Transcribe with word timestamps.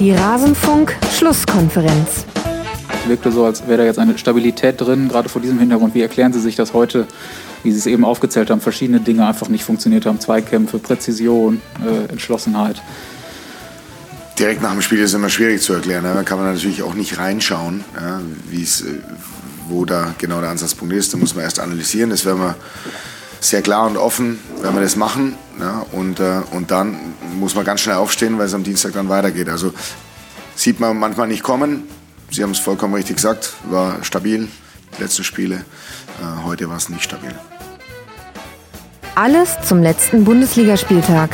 Die 0.00 0.10
Rasenfunk-Schlusskonferenz. 0.12 2.24
Es 3.02 3.06
wirkte 3.06 3.30
so, 3.30 3.44
als 3.44 3.68
wäre 3.68 3.76
da 3.76 3.84
jetzt 3.84 3.98
eine 3.98 4.16
Stabilität 4.16 4.80
drin, 4.80 5.10
gerade 5.10 5.28
vor 5.28 5.42
diesem 5.42 5.58
Hintergrund. 5.58 5.94
Wie 5.94 6.00
erklären 6.00 6.32
Sie 6.32 6.40
sich 6.40 6.56
das 6.56 6.72
heute, 6.72 7.06
wie 7.62 7.70
Sie 7.70 7.76
es 7.76 7.84
eben 7.84 8.06
aufgezählt 8.06 8.48
haben, 8.48 8.62
verschiedene 8.62 9.00
Dinge 9.00 9.26
einfach 9.26 9.50
nicht 9.50 9.62
funktioniert 9.62 10.06
haben? 10.06 10.18
Zweikämpfe, 10.18 10.78
Präzision, 10.78 11.60
äh, 11.84 12.10
Entschlossenheit. 12.10 12.80
Direkt 14.38 14.62
nach 14.62 14.72
dem 14.72 14.80
Spiel 14.80 15.00
ist 15.00 15.10
es 15.10 15.16
immer 15.16 15.28
schwierig 15.28 15.60
zu 15.60 15.74
erklären. 15.74 16.02
Ne? 16.02 16.14
Da 16.14 16.22
kann 16.22 16.38
man 16.38 16.54
natürlich 16.54 16.82
auch 16.82 16.94
nicht 16.94 17.18
reinschauen, 17.18 17.84
ja, 17.94 18.20
äh, 18.20 18.66
wo 19.68 19.84
da 19.84 20.14
genau 20.16 20.40
der 20.40 20.48
Ansatzpunkt 20.48 20.94
ist. 20.94 21.12
Da 21.12 21.18
muss 21.18 21.34
man 21.34 21.44
erst 21.44 21.60
analysieren. 21.60 22.08
Das 22.08 22.24
werden 22.24 22.40
wir 22.40 22.54
sehr 23.40 23.62
klar 23.62 23.86
und 23.86 23.96
offen, 23.96 24.38
wenn 24.62 24.74
wir 24.74 24.82
das 24.82 24.96
machen. 24.96 25.36
Ja, 25.58 25.84
und, 25.92 26.20
äh, 26.20 26.40
und 26.52 26.70
dann 26.70 26.96
muss 27.38 27.54
man 27.54 27.64
ganz 27.64 27.80
schnell 27.80 27.96
aufstehen, 27.96 28.38
weil 28.38 28.46
es 28.46 28.54
am 28.54 28.64
Dienstag 28.64 28.92
dann 28.92 29.08
weitergeht. 29.08 29.48
Also 29.48 29.72
sieht 30.54 30.80
man 30.80 30.98
manchmal 30.98 31.28
nicht 31.28 31.42
kommen. 31.42 31.84
Sie 32.30 32.42
haben 32.42 32.52
es 32.52 32.58
vollkommen 32.58 32.94
richtig 32.94 33.16
gesagt, 33.16 33.54
war 33.70 34.02
stabil, 34.04 34.48
die 34.96 35.02
letzten 35.02 35.24
Spiele. 35.24 35.56
Äh, 35.56 36.44
heute 36.44 36.68
war 36.68 36.76
es 36.76 36.88
nicht 36.88 37.02
stabil. 37.02 37.34
Alles 39.16 39.50
zum 39.66 39.82
letzten 39.82 40.24
Bundesligaspieltag. 40.24 41.30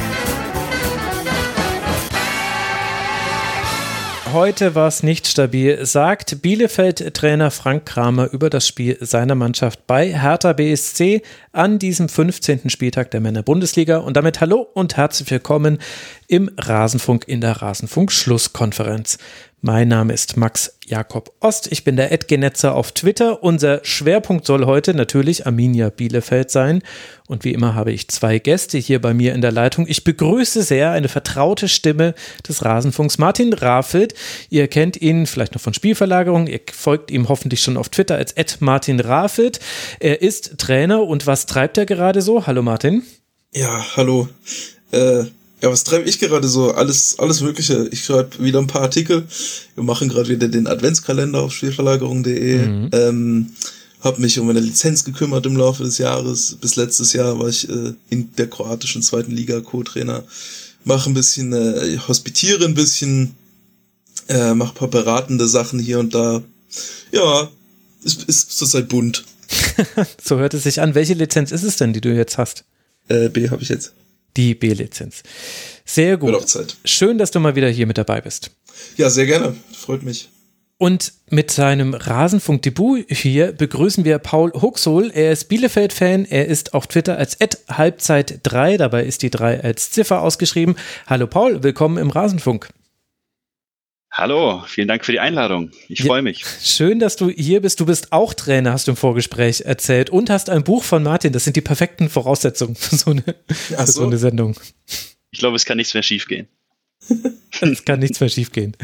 Heute 4.32 4.74
war 4.74 4.88
es 4.88 5.04
nicht 5.04 5.28
stabil, 5.28 5.86
sagt 5.86 6.42
Bielefeld-Trainer 6.42 7.52
Frank 7.52 7.86
Kramer 7.86 8.28
über 8.32 8.50
das 8.50 8.66
Spiel 8.66 8.98
seiner 9.00 9.36
Mannschaft 9.36 9.86
bei 9.86 10.12
Hertha 10.18 10.52
BSC 10.52 11.22
an 11.52 11.78
diesem 11.78 12.08
15. 12.08 12.68
Spieltag 12.68 13.12
der 13.12 13.20
Männer-Bundesliga. 13.20 13.98
Und 13.98 14.16
damit 14.16 14.40
hallo 14.40 14.66
und 14.74 14.96
herzlich 14.96 15.30
willkommen 15.30 15.78
im 16.26 16.50
Rasenfunk 16.58 17.28
in 17.28 17.40
der 17.40 17.62
Rasenfunk-Schlusskonferenz. 17.62 19.18
Mein 19.62 19.88
Name 19.88 20.12
ist 20.12 20.36
Max 20.36 20.78
Jakob 20.86 21.32
Ost. 21.40 21.72
Ich 21.72 21.82
bin 21.82 21.96
der 21.96 22.12
Edgenetzer 22.12 22.74
auf 22.74 22.92
Twitter. 22.92 23.42
Unser 23.42 23.80
Schwerpunkt 23.84 24.46
soll 24.46 24.66
heute 24.66 24.92
natürlich 24.92 25.46
Arminia 25.46 25.88
Bielefeld 25.88 26.50
sein. 26.50 26.82
Und 27.26 27.42
wie 27.42 27.52
immer 27.52 27.74
habe 27.74 27.90
ich 27.90 28.08
zwei 28.08 28.38
Gäste 28.38 28.78
hier 28.78 29.00
bei 29.00 29.14
mir 29.14 29.34
in 29.34 29.40
der 29.40 29.52
Leitung. 29.52 29.86
Ich 29.88 30.04
begrüße 30.04 30.62
sehr 30.62 30.90
eine 30.90 31.08
vertraute 31.08 31.68
Stimme 31.68 32.14
des 32.46 32.64
Rasenfunks, 32.64 33.18
Martin 33.18 33.52
Rafelt. 33.54 34.14
Ihr 34.50 34.68
kennt 34.68 35.00
ihn 35.00 35.26
vielleicht 35.26 35.54
noch 35.54 35.62
von 35.62 35.74
Spielverlagerung. 35.74 36.46
Ihr 36.46 36.60
folgt 36.70 37.10
ihm 37.10 37.28
hoffentlich 37.28 37.62
schon 37.62 37.78
auf 37.78 37.88
Twitter 37.88 38.16
als 38.16 38.32
Ed 38.32 38.58
Martin 38.60 39.00
Rafelt. 39.00 39.58
Er 39.98 40.20
ist 40.20 40.58
Trainer 40.58 41.02
und 41.02 41.26
was 41.26 41.46
treibt 41.46 41.78
er 41.78 41.86
gerade 41.86 42.20
so? 42.20 42.46
Hallo 42.46 42.62
Martin. 42.62 43.02
Ja, 43.54 43.84
hallo. 43.96 44.28
Äh, 44.92 45.24
ja, 45.66 45.72
was 45.72 45.82
treibe 45.82 46.08
ich 46.08 46.20
gerade 46.20 46.46
so? 46.46 46.70
Alles, 46.70 47.18
alles 47.18 47.40
Mögliche. 47.40 47.88
Ich 47.90 48.04
schreibe 48.04 48.38
wieder 48.38 48.60
ein 48.60 48.68
paar 48.68 48.82
Artikel. 48.82 49.26
Wir 49.74 49.82
machen 49.82 50.08
gerade 50.08 50.28
wieder 50.28 50.46
den 50.46 50.68
Adventskalender 50.68 51.40
auf 51.40 51.52
Spielverlagerung.de. 51.52 52.66
Mhm. 52.66 52.90
Ähm, 52.92 53.50
habe 54.00 54.20
mich 54.20 54.38
um 54.38 54.48
eine 54.48 54.60
Lizenz 54.60 55.04
gekümmert 55.04 55.44
im 55.44 55.56
Laufe 55.56 55.82
des 55.82 55.98
Jahres. 55.98 56.56
Bis 56.60 56.76
letztes 56.76 57.14
Jahr 57.14 57.40
war 57.40 57.48
ich 57.48 57.68
äh, 57.68 57.94
in 58.10 58.32
der 58.36 58.48
kroatischen 58.48 59.02
zweiten 59.02 59.32
Liga 59.32 59.60
Co-Trainer. 59.60 60.22
Mache 60.84 61.10
ein 61.10 61.14
bisschen, 61.14 61.52
äh, 61.52 61.98
hospitiere 62.06 62.64
ein 62.64 62.74
bisschen, 62.74 63.34
äh, 64.28 64.54
mache 64.54 64.74
paar 64.74 64.88
beratende 64.88 65.48
Sachen 65.48 65.80
hier 65.80 65.98
und 65.98 66.14
da. 66.14 66.44
Ja, 67.10 67.50
ist, 68.04 68.22
ist 68.24 68.56
zurzeit 68.56 68.88
bunt. 68.88 69.24
so 70.24 70.38
hört 70.38 70.54
es 70.54 70.62
sich 70.62 70.80
an. 70.80 70.94
Welche 70.94 71.14
Lizenz 71.14 71.50
ist 71.50 71.64
es 71.64 71.76
denn, 71.76 71.92
die 71.92 72.00
du 72.00 72.14
jetzt 72.14 72.38
hast? 72.38 72.64
Äh, 73.08 73.30
B 73.30 73.50
habe 73.50 73.62
ich 73.64 73.68
jetzt 73.68 73.94
die 74.36 74.54
B-Lizenz. 74.54 75.22
Sehr 75.84 76.16
gut. 76.16 76.34
Schön, 76.84 77.18
dass 77.18 77.30
du 77.30 77.40
mal 77.40 77.56
wieder 77.56 77.68
hier 77.68 77.86
mit 77.86 77.98
dabei 77.98 78.20
bist. 78.20 78.50
Ja, 78.96 79.10
sehr 79.10 79.26
gerne. 79.26 79.56
Freut 79.72 80.02
mich. 80.02 80.28
Und 80.78 81.14
mit 81.30 81.50
seinem 81.50 81.94
Rasenfunk-Debüt 81.94 83.06
hier 83.10 83.52
begrüßen 83.52 84.04
wir 84.04 84.18
Paul 84.18 84.52
Huxol. 84.52 85.10
Er 85.10 85.32
ist 85.32 85.46
Bielefeld-Fan. 85.48 86.26
Er 86.26 86.46
ist 86.46 86.74
auf 86.74 86.86
Twitter 86.86 87.16
als 87.16 87.40
Halbzeit3. 87.40 88.76
Dabei 88.76 89.04
ist 89.04 89.22
die 89.22 89.30
3 89.30 89.62
als 89.62 89.90
Ziffer 89.90 90.20
ausgeschrieben. 90.20 90.76
Hallo 91.06 91.26
Paul, 91.26 91.62
willkommen 91.62 91.96
im 91.96 92.10
Rasenfunk. 92.10 92.68
Hallo, 94.16 94.64
vielen 94.66 94.88
Dank 94.88 95.04
für 95.04 95.12
die 95.12 95.20
Einladung. 95.20 95.72
Ich 95.88 95.98
ja, 95.98 96.06
freue 96.06 96.22
mich. 96.22 96.42
Schön, 96.62 97.00
dass 97.00 97.16
du 97.16 97.28
hier 97.28 97.60
bist. 97.60 97.80
Du 97.80 97.84
bist 97.84 98.12
auch 98.12 98.32
Trainer, 98.32 98.72
hast 98.72 98.86
du 98.86 98.92
im 98.92 98.96
Vorgespräch 98.96 99.60
erzählt 99.66 100.08
und 100.08 100.30
hast 100.30 100.48
ein 100.48 100.64
Buch 100.64 100.84
von 100.84 101.02
Martin. 101.02 101.34
Das 101.34 101.44
sind 101.44 101.54
die 101.54 101.60
perfekten 101.60 102.08
Voraussetzungen 102.08 102.76
für 102.76 102.96
so 102.96 103.10
eine, 103.10 103.22
für 103.50 103.86
so 103.86 104.06
eine 104.06 104.16
Sendung. 104.16 104.58
Ich 105.32 105.38
glaube, 105.38 105.56
es 105.56 105.66
kann 105.66 105.76
nichts 105.76 105.92
mehr 105.92 106.02
schiefgehen. 106.02 106.48
es 107.60 107.84
kann 107.84 107.98
nichts 108.00 108.18
mehr 108.20 108.30
schiefgehen. 108.30 108.74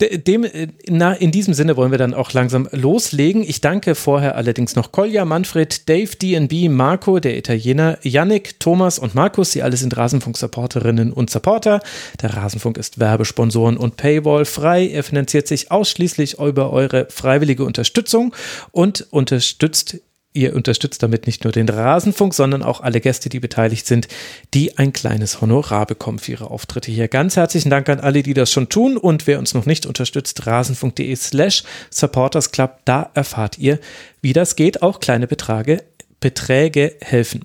Dem, 0.00 0.44
äh, 0.44 0.68
na, 0.86 1.12
in 1.12 1.32
diesem 1.32 1.54
Sinne 1.54 1.76
wollen 1.76 1.90
wir 1.90 1.98
dann 1.98 2.14
auch 2.14 2.32
langsam 2.32 2.68
loslegen. 2.70 3.42
Ich 3.42 3.60
danke 3.60 3.96
vorher 3.96 4.36
allerdings 4.36 4.76
noch 4.76 4.92
Kolja, 4.92 5.24
Manfred, 5.24 5.88
Dave, 5.88 6.14
DNB, 6.14 6.68
Marco, 6.70 7.18
der 7.18 7.36
Italiener, 7.36 7.98
Yannick, 8.02 8.60
Thomas 8.60 9.00
und 9.00 9.16
Markus. 9.16 9.50
Sie 9.50 9.62
alle 9.62 9.76
sind 9.76 9.96
Rasenfunk-Supporterinnen 9.96 11.12
und 11.12 11.30
Supporter. 11.30 11.80
Der 12.22 12.34
Rasenfunk 12.34 12.78
ist 12.78 13.00
Werbesponsoren 13.00 13.76
und 13.76 13.96
Paywall 13.96 14.44
frei. 14.44 14.88
Er 14.88 15.02
finanziert 15.02 15.48
sich 15.48 15.72
ausschließlich 15.72 16.38
über 16.38 16.72
eure 16.72 17.08
freiwillige 17.10 17.64
Unterstützung 17.64 18.32
und 18.70 19.04
unterstützt 19.10 19.98
Ihr 20.34 20.54
unterstützt 20.54 21.02
damit 21.02 21.26
nicht 21.26 21.44
nur 21.44 21.52
den 21.52 21.68
Rasenfunk, 21.68 22.34
sondern 22.34 22.62
auch 22.62 22.80
alle 22.80 23.00
Gäste, 23.00 23.28
die 23.28 23.40
beteiligt 23.40 23.86
sind, 23.86 24.08
die 24.54 24.76
ein 24.76 24.92
kleines 24.92 25.40
Honorar 25.40 25.86
bekommen 25.86 26.18
für 26.18 26.32
ihre 26.32 26.50
Auftritte 26.50 26.92
hier. 26.92 27.08
Ganz 27.08 27.36
herzlichen 27.36 27.70
Dank 27.70 27.88
an 27.88 28.00
alle, 28.00 28.22
die 28.22 28.34
das 28.34 28.52
schon 28.52 28.68
tun. 28.68 28.96
Und 28.96 29.26
wer 29.26 29.38
uns 29.38 29.54
noch 29.54 29.66
nicht 29.66 29.86
unterstützt, 29.86 30.46
rasenfunk.de 30.46 31.16
slash 31.16 31.64
supportersclub, 31.90 32.78
da 32.84 33.10
erfahrt 33.14 33.58
ihr, 33.58 33.80
wie 34.20 34.34
das 34.34 34.54
geht. 34.54 34.82
Auch 34.82 35.00
kleine 35.00 35.26
Beträge 35.26 35.82
Beträge 36.20 36.96
helfen. 37.00 37.44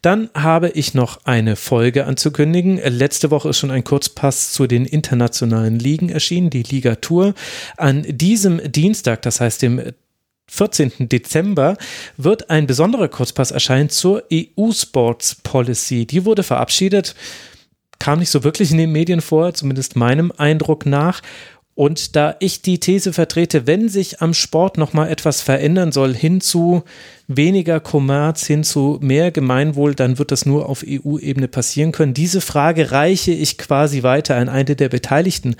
Dann 0.00 0.30
habe 0.34 0.70
ich 0.70 0.94
noch 0.94 1.24
eine 1.24 1.54
Folge 1.54 2.06
anzukündigen. 2.06 2.78
Letzte 2.78 3.30
Woche 3.30 3.50
ist 3.50 3.58
schon 3.58 3.70
ein 3.70 3.84
Kurzpass 3.84 4.52
zu 4.52 4.66
den 4.66 4.86
internationalen 4.86 5.78
Ligen 5.78 6.08
erschienen, 6.08 6.48
die 6.48 6.62
Liga 6.62 6.94
Tour. 6.96 7.34
An 7.76 8.04
diesem 8.08 8.60
Dienstag, 8.72 9.22
das 9.22 9.40
heißt 9.40 9.60
dem 9.60 9.92
14. 10.48 11.08
Dezember 11.08 11.76
wird 12.16 12.50
ein 12.50 12.66
besonderer 12.66 13.08
Kurzpass 13.08 13.50
erscheinen 13.50 13.88
zur 13.88 14.22
EU-Sports 14.32 15.36
Policy. 15.42 16.06
Die 16.06 16.24
wurde 16.24 16.42
verabschiedet, 16.42 17.14
kam 17.98 18.20
nicht 18.20 18.30
so 18.30 18.44
wirklich 18.44 18.70
in 18.70 18.78
den 18.78 18.92
Medien 18.92 19.20
vor, 19.20 19.54
zumindest 19.54 19.96
meinem 19.96 20.32
Eindruck 20.36 20.86
nach. 20.86 21.22
Und 21.74 22.16
da 22.16 22.36
ich 22.40 22.62
die 22.62 22.80
These 22.80 23.12
vertrete, 23.12 23.66
wenn 23.66 23.90
sich 23.90 24.22
am 24.22 24.32
Sport 24.32 24.78
nochmal 24.78 25.10
etwas 25.10 25.42
verändern 25.42 25.92
soll, 25.92 26.14
hin 26.14 26.40
zu 26.40 26.84
weniger 27.28 27.80
Kommerz, 27.80 28.46
hin 28.46 28.64
zu 28.64 28.98
mehr 29.02 29.30
Gemeinwohl, 29.30 29.94
dann 29.94 30.18
wird 30.18 30.32
das 30.32 30.46
nur 30.46 30.70
auf 30.70 30.82
EU-Ebene 30.88 31.48
passieren 31.48 31.92
können. 31.92 32.14
Diese 32.14 32.40
Frage 32.40 32.92
reiche 32.92 33.32
ich 33.32 33.58
quasi 33.58 34.02
weiter 34.02 34.36
an 34.36 34.48
eine 34.48 34.74
der 34.74 34.88
Beteiligten 34.88 35.56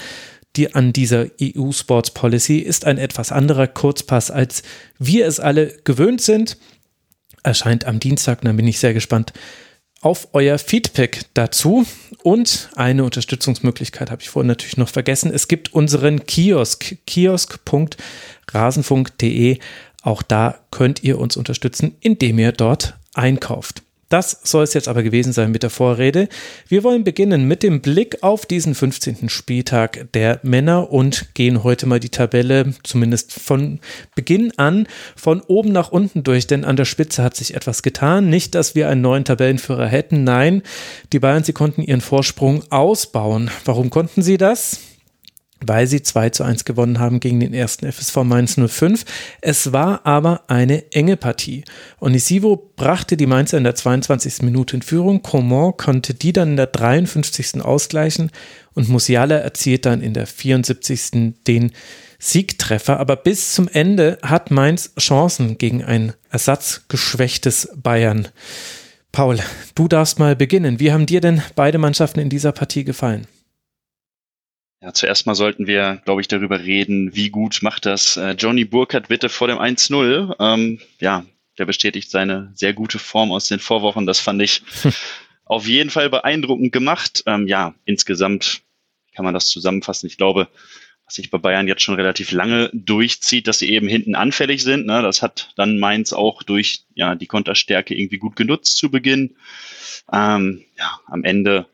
die 0.57 0.75
an 0.75 0.93
dieser 0.93 1.27
EU 1.41 1.73
Sports 1.73 2.11
Policy 2.11 2.59
ist 2.59 2.85
ein 2.85 2.99
etwas 2.99 3.33
anderer 3.33 3.67
Kurzpass, 3.67 4.31
als 4.31 4.63
wir 4.99 5.27
es 5.27 5.41
alle 5.41 5.77
gewöhnt 5.85 6.21
sind. 6.21 6.57
Erscheint 7.43 7.85
am 7.85 8.01
Dienstag, 8.01 8.41
dann 8.43 8.57
bin 8.57 8.67
ich 8.67 8.79
sehr 8.79 8.95
gespannt 8.95 9.33
auf 10.01 10.29
euer 10.33 10.59
Feedback 10.59 11.27
dazu. 11.35 11.87
Und 12.23 12.71
eine 12.77 13.05
Unterstützungsmöglichkeit 13.05 14.11
habe 14.11 14.23
ich 14.23 14.31
vorhin 14.31 14.49
natürlich 14.49 14.77
noch 14.77 14.89
vergessen. 14.89 15.33
Es 15.33 15.49
gibt 15.49 15.75
unseren 15.75 16.27
Kiosk, 16.27 16.97
kiosk.rasenfunk.de. 17.07 19.59
Auch 20.03 20.23
da 20.23 20.61
könnt 20.71 21.03
ihr 21.03 21.19
uns 21.19 21.37
unterstützen, 21.37 21.97
indem 22.01 22.39
ihr 22.39 22.53
dort 22.53 22.97
einkauft. 23.15 23.83
Das 24.09 24.41
soll 24.45 24.63
es 24.63 24.73
jetzt 24.73 24.87
aber 24.87 25.03
gewesen 25.03 25.33
sein 25.33 25.51
mit 25.51 25.65
der 25.65 25.71
Vorrede. 25.71 26.29
Wir 26.69 26.85
wollen 26.85 27.03
beginnen 27.03 27.49
mit 27.49 27.65
dem 27.65 27.81
Blick 27.81 28.23
auf 28.23 28.47
diesen 28.47 28.77
15. 28.77 29.29
Spieltag 29.29 30.07
der 30.13 30.39
Männer 30.45 30.93
und 30.93 31.35
gehen 31.35 31.65
heute 31.65 31.87
mal 31.87 31.99
die 31.99 32.11
Tabelle 32.11 32.73
zumindest 32.85 33.33
von 33.33 33.81
Beginn 34.15 34.53
an 34.59 34.87
von 35.17 35.41
oben 35.41 35.73
nach 35.73 35.91
unten 35.91 36.23
durch, 36.23 36.47
denn 36.47 36.65
an 36.65 36.77
der 36.77 36.85
Spitze 36.85 37.25
hat 37.25 37.37
sich 37.37 37.55
etwas 37.55 37.83
getan. 37.83 38.31
Nicht, 38.31 38.55
dass 38.55 38.77
wir 38.77 38.89
einen 38.89 39.01
neuen 39.01 39.25
Tabellenführer 39.25 39.89
hätten, 39.89 40.23
nein, 40.23 40.63
die 41.13 41.19
Bayern, 41.19 41.43
sie 41.43 41.53
konnten 41.53 41.83
ihren 41.83 42.01
Vorsprung 42.01 42.63
ausbauen. 42.71 43.51
Warum 43.65 43.91
konnten 43.91 44.23
sie 44.23 44.37
das? 44.37 44.96
Weil 45.65 45.87
sie 45.87 46.03
2 46.03 46.31
zu 46.31 46.45
1 46.45 46.65
gewonnen 46.65 46.99
haben 46.99 47.21
gegen 47.21 47.41
den 47.41 47.55
ersten 47.55 47.91
FSV 47.91 48.17
Mainz 48.25 48.57
05. 48.57 49.05
Es 49.41 49.73
war 49.73 50.05
aber 50.05 50.43
eine 50.49 50.93
enge 50.93 51.17
Partie. 51.17 51.65
Onisivo 52.01 52.71
brachte 52.77 53.17
die 53.17 53.27
Mainzer 53.27 53.59
in 53.59 53.65
der 53.65 53.75
22. 53.75 54.43
Minute 54.43 54.77
in 54.77 54.83
Führung. 54.83 55.23
Coman 55.23 55.77
konnte 55.77 56.15
die 56.15 56.33
dann 56.33 56.51
in 56.51 56.57
der 56.57 56.67
53. 56.67 57.63
ausgleichen 57.63 58.31
und 58.75 58.89
Musiala 58.89 59.37
erzielt 59.37 59.87
dann 59.87 60.03
in 60.03 60.13
der 60.13 60.27
74. 60.27 61.35
den 61.47 61.73
Siegtreffer. 62.19 63.01
Aber 63.01 63.17
bis 63.17 63.53
zum 63.53 63.69
Ende 63.69 64.19
hat 64.23 64.51
Mainz 64.51 64.93
Chancen 64.99 65.59
gegen 65.59 65.83
ein 65.83 66.13
ersatzgeschwächtes 66.31 67.71
Bayern. 67.77 68.29
Paul, 69.13 69.39
du 69.75 69.89
darfst 69.89 70.19
mal 70.19 70.37
beginnen. 70.37 70.79
Wie 70.79 70.93
haben 70.93 71.07
dir 71.07 71.23
denn 71.23 71.43
beide 71.55 71.79
Mannschaften 71.79 72.21
in 72.21 72.29
dieser 72.29 72.53
Partie 72.53 72.85
gefallen? 72.85 73.27
Ja, 74.83 74.93
zuerst 74.93 75.27
mal 75.27 75.35
sollten 75.35 75.67
wir, 75.67 76.03
glaube 76.05 76.21
ich, 76.21 76.29
darüber 76.29 76.61
reden, 76.61 77.15
wie 77.17 77.31
gut 77.31 77.61
macht 77.63 77.87
das 77.87 78.17
äh, 78.17 78.33
Johnny 78.33 78.65
Burkhardt 78.65 79.09
bitte 79.09 79.29
vor 79.29 79.49
dem 79.49 79.59
1-0. 79.59 80.37
Ähm, 80.39 80.81
ja, 81.01 81.25
der 81.59 81.65
bestätigt 81.65 82.11
seine 82.11 82.53
sehr 82.55 82.75
gute 82.75 82.99
Form 82.99 83.33
aus 83.33 83.49
den 83.49 83.59
Vorwochen. 83.59 84.07
Das 84.07 84.21
fand 84.21 84.43
ich 84.43 84.63
auf 85.47 85.67
jeden 85.67 85.91
Fall 85.91 86.11
beeindruckend 86.11 86.73
gemacht. 86.73 87.23
Ähm, 87.27 87.47
ja, 87.47 87.75
insgesamt 87.87 88.63
kann 89.15 89.25
man 89.25 89.33
das 89.33 89.49
zusammenfassen. 89.49 90.09
Ich 90.09 90.19
glaube, 90.19 90.49
was 91.07 91.15
sich 91.15 91.31
bei 91.31 91.39
Bayern 91.39 91.69
jetzt 91.69 91.83
schon 91.83 91.95
relativ 91.95 92.33
lange 92.33 92.69
durchzieht, 92.75 93.47
dass 93.47 93.61
sie 93.61 93.71
eben 93.71 93.89
hinten 93.89 94.15
anfällig 94.15 94.63
sind. 94.63 94.87
Ne? 94.87 95.01
Das 95.01 95.23
hat 95.23 95.53
dann 95.57 95.79
Mainz 95.79 96.13
auch 96.13 96.43
durch 96.43 96.85
ja, 96.95 97.15
die 97.15 97.27
Konterstärke 97.27 97.95
irgendwie 97.95 98.19
gut 98.19 98.37
genutzt 98.37 98.77
zu 98.77 98.91
Beginn. 98.91 99.37
Ähm, 100.13 100.65
ja, 100.77 101.01
am 101.07 101.25
Ende 101.25 101.67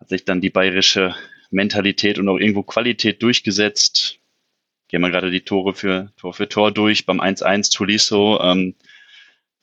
hat 0.00 0.08
sich 0.08 0.24
dann 0.24 0.40
die 0.40 0.50
bayerische 0.50 1.14
Mentalität 1.54 2.18
und 2.18 2.28
auch 2.28 2.38
irgendwo 2.38 2.62
Qualität 2.62 3.22
durchgesetzt. 3.22 4.18
Gehen 4.88 5.00
wir 5.00 5.10
gerade 5.10 5.30
die 5.30 5.40
Tore 5.40 5.74
für 5.74 6.12
Tor 6.16 6.34
für 6.34 6.48
Tor 6.48 6.72
durch 6.72 7.06
beim 7.06 7.20
1-1 7.20 7.72
Tuliso. 7.72 8.40
Ähm, 8.40 8.74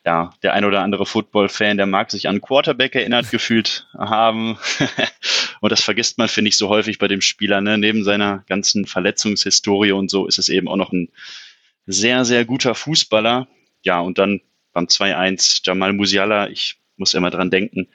ja, 0.03 0.33
der 0.41 0.53
ein 0.53 0.65
oder 0.65 0.81
andere 0.81 1.05
Football-Fan, 1.05 1.77
der 1.77 1.85
mag 1.85 2.09
sich 2.09 2.27
an 2.27 2.41
Quarterback 2.41 2.95
erinnert 2.95 3.29
gefühlt 3.31 3.87
haben. 3.97 4.57
und 5.61 5.71
das 5.71 5.83
vergisst 5.83 6.17
man, 6.17 6.27
finde 6.27 6.49
ich, 6.49 6.57
so 6.57 6.69
häufig 6.69 6.97
bei 6.97 7.07
dem 7.07 7.21
Spieler. 7.21 7.61
Ne? 7.61 7.77
Neben 7.77 8.03
seiner 8.03 8.43
ganzen 8.47 8.85
Verletzungshistorie 8.85 9.91
und 9.91 10.09
so 10.09 10.25
ist 10.25 10.39
es 10.39 10.49
eben 10.49 10.67
auch 10.67 10.77
noch 10.77 10.91
ein 10.91 11.09
sehr, 11.85 12.25
sehr 12.25 12.45
guter 12.45 12.73
Fußballer. 12.73 13.47
Ja, 13.83 13.99
und 13.99 14.17
dann 14.17 14.41
beim 14.73 14.85
2-1 14.85 15.61
Jamal 15.63 15.93
Musiala, 15.93 16.49
ich 16.49 16.77
muss 16.97 17.13
immer 17.13 17.29
dran 17.29 17.51
denken, 17.51 17.87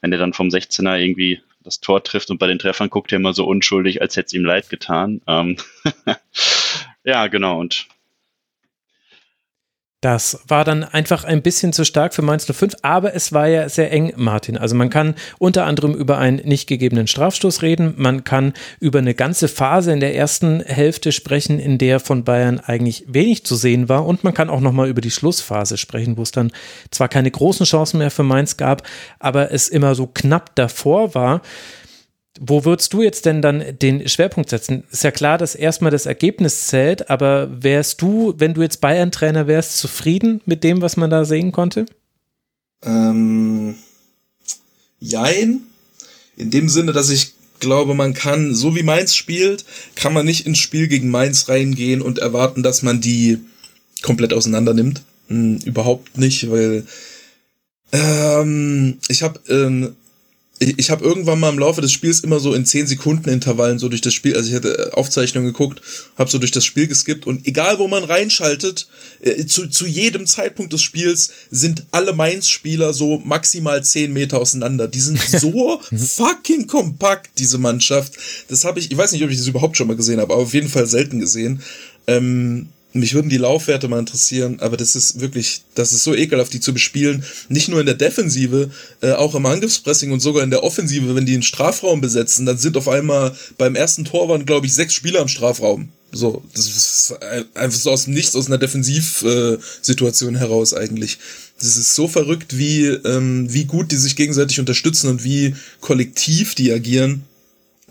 wenn 0.00 0.12
er 0.12 0.18
dann 0.18 0.32
vom 0.32 0.48
16er 0.48 0.98
irgendwie 0.98 1.40
das 1.66 1.80
Tor 1.80 2.02
trifft 2.02 2.30
und 2.30 2.38
bei 2.38 2.46
den 2.46 2.58
Treffern 2.58 2.88
guckt 2.88 3.12
er 3.12 3.16
immer 3.16 3.34
so 3.34 3.44
unschuldig, 3.44 4.00
als 4.00 4.16
hätte 4.16 4.26
es 4.26 4.32
ihm 4.32 4.44
leid 4.44 4.70
getan. 4.70 5.20
Ähm 5.26 5.56
ja, 7.04 7.26
genau. 7.26 7.58
Und 7.58 7.88
das 10.06 10.38
war 10.46 10.64
dann 10.64 10.84
einfach 10.84 11.24
ein 11.24 11.42
bisschen 11.42 11.72
zu 11.72 11.84
stark 11.84 12.14
für 12.14 12.22
Mainz 12.22 12.46
05, 12.46 12.76
aber 12.82 13.16
es 13.16 13.32
war 13.32 13.48
ja 13.48 13.68
sehr 13.68 13.90
eng, 13.90 14.12
Martin. 14.14 14.56
Also 14.56 14.76
man 14.76 14.88
kann 14.88 15.16
unter 15.38 15.64
anderem 15.64 15.94
über 15.94 16.16
einen 16.18 16.36
nicht 16.44 16.68
gegebenen 16.68 17.08
Strafstoß 17.08 17.62
reden, 17.62 17.94
man 17.96 18.22
kann 18.22 18.52
über 18.78 19.00
eine 19.00 19.14
ganze 19.14 19.48
Phase 19.48 19.92
in 19.92 19.98
der 19.98 20.14
ersten 20.14 20.60
Hälfte 20.60 21.10
sprechen, 21.10 21.58
in 21.58 21.76
der 21.76 21.98
von 21.98 22.22
Bayern 22.22 22.60
eigentlich 22.60 23.04
wenig 23.08 23.44
zu 23.44 23.56
sehen 23.56 23.88
war 23.88 24.06
und 24.06 24.22
man 24.22 24.32
kann 24.32 24.48
auch 24.48 24.60
nochmal 24.60 24.88
über 24.88 25.00
die 25.00 25.10
Schlussphase 25.10 25.76
sprechen, 25.76 26.16
wo 26.16 26.22
es 26.22 26.30
dann 26.30 26.52
zwar 26.92 27.08
keine 27.08 27.32
großen 27.32 27.66
Chancen 27.66 27.98
mehr 27.98 28.12
für 28.12 28.22
Mainz 28.22 28.56
gab, 28.56 28.86
aber 29.18 29.50
es 29.50 29.66
immer 29.66 29.96
so 29.96 30.06
knapp 30.06 30.54
davor 30.54 31.16
war. 31.16 31.42
Wo 32.40 32.64
würdest 32.64 32.92
du 32.92 33.02
jetzt 33.02 33.26
denn 33.26 33.42
dann 33.42 33.64
den 33.80 34.08
Schwerpunkt 34.08 34.50
setzen? 34.50 34.84
Ist 34.90 35.04
ja 35.04 35.10
klar, 35.10 35.38
dass 35.38 35.54
erstmal 35.54 35.90
das 35.90 36.06
Ergebnis 36.06 36.66
zählt, 36.66 37.10
aber 37.10 37.48
wärst 37.62 38.02
du, 38.02 38.34
wenn 38.38 38.54
du 38.54 38.62
jetzt 38.62 38.80
Bayern-Trainer 38.80 39.46
wärst, 39.46 39.78
zufrieden 39.78 40.40
mit 40.44 40.64
dem, 40.64 40.82
was 40.82 40.96
man 40.96 41.10
da 41.10 41.24
sehen 41.24 41.52
konnte? 41.52 41.86
Ähm, 42.82 43.76
jein. 45.00 45.60
In 46.36 46.50
dem 46.50 46.68
Sinne, 46.68 46.92
dass 46.92 47.08
ich 47.10 47.32
glaube, 47.60 47.94
man 47.94 48.14
kann, 48.14 48.54
so 48.54 48.76
wie 48.76 48.82
Mainz 48.82 49.14
spielt, 49.14 49.64
kann 49.94 50.12
man 50.12 50.26
nicht 50.26 50.46
ins 50.46 50.58
Spiel 50.58 50.88
gegen 50.88 51.10
Mainz 51.10 51.48
reingehen 51.48 52.02
und 52.02 52.18
erwarten, 52.18 52.62
dass 52.62 52.82
man 52.82 53.00
die 53.00 53.38
komplett 54.02 54.32
auseinander 54.32 54.74
nimmt. 54.74 55.02
Hm, 55.28 55.58
überhaupt 55.64 56.18
nicht, 56.18 56.50
weil 56.50 56.86
ähm, 57.92 58.98
ich 59.08 59.22
habe 59.22 59.40
ähm, 59.48 59.96
ich, 60.58 60.78
ich 60.78 60.90
habe 60.90 61.04
irgendwann 61.04 61.40
mal 61.40 61.50
im 61.50 61.58
Laufe 61.58 61.80
des 61.80 61.92
Spiels 61.92 62.20
immer 62.20 62.40
so 62.40 62.54
in 62.54 62.64
10 62.64 62.86
Sekunden 62.86 63.28
Intervallen 63.28 63.78
so 63.78 63.88
durch 63.88 64.00
das 64.00 64.14
Spiel, 64.14 64.36
also 64.36 64.48
ich 64.48 64.54
hatte 64.54 64.90
Aufzeichnungen 64.94 65.52
geguckt, 65.52 65.82
habe 66.16 66.30
so 66.30 66.38
durch 66.38 66.50
das 66.50 66.64
Spiel 66.64 66.86
geskippt 66.86 67.26
und 67.26 67.46
egal 67.46 67.78
wo 67.78 67.88
man 67.88 68.04
reinschaltet, 68.04 68.88
äh, 69.20 69.44
zu, 69.46 69.68
zu 69.68 69.86
jedem 69.86 70.26
Zeitpunkt 70.26 70.72
des 70.72 70.82
Spiels 70.82 71.30
sind 71.50 71.84
alle 71.90 72.12
Mainz-Spieler 72.12 72.92
so 72.92 73.18
maximal 73.24 73.84
10 73.84 74.12
Meter 74.12 74.38
auseinander. 74.38 74.88
Die 74.88 75.00
sind 75.00 75.20
so 75.20 75.80
fucking 75.96 76.66
kompakt, 76.66 77.38
diese 77.38 77.58
Mannschaft. 77.58 78.14
Das 78.48 78.64
habe 78.64 78.78
ich, 78.78 78.90
ich 78.90 78.96
weiß 78.96 79.12
nicht, 79.12 79.24
ob 79.24 79.30
ich 79.30 79.38
das 79.38 79.46
überhaupt 79.46 79.76
schon 79.76 79.88
mal 79.88 79.96
gesehen 79.96 80.20
habe, 80.20 80.32
aber 80.32 80.42
auf 80.42 80.54
jeden 80.54 80.68
Fall 80.68 80.86
selten 80.86 81.20
gesehen. 81.20 81.62
Ähm, 82.06 82.68
mich 82.98 83.14
würden 83.14 83.28
die 83.28 83.36
Laufwerte 83.36 83.88
mal 83.88 83.98
interessieren, 83.98 84.58
aber 84.60 84.76
das 84.76 84.96
ist 84.96 85.20
wirklich, 85.20 85.62
das 85.74 85.92
ist 85.92 86.04
so 86.04 86.14
ekelhaft, 86.14 86.52
die 86.52 86.60
zu 86.60 86.72
bespielen. 86.72 87.24
Nicht 87.48 87.68
nur 87.68 87.80
in 87.80 87.86
der 87.86 87.94
Defensive, 87.94 88.70
äh, 89.00 89.12
auch 89.12 89.34
im 89.34 89.46
Angriffspressing 89.46 90.12
und 90.12 90.20
sogar 90.20 90.42
in 90.42 90.50
der 90.50 90.62
Offensive, 90.62 91.14
wenn 91.14 91.26
die 91.26 91.34
einen 91.34 91.42
Strafraum 91.42 92.00
besetzen, 92.00 92.46
dann 92.46 92.58
sind 92.58 92.76
auf 92.76 92.88
einmal 92.88 93.34
beim 93.58 93.74
ersten 93.74 94.04
Tor 94.04 94.28
waren, 94.28 94.46
glaube 94.46 94.66
ich, 94.66 94.74
sechs 94.74 94.94
Spieler 94.94 95.20
im 95.20 95.28
Strafraum. 95.28 95.88
So, 96.12 96.42
das 96.54 96.66
ist 96.66 97.14
einfach 97.54 97.78
so 97.78 97.90
aus 97.90 98.04
dem 98.04 98.14
Nichts, 98.14 98.36
aus 98.36 98.46
einer 98.46 98.58
Defensivsituation 98.58 100.36
äh, 100.36 100.38
heraus 100.38 100.72
eigentlich. 100.72 101.18
Das 101.58 101.76
ist 101.76 101.94
so 101.94 102.06
verrückt, 102.06 102.58
wie, 102.58 102.86
ähm, 102.86 103.52
wie 103.52 103.64
gut 103.64 103.90
die 103.92 103.96
sich 103.96 104.16
gegenseitig 104.16 104.60
unterstützen 104.60 105.08
und 105.08 105.24
wie 105.24 105.54
kollektiv 105.80 106.54
die 106.54 106.72
agieren, 106.72 107.24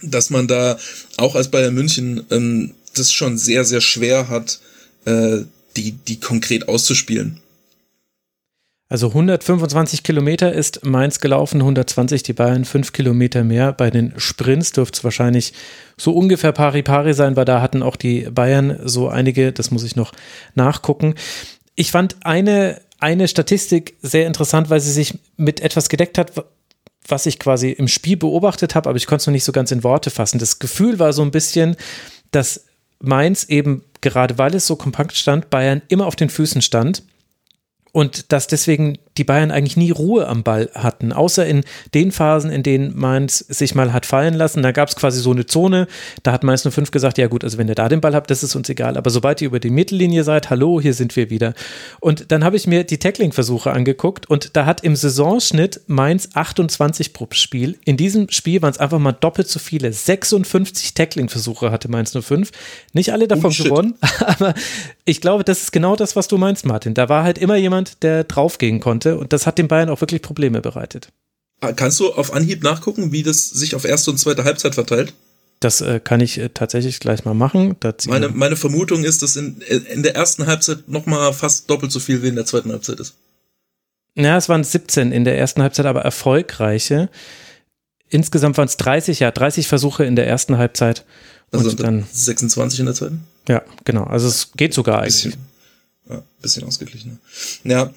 dass 0.02 0.30
man 0.30 0.48
da 0.48 0.78
auch 1.18 1.36
als 1.36 1.50
Bayern 1.50 1.74
München 1.74 2.24
ähm, 2.32 2.72
das 2.94 3.12
schon 3.12 3.38
sehr, 3.38 3.66
sehr 3.66 3.82
schwer 3.82 4.30
hat, 4.30 4.60
äh, 5.06 5.40
die, 5.76 5.92
die 5.92 6.20
konkret 6.20 6.68
auszuspielen. 6.68 7.42
Also 8.88 9.08
125 9.08 10.04
Kilometer 10.04 10.54
ist 10.54 10.86
Mainz 10.86 11.20
gelaufen, 11.20 11.60
120 11.60 12.22
die 12.22 12.34
Bayern, 12.34 12.66
5 12.66 12.94
Kilometer 12.94 13.44
mehr. 13.44 13.74
Bei 13.74 13.90
den 13.90 14.14
Sprints 14.18 14.74
dürfte 14.74 15.00
es 15.00 15.04
wahrscheinlich 15.04 15.54
so 15.98 16.12
ungefähr 16.12 16.52
pari-pari 16.52 17.16
sein, 17.16 17.36
weil 17.36 17.46
da 17.46 17.62
hatten 17.62 17.82
auch 17.82 17.96
die 17.96 18.28
Bayern 18.30 18.80
so 18.84 19.10
einige, 19.10 19.52
das 19.52 19.72
muss 19.72 19.84
ich 19.84 19.96
noch 19.96 20.12
nachgucken. 20.54 21.16
Ich 21.74 21.90
fand 21.90 22.18
eine, 22.22 22.80
eine 23.00 23.28
Statistik 23.28 23.96
sehr 24.04 24.28
interessant, 24.28 24.70
weil 24.70 24.80
sie 24.80 24.92
sich 24.92 25.18
mit 25.36 25.62
etwas 25.62 25.90
gedeckt 25.90 26.20
hat, 26.20 26.34
was 27.08 27.26
ich 27.26 27.40
quasi 27.40 27.72
im 27.72 27.88
Spiel 27.88 28.18
beobachtet 28.18 28.76
habe, 28.76 28.90
aber 28.90 28.98
ich 28.98 29.08
konnte 29.08 29.22
es 29.22 29.28
noch 29.28 29.34
nicht 29.34 29.44
so 29.44 29.52
ganz 29.52 29.72
in 29.72 29.84
Worte 29.84 30.12
fassen. 30.12 30.38
Das 30.38 30.60
Gefühl 30.60 31.00
war 31.00 31.12
so 31.12 31.24
ein 31.24 31.32
bisschen, 31.32 31.76
dass 32.30 32.66
Mainz 33.00 33.46
eben 33.46 33.84
gerade 34.06 34.38
weil 34.38 34.54
es 34.54 34.68
so 34.68 34.76
kompakt 34.76 35.16
stand, 35.16 35.50
Bayern 35.50 35.82
immer 35.88 36.06
auf 36.06 36.16
den 36.16 36.30
Füßen 36.30 36.62
stand 36.62 37.04
und 37.92 38.32
dass 38.32 38.48
deswegen 38.48 39.00
die 39.18 39.24
Bayern 39.24 39.52
eigentlich 39.52 39.78
nie 39.78 39.92
Ruhe 39.92 40.28
am 40.28 40.44
Ball 40.44 40.70
hatten, 40.74 41.14
außer 41.14 41.46
in 41.46 41.64
den 41.94 42.12
Phasen, 42.12 42.52
in 42.52 42.64
denen 42.64 42.98
Mainz 42.98 43.40
sich 43.40 43.74
mal 43.74 43.94
hat 43.94 44.06
fallen 44.06 44.34
lassen. 44.34 44.62
Da 44.62 44.72
gab 44.72 44.90
es 44.90 44.96
quasi 44.96 45.22
so 45.22 45.32
eine 45.32 45.46
Zone, 45.46 45.88
da 46.24 46.34
hat 46.34 46.44
Mainz 46.44 46.64
05 46.64 46.92
gesagt, 46.92 47.18
ja 47.18 47.28
gut, 47.28 47.44
also 47.44 47.58
wenn 47.58 47.68
ihr 47.68 47.76
da 47.76 47.88
den 47.88 48.02
Ball 48.02 48.14
habt, 48.14 48.30
das 48.30 48.44
ist 48.44 48.56
uns 48.56 48.68
egal, 48.70 48.98
aber 48.98 49.10
sobald 49.10 49.42
ihr 49.42 49.48
über 49.48 49.60
die 49.60 49.70
Mittellinie 49.70 50.24
seid, 50.24 50.50
hallo, 50.50 50.82
hier 50.82 50.94
sind 50.94 51.16
wir 51.16 51.30
wieder. 51.30 51.54
Und 52.02 52.32
dann 52.32 52.44
habe 52.44 52.58
ich 52.58 52.68
mir 52.68 52.84
die 52.84 52.98
Tackling-Versuche 52.98 53.72
angeguckt 53.72 54.30
und 54.30 54.56
da 54.58 54.66
hat 54.66 54.84
im 54.84 54.96
Saisonschnitt 54.96 55.82
Mainz 55.88 56.30
28 56.34 57.14
pro 57.14 57.28
Spiel. 57.32 57.78
In 57.86 57.98
diesem 57.98 58.30
Spiel 58.30 58.62
waren 58.62 58.72
es 58.72 58.78
einfach 58.78 59.00
mal 59.00 59.14
doppelt 59.14 59.48
so 59.48 59.60
viele. 59.60 59.92
56 59.92 60.94
Tackling-Versuche 60.94 61.72
hatte 61.72 61.90
Mainz 61.90 62.12
05. 62.12 62.52
Nicht 62.94 63.12
alle 63.14 63.28
davon 63.28 63.54
oh, 63.58 63.64
gewonnen, 63.64 63.96
aber 64.26 64.54
ich 65.06 65.22
glaube, 65.22 65.44
das 65.44 65.62
ist 65.62 65.72
genau 65.72 65.96
das, 65.96 66.16
was 66.16 66.28
du 66.28 66.38
meinst, 66.38 66.66
Martin. 66.66 66.94
Da 66.94 67.10
war 67.10 67.24
halt 67.24 67.38
immer 67.38 67.56
jemand, 67.56 68.04
der 68.04 68.26
draufgehen 68.26 68.80
konnte 68.80 69.05
konnte. 69.06 69.20
Und 69.20 69.34
das 69.34 69.48
hat 69.48 69.58
den 69.58 69.68
Bayern 69.68 69.90
auch 69.90 70.02
wirklich 70.02 70.22
Probleme 70.22 70.62
bereitet. 70.62 71.10
Ah, 71.62 71.72
kannst 71.72 72.00
du 72.00 72.14
auf 72.14 72.34
Anhieb 72.34 72.64
nachgucken, 72.64 73.12
wie 73.12 73.24
das 73.24 73.50
sich 73.50 73.76
auf 73.76 73.86
erste 73.86 74.12
und 74.12 74.18
zweite 74.18 74.44
Halbzeit 74.44 74.76
verteilt? 74.76 75.14
Das 75.62 75.82
äh, 75.82 76.02
kann 76.04 76.20
ich 76.20 76.38
äh, 76.38 76.50
tatsächlich 76.50 77.00
gleich 77.00 77.24
mal 77.24 77.34
machen. 77.34 77.76
Meine, 78.08 78.30
meine 78.30 78.56
Vermutung 78.58 79.06
ist, 79.06 79.22
dass 79.24 79.38
in, 79.38 79.62
in 79.62 80.04
der 80.04 80.16
ersten 80.16 80.48
Halbzeit 80.48 80.90
noch 80.90 81.06
mal 81.06 81.32
fast 81.32 81.70
doppelt 81.70 81.92
so 81.92 82.00
viel 82.00 82.22
wie 82.22 82.28
in 82.28 82.36
der 82.36 82.46
zweiten 82.46 82.72
Halbzeit 82.72 83.00
ist. 83.00 83.16
Ja, 84.16 84.38
es 84.38 84.50
waren 84.50 84.64
17 84.64 85.12
in 85.12 85.24
der 85.24 85.38
ersten 85.38 85.62
Halbzeit, 85.62 85.86
aber 85.86 86.02
erfolgreiche. 86.02 87.10
Insgesamt 88.10 88.58
waren 88.58 88.68
es 88.68 88.78
30, 88.78 89.22
ja, 89.22 89.32
30 89.32 89.68
Versuche 89.68 90.06
in 90.06 90.16
der 90.16 90.28
ersten 90.28 90.58
Halbzeit. 90.58 91.06
Also 91.52 91.70
und 91.70 91.80
dann 91.80 92.06
26 92.12 92.82
in 92.82 92.86
der 92.86 92.96
zweiten? 92.96 93.24
Ja, 93.48 93.62
genau. 93.86 94.04
Also 94.04 94.28
es 94.28 94.52
geht 94.56 94.74
sogar 94.74 95.00
eigentlich. 95.00 95.24
Bisschen, 95.24 95.46
ja, 96.10 96.24
bisschen 96.42 96.64
ausgeglichener. 96.66 97.18
Ja, 97.64 97.92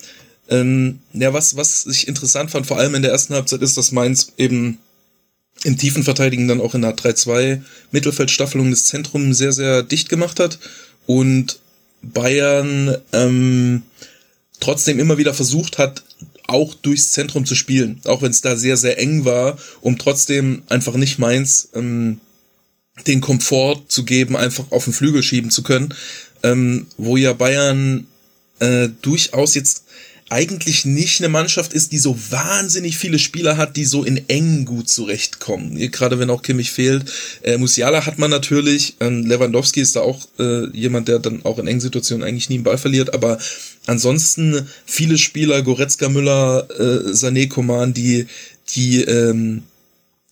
ähm, 0.48 1.00
ja, 1.12 1.32
was, 1.32 1.56
was 1.56 1.86
ich 1.86 2.08
interessant 2.08 2.50
fand, 2.50 2.66
vor 2.66 2.78
allem 2.78 2.94
in 2.94 3.02
der 3.02 3.12
ersten 3.12 3.34
Halbzeit, 3.34 3.62
ist, 3.62 3.76
dass 3.76 3.92
Mainz 3.92 4.32
eben 4.38 4.78
im 5.64 5.76
tiefen 5.76 6.04
Verteidigen 6.04 6.48
dann 6.48 6.60
auch 6.60 6.74
in 6.74 6.82
der 6.82 6.96
3-2 6.96 7.60
Mittelfeldstaffelung 7.90 8.70
das 8.70 8.86
Zentrum 8.86 9.34
sehr, 9.34 9.52
sehr 9.52 9.82
dicht 9.82 10.08
gemacht 10.08 10.40
hat 10.40 10.58
und 11.06 11.58
Bayern 12.02 12.96
ähm, 13.12 13.82
trotzdem 14.60 14.98
immer 14.98 15.18
wieder 15.18 15.34
versucht 15.34 15.78
hat, 15.78 16.04
auch 16.46 16.74
durchs 16.74 17.10
Zentrum 17.10 17.44
zu 17.44 17.54
spielen, 17.54 18.00
auch 18.04 18.22
wenn 18.22 18.30
es 18.30 18.40
da 18.40 18.56
sehr, 18.56 18.76
sehr 18.76 18.98
eng 18.98 19.24
war, 19.24 19.58
um 19.80 19.98
trotzdem 19.98 20.62
einfach 20.68 20.94
nicht 20.94 21.18
Mainz 21.18 21.68
ähm, 21.74 22.20
den 23.06 23.20
Komfort 23.20 23.82
zu 23.88 24.04
geben, 24.04 24.36
einfach 24.36 24.70
auf 24.70 24.84
den 24.84 24.92
Flügel 24.92 25.22
schieben 25.22 25.50
zu 25.50 25.62
können, 25.62 25.94
ähm, 26.42 26.86
wo 26.96 27.16
ja 27.16 27.32
Bayern 27.32 28.06
äh, 28.60 28.88
durchaus 29.02 29.54
jetzt 29.54 29.84
eigentlich 30.30 30.84
nicht 30.84 31.20
eine 31.20 31.28
Mannschaft 31.28 31.72
ist, 31.72 31.92
die 31.92 31.98
so 31.98 32.18
wahnsinnig 32.30 32.98
viele 32.98 33.18
Spieler 33.18 33.56
hat, 33.56 33.76
die 33.76 33.84
so 33.84 34.04
in 34.04 34.28
eng 34.28 34.64
gut 34.64 34.88
zurechtkommen. 34.88 35.76
Gerade 35.90 36.18
wenn 36.18 36.30
auch 36.30 36.42
Kimmich 36.42 36.70
fehlt. 36.70 37.10
Äh, 37.42 37.56
Musiala 37.56 38.04
hat 38.04 38.18
man 38.18 38.30
natürlich. 38.30 38.96
Ähm, 39.00 39.24
Lewandowski 39.24 39.80
ist 39.80 39.96
da 39.96 40.00
auch 40.00 40.26
äh, 40.38 40.66
jemand, 40.70 41.08
der 41.08 41.18
dann 41.18 41.44
auch 41.44 41.58
in 41.58 41.66
engen 41.66 41.80
Situationen 41.80 42.26
eigentlich 42.26 42.50
nie 42.50 42.56
einen 42.56 42.64
Ball 42.64 42.78
verliert. 42.78 43.14
Aber 43.14 43.38
ansonsten 43.86 44.68
viele 44.84 45.16
Spieler, 45.16 45.62
Goretzka, 45.62 46.08
Müller, 46.08 46.68
äh, 46.78 47.12
Sané, 47.12 47.48
Coman, 47.48 47.94
die, 47.94 48.26
die 48.74 49.02
ähm, 49.02 49.62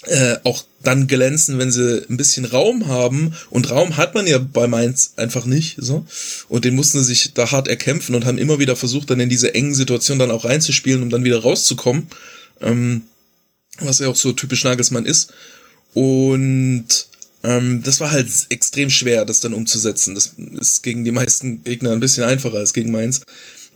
äh, 0.06 0.36
auch 0.44 0.64
dann 0.82 1.06
glänzen, 1.06 1.58
wenn 1.58 1.70
sie 1.70 2.04
ein 2.08 2.16
bisschen 2.16 2.44
Raum 2.44 2.86
haben. 2.86 3.34
Und 3.50 3.70
Raum 3.70 3.96
hat 3.96 4.14
man 4.14 4.26
ja 4.26 4.38
bei 4.38 4.66
Mainz 4.66 5.12
einfach 5.16 5.46
nicht. 5.46 5.76
So. 5.78 6.06
Und 6.48 6.64
den 6.64 6.74
mussten 6.74 6.98
sie 6.98 7.14
sich 7.14 7.34
da 7.34 7.50
hart 7.50 7.68
erkämpfen 7.68 8.14
und 8.14 8.24
haben 8.24 8.38
immer 8.38 8.58
wieder 8.58 8.76
versucht, 8.76 9.10
dann 9.10 9.20
in 9.20 9.28
diese 9.28 9.54
engen 9.54 9.74
Situationen 9.74 10.20
dann 10.20 10.30
auch 10.30 10.44
reinzuspielen, 10.44 11.02
um 11.02 11.10
dann 11.10 11.24
wieder 11.24 11.42
rauszukommen. 11.42 12.06
Ähm, 12.60 13.02
was 13.80 13.98
ja 13.98 14.08
auch 14.08 14.16
so 14.16 14.32
typisch 14.32 14.64
Nagelsmann 14.64 15.06
ist. 15.06 15.32
Und 15.92 16.86
ähm, 17.42 17.82
das 17.82 18.00
war 18.00 18.10
halt 18.10 18.28
extrem 18.50 18.90
schwer, 18.90 19.24
das 19.24 19.40
dann 19.40 19.54
umzusetzen. 19.54 20.14
Das 20.14 20.34
ist 20.60 20.82
gegen 20.82 21.04
die 21.04 21.12
meisten 21.12 21.62
Gegner 21.64 21.92
ein 21.92 22.00
bisschen 22.00 22.24
einfacher 22.24 22.58
als 22.58 22.72
gegen 22.72 22.90
Mainz. 22.90 23.22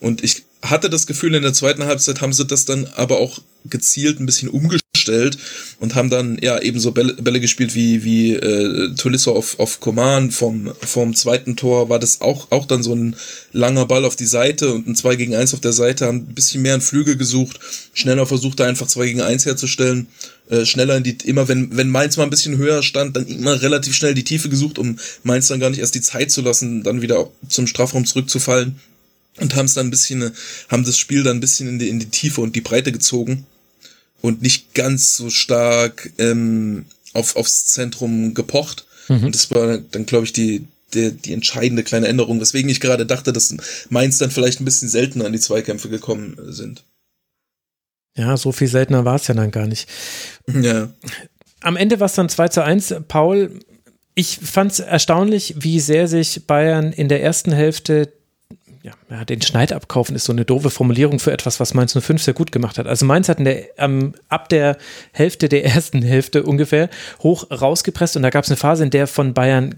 Und 0.00 0.25
ich 0.25 0.45
hatte 0.62 0.90
das 0.90 1.07
Gefühl, 1.07 1.35
in 1.35 1.42
der 1.42 1.54
zweiten 1.54 1.85
Halbzeit 1.85 2.21
haben 2.21 2.33
sie 2.33 2.45
das 2.45 2.64
dann 2.64 2.87
aber 2.97 3.19
auch 3.19 3.40
gezielt 3.69 4.21
ein 4.21 4.26
bisschen 4.26 4.49
umgestellt 4.49 5.38
und 5.80 5.95
haben 5.95 6.11
dann 6.11 6.38
ja 6.40 6.61
ebenso 6.61 6.92
Bälle, 6.92 7.14
Bälle 7.14 7.40
gespielt 7.40 7.75
wie 7.75 8.04
wie 8.04 8.35
äh, 8.35 8.95
Tolisso 8.95 9.33
auf 9.35 9.59
auf 9.59 9.80
Coman. 9.80 10.30
Vom 10.30 10.73
vom 10.80 11.14
zweiten 11.14 11.57
Tor 11.57 11.88
war 11.88 11.99
das 11.99 12.21
auch 12.21 12.50
auch 12.50 12.66
dann 12.66 12.83
so 12.83 12.95
ein 12.95 13.16
langer 13.52 13.87
Ball 13.87 14.04
auf 14.04 14.16
die 14.16 14.26
Seite 14.26 14.73
und 14.73 14.87
ein 14.87 14.97
2 14.97 15.16
gegen 15.16 15.35
1 15.35 15.54
auf 15.54 15.61
der 15.61 15.73
Seite 15.73 16.07
haben 16.07 16.26
ein 16.30 16.35
bisschen 16.35 16.62
mehr 16.62 16.75
in 16.75 16.80
Flügel 16.80 17.16
gesucht. 17.16 17.61
Schneller 17.92 18.26
versucht 18.26 18.61
da 18.61 18.66
einfach 18.66 18.87
2 18.87 19.07
gegen 19.07 19.21
1 19.23 19.47
herzustellen. 19.47 20.09
Äh, 20.49 20.64
schneller 20.64 20.97
in 20.97 21.04
die 21.04 21.16
immer 21.25 21.49
wenn 21.49 21.76
wenn 21.76 21.90
Mainz 21.90 22.16
mal 22.16 22.25
ein 22.25 22.30
bisschen 22.30 22.57
höher 22.57 22.83
stand 22.83 23.16
dann 23.16 23.26
immer 23.26 23.61
relativ 23.62 23.95
schnell 23.95 24.14
die 24.14 24.25
Tiefe 24.25 24.49
gesucht 24.49 24.78
um 24.78 24.99
Mainz 25.23 25.49
dann 25.49 25.61
gar 25.61 25.71
nicht 25.71 25.80
erst 25.80 25.95
die 25.95 26.00
Zeit 26.00 26.30
zu 26.30 26.40
lassen 26.42 26.83
dann 26.83 27.02
wieder 27.02 27.30
zum 27.49 27.66
Strafraum 27.66 28.04
zurückzufallen 28.04 28.76
und 29.40 29.54
haben 29.54 29.66
es 29.66 29.75
dann 29.75 29.87
ein 29.87 29.90
bisschen, 29.90 30.32
haben 30.68 30.85
das 30.85 30.99
Spiel 30.99 31.23
dann 31.23 31.38
ein 31.38 31.40
bisschen 31.40 31.68
in 31.68 31.78
die, 31.78 31.88
in 31.88 31.99
die 31.99 32.11
Tiefe 32.11 32.40
und 32.40 32.56
die 32.56 32.61
Breite 32.61 32.92
gezogen 32.92 33.47
und 34.20 34.42
nicht 34.42 34.75
ganz 34.75 35.16
so 35.16 35.30
stark 35.30 36.11
ähm, 36.18 36.87
auf, 37.12 37.37
aufs 37.37 37.66
Zentrum 37.66 38.35
gepocht. 38.35 38.87
Mhm. 39.09 39.25
Und 39.25 39.35
das 39.35 39.50
war 39.50 39.78
dann, 39.78 40.06
glaube 40.06 40.25
ich, 40.25 40.32
die, 40.32 40.66
die, 40.94 41.12
die 41.12 41.32
entscheidende 41.32 41.82
kleine 41.82 42.09
Änderung, 42.09 42.40
weswegen 42.40 42.70
ich 42.70 42.80
gerade 42.80 43.06
dachte, 43.06 43.32
dass 43.32 43.54
Mainz 43.88 44.18
dann 44.18 44.30
vielleicht 44.30 44.61
ein 44.61 44.64
bisschen 44.64 44.88
seltener 44.88 45.26
an 45.26 45.32
die 45.32 45.40
Zweikämpfe 45.40 45.88
gekommen 45.88 46.37
sind. 46.49 46.85
Ja, 48.16 48.37
so 48.37 48.52
viel 48.52 48.68
seltener 48.68 49.04
war 49.04 49.16
es 49.16 49.26
ja 49.28 49.35
dann 49.35 49.50
gar 49.50 49.66
nicht. 49.66 49.88
Ja. 50.52 50.90
Am 51.61 51.76
Ende 51.76 52.00
war 52.00 52.06
es 52.06 52.14
dann 52.14 52.28
2 52.28 52.49
zu 52.49 52.64
1. 52.64 52.94
Paul, 53.06 53.61
ich 54.14 54.38
fand 54.42 54.73
es 54.73 54.80
erstaunlich, 54.80 55.54
wie 55.59 55.78
sehr 55.78 56.09
sich 56.09 56.47
Bayern 56.47 56.92
in 56.92 57.09
der 57.09 57.23
ersten 57.23 57.52
Hälfte 57.52 58.12
ja, 58.83 59.25
den 59.25 59.43
Schneid 59.43 59.73
abkaufen 59.73 60.17
ist 60.17 60.25
so 60.25 60.33
eine 60.33 60.45
doofe 60.45 60.71
Formulierung 60.71 61.19
für 61.19 61.33
etwas, 61.33 61.61
was 61.61 61.75
Mainz 61.75 61.93
05 61.93 62.23
sehr 62.23 62.35
gut 62.35 62.51
gemacht 62.51 62.79
hat. 62.79 62.87
Also 62.87 63.05
Mainz 63.05 63.29
hat 63.29 63.39
der, 63.39 63.79
ähm, 63.79 64.15
ab 64.29 64.49
der 64.49 64.79
Hälfte 65.13 65.49
der 65.49 65.65
ersten 65.65 66.03
Hälfte 66.03 66.45
ungefähr 66.45 66.89
hoch 67.23 67.51
rausgepresst 67.51 68.17
und 68.17 68.23
da 68.23 68.31
gab 68.31 68.45
es 68.45 68.51
eine 68.51 68.57
Phase, 68.57 68.85
in 68.85 68.91
der 68.91 69.07
von 69.07 69.35
Bayern 69.35 69.77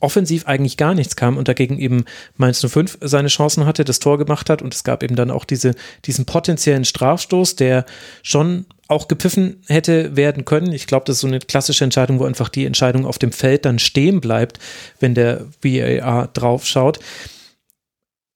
offensiv 0.00 0.46
eigentlich 0.46 0.76
gar 0.76 0.94
nichts 0.94 1.14
kam 1.14 1.36
und 1.36 1.48
dagegen 1.48 1.78
eben 1.78 2.04
Mainz 2.36 2.64
05 2.66 2.98
seine 3.00 3.28
Chancen 3.28 3.66
hatte, 3.66 3.84
das 3.84 4.00
Tor 4.00 4.18
gemacht 4.18 4.50
hat 4.50 4.62
und 4.62 4.74
es 4.74 4.82
gab 4.82 5.02
eben 5.02 5.14
dann 5.14 5.30
auch 5.30 5.44
diese, 5.44 5.74
diesen 6.06 6.24
potenziellen 6.24 6.84
Strafstoß, 6.84 7.56
der 7.56 7.84
schon 8.22 8.66
auch 8.88 9.08
gepfiffen 9.08 9.62
hätte 9.66 10.16
werden 10.16 10.44
können. 10.44 10.72
Ich 10.72 10.86
glaube, 10.86 11.04
das 11.06 11.16
ist 11.16 11.20
so 11.20 11.26
eine 11.26 11.38
klassische 11.38 11.84
Entscheidung, 11.84 12.18
wo 12.18 12.24
einfach 12.24 12.48
die 12.48 12.66
Entscheidung 12.66 13.06
auf 13.06 13.18
dem 13.18 13.30
Feld 13.30 13.64
dann 13.64 13.78
stehen 13.78 14.20
bleibt, 14.20 14.58
wenn 14.98 15.14
der 15.14 15.46
VAR 15.62 16.28
draufschaut 16.28 16.98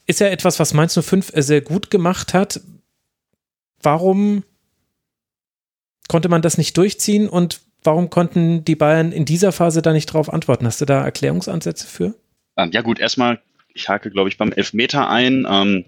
ist 0.07 0.21
ja 0.21 0.29
etwas, 0.29 0.61
was 0.61 0.75
Mainz 0.75 0.99
05 1.01 1.33
sehr 1.35 1.61
gut 1.61 1.91
gemacht 1.91 2.35
hat. 2.35 2.61
Warum 3.83 4.45
konnte 6.09 6.29
man 6.29 6.43
das 6.43 6.59
nicht 6.59 6.77
durchziehen 6.77 7.29
und 7.29 7.61
warum 7.83 8.11
konnten 8.11 8.65
die 8.65 8.77
Bayern 8.77 9.13
in 9.13 9.25
dieser 9.25 9.53
Phase 9.53 9.83
da 9.83 9.93
nicht 9.93 10.07
drauf 10.07 10.33
antworten? 10.33 10.67
Hast 10.67 10.81
du 10.81 10.85
da 10.85 11.05
Erklärungsansätze 11.05 11.87
für? 11.87 12.15
Ähm, 12.57 12.71
ja 12.73 12.83
gut, 12.83 12.99
erstmal, 12.99 13.41
ich 13.73 13.89
hake, 13.89 14.11
glaube 14.11 14.29
ich, 14.29 14.39
beim 14.39 14.53
Elfmeter 14.53 15.09
ein. 15.09 15.47
Ähm, 15.49 15.85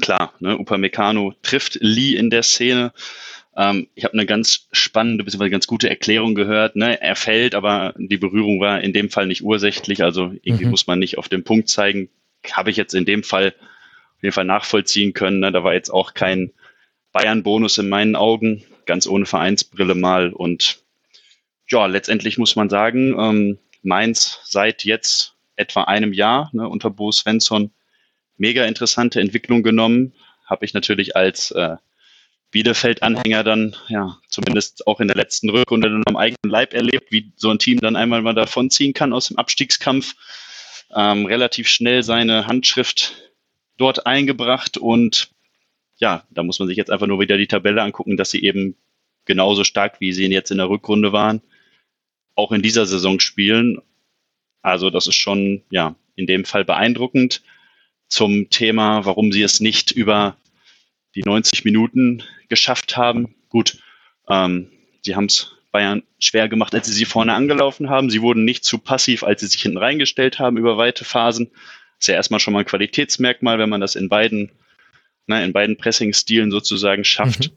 klar, 0.00 0.32
ne, 0.40 0.58
Upamecano 0.58 1.34
trifft 1.42 1.78
Lee 1.80 2.16
in 2.16 2.30
der 2.30 2.42
Szene. 2.42 2.92
Ähm, 3.56 3.88
ich 3.94 4.04
habe 4.04 4.14
eine 4.14 4.26
ganz 4.26 4.68
spannende, 4.72 5.24
bzw. 5.24 5.48
ganz 5.50 5.66
gute 5.66 5.88
Erklärung 5.88 6.34
gehört. 6.34 6.76
Ne? 6.76 7.00
Er 7.00 7.16
fällt, 7.16 7.54
aber 7.54 7.94
die 7.96 8.16
Berührung 8.16 8.60
war 8.60 8.80
in 8.80 8.92
dem 8.92 9.10
Fall 9.10 9.26
nicht 9.26 9.42
ursächlich. 9.42 10.02
Also 10.02 10.32
irgendwie 10.42 10.64
mhm. 10.64 10.70
muss 10.70 10.86
man 10.86 10.98
nicht 10.98 11.18
auf 11.18 11.28
den 11.28 11.44
Punkt 11.44 11.68
zeigen 11.68 12.08
habe 12.52 12.70
ich 12.70 12.76
jetzt 12.76 12.94
in 12.94 13.04
dem 13.04 13.22
Fall 13.22 13.48
auf 13.48 14.22
jeden 14.22 14.32
Fall 14.32 14.44
nachvollziehen 14.44 15.12
können. 15.12 15.40
Ne? 15.40 15.52
Da 15.52 15.64
war 15.64 15.74
jetzt 15.74 15.90
auch 15.90 16.14
kein 16.14 16.52
Bayern-Bonus 17.12 17.78
in 17.78 17.88
meinen 17.88 18.16
Augen, 18.16 18.64
ganz 18.86 19.06
ohne 19.06 19.26
Vereinsbrille 19.26 19.94
mal. 19.94 20.32
Und 20.32 20.80
ja, 21.68 21.86
letztendlich 21.86 22.38
muss 22.38 22.56
man 22.56 22.68
sagen, 22.68 23.18
ähm, 23.18 23.58
Mainz 23.82 24.40
seit 24.44 24.84
jetzt 24.84 25.34
etwa 25.56 25.84
einem 25.84 26.12
Jahr 26.12 26.50
ne, 26.52 26.68
unter 26.68 26.90
Bo 26.90 27.12
Svensson 27.12 27.70
mega 28.36 28.64
interessante 28.64 29.20
Entwicklung 29.20 29.62
genommen. 29.62 30.12
Habe 30.46 30.64
ich 30.64 30.74
natürlich 30.74 31.16
als 31.16 31.50
äh, 31.52 31.76
Bielefeld-Anhänger 32.50 33.42
dann, 33.42 33.76
ja, 33.88 34.18
zumindest 34.28 34.86
auch 34.86 35.00
in 35.00 35.08
der 35.08 35.16
letzten 35.16 35.50
Rückrunde 35.50 35.90
dann 35.90 36.02
am 36.06 36.16
eigenen 36.16 36.50
Leib 36.50 36.72
erlebt, 36.72 37.10
wie 37.10 37.32
so 37.36 37.50
ein 37.50 37.58
Team 37.58 37.80
dann 37.80 37.96
einmal 37.96 38.22
mal 38.22 38.34
davonziehen 38.34 38.94
kann 38.94 39.12
aus 39.12 39.28
dem 39.28 39.38
Abstiegskampf 39.38 40.14
ähm, 40.94 41.26
relativ 41.26 41.68
schnell 41.68 42.02
seine 42.02 42.46
Handschrift 42.46 43.32
dort 43.76 44.06
eingebracht 44.06 44.78
und 44.78 45.30
ja, 45.96 46.24
da 46.30 46.42
muss 46.42 46.58
man 46.58 46.68
sich 46.68 46.76
jetzt 46.76 46.90
einfach 46.90 47.06
nur 47.06 47.20
wieder 47.20 47.36
die 47.36 47.46
Tabelle 47.46 47.82
angucken, 47.82 48.16
dass 48.16 48.30
sie 48.30 48.42
eben 48.42 48.76
genauso 49.24 49.64
stark, 49.64 50.00
wie 50.00 50.12
sie 50.12 50.26
jetzt 50.26 50.50
in 50.50 50.58
der 50.58 50.68
Rückrunde 50.68 51.12
waren, 51.12 51.40
auch 52.34 52.52
in 52.52 52.62
dieser 52.62 52.86
Saison 52.86 53.20
spielen. 53.20 53.80
Also 54.62 54.90
das 54.90 55.06
ist 55.06 55.16
schon, 55.16 55.62
ja, 55.70 55.94
in 56.16 56.26
dem 56.26 56.44
Fall 56.44 56.64
beeindruckend. 56.64 57.42
Zum 58.08 58.50
Thema, 58.50 59.04
warum 59.04 59.32
sie 59.32 59.42
es 59.42 59.60
nicht 59.60 59.90
über 59.92 60.36
die 61.14 61.22
90 61.22 61.64
Minuten 61.64 62.22
geschafft 62.48 62.96
haben. 62.96 63.34
Gut, 63.48 63.78
ähm, 64.28 64.70
sie 65.02 65.16
haben 65.16 65.26
es 65.26 65.56
Bayern 65.74 66.04
schwer 66.20 66.48
gemacht, 66.48 66.72
als 66.72 66.86
sie 66.86 66.92
sie 66.92 67.04
vorne 67.04 67.34
angelaufen 67.34 67.90
haben. 67.90 68.08
Sie 68.08 68.22
wurden 68.22 68.44
nicht 68.44 68.64
zu 68.64 68.78
passiv, 68.78 69.24
als 69.24 69.40
sie 69.40 69.48
sich 69.48 69.60
hinten 69.60 69.78
reingestellt 69.78 70.38
haben 70.38 70.56
über 70.56 70.78
weite 70.78 71.04
Phasen. 71.04 71.50
Das 71.50 72.02
ist 72.02 72.06
ja 72.06 72.14
erstmal 72.14 72.38
schon 72.38 72.54
mal 72.54 72.60
ein 72.60 72.64
Qualitätsmerkmal, 72.64 73.58
wenn 73.58 73.68
man 73.68 73.80
das 73.80 73.96
in 73.96 74.08
beiden, 74.08 74.52
ne, 75.26 75.44
in 75.44 75.52
beiden 75.52 75.76
Pressing-Stilen 75.76 76.52
sozusagen 76.52 77.02
schafft. 77.02 77.50
Mhm. 77.50 77.56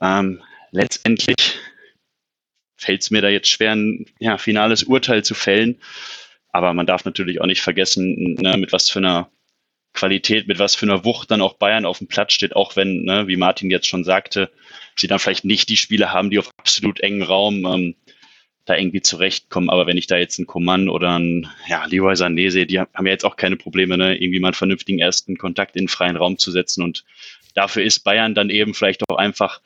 Ähm, 0.00 0.42
letztendlich 0.70 1.58
fällt 2.76 3.02
es 3.02 3.10
mir 3.10 3.20
da 3.20 3.28
jetzt 3.28 3.50
schwer, 3.50 3.72
ein 3.72 4.06
ja, 4.18 4.38
finales 4.38 4.84
Urteil 4.84 5.22
zu 5.22 5.34
fällen. 5.34 5.82
Aber 6.48 6.72
man 6.72 6.86
darf 6.86 7.04
natürlich 7.04 7.42
auch 7.42 7.46
nicht 7.46 7.60
vergessen, 7.60 8.38
ne, 8.40 8.56
mit 8.56 8.72
was 8.72 8.88
für 8.88 9.00
einer 9.00 9.30
Qualität, 9.92 10.48
mit 10.48 10.58
was 10.58 10.74
für 10.74 10.86
einer 10.86 11.04
Wucht 11.04 11.30
dann 11.30 11.42
auch 11.42 11.58
Bayern 11.58 11.84
auf 11.84 11.98
dem 11.98 12.06
Platz 12.06 12.32
steht, 12.32 12.56
auch 12.56 12.74
wenn, 12.76 13.02
ne, 13.02 13.28
wie 13.28 13.36
Martin 13.36 13.70
jetzt 13.70 13.86
schon 13.86 14.02
sagte, 14.02 14.50
sie 15.00 15.08
dann 15.08 15.18
vielleicht 15.18 15.44
nicht 15.44 15.68
die 15.68 15.76
Spiele 15.76 16.12
haben, 16.12 16.30
die 16.30 16.38
auf 16.38 16.50
absolut 16.58 17.00
engen 17.00 17.22
Raum 17.22 17.64
ähm, 17.66 17.94
da 18.64 18.76
irgendwie 18.76 19.02
zurechtkommen. 19.02 19.70
Aber 19.70 19.86
wenn 19.86 19.96
ich 19.96 20.06
da 20.06 20.16
jetzt 20.16 20.38
einen 20.38 20.46
Coman 20.46 20.88
oder 20.88 21.16
einen 21.16 21.48
ja, 21.68 21.84
Leroy 21.86 22.14
Sané 22.14 22.50
sehe, 22.50 22.66
die 22.66 22.78
haben 22.78 23.06
ja 23.06 23.12
jetzt 23.12 23.24
auch 23.24 23.36
keine 23.36 23.56
Probleme, 23.56 23.98
ne, 23.98 24.16
irgendwie 24.16 24.40
mal 24.40 24.48
einen 24.48 24.54
vernünftigen 24.54 24.98
ersten 24.98 25.36
Kontakt 25.36 25.76
in 25.76 25.84
den 25.84 25.88
freien 25.88 26.16
Raum 26.16 26.38
zu 26.38 26.50
setzen. 26.50 26.82
Und 26.82 27.04
dafür 27.54 27.82
ist 27.82 28.00
Bayern 28.00 28.34
dann 28.34 28.50
eben 28.50 28.74
vielleicht 28.74 29.08
auch 29.08 29.16
einfach 29.16 29.60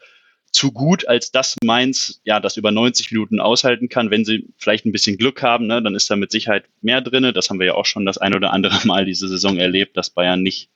zu 0.52 0.70
gut, 0.70 1.08
als 1.08 1.32
dass 1.32 1.56
Mainz 1.64 2.20
ja 2.24 2.38
das 2.38 2.56
über 2.56 2.70
90 2.70 3.10
Minuten 3.10 3.40
aushalten 3.40 3.88
kann. 3.88 4.10
Wenn 4.10 4.24
sie 4.24 4.46
vielleicht 4.56 4.86
ein 4.86 4.92
bisschen 4.92 5.18
Glück 5.18 5.42
haben, 5.42 5.66
ne, 5.66 5.82
dann 5.82 5.94
ist 5.94 6.08
da 6.10 6.16
mit 6.16 6.30
Sicherheit 6.30 6.64
mehr 6.80 7.00
drinne. 7.00 7.32
Das 7.32 7.50
haben 7.50 7.58
wir 7.58 7.66
ja 7.66 7.74
auch 7.74 7.86
schon 7.86 8.06
das 8.06 8.18
ein 8.18 8.34
oder 8.34 8.52
andere 8.52 8.86
Mal 8.86 9.04
diese 9.04 9.28
Saison 9.28 9.58
erlebt, 9.58 9.96
dass 9.96 10.10
Bayern 10.10 10.42
nicht 10.42 10.70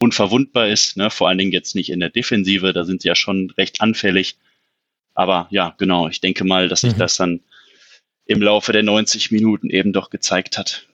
unverwundbar 0.00 0.68
ist, 0.68 0.96
ne? 0.96 1.10
vor 1.10 1.28
allen 1.28 1.38
Dingen 1.38 1.52
jetzt 1.52 1.74
nicht 1.74 1.90
in 1.90 2.00
der 2.00 2.10
Defensive, 2.10 2.72
da 2.72 2.84
sind 2.84 3.02
sie 3.02 3.08
ja 3.08 3.14
schon 3.14 3.50
recht 3.56 3.80
anfällig. 3.80 4.36
Aber 5.14 5.46
ja, 5.50 5.74
genau, 5.78 6.08
ich 6.08 6.20
denke 6.20 6.44
mal, 6.44 6.68
dass 6.68 6.80
sich 6.80 6.94
mhm. 6.94 6.98
das 6.98 7.16
dann 7.16 7.40
im 8.24 8.42
Laufe 8.42 8.72
der 8.72 8.82
90 8.82 9.30
Minuten 9.30 9.68
eben 9.70 9.92
doch 9.92 10.08
gezeigt 10.10 10.56
hat. 10.56 10.86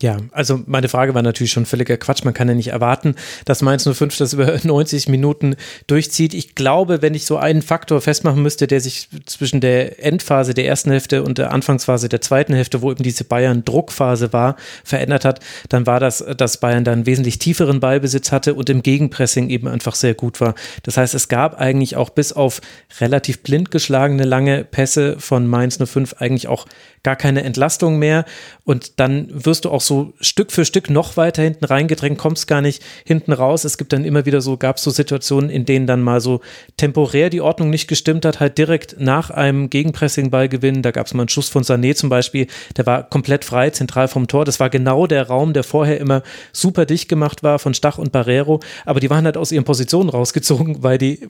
Ja, 0.00 0.18
also 0.30 0.60
meine 0.66 0.88
Frage 0.88 1.16
war 1.16 1.22
natürlich 1.22 1.50
schon 1.50 1.66
völliger 1.66 1.96
Quatsch. 1.96 2.24
Man 2.24 2.32
kann 2.32 2.46
ja 2.46 2.54
nicht 2.54 2.68
erwarten, 2.68 3.16
dass 3.44 3.62
Mainz 3.62 3.82
05 3.82 4.16
das 4.16 4.32
über 4.32 4.56
90 4.62 5.08
Minuten 5.08 5.56
durchzieht. 5.88 6.34
Ich 6.34 6.54
glaube, 6.54 7.02
wenn 7.02 7.14
ich 7.14 7.26
so 7.26 7.36
einen 7.36 7.62
Faktor 7.62 8.00
festmachen 8.00 8.40
müsste, 8.40 8.68
der 8.68 8.80
sich 8.80 9.08
zwischen 9.26 9.60
der 9.60 10.04
Endphase 10.04 10.54
der 10.54 10.66
ersten 10.68 10.92
Hälfte 10.92 11.24
und 11.24 11.38
der 11.38 11.52
Anfangsphase 11.52 12.08
der 12.08 12.20
zweiten 12.20 12.54
Hälfte, 12.54 12.80
wo 12.80 12.92
eben 12.92 13.02
diese 13.02 13.24
Bayern-Druckphase 13.24 14.32
war, 14.32 14.54
verändert 14.84 15.24
hat, 15.24 15.40
dann 15.68 15.88
war 15.88 15.98
das, 15.98 16.24
dass 16.36 16.60
Bayern 16.60 16.84
dann 16.84 17.04
wesentlich 17.04 17.40
tieferen 17.40 17.80
Ballbesitz 17.80 18.30
hatte 18.30 18.54
und 18.54 18.70
im 18.70 18.84
Gegenpressing 18.84 19.50
eben 19.50 19.66
einfach 19.66 19.96
sehr 19.96 20.14
gut 20.14 20.40
war. 20.40 20.54
Das 20.84 20.96
heißt, 20.96 21.12
es 21.16 21.26
gab 21.26 21.58
eigentlich 21.60 21.96
auch 21.96 22.10
bis 22.10 22.32
auf 22.32 22.60
relativ 23.00 23.42
blind 23.42 23.72
geschlagene 23.72 24.22
lange 24.22 24.62
Pässe 24.62 25.16
von 25.18 25.48
Mainz 25.48 25.76
05 25.84 26.14
eigentlich 26.20 26.46
auch 26.46 26.66
gar 27.02 27.16
keine 27.16 27.42
Entlastung 27.42 27.98
mehr 27.98 28.24
und 28.64 29.00
dann 29.00 29.28
wirst 29.30 29.64
du 29.64 29.70
auch 29.70 29.80
so 29.80 30.12
Stück 30.20 30.52
für 30.52 30.64
Stück 30.64 30.90
noch 30.90 31.16
weiter 31.16 31.42
hinten 31.42 31.64
reingedrängt, 31.64 32.18
kommst 32.18 32.46
gar 32.46 32.60
nicht 32.60 32.82
hinten 33.04 33.32
raus. 33.32 33.64
Es 33.64 33.78
gibt 33.78 33.92
dann 33.92 34.04
immer 34.04 34.26
wieder 34.26 34.40
so, 34.40 34.56
gab 34.56 34.76
es 34.76 34.82
so 34.82 34.90
Situationen, 34.90 35.50
in 35.50 35.64
denen 35.64 35.86
dann 35.86 36.02
mal 36.02 36.20
so 36.20 36.40
temporär 36.76 37.30
die 37.30 37.40
Ordnung 37.40 37.70
nicht 37.70 37.88
gestimmt 37.88 38.24
hat, 38.24 38.40
halt 38.40 38.58
direkt 38.58 39.00
nach 39.00 39.30
einem 39.30 39.70
Gegenpressing-Ballgewinn. 39.70 40.82
Da 40.82 40.90
gab 40.90 41.06
es 41.06 41.14
mal 41.14 41.22
einen 41.22 41.28
Schuss 41.28 41.48
von 41.48 41.62
Sané 41.62 41.94
zum 41.94 42.08
Beispiel, 42.08 42.46
der 42.76 42.86
war 42.86 43.08
komplett 43.08 43.44
frei, 43.44 43.70
zentral 43.70 44.08
vom 44.08 44.28
Tor. 44.28 44.44
Das 44.44 44.60
war 44.60 44.70
genau 44.70 45.06
der 45.06 45.26
Raum, 45.26 45.52
der 45.52 45.64
vorher 45.64 45.98
immer 45.98 46.22
super 46.52 46.86
dicht 46.86 47.08
gemacht 47.08 47.42
war 47.42 47.58
von 47.58 47.74
Stach 47.74 47.98
und 47.98 48.12
Barrero, 48.12 48.60
aber 48.84 49.00
die 49.00 49.10
waren 49.10 49.24
halt 49.24 49.36
aus 49.36 49.52
ihren 49.52 49.64
Positionen 49.64 50.10
rausgezogen, 50.10 50.82
weil 50.82 50.98
die 50.98 51.28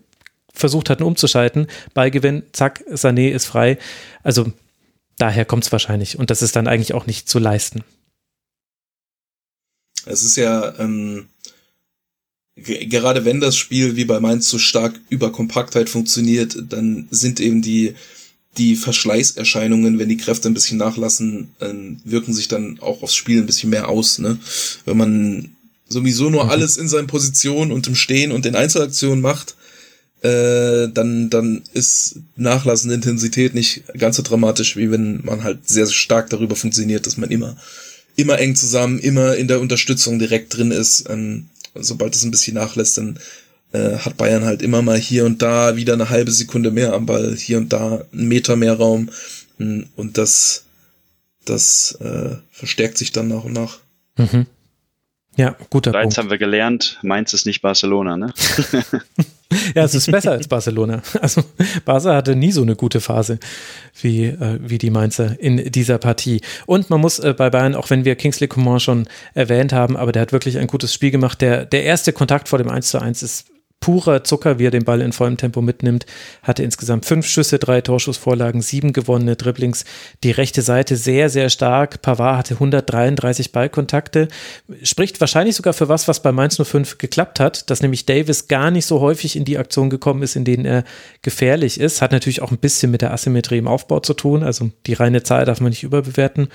versucht 0.53 0.91
hatten 0.91 1.03
umzuschalten. 1.03 1.67
Ballgewinn, 1.95 2.43
zack, 2.53 2.85
Sané 2.93 3.31
ist 3.31 3.47
frei. 3.47 3.79
Also 4.23 4.47
daher 5.19 5.45
kommt 5.45 5.65
es 5.65 5.73
wahrscheinlich. 5.73 6.19
Und 6.19 6.31
das 6.31 6.43
ist 6.43 6.57
dann 6.57 6.67
eigentlich 6.67 6.95
auch 6.95 7.07
nicht 7.07 7.29
zu 7.29 7.39
leisten. 7.39 7.85
Es 10.07 10.23
ist 10.23 10.37
ja, 10.37 10.79
ähm, 10.79 11.29
gerade 12.57 13.25
wenn 13.25 13.41
das 13.41 13.57
Spiel 13.57 13.97
wie 13.97 14.05
bei 14.05 14.21
Mainz 14.21 14.49
so 14.49 14.59
stark 14.59 14.99
über 15.11 15.31
Kompaktheit 15.31 15.89
funktioniert, 15.89 16.57
dann 16.71 17.09
sind 17.11 17.41
eben 17.41 17.63
die, 17.63 17.95
die 18.57 18.77
Verschleißerscheinungen, 18.77 19.99
wenn 19.99 20.09
die 20.09 20.17
Kräfte 20.17 20.49
ein 20.49 20.55
bisschen 20.55 20.79
nachlassen, 20.79 21.51
ähm, 21.61 22.01
wirken 22.05 22.33
sich 22.33 22.49
dann 22.49 22.79
auch 22.81 23.03
aufs 23.03 23.15
Spiel 23.15 23.39
ein 23.41 23.47
bisschen 23.47 23.71
mehr 23.71 23.89
aus. 23.89 24.19
Ne? 24.19 24.39
Wenn 24.85 24.97
man 24.97 25.57
sowieso 25.89 26.31
nur 26.31 26.45
mhm. 26.45 26.51
alles 26.51 26.77
in 26.77 26.89
seinen 26.89 27.07
Positionen 27.07 27.73
und 27.73 27.87
im 27.87 27.95
Stehen 27.95 28.33
und 28.33 28.47
in 28.47 28.57
Einzelaktionen 28.57 29.21
macht, 29.21 29.57
äh, 30.23 30.89
dann, 30.89 31.31
dann 31.31 31.63
ist 31.73 32.17
nachlassende 32.37 32.95
Intensität 32.95 33.55
nicht 33.55 33.85
ganz 33.97 34.17
so 34.17 34.23
dramatisch, 34.23 34.77
wie 34.77 34.91
wenn 34.91 35.25
man 35.25 35.45
halt 35.45 35.69
sehr 35.69 35.87
stark 35.87 36.31
darüber 36.31 36.57
funktioniert, 36.57 37.07
dass 37.07 37.17
man 37.17 37.31
immer, 37.31 37.57
immer 38.17 38.39
eng 38.39 38.57
zusammen, 38.57 38.99
immer 38.99 39.37
in 39.37 39.49
der 39.49 39.61
Unterstützung 39.61 40.19
direkt 40.19 40.57
drin 40.57 40.73
ist. 40.73 41.09
Ähm, 41.09 41.51
sobald 41.75 42.17
es 42.17 42.25
ein 42.25 42.33
bisschen 42.33 42.55
nachlässt, 42.55 42.99
dann 42.99 43.19
äh, 43.73 43.99
hat 43.99 44.17
Bayern 44.17 44.45
halt 44.45 44.63
immer 44.63 44.83
mal 44.83 44.99
hier 44.99 45.25
und 45.25 45.41
da 45.43 45.77
wieder 45.77 45.93
eine 45.93 46.11
halbe 46.11 46.33
Sekunde 46.33 46.71
mehr 46.73 46.95
am 46.95 47.07
Ball, 47.07 47.37
hier 47.37 47.59
und 47.59 47.73
da 47.73 48.05
einen 48.13 48.29
Meter 48.29 48.57
mehr 48.57 48.75
Raum. 48.75 49.11
Hm, 49.59 49.87
und 49.95 50.19
das, 50.19 50.65
das 51.45 51.97
äh, 52.01 52.37
verstärkt 52.51 52.99
sich 52.99 53.13
dann 53.13 53.29
nach 53.29 53.45
und 53.45 53.53
nach. 53.53 53.79
Mhm. 54.17 54.47
Ja, 55.37 55.57
guter 55.71 55.93
Bereits 55.93 56.17
Punkt. 56.17 56.19
haben 56.19 56.31
wir 56.31 56.39
gelernt, 56.39 56.99
Mainz 57.03 57.33
ist 57.33 57.47
nicht 57.47 57.63
Barcelona, 57.63 58.17
ne? 58.17 58.35
ja, 59.75 59.85
es 59.85 59.95
ist 59.95 60.11
besser 60.11 60.33
als 60.33 60.49
Barcelona. 60.49 61.03
Also 61.21 61.43
Barca 61.85 62.15
hatte 62.15 62.37
nie 62.37 62.53
so 62.53 62.63
eine 62.63 62.77
gute 62.77 63.01
Phase 63.01 63.39
wie, 64.01 64.27
äh, 64.27 64.59
wie 64.61 64.79
die 64.79 64.91
Mainzer 64.91 65.37
in 65.41 65.71
dieser 65.73 65.99
Partie. 65.99 66.41
Und 66.67 66.91
man 66.91 67.01
muss 67.01 67.19
äh, 67.19 67.35
bei 67.37 67.51
Bayern, 67.51 67.75
auch 67.75 67.91
wenn 67.91 68.05
wir 68.05 68.15
Kingsley 68.17 68.49
Coman 68.49 68.81
schon 68.81 69.09
erwähnt 69.35 69.73
haben, 69.73 69.97
aber 69.97 70.13
der 70.13 70.23
hat 70.23 70.33
wirklich 70.33 70.59
ein 70.59 70.67
gutes 70.67 70.93
Spiel 70.93 71.11
gemacht. 71.11 71.41
Der, 71.41 71.65
der 71.65 71.85
erste 71.85 72.13
Kontakt 72.13 72.49
vor 72.49 72.59
dem 72.59 72.69
1 72.69 72.91
zu 72.91 73.01
1 73.01 73.23
ist 73.23 73.47
purer 73.81 74.25
Zucker, 74.25 74.59
wie 74.59 74.67
er 74.67 74.71
den 74.71 74.85
Ball 74.85 75.01
in 75.01 75.13
vollem 75.13 75.37
Tempo 75.37 75.63
mitnimmt. 75.63 76.07
Hatte 76.43 76.63
insgesamt 76.63 77.07
fünf 77.07 77.27
Schüsse, 77.27 77.59
drei 77.59 77.81
Torschussvorlagen, 77.81 78.61
sieben 78.61 78.93
gewonnene 78.93 79.37
Dribblings. 79.37 79.85
Die 80.25 80.31
rechte 80.31 80.63
Seite 80.63 80.97
sehr, 80.97 81.31
sehr 81.31 81.49
stark. 81.49 82.03
Pavard 82.03 82.39
hatte 82.39 82.55
133 82.55 83.53
Ballkontakte. 83.53 84.29
Spricht 84.83 85.21
wahrscheinlich 85.21 85.57
sogar 85.57 85.73
für 85.73 85.89
was, 85.89 86.09
was 86.09 86.23
bei 86.23 86.33
Mainz 86.33 86.61
05 86.63 86.99
geklappt 86.99 87.41
hat, 87.41 87.71
dass 87.71 87.83
nämlich 87.83 88.07
Davis 88.07 88.49
gar 88.49 88.71
nicht 88.71 88.87
so 88.87 89.01
häufig 89.01 89.37
in 89.37 89.45
die 89.45 89.59
Aktion 89.59 89.91
gekommen 89.91 90.23
ist, 90.23 90.37
in 90.37 90.45
denen 90.45 90.65
er 90.65 90.85
gefährlich 91.23 91.81
ist. 91.81 92.03
Hat 92.03 92.13
natürlich 92.13 92.43
auch 92.43 92.51
ein 92.51 92.59
bisschen 92.59 92.91
mit 92.91 93.03
der 93.03 93.13
Asymmetrie 93.13 93.59
im 93.59 93.69
Aufbau 93.69 94.01
zu 94.01 94.15
tun. 94.15 94.43
Also 94.43 94.71
die 94.87 94.95
reine 94.95 95.23
Zahl 95.23 95.45
darf 95.45 95.61
man 95.61 95.71
nicht 95.71 95.85
überbewerten 95.85 96.49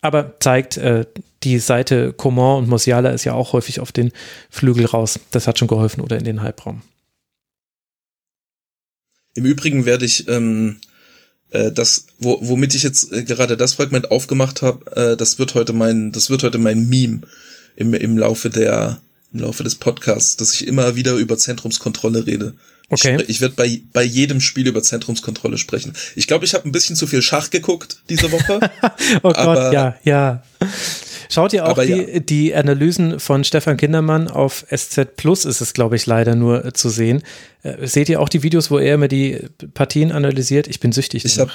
aber 0.00 0.38
zeigt, 0.40 0.76
äh, 0.76 1.06
die 1.42 1.58
Seite 1.58 2.12
Coman 2.12 2.58
und 2.58 2.68
Musiala 2.68 3.10
ist 3.10 3.24
ja 3.24 3.34
auch 3.34 3.52
häufig 3.52 3.80
auf 3.80 3.92
den 3.92 4.12
Flügel 4.50 4.86
raus. 4.86 5.20
Das 5.30 5.46
hat 5.46 5.58
schon 5.58 5.68
geholfen 5.68 6.00
oder 6.00 6.18
in 6.18 6.24
den 6.24 6.42
Halbraum. 6.42 6.82
Im 9.34 9.44
Übrigen 9.44 9.84
werde 9.84 10.06
ich 10.06 10.28
ähm, 10.28 10.78
äh, 11.50 11.72
das, 11.72 12.06
wo, 12.18 12.38
womit 12.40 12.74
ich 12.74 12.82
jetzt 12.82 13.12
äh, 13.12 13.22
gerade 13.22 13.56
das 13.56 13.74
Fragment 13.74 14.10
aufgemacht 14.10 14.62
habe, 14.62 14.96
äh, 14.96 15.16
das 15.16 15.38
wird 15.38 15.54
heute 15.54 15.72
mein, 15.72 16.12
das 16.12 16.30
wird 16.30 16.42
heute 16.42 16.58
mein 16.58 16.88
Meme 16.88 17.20
im, 17.76 17.94
im 17.94 18.18
Laufe 18.18 18.50
der, 18.50 19.00
im 19.32 19.40
Laufe 19.40 19.62
des 19.62 19.76
Podcasts, 19.76 20.36
dass 20.36 20.54
ich 20.54 20.66
immer 20.66 20.96
wieder 20.96 21.14
über 21.14 21.36
Zentrumskontrolle 21.36 22.26
rede. 22.26 22.54
Okay. 22.88 23.16
Ich, 23.22 23.28
ich 23.28 23.40
werde 23.40 23.54
bei, 23.56 23.80
bei 23.92 24.04
jedem 24.04 24.40
Spiel 24.40 24.68
über 24.68 24.82
Zentrumskontrolle 24.82 25.58
sprechen. 25.58 25.92
Ich 26.14 26.28
glaube, 26.28 26.44
ich 26.44 26.54
habe 26.54 26.68
ein 26.68 26.72
bisschen 26.72 26.94
zu 26.94 27.08
viel 27.08 27.20
Schach 27.20 27.50
geguckt 27.50 28.02
diese 28.08 28.30
Woche. 28.30 28.60
oh 29.22 29.32
Gott, 29.32 29.72
ja, 29.72 29.96
ja. 30.04 30.42
Schaut 31.28 31.52
ihr 31.52 31.66
auch 31.66 31.82
die, 31.82 31.90
ja. 31.90 32.20
die 32.20 32.54
Analysen 32.54 33.18
von 33.18 33.42
Stefan 33.42 33.76
Kindermann 33.76 34.28
auf 34.28 34.64
SZ 34.72 35.16
Plus, 35.16 35.44
ist 35.44 35.60
es, 35.60 35.72
glaube 35.72 35.96
ich, 35.96 36.06
leider 36.06 36.36
nur 36.36 36.64
äh, 36.64 36.72
zu 36.72 36.88
sehen. 36.88 37.24
Äh, 37.64 37.88
seht 37.88 38.08
ihr 38.08 38.20
auch 38.20 38.28
die 38.28 38.44
Videos, 38.44 38.70
wo 38.70 38.78
er 38.78 38.94
immer 38.94 39.08
die 39.08 39.40
Partien 39.74 40.12
analysiert? 40.12 40.68
Ich 40.68 40.78
bin 40.78 40.92
süchtig. 40.92 41.24
Ich 41.24 41.40
habe 41.40 41.50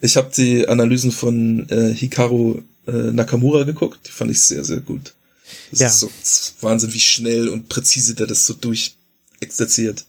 ich 0.00 0.16
hab 0.16 0.32
die 0.32 0.68
Analysen 0.68 1.10
von 1.10 1.68
äh, 1.68 1.92
Hikaru 1.92 2.62
äh, 2.86 2.92
Nakamura 2.92 3.64
geguckt. 3.64 4.06
Die 4.06 4.12
fand 4.12 4.30
ich 4.30 4.40
sehr, 4.40 4.64
sehr 4.64 4.80
gut. 4.80 5.14
Das 5.72 5.80
ja. 5.80 5.86
ist 5.88 6.00
so 6.00 6.10
Wahnsinn, 6.60 6.94
wie 6.94 7.00
schnell 7.00 7.48
und 7.48 7.68
präzise 7.68 8.14
der 8.14 8.28
das 8.28 8.46
so 8.46 8.54
durchexerziert. 8.54 10.04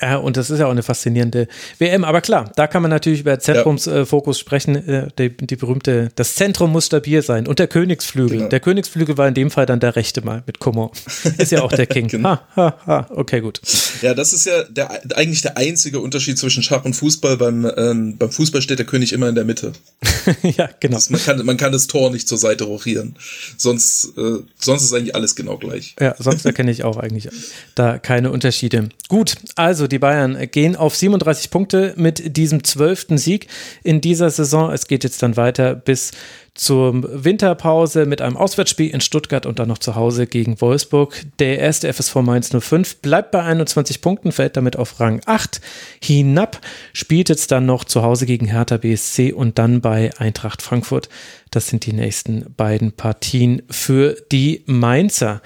Ja, 0.00 0.16
und 0.16 0.36
das 0.36 0.50
ist 0.50 0.58
ja 0.58 0.66
auch 0.66 0.70
eine 0.70 0.82
faszinierende 0.82 1.48
WM. 1.78 2.04
Aber 2.04 2.20
klar, 2.20 2.52
da 2.54 2.66
kann 2.66 2.82
man 2.82 2.90
natürlich 2.90 3.20
über 3.20 3.38
Zentrumsfokus 3.38 4.36
ja. 4.36 4.40
äh, 4.40 4.44
sprechen. 4.44 4.88
Äh, 4.88 5.08
die, 5.18 5.34
die, 5.34 5.56
berühmte, 5.56 6.10
das 6.16 6.34
Zentrum 6.34 6.72
muss 6.72 6.86
stabil 6.86 7.22
sein. 7.22 7.46
Und 7.46 7.58
der 7.58 7.66
Königsflügel. 7.66 8.38
Genau. 8.38 8.48
Der 8.50 8.60
Königsflügel 8.60 9.16
war 9.16 9.26
in 9.26 9.34
dem 9.34 9.50
Fall 9.50 9.64
dann 9.64 9.80
der 9.80 9.96
rechte 9.96 10.22
mal 10.22 10.42
mit 10.46 10.58
Coman. 10.58 10.90
Ist 11.38 11.52
ja 11.52 11.62
auch 11.62 11.72
der 11.72 11.86
King. 11.86 12.08
genau. 12.16 12.28
ha, 12.28 12.44
ha, 12.56 12.78
ha. 12.86 13.06
Okay, 13.10 13.40
gut. 13.40 13.60
Ja, 14.02 14.12
das 14.12 14.34
ist 14.34 14.44
ja 14.44 14.64
der, 14.64 15.16
eigentlich 15.16 15.40
der 15.40 15.56
einzige 15.56 16.00
Unterschied 16.00 16.38
zwischen 16.38 16.62
Schach 16.62 16.84
und 16.84 16.94
Fußball. 16.94 17.38
Beim, 17.38 17.70
ähm, 17.76 18.18
beim 18.18 18.30
Fußball 18.30 18.60
steht 18.60 18.78
der 18.78 18.86
König 18.86 19.14
immer 19.14 19.28
in 19.28 19.34
der 19.34 19.44
Mitte. 19.44 19.72
ja, 20.42 20.68
genau. 20.78 20.96
Das, 20.96 21.08
man, 21.08 21.22
kann, 21.22 21.44
man 21.44 21.56
kann 21.56 21.72
das 21.72 21.86
Tor 21.86 22.10
nicht 22.10 22.28
zur 22.28 22.38
Seite 22.38 22.64
rochieren. 22.64 23.16
Sonst, 23.56 24.12
äh, 24.18 24.40
sonst 24.58 24.84
ist 24.84 24.92
eigentlich 24.92 25.14
alles 25.14 25.36
genau 25.36 25.56
gleich. 25.56 25.96
Ja, 25.98 26.14
sonst 26.18 26.44
erkenne 26.44 26.70
ich 26.70 26.84
auch 26.84 26.98
eigentlich 26.98 27.28
da 27.74 27.98
keine 27.98 28.30
Unterschiede. 28.30 28.90
Gut, 29.08 29.36
also 29.54 29.85
die 29.86 29.98
Bayern 29.98 30.48
gehen 30.50 30.76
auf 30.76 30.96
37 30.96 31.50
Punkte 31.50 31.94
mit 31.96 32.36
diesem 32.36 32.64
zwölften 32.64 33.18
Sieg 33.18 33.48
in 33.82 34.00
dieser 34.00 34.30
Saison. 34.30 34.70
Es 34.72 34.86
geht 34.86 35.04
jetzt 35.04 35.22
dann 35.22 35.36
weiter 35.36 35.74
bis 35.74 36.12
zur 36.56 37.24
Winterpause 37.24 38.06
mit 38.06 38.20
einem 38.20 38.36
Auswärtsspiel 38.36 38.90
in 38.90 39.00
Stuttgart 39.00 39.46
und 39.46 39.58
dann 39.58 39.68
noch 39.68 39.78
zu 39.78 39.94
Hause 39.94 40.26
gegen 40.26 40.60
Wolfsburg. 40.60 41.24
Der 41.38 41.58
erste 41.58 41.92
FSV 41.92 42.16
Mainz 42.16 42.50
05 42.50 42.96
bleibt 42.96 43.30
bei 43.30 43.42
21 43.42 44.00
Punkten, 44.00 44.32
fällt 44.32 44.56
damit 44.56 44.76
auf 44.76 44.98
Rang 44.98 45.20
8 45.26 45.60
hinab, 46.02 46.60
spielt 46.92 47.28
jetzt 47.28 47.52
dann 47.52 47.66
noch 47.66 47.84
zu 47.84 48.02
Hause 48.02 48.26
gegen 48.26 48.46
Hertha 48.46 48.78
BSC 48.78 49.32
und 49.32 49.58
dann 49.58 49.80
bei 49.80 50.10
Eintracht 50.18 50.62
Frankfurt. 50.62 51.08
Das 51.50 51.68
sind 51.68 51.86
die 51.86 51.92
nächsten 51.92 52.52
beiden 52.56 52.92
Partien 52.92 53.62
für 53.70 54.16
die 54.32 54.62
Mainzer. 54.66 55.42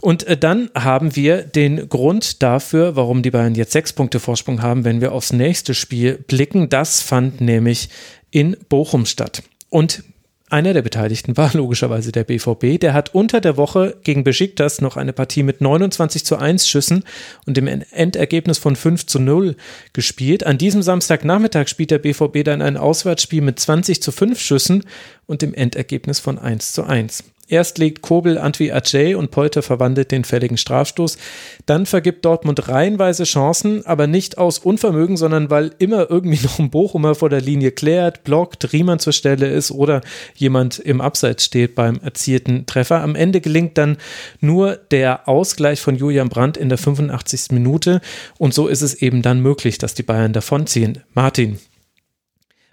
Und 0.00 0.24
äh, 0.24 0.36
dann 0.36 0.70
haben 0.74 1.16
wir 1.16 1.42
den 1.42 1.88
Grund 1.88 2.42
dafür, 2.42 2.96
warum 2.96 3.22
die 3.22 3.30
Bayern 3.30 3.54
jetzt 3.54 3.72
sechs 3.72 3.92
Punkte 3.92 4.20
Vorsprung 4.20 4.62
haben, 4.62 4.84
wenn 4.84 5.00
wir 5.00 5.12
aufs 5.12 5.32
nächste 5.32 5.74
Spiel 5.74 6.18
blicken. 6.26 6.68
Das 6.68 7.00
fand 7.00 7.40
nämlich 7.40 7.88
in 8.30 8.56
Bochum 8.68 9.04
statt. 9.04 9.42
Und 9.68 10.04
einer 10.52 10.74
der 10.74 10.82
Beteiligten 10.82 11.36
war 11.36 11.52
logischerweise 11.54 12.12
der 12.12 12.24
BVB. 12.24 12.78
Der 12.80 12.92
hat 12.92 13.14
unter 13.14 13.40
der 13.40 13.56
Woche 13.56 13.96
gegen 14.04 14.24
Besiktas 14.24 14.80
noch 14.80 14.96
eine 14.96 15.12
Partie 15.12 15.42
mit 15.42 15.60
29 15.60 16.24
zu 16.24 16.36
1 16.36 16.68
Schüssen 16.68 17.04
und 17.46 17.56
dem 17.56 17.66
Endergebnis 17.66 18.58
von 18.58 18.76
5 18.76 19.06
zu 19.06 19.18
0 19.18 19.56
gespielt. 19.92 20.44
An 20.44 20.58
diesem 20.58 20.82
Samstagnachmittag 20.82 21.68
spielt 21.68 21.90
der 21.90 21.98
BVB 21.98 22.44
dann 22.44 22.62
ein 22.62 22.76
Auswärtsspiel 22.76 23.40
mit 23.40 23.58
20 23.58 24.02
zu 24.02 24.12
5 24.12 24.38
Schüssen 24.38 24.84
und 25.26 25.42
dem 25.42 25.54
Endergebnis 25.54 26.20
von 26.20 26.38
1 26.38 26.72
zu 26.72 26.84
1. 26.84 27.24
Erst 27.52 27.76
legt 27.76 28.00
Kobel 28.00 28.38
Antwi 28.38 28.72
Ajay 28.72 29.14
und 29.14 29.30
Polter 29.30 29.60
verwandelt 29.60 30.10
den 30.10 30.24
fälligen 30.24 30.56
Strafstoß. 30.56 31.18
Dann 31.66 31.84
vergibt 31.84 32.24
Dortmund 32.24 32.66
reihenweise 32.68 33.24
Chancen, 33.24 33.84
aber 33.84 34.06
nicht 34.06 34.38
aus 34.38 34.58
Unvermögen, 34.58 35.18
sondern 35.18 35.50
weil 35.50 35.72
immer 35.78 36.08
irgendwie 36.08 36.42
noch 36.42 36.58
ein 36.58 36.70
Bochumer 36.70 37.14
vor 37.14 37.28
der 37.28 37.42
Linie 37.42 37.70
klärt, 37.70 38.24
blockt, 38.24 38.72
Riemann 38.72 39.00
zur 39.00 39.12
Stelle 39.12 39.48
ist 39.48 39.70
oder 39.70 40.00
jemand 40.34 40.78
im 40.78 41.02
Abseits 41.02 41.44
steht 41.44 41.74
beim 41.74 42.00
erzielten 42.02 42.64
Treffer. 42.64 43.02
Am 43.02 43.14
Ende 43.14 43.42
gelingt 43.42 43.76
dann 43.76 43.98
nur 44.40 44.76
der 44.90 45.28
Ausgleich 45.28 45.82
von 45.82 45.96
Julian 45.96 46.30
Brandt 46.30 46.56
in 46.56 46.70
der 46.70 46.78
85. 46.78 47.50
Minute 47.50 48.00
und 48.38 48.54
so 48.54 48.66
ist 48.66 48.80
es 48.80 48.94
eben 48.94 49.20
dann 49.20 49.40
möglich, 49.40 49.76
dass 49.76 49.92
die 49.92 50.02
Bayern 50.02 50.32
davonziehen. 50.32 51.02
Martin, 51.12 51.58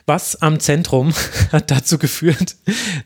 was 0.10 0.42
am 0.42 0.60
Zentrum 0.60 1.14
hat 1.54 1.72
dazu 1.72 1.98
geführt, 1.98 2.58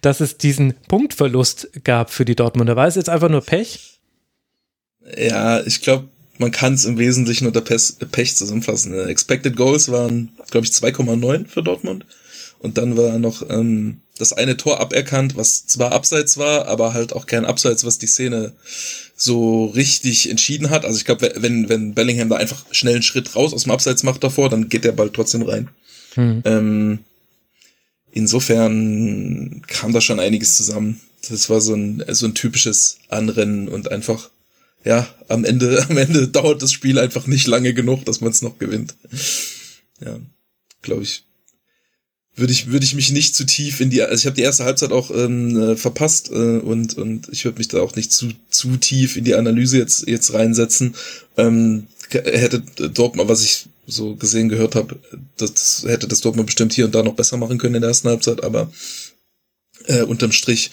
dass 0.01 0.21
es 0.21 0.37
diesen 0.37 0.73
Punktverlust 0.87 1.83
gab 1.83 2.09
für 2.09 2.25
die 2.25 2.35
Dortmunder? 2.35 2.75
War 2.75 2.87
es 2.87 2.95
jetzt 2.95 3.09
einfach 3.09 3.29
nur 3.29 3.41
Pech? 3.41 3.99
Ja, 5.15 5.61
ich 5.61 5.81
glaube, 5.81 6.07
man 6.39 6.51
kann 6.51 6.73
es 6.73 6.85
im 6.85 6.97
Wesentlichen 6.97 7.45
unter 7.45 7.61
Pech 7.61 8.35
zusammenfassen. 8.35 8.97
Expected 9.07 9.55
Goals 9.55 9.91
waren, 9.91 10.31
glaube 10.49 10.65
ich, 10.65 10.71
2,9 10.71 11.47
für 11.47 11.61
Dortmund. 11.61 12.05
Und 12.59 12.77
dann 12.77 12.95
war 12.95 13.19
noch 13.19 13.47
ähm, 13.49 13.99
das 14.17 14.31
eine 14.31 14.55
Tor 14.55 14.79
aberkannt, 14.79 15.35
was 15.35 15.67
zwar 15.67 15.91
abseits 15.91 16.37
war, 16.37 16.67
aber 16.67 16.93
halt 16.93 17.11
auch 17.11 17.25
kein 17.25 17.43
Abseits, 17.43 17.83
was 17.83 17.97
die 17.97 18.07
Szene 18.07 18.53
so 19.15 19.65
richtig 19.65 20.29
entschieden 20.29 20.69
hat. 20.69 20.85
Also 20.85 20.97
ich 20.97 21.03
glaube, 21.03 21.33
wenn, 21.35 21.67
wenn 21.67 21.93
Bellingham 21.93 22.29
da 22.29 22.37
einfach 22.37 22.63
schnell 22.71 22.93
einen 22.93 23.03
Schritt 23.03 23.35
raus 23.35 23.53
aus 23.53 23.63
dem 23.63 23.73
Abseits 23.73 24.03
macht 24.03 24.23
davor, 24.23 24.49
dann 24.49 24.69
geht 24.69 24.85
der 24.85 24.93
Ball 24.93 25.09
trotzdem 25.09 25.41
rein. 25.41 25.69
Hm. 26.15 26.41
Ähm, 26.45 26.99
insofern 28.11 29.61
kam 29.67 29.93
da 29.93 30.01
schon 30.01 30.19
einiges 30.19 30.57
zusammen. 30.57 31.01
Das 31.29 31.49
war 31.49 31.61
so 31.61 31.73
ein, 31.73 32.03
so 32.09 32.25
ein 32.25 32.35
typisches 32.35 32.97
Anrennen 33.09 33.69
und 33.69 33.91
einfach, 33.91 34.29
ja, 34.83 35.07
am 35.27 35.45
Ende, 35.45 35.85
am 35.89 35.97
Ende 35.97 36.27
dauert 36.27 36.61
das 36.61 36.71
Spiel 36.71 36.99
einfach 36.99 37.27
nicht 37.27 37.47
lange 37.47 37.73
genug, 37.73 38.05
dass 38.05 38.21
man 38.21 38.31
es 38.31 38.41
noch 38.41 38.59
gewinnt. 38.59 38.95
Ja, 40.03 40.19
glaube 40.81 41.03
ich. 41.03 41.23
Würde 42.35 42.51
ich, 42.51 42.71
würde 42.71 42.83
ich 42.83 42.95
mich 42.95 43.11
nicht 43.11 43.35
zu 43.35 43.45
tief 43.45 43.79
in 43.79 43.91
die, 43.91 44.01
also 44.01 44.15
ich 44.15 44.25
habe 44.25 44.35
die 44.35 44.41
erste 44.41 44.63
Halbzeit 44.63 44.91
auch 44.91 45.11
ähm, 45.11 45.55
äh, 45.55 45.75
verpasst 45.75 46.31
äh, 46.31 46.57
und, 46.57 46.97
und 46.97 47.29
ich 47.29 47.45
würde 47.45 47.59
mich 47.59 47.67
da 47.67 47.79
auch 47.79 47.95
nicht 47.95 48.11
zu, 48.11 48.29
zu 48.49 48.75
tief 48.77 49.17
in 49.17 49.23
die 49.23 49.35
Analyse 49.35 49.77
jetzt, 49.77 50.07
jetzt 50.07 50.33
reinsetzen. 50.33 50.95
Ähm, 51.37 51.85
hätte 52.09 52.61
Dortmund, 52.89 53.29
was 53.29 53.43
ich 53.43 53.67
so 53.85 54.15
gesehen 54.15 54.49
gehört 54.49 54.75
habe, 54.75 54.99
das 55.37 55.83
hätte 55.87 56.07
das 56.07 56.21
Dortmund 56.21 56.47
bestimmt 56.47 56.73
hier 56.73 56.85
und 56.85 56.95
da 56.95 57.03
noch 57.03 57.15
besser 57.15 57.37
machen 57.37 57.57
können 57.57 57.75
in 57.75 57.81
der 57.81 57.89
ersten 57.89 58.09
Halbzeit, 58.09 58.43
aber 58.43 58.71
äh, 59.87 60.03
unterm 60.03 60.31
Strich 60.31 60.71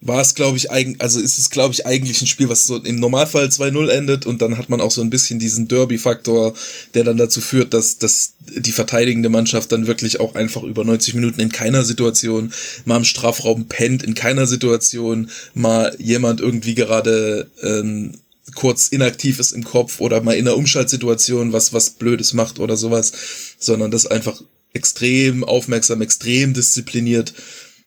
war 0.00 0.20
es, 0.20 0.34
glaube 0.34 0.58
ich, 0.58 0.70
eigen, 0.70 1.00
also 1.00 1.18
ist 1.20 1.38
es, 1.38 1.48
glaube 1.48 1.72
ich, 1.72 1.86
eigentlich 1.86 2.20
ein 2.20 2.26
Spiel, 2.26 2.50
was 2.50 2.66
so 2.66 2.76
im 2.76 2.96
Normalfall 2.96 3.46
2-0 3.46 3.88
endet 3.88 4.26
und 4.26 4.42
dann 4.42 4.58
hat 4.58 4.68
man 4.68 4.80
auch 4.80 4.90
so 4.90 5.00
ein 5.00 5.08
bisschen 5.08 5.38
diesen 5.38 5.68
Derby-Faktor, 5.68 6.52
der 6.94 7.04
dann 7.04 7.16
dazu 7.16 7.40
führt, 7.40 7.72
dass, 7.72 7.96
dass 7.96 8.34
die 8.40 8.72
verteidigende 8.72 9.30
Mannschaft 9.30 9.72
dann 9.72 9.86
wirklich 9.86 10.20
auch 10.20 10.34
einfach 10.34 10.62
über 10.62 10.84
90 10.84 11.14
Minuten 11.14 11.40
in 11.40 11.50
keiner 11.50 11.82
Situation 11.82 12.52
mal 12.84 12.98
im 12.98 13.04
Strafraum 13.04 13.68
pennt, 13.68 14.02
in 14.02 14.14
keiner 14.14 14.46
Situation 14.46 15.30
mal 15.54 15.96
jemand 15.98 16.40
irgendwie 16.40 16.74
gerade 16.74 17.50
ähm, 17.62 18.12
kurz 18.54 18.88
inaktiv 18.88 19.38
ist 19.38 19.52
im 19.52 19.64
Kopf 19.64 20.00
oder 20.00 20.22
mal 20.22 20.36
in 20.36 20.46
einer 20.46 20.56
Umschaltsituation 20.56 21.52
was, 21.52 21.72
was 21.72 21.90
Blödes 21.90 22.32
macht 22.32 22.58
oder 22.58 22.76
sowas, 22.76 23.12
sondern 23.58 23.90
das 23.90 24.06
einfach 24.06 24.40
extrem 24.72 25.42
aufmerksam, 25.42 26.02
extrem 26.02 26.54
diszipliniert 26.54 27.34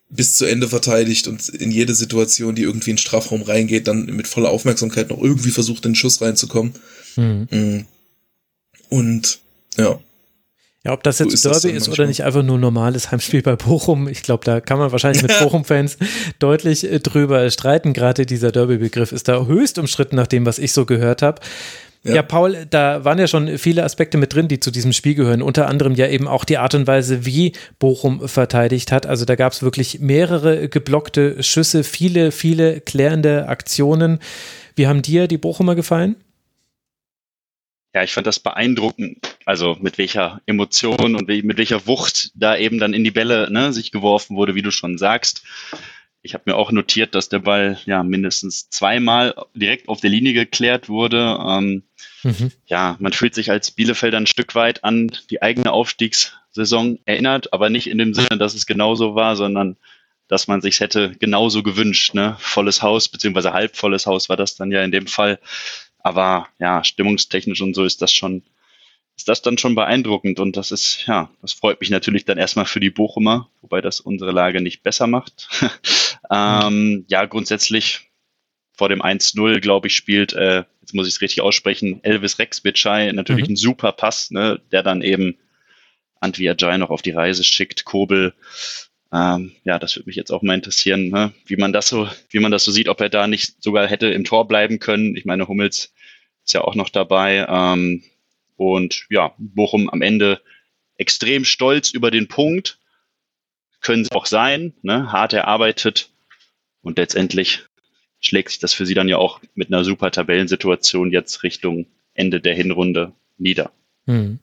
bis 0.10 0.36
zu 0.36 0.45
Ende 0.45 0.67
verteidigt 0.67 1.28
und 1.28 1.50
in 1.50 1.72
jede 1.72 1.93
Situation, 1.93 2.56
die 2.56 2.63
irgendwie 2.63 2.89
in 2.89 2.95
den 2.95 3.02
Strafraum 3.02 3.43
reingeht, 3.43 3.88
dann 3.88 4.06
mit 4.06 4.28
voller 4.28 4.50
Aufmerksamkeit 4.50 5.10
noch 5.10 5.22
irgendwie 5.22 5.52
versucht, 5.52 5.86
in 5.86 5.91
den 5.91 5.95
Schuss 5.95 6.19
reinzukommen. 6.19 6.74
Mhm. 7.15 7.48
Mm. 7.52 7.86
Und 8.89 9.39
ja, 9.78 10.00
ja, 10.86 10.94
ob 10.94 11.04
das 11.04 11.20
jetzt 11.20 11.38
so 11.38 11.50
ist 11.52 11.63
Derby 11.63 11.76
ist 11.76 11.89
oder 11.89 12.08
nicht 12.08 12.24
einfach 12.24 12.42
nur 12.42 12.58
normales 12.58 13.12
Heimspiel 13.12 13.42
bei 13.42 13.58
Bochum, 13.58 14.08
ich 14.08 14.24
glaube, 14.24 14.46
da 14.46 14.62
kann 14.62 14.80
man 14.80 14.94
wahrscheinlich 14.94 15.22
mit 15.22 15.38
Bochum-Fans 15.39 15.98
deutlich 16.39 16.89
äh, 16.89 17.00
drüber 17.00 17.50
streiten. 17.52 17.92
Gerade 17.92 18.26
dieser 18.26 18.52
Derby-Begriff 18.52 19.12
ist 19.12 19.28
da 19.28 19.46
höchst 19.46 19.78
umstritten 19.78 20.15
nach 20.15 20.28
dem, 20.28 20.46
was 20.46 20.58
ich 20.58 20.72
so 20.72 20.86
gehört 20.86 21.22
habe. 21.22 21.42
Ja. 22.04 22.15
ja. 22.15 22.22
Paul, 22.22 22.65
da 22.70 23.04
waren 23.04 23.20
ja 23.20 23.28
schon 23.28 23.58
viele 23.58 23.84
Aspekte 23.84 24.18
mit 24.18 24.34
drin, 24.34 24.48
die 24.48 24.62
zu 24.62 24.72
diesem 24.72 24.94
Spiel 24.94 25.15
gehören. 25.15 25.42
Unter 25.42 25.68
anderem 25.68 25.96
ja 25.96 26.08
eben 26.08 26.30
auch 26.30 26.46
die 26.46 26.58
Art 26.58 26.74
und 26.74 26.88
Weise, 26.88 27.26
wie 27.26 27.52
Bochum 27.80 28.30
verteidigt 28.30 28.94
hat. 28.94 29.06
Also 29.06 29.26
da 29.26 29.36
gab 29.36 29.52
es 29.52 29.62
wirklich 29.62 30.00
mehrere 30.00 30.70
geblockte 30.70 31.44
Schüsse, 31.44 31.84
viele, 31.84 32.32
viele 32.32 32.80
klärende 32.80 33.50
Aktionen. 33.50 34.20
Wie 34.76 34.88
haben 34.88 35.02
dir 35.02 35.28
die 35.28 35.38
Bochumer 35.38 35.76
gefallen? 35.76 36.15
Ja, 37.93 38.04
ich 38.04 38.13
fand 38.13 38.28
das 38.28 38.39
beeindruckend, 38.39 39.17
also 39.45 39.75
mit 39.82 39.97
welcher 39.97 40.41
Emotion 40.45 41.15
und 41.15 41.28
mit 41.28 41.58
welcher 41.58 41.88
Wucht 41.88 42.32
da 42.36 42.56
eben 42.56 42.78
dann 42.78 42.93
in 42.93 43.04
die 43.04 43.12
Bälle 43.12 43.52
ne, 43.52 43.73
sich 43.73 43.91
geworfen 43.91 44.36
wurde, 44.36 44.54
wie 44.54 44.62
du 44.62 44.71
schon 44.71 44.99
sagst. 44.99 45.43
Ich 46.21 46.34
habe 46.34 46.43
mir 46.45 46.56
auch 46.56 46.71
notiert, 46.71 47.15
dass 47.15 47.30
der 47.30 47.39
Ball 47.39 47.80
ja 47.86 48.04
mindestens 48.04 48.69
zweimal 48.69 49.34
direkt 49.56 49.88
auf 49.88 50.02
der 50.02 50.12
Linie 50.12 50.34
geklärt 50.34 50.88
wurde. 50.88 51.39
Ähm, 51.43 51.84
mhm. 52.23 52.52
Ja, 52.67 52.97
man 52.99 53.13
fühlt 53.13 53.34
sich 53.34 53.49
als 53.49 53.71
Bielefelder 53.71 54.17
ein 54.17 54.28
Stück 54.28 54.54
weit 54.54 54.84
an 54.84 55.12
die 55.32 55.41
eigene 55.41 55.71
Aufstiegssaison 55.71 56.99
erinnert, 57.06 57.54
aber 57.54 57.69
nicht 57.69 57.88
in 57.88 57.97
dem 57.97 58.13
Sinne, 58.13 58.38
dass 58.38 58.54
es 58.54 58.67
genauso 58.67 59.15
war, 59.15 59.36
sondern 59.36 59.78
dass 60.28 60.47
man 60.47 60.62
sich 60.62 60.80
hätte 60.80 61.15
genauso 61.17 61.63
gewünscht. 61.63 62.13
Ne? 62.13 62.36
Volles 62.39 62.84
Haus, 62.84 63.08
beziehungsweise 63.08 63.54
halbvolles 63.54 64.06
Haus 64.06 64.30
war 64.30 64.38
das 64.38 64.56
dann 64.56 64.71
ja 64.71 64.84
in 64.84 64.91
dem 64.91 65.08
Fall. 65.08 65.39
Aber 66.10 66.48
ja, 66.58 66.84
stimmungstechnisch 66.84 67.62
und 67.62 67.76
so 67.76 67.84
ist 67.84 68.02
das 68.02 68.12
schon, 68.12 68.41
ist 69.15 69.30
das 69.30 69.43
dann 69.43 69.60
schon 69.60 69.76
beeindruckend 69.76 70.39
und 70.39 70.58
das 70.58 70.72
ist, 70.72 71.06
ja, 71.06 71.30
das 71.43 71.54
freut 71.54 71.80
mich 71.82 71.91
natürlich 71.91 72.26
dann 72.26 72.39
erstmal 72.39 72.65
für 72.65 72.80
die 72.80 72.89
Bochumer, 72.89 73.52
wobei 73.62 73.80
das 73.80 74.00
unsere 74.00 74.32
Lage 74.32 74.60
nicht 74.60 74.82
besser 74.82 75.06
macht. 75.06 75.48
ähm, 76.32 77.06
ja, 77.10 77.26
grundsätzlich 77.26 78.10
vor 78.74 78.89
dem 78.89 79.04
1-0, 79.04 79.60
glaube 79.60 79.86
ich, 79.86 79.95
spielt, 79.95 80.34
äh, 80.34 80.63
jetzt 80.82 80.95
muss 80.95 81.08
ich 81.08 81.13
es 81.13 81.22
richtig 81.22 81.41
aussprechen, 81.41 82.00
Elvis 82.04 82.39
Rex 82.39 82.62
Bitschei 82.62 83.12
natürlich 83.12 83.45
mhm. 83.45 83.54
ein 83.54 83.58
super 83.58 83.91
Pass, 83.91 84.32
ne, 84.32 84.60
der 84.72 84.82
dann 84.82 85.04
eben 85.04 85.38
Antwi 86.19 86.50
Ajay 86.50 86.80
noch 86.80 86.89
auf 86.89 87.04
die 87.04 87.12
Reise 87.12 87.43
schickt, 87.43 87.86
Kobel. 87.86 88.34
Ähm, 89.13 89.52
ja, 89.63 89.78
das 89.78 89.95
würde 89.95 90.08
mich 90.08 90.15
jetzt 90.15 90.32
auch 90.32 90.41
mal 90.41 90.56
interessieren, 90.56 91.10
ne? 91.10 91.34
wie 91.45 91.56
man 91.56 91.72
das 91.72 91.88
so, 91.88 92.10
wie 92.32 92.39
man 92.39 92.52
das 92.52 92.63
so 92.63 92.72
sieht, 92.72 92.89
ob 92.89 93.00
er 93.00 93.10
da 93.10 93.28
nicht 93.28 93.62
sogar 93.62 93.88
hätte 93.88 94.08
im 94.08 94.24
Tor 94.24 94.48
bleiben 94.48 94.80
können. 94.80 95.15
Ich 95.15 95.26
meine, 95.26 95.48
Hummels 95.48 95.93
ist 96.49 96.53
ja 96.53 96.62
auch 96.62 96.73
noch 96.73 96.89
dabei. 96.89 97.45
Ähm, 97.47 98.03
und 98.57 99.05
ja, 99.12 99.33
Bochum 99.38 99.88
am 99.88 100.01
Ende 100.01 100.41
extrem 100.97 101.45
stolz 101.45 101.91
über 101.91 102.09
den 102.09 102.27
Punkt. 102.27 102.79
Können 103.81 104.03
sie 104.03 104.12
auch 104.12 104.25
sein, 104.25 104.73
ne? 104.81 105.12
hart 105.12 105.33
erarbeitet. 105.33 106.09
Und 106.81 106.97
letztendlich 106.97 107.65
schlägt 108.19 108.49
sich 108.49 108.59
das 108.59 108.73
für 108.73 108.88
sie 108.88 108.95
dann 108.95 109.07
ja 109.07 109.17
auch 109.17 109.39
mit 109.53 109.67
einer 109.67 109.83
super 109.83 110.09
Tabellensituation 110.09 111.12
jetzt 111.12 111.43
Richtung 111.43 111.85
Ende 112.15 112.41
der 112.41 112.55
Hinrunde 112.55 113.13
nieder. 113.38 113.71
Hm. 114.07 114.39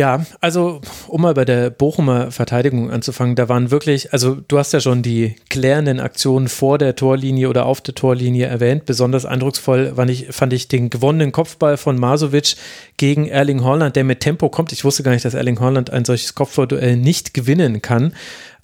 Ja, 0.00 0.24
also 0.40 0.80
um 1.08 1.20
mal 1.20 1.34
bei 1.34 1.44
der 1.44 1.68
Bochumer 1.68 2.30
Verteidigung 2.30 2.90
anzufangen, 2.90 3.36
da 3.36 3.50
waren 3.50 3.70
wirklich, 3.70 4.14
also 4.14 4.34
du 4.34 4.56
hast 4.56 4.72
ja 4.72 4.80
schon 4.80 5.02
die 5.02 5.36
klärenden 5.50 6.00
Aktionen 6.00 6.48
vor 6.48 6.78
der 6.78 6.96
Torlinie 6.96 7.50
oder 7.50 7.66
auf 7.66 7.82
der 7.82 7.94
Torlinie 7.94 8.46
erwähnt. 8.46 8.86
Besonders 8.86 9.26
eindrucksvoll 9.26 9.92
fand 9.96 10.10
ich, 10.10 10.28
fand 10.30 10.54
ich 10.54 10.68
den 10.68 10.88
gewonnenen 10.88 11.32
Kopfball 11.32 11.76
von 11.76 11.98
Masovic 11.98 12.56
gegen 12.96 13.26
Erling 13.26 13.62
Holland, 13.62 13.94
der 13.94 14.04
mit 14.04 14.20
Tempo 14.20 14.48
kommt. 14.48 14.72
Ich 14.72 14.86
wusste 14.86 15.02
gar 15.02 15.12
nicht, 15.12 15.26
dass 15.26 15.34
Erling 15.34 15.60
Holland 15.60 15.90
ein 15.90 16.06
solches 16.06 16.34
Kopfballduell 16.34 16.96
nicht 16.96 17.34
gewinnen 17.34 17.82
kann 17.82 18.14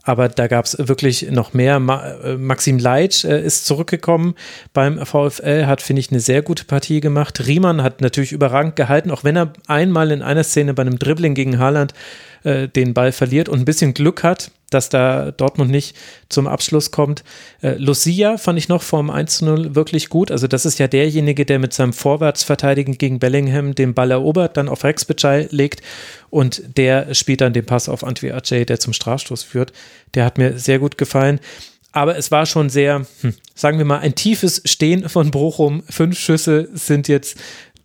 aber 0.07 0.29
da 0.29 0.47
gab 0.47 0.64
es 0.64 0.77
wirklich 0.79 1.31
noch 1.33 1.53
mehr. 1.53 1.81
Ma 1.81 2.07
äh, 2.23 2.37
Maxim 2.37 2.79
Leitsch 2.79 3.25
äh, 3.25 3.45
ist 3.45 3.66
zurückgekommen 3.66 4.37
beim 4.73 5.05
VfL, 5.05 5.66
hat, 5.66 5.83
finde 5.83 6.01
ich, 6.01 6.12
eine 6.12 6.21
sehr 6.21 6.42
gute 6.42 6.64
Partie 6.64 7.01
gemacht. 7.01 7.45
Riemann 7.45 7.83
hat 7.83 8.01
natürlich 8.01 8.31
überragend 8.31 8.77
gehalten, 8.77 9.11
auch 9.11 9.25
wenn 9.25 9.37
er 9.37 9.53
einmal 9.66 10.12
in 10.12 10.23
einer 10.23 10.45
Szene 10.45 10.75
bei 10.75 10.83
einem 10.83 11.01
Dribbling 11.01 11.35
gegen 11.35 11.59
Haaland 11.59 11.92
äh, 12.46 12.68
den 12.68 12.94
Ball 12.94 13.11
verliert 13.11 13.48
und 13.48 13.59
ein 13.59 13.64
bisschen 13.64 13.92
Glück 13.92 14.22
hat, 14.22 14.52
dass 14.70 14.88
da 14.88 15.32
Dortmund 15.32 15.70
nicht 15.70 15.96
zum 16.28 16.46
Abschluss 16.46 16.92
kommt. 16.92 17.24
Äh, 17.61 17.74
Lucia 17.78 18.38
fand 18.38 18.59
ich 18.59 18.68
noch 18.68 18.82
vorm 18.82 19.11
1-0 19.11 19.74
wirklich 19.74 20.09
gut. 20.09 20.30
Also 20.30 20.46
das 20.46 20.64
ist 20.64 20.78
ja 20.78 20.87
derjenige, 20.87 21.44
der 21.44 21.59
mit 21.59 21.72
seinem 21.72 21.92
Vorwärtsverteidigen 21.92 22.98
gegen 22.98 23.18
Bellingham 23.18 23.74
den 23.74 23.94
Ball 23.94 24.12
erobert, 24.12 24.56
dann 24.56 24.68
auf 24.68 24.85
Rex 24.85 25.06
legt 25.50 25.82
und 26.30 26.62
der 26.76 27.14
spielt 27.14 27.40
dann 27.40 27.52
den 27.52 27.66
Pass 27.66 27.88
auf 27.88 28.04
Antwi 28.04 28.30
Ajay, 28.30 28.64
der 28.64 28.78
zum 28.78 28.92
Strafstoß 28.92 29.42
führt. 29.42 29.72
Der 30.14 30.24
hat 30.24 30.38
mir 30.38 30.59
sehr 30.59 30.78
gut 30.78 30.98
gefallen. 30.98 31.40
Aber 31.96 32.18
es 32.18 32.30
war 32.30 32.44
schon 32.44 32.68
sehr, 32.68 33.06
hm, 33.22 33.32
sagen 33.54 33.78
wir 33.78 33.87
mal, 33.87 34.00
ein 34.00 34.14
tiefes 34.14 34.61
Stehen 34.66 35.09
von 35.09 35.30
Bochum. 35.30 35.82
Fünf 35.88 36.18
Schüsse 36.18 36.68
sind 36.74 37.09
jetzt 37.09 37.38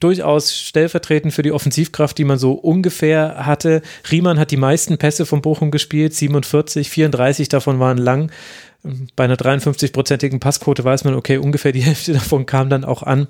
durchaus 0.04 0.56
stellvertretend 0.56 1.34
für 1.34 1.44
die 1.44 1.52
Offensivkraft, 1.52 2.18
die 2.18 2.24
man 2.24 2.38
so 2.38 2.54
ungefähr 2.54 3.46
hatte. 3.46 3.82
Riemann 4.12 4.40
hat 4.40 4.52
die 4.52 4.58
meisten 4.58 4.98
Pässe 4.98 5.26
von 5.26 5.42
Bochum 5.42 5.72
gespielt, 5.72 6.14
47, 6.14 6.90
34 6.90 7.50
davon 7.50 7.80
waren 7.80 7.98
lang. 7.98 8.32
Bei 9.16 9.26
einer 9.26 9.36
53-prozentigen 9.36 10.40
Passquote 10.40 10.84
weiß 10.84 11.04
man, 11.04 11.14
okay, 11.14 11.38
ungefähr 11.38 11.72
die 11.72 11.82
Hälfte 11.84 12.14
davon 12.14 12.46
kam 12.46 12.70
dann 12.70 12.84
auch 12.84 13.04
an. 13.04 13.28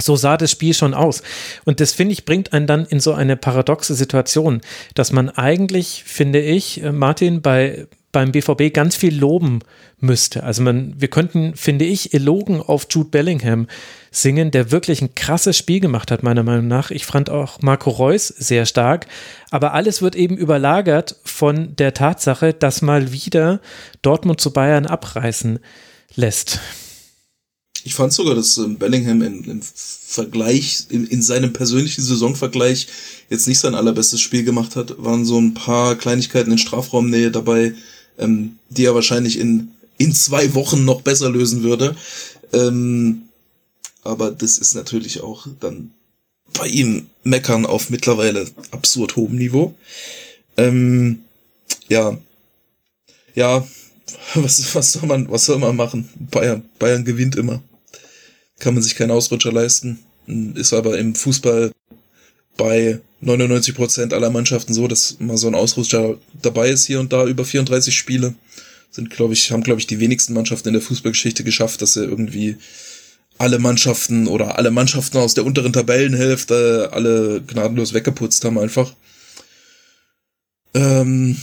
So 0.00 0.14
sah 0.14 0.36
das 0.36 0.52
Spiel 0.52 0.74
schon 0.74 0.94
aus. 0.94 1.22
Und 1.64 1.80
das, 1.80 1.92
finde 1.92 2.12
ich, 2.12 2.24
bringt 2.24 2.52
einen 2.52 2.68
dann 2.68 2.86
in 2.86 3.00
so 3.00 3.14
eine 3.14 3.36
paradoxe 3.36 3.94
Situation, 3.94 4.60
dass 4.94 5.10
man 5.10 5.28
eigentlich, 5.28 6.04
finde 6.06 6.40
ich, 6.40 6.82
äh, 6.82 6.92
Martin, 6.92 7.42
bei, 7.42 7.88
beim 8.12 8.32
BVB 8.32 8.72
ganz 8.72 8.96
viel 8.96 9.14
loben 9.14 9.60
müsste. 10.00 10.42
Also 10.42 10.62
man, 10.62 10.94
wir 10.98 11.08
könnten, 11.08 11.54
finde 11.56 11.84
ich, 11.84 12.14
Elogen 12.14 12.60
auf 12.60 12.86
Jude 12.90 13.10
Bellingham 13.10 13.66
singen, 14.10 14.50
der 14.50 14.70
wirklich 14.70 15.02
ein 15.02 15.14
krasses 15.14 15.56
Spiel 15.56 15.80
gemacht 15.80 16.10
hat, 16.10 16.22
meiner 16.22 16.42
Meinung 16.42 16.68
nach. 16.68 16.90
Ich 16.90 17.04
fand 17.04 17.28
auch 17.28 17.60
Marco 17.60 17.90
Reus 17.90 18.28
sehr 18.28 18.64
stark. 18.64 19.06
Aber 19.50 19.74
alles 19.74 20.00
wird 20.00 20.16
eben 20.16 20.36
überlagert 20.36 21.16
von 21.24 21.76
der 21.76 21.92
Tatsache, 21.92 22.54
dass 22.54 22.82
mal 22.82 23.12
wieder 23.12 23.60
Dortmund 24.02 24.40
zu 24.40 24.52
Bayern 24.52 24.86
abreißen 24.86 25.58
lässt. 26.14 26.60
Ich 27.84 27.94
fand 27.94 28.12
sogar, 28.12 28.34
dass 28.34 28.58
ähm, 28.58 28.76
Bellingham 28.76 29.22
in, 29.22 29.44
im 29.44 29.62
Vergleich, 29.62 30.86
in, 30.90 31.06
in 31.06 31.22
seinem 31.22 31.52
persönlichen 31.52 32.02
Saisonvergleich 32.02 32.88
jetzt 33.30 33.46
nicht 33.46 33.60
sein 33.60 33.74
allerbestes 33.74 34.20
Spiel 34.20 34.44
gemacht 34.44 34.76
hat. 34.76 35.02
Waren 35.02 35.24
so 35.24 35.40
ein 35.40 35.54
paar 35.54 35.94
Kleinigkeiten 35.94 36.52
in 36.52 36.58
Strafraumnähe 36.58 37.30
dabei, 37.30 37.74
ähm, 38.18 38.58
die 38.68 38.84
er 38.84 38.94
wahrscheinlich 38.94 39.38
in, 39.38 39.72
in 39.96 40.12
zwei 40.12 40.54
Wochen 40.54 40.84
noch 40.84 41.02
besser 41.02 41.30
lösen 41.30 41.62
würde. 41.62 41.96
Ähm, 42.52 43.22
aber 44.02 44.30
das 44.30 44.58
ist 44.58 44.74
natürlich 44.74 45.22
auch 45.22 45.46
dann 45.60 45.92
bei 46.58 46.66
ihm 46.66 47.06
meckern 47.24 47.66
auf 47.66 47.90
mittlerweile 47.90 48.46
absurd 48.70 49.16
hohem 49.16 49.36
Niveau. 49.36 49.74
Ähm, 50.56 51.20
ja, 51.88 52.16
ja, 53.34 53.66
was, 54.34 54.74
was 54.74 54.92
soll 54.92 55.06
man, 55.06 55.30
was 55.30 55.44
soll 55.44 55.58
man 55.58 55.76
machen? 55.76 56.08
Bayern, 56.30 56.62
Bayern 56.78 57.04
gewinnt 57.04 57.36
immer. 57.36 57.62
Kann 58.58 58.74
man 58.74 58.82
sich 58.82 58.96
keinen 58.96 59.12
Ausrutscher 59.12 59.52
leisten. 59.52 60.00
Ist 60.54 60.72
aber 60.72 60.98
im 60.98 61.14
Fußball 61.14 61.70
bei 62.58 63.00
99 63.22 63.74
Prozent 63.74 64.12
aller 64.12 64.28
Mannschaften 64.28 64.74
so, 64.74 64.86
dass 64.86 65.18
mal 65.18 65.38
so 65.38 65.46
ein 65.46 65.54
Ausrutscher 65.54 66.18
dabei 66.42 66.68
ist 66.68 66.84
hier 66.84 67.00
und 67.00 67.12
da 67.14 67.24
über 67.24 67.46
34 67.46 67.96
Spiele. 67.96 68.34
Sind, 68.90 69.10
glaube 69.10 69.32
ich, 69.32 69.50
haben, 69.50 69.62
glaube 69.62 69.80
ich, 69.80 69.86
die 69.86 70.00
wenigsten 70.00 70.34
Mannschaften 70.34 70.68
in 70.68 70.74
der 70.74 70.82
Fußballgeschichte 70.82 71.44
geschafft, 71.44 71.80
dass 71.80 71.94
sie 71.94 72.04
irgendwie 72.04 72.56
alle 73.38 73.58
Mannschaften 73.58 74.26
oder 74.26 74.58
alle 74.58 74.70
Mannschaften 74.70 75.18
aus 75.18 75.34
der 75.34 75.46
unteren 75.46 75.72
Tabellenhälfte 75.72 76.90
alle 76.92 77.40
gnadenlos 77.46 77.94
weggeputzt 77.94 78.44
haben 78.44 78.58
einfach. 78.58 78.92
Ähm, 80.74 81.36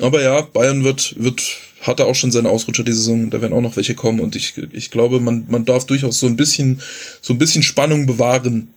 aber 0.00 0.22
ja, 0.22 0.40
Bayern 0.42 0.84
wird, 0.84 1.16
wird, 1.18 1.42
hatte 1.80 2.06
auch 2.06 2.14
schon 2.14 2.32
seine 2.32 2.50
Ausrutscher 2.50 2.84
die 2.84 2.92
Saison, 2.92 3.30
da 3.30 3.40
werden 3.40 3.52
auch 3.52 3.60
noch 3.60 3.76
welche 3.76 3.94
kommen 3.94 4.20
und 4.20 4.36
ich, 4.36 4.54
ich 4.72 4.90
glaube, 4.90 5.20
man, 5.20 5.44
man 5.48 5.64
darf 5.64 5.86
durchaus 5.86 6.20
so 6.20 6.26
ein 6.26 6.36
bisschen, 6.36 6.80
so 7.20 7.34
ein 7.34 7.38
bisschen 7.38 7.62
Spannung 7.62 8.06
bewahren, 8.06 8.72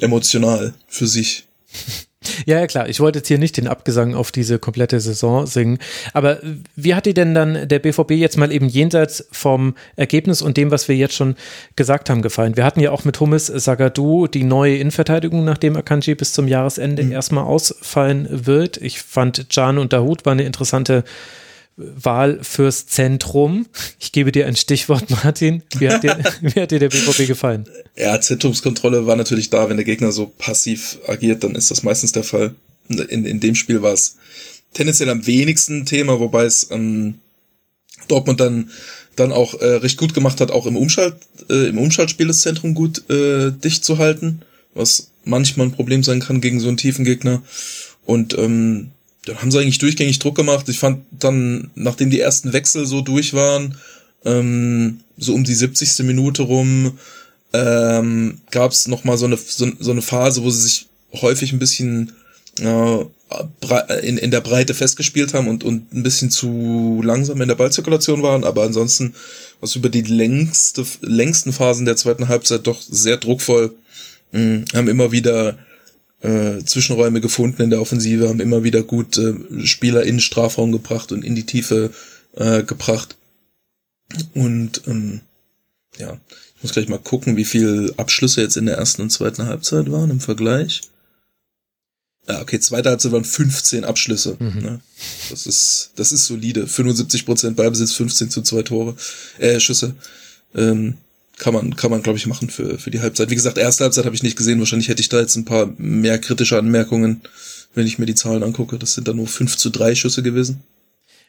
emotional 0.00 0.74
für 0.86 1.06
sich. 1.06 1.46
Ja, 2.46 2.58
ja, 2.58 2.66
klar. 2.66 2.88
Ich 2.88 3.00
wollte 3.00 3.20
jetzt 3.20 3.28
hier 3.28 3.38
nicht 3.38 3.56
den 3.56 3.68
Abgesang 3.68 4.14
auf 4.14 4.32
diese 4.32 4.58
komplette 4.58 5.00
Saison 5.00 5.46
singen. 5.46 5.78
Aber 6.12 6.38
wie 6.74 6.94
hat 6.94 7.06
dir 7.06 7.14
denn 7.14 7.32
dann 7.32 7.68
der 7.68 7.78
BVB 7.78 8.12
jetzt 8.12 8.36
mal 8.36 8.50
eben 8.52 8.68
jenseits 8.68 9.26
vom 9.30 9.74
Ergebnis 9.96 10.42
und 10.42 10.56
dem, 10.56 10.70
was 10.70 10.88
wir 10.88 10.96
jetzt 10.96 11.14
schon 11.14 11.36
gesagt 11.76 12.10
haben, 12.10 12.22
gefallen? 12.22 12.56
Wir 12.56 12.64
hatten 12.64 12.80
ja 12.80 12.90
auch 12.90 13.04
mit 13.04 13.18
Hummes 13.20 13.46
Sagadu 13.46 14.26
die 14.26 14.44
neue 14.44 14.78
Innenverteidigung, 14.78 15.44
nachdem 15.44 15.76
Akanji 15.76 16.14
bis 16.14 16.32
zum 16.32 16.48
Jahresende 16.48 17.04
mhm. 17.04 17.12
erstmal 17.12 17.44
ausfallen 17.44 18.26
wird. 18.46 18.78
Ich 18.78 19.00
fand 19.00 19.48
Can 19.48 19.78
und 19.78 19.92
Dahut 19.92 20.26
war 20.26 20.32
eine 20.32 20.44
interessante 20.44 20.94
Wahl 20.96 21.04
fürs 22.42 22.86
Zentrum. 22.86 23.66
Ich 24.00 24.12
gebe 24.12 24.32
dir 24.32 24.46
ein 24.46 24.56
Stichwort, 24.56 25.10
Martin. 25.24 25.62
Wie 25.78 25.88
hat 25.88 26.02
dir, 26.02 26.18
wie 26.40 26.60
hat 26.60 26.70
dir 26.70 26.78
der 26.78 26.88
BVB 26.88 27.26
gefallen? 27.26 27.68
Ja, 27.96 28.20
Zentrumskontrolle 28.20 29.06
war 29.06 29.16
natürlich 29.16 29.50
da. 29.50 29.68
Wenn 29.68 29.76
der 29.76 29.84
Gegner 29.84 30.12
so 30.12 30.26
passiv 30.26 30.98
agiert, 31.06 31.44
dann 31.44 31.54
ist 31.54 31.70
das 31.70 31.82
meistens 31.82 32.12
der 32.12 32.24
Fall. 32.24 32.54
In, 32.88 33.24
in 33.24 33.40
dem 33.40 33.54
Spiel 33.54 33.82
war 33.82 33.92
es 33.92 34.16
tendenziell 34.72 35.10
am 35.10 35.26
wenigsten 35.26 35.86
Thema, 35.86 36.20
wobei 36.20 36.44
es 36.44 36.70
ähm, 36.70 37.14
Dortmund 38.08 38.40
dann 38.40 38.70
dann 39.16 39.32
auch 39.32 39.54
äh, 39.60 39.66
recht 39.66 39.98
gut 39.98 40.14
gemacht 40.14 40.40
hat, 40.40 40.52
auch 40.52 40.66
im 40.66 40.76
Umschalt 40.76 41.16
äh, 41.50 41.68
im 41.68 41.78
Umschaltspiel 41.78 42.28
das 42.28 42.42
Zentrum 42.42 42.74
gut 42.74 43.08
äh, 43.10 43.50
dicht 43.50 43.84
zu 43.84 43.98
halten, 43.98 44.42
was 44.74 45.10
manchmal 45.24 45.66
ein 45.66 45.72
Problem 45.72 46.02
sein 46.02 46.20
kann 46.20 46.40
gegen 46.40 46.60
so 46.60 46.68
einen 46.68 46.76
tiefen 46.76 47.04
Gegner. 47.04 47.42
Und 48.04 48.38
ähm, 48.38 48.90
dann 49.24 49.40
haben 49.40 49.50
sie 49.50 49.58
eigentlich 49.58 49.78
durchgängig 49.78 50.18
Druck 50.18 50.36
gemacht. 50.36 50.68
Ich 50.68 50.78
fand 50.78 51.04
dann, 51.10 51.70
nachdem 51.74 52.10
die 52.10 52.20
ersten 52.20 52.52
Wechsel 52.52 52.86
so 52.86 53.00
durch 53.00 53.34
waren, 53.34 53.76
ähm, 54.24 55.00
so 55.16 55.34
um 55.34 55.44
die 55.44 55.54
70. 55.54 56.00
Minute 56.00 56.42
rum, 56.42 56.98
ähm, 57.52 58.38
gab 58.50 58.72
es 58.72 58.88
nochmal 58.88 59.16
so 59.16 59.26
eine, 59.26 59.36
so, 59.36 59.70
so, 59.78 59.90
eine 59.90 60.02
Phase, 60.02 60.42
wo 60.42 60.50
sie 60.50 60.62
sich 60.62 60.86
häufig 61.14 61.52
ein 61.52 61.58
bisschen 61.58 62.12
äh, 62.60 63.04
in, 64.02 64.18
in 64.18 64.30
der 64.30 64.40
Breite 64.40 64.74
festgespielt 64.74 65.34
haben 65.34 65.48
und, 65.48 65.64
und 65.64 65.92
ein 65.92 66.02
bisschen 66.02 66.30
zu 66.30 67.00
langsam 67.04 67.40
in 67.40 67.48
der 67.48 67.54
Ballzirkulation 67.54 68.22
waren, 68.22 68.44
aber 68.44 68.62
ansonsten 68.62 69.14
was 69.60 69.76
über 69.76 69.88
die 69.88 70.02
längste, 70.02 70.84
längsten 71.00 71.52
Phasen 71.52 71.84
der 71.84 71.96
zweiten 71.96 72.28
Halbzeit 72.28 72.66
doch 72.66 72.80
sehr 72.80 73.16
druckvoll, 73.16 73.74
mh, 74.32 74.64
haben 74.74 74.88
immer 74.88 75.12
wieder 75.12 75.58
äh, 76.20 76.64
Zwischenräume 76.64 77.20
gefunden 77.20 77.62
in 77.62 77.70
der 77.70 77.80
Offensive, 77.80 78.28
haben 78.28 78.40
immer 78.40 78.64
wieder 78.64 78.82
gut 78.82 79.18
äh, 79.18 79.34
Spieler 79.64 80.02
in 80.02 80.16
den 80.16 80.20
Strafraum 80.20 80.72
gebracht 80.72 81.12
und 81.12 81.24
in 81.24 81.34
die 81.34 81.46
Tiefe 81.46 81.90
äh, 82.36 82.62
gebracht. 82.62 83.16
Und 84.34 84.82
ähm, 84.86 85.20
ja, 85.98 86.18
ich 86.56 86.62
muss 86.62 86.72
gleich 86.72 86.88
mal 86.88 86.98
gucken, 86.98 87.36
wie 87.36 87.44
viel 87.44 87.92
Abschlüsse 87.96 88.40
jetzt 88.40 88.56
in 88.56 88.66
der 88.66 88.76
ersten 88.76 89.02
und 89.02 89.10
zweiten 89.10 89.46
Halbzeit 89.46 89.90
waren 89.92 90.10
im 90.10 90.20
Vergleich. 90.20 90.82
Ja, 92.28 92.42
okay, 92.42 92.60
zweite 92.60 92.90
Halbzeit 92.90 93.12
waren 93.12 93.24
15 93.24 93.84
Abschlüsse. 93.84 94.36
Mhm. 94.38 94.60
Ne? 94.60 94.80
Das 95.30 95.46
ist, 95.46 95.92
das 95.96 96.12
ist 96.12 96.26
solide. 96.26 96.66
75 96.66 97.24
Prozent 97.24 97.56
Beibesitz, 97.56 97.94
15 97.94 98.30
zu 98.30 98.42
zwei 98.42 98.62
Tore, 98.62 98.96
äh, 99.38 99.58
Schüsse. 99.60 99.94
Ähm, 100.54 100.98
kann 101.38 101.54
man, 101.54 101.76
kann 101.76 101.90
man, 101.90 102.02
glaube 102.02 102.18
ich, 102.18 102.26
machen 102.26 102.50
für, 102.50 102.78
für 102.78 102.90
die 102.90 103.00
Halbzeit. 103.00 103.30
Wie 103.30 103.34
gesagt, 103.34 103.58
erste 103.58 103.84
Halbzeit 103.84 104.04
habe 104.04 104.14
ich 104.14 104.22
nicht 104.22 104.36
gesehen. 104.36 104.58
Wahrscheinlich 104.58 104.88
hätte 104.88 105.00
ich 105.00 105.08
da 105.08 105.20
jetzt 105.20 105.36
ein 105.36 105.44
paar 105.44 105.70
mehr 105.78 106.18
kritische 106.18 106.58
Anmerkungen, 106.58 107.22
wenn 107.74 107.86
ich 107.86 107.98
mir 107.98 108.06
die 108.06 108.14
Zahlen 108.14 108.42
angucke. 108.42 108.78
Das 108.78 108.94
sind 108.94 109.08
dann 109.08 109.16
nur 109.16 109.26
5 109.26 109.56
zu 109.56 109.70
3 109.70 109.94
Schüsse 109.94 110.22
gewesen. 110.22 110.62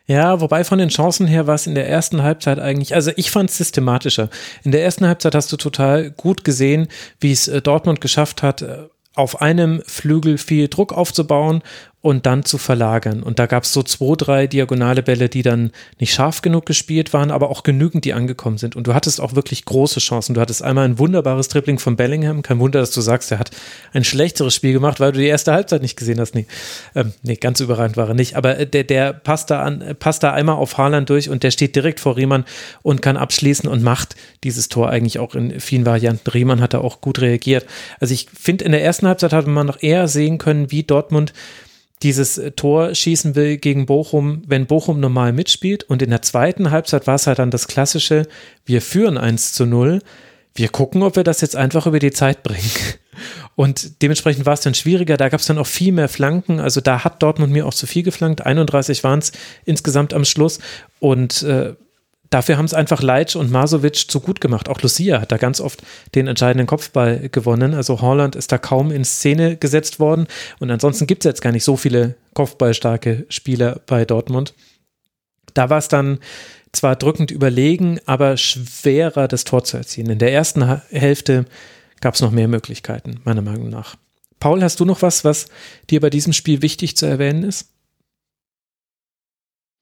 Ja, 0.10 0.42
wobei 0.42 0.64
von 0.64 0.80
den 0.80 0.90
Chancen 0.90 1.28
her 1.28 1.46
war 1.46 1.54
es 1.54 1.68
in 1.68 1.76
der 1.76 1.88
ersten 1.88 2.24
Halbzeit 2.24 2.58
eigentlich, 2.58 2.96
also 2.96 3.12
ich 3.16 3.30
fand 3.30 3.52
es 3.52 3.58
systematischer. 3.58 4.32
In 4.64 4.72
der 4.72 4.84
ersten 4.84 5.06
Halbzeit 5.06 5.36
hast 5.36 5.52
du 5.52 5.58
total 5.58 6.10
gut 6.10 6.44
gesehen, 6.44 6.88
wie 7.20 7.32
es 7.32 7.48
äh, 7.48 7.62
Dortmund 7.62 8.02
geschafft 8.02 8.42
hat, 8.42 8.64
äh, 8.64 8.88
auf 9.14 9.40
einem 9.42 9.84
Flügel 9.86 10.40
viel 10.40 10.68
Druck 10.68 10.94
aufzubauen 10.94 11.62
und 12.02 12.26
dann 12.26 12.46
zu 12.46 12.58
verlagern. 12.58 13.22
Und 13.22 13.40
da 13.40 13.46
gab 13.46 13.64
es 13.64 13.74
so 13.74 13.84
zwei, 13.84 14.16
drei 14.16 14.48
diagonale 14.48 15.04
Bälle, 15.04 15.28
die 15.28 15.42
dann 15.42 15.72
nicht 16.00 16.14
scharf 16.14 16.42
genug 16.42 16.66
gespielt 16.66 17.12
waren, 17.12 17.30
aber 17.30 17.50
auch 17.50 17.62
genügend, 17.62 18.06
die 18.06 18.14
angekommen 18.14 18.58
sind. 18.58 18.78
Und 18.78 18.88
du 18.88 18.94
hattest 18.94 19.20
auch 19.20 19.36
wirklich 19.36 19.66
große 19.66 20.00
Chancen. 20.00 20.34
Du 20.34 20.40
hattest 20.40 20.64
einmal 20.64 20.86
ein 20.86 20.98
wunderbares 20.98 21.50
Dribbling 21.50 21.78
von 21.78 21.98
Bellingham. 21.98 22.42
Kein 22.42 22.60
Wunder, 22.60 22.80
dass 22.80 22.92
du 22.92 23.02
sagst, 23.02 23.32
er 23.32 23.40
hat 23.40 23.52
ein 23.92 24.06
schlechteres 24.06 24.56
Spiel 24.56 24.72
gemacht, 24.72 25.02
weil 25.02 25.12
du 25.12 25.20
die 25.20 25.28
erste 25.28 25.52
Halbzeit 25.52 25.82
nicht 25.82 25.98
gesehen 25.98 26.22
hast. 26.22 26.36
Nee, 26.36 26.46
ähm, 26.96 27.12
nee 27.22 27.36
ganz 27.36 27.60
überragend 27.60 27.98
war 27.98 28.08
er 28.08 28.14
nicht. 28.14 28.38
Aber 28.38 28.58
äh, 28.58 28.66
der, 28.66 28.86
der 28.86 29.12
passt, 29.12 29.50
da 29.50 29.62
an, 29.62 29.96
passt 30.00 30.24
da 30.24 30.32
einmal 30.32 30.56
auf 30.56 30.78
Haaland 30.78 31.10
durch 31.10 31.30
und 31.30 31.44
der 31.44 31.52
steht 31.52 31.76
direkt 31.76 32.00
vor 32.00 32.16
Riemann 32.16 32.46
und 32.82 33.02
kann 33.02 33.18
abschließen 33.18 33.70
und 33.70 33.84
macht 33.84 34.16
dieses 34.46 34.70
Tor 34.70 34.90
eigentlich 34.90 35.20
auch 35.20 35.36
in 35.36 35.60
vielen 35.60 35.86
Varianten. 35.86 36.30
Riemann 36.30 36.62
hat 36.62 36.74
da 36.74 36.80
auch 36.80 37.02
gut 37.02 37.20
reagiert. 37.20 37.66
Also 38.00 38.14
ich 38.14 38.28
finde, 38.34 38.64
in 38.64 38.72
der 38.72 38.84
ersten 38.86 39.06
Halbzeit 39.06 39.34
hatte 39.34 39.50
man 39.50 39.68
noch 39.68 39.84
eher 39.84 40.08
sehen 40.08 40.38
können, 40.38 40.72
wie 40.72 40.84
Dortmund 40.84 41.34
dieses 42.04 42.38
äh, 42.38 42.52
Tor 42.52 42.96
schießen 42.96 43.36
will 43.36 43.58
gegen 43.58 43.86
Bochum, 43.86 44.42
wenn 44.48 44.68
Bochum 44.68 45.00
normal 45.00 45.34
mitspielt. 45.34 45.84
Und 45.84 46.02
in 46.02 46.10
der 46.10 46.22
zweiten 46.22 46.72
Halbzeit 46.72 47.08
war 47.08 47.16
es 47.16 47.28
halt 47.28 47.40
dann 47.40 47.52
das 47.52 47.68
klassische, 47.68 48.28
wir 48.66 48.82
führen 48.82 49.18
1 49.18 49.54
zu 49.54 49.66
0. 49.66 50.00
Wir 50.56 50.70
gucken, 50.70 51.04
ob 51.04 51.16
wir 51.16 51.24
das 51.24 51.42
jetzt 51.42 51.56
einfach 51.56 51.86
über 51.86 52.00
die 52.00 52.12
Zeit 52.12 52.44
bringen. 52.44 52.72
Und 53.56 54.02
dementsprechend 54.02 54.46
war 54.46 54.54
es 54.54 54.62
dann 54.62 54.74
schwieriger. 54.74 55.18
Da 55.18 55.28
gab 55.28 55.42
es 55.42 55.46
dann 55.46 55.58
auch 55.58 55.68
viel 55.68 55.92
mehr 55.92 56.08
Flanken. 56.08 56.60
Also 56.60 56.80
da 56.80 57.04
hat 57.04 57.22
Dortmund 57.22 57.52
mir 57.52 57.66
auch 57.66 57.74
zu 57.74 57.88
viel 57.88 58.04
geflankt. 58.04 58.46
31 58.46 59.04
waren 59.04 59.20
es 59.20 59.34
insgesamt 59.66 60.14
am 60.14 60.24
Schluss. 60.24 60.60
Und 61.00 61.44
äh, 61.44 61.76
dafür 62.30 62.58
haben 62.58 62.66
es 62.66 62.74
einfach 62.74 63.02
Leitsch 63.02 63.36
und 63.36 63.52
Masovic 63.52 64.10
zu 64.10 64.20
gut 64.20 64.42
gemacht. 64.42 64.70
Auch 64.70 64.82
Lucia 64.82 65.22
hat 65.22 65.32
da 65.32 65.38
ganz 65.38 65.60
oft 65.62 65.82
den 66.16 66.28
entscheidenden 66.28 66.68
Kopfball 66.68 67.30
gewonnen. 67.30 67.74
Also 67.74 68.02
Holland 68.02 68.36
ist 68.36 68.52
da 68.52 68.58
kaum 68.58 68.92
in 68.92 69.06
Szene 69.06 69.58
gesetzt 69.58 70.00
worden. 70.00 70.28
Und 70.60 70.72
ansonsten 70.72 71.08
gibt 71.08 71.26
es 71.26 71.30
jetzt 71.30 71.42
gar 71.42 71.52
nicht 71.52 71.64
so 71.64 71.78
viele 71.78 72.16
kopfballstarke 72.34 73.26
Spieler 73.30 73.82
bei 73.86 74.06
Dortmund. 74.06 74.54
Da 75.54 75.70
war 75.70 75.80
es 75.80 75.88
dann 75.88 76.20
zwar 76.72 76.96
drückend 76.96 77.32
überlegen, 77.32 78.00
aber 78.06 78.38
schwerer, 78.38 79.28
das 79.28 79.44
Tor 79.44 79.64
zu 79.64 79.78
erzielen. 79.78 80.12
In 80.12 80.20
der 80.20 80.32
ersten 80.32 80.82
Hälfte 80.90 81.46
gab 82.00 82.14
es 82.14 82.22
noch 82.22 82.32
mehr 82.32 82.48
Möglichkeiten, 82.48 83.22
meiner 83.24 83.42
Meinung 83.42 83.70
nach. 83.70 83.96
Paul, 84.40 84.64
hast 84.64 84.80
du 84.80 84.86
noch 84.86 85.02
was, 85.02 85.26
was 85.26 85.48
dir 85.90 86.00
bei 86.00 86.10
diesem 86.10 86.34
Spiel 86.34 86.62
wichtig 86.62 86.96
zu 86.96 87.06
erwähnen 87.06 87.44
ist? 87.44 87.70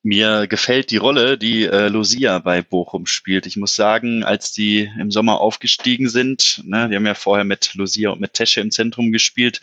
Mir 0.08 0.48
gefällt 0.48 0.91
die 0.91 0.96
Rolle, 0.96 1.38
die 1.38 1.65
äh, 1.65 1.89
Lucia 1.89 2.39
bei 2.39 2.62
Bochum 2.62 3.08
spielt. 3.08 3.46
Ich 3.46 3.58
muss 3.58 3.76
sagen, 3.76 4.24
als 4.24 4.54
die 4.54 4.89
im 4.98 5.12
Sommer 5.12 5.41
aufgestiegen 5.41 6.08
sind, 6.08 6.62
ne, 6.63 6.88
die 6.88 6.96
haben 6.96 7.06
ja 7.06 7.13
vorher 7.13 7.43
mit 7.43 7.74
Lucia 7.74 8.12
und 8.12 8.22
mit 8.22 8.32
Tesche 8.32 8.62
im 8.62 8.72
Zentrum 8.72 9.12
gespielt. 9.12 9.60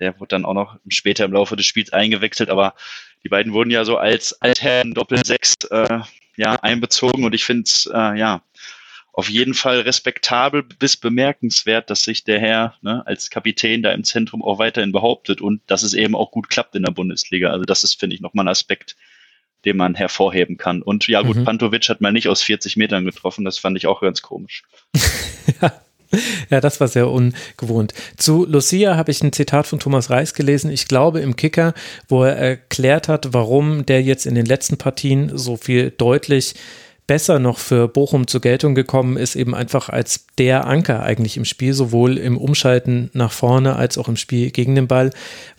Der 0.00 0.18
wurde 0.18 0.30
dann 0.30 0.44
auch 0.44 0.54
noch 0.54 0.80
später 0.88 1.24
im 1.26 1.32
Laufe 1.32 1.54
des 1.54 1.66
Spiels 1.66 1.92
eingewechselt, 1.92 2.50
aber 2.50 2.74
die 3.22 3.28
beiden 3.28 3.52
wurden 3.52 3.70
ja 3.70 3.84
so 3.84 3.96
als 3.96 4.32
Altherren 4.42 4.94
Doppel-Sechs 4.94 5.54
äh, 5.70 6.00
ja, 6.36 6.56
einbezogen 6.56 7.22
und 7.22 7.32
ich 7.32 7.44
finde 7.44 7.62
es 7.62 7.86
äh, 7.86 8.18
ja 8.18 8.42
auf 9.12 9.28
jeden 9.28 9.54
Fall 9.54 9.82
respektabel 9.82 10.64
bis 10.64 10.96
bemerkenswert, 10.96 11.88
dass 11.88 12.02
sich 12.02 12.24
der 12.24 12.40
Herr 12.40 12.74
ne, 12.82 13.06
als 13.06 13.30
Kapitän 13.30 13.84
da 13.84 13.92
im 13.92 14.02
Zentrum 14.02 14.42
auch 14.42 14.58
weiterhin 14.58 14.90
behauptet 14.90 15.40
und 15.40 15.62
dass 15.68 15.84
es 15.84 15.94
eben 15.94 16.16
auch 16.16 16.32
gut 16.32 16.50
klappt 16.50 16.74
in 16.74 16.82
der 16.82 16.90
Bundesliga. 16.90 17.50
Also 17.50 17.64
das 17.64 17.84
ist, 17.84 18.00
finde 18.00 18.16
ich, 18.16 18.20
nochmal 18.20 18.46
ein 18.46 18.50
Aspekt, 18.50 18.96
den 19.64 19.76
man 19.76 19.94
hervorheben 19.94 20.56
kann. 20.56 20.82
Und 20.82 21.08
ja 21.08 21.22
gut, 21.22 21.36
mhm. 21.36 21.44
Pantovic 21.44 21.88
hat 21.88 22.00
mal 22.00 22.12
nicht 22.12 22.28
aus 22.28 22.42
40 22.42 22.76
Metern 22.76 23.04
getroffen, 23.04 23.44
das 23.44 23.58
fand 23.58 23.76
ich 23.76 23.86
auch 23.86 24.00
ganz 24.00 24.22
komisch. 24.22 24.62
ja. 25.60 25.72
Ja, 26.48 26.62
das 26.62 26.80
war 26.80 26.88
sehr 26.88 27.10
ungewohnt. 27.10 27.92
Zu 28.16 28.46
Lucia 28.46 28.96
habe 28.96 29.10
ich 29.10 29.22
ein 29.22 29.32
Zitat 29.32 29.66
von 29.66 29.78
Thomas 29.78 30.08
Reis 30.08 30.32
gelesen, 30.32 30.70
ich 30.70 30.88
glaube 30.88 31.20
im 31.20 31.36
Kicker, 31.36 31.74
wo 32.08 32.24
er 32.24 32.34
erklärt 32.36 33.08
hat, 33.08 33.34
warum 33.34 33.84
der 33.84 34.02
jetzt 34.02 34.24
in 34.24 34.34
den 34.34 34.46
letzten 34.46 34.78
Partien 34.78 35.36
so 35.36 35.58
viel 35.58 35.90
deutlich 35.90 36.54
besser 37.08 37.38
noch 37.38 37.58
für 37.58 37.88
Bochum 37.88 38.26
zur 38.26 38.42
Geltung 38.42 38.74
gekommen 38.74 39.16
ist, 39.16 39.34
eben 39.34 39.54
einfach 39.54 39.88
als 39.88 40.26
der 40.36 40.66
Anker 40.66 41.02
eigentlich 41.02 41.38
im 41.38 41.46
Spiel, 41.46 41.72
sowohl 41.72 42.18
im 42.18 42.36
Umschalten 42.36 43.10
nach 43.14 43.32
vorne 43.32 43.76
als 43.76 43.96
auch 43.96 44.08
im 44.08 44.16
Spiel 44.16 44.50
gegen 44.50 44.74
den 44.74 44.86
Ball, 44.86 45.10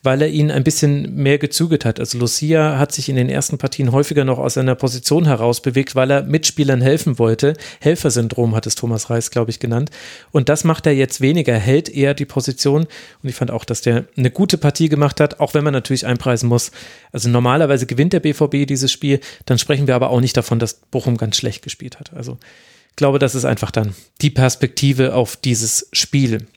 weil 0.03 0.21
er 0.21 0.29
ihn 0.29 0.51
ein 0.51 0.63
bisschen 0.63 1.15
mehr 1.15 1.39
gezügelt 1.39 1.85
hat. 1.85 1.99
Also 1.99 2.19
Lucia 2.19 2.77
hat 2.77 2.91
sich 2.91 3.09
in 3.09 3.15
den 3.15 3.29
ersten 3.29 3.57
Partien 3.57 3.91
häufiger 3.91 4.25
noch 4.25 4.38
aus 4.38 4.53
seiner 4.53 4.75
Position 4.75 5.25
heraus 5.25 5.59
bewegt, 5.62 5.95
weil 5.95 6.12
er 6.12 6.23
Mitspielern 6.23 6.81
helfen 6.81 7.17
wollte. 7.17 7.55
Helfersyndrom 7.81 8.55
hat 8.55 8.67
es 8.67 8.75
Thomas 8.75 9.09
Reis, 9.09 9.31
glaube 9.31 9.49
ich, 9.49 9.59
genannt. 9.59 9.89
Und 10.31 10.49
das 10.49 10.63
macht 10.63 10.85
er 10.85 10.93
jetzt 10.93 11.19
weniger, 11.19 11.55
hält 11.55 11.89
eher 11.89 12.13
die 12.13 12.25
Position. 12.25 12.83
Und 13.23 13.29
ich 13.29 13.35
fand 13.35 13.49
auch, 13.49 13.65
dass 13.65 13.81
der 13.81 14.05
eine 14.15 14.29
gute 14.29 14.59
Partie 14.59 14.88
gemacht 14.88 15.19
hat, 15.19 15.39
auch 15.39 15.55
wenn 15.55 15.63
man 15.63 15.73
natürlich 15.73 16.05
einpreisen 16.05 16.47
muss. 16.47 16.71
Also 17.12 17.27
normalerweise 17.27 17.88
gewinnt 17.88 18.13
der 18.13 18.19
BVB 18.19 18.67
dieses 18.67 18.91
Spiel, 18.91 19.19
dann 19.47 19.57
sprechen 19.57 19.88
wir 19.88 19.95
aber 19.95 20.12
auch 20.12 20.21
nicht 20.21 20.38
davon, 20.38 20.59
dass 20.59 20.75
Bochum 20.75 21.17
ganz 21.17 21.38
schlecht 21.39 21.63
gespielt 21.63 21.99
hat. 21.99 22.13
Also 22.13 22.38
ich 22.89 22.95
glaube, 22.95 23.19
das 23.19 23.36
ist 23.36 23.45
einfach 23.45 23.71
dann 23.71 23.95
die 24.21 24.30
Perspektive 24.30 25.15
auf 25.15 25.38
dieses 25.38 25.89
Spiel. 25.93 26.47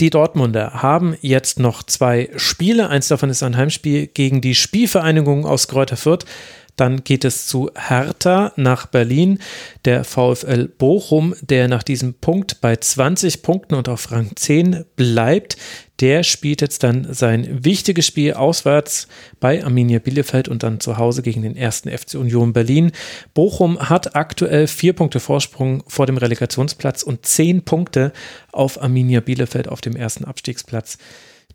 Die 0.00 0.10
Dortmunder 0.10 0.82
haben 0.82 1.16
jetzt 1.22 1.58
noch 1.58 1.82
zwei 1.82 2.30
Spiele. 2.36 2.88
Eins 2.88 3.08
davon 3.08 3.30
ist 3.30 3.42
ein 3.42 3.56
Heimspiel 3.56 4.06
gegen 4.06 4.40
die 4.40 4.54
Spielvereinigung 4.54 5.46
aus 5.46 5.66
Kräuter 5.66 5.96
Fürth. 5.96 6.26
Dann 6.78 7.02
geht 7.02 7.24
es 7.24 7.46
zu 7.46 7.70
Hertha 7.76 8.52
nach 8.56 8.86
Berlin. 8.86 9.40
Der 9.84 10.04
VfL 10.04 10.68
Bochum, 10.68 11.34
der 11.42 11.68
nach 11.68 11.82
diesem 11.82 12.14
Punkt 12.14 12.60
bei 12.60 12.76
20 12.76 13.42
Punkten 13.42 13.74
und 13.74 13.88
auf 13.88 14.12
Rang 14.12 14.30
10 14.34 14.84
bleibt, 14.94 15.56
der 16.00 16.22
spielt 16.22 16.60
jetzt 16.60 16.84
dann 16.84 17.12
sein 17.12 17.64
wichtiges 17.64 18.06
Spiel 18.06 18.34
auswärts 18.34 19.08
bei 19.40 19.64
Arminia 19.64 19.98
Bielefeld 19.98 20.46
und 20.46 20.62
dann 20.62 20.78
zu 20.78 20.98
Hause 20.98 21.22
gegen 21.22 21.42
den 21.42 21.56
ersten 21.56 21.90
FC 21.90 22.14
Union 22.14 22.52
Berlin. 22.52 22.92
Bochum 23.34 23.80
hat 23.80 24.14
aktuell 24.14 24.68
vier 24.68 24.92
Punkte 24.92 25.18
Vorsprung 25.18 25.82
vor 25.88 26.06
dem 26.06 26.16
Relegationsplatz 26.16 27.02
und 27.02 27.26
zehn 27.26 27.62
Punkte 27.62 28.12
auf 28.52 28.80
Arminia 28.80 29.18
Bielefeld 29.18 29.68
auf 29.68 29.80
dem 29.80 29.96
ersten 29.96 30.24
Abstiegsplatz. 30.24 30.98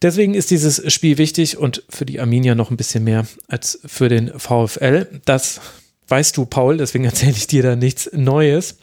Deswegen 0.03 0.33
ist 0.33 0.51
dieses 0.51 0.93
Spiel 0.93 1.17
wichtig 1.17 1.57
und 1.57 1.83
für 1.89 2.05
die 2.05 2.19
Arminia 2.19 2.55
noch 2.55 2.69
ein 2.69 2.77
bisschen 2.77 3.05
mehr 3.05 3.25
als 3.47 3.79
für 3.85 4.09
den 4.09 4.37
VfL. 4.37 5.07
Das 5.23 5.61
weißt 6.09 6.35
du, 6.35 6.45
Paul, 6.45 6.77
deswegen 6.77 7.05
erzähle 7.05 7.31
ich 7.31 7.47
dir 7.47 7.63
da 7.63 7.75
nichts 7.75 8.09
Neues. 8.13 8.77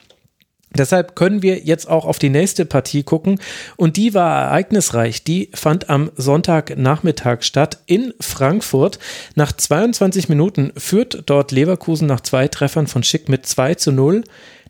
Deshalb 0.72 1.16
können 1.16 1.42
wir 1.42 1.58
jetzt 1.58 1.88
auch 1.88 2.04
auf 2.04 2.20
die 2.20 2.28
nächste 2.30 2.64
Partie 2.64 3.02
gucken 3.02 3.40
und 3.76 3.96
die 3.96 4.14
war 4.14 4.44
ereignisreich. 4.44 5.24
Die 5.24 5.50
fand 5.52 5.90
am 5.90 6.12
Sonntagnachmittag 6.16 7.42
statt 7.42 7.80
in 7.86 8.14
Frankfurt. 8.20 9.00
Nach 9.34 9.52
22 9.52 10.28
Minuten 10.28 10.72
führt 10.76 11.24
dort 11.26 11.50
Leverkusen 11.50 12.06
nach 12.06 12.20
zwei 12.20 12.46
Treffern 12.46 12.86
von 12.86 13.02
Schick 13.02 13.28
mit 13.28 13.46
2 13.46 13.74
zu 13.74 13.92
0. 13.92 14.22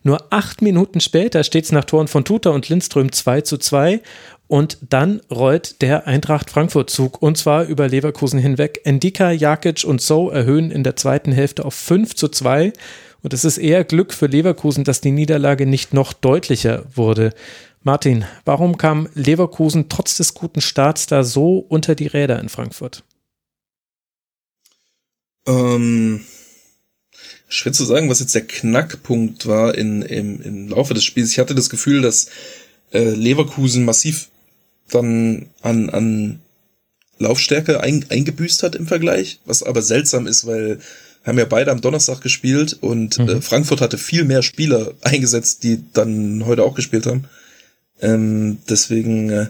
Nur 0.03 0.33
acht 0.33 0.63
Minuten 0.63 0.99
später 0.99 1.43
steht 1.43 1.65
es 1.65 1.71
nach 1.71 1.85
Toren 1.85 2.07
von 2.07 2.25
Tuta 2.25 2.49
und 2.49 2.67
Lindström 2.67 3.11
2 3.11 3.41
zu 3.41 3.59
2 3.59 4.01
und 4.51 4.79
dann 4.81 5.21
rollt 5.31 5.81
der 5.81 6.07
Eintracht 6.07 6.49
Frankfurt-Zug 6.49 7.21
und 7.21 7.37
zwar 7.37 7.63
über 7.63 7.87
Leverkusen 7.87 8.37
hinweg. 8.37 8.81
Endika, 8.83 9.31
Jakic 9.31 9.85
und 9.85 10.01
So 10.01 10.29
erhöhen 10.29 10.71
in 10.71 10.83
der 10.83 10.97
zweiten 10.97 11.31
Hälfte 11.31 11.63
auf 11.63 11.73
5 11.73 12.15
zu 12.15 12.27
2. 12.27 12.73
Und 13.23 13.33
es 13.33 13.45
ist 13.45 13.59
eher 13.59 13.85
Glück 13.85 14.13
für 14.13 14.25
Leverkusen, 14.25 14.83
dass 14.83 14.99
die 14.99 15.11
Niederlage 15.11 15.65
nicht 15.65 15.93
noch 15.93 16.11
deutlicher 16.11 16.83
wurde. 16.93 17.33
Martin, 17.83 18.25
warum 18.43 18.75
kam 18.77 19.07
Leverkusen 19.13 19.87
trotz 19.87 20.17
des 20.17 20.33
guten 20.33 20.59
Starts 20.59 21.07
da 21.07 21.23
so 21.23 21.59
unter 21.59 21.95
die 21.95 22.07
Räder 22.07 22.37
in 22.41 22.49
Frankfurt? 22.49 23.05
Ähm, 25.47 26.25
schwer 27.47 27.71
zu 27.71 27.85
sagen, 27.85 28.09
was 28.09 28.19
jetzt 28.19 28.35
der 28.35 28.45
Knackpunkt 28.45 29.47
war 29.47 29.75
in, 29.75 30.01
im, 30.01 30.41
im 30.41 30.67
Laufe 30.67 30.93
des 30.93 31.05
Spiels. 31.05 31.31
Ich 31.31 31.39
hatte 31.39 31.55
das 31.55 31.69
Gefühl, 31.69 32.01
dass 32.01 32.27
äh, 32.91 33.11
Leverkusen 33.11 33.85
massiv 33.85 34.27
dann 34.91 35.47
an, 35.61 35.89
an 35.89 36.39
Laufstärke 37.17 37.81
ein, 37.81 38.05
eingebüßt 38.09 38.63
hat 38.63 38.75
im 38.75 38.87
Vergleich, 38.87 39.39
was 39.45 39.63
aber 39.63 39.81
seltsam 39.81 40.27
ist, 40.27 40.45
weil 40.45 40.79
haben 41.23 41.37
ja 41.37 41.45
beide 41.45 41.71
am 41.71 41.81
Donnerstag 41.81 42.21
gespielt 42.21 42.77
und 42.81 43.19
mhm. 43.19 43.29
äh, 43.29 43.41
Frankfurt 43.41 43.81
hatte 43.81 43.97
viel 43.97 44.25
mehr 44.25 44.41
Spieler 44.41 44.93
eingesetzt, 45.01 45.63
die 45.63 45.83
dann 45.93 46.45
heute 46.45 46.63
auch 46.63 46.73
gespielt 46.73 47.05
haben. 47.05 47.25
Ähm, 48.01 48.57
deswegen 48.67 49.29
äh, 49.29 49.47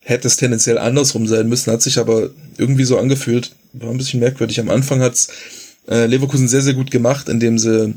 hätte 0.00 0.28
es 0.28 0.36
tendenziell 0.36 0.78
andersrum 0.78 1.26
sein 1.26 1.48
müssen, 1.48 1.72
hat 1.72 1.82
sich 1.82 1.98
aber 1.98 2.30
irgendwie 2.58 2.84
so 2.84 2.98
angefühlt, 2.98 3.52
war 3.72 3.90
ein 3.90 3.98
bisschen 3.98 4.20
merkwürdig. 4.20 4.60
Am 4.60 4.68
Anfang 4.68 5.00
hat's 5.00 5.28
äh, 5.88 6.06
Leverkusen 6.06 6.48
sehr, 6.48 6.62
sehr 6.62 6.74
gut 6.74 6.90
gemacht, 6.90 7.28
indem 7.28 7.58
sie 7.58 7.94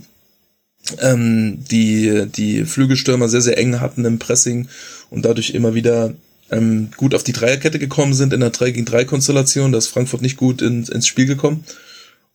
ähm, 0.99 1.63
die, 1.69 2.25
die 2.33 2.63
Flügelstürmer 2.65 3.27
sehr, 3.27 3.41
sehr 3.41 3.57
eng 3.57 3.81
hatten 3.81 4.05
im 4.05 4.17
Pressing 4.17 4.69
und 5.09 5.25
dadurch 5.25 5.51
immer 5.51 5.75
wieder 5.75 6.13
ähm, 6.51 6.89
gut 6.97 7.13
auf 7.15 7.23
die 7.23 7.33
Dreierkette 7.33 7.79
gekommen 7.79 8.13
sind 8.13 8.33
in 8.33 8.39
der 8.39 8.49
3 8.49 8.71
gegen 8.71 8.85
3 8.85 9.05
Konstellation. 9.05 9.71
Da 9.71 9.77
ist 9.77 9.87
Frankfurt 9.87 10.21
nicht 10.21 10.37
gut 10.37 10.61
in, 10.61 10.83
ins 10.85 11.07
Spiel 11.07 11.25
gekommen. 11.25 11.63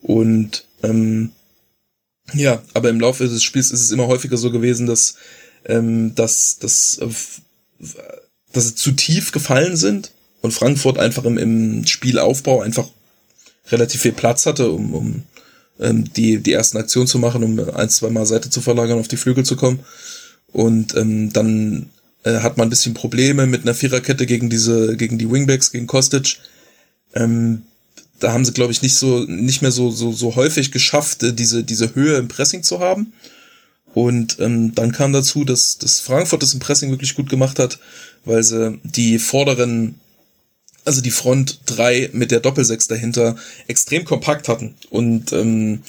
Und 0.00 0.64
ähm, 0.82 1.32
ja, 2.32 2.62
aber 2.72 2.88
im 2.88 3.00
Laufe 3.00 3.26
des 3.26 3.42
Spiels 3.42 3.70
ist 3.70 3.80
es 3.80 3.90
immer 3.90 4.06
häufiger 4.06 4.36
so 4.36 4.50
gewesen, 4.50 4.86
dass, 4.86 5.16
ähm, 5.66 6.14
dass, 6.14 6.58
dass, 6.58 6.98
äh, 6.98 7.06
dass 8.52 8.68
sie 8.68 8.74
zu 8.74 8.92
tief 8.92 9.32
gefallen 9.32 9.76
sind 9.76 10.12
und 10.40 10.52
Frankfurt 10.52 10.98
einfach 10.98 11.24
im, 11.24 11.38
im 11.38 11.86
Spielaufbau 11.86 12.60
einfach 12.60 12.88
relativ 13.68 14.02
viel 14.02 14.12
Platz 14.12 14.46
hatte, 14.46 14.70
um, 14.70 14.94
um 14.94 15.22
ähm, 15.80 16.12
die, 16.12 16.38
die 16.38 16.52
ersten 16.52 16.78
Aktionen 16.78 17.06
zu 17.06 17.18
machen, 17.18 17.42
um 17.42 17.58
ein, 17.74 17.90
zwei 17.90 18.10
Mal 18.10 18.26
Seite 18.26 18.50
zu 18.50 18.60
verlagern, 18.60 18.98
auf 18.98 19.08
die 19.08 19.16
Flügel 19.16 19.44
zu 19.44 19.56
kommen. 19.56 19.80
Und 20.52 20.94
ähm, 20.96 21.32
dann 21.32 21.90
äh, 22.24 22.40
hat 22.40 22.56
man 22.56 22.66
ein 22.66 22.70
bisschen 22.70 22.94
Probleme 22.94 23.46
mit 23.46 23.62
einer 23.62 23.74
Viererkette 23.74 24.26
gegen 24.26 24.50
diese, 24.50 24.96
gegen 24.96 25.18
die 25.18 25.30
Wingbacks, 25.30 25.70
gegen 25.70 25.86
Kostic. 25.86 26.38
Ähm, 27.14 27.62
da 28.18 28.32
haben 28.32 28.44
sie, 28.44 28.52
glaube 28.52 28.72
ich, 28.72 28.82
nicht 28.82 28.96
so, 28.96 29.24
nicht 29.24 29.62
mehr 29.62 29.70
so, 29.70 29.90
so, 29.90 30.12
so 30.12 30.34
häufig 30.34 30.72
geschafft, 30.72 31.22
äh, 31.22 31.32
diese, 31.32 31.64
diese 31.64 31.94
Höhe 31.94 32.16
im 32.16 32.28
Pressing 32.28 32.62
zu 32.62 32.80
haben. 32.80 33.12
Und 33.92 34.38
ähm, 34.40 34.74
dann 34.74 34.90
kam 34.90 35.12
dazu, 35.12 35.44
dass, 35.44 35.78
dass 35.78 36.00
Frankfurt 36.00 36.42
das 36.42 36.54
im 36.54 36.60
Pressing 36.60 36.90
wirklich 36.90 37.14
gut 37.14 37.30
gemacht 37.30 37.58
hat, 37.58 37.78
weil 38.24 38.42
sie 38.42 38.80
die 38.82 39.18
vorderen, 39.20 40.00
also 40.84 41.00
die 41.00 41.12
Front 41.12 41.60
drei 41.66 42.10
mit 42.12 42.32
der 42.32 42.40
Doppelsechs 42.40 42.88
dahinter 42.88 43.36
extrem 43.68 44.04
kompakt 44.04 44.48
hatten. 44.48 44.74
Und 44.90 45.32
ähm, 45.32 45.82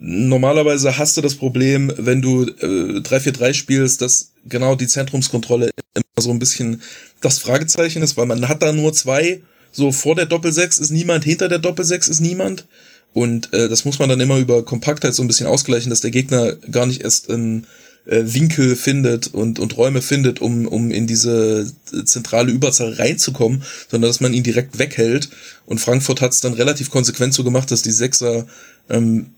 Normalerweise 0.00 0.96
hast 0.96 1.16
du 1.16 1.20
das 1.20 1.34
Problem, 1.34 1.92
wenn 1.96 2.22
du 2.22 2.44
äh, 2.44 3.00
3-4-3 3.00 3.52
spielst, 3.52 4.00
dass 4.00 4.32
genau 4.46 4.76
die 4.76 4.86
Zentrumskontrolle 4.86 5.70
immer 5.94 6.04
so 6.22 6.30
ein 6.30 6.38
bisschen 6.38 6.82
das 7.20 7.38
Fragezeichen 7.38 8.02
ist, 8.02 8.16
weil 8.16 8.26
man 8.26 8.48
hat 8.48 8.62
da 8.62 8.72
nur 8.72 8.92
zwei, 8.92 9.40
so 9.72 9.90
vor 9.90 10.14
der 10.14 10.26
Doppelsechs 10.26 10.78
ist 10.78 10.90
niemand, 10.90 11.24
hinter 11.24 11.48
der 11.48 11.58
Doppelsechs 11.58 12.06
ist 12.08 12.20
niemand. 12.20 12.66
Und 13.12 13.52
äh, 13.52 13.68
das 13.68 13.84
muss 13.84 13.98
man 13.98 14.08
dann 14.08 14.20
immer 14.20 14.38
über 14.38 14.64
Kompaktheit 14.64 15.14
so 15.14 15.22
ein 15.22 15.28
bisschen 15.28 15.46
ausgleichen, 15.46 15.90
dass 15.90 16.00
der 16.00 16.12
Gegner 16.12 16.54
gar 16.70 16.86
nicht 16.86 17.02
erst 17.02 17.28
ähm, 17.30 17.64
äh, 18.06 18.22
Winkel 18.24 18.76
findet 18.76 19.28
und, 19.28 19.58
und 19.58 19.76
Räume 19.76 20.02
findet, 20.02 20.40
um, 20.40 20.66
um 20.66 20.90
in 20.90 21.06
diese 21.06 21.70
zentrale 22.04 22.52
Überzahl 22.52 22.92
reinzukommen, 22.92 23.62
sondern 23.90 24.08
dass 24.08 24.20
man 24.20 24.34
ihn 24.34 24.42
direkt 24.44 24.78
weghält. 24.78 25.28
Und 25.66 25.80
Frankfurt 25.80 26.20
hat 26.20 26.32
es 26.32 26.40
dann 26.40 26.54
relativ 26.54 26.90
konsequent 26.90 27.34
so 27.34 27.44
gemacht, 27.44 27.70
dass 27.70 27.82
die 27.82 27.90
Sechser 27.90 28.46
ähm, 28.88 29.30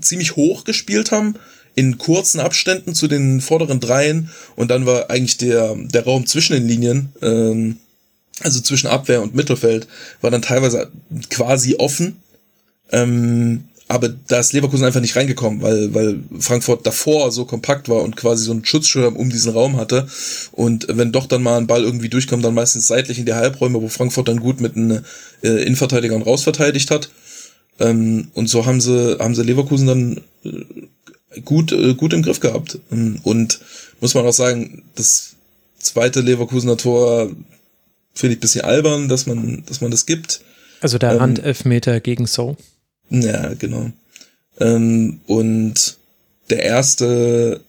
ziemlich 0.00 0.36
hoch 0.36 0.64
gespielt 0.64 1.12
haben, 1.12 1.34
in 1.74 1.98
kurzen 1.98 2.40
Abständen 2.40 2.94
zu 2.94 3.06
den 3.06 3.40
vorderen 3.40 3.80
Dreien 3.80 4.30
und 4.56 4.70
dann 4.70 4.86
war 4.86 5.10
eigentlich 5.10 5.36
der, 5.36 5.74
der 5.76 6.04
Raum 6.04 6.26
zwischen 6.26 6.54
den 6.54 6.66
Linien, 6.66 7.10
ähm, 7.22 7.76
also 8.40 8.60
zwischen 8.60 8.86
Abwehr 8.86 9.22
und 9.22 9.34
Mittelfeld, 9.34 9.86
war 10.20 10.30
dann 10.30 10.42
teilweise 10.42 10.90
quasi 11.30 11.76
offen. 11.76 12.16
Ähm, 12.92 13.64
aber 13.88 14.08
da 14.08 14.40
ist 14.40 14.52
Leverkusen 14.52 14.84
einfach 14.84 15.00
nicht 15.00 15.14
reingekommen, 15.14 15.62
weil, 15.62 15.94
weil 15.94 16.20
Frankfurt 16.40 16.84
davor 16.86 17.30
so 17.30 17.44
kompakt 17.44 17.88
war 17.88 18.02
und 18.02 18.16
quasi 18.16 18.44
so 18.44 18.50
einen 18.50 18.64
Schutzschirm 18.64 19.14
um 19.14 19.30
diesen 19.30 19.52
Raum 19.52 19.76
hatte. 19.76 20.08
Und 20.52 20.86
wenn 20.90 21.12
doch 21.12 21.26
dann 21.26 21.42
mal 21.42 21.56
ein 21.56 21.68
Ball 21.68 21.84
irgendwie 21.84 22.08
durchkommt, 22.08 22.44
dann 22.44 22.54
meistens 22.54 22.88
seitlich 22.88 23.18
in 23.20 23.26
die 23.26 23.34
Halbräume, 23.34 23.80
wo 23.80 23.88
Frankfurt 23.88 24.26
dann 24.26 24.40
gut 24.40 24.60
mit 24.60 24.76
einem 24.76 25.04
äh, 25.42 25.62
Innenverteidigern 25.62 26.22
rausverteidigt 26.22 26.90
hat. 26.90 27.10
Ähm, 27.78 28.28
und 28.34 28.48
so 28.48 28.66
haben 28.66 28.80
sie, 28.80 29.18
haben 29.18 29.34
sie 29.34 29.42
Leverkusen 29.42 29.86
dann 29.86 30.20
äh, 30.44 31.40
gut, 31.40 31.72
äh, 31.72 31.94
gut 31.94 32.12
im 32.12 32.22
Griff 32.22 32.40
gehabt. 32.40 32.78
Ähm, 32.90 33.20
und 33.22 33.60
muss 34.00 34.14
man 34.14 34.26
auch 34.26 34.32
sagen, 34.32 34.82
das 34.94 35.36
zweite 35.78 36.20
Leverkusener 36.20 36.76
Tor 36.76 37.30
finde 38.14 38.34
ich 38.34 38.40
bisschen 38.40 38.62
albern, 38.62 39.08
dass 39.08 39.26
man, 39.26 39.62
dass 39.66 39.80
man 39.80 39.90
das 39.90 40.06
gibt. 40.06 40.40
Also 40.80 40.98
der 40.98 41.12
ähm, 41.12 41.20
Handelfmeter 41.20 42.00
gegen 42.00 42.26
So. 42.26 42.56
Ja, 43.10 43.54
genau. 43.54 43.90
Ähm, 44.58 45.20
und 45.26 45.98
der 46.50 46.62
erste, 46.62 47.60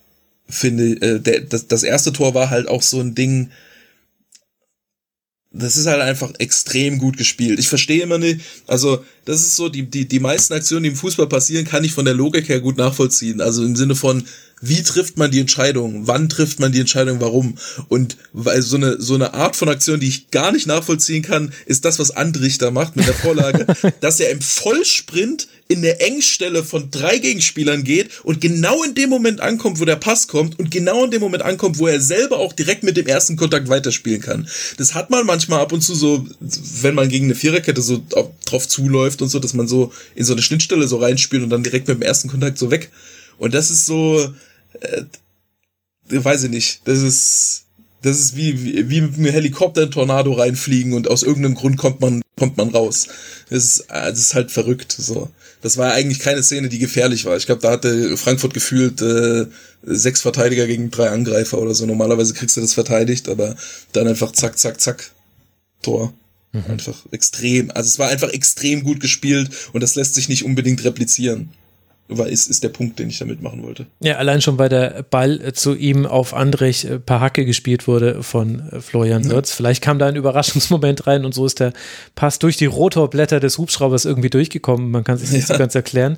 finde, 0.48 0.94
äh, 1.02 1.20
der, 1.20 1.42
das, 1.42 1.68
das 1.68 1.84
erste 1.84 2.14
Tor 2.14 2.34
war 2.34 2.50
halt 2.50 2.68
auch 2.68 2.82
so 2.82 3.00
ein 3.00 3.14
Ding, 3.14 3.52
das 5.52 5.76
ist 5.76 5.88
halt 5.88 6.02
einfach 6.02 6.34
extrem 6.40 7.00
gut 7.00 7.18
gespielt. 7.18 7.60
Ich 7.60 7.70
verstehe 7.70 8.04
immer 8.04 8.18
nicht, 8.18 8.42
also 8.68 9.04
das 9.28 9.42
ist 9.42 9.58
so, 9.58 9.68
die, 9.68 9.84
die, 9.84 10.08
die 10.08 10.22
meisten 10.22 10.54
Aktionen, 10.54 10.84
die 10.84 10.90
im 10.90 10.96
Fußball 10.96 11.28
passieren, 11.28 11.66
kann 11.66 11.84
ich 11.84 11.92
von 11.92 12.06
der 12.06 12.14
Logik 12.14 12.48
her 12.48 12.62
gut 12.62 12.78
nachvollziehen. 12.78 13.42
Also 13.42 13.62
im 13.66 13.76
Sinne 13.76 13.94
von, 13.94 14.24
wie 14.62 14.82
trifft 14.82 15.18
man 15.18 15.30
die 15.30 15.40
Entscheidung? 15.40 16.08
Wann 16.08 16.30
trifft 16.30 16.60
man 16.60 16.72
die 16.72 16.80
Entscheidung? 16.80 17.20
Warum? 17.20 17.56
Und 17.90 18.18
weil 18.32 18.62
so 18.62 18.78
eine, 18.78 19.00
so 19.00 19.16
eine 19.16 19.34
Art 19.34 19.56
von 19.56 19.70
Aktion, 19.70 20.00
die 20.00 20.08
ich 20.08 20.32
gar 20.32 20.52
nicht 20.52 20.66
nachvollziehen 20.66 21.24
kann, 21.24 21.54
ist 21.66 21.86
das, 21.86 22.00
was 22.00 22.12
Andrich 22.12 22.58
da 22.58 22.72
macht 22.72 22.96
mit 22.96 23.06
der 23.06 23.14
Vorlage, 23.14 23.68
dass 24.00 24.20
er 24.20 24.32
im 24.32 24.42
Vollsprint 24.42 25.48
in 25.68 25.82
der 25.82 26.02
Engstelle 26.02 26.64
von 26.64 26.90
drei 26.92 27.18
Gegenspielern 27.18 27.84
geht 27.84 28.10
und 28.24 28.42
genau 28.42 28.84
in 28.84 28.96
dem 28.96 29.10
Moment 29.10 29.42
ankommt, 29.42 29.80
wo 29.80 29.86
der 29.86 29.98
Pass 29.98 30.28
kommt 30.28 30.58
und 30.60 30.72
genau 30.72 31.04
in 31.04 31.12
dem 31.12 31.22
Moment 31.22 31.44
ankommt, 31.44 31.78
wo 31.78 31.88
er 31.88 32.00
selber 32.00 32.40
auch 32.40 32.54
direkt 32.54 32.84
mit 32.84 32.98
dem 32.98 33.06
ersten 33.06 33.36
Kontakt 33.36 33.68
weiterspielen 33.68 34.22
kann. 34.22 34.48
Das 34.78 34.94
hat 34.94 35.10
man 35.10 35.26
manchmal 35.26 35.60
ab 35.60 35.74
und 35.74 35.82
zu 35.82 35.94
so, 35.94 36.26
wenn 36.82 36.96
man 36.96 37.10
gegen 37.10 37.26
eine 37.26 37.36
Viererkette 37.36 37.82
so 37.82 38.02
drauf 38.46 38.68
zuläuft 38.68 39.17
und 39.22 39.30
so, 39.30 39.40
dass 39.40 39.54
man 39.54 39.68
so 39.68 39.92
in 40.16 40.26
so 40.26 40.34
eine 40.34 40.42
Schnittstelle 40.42 40.88
so 40.88 40.98
reinspielt 40.98 41.44
und 41.44 41.50
dann 41.50 41.64
direkt 41.64 41.88
mit 41.88 41.98
dem 41.98 42.04
ersten 42.04 42.30
Kontakt 42.30 42.58
so 42.58 42.72
weg. 42.72 42.92
Und 43.38 43.54
das 43.54 43.70
ist 43.70 43.86
so, 43.86 44.34
äh, 44.82 45.04
weiß 46.10 46.44
ich 46.44 46.50
nicht, 46.50 46.82
das 46.86 47.00
ist, 47.00 47.66
das 48.02 48.20
ist 48.20 48.36
wie, 48.36 48.64
wie, 48.64 48.90
wie 48.90 49.02
mit 49.02 49.16
einem 49.16 49.26
Helikopter 49.26 49.84
in 49.84 49.92
Tornado 49.92 50.34
reinfliegen 50.34 50.94
und 50.94 51.08
aus 51.08 51.24
irgendeinem 51.24 51.56
Grund 51.56 51.78
kommt 51.78 52.00
man, 52.00 52.22
kommt 52.38 52.58
man 52.58 52.70
raus. 52.70 53.08
Das 53.50 53.66
ist, 53.66 53.80
äh, 53.90 54.10
das 54.10 54.20
ist 54.20 54.36
halt 54.36 54.52
verrückt, 54.52 54.96
so. 54.98 55.30
Das 55.62 55.78
war 55.78 55.92
eigentlich 55.92 56.20
keine 56.20 56.44
Szene, 56.44 56.70
die 56.70 56.78
gefährlich 56.78 57.26
war. 57.26 57.36
Ich 57.36 57.48
glaube, 57.48 57.62
da 57.62 57.72
hatte 57.72 58.16
Frankfurt 58.16 58.54
gefühlt 58.54 59.02
äh, 59.02 59.48
sechs 59.84 60.22
Verteidiger 60.22 60.68
gegen 60.68 60.92
drei 60.92 61.10
Angreifer 61.10 61.60
oder 61.60 61.74
so. 61.74 61.86
Normalerweise 61.86 62.34
kriegst 62.34 62.56
du 62.58 62.62
das 62.62 62.74
verteidigt, 62.74 63.28
aber 63.28 63.56
dann 63.92 64.08
einfach 64.08 64.32
zack, 64.34 64.60
zack, 64.60 64.80
zack, 64.80 65.12
Tor. 65.82 66.14
Mhm. 66.66 66.72
Einfach 66.72 67.06
extrem. 67.12 67.72
Also 67.72 67.88
es 67.88 68.00
war 68.00 68.10
einfach 68.10 68.30
extrem 68.30 68.84
gut 68.84 69.00
gespielt 69.00 69.50
und 69.74 69.82
das 69.82 69.96
lässt 69.96 70.16
sich 70.16 70.30
nicht 70.30 70.44
unbedingt 70.44 70.84
replizieren 70.84 71.50
war, 72.10 72.28
ist, 72.28 72.48
ist 72.48 72.64
der 72.64 72.70
Punkt, 72.70 73.00
den 73.00 73.10
ich 73.10 73.20
damit 73.20 73.42
machen 73.42 73.64
wollte. 73.64 73.86
Ja, 74.00 74.16
allein 74.16 74.42
schon, 74.42 74.58
weil 74.58 74.70
der 74.70 75.04
Ball 75.10 75.54
zu 75.54 75.76
ihm 75.76 76.06
auf 76.06 76.34
Andrich 76.34 76.86
äh, 76.86 77.00
per 77.00 77.20
Hacke 77.20 77.46
gespielt 77.46 77.88
wurde 77.88 78.24
von 78.24 78.70
äh, 78.72 78.80
Florian 78.80 79.30
Wirtz. 79.30 79.50
Ja. 79.52 79.56
Vielleicht 79.58 79.84
kam 79.84 80.00
da 80.00 80.08
ein 80.08 80.16
Überraschungsmoment 80.16 81.08
rein 81.08 81.26
und 81.26 81.34
so 81.34 81.46
ist 81.46 81.60
der 81.60 81.74
Pass 82.16 82.40
durch 82.40 82.58
die 82.58 82.66
Rotorblätter 82.66 83.40
des 83.40 83.58
Hubschraubers 83.58 84.06
irgendwie 84.06 84.30
durchgekommen. 84.30 84.90
Man 84.90 85.04
kann 85.04 85.18
sich 85.18 85.32
nicht 85.32 85.42
ja. 85.50 85.56
so 85.56 85.60
ganz 85.60 85.76
erklären. 85.76 86.18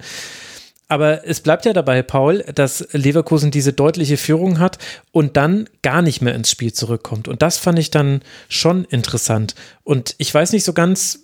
Aber 0.89 1.25
es 1.27 1.39
bleibt 1.39 1.65
ja 1.65 1.73
dabei, 1.73 2.01
Paul, 2.01 2.43
dass 2.55 2.87
Leverkusen 2.91 3.51
diese 3.51 3.73
deutliche 3.73 4.17
Führung 4.17 4.59
hat 4.59 4.79
und 5.11 5.37
dann 5.37 5.69
gar 5.83 6.01
nicht 6.01 6.21
mehr 6.21 6.33
ins 6.33 6.49
Spiel 6.49 6.73
zurückkommt. 6.73 7.27
Und 7.27 7.43
das 7.43 7.57
fand 7.57 7.77
ich 7.77 7.91
dann 7.91 8.21
schon 8.49 8.85
interessant. 8.85 9.53
Und 9.83 10.15
ich 10.17 10.33
weiß 10.33 10.51
nicht 10.51 10.63
so 10.63 10.73
ganz, 10.73 11.19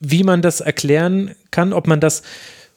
wie 0.00 0.24
man 0.24 0.40
das 0.40 0.60
erklären 0.60 1.34
kann, 1.50 1.72
ob 1.72 1.86
man 1.86 2.00
das 2.00 2.22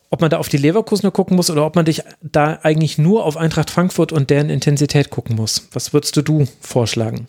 ob 0.10 0.22
man 0.22 0.30
da 0.30 0.38
auf 0.38 0.48
die 0.48 0.58
Leverkusener 0.58 1.12
gucken 1.12 1.36
muss 1.36 1.50
oder 1.50 1.66
ob 1.66 1.76
man 1.76 1.84
dich 1.84 2.02
da 2.22 2.60
eigentlich 2.64 2.98
nur 2.98 3.26
auf 3.26 3.36
Eintracht 3.36 3.70
Frankfurt 3.70 4.14
und 4.14 4.30
deren 4.30 4.50
Intensität 4.50 5.10
gucken 5.10 5.36
muss. 5.36 5.68
Was 5.74 5.92
würdest 5.92 6.16
du, 6.16 6.22
du 6.22 6.48
vorschlagen? 6.62 7.28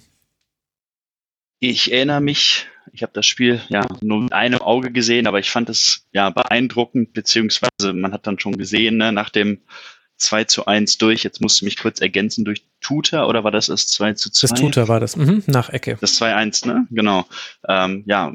Ich 1.59 1.93
erinnere 1.93 2.21
mich, 2.21 2.69
ich 2.93 3.03
habe 3.03 3.13
das 3.13 3.27
Spiel 3.27 3.61
ja 3.69 3.87
nur 4.01 4.23
mit 4.23 4.33
einem 4.33 4.61
Auge 4.61 4.91
gesehen, 4.91 5.27
aber 5.27 5.39
ich 5.39 5.51
fand 5.51 5.69
es 5.69 6.07
ja 6.13 6.31
beeindruckend, 6.31 7.13
beziehungsweise 7.13 7.93
man 7.93 8.13
hat 8.13 8.27
dann 8.27 8.39
schon 8.39 8.57
gesehen, 8.57 8.97
ne, 8.97 9.13
nach 9.13 9.31
dem 9.31 9.61
2 10.19 10.45
zu 10.45 10.67
1 10.67 10.99
durch, 10.99 11.23
jetzt 11.23 11.41
musste 11.41 11.65
mich 11.65 11.77
kurz 11.77 12.01
ergänzen, 12.01 12.45
durch 12.45 12.65
Tutor 12.81 13.29
oder 13.29 13.45
war 13.45 13.51
das 13.51 13.67
das 13.67 13.87
2 13.87 14.15
zu 14.15 14.31
2? 14.31 14.49
Das 14.49 14.61
Tutor 14.61 14.89
war 14.89 15.01
das, 15.01 15.17
mhm, 15.17 15.45
nach 15.47 15.71
Ecke. 15.71 15.97
Das 16.01 16.21
2-1, 16.21 16.67
ne? 16.67 16.87
Genau. 16.91 17.27
Ähm, 17.69 18.03
ja, 18.07 18.35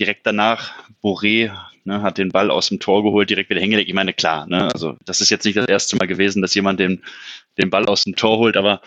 direkt 0.00 0.26
danach, 0.26 0.72
Boré 1.02 1.52
ne, 1.84 2.02
hat 2.02 2.18
den 2.18 2.30
Ball 2.30 2.50
aus 2.50 2.68
dem 2.68 2.80
Tor 2.80 3.02
geholt, 3.02 3.28
direkt 3.30 3.50
wieder 3.50 3.60
hingelegt. 3.60 3.88
Ich 3.88 3.94
meine, 3.94 4.14
klar, 4.14 4.46
ne, 4.46 4.72
also 4.72 4.96
das 5.04 5.20
ist 5.20 5.30
jetzt 5.30 5.44
nicht 5.44 5.56
das 5.56 5.66
erste 5.66 5.96
Mal 5.96 6.06
gewesen, 6.06 6.40
dass 6.42 6.54
jemand 6.54 6.80
den, 6.80 7.02
den 7.58 7.70
Ball 7.70 7.86
aus 7.86 8.04
dem 8.04 8.16
Tor 8.16 8.38
holt, 8.38 8.56
aber 8.56 8.80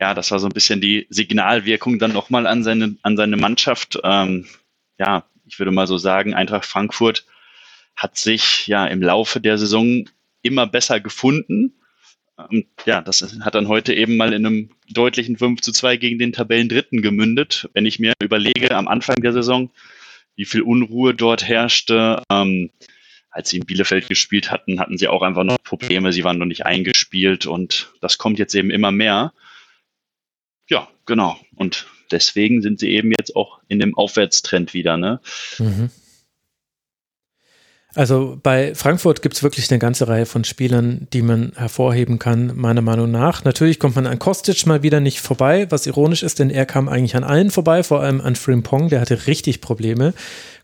ja, 0.00 0.14
das 0.14 0.30
war 0.30 0.38
so 0.38 0.46
ein 0.46 0.52
bisschen 0.52 0.80
die 0.80 1.06
Signalwirkung 1.10 1.98
dann 1.98 2.12
nochmal 2.12 2.46
an 2.46 2.62
seine, 2.62 2.96
an 3.02 3.16
seine 3.16 3.36
Mannschaft. 3.36 3.98
Ähm, 4.04 4.46
ja, 4.98 5.24
ich 5.46 5.58
würde 5.58 5.72
mal 5.72 5.86
so 5.86 5.98
sagen, 5.98 6.34
Eintracht 6.34 6.66
Frankfurt 6.66 7.24
hat 7.94 8.18
sich 8.18 8.66
ja 8.66 8.86
im 8.86 9.02
Laufe 9.02 9.40
der 9.40 9.56
Saison 9.58 10.08
immer 10.42 10.66
besser 10.66 11.00
gefunden. 11.00 11.74
Und 12.36 12.66
ja, 12.84 13.00
das 13.00 13.22
hat 13.40 13.54
dann 13.54 13.68
heute 13.68 13.94
eben 13.94 14.18
mal 14.18 14.34
in 14.34 14.44
einem 14.44 14.70
deutlichen 14.90 15.38
5 15.38 15.62
zu 15.62 15.72
2 15.72 15.96
gegen 15.96 16.18
den 16.18 16.32
Tabellendritten 16.32 17.00
gemündet. 17.00 17.70
Wenn 17.72 17.86
ich 17.86 17.98
mir 17.98 18.12
überlege, 18.22 18.76
am 18.76 18.88
Anfang 18.88 19.16
der 19.22 19.32
Saison 19.32 19.70
wie 20.36 20.44
viel 20.44 20.62
Unruhe 20.62 21.14
dort 21.14 21.48
herrschte. 21.48 22.22
Ähm, 22.30 22.70
als 23.30 23.50
sie 23.50 23.58
in 23.58 23.66
Bielefeld 23.66 24.08
gespielt 24.08 24.50
hatten, 24.50 24.80
hatten 24.80 24.96
sie 24.96 25.08
auch 25.08 25.22
einfach 25.22 25.44
noch 25.44 25.58
Probleme. 25.62 26.12
Sie 26.12 26.24
waren 26.24 26.38
noch 26.38 26.46
nicht 26.46 26.64
eingespielt 26.64 27.46
und 27.46 27.92
das 28.00 28.16
kommt 28.16 28.38
jetzt 28.38 28.54
eben 28.54 28.70
immer 28.70 28.92
mehr. 28.92 29.32
Ja, 30.68 30.88
genau. 31.06 31.36
Und 31.54 31.86
deswegen 32.10 32.62
sind 32.62 32.80
sie 32.80 32.90
eben 32.90 33.12
jetzt 33.16 33.36
auch 33.36 33.60
in 33.68 33.78
dem 33.78 33.96
Aufwärtstrend 33.96 34.74
wieder. 34.74 34.96
Ne? 34.96 35.20
Mhm. 35.58 35.90
Also 37.96 38.38
bei 38.42 38.74
Frankfurt 38.74 39.22
gibt 39.22 39.36
es 39.36 39.42
wirklich 39.42 39.70
eine 39.70 39.78
ganze 39.78 40.06
Reihe 40.06 40.26
von 40.26 40.44
Spielern, 40.44 41.08
die 41.14 41.22
man 41.22 41.52
hervorheben 41.56 42.18
kann, 42.18 42.52
meiner 42.54 42.82
Meinung 42.82 43.10
nach. 43.10 43.44
Natürlich 43.44 43.78
kommt 43.78 43.96
man 43.96 44.06
an 44.06 44.18
Kostic 44.18 44.66
mal 44.66 44.82
wieder 44.82 45.00
nicht 45.00 45.20
vorbei, 45.20 45.66
was 45.70 45.86
ironisch 45.86 46.22
ist, 46.22 46.38
denn 46.38 46.50
er 46.50 46.66
kam 46.66 46.90
eigentlich 46.90 47.16
an 47.16 47.24
allen 47.24 47.50
vorbei, 47.50 47.82
vor 47.82 48.02
allem 48.02 48.20
an 48.20 48.36
Frimpong, 48.36 48.90
der 48.90 49.00
hatte 49.00 49.26
richtig 49.26 49.62
Probleme. 49.62 50.12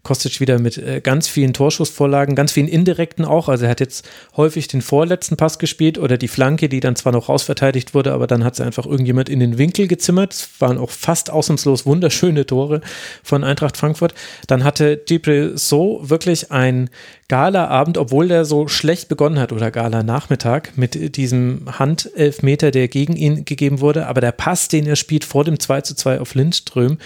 Kostic 0.02 0.40
wieder 0.40 0.58
mit 0.58 0.78
äh, 0.78 1.00
ganz 1.00 1.28
vielen 1.28 1.52
Torschussvorlagen, 1.52 2.34
ganz 2.34 2.52
vielen 2.52 2.66
indirekten 2.66 3.24
auch. 3.24 3.48
Also 3.48 3.66
er 3.66 3.70
hat 3.70 3.80
jetzt 3.80 4.08
häufig 4.36 4.66
den 4.66 4.82
vorletzten 4.82 5.36
Pass 5.36 5.60
gespielt 5.60 5.96
oder 5.96 6.18
die 6.18 6.28
Flanke, 6.28 6.68
die 6.68 6.80
dann 6.80 6.96
zwar 6.96 7.12
noch 7.12 7.28
rausverteidigt 7.28 7.94
wurde, 7.94 8.12
aber 8.12 8.26
dann 8.26 8.42
hat 8.42 8.56
sie 8.56 8.64
einfach 8.64 8.84
irgendjemand 8.84 9.28
in 9.28 9.38
den 9.38 9.58
Winkel 9.58 9.86
gezimmert. 9.86 10.32
Es 10.32 10.48
waren 10.58 10.78
auch 10.78 10.90
fast 10.90 11.30
ausnahmslos 11.30 11.86
wunderschöne 11.86 12.46
Tore 12.46 12.80
von 13.22 13.44
Eintracht 13.44 13.76
Frankfurt. 13.76 14.14
Dann 14.48 14.64
hatte 14.64 14.96
Gibril 14.96 15.52
so 15.56 16.00
wirklich 16.02 16.50
ein 16.50 16.90
Gala-Abend, 17.28 17.96
obwohl 17.96 18.26
der 18.26 18.44
so 18.44 18.66
schlecht 18.66 19.08
begonnen 19.08 19.38
hat 19.38 19.52
oder 19.52 19.70
Gala-Nachmittag 19.70 20.76
mit 20.76 21.16
diesem 21.16 21.78
Handelfmeter, 21.78 22.72
der 22.72 22.88
gegen 22.88 23.14
ihn 23.14 23.44
gegeben 23.44 23.80
wurde. 23.80 24.08
Aber 24.08 24.20
der 24.20 24.32
Pass, 24.32 24.66
den 24.66 24.86
er 24.86 24.96
spielt 24.96 25.24
vor 25.24 25.44
dem 25.44 25.60
2 25.60 25.82
zu 25.82 25.94
2 25.94 26.20
auf 26.20 26.34
Lindström, 26.34 26.98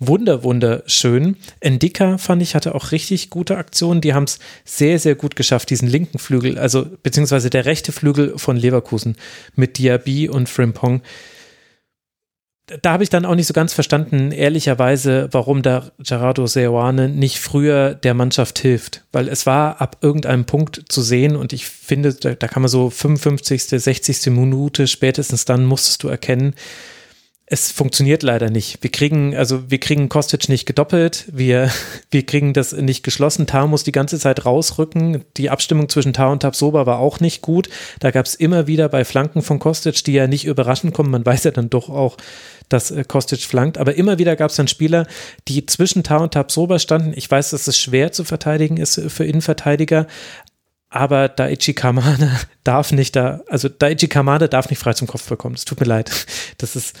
wunder, 0.00 0.42
wunderschön. 0.42 1.36
Endika 1.60 2.18
fand 2.18 2.42
ich, 2.42 2.54
hatte 2.54 2.74
auch 2.74 2.90
richtig 2.90 3.30
gute 3.30 3.56
Aktionen. 3.56 4.00
Die 4.00 4.14
haben 4.14 4.24
es 4.24 4.38
sehr, 4.64 4.98
sehr 4.98 5.14
gut 5.14 5.36
geschafft, 5.36 5.70
diesen 5.70 5.88
linken 5.88 6.18
Flügel, 6.18 6.58
also 6.58 6.86
beziehungsweise 7.02 7.50
der 7.50 7.66
rechte 7.66 7.92
Flügel 7.92 8.36
von 8.36 8.56
Leverkusen 8.56 9.16
mit 9.54 9.78
Diaby 9.78 10.28
und 10.28 10.48
Frimpong. 10.48 11.02
Da 12.82 12.92
habe 12.92 13.02
ich 13.02 13.10
dann 13.10 13.24
auch 13.24 13.34
nicht 13.34 13.48
so 13.48 13.52
ganz 13.52 13.72
verstanden, 13.72 14.30
ehrlicherweise, 14.30 15.28
warum 15.32 15.62
da 15.62 15.90
Gerardo 15.98 16.46
Seoane 16.46 17.08
nicht 17.08 17.40
früher 17.40 17.94
der 17.94 18.14
Mannschaft 18.14 18.60
hilft. 18.60 19.04
Weil 19.10 19.28
es 19.28 19.44
war 19.44 19.80
ab 19.80 19.96
irgendeinem 20.02 20.44
Punkt 20.44 20.84
zu 20.88 21.02
sehen 21.02 21.34
und 21.34 21.52
ich 21.52 21.66
finde, 21.66 22.14
da, 22.14 22.34
da 22.34 22.46
kann 22.46 22.62
man 22.62 22.68
so 22.68 22.88
55., 22.88 23.64
60. 23.64 24.26
Minute 24.26 24.86
spätestens 24.86 25.44
dann 25.44 25.64
musstest 25.64 26.04
du 26.04 26.08
erkennen, 26.08 26.54
es 27.52 27.72
funktioniert 27.72 28.22
leider 28.22 28.48
nicht. 28.48 28.80
Wir 28.80 28.92
kriegen, 28.92 29.34
also 29.34 29.68
wir 29.68 29.80
kriegen 29.80 30.08
Kostic 30.08 30.48
nicht 30.48 30.66
gedoppelt, 30.66 31.26
wir, 31.32 31.68
wir 32.10 32.24
kriegen 32.24 32.54
das 32.54 32.72
nicht 32.72 33.02
geschlossen. 33.02 33.48
Tar 33.48 33.66
muss 33.66 33.82
die 33.82 33.90
ganze 33.92 34.20
Zeit 34.20 34.46
rausrücken. 34.46 35.24
Die 35.36 35.50
Abstimmung 35.50 35.88
zwischen 35.88 36.12
Tar 36.12 36.30
und 36.30 36.40
Tabsoba 36.40 36.86
war 36.86 37.00
auch 37.00 37.18
nicht 37.18 37.42
gut. 37.42 37.68
Da 37.98 38.12
gab 38.12 38.26
es 38.26 38.36
immer 38.36 38.68
wieder 38.68 38.88
bei 38.88 39.04
Flanken 39.04 39.42
von 39.42 39.58
Kostic, 39.58 40.04
die 40.04 40.12
ja 40.12 40.28
nicht 40.28 40.44
überraschend 40.44 40.94
kommen. 40.94 41.10
Man 41.10 41.26
weiß 41.26 41.42
ja 41.42 41.50
dann 41.50 41.70
doch 41.70 41.88
auch, 41.88 42.16
dass 42.68 42.92
äh, 42.92 43.02
Kostic 43.02 43.40
flankt. 43.40 43.78
Aber 43.78 43.96
immer 43.96 44.20
wieder 44.20 44.36
gab 44.36 44.50
es 44.50 44.56
dann 44.56 44.68
Spieler, 44.68 45.08
die 45.48 45.66
zwischen 45.66 46.04
Tar 46.04 46.20
und 46.20 46.34
Tabsoba 46.34 46.78
standen. 46.78 47.12
Ich 47.16 47.28
weiß, 47.28 47.50
dass 47.50 47.66
es 47.66 47.76
schwer 47.76 48.12
zu 48.12 48.22
verteidigen 48.22 48.76
ist 48.76 49.00
für 49.08 49.24
Innenverteidiger, 49.24 50.06
aber 50.88 51.28
Daichi 51.28 51.74
Kamada 51.74 52.30
darf 52.64 52.92
nicht 52.92 53.16
da, 53.16 53.40
also 53.48 53.68
Daichi 53.68 54.06
Kamada 54.06 54.46
darf 54.46 54.70
nicht 54.70 54.78
frei 54.78 54.92
zum 54.92 55.08
Kopf 55.08 55.28
bekommen. 55.28 55.56
Es 55.56 55.64
tut 55.64 55.80
mir 55.80 55.86
leid. 55.86 56.10
Das 56.58 56.76
ist 56.76 56.94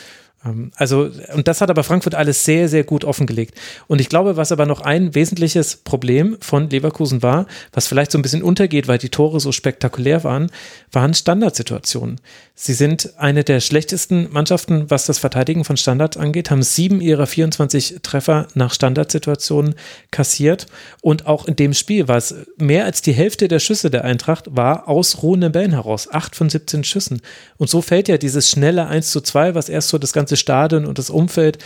also, 0.76 1.10
und 1.34 1.48
das 1.48 1.60
hat 1.60 1.68
aber 1.68 1.84
Frankfurt 1.84 2.14
alles 2.14 2.44
sehr, 2.46 2.70
sehr 2.70 2.82
gut 2.82 3.04
offengelegt. 3.04 3.54
Und 3.88 4.00
ich 4.00 4.08
glaube, 4.08 4.38
was 4.38 4.52
aber 4.52 4.64
noch 4.64 4.80
ein 4.80 5.14
wesentliches 5.14 5.76
Problem 5.76 6.38
von 6.40 6.70
Leverkusen 6.70 7.22
war, 7.22 7.46
was 7.72 7.86
vielleicht 7.86 8.10
so 8.10 8.18
ein 8.18 8.22
bisschen 8.22 8.42
untergeht, 8.42 8.88
weil 8.88 8.96
die 8.96 9.10
Tore 9.10 9.38
so 9.38 9.52
spektakulär 9.52 10.24
waren, 10.24 10.50
waren 10.92 11.12
Standardsituationen. 11.12 12.20
Sie 12.54 12.72
sind 12.72 13.18
eine 13.18 13.44
der 13.44 13.60
schlechtesten 13.60 14.32
Mannschaften, 14.32 14.90
was 14.90 15.06
das 15.06 15.18
Verteidigen 15.18 15.64
von 15.64 15.76
Standards 15.76 16.16
angeht, 16.16 16.50
haben 16.50 16.62
sieben 16.62 17.00
ihrer 17.00 17.26
24 17.26 18.00
Treffer 18.02 18.48
nach 18.54 18.72
Standardsituationen 18.72 19.74
kassiert. 20.10 20.66
Und 21.02 21.26
auch 21.26 21.46
in 21.46 21.56
dem 21.56 21.74
Spiel 21.74 22.08
war 22.08 22.16
es 22.16 22.34
mehr 22.56 22.84
als 22.84 23.02
die 23.02 23.12
Hälfte 23.12 23.48
der 23.48 23.60
Schüsse 23.60 23.90
der 23.90 24.04
Eintracht 24.04 24.56
war 24.56 24.88
aus 24.88 25.22
ruhenden 25.22 25.52
Bällen 25.52 25.72
heraus. 25.72 26.08
Acht 26.10 26.36
von 26.36 26.50
17 26.50 26.84
Schüssen. 26.84 27.20
Und 27.56 27.68
so 27.70 27.82
fällt 27.82 28.08
ja 28.08 28.18
dieses 28.18 28.50
schnelle 28.50 28.86
1 28.86 29.10
zu 29.10 29.20
2, 29.20 29.54
was 29.54 29.68
erst 29.68 29.88
so 29.88 29.98
das 29.98 30.12
ganze 30.12 30.29
Stadion 30.36 30.86
und 30.86 30.98
das 30.98 31.10
Umfeld 31.10 31.58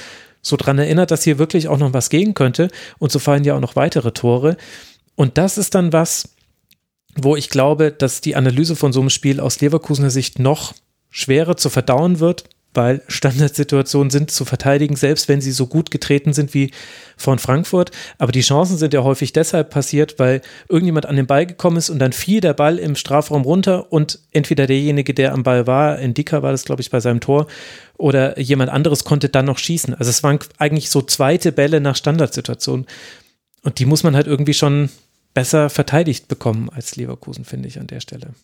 so 0.42 0.56
dran 0.56 0.78
erinnert, 0.78 1.10
dass 1.10 1.24
hier 1.24 1.38
wirklich 1.38 1.68
auch 1.68 1.78
noch 1.78 1.92
was 1.92 2.10
gehen 2.10 2.34
könnte. 2.34 2.68
Und 2.98 3.10
so 3.10 3.18
fallen 3.18 3.44
ja 3.44 3.56
auch 3.56 3.60
noch 3.60 3.76
weitere 3.76 4.12
Tore. 4.12 4.56
Und 5.16 5.38
das 5.38 5.58
ist 5.58 5.74
dann 5.74 5.92
was, 5.92 6.34
wo 7.16 7.36
ich 7.36 7.48
glaube, 7.48 7.92
dass 7.92 8.20
die 8.20 8.36
Analyse 8.36 8.76
von 8.76 8.92
so 8.92 9.00
einem 9.00 9.10
Spiel 9.10 9.40
aus 9.40 9.60
Leverkusener 9.60 10.10
Sicht 10.10 10.38
noch 10.38 10.74
schwerer 11.10 11.56
zu 11.56 11.70
verdauen 11.70 12.20
wird, 12.20 12.44
weil 12.74 13.02
Standardsituationen 13.08 14.10
sind 14.10 14.30
zu 14.30 14.44
verteidigen, 14.44 14.96
selbst 14.96 15.28
wenn 15.28 15.40
sie 15.40 15.52
so 15.52 15.66
gut 15.66 15.90
getreten 15.90 16.32
sind 16.32 16.54
wie 16.54 16.72
von 17.16 17.38
Frankfurt. 17.38 17.90
Aber 18.18 18.32
die 18.32 18.40
Chancen 18.40 18.76
sind 18.76 18.92
ja 18.92 19.02
häufig 19.02 19.32
deshalb 19.32 19.70
passiert, 19.70 20.18
weil 20.18 20.42
irgendjemand 20.68 21.06
an 21.06 21.16
den 21.16 21.26
Ball 21.26 21.46
gekommen 21.46 21.76
ist 21.76 21.90
und 21.90 21.98
dann 21.98 22.12
fiel 22.12 22.40
der 22.40 22.54
Ball 22.54 22.78
im 22.78 22.96
Strafraum 22.96 23.42
runter 23.42 23.92
und 23.92 24.18
entweder 24.32 24.66
derjenige, 24.66 25.14
der 25.14 25.32
am 25.32 25.42
Ball 25.42 25.66
war, 25.66 25.98
Indika 25.98 26.42
war 26.42 26.52
das, 26.52 26.64
glaube 26.64 26.82
ich, 26.82 26.90
bei 26.90 27.00
seinem 27.00 27.20
Tor, 27.20 27.46
oder 27.96 28.38
jemand 28.40 28.70
anderes 28.70 29.04
konnte 29.04 29.28
dann 29.28 29.44
noch 29.44 29.58
schießen. 29.58 29.94
Also 29.94 30.10
es 30.10 30.22
waren 30.22 30.38
eigentlich 30.58 30.90
so 30.90 31.00
zweite 31.02 31.52
Bälle 31.52 31.80
nach 31.80 31.96
Standardsituationen. 31.96 32.86
Und 33.62 33.78
die 33.78 33.86
muss 33.86 34.02
man 34.02 34.16
halt 34.16 34.26
irgendwie 34.26 34.54
schon 34.54 34.90
besser 35.32 35.70
verteidigt 35.70 36.28
bekommen 36.28 36.70
als 36.70 36.96
Leverkusen, 36.96 37.44
finde 37.44 37.68
ich 37.68 37.78
an 37.78 37.86
der 37.86 38.00
Stelle 38.00 38.34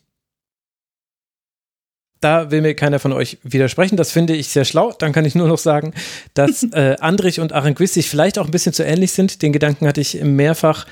da 2.20 2.50
will 2.50 2.60
mir 2.60 2.74
keiner 2.74 2.98
von 2.98 3.12
euch 3.12 3.38
widersprechen. 3.42 3.96
Das 3.96 4.12
finde 4.12 4.34
ich 4.34 4.48
sehr 4.48 4.64
schlau. 4.64 4.92
Dann 4.92 5.12
kann 5.12 5.24
ich 5.24 5.34
nur 5.34 5.48
noch 5.48 5.58
sagen, 5.58 5.94
dass 6.34 6.62
äh, 6.72 6.96
Andrich 7.00 7.40
und 7.40 7.52
Arenquist 7.52 7.94
sich 7.94 8.08
vielleicht 8.08 8.38
auch 8.38 8.44
ein 8.44 8.50
bisschen 8.50 8.72
zu 8.72 8.84
ähnlich 8.84 9.12
sind. 9.12 9.42
Den 9.42 9.52
Gedanken 9.52 9.86
hatte 9.86 10.00
ich 10.00 10.22
mehrfach 10.22 10.86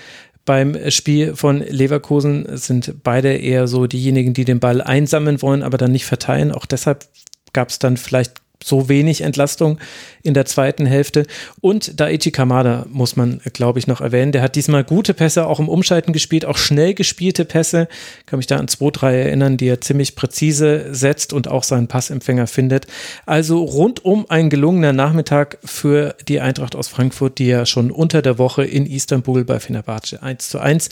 beim 0.44 0.90
Spiel 0.90 1.36
von 1.36 1.60
Leverkusen. 1.60 2.56
Sind 2.56 3.02
beide 3.02 3.36
eher 3.36 3.68
so 3.68 3.86
diejenigen, 3.86 4.32
die 4.32 4.44
den 4.44 4.60
Ball 4.60 4.80
einsammeln 4.80 5.42
wollen, 5.42 5.62
aber 5.62 5.76
dann 5.76 5.92
nicht 5.92 6.06
verteilen. 6.06 6.52
Auch 6.52 6.64
deshalb 6.64 7.06
gab 7.52 7.68
es 7.68 7.78
dann 7.78 7.96
vielleicht 7.96 8.40
so 8.62 8.88
wenig 8.88 9.20
Entlastung 9.20 9.78
in 10.22 10.34
der 10.34 10.44
zweiten 10.44 10.86
Hälfte. 10.86 11.26
Und 11.60 12.00
Daichi 12.00 12.30
Kamada 12.30 12.86
muss 12.90 13.16
man, 13.16 13.40
glaube 13.52 13.78
ich, 13.78 13.86
noch 13.86 14.00
erwähnen. 14.00 14.32
Der 14.32 14.42
hat 14.42 14.56
diesmal 14.56 14.84
gute 14.84 15.14
Pässe 15.14 15.46
auch 15.46 15.60
im 15.60 15.68
Umschalten 15.68 16.12
gespielt, 16.12 16.44
auch 16.44 16.58
schnell 16.58 16.94
gespielte 16.94 17.44
Pässe. 17.44 17.88
Kann 18.26 18.38
mich 18.38 18.46
da 18.46 18.56
an 18.56 18.68
zwei, 18.68 18.90
drei 18.90 19.16
erinnern, 19.16 19.56
die 19.56 19.68
er 19.68 19.80
ziemlich 19.80 20.16
präzise 20.16 20.86
setzt 20.94 21.32
und 21.32 21.48
auch 21.48 21.62
seinen 21.62 21.88
Passempfänger 21.88 22.46
findet. 22.46 22.86
Also 23.26 23.62
rundum 23.62 24.26
ein 24.28 24.50
gelungener 24.50 24.92
Nachmittag 24.92 25.58
für 25.64 26.14
die 26.26 26.40
Eintracht 26.40 26.74
aus 26.74 26.88
Frankfurt, 26.88 27.38
die 27.38 27.46
ja 27.46 27.64
schon 27.66 27.90
unter 27.90 28.22
der 28.22 28.38
Woche 28.38 28.64
in 28.64 28.86
Istanbul 28.86 29.44
bei 29.44 29.60
Fenerbahce 29.60 30.22
1 30.22 30.48
zu 30.48 30.58
1 30.58 30.88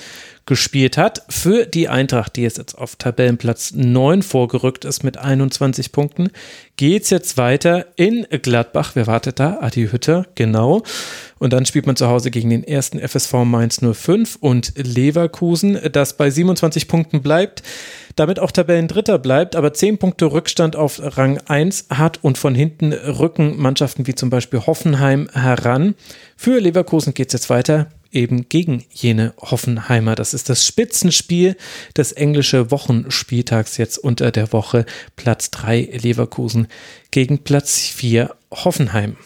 gespielt 0.46 0.96
hat. 0.96 1.22
Für 1.28 1.66
die 1.66 1.88
Eintracht, 1.88 2.36
die 2.36 2.42
jetzt 2.42 2.78
auf 2.78 2.96
Tabellenplatz 2.96 3.72
9 3.74 4.22
vorgerückt 4.22 4.84
ist 4.84 5.02
mit 5.02 5.18
21 5.18 5.92
Punkten, 5.92 6.30
geht 6.76 7.02
es 7.02 7.10
jetzt 7.10 7.36
weiter 7.36 7.86
in 7.96 8.26
Gladbach. 8.42 8.92
Wer 8.94 9.06
wartet 9.06 9.40
da? 9.40 9.58
Adi 9.60 9.88
Hütter, 9.88 10.26
genau. 10.36 10.82
Und 11.38 11.52
dann 11.52 11.66
spielt 11.66 11.86
man 11.86 11.96
zu 11.96 12.06
Hause 12.06 12.30
gegen 12.30 12.50
den 12.50 12.64
ersten 12.64 13.00
FSV 13.00 13.32
Mainz 13.44 13.80
05 13.80 14.36
und 14.40 14.72
Leverkusen, 14.76 15.78
das 15.92 16.16
bei 16.16 16.30
27 16.30 16.88
Punkten 16.88 17.22
bleibt, 17.22 17.62
damit 18.14 18.38
auch 18.38 18.52
Tabellendritter 18.52 19.18
bleibt, 19.18 19.56
aber 19.56 19.74
10 19.74 19.98
Punkte 19.98 20.26
Rückstand 20.32 20.76
auf 20.76 21.00
Rang 21.02 21.38
1 21.46 21.86
hat 21.90 22.22
und 22.22 22.38
von 22.38 22.54
hinten 22.54 22.92
rücken 22.92 23.60
Mannschaften 23.60 24.06
wie 24.06 24.14
zum 24.14 24.30
Beispiel 24.30 24.60
Hoffenheim 24.60 25.28
heran. 25.32 25.94
Für 26.36 26.58
Leverkusen 26.58 27.14
geht 27.14 27.28
es 27.28 27.32
jetzt 27.34 27.50
weiter 27.50 27.88
eben 28.16 28.48
gegen 28.48 28.84
jene 28.90 29.34
Hoffenheimer. 29.38 30.16
Das 30.16 30.34
ist 30.34 30.48
das 30.48 30.66
Spitzenspiel 30.66 31.56
des 31.96 32.12
englischen 32.12 32.70
Wochenspieltags 32.70 33.76
jetzt 33.76 33.98
unter 33.98 34.32
der 34.32 34.52
Woche. 34.52 34.86
Platz 35.14 35.50
3 35.50 35.98
Leverkusen 36.02 36.66
gegen 37.10 37.44
Platz 37.44 37.78
4 37.78 38.34
Hoffenheim. 38.50 39.16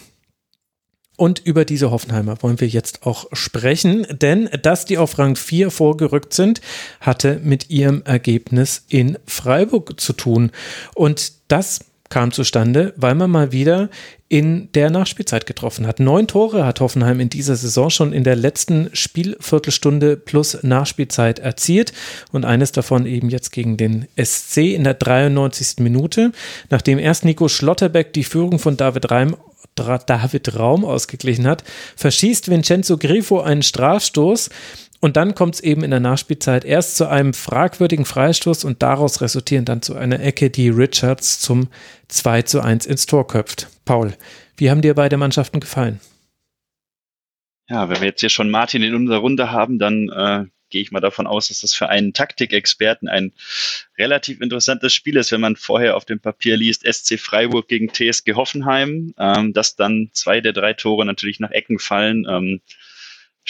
Und 1.16 1.38
über 1.38 1.66
diese 1.66 1.90
Hoffenheimer 1.90 2.42
wollen 2.42 2.60
wir 2.60 2.68
jetzt 2.68 3.06
auch 3.06 3.26
sprechen, 3.32 4.06
denn 4.10 4.48
dass 4.62 4.86
die 4.86 4.96
auf 4.96 5.18
Rang 5.18 5.36
4 5.36 5.70
vorgerückt 5.70 6.32
sind, 6.32 6.62
hatte 6.98 7.40
mit 7.44 7.68
ihrem 7.68 8.02
Ergebnis 8.04 8.86
in 8.88 9.18
Freiburg 9.26 10.00
zu 10.00 10.14
tun. 10.14 10.50
Und 10.94 11.32
das 11.48 11.80
kam 12.10 12.32
zustande, 12.32 12.92
weil 12.96 13.14
man 13.14 13.30
mal 13.30 13.52
wieder 13.52 13.88
in 14.28 14.70
der 14.72 14.90
Nachspielzeit 14.90 15.46
getroffen 15.46 15.86
hat. 15.86 15.98
Neun 15.98 16.26
Tore 16.26 16.66
hat 16.66 16.80
Hoffenheim 16.80 17.18
in 17.20 17.30
dieser 17.30 17.56
Saison 17.56 17.88
schon 17.88 18.12
in 18.12 18.24
der 18.24 18.36
letzten 18.36 18.90
Spielviertelstunde 18.92 20.16
plus 20.16 20.62
Nachspielzeit 20.62 21.38
erzielt 21.38 21.92
und 22.30 22.44
eines 22.44 22.72
davon 22.72 23.06
eben 23.06 23.30
jetzt 23.30 23.50
gegen 23.50 23.76
den 23.76 24.06
SC 24.22 24.58
in 24.74 24.84
der 24.84 24.94
93. 24.94 25.78
Minute, 25.78 26.32
nachdem 26.68 26.98
erst 26.98 27.24
Nico 27.24 27.48
Schlotterbeck 27.48 28.12
die 28.12 28.24
Führung 28.24 28.58
von 28.58 28.76
David 28.76 29.10
Reim 29.10 29.36
David 29.76 30.58
Raum 30.58 30.84
ausgeglichen 30.84 31.46
hat, 31.46 31.64
verschießt 31.96 32.50
Vincenzo 32.50 32.98
Grifo 32.98 33.40
einen 33.40 33.62
Strafstoß 33.62 34.50
und 35.00 35.16
dann 35.16 35.34
kommt 35.34 35.54
es 35.56 35.60
eben 35.62 35.82
in 35.82 35.90
der 35.90 36.00
Nachspielzeit 36.00 36.64
erst 36.64 36.96
zu 36.96 37.08
einem 37.08 37.32
fragwürdigen 37.32 38.04
Freistoß 38.04 38.64
und 38.64 38.82
daraus 38.82 39.22
resultieren 39.22 39.64
dann 39.64 39.80
zu 39.80 39.94
einer 39.94 40.20
Ecke, 40.20 40.50
die 40.50 40.68
Richards 40.68 41.40
zum 41.40 41.68
2 42.08 42.42
zu 42.42 42.60
1 42.60 42.84
ins 42.84 43.06
Tor 43.06 43.26
köpft. 43.26 43.68
Paul, 43.86 44.14
wie 44.56 44.70
haben 44.70 44.82
dir 44.82 44.94
beide 44.94 45.16
Mannschaften 45.16 45.58
gefallen? 45.58 46.00
Ja, 47.68 47.88
wenn 47.88 48.00
wir 48.00 48.08
jetzt 48.08 48.20
hier 48.20 48.28
schon 48.28 48.50
Martin 48.50 48.82
in 48.82 48.94
unserer 48.94 49.18
Runde 49.18 49.50
haben, 49.50 49.78
dann 49.78 50.10
äh, 50.10 50.44
gehe 50.70 50.82
ich 50.82 50.90
mal 50.90 51.00
davon 51.00 51.26
aus, 51.26 51.48
dass 51.48 51.60
das 51.60 51.72
für 51.74 51.88
einen 51.88 52.12
Taktikexperten 52.12 53.08
ein 53.08 53.32
relativ 53.98 54.40
interessantes 54.40 54.92
Spiel 54.92 55.16
ist, 55.16 55.32
wenn 55.32 55.40
man 55.40 55.56
vorher 55.56 55.96
auf 55.96 56.04
dem 56.04 56.20
Papier 56.20 56.56
liest, 56.56 56.84
SC 56.84 57.18
Freiburg 57.18 57.68
gegen 57.68 57.88
TSG 57.92 58.34
Hoffenheim, 58.34 59.14
ähm, 59.18 59.52
dass 59.52 59.76
dann 59.76 60.10
zwei 60.12 60.40
der 60.40 60.52
drei 60.52 60.72
Tore 60.72 61.06
natürlich 61.06 61.40
nach 61.40 61.50
Ecken 61.50 61.78
fallen. 61.78 62.26
Ähm, 62.28 62.60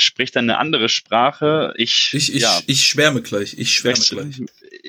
spricht 0.01 0.37
dann 0.37 0.49
eine 0.49 0.59
andere 0.59 0.89
Sprache. 0.89 1.75
Ich, 1.77 2.11
ich, 2.15 2.35
ich, 2.35 2.43
ja, 2.43 2.61
ich 2.67 2.87
schwärme 2.87 3.23
gleich. 3.23 3.57
Ich 3.59 3.75
schwärme 3.75 3.99
ich, 3.99 4.11
gleich. 4.11 4.43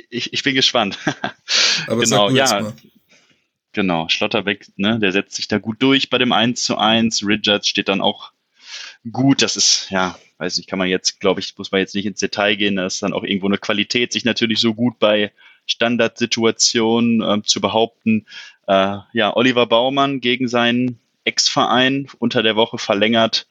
Ich, 0.09 0.33
ich 0.33 0.43
bin 0.43 0.55
gespannt. 0.55 0.97
Aber 1.87 2.01
genau, 2.01 2.29
ja. 2.29 2.73
Genau, 3.73 4.09
Schlotterbeck, 4.09 4.67
ne, 4.75 4.99
der 4.99 5.13
setzt 5.13 5.35
sich 5.35 5.47
da 5.47 5.57
gut 5.57 5.81
durch 5.81 6.09
bei 6.09 6.17
dem 6.17 6.33
1 6.33 6.61
zu 6.61 6.77
1. 6.77 7.25
Richards 7.25 7.67
steht 7.67 7.87
dann 7.87 8.01
auch 8.01 8.31
gut. 9.11 9.41
Das 9.41 9.55
ist, 9.55 9.89
ja, 9.89 10.17
weiß 10.39 10.57
nicht, 10.57 10.69
kann 10.69 10.79
man 10.79 10.89
jetzt, 10.89 11.21
glaube 11.21 11.39
ich, 11.39 11.57
muss 11.57 11.71
man 11.71 11.79
jetzt 11.79 11.95
nicht 11.95 12.05
ins 12.05 12.19
Detail 12.19 12.55
gehen. 12.55 12.75
Das 12.75 12.95
ist 12.95 13.03
dann 13.03 13.13
auch 13.13 13.23
irgendwo 13.23 13.47
eine 13.47 13.57
Qualität, 13.57 14.11
sich 14.11 14.25
natürlich 14.25 14.59
so 14.59 14.73
gut 14.73 14.99
bei 14.99 15.31
Standardsituationen 15.67 17.21
äh, 17.21 17.43
zu 17.43 17.61
behaupten. 17.61 18.25
Äh, 18.67 18.97
ja, 19.13 19.35
Oliver 19.35 19.67
Baumann 19.67 20.19
gegen 20.19 20.49
seinen 20.49 20.99
Ex-Verein 21.23 22.07
unter 22.19 22.43
der 22.43 22.57
Woche 22.57 22.77
verlängert 22.77 23.47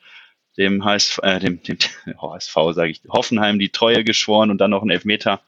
dem 0.61 0.85
HSV, 0.85 1.19
äh, 1.23 1.41
dem, 1.41 1.63
dem 1.63 1.79
HSV, 2.23 2.55
sage 2.73 2.91
ich, 2.91 3.03
Hoffenheim 3.09 3.59
die 3.59 3.71
Treue 3.71 4.05
geschworen 4.05 4.51
und 4.51 4.59
dann 4.59 4.71
noch 4.71 4.83
ein 4.83 4.91
Elfmeter. 4.91 5.41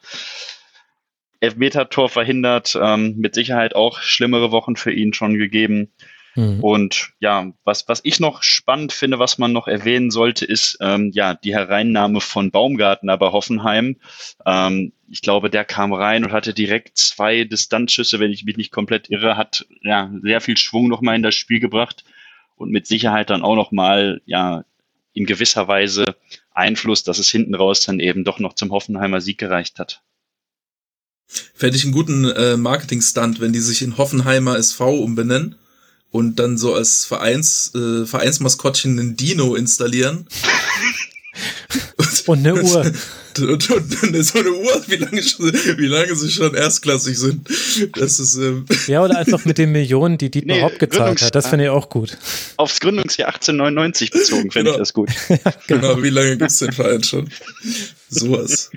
Elfmeter-Tor 1.40 2.08
verhindert, 2.08 2.78
ähm, 2.80 3.16
mit 3.18 3.34
Sicherheit 3.34 3.74
auch 3.74 4.00
schlimmere 4.00 4.52
Wochen 4.52 4.76
für 4.76 4.92
ihn 4.92 5.12
schon 5.12 5.38
gegeben. 5.38 5.92
Mhm. 6.34 6.60
Und 6.62 7.12
ja, 7.18 7.52
was, 7.64 7.88
was 7.88 8.00
ich 8.04 8.20
noch 8.20 8.42
spannend 8.42 8.92
finde, 8.92 9.18
was 9.18 9.38
man 9.38 9.52
noch 9.52 9.68
erwähnen 9.68 10.10
sollte, 10.10 10.46
ist 10.46 10.78
ähm, 10.80 11.10
ja 11.12 11.34
die 11.34 11.54
Hereinnahme 11.54 12.20
von 12.20 12.50
Baumgartner 12.50 13.18
bei 13.18 13.32
Hoffenheim. 13.32 13.96
Ähm, 14.46 14.92
ich 15.10 15.20
glaube, 15.20 15.50
der 15.50 15.64
kam 15.64 15.92
rein 15.92 16.24
und 16.24 16.32
hatte 16.32 16.54
direkt 16.54 16.96
zwei 16.96 17.44
Distanzschüsse, 17.44 18.18
wenn 18.18 18.30
ich 18.30 18.44
mich 18.44 18.56
nicht 18.56 18.72
komplett 18.72 19.10
irre, 19.10 19.36
hat 19.36 19.66
ja 19.82 20.10
sehr 20.22 20.40
viel 20.40 20.56
Schwung 20.56 20.88
nochmal 20.88 21.16
in 21.16 21.22
das 21.22 21.34
Spiel 21.34 21.60
gebracht 21.60 22.04
und 22.56 22.70
mit 22.70 22.86
Sicherheit 22.86 23.28
dann 23.28 23.42
auch 23.42 23.56
nochmal 23.56 24.22
ja 24.24 24.64
in 25.12 25.26
gewisser 25.26 25.68
Weise 25.68 26.16
Einfluss, 26.50 27.02
dass 27.02 27.18
es 27.18 27.28
hinten 27.28 27.54
raus 27.54 27.84
dann 27.84 28.00
eben 28.00 28.24
doch 28.24 28.38
noch 28.38 28.54
zum 28.54 28.70
Hoffenheimer 28.70 29.20
Sieg 29.20 29.38
gereicht 29.38 29.78
hat. 29.78 30.02
Fände 31.26 31.76
ich 31.76 31.84
einen 31.84 31.92
guten 31.92 32.24
äh, 32.24 32.56
Marketing-Stunt, 32.56 33.40
wenn 33.40 33.52
die 33.52 33.60
sich 33.60 33.82
in 33.82 33.96
Hoffenheimer 33.96 34.58
SV 34.58 34.98
umbenennen 34.98 35.56
und 36.10 36.36
dann 36.36 36.58
so 36.58 36.74
als 36.74 37.04
Vereins, 37.06 37.74
äh, 37.74 38.04
Vereinsmaskottchen 38.04 38.98
einen 38.98 39.16
Dino 39.16 39.54
installieren. 39.54 40.28
und 42.26 42.38
eine 42.38 42.62
Uhr. 42.62 42.92
Und, 43.38 43.70
und, 43.70 43.70
und, 43.70 44.24
so 44.24 44.38
eine 44.38 44.52
Uhr, 44.52 44.82
wie 44.88 44.96
lange, 44.96 45.22
schon, 45.22 45.52
wie 45.52 45.86
lange 45.86 46.14
sie 46.14 46.30
schon 46.30 46.54
erstklassig 46.54 47.18
sind. 47.18 47.48
Das 47.94 48.20
ist, 48.20 48.36
ähm 48.36 48.66
ja, 48.86 49.02
oder 49.02 49.18
einfach 49.18 49.44
mit 49.44 49.58
den 49.58 49.72
Millionen, 49.72 50.18
die 50.18 50.30
Dietmar 50.30 50.56
nee, 50.56 50.62
Hopp 50.62 50.78
gezahlt 50.78 51.22
hat. 51.22 51.34
Das 51.34 51.48
finde 51.48 51.66
ich 51.66 51.70
auch 51.70 51.88
gut. 51.88 52.18
Aufs 52.56 52.80
Gründungsjahr 52.80 53.28
1899 53.28 54.10
bezogen, 54.10 54.50
finde 54.50 54.64
genau. 54.64 54.72
ich 54.72 54.78
das 54.78 54.92
gut. 54.92 55.10
ja, 55.28 55.36
genau. 55.66 55.94
genau. 55.94 56.02
wie 56.02 56.10
lange 56.10 56.36
gibt's 56.36 56.58
den 56.58 56.72
Verein 56.72 57.02
schon? 57.02 57.30
Sowas. 58.10 58.70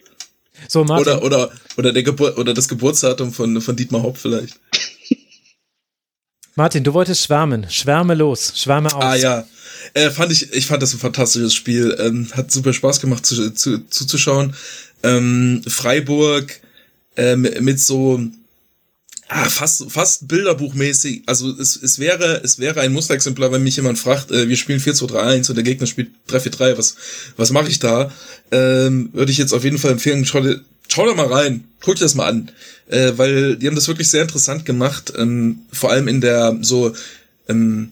So, 0.68 0.84
Martin. 0.84 1.14
Oder, 1.14 1.24
oder, 1.24 1.52
oder, 1.78 1.92
der 1.92 2.04
Gebur 2.04 2.38
oder 2.38 2.54
das 2.54 2.68
Geburtsdatum 2.68 3.34
von, 3.34 3.60
von 3.62 3.76
Dietmar 3.76 4.04
Hopp 4.04 4.18
vielleicht. 4.18 4.60
Martin, 6.56 6.86
du 6.86 6.94
wolltest 6.94 7.26
schwärmen. 7.26 7.70
Schwärme 7.70 8.16
los, 8.16 8.54
schwärme 8.56 8.96
aus. 8.96 9.04
Ah 9.04 9.16
ja. 9.16 9.46
Äh, 9.94 10.10
fand 10.10 10.32
ich, 10.32 10.54
ich 10.54 10.66
fand 10.68 10.82
das 10.82 10.94
ein 10.94 11.00
fantastisches 11.00 11.54
Spiel. 11.54 11.96
Ähm, 12.00 12.28
hat 12.34 12.52
super 12.52 12.74
Spaß 12.74 13.00
gemacht 13.02 13.26
zu, 13.26 13.52
zu, 13.52 13.88
zuzuschauen. 13.90 14.54
Ähm, 15.04 15.62
Freiburg 15.68 16.60
äh, 17.16 17.36
mit, 17.36 17.80
so 17.80 18.20
ah, 19.28 19.46
fast 19.46 19.92
fast 19.92 20.28
Bilderbuchmäßig. 20.28 21.24
Also 21.26 21.52
es, 21.52 21.76
es 21.76 22.00
wäre 22.00 22.42
es 22.44 22.60
wäre 22.60 22.82
ein 22.82 22.94
Musterexemplar, 22.94 23.52
wenn 23.52 23.64
mich 23.64 23.76
jemand 23.76 24.00
fragt, 24.00 24.32
äh, 24.32 24.50
wir 24.50 24.58
spielen 24.58 24.80
4-2-3-1 24.80 25.50
und 25.50 25.56
der 25.56 25.64
Gegner 25.64 25.88
spielt 25.88 26.10
3-4-3, 26.30 26.78
was 26.78 26.96
was 27.38 27.52
mache 27.52 27.70
ich 27.70 27.80
da? 27.80 28.12
Ähm, 28.52 29.10
Würde 29.14 29.32
ich 29.32 29.38
jetzt 29.38 29.54
auf 29.54 29.64
jeden 29.64 29.78
Fall 29.78 29.92
empfehlen, 29.92 30.26
schau 30.26 30.44
schau 30.88 31.06
da 31.08 31.14
mal 31.14 31.32
rein, 31.32 31.66
guck 31.82 31.96
dir 31.96 32.02
das 32.02 32.16
mal 32.16 32.28
an, 32.28 32.52
äh, 32.88 33.14
weil 33.16 33.58
die 33.58 33.68
haben 33.68 33.76
das 33.76 33.88
wirklich 33.88 34.10
sehr 34.10 34.22
interessant 34.22 34.66
gemacht, 34.66 35.14
ähm, 35.18 35.60
vor 35.72 35.92
allem 35.92 36.08
in 36.08 36.22
der 36.22 36.58
so 36.62 36.94
ähm, 37.48 37.92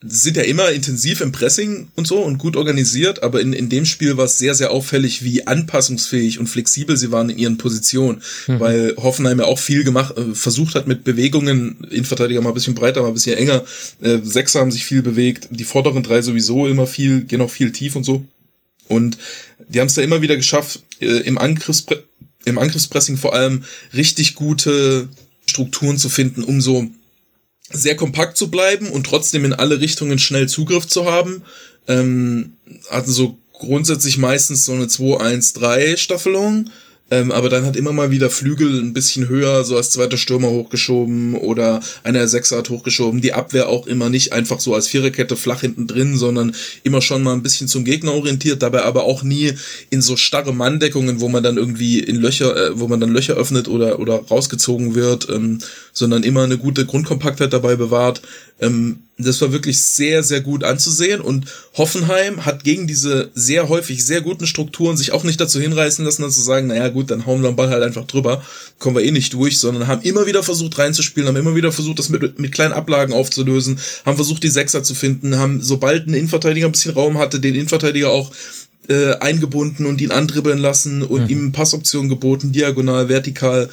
sind 0.00 0.36
ja 0.36 0.44
immer 0.44 0.70
intensiv 0.70 1.20
im 1.20 1.32
Pressing 1.32 1.88
und 1.96 2.06
so 2.06 2.22
und 2.22 2.38
gut 2.38 2.54
organisiert, 2.54 3.24
aber 3.24 3.40
in, 3.40 3.52
in 3.52 3.68
dem 3.68 3.84
Spiel 3.84 4.16
war 4.16 4.26
es 4.26 4.38
sehr, 4.38 4.54
sehr 4.54 4.70
auffällig, 4.70 5.24
wie 5.24 5.46
anpassungsfähig 5.46 6.38
und 6.38 6.46
flexibel 6.46 6.96
sie 6.96 7.10
waren 7.10 7.30
in 7.30 7.38
ihren 7.38 7.58
Positionen, 7.58 8.22
mhm. 8.46 8.60
weil 8.60 8.94
Hoffenheim 8.96 9.40
ja 9.40 9.46
auch 9.46 9.58
viel 9.58 9.82
gemacht, 9.82 10.16
äh, 10.16 10.34
versucht 10.34 10.76
hat 10.76 10.86
mit 10.86 11.02
Bewegungen, 11.02 11.84
Innenverteidiger 11.90 12.40
mal 12.40 12.50
ein 12.50 12.54
bisschen 12.54 12.76
breiter, 12.76 13.02
mal 13.02 13.08
ein 13.08 13.14
bisschen 13.14 13.36
enger, 13.36 13.64
äh, 14.00 14.18
Sechser 14.22 14.60
haben 14.60 14.70
sich 14.70 14.84
viel 14.84 15.02
bewegt, 15.02 15.48
die 15.50 15.64
vorderen 15.64 16.04
drei 16.04 16.22
sowieso 16.22 16.68
immer 16.68 16.86
viel, 16.86 17.22
gehen 17.22 17.40
auch 17.40 17.50
viel 17.50 17.72
tief 17.72 17.96
und 17.96 18.04
so. 18.04 18.24
Und 18.86 19.18
die 19.68 19.80
haben 19.80 19.88
es 19.88 19.94
da 19.94 20.02
immer 20.02 20.22
wieder 20.22 20.36
geschafft, 20.36 20.80
äh, 21.00 21.06
im, 21.06 21.38
Angriffspre 21.38 22.04
im 22.44 22.56
Angriffspressing 22.56 23.16
vor 23.16 23.34
allem 23.34 23.64
richtig 23.92 24.36
gute 24.36 25.08
Strukturen 25.44 25.98
zu 25.98 26.08
finden, 26.08 26.44
um 26.44 26.60
so 26.60 26.88
sehr 27.70 27.96
kompakt 27.96 28.36
zu 28.36 28.50
bleiben 28.50 28.88
und 28.90 29.04
trotzdem 29.04 29.44
in 29.44 29.52
alle 29.52 29.80
Richtungen 29.80 30.18
schnell 30.18 30.48
Zugriff 30.48 30.86
zu 30.86 31.04
haben. 31.10 31.42
Ähm, 31.86 32.54
hatten 32.90 33.10
so 33.10 33.38
grundsätzlich 33.52 34.18
meistens 34.18 34.64
so 34.64 34.72
eine 34.72 34.86
2-1-3-Staffelung 34.86 36.70
ähm, 37.10 37.32
aber 37.32 37.48
dann 37.48 37.64
hat 37.64 37.76
immer 37.76 37.92
mal 37.92 38.10
wieder 38.10 38.28
Flügel 38.28 38.80
ein 38.80 38.92
bisschen 38.92 39.28
höher, 39.28 39.64
so 39.64 39.76
als 39.76 39.90
zweiter 39.90 40.18
Stürmer 40.18 40.50
hochgeschoben 40.50 41.34
oder 41.36 41.80
einer 42.04 42.28
Sechser 42.28 42.58
hat 42.58 42.68
hochgeschoben. 42.68 43.22
Die 43.22 43.32
Abwehr 43.32 43.68
auch 43.68 43.86
immer 43.86 44.10
nicht 44.10 44.34
einfach 44.34 44.60
so 44.60 44.74
als 44.74 44.88
Viererkette 44.88 45.36
flach 45.36 45.62
hinten 45.62 45.86
drin, 45.86 46.18
sondern 46.18 46.54
immer 46.82 47.00
schon 47.00 47.22
mal 47.22 47.32
ein 47.32 47.42
bisschen 47.42 47.66
zum 47.66 47.84
Gegner 47.84 48.12
orientiert, 48.12 48.62
dabei 48.62 48.82
aber 48.82 49.04
auch 49.04 49.22
nie 49.22 49.52
in 49.88 50.02
so 50.02 50.16
starre 50.16 50.52
Manndeckungen, 50.52 51.20
wo 51.20 51.28
man 51.28 51.42
dann 51.42 51.56
irgendwie 51.56 51.98
in 52.00 52.16
Löcher, 52.16 52.54
äh, 52.56 52.78
wo 52.78 52.88
man 52.88 53.00
dann 53.00 53.10
Löcher 53.10 53.34
öffnet 53.34 53.68
oder, 53.68 54.00
oder 54.00 54.16
rausgezogen 54.16 54.94
wird, 54.94 55.28
ähm, 55.30 55.60
sondern 55.98 56.22
immer 56.22 56.44
eine 56.44 56.58
gute 56.58 56.86
Grundkompaktheit 56.86 57.52
dabei 57.52 57.76
bewahrt. 57.76 58.22
Ähm, 58.60 59.00
das 59.18 59.40
war 59.40 59.52
wirklich 59.52 59.82
sehr, 59.82 60.22
sehr 60.22 60.40
gut 60.40 60.62
anzusehen 60.62 61.20
und 61.20 61.46
Hoffenheim 61.76 62.46
hat 62.46 62.62
gegen 62.62 62.86
diese 62.86 63.30
sehr 63.34 63.68
häufig 63.68 64.06
sehr 64.06 64.20
guten 64.20 64.46
Strukturen 64.46 64.96
sich 64.96 65.12
auch 65.12 65.24
nicht 65.24 65.40
dazu 65.40 65.60
hinreißen 65.60 66.04
lassen, 66.04 66.22
dann 66.22 66.30
zu 66.30 66.40
sagen, 66.40 66.68
naja 66.68 66.88
gut, 66.88 67.10
dann 67.10 67.26
hauen 67.26 67.42
wir 67.42 67.50
den 67.50 67.56
Ball 67.56 67.70
halt 67.70 67.82
einfach 67.82 68.06
drüber, 68.06 68.42
kommen 68.78 68.96
wir 68.96 69.02
eh 69.02 69.10
nicht 69.10 69.34
durch, 69.34 69.58
sondern 69.58 69.88
haben 69.88 70.02
immer 70.02 70.26
wieder 70.26 70.44
versucht 70.44 70.78
reinzuspielen, 70.78 71.28
haben 71.28 71.36
immer 71.36 71.56
wieder 71.56 71.72
versucht, 71.72 71.98
das 71.98 72.10
mit, 72.10 72.38
mit 72.38 72.52
kleinen 72.52 72.72
Ablagen 72.72 73.12
aufzulösen, 73.12 73.80
haben 74.06 74.16
versucht, 74.16 74.44
die 74.44 74.48
Sechser 74.48 74.84
zu 74.84 74.94
finden, 74.94 75.36
haben, 75.36 75.60
sobald 75.62 76.06
ein 76.06 76.14
Innenverteidiger 76.14 76.66
ein 76.66 76.72
bisschen 76.72 76.94
Raum 76.94 77.18
hatte, 77.18 77.40
den 77.40 77.54
Innenverteidiger 77.54 78.10
auch 78.10 78.30
äh, 78.88 79.16
eingebunden 79.16 79.84
und 79.86 80.00
ihn 80.00 80.12
andribbeln 80.12 80.58
lassen 80.58 81.02
und 81.02 81.24
mhm. 81.24 81.28
ihm 81.28 81.52
Passoptionen 81.52 82.08
geboten, 82.08 82.52
diagonal, 82.52 83.08
vertikal 83.08 83.68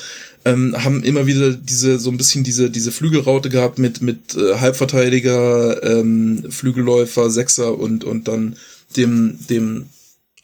ähm, 0.45 0.75
haben 0.83 1.03
immer 1.03 1.25
wieder 1.25 1.51
diese 1.51 1.99
so 1.99 2.11
ein 2.11 2.17
bisschen 2.17 2.43
diese 2.43 2.69
diese 2.69 2.91
Flügelraute 2.91 3.49
gehabt 3.49 3.79
mit 3.79 4.01
mit 4.01 4.35
äh, 4.35 4.59
Halbverteidiger, 4.59 5.83
ähm, 5.83 6.45
Flügelläufer, 6.49 7.29
Sechser 7.31 7.77
und 7.77 8.03
und 8.03 8.27
dann 8.27 8.55
dem 8.95 9.39
dem 9.49 9.87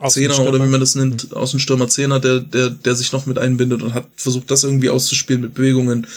Zehner 0.09 0.39
oder 0.39 0.63
wie 0.63 0.69
man 0.69 0.79
das 0.79 0.95
nennt, 0.95 1.29
mhm. 1.29 1.37
Außenstürmer 1.37 1.87
Zehner, 1.87 2.19
der 2.19 2.39
der 2.39 2.71
der 2.71 2.95
sich 2.95 3.11
noch 3.11 3.27
mit 3.27 3.37
einbindet 3.37 3.83
und 3.83 3.93
hat 3.93 4.07
versucht 4.15 4.49
das 4.49 4.63
irgendwie 4.63 4.89
auszuspielen 4.89 5.43
mit 5.43 5.53
Bewegungen 5.53 6.07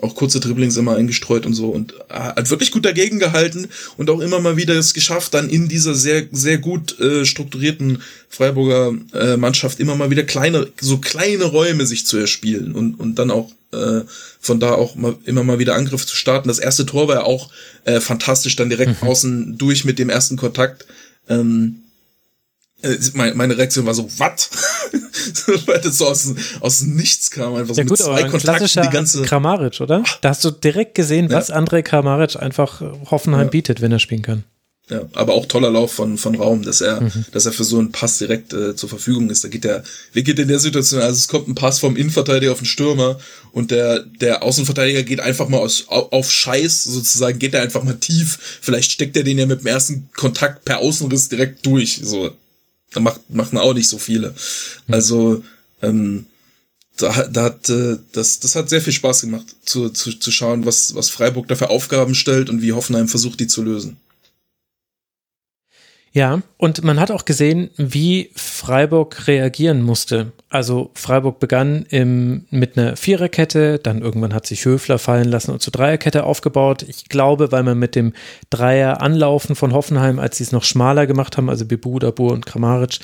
auch 0.00 0.14
kurze 0.14 0.40
Dribblings 0.40 0.76
immer 0.76 0.96
eingestreut 0.96 1.46
und 1.46 1.54
so 1.54 1.68
und 1.70 1.94
äh, 2.08 2.14
hat 2.14 2.50
wirklich 2.50 2.70
gut 2.70 2.84
dagegen 2.84 3.18
gehalten 3.18 3.68
und 3.96 4.10
auch 4.10 4.20
immer 4.20 4.40
mal 4.40 4.56
wieder 4.56 4.74
es 4.74 4.94
geschafft, 4.94 5.34
dann 5.34 5.48
in 5.48 5.68
dieser 5.68 5.94
sehr, 5.94 6.26
sehr 6.32 6.58
gut 6.58 6.98
äh, 7.00 7.24
strukturierten 7.24 8.02
Freiburger 8.28 8.94
äh, 9.12 9.36
Mannschaft 9.36 9.80
immer 9.80 9.96
mal 9.96 10.10
wieder 10.10 10.24
kleine, 10.24 10.68
so 10.80 10.98
kleine 10.98 11.44
Räume 11.44 11.86
sich 11.86 12.06
zu 12.06 12.16
erspielen 12.18 12.72
und, 12.72 12.94
und 12.94 13.18
dann 13.18 13.30
auch 13.30 13.50
äh, 13.72 14.02
von 14.40 14.60
da 14.60 14.72
auch 14.72 14.94
mal, 14.94 15.16
immer 15.24 15.44
mal 15.44 15.58
wieder 15.58 15.74
Angriff 15.74 16.06
zu 16.06 16.16
starten. 16.16 16.48
Das 16.48 16.58
erste 16.58 16.86
Tor 16.86 17.08
war 17.08 17.16
ja 17.16 17.22
auch 17.24 17.50
äh, 17.84 18.00
fantastisch, 18.00 18.56
dann 18.56 18.70
direkt 18.70 19.02
mhm. 19.02 19.08
außen 19.08 19.58
durch 19.58 19.84
mit 19.84 19.98
dem 19.98 20.10
ersten 20.10 20.36
Kontakt. 20.36 20.86
Ähm, 21.28 21.76
äh, 21.76 21.87
meine 23.14 23.58
Reaktion 23.58 23.86
war 23.86 23.94
so, 23.94 24.08
was? 24.18 24.50
Weil 25.66 25.80
das 25.80 25.98
so 25.98 26.06
aus, 26.06 26.32
aus 26.60 26.82
nichts 26.82 27.30
kam, 27.30 27.54
einfach 27.54 27.74
so 27.74 27.80
ja, 27.80 27.84
gut, 27.86 27.98
mit 27.98 28.06
zwei 28.06 28.24
Kontakten 28.24 28.82
die 28.82 28.88
ganze. 28.90 29.22
Kramaric, 29.22 29.80
oder? 29.80 30.04
Da 30.20 30.28
hast 30.28 30.44
du 30.44 30.50
direkt 30.50 30.94
gesehen, 30.94 31.30
was 31.30 31.48
ja. 31.48 31.56
André 31.56 31.82
Kramaric 31.82 32.36
einfach 32.36 32.80
Hoffenheim 33.10 33.46
ja. 33.46 33.50
bietet, 33.50 33.80
wenn 33.80 33.90
er 33.90 33.98
spielen 33.98 34.22
kann. 34.22 34.44
Ja, 34.90 35.02
aber 35.12 35.34
auch 35.34 35.44
toller 35.44 35.70
Lauf 35.70 35.92
von, 35.92 36.16
von 36.16 36.34
Raum, 36.34 36.62
dass 36.62 36.80
er, 36.80 37.02
mhm. 37.02 37.26
dass 37.32 37.44
er 37.44 37.52
für 37.52 37.64
so 37.64 37.78
einen 37.78 37.92
Pass 37.92 38.18
direkt 38.18 38.54
äh, 38.54 38.74
zur 38.74 38.88
Verfügung 38.88 39.28
ist. 39.28 39.44
Da 39.44 39.48
geht 39.48 39.64
der, 39.64 39.82
wie 40.14 40.22
geht 40.22 40.38
in 40.38 40.48
der 40.48 40.58
Situation? 40.58 41.02
Also 41.02 41.16
es 41.16 41.28
kommt 41.28 41.46
ein 41.46 41.54
Pass 41.54 41.78
vom 41.78 41.94
Innenverteidiger 41.94 42.52
auf 42.52 42.58
den 42.58 42.66
Stürmer 42.66 43.18
und 43.52 43.70
der, 43.70 44.00
der 44.00 44.42
Außenverteidiger 44.42 45.02
geht 45.02 45.20
einfach 45.20 45.48
mal 45.48 45.58
aus, 45.58 45.88
auf 45.88 46.32
Scheiß 46.32 46.84
sozusagen, 46.84 47.38
geht 47.38 47.52
er 47.52 47.62
einfach 47.62 47.82
mal 47.82 47.98
tief. 47.98 48.38
Vielleicht 48.62 48.90
steckt 48.90 49.16
er 49.18 49.24
den 49.24 49.38
ja 49.38 49.44
mit 49.44 49.60
dem 49.60 49.66
ersten 49.66 50.08
Kontakt 50.16 50.64
per 50.64 50.78
Außenriss 50.78 51.28
direkt 51.28 51.66
durch. 51.66 52.00
So, 52.02 52.30
macht, 52.98 53.30
machen 53.30 53.58
auch 53.58 53.74
nicht 53.74 53.88
so 53.88 53.98
viele. 53.98 54.34
Also, 54.88 55.42
ähm, 55.82 56.26
da, 56.96 57.28
da 57.28 57.44
hat, 57.44 57.68
äh, 57.70 57.98
das, 58.12 58.40
das 58.40 58.56
hat 58.56 58.68
sehr 58.68 58.82
viel 58.82 58.92
Spaß 58.92 59.22
gemacht, 59.22 59.46
zu, 59.64 59.90
zu, 59.90 60.12
zu 60.12 60.30
schauen, 60.30 60.66
was, 60.66 60.94
was 60.94 61.10
Freiburg 61.10 61.48
da 61.48 61.54
für 61.54 61.70
Aufgaben 61.70 62.14
stellt 62.14 62.50
und 62.50 62.62
wie 62.62 62.72
Hoffenheim 62.72 63.08
versucht, 63.08 63.40
die 63.40 63.46
zu 63.46 63.62
lösen. 63.62 63.96
Ja, 66.12 66.42
und 66.56 66.82
man 66.82 66.98
hat 66.98 67.10
auch 67.10 67.24
gesehen, 67.24 67.70
wie 67.76 68.30
Freiburg 68.34 69.28
reagieren 69.28 69.82
musste. 69.82 70.32
Also 70.50 70.90
Freiburg 70.94 71.40
begann 71.40 71.84
im, 71.90 72.46
mit 72.50 72.78
einer 72.78 72.96
Viererkette, 72.96 73.78
dann 73.78 74.00
irgendwann 74.00 74.32
hat 74.32 74.46
sich 74.46 74.64
Höfler 74.64 74.98
fallen 74.98 75.28
lassen 75.28 75.50
und 75.50 75.60
zur 75.60 75.72
Dreierkette 75.72 76.24
aufgebaut. 76.24 76.86
Ich 76.88 77.10
glaube, 77.10 77.52
weil 77.52 77.62
man 77.64 77.78
mit 77.78 77.94
dem 77.94 78.14
Dreier 78.48 79.02
anlaufen 79.02 79.56
von 79.56 79.74
Hoffenheim, 79.74 80.18
als 80.18 80.38
sie 80.38 80.44
es 80.44 80.52
noch 80.52 80.64
schmaler 80.64 81.06
gemacht 81.06 81.36
haben, 81.36 81.50
also 81.50 81.66
Bebu, 81.66 81.98
Dabur 81.98 82.32
und 82.32 82.46
Kramaric, 82.46 82.98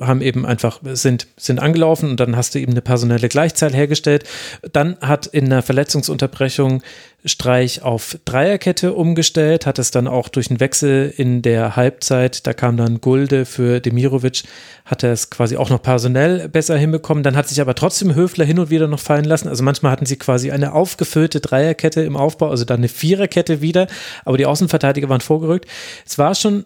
haben 0.00 0.22
eben 0.22 0.46
einfach, 0.46 0.80
sind, 0.92 1.26
sind 1.36 1.60
angelaufen 1.60 2.10
und 2.10 2.20
dann 2.20 2.36
hast 2.36 2.54
du 2.54 2.60
eben 2.60 2.72
eine 2.72 2.82
personelle 2.82 3.28
Gleichzahl 3.28 3.74
hergestellt. 3.74 4.24
Dann 4.72 4.96
hat 5.00 5.26
in 5.26 5.46
einer 5.46 5.62
Verletzungsunterbrechung 5.62 6.82
Streich 7.24 7.82
auf 7.82 8.18
Dreierkette 8.24 8.94
umgestellt, 8.94 9.66
hat 9.66 9.78
es 9.78 9.90
dann 9.90 10.08
auch 10.08 10.28
durch 10.28 10.50
einen 10.50 10.60
Wechsel 10.60 11.12
in 11.16 11.42
der 11.42 11.76
Halbzeit, 11.76 12.46
da 12.46 12.52
kam 12.52 12.76
dann 12.76 13.00
Gulde 13.00 13.44
für 13.44 13.80
Demirovic, 13.80 14.42
hat 14.84 15.04
er 15.04 15.12
es 15.12 15.30
quasi 15.30 15.56
auch 15.56 15.70
noch 15.70 15.82
personell 15.82 16.48
besser 16.48 16.76
hinbekommen. 16.76 17.22
Dann 17.22 17.36
hat 17.36 17.48
sich 17.48 17.60
aber 17.60 17.74
trotzdem 17.74 18.14
Höfler 18.14 18.44
hin 18.44 18.58
und 18.58 18.70
wieder 18.70 18.88
noch 18.88 18.98
fallen 18.98 19.24
lassen. 19.24 19.48
Also 19.48 19.62
manchmal 19.62 19.92
hatten 19.92 20.06
sie 20.06 20.16
quasi 20.16 20.50
eine 20.50 20.72
aufgefüllte 20.72 21.40
Dreierkette 21.40 22.02
im 22.02 22.16
Aufbau, 22.16 22.50
also 22.50 22.64
dann 22.64 22.78
eine 22.78 22.88
Viererkette 22.88 23.60
wieder, 23.60 23.86
aber 24.24 24.36
die 24.36 24.46
Außenverteidiger 24.46 25.08
waren 25.08 25.20
vorgerückt. 25.20 25.66
Es 26.04 26.18
war 26.18 26.34
schon 26.34 26.64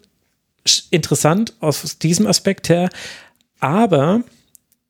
interessant 0.90 1.54
aus 1.60 1.98
diesem 1.98 2.26
Aspekt 2.26 2.68
her, 2.68 2.88
aber 3.60 4.22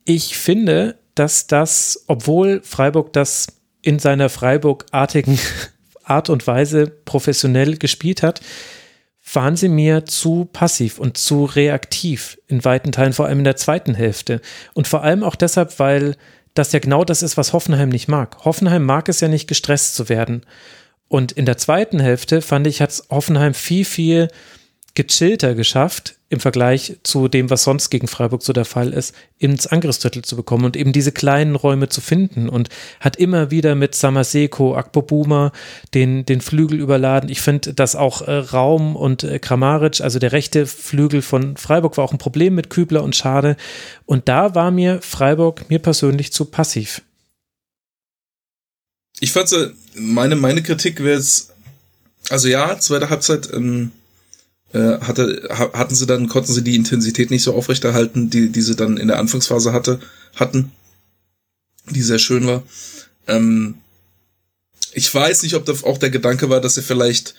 ich 0.05 0.37
finde, 0.37 0.99
dass 1.15 1.47
das, 1.47 2.05
obwohl 2.07 2.61
Freiburg 2.63 3.13
das 3.13 3.47
in 3.83 3.99
seiner 3.99 4.29
Freiburg-artigen 4.29 5.39
Art 6.05 6.31
und 6.31 6.47
Weise 6.47 6.87
professionell 6.87 7.77
gespielt 7.77 8.23
hat, 8.23 8.41
waren 9.33 9.57
sie 9.57 9.69
mir 9.69 10.07
zu 10.07 10.49
passiv 10.53 10.99
und 10.99 11.17
zu 11.17 11.45
reaktiv 11.45 12.39
in 12.47 12.65
weiten 12.65 12.93
Teilen, 12.93 13.13
vor 13.13 13.27
allem 13.27 13.39
in 13.39 13.45
der 13.45 13.57
zweiten 13.57 13.95
Hälfte. 13.95 14.41
Und 14.73 14.87
vor 14.87 15.03
allem 15.03 15.25
auch 15.25 15.35
deshalb, 15.35 15.79
weil 15.81 16.17
das 16.55 16.73
ja 16.73 16.79
genau 16.79 17.05
das 17.05 17.23
ist, 17.23 17.37
was 17.37 17.53
Hoffenheim 17.53 17.89
nicht 17.89 18.09
mag. 18.09 18.45
Hoffenheim 18.45 18.85
mag 18.85 19.09
es 19.09 19.21
ja 19.21 19.29
nicht, 19.29 19.49
gestresst 19.49 19.97
zu 19.97 20.09
werden. 20.09 20.43
Und 21.09 21.33
in 21.33 21.45
der 21.45 21.57
zweiten 21.57 21.99
Hälfte 21.99 22.41
fand 22.41 22.67
ich, 22.67 22.81
hat 22.81 23.03
Hoffenheim 23.11 23.55
viel, 23.55 23.85
viel 23.85 24.29
gechillter 24.97 25.55
geschafft, 25.55 26.17
im 26.29 26.41
Vergleich 26.41 26.97
zu 27.05 27.29
dem, 27.29 27.51
was 27.51 27.63
sonst 27.63 27.91
gegen 27.91 28.09
Freiburg 28.09 28.43
so 28.43 28.53
der 28.53 28.65
Fall 28.65 28.93
ist, 28.93 29.15
ins 29.39 29.69
Angriffsdrittel 29.69 30.23
zu 30.23 30.35
bekommen 30.35 30.65
und 30.65 30.77
eben 30.77 30.93
diese 30.93 31.13
kleinen 31.13 31.55
Räume 31.55 31.89
zu 31.89 32.01
finden 32.01 32.49
und 32.49 32.69
hat 32.99 33.17
immer 33.17 33.53
wieder 33.53 33.77
mit 33.77 33.95
Samaseko, 33.95 34.75
Akpobuma 34.75 35.53
den, 35.95 36.27
den 36.27 36.41
Flügel 36.41 36.81
überladen. 36.81 37.31
Ich 37.31 37.41
finde, 37.41 37.75
dass 37.75 37.95
auch 37.95 38.23
äh, 38.23 38.33
Raum 38.33 38.97
und 38.97 39.23
äh, 39.23 39.39
Kramaric, 39.39 40.01
also 40.01 40.19
der 40.19 40.33
rechte 40.33 40.67
Flügel 40.67 41.23
von 41.23 41.57
Freiburg, 41.57 41.97
war 41.97 42.05
auch 42.05 42.13
ein 42.13 42.19
Problem 42.19 42.57
mit 42.57 42.71
Kübler 42.71 43.05
und 43.05 43.15
Schade. 43.15 43.57
Und 44.05 44.29
da 44.29 44.57
war 44.57 44.73
mir 44.73 45.01
Freiburg 45.03 45.71
mir 45.71 45.79
persönlich 45.79 46.33
zu 46.33 46.47
passiv. 46.47 47.03
Ich 49.21 49.33
fand, 49.33 49.55
meine, 49.95 50.35
meine 50.35 50.63
Kritik 50.63 51.03
wäre 51.03 51.19
jetzt, 51.19 51.53
also 52.31 52.49
ja, 52.49 52.79
zweite 52.81 53.11
Halbzeit, 53.11 53.49
ähm, 53.53 53.93
äh, 53.93 54.06
hatte, 54.75 55.49
hatten 55.51 55.95
sie 55.95 56.07
dann, 56.07 56.29
konnten 56.29 56.53
sie 56.53 56.63
die 56.63 56.77
Intensität 56.77 57.31
nicht 57.31 57.43
so 57.43 57.55
aufrechterhalten, 57.55 58.31
die, 58.31 58.51
die 58.51 58.63
sie 58.63 58.77
dann 58.77 58.97
in 58.97 59.09
der 59.09 59.19
Anfangsphase 59.19 59.73
hatte, 59.73 60.01
hatten, 60.35 60.73
die 61.91 62.03
sehr 62.03 62.19
schön 62.19 62.47
war. 62.47 62.63
Ähm, 63.27 63.77
ich 64.93 65.15
weiß 65.15 65.43
nicht, 65.43 65.55
ob 65.55 65.65
da 65.67 65.75
auch 65.83 65.99
der 65.99 66.11
Gedanke 66.11 66.49
war, 66.49 66.61
dass 66.61 66.75
sie 66.75 66.83
vielleicht, 66.83 67.35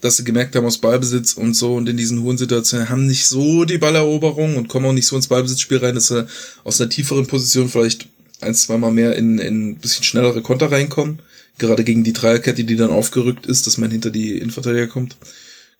dass 0.00 0.16
sie 0.16 0.24
gemerkt 0.24 0.56
haben 0.56 0.66
aus 0.66 0.78
Ballbesitz 0.78 1.34
und 1.34 1.54
so 1.54 1.76
und 1.76 1.88
in 1.88 1.96
diesen 1.96 2.22
hohen 2.22 2.38
Situationen 2.38 2.88
haben 2.88 3.06
nicht 3.06 3.26
so 3.26 3.64
die 3.64 3.78
Balleroberung 3.78 4.56
und 4.56 4.68
kommen 4.68 4.86
auch 4.86 4.92
nicht 4.92 5.06
so 5.06 5.16
ins 5.16 5.28
Ballbesitzspiel 5.28 5.78
rein, 5.78 5.94
dass 5.94 6.08
sie 6.08 6.26
aus 6.64 6.80
einer 6.80 6.90
tieferen 6.90 7.26
Position 7.26 7.68
vielleicht 7.68 8.08
ein, 8.40 8.54
zweimal 8.54 8.90
mehr 8.90 9.16
in, 9.16 9.38
in 9.38 9.70
ein 9.70 9.76
bisschen 9.76 10.04
schnellere 10.04 10.42
Konter 10.42 10.72
reinkommen. 10.72 11.20
Gerade 11.58 11.84
gegen 11.84 12.02
die 12.02 12.14
Dreierkette, 12.14 12.64
die 12.64 12.76
dann 12.76 12.90
aufgerückt 12.90 13.46
ist, 13.46 13.66
dass 13.66 13.78
man 13.78 13.90
hinter 13.90 14.10
die 14.10 14.38
Innenverteidiger 14.38 14.86
kommt. 14.86 15.16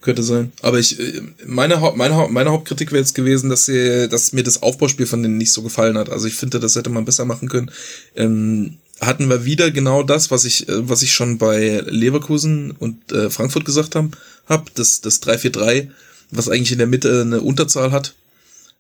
Könnte 0.03 0.25
sein. 0.25 0.53
Aber 0.63 0.81
ich, 0.81 0.99
äh, 0.99 1.23
meine, 1.47 1.77
meine, 1.95 2.29
meine 2.29 2.51
Hauptkritik 2.51 2.91
wäre 2.91 3.01
jetzt 3.01 3.15
gewesen, 3.15 3.49
dass, 3.49 3.67
sie, 3.67 4.09
dass 4.09 4.33
mir 4.33 4.43
das 4.43 4.63
Aufbauspiel 4.63 5.07
von 5.07 5.23
denen 5.23 5.39
nicht 5.39 5.53
so 5.53 5.63
gefallen 5.63 5.97
hat. 5.97 6.11
Also 6.11 6.27
ich 6.27 6.35
finde, 6.35 6.59
das 6.59 6.75
hätte 6.75 6.91
man 6.91 7.05
besser 7.05 7.25
machen 7.25 7.49
können. 7.49 7.71
Ähm, 8.17 8.79
hatten 9.01 9.31
wir 9.31 9.45
wieder 9.45 9.71
genau 9.71 10.03
das, 10.03 10.31
was 10.33 10.45
ich, 10.45 10.69
äh, 10.69 10.89
was 10.89 11.03
ich 11.03 11.13
schon 11.13 11.39
bei 11.39 11.83
Leverkusen 11.87 12.73
und 12.73 13.13
äh, 13.13 13.31
Frankfurt 13.31 13.65
gesagt 13.65 13.95
habe, 13.95 14.11
hab, 14.47 14.75
das, 14.75 15.01
das 15.01 15.23
3-4-3, 15.23 15.89
was 16.33 16.49
eigentlich 16.49 16.73
in 16.73 16.79
der 16.79 16.89
Mitte 16.89 17.21
eine 17.21 17.41
Unterzahl 17.41 17.93
hat, 17.93 18.15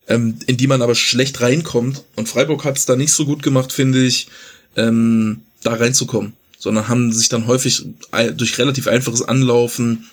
ähm, 0.09 0.39
in 0.47 0.57
die 0.57 0.67
man 0.67 0.83
aber 0.83 0.97
schlecht 0.97 1.41
reinkommt. 1.41 2.03
Und 2.17 2.29
Freiburg 2.29 2.65
hat 2.65 2.79
es 2.79 2.87
da 2.87 2.97
nicht 2.97 3.13
so 3.13 3.27
gut 3.27 3.45
gemacht, 3.45 3.73
finde 3.73 4.05
ich, 4.05 4.27
ähm, 4.77 5.43
da 5.63 5.75
reinzukommen. 5.75 6.33
Sondern 6.59 6.89
haben 6.89 7.13
sich 7.13 7.29
dann 7.29 7.49
häufig 7.49 7.85
durch 8.37 8.59
relativ 8.59 8.87
einfaches 8.87 9.23
Anlaufen 9.23 10.09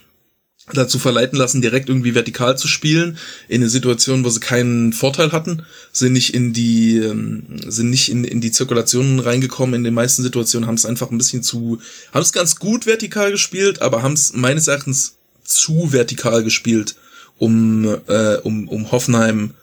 dazu 0.73 0.99
verleiten 0.99 1.37
lassen, 1.37 1.61
direkt 1.61 1.89
irgendwie 1.89 2.15
vertikal 2.15 2.57
zu 2.57 2.67
spielen, 2.67 3.17
in 3.47 3.61
eine 3.61 3.69
Situation, 3.69 4.23
wo 4.23 4.29
sie 4.29 4.39
keinen 4.39 4.93
Vorteil 4.93 5.31
hatten, 5.31 5.63
sind 5.91 6.13
nicht 6.13 6.33
in 6.33 6.53
die, 6.53 6.97
ähm, 6.97 7.43
sind 7.67 7.89
nicht 7.89 8.09
in, 8.09 8.23
in 8.23 8.41
die 8.41 8.51
Zirkulationen 8.51 9.19
reingekommen, 9.19 9.75
in 9.75 9.83
den 9.83 9.93
meisten 9.93 10.23
Situationen 10.23 10.67
haben 10.67 10.75
es 10.75 10.85
einfach 10.85 11.11
ein 11.11 11.17
bisschen 11.17 11.43
zu, 11.43 11.79
haben 12.13 12.21
es 12.21 12.33
ganz 12.33 12.57
gut 12.57 12.85
vertikal 12.85 13.31
gespielt, 13.31 13.81
aber 13.81 14.03
haben 14.03 14.13
es 14.13 14.33
meines 14.33 14.67
Erachtens 14.67 15.15
zu 15.43 15.91
vertikal 15.91 16.43
gespielt, 16.43 16.95
um, 17.37 17.85
äh, 18.07 18.35
um, 18.43 18.67
um 18.67 18.91
Hoffenheim 18.91 19.53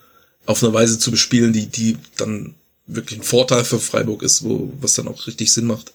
auf 0.47 0.63
eine 0.63 0.73
Weise 0.73 0.99
zu 0.99 1.11
bespielen, 1.11 1.53
die, 1.53 1.67
die 1.67 1.97
dann 2.17 2.55
wirklich 2.87 3.21
ein 3.21 3.25
Vorteil 3.25 3.65
für 3.65 3.81
Freiburg 3.81 4.23
ist, 4.23 4.45
wo, 4.45 4.73
was 4.81 4.95
dann 4.95 5.09
auch 5.09 5.27
richtig 5.27 5.53
Sinn 5.53 5.67
macht. 5.67 5.93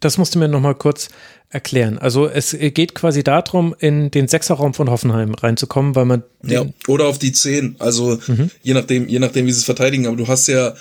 Das 0.00 0.18
musst 0.18 0.34
du 0.34 0.38
mir 0.38 0.48
nochmal 0.48 0.74
kurz 0.74 1.08
erklären. 1.50 1.98
Also 1.98 2.28
es 2.28 2.56
geht 2.58 2.94
quasi 2.94 3.22
darum, 3.22 3.74
in 3.78 4.10
den 4.10 4.26
Sechserraum 4.28 4.74
von 4.74 4.90
Hoffenheim 4.90 5.34
reinzukommen, 5.34 5.94
weil 5.94 6.04
man 6.04 6.22
ja 6.42 6.66
oder 6.88 7.06
auf 7.06 7.18
die 7.18 7.32
zehn. 7.32 7.76
Also 7.78 8.18
mhm. 8.26 8.50
je 8.62 8.74
nachdem, 8.74 9.08
je 9.08 9.20
nachdem, 9.20 9.46
wie 9.46 9.52
sie 9.52 9.58
es 9.58 9.64
verteidigen. 9.64 10.06
Aber 10.06 10.16
du 10.16 10.26
hast 10.26 10.48
ja 10.48 10.74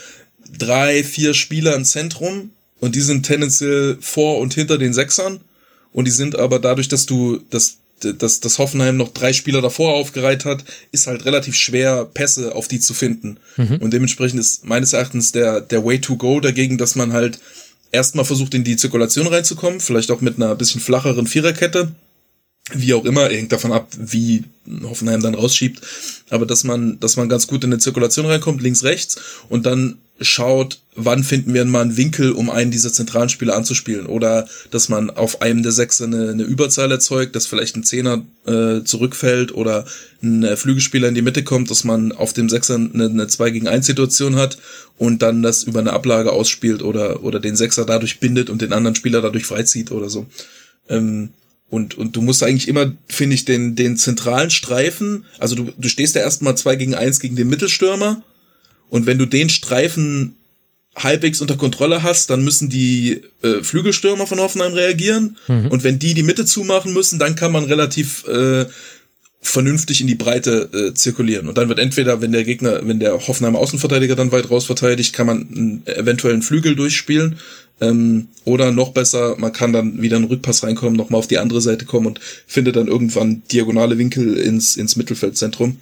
drei, 0.58 1.04
vier 1.04 1.34
Spieler 1.34 1.76
im 1.76 1.86
Zentrum 1.86 2.50
und 2.80 2.96
die 2.96 3.02
sind 3.02 3.26
tendenziell 3.26 3.98
vor 4.02 4.40
und 4.40 4.54
hinter 4.56 4.78
den 4.78 4.94
Sechsern 4.94 5.42
und 5.92 6.06
die 6.06 6.12
sind 6.12 6.38
aber 6.38 6.60
dadurch, 6.60 6.88
dass 6.88 7.06
du 7.06 7.40
das 7.50 7.78
dass 8.12 8.42
das 8.42 8.60
Hoffenheim 8.60 8.98
noch 8.98 9.14
drei 9.14 9.32
Spieler 9.32 9.62
davor 9.62 9.94
aufgereiht 9.94 10.44
hat, 10.44 10.66
ist 10.92 11.08
halt 11.08 11.24
relativ 11.24 11.56
schwer, 11.56 12.04
Pässe 12.04 12.54
auf 12.54 12.68
die 12.68 12.82
zu 12.82 12.94
finden. 12.94 13.38
Mhm. 13.56 13.78
Und 13.78 13.94
dementsprechend 13.94 14.42
ist 14.42 14.66
meines 14.66 14.92
Erachtens 14.92 15.32
der, 15.32 15.62
der 15.62 15.86
Way 15.86 16.02
to 16.02 16.18
go 16.18 16.42
dagegen, 16.42 16.78
dass 16.78 16.96
man 16.96 17.14
halt 17.14 17.40
erstmal 17.94 18.26
versucht, 18.26 18.54
in 18.54 18.66
die 18.66 18.76
Zirkulation 18.76 19.28
reinzukommen, 19.28 19.80
vielleicht 19.80 20.12
auch 20.12 20.20
mit 20.20 20.36
einer 20.36 20.56
bisschen 20.56 20.82
flacheren 20.82 21.28
Viererkette. 21.28 21.94
Wie 22.72 22.94
auch 22.94 23.04
immer, 23.04 23.28
hängt 23.28 23.52
davon 23.52 23.74
ab, 23.74 23.90
wie 23.98 24.46
Hoffenheim 24.84 25.22
dann 25.22 25.36
rausschiebt. 25.36 25.82
Aber 26.30 26.46
dass 26.46 26.64
man, 26.64 26.98
dass 27.00 27.18
man 27.18 27.28
ganz 27.28 27.46
gut 27.46 27.64
in 27.64 27.74
eine 27.74 27.80
Zirkulation 27.80 28.26
reinkommt, 28.26 28.62
links, 28.62 28.84
rechts, 28.84 29.18
und 29.50 29.66
dann 29.66 29.98
schaut, 30.22 30.80
wann 30.96 31.24
finden 31.24 31.54
wir 31.54 31.66
mal 31.66 31.82
einen 31.82 31.98
Winkel, 31.98 32.32
um 32.32 32.50
einen 32.50 32.72
dieser 32.72 32.94
zentralen 32.94 33.30
Spieler 33.30 33.56
anzuspielen. 33.56 34.06
Oder 34.06 34.48
dass 34.72 34.88
man 34.88 35.10
auf 35.10 35.42
einem 35.42 35.64
der 35.64 35.74
Sechser 35.74 36.06
eine, 36.06 36.30
eine 36.30 36.44
Überzahl 36.44 36.90
erzeugt, 36.92 37.36
dass 37.36 37.48
vielleicht 37.48 37.76
ein 37.76 37.84
Zehner 37.84 38.24
äh, 38.46 38.84
zurückfällt 38.84 39.54
oder 39.54 39.86
ein 40.22 40.44
äh, 40.44 40.56
Flügelspieler 40.56 41.10
in 41.10 41.16
die 41.16 41.22
Mitte 41.22 41.44
kommt, 41.44 41.70
dass 41.70 41.84
man 41.84 42.12
auf 42.12 42.32
dem 42.32 42.48
Sechser 42.48 42.76
eine, 42.76 43.06
eine 43.06 43.28
2 43.28 43.50
gegen 43.50 43.68
1 43.68 43.86
Situation 43.86 44.36
hat 44.36 44.58
und 44.98 45.22
dann 45.22 45.42
das 45.42 45.64
über 45.64 45.80
eine 45.80 45.94
Ablage 45.94 46.32
ausspielt 46.32 46.84
oder, 46.84 47.24
oder 47.24 47.40
den 47.40 47.56
Sechser 47.56 47.86
dadurch 47.86 48.20
bindet 48.20 48.50
und 48.50 48.62
den 48.62 48.72
anderen 48.72 48.96
Spieler 48.96 49.22
dadurch 49.22 49.46
freizieht 49.46 49.92
oder 49.92 50.10
so. 50.10 50.28
Ähm, 50.88 51.30
und, 51.74 51.98
und 51.98 52.16
du 52.16 52.22
musst 52.22 52.44
eigentlich 52.44 52.68
immer, 52.68 52.94
finde 53.08 53.36
ich, 53.36 53.46
den, 53.46 53.76
den 53.76 53.98
zentralen 53.98 54.52
Streifen, 54.52 55.26
also 55.40 55.56
du, 55.56 55.72
du 55.78 55.90
stehst 55.90 56.16
ja 56.16 56.22
erstmal 56.22 56.56
zwei 56.56 56.76
gegen 56.76 56.96
eins 56.96 57.20
gegen 57.20 57.36
den 57.36 57.50
Mittelstürmer 57.50 58.22
und 58.90 59.06
wenn 59.06 59.18
du 59.18 59.26
den 59.26 59.50
Streifen 59.50 60.36
halbwegs 60.96 61.42
unter 61.42 61.58
Kontrolle 61.58 62.04
hast, 62.04 62.30
dann 62.30 62.44
müssen 62.44 62.70
die 62.70 63.22
äh, 63.42 63.64
Flügelstürmer 63.64 64.28
von 64.28 64.40
Hoffenheim 64.40 64.74
reagieren. 64.74 65.38
Mhm. 65.48 65.68
Und 65.68 65.84
wenn 65.84 65.98
die 65.98 66.14
die 66.14 66.22
Mitte 66.22 66.46
zumachen 66.46 66.94
müssen, 66.94 67.18
dann 67.18 67.36
kann 67.36 67.52
man 67.52 67.64
relativ 67.64 68.28
äh, 68.28 68.66
vernünftig 69.42 70.02
in 70.02 70.08
die 70.08 70.16
Breite 70.16 70.70
äh, 70.74 70.94
zirkulieren. 70.94 71.48
Und 71.48 71.58
dann 71.58 71.68
wird 71.68 71.80
entweder, 71.80 72.22
wenn 72.22 72.32
der 72.32 72.44
Gegner, 72.44 72.88
wenn 72.88 73.00
der 73.00 73.28
Hoffenheimer 73.28 73.60
Außenverteidiger 73.60 74.16
dann 74.16 74.32
weit 74.32 74.50
raus 74.50 74.66
verteidigt, 74.66 75.14
kann 75.14 75.28
man 75.28 75.38
einen 75.38 75.88
eventuellen 75.88 76.42
Flügel 76.42 76.76
durchspielen. 76.76 77.38
Ähm, 77.84 78.30
oder 78.46 78.72
noch 78.72 78.92
besser, 78.92 79.36
man 79.38 79.52
kann 79.52 79.74
dann 79.74 80.02
wieder 80.02 80.16
einen 80.16 80.26
Rückpass 80.26 80.64
reinkommen, 80.64 80.96
nochmal 80.96 81.20
auf 81.20 81.28
die 81.28 81.38
andere 81.38 81.62
Seite 81.62 81.86
kommen 81.86 82.08
und 82.08 82.20
findet 82.48 82.76
dann 82.76 82.88
irgendwann 82.88 83.44
diagonale 83.52 83.98
Winkel 83.98 84.38
ins, 84.38 84.78
ins 84.78 84.96
Mittelfeldzentrum. 84.96 85.78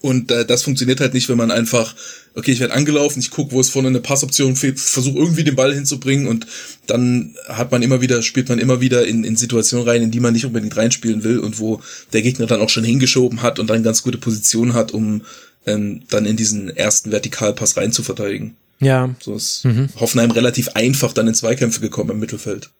Und 0.00 0.30
äh, 0.30 0.46
das 0.46 0.62
funktioniert 0.62 1.00
halt 1.00 1.12
nicht, 1.12 1.28
wenn 1.28 1.36
man 1.36 1.50
einfach, 1.50 1.94
okay, 2.34 2.52
ich 2.52 2.60
werde 2.60 2.74
angelaufen, 2.74 3.20
ich 3.20 3.30
gucke, 3.30 3.52
wo 3.52 3.60
es 3.60 3.68
vorne 3.68 3.88
eine 3.88 4.00
Passoption 4.00 4.56
fehlt, 4.56 4.80
versuche 4.80 5.18
irgendwie 5.18 5.44
den 5.44 5.56
Ball 5.56 5.74
hinzubringen 5.74 6.26
und 6.26 6.46
dann 6.86 7.34
hat 7.48 7.70
man 7.70 7.82
immer 7.82 8.00
wieder, 8.00 8.22
spielt 8.22 8.48
man 8.48 8.58
immer 8.58 8.80
wieder 8.80 9.06
in, 9.06 9.24
in 9.24 9.36
Situationen 9.36 9.86
rein, 9.86 10.02
in 10.02 10.10
die 10.10 10.20
man 10.20 10.32
nicht 10.32 10.46
unbedingt 10.46 10.76
reinspielen 10.76 11.22
will 11.24 11.38
und 11.38 11.58
wo 11.58 11.82
der 12.12 12.22
Gegner 12.22 12.46
dann 12.46 12.60
auch 12.60 12.70
schon 12.70 12.84
hingeschoben 12.84 13.42
hat 13.42 13.58
und 13.58 13.68
dann 13.68 13.82
ganz 13.82 14.02
gute 14.02 14.16
Position 14.16 14.72
hat, 14.74 14.92
um 14.92 15.22
ähm, 15.66 16.02
dann 16.08 16.24
in 16.24 16.36
diesen 16.36 16.74
ersten 16.74 17.10
Vertikalpass 17.10 17.76
rein 17.76 17.92
zu 17.92 18.02
verteidigen. 18.02 18.56
Ja. 18.80 19.10
So 19.20 19.34
ist 19.34 19.64
mhm. 19.64 19.88
Hoffenheim 19.98 20.30
relativ 20.30 20.70
einfach 20.70 21.12
dann 21.12 21.28
in 21.28 21.34
Zweikämpfe 21.34 21.80
gekommen 21.80 22.10
im 22.10 22.18
Mittelfeld. 22.18 22.70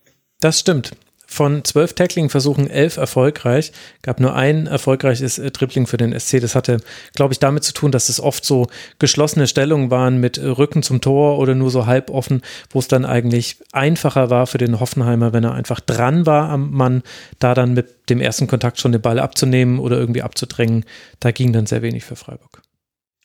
Das 0.40 0.58
stimmt. 0.58 0.92
von 1.26 1.64
zwölf 1.64 1.92
Tackling-Versuchen 1.92 2.68
elf 2.68 2.96
erfolgreich. 2.96 3.70
Gab 4.02 4.18
nur 4.18 4.34
ein 4.34 4.66
erfolgreiches 4.66 5.38
äh, 5.38 5.52
Dribbling 5.52 5.86
für 5.86 5.96
den 5.96 6.18
SC. 6.18 6.40
Das 6.40 6.56
hatte, 6.56 6.78
glaube 7.14 7.32
ich, 7.32 7.38
damit 7.38 7.62
zu 7.62 7.72
tun, 7.72 7.92
dass 7.92 8.08
es 8.08 8.18
oft 8.18 8.44
so 8.44 8.66
geschlossene 8.98 9.46
Stellungen 9.46 9.92
waren 9.92 10.18
mit 10.18 10.38
äh, 10.38 10.46
Rücken 10.46 10.82
zum 10.82 11.00
Tor 11.00 11.38
oder 11.38 11.54
nur 11.54 11.70
so 11.70 11.86
halb 11.86 12.10
offen, 12.10 12.42
wo 12.70 12.80
es 12.80 12.88
dann 12.88 13.04
eigentlich 13.04 13.58
einfacher 13.70 14.28
war 14.28 14.48
für 14.48 14.58
den 14.58 14.80
Hoffenheimer, 14.80 15.32
wenn 15.32 15.44
er 15.44 15.54
einfach 15.54 15.78
dran 15.78 16.26
war 16.26 16.48
am 16.48 16.72
Mann, 16.72 17.04
da 17.38 17.54
dann 17.54 17.74
mit 17.74 18.10
dem 18.10 18.20
ersten 18.20 18.48
Kontakt 18.48 18.80
schon 18.80 18.90
den 18.90 19.00
Ball 19.00 19.20
abzunehmen 19.20 19.78
oder 19.78 19.98
irgendwie 19.98 20.22
abzudrängen. 20.22 20.84
Da 21.20 21.30
ging 21.30 21.52
dann 21.52 21.66
sehr 21.66 21.82
wenig 21.82 22.04
für 22.04 22.16
Freiburg. 22.16 22.62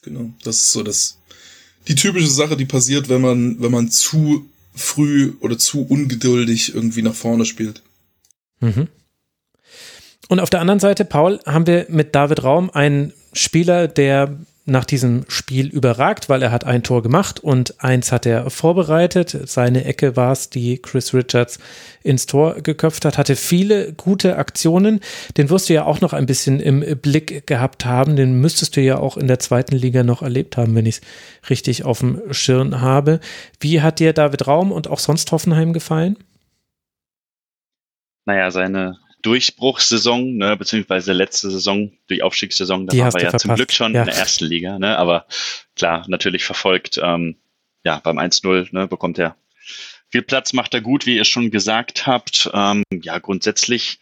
Genau, 0.04 0.30
das 0.44 0.58
ist 0.58 0.72
so 0.74 0.84
das 0.84 1.18
die 1.88 1.96
typische 1.96 2.28
Sache, 2.28 2.58
die 2.58 2.66
passiert, 2.66 3.10
wenn 3.10 3.22
man 3.22 3.62
wenn 3.62 3.72
man 3.72 3.92
zu 3.92 4.50
früh 4.74 5.34
oder 5.40 5.58
zu 5.58 5.86
ungeduldig 5.88 6.76
irgendwie 6.76 7.02
nach 7.02 7.14
vorne 7.14 7.46
spielt. 7.46 7.82
Mhm. 8.60 8.88
Und 10.28 10.40
auf 10.40 10.50
der 10.50 10.62
anderen 10.62 10.80
Seite, 10.80 11.06
Paul, 11.06 11.40
haben 11.46 11.68
wir 11.68 11.86
mit 11.90 12.16
David 12.16 12.44
Raum 12.44 12.70
einen 12.72 13.14
Spieler, 13.34 13.88
der 13.88 14.36
nach 14.66 14.86
diesem 14.86 15.26
Spiel 15.28 15.68
überragt, 15.68 16.28
weil 16.28 16.42
er 16.42 16.52
hat 16.52 16.64
ein 16.64 16.84
Tor 16.84 17.04
gemacht 17.04 17.40
und 17.40 17.84
eins 17.84 18.12
hat 18.12 18.26
er 18.26 18.50
vorbereitet. 18.50 19.38
Seine 19.46 19.86
Ecke 19.86 20.16
war 20.16 20.32
es, 20.32 20.50
die 20.50 20.82
Chris 20.82 21.14
Richards 21.14 21.60
ins 22.04 22.26
Tor 22.26 22.56
geköpft 22.56 23.06
hat, 23.06 23.18
hatte 23.18 23.36
viele 23.36 23.94
gute 23.94 24.38
Aktionen. 24.38 25.00
Den 25.38 25.50
wirst 25.50 25.70
du 25.70 25.74
ja 25.74 25.86
auch 25.86 26.02
noch 26.02 26.14
ein 26.14 26.26
bisschen 26.26 26.60
im 26.60 26.82
Blick 27.00 27.46
gehabt 27.48 27.86
haben. 27.86 28.16
Den 28.16 28.42
müsstest 28.42 28.76
du 28.76 28.82
ja 28.82 28.98
auch 28.98 29.18
in 29.18 29.28
der 29.28 29.40
zweiten 29.40 29.76
Liga 29.76 30.04
noch 30.04 30.22
erlebt 30.22 30.58
haben, 30.58 30.74
wenn 30.76 30.86
ich 30.86 30.98
es 30.98 31.50
richtig 31.50 31.86
auf 31.86 32.00
dem 32.00 32.22
Schirm 32.32 32.82
habe. 32.82 33.20
Wie 33.60 33.82
hat 33.82 34.00
dir 34.00 34.14
David 34.14 34.48
Raum 34.48 34.72
und 34.72 34.88
auch 34.88 35.00
sonst 35.00 35.32
Hoffenheim 35.32 35.74
gefallen? 35.74 36.18
naja, 38.26 38.52
seine 38.52 38.98
Durchbruchssaison, 39.26 40.38
ne, 40.38 40.56
beziehungsweise 40.56 41.12
letzte 41.12 41.50
Saison, 41.50 41.92
die 42.10 42.22
Aufstiegssaison, 42.22 42.86
da 42.86 42.92
Die 42.92 43.00
waren 43.00 43.08
hast 43.08 43.16
wir 43.16 43.20
du 43.22 43.26
ja 43.26 43.32
zum 43.32 43.40
verpasst, 43.40 43.58
Glück 43.58 43.72
schon 43.74 43.94
ja. 43.96 44.02
in 44.02 44.08
der 44.08 44.16
ersten 44.16 44.46
Liga, 44.46 44.78
ne, 44.78 44.98
aber 44.98 45.26
klar, 45.76 46.06
natürlich 46.08 46.44
verfolgt, 46.44 47.00
ähm, 47.02 47.38
ja, 47.84 48.00
beim 48.04 48.20
1-0, 48.20 48.68
ne, 48.72 48.88
bekommt 48.88 49.18
er 49.18 49.36
viel 50.10 50.22
Platz, 50.22 50.54
macht 50.54 50.74
er 50.74 50.82
gut, 50.82 51.06
wie 51.06 51.16
ihr 51.16 51.26
schon 51.26 51.52
gesagt 51.52 52.08
habt. 52.08 52.50
Ähm, 52.54 52.84
ja, 53.02 53.18
grundsätzlich 53.20 54.00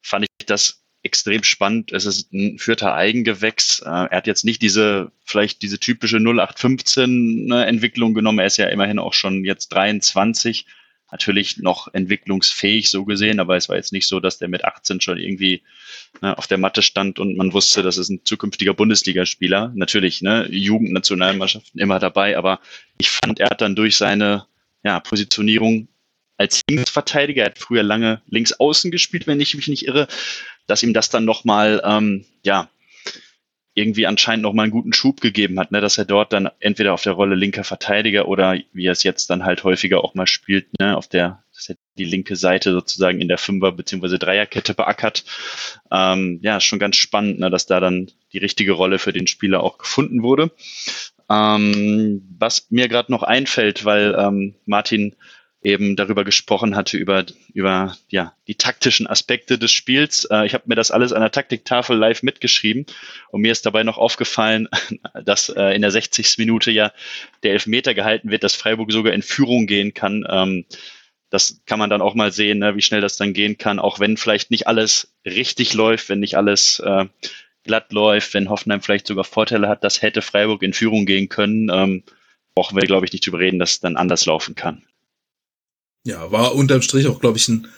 fand 0.00 0.24
ich 0.24 0.46
das 0.46 0.82
extrem 1.02 1.42
spannend. 1.42 1.92
Es 1.92 2.06
ist 2.06 2.32
ein 2.32 2.58
vierter 2.58 2.94
Eigengewächs. 2.94 3.80
Äh, 3.80 3.88
er 3.88 4.10
hat 4.10 4.26
jetzt 4.26 4.44
nicht 4.44 4.62
diese, 4.62 5.10
vielleicht 5.24 5.62
diese 5.62 5.80
typische 5.80 6.18
0815 6.18 7.46
ne, 7.46 7.66
Entwicklung 7.66 8.14
genommen. 8.14 8.38
Er 8.38 8.46
ist 8.46 8.56
ja 8.56 8.68
immerhin 8.68 8.98
auch 8.98 9.14
schon 9.14 9.44
jetzt 9.44 9.68
23 9.68 10.66
natürlich 11.12 11.58
noch 11.58 11.92
entwicklungsfähig 11.92 12.90
so 12.90 13.04
gesehen, 13.04 13.40
aber 13.40 13.56
es 13.56 13.68
war 13.68 13.76
jetzt 13.76 13.92
nicht 13.92 14.06
so, 14.06 14.20
dass 14.20 14.38
der 14.38 14.48
mit 14.48 14.64
18 14.64 15.00
schon 15.00 15.18
irgendwie 15.18 15.62
ne, 16.20 16.36
auf 16.36 16.46
der 16.46 16.58
Matte 16.58 16.82
stand 16.82 17.18
und 17.18 17.36
man 17.36 17.52
wusste, 17.52 17.82
das 17.82 17.98
ist 17.98 18.08
ein 18.08 18.24
zukünftiger 18.24 18.74
Bundesligaspieler. 18.74 19.72
Natürlich, 19.74 20.22
ne, 20.22 20.46
Jugendnationalmannschaften 20.50 21.80
immer 21.80 21.98
dabei, 21.98 22.36
aber 22.36 22.60
ich 22.98 23.10
fand, 23.10 23.40
er 23.40 23.50
hat 23.50 23.60
dann 23.60 23.76
durch 23.76 23.96
seine 23.96 24.46
ja, 24.82 25.00
Positionierung 25.00 25.88
als 26.36 26.62
Linksverteidiger, 26.68 27.42
er 27.42 27.50
hat 27.50 27.58
früher 27.58 27.82
lange 27.82 28.22
links 28.26 28.52
außen 28.52 28.90
gespielt, 28.90 29.26
wenn 29.26 29.40
ich 29.40 29.54
mich 29.54 29.68
nicht 29.68 29.86
irre, 29.86 30.08
dass 30.66 30.82
ihm 30.82 30.94
das 30.94 31.10
dann 31.10 31.26
nochmal, 31.26 31.82
ähm, 31.84 32.24
ja, 32.42 32.70
irgendwie 33.74 34.06
anscheinend 34.06 34.42
nochmal 34.42 34.64
einen 34.64 34.72
guten 34.72 34.92
Schub 34.92 35.20
gegeben 35.20 35.58
hat, 35.60 35.70
ne, 35.70 35.80
dass 35.80 35.96
er 35.96 36.04
dort 36.04 36.32
dann 36.32 36.50
entweder 36.58 36.92
auf 36.92 37.02
der 37.02 37.12
Rolle 37.12 37.36
linker 37.36 37.64
Verteidiger 37.64 38.26
oder 38.26 38.58
wie 38.72 38.86
er 38.86 38.92
es 38.92 39.04
jetzt 39.04 39.30
dann 39.30 39.44
halt 39.44 39.62
häufiger 39.62 40.02
auch 40.02 40.14
mal 40.14 40.26
spielt, 40.26 40.66
ne, 40.80 40.96
auf 40.96 41.06
der, 41.06 41.44
dass 41.54 41.68
er 41.68 41.76
die 41.96 42.04
linke 42.04 42.34
Seite 42.34 42.72
sozusagen 42.72 43.20
in 43.20 43.28
der 43.28 43.38
Fünfer- 43.38 43.72
bzw. 43.72 44.18
Dreierkette 44.18 44.74
beackert. 44.74 45.24
Ähm, 45.90 46.40
ja, 46.42 46.60
schon 46.60 46.80
ganz 46.80 46.96
spannend, 46.96 47.38
ne, 47.38 47.48
dass 47.48 47.66
da 47.66 47.78
dann 47.78 48.10
die 48.32 48.38
richtige 48.38 48.72
Rolle 48.72 48.98
für 48.98 49.12
den 49.12 49.28
Spieler 49.28 49.62
auch 49.62 49.78
gefunden 49.78 50.22
wurde. 50.22 50.50
Ähm, 51.30 52.22
was 52.38 52.70
mir 52.70 52.88
gerade 52.88 53.12
noch 53.12 53.22
einfällt, 53.22 53.84
weil 53.84 54.16
ähm, 54.18 54.56
Martin 54.66 55.14
eben 55.62 55.94
darüber 55.94 56.24
gesprochen 56.24 56.74
hatte, 56.74 56.96
über, 56.96 57.26
über 57.52 57.96
ja, 58.08 58.34
die 58.46 58.54
taktischen 58.54 59.06
Aspekte 59.06 59.58
des 59.58 59.70
Spiels. 59.70 60.24
Äh, 60.24 60.46
ich 60.46 60.54
habe 60.54 60.64
mir 60.66 60.74
das 60.74 60.90
alles 60.90 61.12
an 61.12 61.20
der 61.20 61.30
Taktiktafel 61.30 61.96
live 61.96 62.22
mitgeschrieben 62.22 62.86
und 63.30 63.42
mir 63.42 63.52
ist 63.52 63.66
dabei 63.66 63.82
noch 63.82 63.98
aufgefallen, 63.98 64.68
dass 65.24 65.50
äh, 65.50 65.74
in 65.74 65.82
der 65.82 65.90
60. 65.90 66.38
Minute 66.38 66.70
ja 66.70 66.92
der 67.42 67.52
Elfmeter 67.52 67.94
gehalten 67.94 68.30
wird, 68.30 68.42
dass 68.42 68.54
Freiburg 68.54 68.90
sogar 68.90 69.12
in 69.12 69.22
Führung 69.22 69.66
gehen 69.66 69.92
kann. 69.92 70.24
Ähm, 70.28 70.64
das 71.28 71.60
kann 71.66 71.78
man 71.78 71.90
dann 71.90 72.02
auch 72.02 72.14
mal 72.14 72.32
sehen, 72.32 72.58
ne, 72.58 72.74
wie 72.74 72.82
schnell 72.82 73.02
das 73.02 73.16
dann 73.16 73.34
gehen 73.34 73.56
kann, 73.58 73.78
auch 73.78 74.00
wenn 74.00 74.16
vielleicht 74.16 74.50
nicht 74.50 74.66
alles 74.66 75.14
richtig 75.24 75.74
läuft, 75.74 76.08
wenn 76.08 76.20
nicht 76.20 76.36
alles 76.36 76.80
äh, 76.80 77.04
glatt 77.64 77.92
läuft, 77.92 78.32
wenn 78.34 78.48
Hoffenheim 78.48 78.80
vielleicht 78.80 79.06
sogar 79.06 79.24
Vorteile 79.24 79.68
hat, 79.68 79.84
das 79.84 80.00
hätte 80.00 80.22
Freiburg 80.22 80.62
in 80.62 80.72
Führung 80.72 81.04
gehen 81.06 81.28
können. 81.28 81.70
Ähm, 81.70 82.02
brauchen 82.54 82.76
wir, 82.76 82.86
glaube 82.86 83.06
ich, 83.06 83.12
nicht 83.12 83.26
drüber 83.26 83.38
reden, 83.38 83.58
dass 83.58 83.72
es 83.72 83.80
dann 83.80 83.96
anders 83.96 84.26
laufen 84.26 84.54
kann. 84.54 84.82
Ja, 86.04 86.30
war 86.32 86.54
unterm 86.54 86.82
Strich 86.82 87.06
auch, 87.06 87.20
glaube 87.20 87.38
ich, 87.38 87.48
ein 87.48 87.68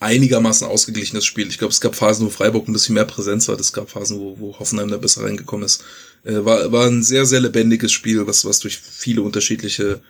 einigermaßen 0.00 0.66
ausgeglichenes 0.66 1.24
Spiel. 1.24 1.48
Ich 1.48 1.58
glaube, 1.58 1.72
es 1.72 1.80
gab 1.80 1.94
Phasen, 1.94 2.26
wo 2.26 2.30
Freiburg 2.30 2.66
ein 2.66 2.72
bisschen 2.72 2.94
mehr 2.96 3.04
Präsenz 3.04 3.48
hat. 3.48 3.60
Es 3.60 3.72
gab 3.72 3.88
Phasen, 3.88 4.18
wo, 4.18 4.36
wo 4.38 4.58
Hoffenheim 4.58 4.90
da 4.90 4.96
besser 4.96 5.22
reingekommen 5.22 5.64
ist. 5.64 5.84
Äh, 6.24 6.44
war, 6.44 6.72
war 6.72 6.86
ein 6.88 7.04
sehr, 7.04 7.24
sehr 7.24 7.40
lebendiges 7.40 7.92
Spiel, 7.92 8.26
was, 8.26 8.44
was 8.44 8.58
durch 8.58 8.78
viele 8.78 9.22
unterschiedliche, 9.22 10.00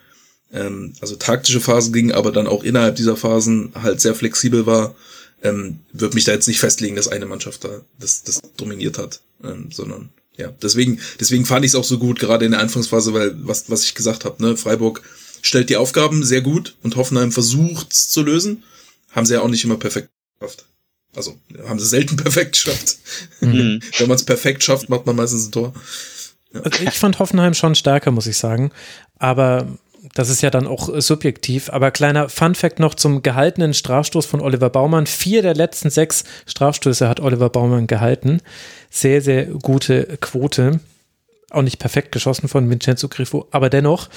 ähm, 0.50 0.94
also 1.00 1.16
taktische 1.16 1.60
Phasen 1.60 1.92
ging, 1.92 2.10
aber 2.10 2.32
dann 2.32 2.46
auch 2.46 2.64
innerhalb 2.64 2.96
dieser 2.96 3.16
Phasen 3.16 3.72
halt 3.74 4.00
sehr 4.00 4.14
flexibel 4.14 4.64
war. 4.64 4.94
Ähm, 5.42 5.80
Würde 5.92 6.14
mich 6.14 6.24
da 6.24 6.32
jetzt 6.32 6.48
nicht 6.48 6.60
festlegen, 6.60 6.96
dass 6.96 7.08
eine 7.08 7.26
Mannschaft 7.26 7.64
da 7.64 7.82
das, 7.98 8.22
das 8.22 8.40
dominiert 8.56 8.96
hat, 8.96 9.20
ähm, 9.44 9.68
sondern 9.70 10.08
ja, 10.38 10.50
deswegen, 10.62 11.00
deswegen 11.20 11.44
fand 11.44 11.66
ich 11.66 11.72
es 11.72 11.74
auch 11.74 11.84
so 11.84 11.98
gut, 11.98 12.18
gerade 12.18 12.46
in 12.46 12.52
der 12.52 12.60
Anfangsphase, 12.60 13.12
weil 13.12 13.34
was, 13.46 13.68
was 13.68 13.84
ich 13.84 13.94
gesagt 13.94 14.24
habe, 14.24 14.42
ne, 14.42 14.56
Freiburg 14.56 15.02
stellt 15.42 15.68
die 15.68 15.76
Aufgaben 15.76 16.24
sehr 16.24 16.40
gut 16.40 16.76
und 16.82 16.96
Hoffenheim 16.96 17.32
versucht 17.32 17.92
es 17.92 18.08
zu 18.08 18.22
lösen. 18.22 18.62
Haben 19.10 19.26
sie 19.26 19.34
ja 19.34 19.42
auch 19.42 19.48
nicht 19.48 19.64
immer 19.64 19.76
perfekt 19.76 20.08
geschafft. 20.38 20.64
Also 21.14 21.36
haben 21.66 21.78
sie 21.78 21.86
selten 21.86 22.16
perfekt 22.16 22.52
geschafft. 22.52 22.96
Mhm. 23.40 23.80
Wenn 23.98 24.08
man 24.08 24.16
es 24.16 24.24
perfekt 24.24 24.64
schafft, 24.64 24.88
macht 24.88 25.04
man 25.04 25.16
meistens 25.16 25.48
ein 25.48 25.52
Tor. 25.52 25.74
Also 26.54 26.82
ich 26.82 26.90
fand 26.90 27.18
Hoffenheim 27.18 27.54
schon 27.54 27.74
stärker, 27.74 28.10
muss 28.10 28.26
ich 28.26 28.38
sagen. 28.38 28.70
Aber 29.18 29.66
das 30.14 30.28
ist 30.28 30.42
ja 30.42 30.50
dann 30.50 30.66
auch 30.66 30.92
äh, 30.92 31.00
subjektiv. 31.00 31.70
Aber 31.70 31.90
kleiner 31.90 32.28
Fun-Fact 32.28 32.78
noch 32.78 32.94
zum 32.94 33.22
gehaltenen 33.22 33.74
Strafstoß 33.74 34.26
von 34.26 34.40
Oliver 34.40 34.70
Baumann. 34.70 35.06
Vier 35.06 35.42
der 35.42 35.54
letzten 35.54 35.90
sechs 35.90 36.24
Strafstöße 36.46 37.08
hat 37.08 37.20
Oliver 37.20 37.50
Baumann 37.50 37.86
gehalten. 37.86 38.40
Sehr, 38.90 39.22
sehr 39.22 39.46
gute 39.46 40.18
Quote. 40.20 40.80
Auch 41.52 41.62
nicht 41.62 41.78
perfekt 41.78 42.12
geschossen 42.12 42.48
von 42.48 42.68
Vincenzo 42.70 43.08
Grifo, 43.08 43.46
aber 43.50 43.68
dennoch 43.68 44.08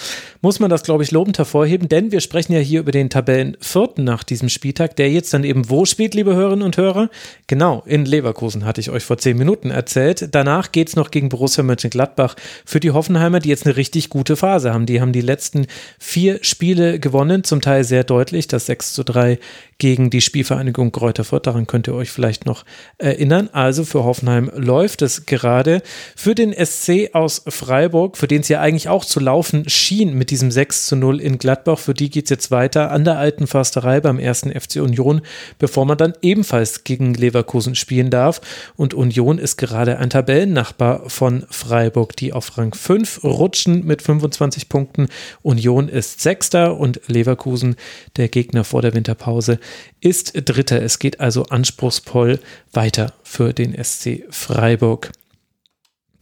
muss 0.41 0.61
man 0.61 0.69
das, 0.69 0.83
glaube 0.83 1.03
ich, 1.03 1.11
lobend 1.11 1.37
hervorheben, 1.37 1.89
denn 1.89 2.13
wir 2.13 2.21
sprechen 2.21 2.53
ja 2.53 2.59
hier 2.59 2.79
über 2.79 2.93
den 2.93 3.09
Tabellenvierten 3.09 4.05
nach 4.05 4.23
diesem 4.23 4.47
Spieltag, 4.47 4.95
der 4.95 5.11
jetzt 5.11 5.33
dann 5.33 5.43
eben 5.43 5.69
wo 5.69 5.85
spielt, 5.85 6.13
liebe 6.13 6.33
Hörerinnen 6.33 6.63
und 6.63 6.77
Hörer? 6.77 7.09
Genau, 7.47 7.83
in 7.85 8.05
Leverkusen 8.05 8.63
hatte 8.63 8.79
ich 8.79 8.89
euch 8.89 9.03
vor 9.03 9.17
zehn 9.17 9.37
Minuten 9.37 9.69
erzählt. 9.69 10.29
Danach 10.31 10.71
geht 10.71 10.87
es 10.87 10.95
noch 10.95 11.11
gegen 11.11 11.27
Borussia 11.27 11.61
Mönchengladbach 11.63 12.35
für 12.65 12.79
die 12.79 12.91
Hoffenheimer, 12.91 13.39
die 13.39 13.49
jetzt 13.49 13.65
eine 13.65 13.75
richtig 13.75 14.09
gute 14.09 14.37
Phase 14.37 14.73
haben. 14.73 14.85
Die 14.85 15.01
haben 15.01 15.11
die 15.11 15.21
letzten 15.21 15.67
vier 15.99 16.39
Spiele 16.41 16.99
gewonnen, 16.99 17.43
zum 17.43 17.59
Teil 17.59 17.83
sehr 17.83 18.05
deutlich, 18.05 18.47
das 18.47 18.65
6 18.67 18.93
zu 18.93 19.03
3 19.03 19.39
gegen 19.77 20.09
die 20.09 20.21
Spielvereinigung 20.21 20.91
Kräuter 20.91 21.23
Fürth. 21.23 21.47
Daran 21.47 21.67
könnt 21.67 21.87
ihr 21.87 21.95
euch 21.95 22.11
vielleicht 22.11 22.45
noch 22.45 22.63
erinnern. 22.97 23.49
Also 23.51 23.83
für 23.83 24.03
Hoffenheim 24.03 24.49
läuft 24.55 25.01
es 25.01 25.25
gerade. 25.25 25.81
Für 26.15 26.33
den 26.33 26.53
SC 26.53 27.09
aus 27.13 27.43
Freiburg, 27.47 28.17
für 28.17 28.27
den 28.27 28.41
es 28.41 28.47
ja 28.47 28.61
eigentlich 28.61 28.87
auch 28.87 29.03
zu 29.03 29.19
laufen 29.19 29.67
schien 29.67 30.13
mit 30.13 30.29
diesem 30.31 30.49
6 30.49 30.87
zu 30.87 30.95
0 30.95 31.19
in 31.19 31.37
Gladbach, 31.37 31.79
für 31.79 31.93
die 31.93 32.09
geht 32.09 32.25
es 32.25 32.29
jetzt 32.29 32.51
weiter 32.51 32.91
an 32.91 33.03
der 33.03 33.17
alten 33.17 33.47
Försterei 33.47 33.99
beim 33.99 34.17
ersten 34.17 34.49
FC 34.51 34.77
Union, 34.77 35.21
bevor 35.59 35.85
man 35.85 35.97
dann 35.97 36.13
ebenfalls 36.21 36.83
gegen 36.83 37.13
Leverkusen 37.13 37.75
spielen 37.75 38.09
darf. 38.09 38.41
Und 38.77 38.93
Union 38.93 39.37
ist 39.37 39.57
gerade 39.57 39.97
ein 39.97 40.09
Tabellennachbar 40.09 41.09
von 41.09 41.45
Freiburg, 41.49 42.15
die 42.15 42.31
auf 42.31 42.57
Rang 42.57 42.73
5 42.73 43.23
rutschen 43.23 43.85
mit 43.85 44.01
25 44.01 44.69
Punkten. 44.69 45.07
Union 45.41 45.89
ist 45.89 46.21
Sechster 46.21 46.77
und 46.77 47.01
Leverkusen, 47.07 47.75
der 48.15 48.29
Gegner 48.29 48.63
vor 48.63 48.81
der 48.81 48.93
Winterpause, 48.93 49.59
ist 50.01 50.33
Dritter. 50.35 50.81
Es 50.81 50.99
geht 50.99 51.19
also 51.19 51.45
anspruchsvoll 51.45 52.39
weiter 52.71 53.13
für 53.23 53.53
den 53.53 53.75
SC 53.81 54.25
Freiburg. 54.29 55.11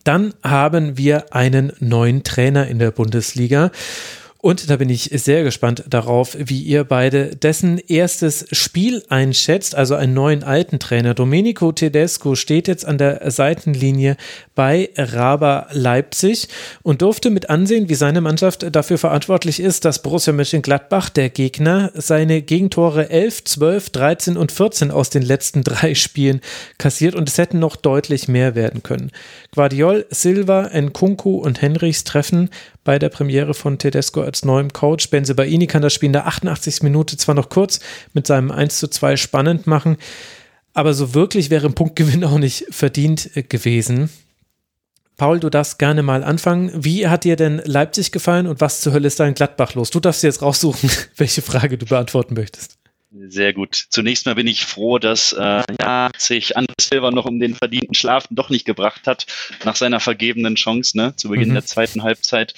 Dann 0.03 0.33
haben 0.43 0.97
wir 0.97 1.33
einen 1.33 1.71
neuen 1.79 2.23
Trainer 2.23 2.67
in 2.67 2.79
der 2.79 2.91
Bundesliga. 2.91 3.71
Und 4.45 4.69
da 4.69 4.75
bin 4.75 4.89
ich 4.89 5.09
sehr 5.13 5.43
gespannt 5.43 5.85
darauf, 5.87 6.35
wie 6.37 6.61
ihr 6.61 6.83
beide 6.83 7.33
dessen 7.33 7.77
erstes 7.77 8.45
Spiel 8.51 9.01
einschätzt, 9.07 9.73
also 9.73 9.95
einen 9.95 10.13
neuen 10.13 10.43
alten 10.43 10.79
Trainer. 10.79 11.13
Domenico 11.13 11.71
Tedesco 11.71 12.35
steht 12.35 12.67
jetzt 12.67 12.85
an 12.85 12.97
der 12.97 13.31
Seitenlinie 13.31 14.17
bei 14.53 14.89
Raba 14.97 15.67
Leipzig 15.71 16.49
und 16.81 17.01
durfte 17.01 17.29
mit 17.29 17.49
ansehen, 17.49 17.87
wie 17.87 17.95
seine 17.95 18.19
Mannschaft 18.19 18.65
dafür 18.75 18.97
verantwortlich 18.97 19.61
ist, 19.61 19.85
dass 19.85 20.01
Borussia 20.01 20.33
Mönchengladbach, 20.33 21.07
der 21.07 21.29
Gegner, 21.29 21.91
seine 21.93 22.41
Gegentore 22.41 23.09
11, 23.09 23.45
12, 23.45 23.89
13 23.91 24.35
und 24.35 24.51
14 24.51 24.91
aus 24.91 25.09
den 25.09 25.23
letzten 25.23 25.63
drei 25.63 25.95
Spielen 25.95 26.41
kassiert 26.77 27.15
und 27.15 27.29
es 27.29 27.37
hätten 27.37 27.59
noch 27.59 27.77
deutlich 27.77 28.27
mehr 28.27 28.55
werden 28.55 28.83
können. 28.83 29.11
Guardiol, 29.55 30.05
Silva, 30.09 30.69
Nkunku 30.73 31.37
und 31.37 31.61
Henrichs 31.61 32.03
treffen 32.03 32.49
bei 32.83 32.99
der 32.99 33.09
Premiere 33.09 33.53
von 33.53 33.77
Tedesco 33.77 34.21
als 34.33 34.45
neuem 34.45 34.73
Coach. 34.73 35.11
Benzebaini 35.11 35.67
kann 35.67 35.83
das 35.83 35.93
Spiel 35.93 36.07
in 36.07 36.13
der 36.13 36.25
88. 36.25 36.81
Minute 36.81 37.17
zwar 37.17 37.35
noch 37.35 37.49
kurz 37.49 37.79
mit 38.13 38.25
seinem 38.25 38.49
1 38.49 38.79
zu 38.79 38.87
2 38.87 39.15
spannend 39.15 39.67
machen, 39.67 39.97
aber 40.73 40.95
so 40.95 41.13
wirklich 41.13 41.51
wäre 41.51 41.67
ein 41.67 41.75
Punktgewinn 41.75 42.23
auch 42.23 42.39
nicht 42.39 42.65
verdient 42.71 43.29
äh, 43.37 43.43
gewesen. 43.43 44.09
Paul, 45.17 45.39
du 45.39 45.51
darfst 45.51 45.77
gerne 45.77 46.01
mal 46.01 46.23
anfangen. 46.23 46.71
Wie 46.73 47.07
hat 47.07 47.23
dir 47.23 47.35
denn 47.35 47.61
Leipzig 47.63 48.11
gefallen 48.11 48.47
und 48.47 48.59
was 48.59 48.81
zur 48.81 48.93
Hölle 48.93 49.07
ist 49.07 49.19
da 49.19 49.27
in 49.27 49.35
Gladbach 49.35 49.75
los? 49.75 49.91
Du 49.91 49.99
darfst 49.99 50.23
jetzt 50.23 50.41
raussuchen, 50.41 50.89
welche 51.17 51.43
Frage 51.43 51.77
du 51.77 51.85
beantworten 51.85 52.33
möchtest. 52.33 52.77
Sehr 53.15 53.53
gut. 53.53 53.75
Zunächst 53.89 54.25
mal 54.25 54.33
bin 54.33 54.47
ich 54.47 54.65
froh, 54.65 54.97
dass 54.97 55.33
äh, 55.33 55.63
ja, 55.79 56.09
sich 56.17 56.57
André 56.57 56.73
Silva 56.81 57.11
noch 57.11 57.25
um 57.25 57.39
den 57.39 57.53
verdienten 57.53 57.93
Schlaf 57.93 58.27
doch 58.31 58.49
nicht 58.49 58.65
gebracht 58.65 59.05
hat, 59.05 59.27
nach 59.63 59.75
seiner 59.75 59.99
vergebenen 59.99 60.55
Chance 60.55 60.97
ne, 60.97 61.15
zu 61.15 61.29
Beginn 61.29 61.49
mhm. 61.49 61.53
der 61.53 61.65
zweiten 61.65 62.01
Halbzeit. 62.01 62.55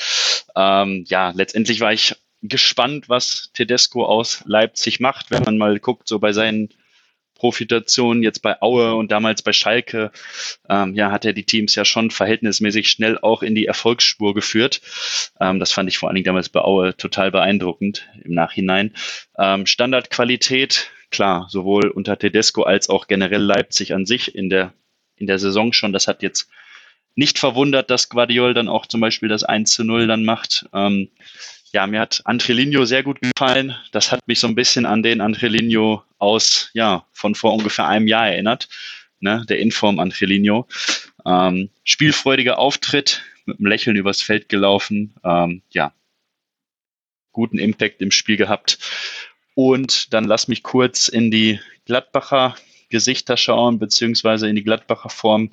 Ähm, 0.56 1.04
ja, 1.10 1.32
letztendlich 1.36 1.82
war 1.82 1.92
ich 1.92 2.16
gespannt, 2.42 3.10
was 3.10 3.50
Tedesco 3.54 4.06
aus 4.06 4.44
Leipzig 4.46 5.02
macht, 5.02 5.30
wenn 5.30 5.44
man 5.44 5.58
mal 5.58 5.78
guckt, 5.80 6.08
so 6.08 6.20
bei 6.20 6.32
seinen 6.32 6.70
Profitation 7.46 8.24
jetzt 8.24 8.42
bei 8.42 8.60
Aue 8.60 8.96
und 8.96 9.12
damals 9.12 9.44
bei 9.44 9.54
Schalke, 9.54 10.12
ähm, 10.68 10.96
ja, 10.96 11.12
hat 11.12 11.26
er 11.26 11.34
die 11.34 11.44
Teams 11.44 11.76
ja 11.76 11.86
schon 11.86 12.10
verhältnismäßig 12.10 12.90
schnell 12.90 13.20
auch 13.20 13.44
in 13.44 13.54
die 13.54 13.68
Erfolgsspur 13.68 14.34
geführt. 14.34 14.82
Ähm, 15.40 15.60
das 15.60 15.72
fand 15.72 15.88
ich 15.88 16.00
vor 16.00 16.10
allen 16.10 16.16
Dingen 16.16 16.26
damals 16.26 16.50
bei 16.50 16.62
Aue 16.62 16.98
total 16.98 17.30
beeindruckend 17.30 18.10
im 18.24 18.34
Nachhinein. 18.34 18.96
Ähm, 19.38 19.68
Standardqualität, 19.68 20.90
klar, 21.12 21.46
sowohl 21.48 21.90
unter 21.90 22.18
Tedesco 22.18 22.64
als 22.64 22.90
auch 22.90 23.06
generell 23.06 23.44
Leipzig 23.44 23.94
an 23.94 24.08
sich 24.08 24.34
in 24.34 24.50
der, 24.50 24.74
in 25.16 25.28
der 25.28 25.38
Saison 25.38 25.72
schon. 25.72 25.94
Das 25.94 26.08
hat 26.08 26.24
jetzt 26.24 26.50
nicht 27.14 27.38
verwundert, 27.38 27.92
dass 27.92 28.10
Guardiol 28.10 28.56
dann 28.56 28.70
auch 28.70 28.88
zum 28.88 29.02
Beispiel 29.02 29.30
das 29.30 29.44
1 29.44 29.72
zu 29.72 29.84
0 29.84 30.08
dann 30.08 30.26
macht. 30.26 30.66
Ähm, 30.74 31.10
ja, 31.72 31.86
mir 31.86 32.00
hat 32.00 32.22
Antrelinho 32.24 32.86
sehr 32.86 33.04
gut 33.04 33.20
gefallen. 33.22 33.76
Das 33.92 34.12
hat 34.12 34.28
mich 34.28 34.40
so 34.40 34.48
ein 34.48 34.56
bisschen 34.56 34.88
an 34.88 35.04
den 35.04 35.22
Antrelinho 35.22 36.02
aus, 36.26 36.70
ja, 36.74 37.06
von 37.14 37.36
vor 37.36 37.54
ungefähr 37.54 37.88
einem 37.88 38.08
Jahr 38.08 38.28
erinnert. 38.28 38.68
Ne, 39.20 39.46
der 39.48 39.60
Inform 39.60 40.00
Antrelinho. 40.00 40.68
Ähm, 41.26 41.70
spielfreudiger 41.84 42.60
Auftritt, 42.60 43.24
mit 43.46 43.60
einem 43.60 43.68
Lächeln 43.68 43.96
übers 43.96 44.22
Feld 44.22 44.50
gelaufen. 44.50 45.16
Ähm, 45.24 45.62
ja, 45.70 45.94
guten 47.32 47.58
Impact 47.58 48.02
im 48.02 48.12
Spiel 48.12 48.38
gehabt. 48.38 48.78
Und 49.56 50.14
dann 50.14 50.26
lass 50.26 50.48
mich 50.48 50.64
kurz 50.64 51.08
in 51.08 51.32
die 51.32 51.60
Gladbacher 51.86 52.56
Gesichter 52.90 53.38
schauen, 53.38 53.80
beziehungsweise 53.80 54.48
in 54.48 54.56
die 54.56 54.64
Gladbacher 54.64 55.10
Form. 55.10 55.52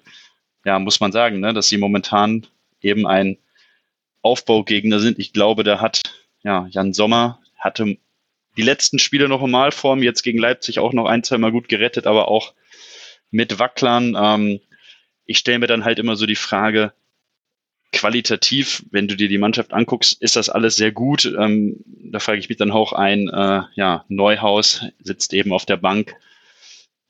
Ja, 0.64 0.78
muss 0.78 1.00
man 1.00 1.12
sagen, 1.12 1.40
ne, 1.40 1.54
dass 1.54 1.68
sie 1.68 1.78
momentan 1.78 2.46
eben 2.80 3.06
ein 3.06 3.38
Aufbaugegner 4.22 5.00
sind. 5.00 5.18
Ich 5.18 5.32
glaube, 5.32 5.64
da 5.64 5.80
hat 5.80 6.02
ja, 6.42 6.66
Jan 6.70 6.92
Sommer 6.92 7.40
hatte 7.56 7.96
die 8.56 8.62
letzten 8.62 8.98
Spiele 8.98 9.28
noch 9.28 9.42
in 9.42 9.50
Malform, 9.50 10.02
jetzt 10.02 10.22
gegen 10.22 10.38
Leipzig 10.38 10.78
auch 10.78 10.92
noch 10.92 11.06
ein, 11.06 11.24
zwei 11.24 11.38
Mal 11.38 11.52
gut 11.52 11.68
gerettet, 11.68 12.06
aber 12.06 12.28
auch 12.28 12.54
mit 13.30 13.58
Wacklern. 13.58 14.16
Ähm, 14.18 14.60
ich 15.24 15.38
stelle 15.38 15.58
mir 15.58 15.66
dann 15.66 15.84
halt 15.84 15.98
immer 15.98 16.16
so 16.16 16.26
die 16.26 16.36
Frage, 16.36 16.92
qualitativ, 17.92 18.84
wenn 18.90 19.06
du 19.06 19.16
dir 19.16 19.28
die 19.28 19.38
Mannschaft 19.38 19.72
anguckst, 19.72 20.20
ist 20.20 20.36
das 20.36 20.48
alles 20.48 20.76
sehr 20.76 20.92
gut. 20.92 21.26
Ähm, 21.26 21.76
da 21.86 22.18
frage 22.18 22.38
ich 22.38 22.48
mich 22.48 22.58
dann 22.58 22.70
auch 22.70 22.92
ein, 22.92 23.28
äh, 23.28 23.62
ja, 23.74 24.04
Neuhaus 24.08 24.84
sitzt 25.00 25.34
eben 25.34 25.52
auf 25.52 25.66
der 25.66 25.76
Bank. 25.76 26.16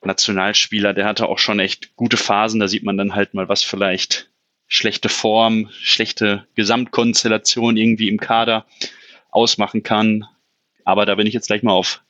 Nationalspieler, 0.04 0.94
der 0.94 1.06
hatte 1.06 1.28
auch 1.28 1.38
schon 1.38 1.60
echt 1.60 1.94
gute 1.94 2.16
Phasen. 2.16 2.58
Da 2.58 2.66
sieht 2.66 2.82
man 2.82 2.96
dann 2.96 3.14
halt 3.14 3.34
mal, 3.34 3.48
was 3.48 3.62
vielleicht 3.62 4.28
schlechte 4.66 5.08
Form, 5.08 5.70
schlechte 5.80 6.46
Gesamtkonstellation 6.56 7.76
irgendwie 7.76 8.08
im 8.08 8.18
Kader 8.18 8.66
ausmachen 9.30 9.84
kann. 9.84 10.26
Aber 10.84 11.06
da 11.06 11.14
bin 11.14 11.26
ich 11.26 11.34
jetzt 11.34 11.46
gleich 11.46 11.62
mal 11.62 11.72
auf 11.72 12.00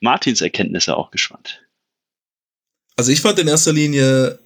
Martins 0.00 0.40
Erkenntnisse 0.40 0.96
auch 0.96 1.10
gespannt. 1.10 1.62
Also 2.96 3.10
ich 3.10 3.20
fand 3.20 3.38
in 3.38 3.48
erster 3.48 3.72
Linie 3.72 4.38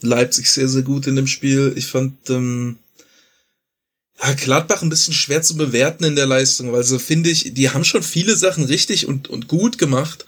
Leipzig 0.00 0.50
sehr, 0.50 0.68
sehr 0.68 0.82
gut 0.82 1.06
in 1.06 1.16
dem 1.16 1.26
Spiel. 1.26 1.72
Ich 1.76 1.86
fand 1.86 2.30
ähm, 2.30 2.78
ja, 4.22 4.32
Gladbach 4.34 4.82
ein 4.82 4.90
bisschen 4.90 5.14
schwer 5.14 5.42
zu 5.42 5.56
bewerten 5.56 6.04
in 6.04 6.16
der 6.16 6.26
Leistung, 6.26 6.72
weil 6.72 6.84
so 6.84 6.98
finde 6.98 7.30
ich, 7.30 7.54
die 7.54 7.70
haben 7.70 7.84
schon 7.84 8.02
viele 8.02 8.36
Sachen 8.36 8.64
richtig 8.64 9.06
und, 9.06 9.28
und 9.28 9.48
gut 9.48 9.78
gemacht, 9.78 10.24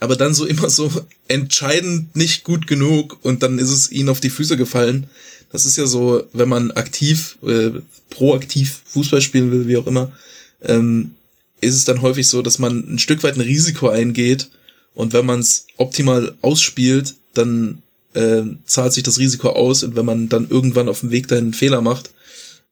aber 0.00 0.16
dann 0.16 0.34
so 0.34 0.44
immer 0.44 0.68
so 0.68 0.90
entscheidend 1.28 2.14
nicht 2.16 2.44
gut 2.44 2.66
genug 2.66 3.18
und 3.22 3.42
dann 3.42 3.58
ist 3.58 3.70
es 3.70 3.90
ihnen 3.90 4.08
auf 4.08 4.20
die 4.20 4.30
Füße 4.30 4.56
gefallen. 4.56 5.08
Das 5.50 5.66
ist 5.66 5.76
ja 5.76 5.86
so, 5.86 6.26
wenn 6.32 6.48
man 6.48 6.70
aktiv, 6.72 7.38
äh, 7.42 7.70
proaktiv 8.10 8.82
Fußball 8.86 9.20
spielen 9.20 9.50
will, 9.50 9.68
wie 9.68 9.76
auch 9.76 9.86
immer, 9.86 10.12
ähm, 10.62 11.14
ist 11.62 11.76
es 11.76 11.84
dann 11.84 12.02
häufig 12.02 12.28
so, 12.28 12.42
dass 12.42 12.58
man 12.58 12.94
ein 12.94 12.98
Stück 12.98 13.22
weit 13.22 13.36
ein 13.36 13.40
Risiko 13.40 13.88
eingeht 13.88 14.50
und 14.94 15.12
wenn 15.12 15.24
man 15.24 15.40
es 15.40 15.66
optimal 15.76 16.34
ausspielt, 16.42 17.14
dann 17.34 17.82
äh, 18.14 18.42
zahlt 18.66 18.92
sich 18.92 19.02
das 19.02 19.18
Risiko 19.18 19.50
aus 19.50 19.82
und 19.82 19.96
wenn 19.96 20.04
man 20.04 20.28
dann 20.28 20.48
irgendwann 20.50 20.88
auf 20.88 21.00
dem 21.00 21.10
Weg 21.10 21.28
dahin 21.28 21.44
einen 21.46 21.54
Fehler 21.54 21.80
macht, 21.80 22.10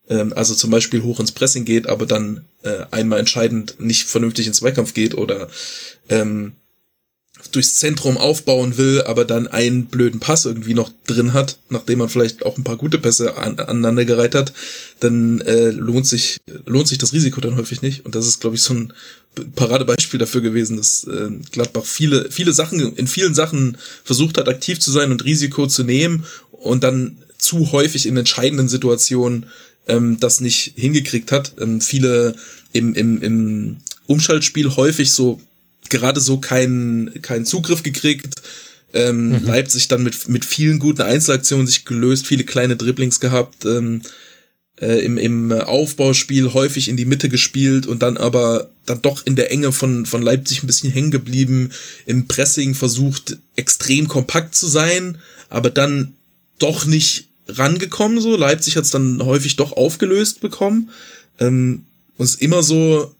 ähm, 0.08 0.32
also 0.34 0.54
zum 0.54 0.70
Beispiel 0.70 1.02
hoch 1.02 1.20
ins 1.20 1.32
Pressing 1.32 1.64
geht, 1.64 1.86
aber 1.86 2.04
dann 2.04 2.44
äh, 2.62 2.84
einmal 2.90 3.20
entscheidend 3.20 3.80
nicht 3.80 4.08
vernünftig 4.08 4.46
ins 4.46 4.58
Zweikampf 4.58 4.92
geht 4.92 5.14
oder 5.14 5.48
ähm, 6.08 6.52
durchs 7.52 7.74
Zentrum 7.74 8.16
aufbauen 8.16 8.76
will, 8.76 9.02
aber 9.02 9.24
dann 9.24 9.46
einen 9.46 9.86
blöden 9.86 10.20
Pass 10.20 10.44
irgendwie 10.44 10.74
noch 10.74 10.90
drin 11.06 11.32
hat, 11.32 11.58
nachdem 11.68 11.98
man 11.98 12.08
vielleicht 12.08 12.44
auch 12.44 12.56
ein 12.56 12.64
paar 12.64 12.76
gute 12.76 12.98
Pässe 12.98 13.36
an, 13.36 13.58
aneinandergereiht 13.58 14.34
hat, 14.34 14.52
dann 15.00 15.40
äh, 15.40 15.70
lohnt 15.70 16.06
sich 16.06 16.38
lohnt 16.66 16.88
sich 16.88 16.98
das 16.98 17.12
Risiko 17.12 17.40
dann 17.40 17.56
häufig 17.56 17.82
nicht. 17.82 18.04
Und 18.04 18.14
das 18.14 18.26
ist, 18.26 18.40
glaube 18.40 18.56
ich, 18.56 18.62
so 18.62 18.74
ein 18.74 18.92
Paradebeispiel 19.54 20.18
dafür 20.18 20.40
gewesen, 20.40 20.76
dass 20.76 21.04
äh, 21.04 21.30
Gladbach 21.52 21.84
viele 21.84 22.30
viele 22.30 22.52
Sachen 22.52 22.96
in 22.96 23.06
vielen 23.06 23.34
Sachen 23.34 23.78
versucht 24.04 24.38
hat, 24.38 24.48
aktiv 24.48 24.80
zu 24.80 24.90
sein 24.90 25.10
und 25.10 25.24
Risiko 25.24 25.66
zu 25.66 25.84
nehmen 25.84 26.24
und 26.50 26.84
dann 26.84 27.18
zu 27.38 27.72
häufig 27.72 28.06
in 28.06 28.16
entscheidenden 28.16 28.68
Situationen 28.68 29.46
ähm, 29.88 30.18
das 30.20 30.40
nicht 30.40 30.74
hingekriegt 30.76 31.32
hat. 31.32 31.54
Ähm, 31.58 31.80
viele 31.80 32.34
im, 32.72 32.94
im, 32.94 33.22
im 33.22 33.76
Umschaltspiel 34.06 34.76
häufig 34.76 35.12
so 35.12 35.40
gerade 35.90 36.20
so 36.20 36.38
keinen 36.38 37.20
keinen 37.22 37.44
Zugriff 37.44 37.82
gekriegt. 37.82 38.40
Ähm, 38.92 39.28
mhm. 39.28 39.44
Leipzig 39.44 39.88
dann 39.88 40.02
mit, 40.02 40.28
mit 40.28 40.44
vielen 40.44 40.78
guten 40.78 41.02
Einzelaktionen 41.02 41.66
sich 41.66 41.84
gelöst, 41.84 42.26
viele 42.26 42.44
kleine 42.44 42.76
Dribblings 42.76 43.20
gehabt, 43.20 43.64
ähm, 43.64 44.02
äh, 44.80 45.04
im, 45.04 45.16
im 45.16 45.52
Aufbauspiel 45.52 46.54
häufig 46.54 46.88
in 46.88 46.96
die 46.96 47.04
Mitte 47.04 47.28
gespielt 47.28 47.86
und 47.86 48.02
dann 48.02 48.16
aber 48.16 48.70
dann 48.86 49.02
doch 49.02 49.24
in 49.24 49.36
der 49.36 49.52
Enge 49.52 49.70
von, 49.72 50.06
von 50.06 50.22
Leipzig 50.22 50.62
ein 50.62 50.66
bisschen 50.66 50.90
hängen 50.90 51.10
geblieben, 51.10 51.70
im 52.06 52.26
Pressing 52.26 52.74
versucht 52.74 53.38
extrem 53.54 54.08
kompakt 54.08 54.54
zu 54.56 54.66
sein, 54.66 55.18
aber 55.48 55.70
dann 55.70 56.14
doch 56.58 56.86
nicht 56.86 57.28
rangekommen 57.46 58.20
so. 58.20 58.36
Leipzig 58.36 58.76
hat 58.76 58.84
es 58.84 58.90
dann 58.90 59.24
häufig 59.24 59.56
doch 59.56 59.72
aufgelöst 59.72 60.40
bekommen 60.40 60.90
ähm, 61.38 61.84
und 62.16 62.24
ist 62.24 62.42
immer 62.42 62.62
so 62.62 63.14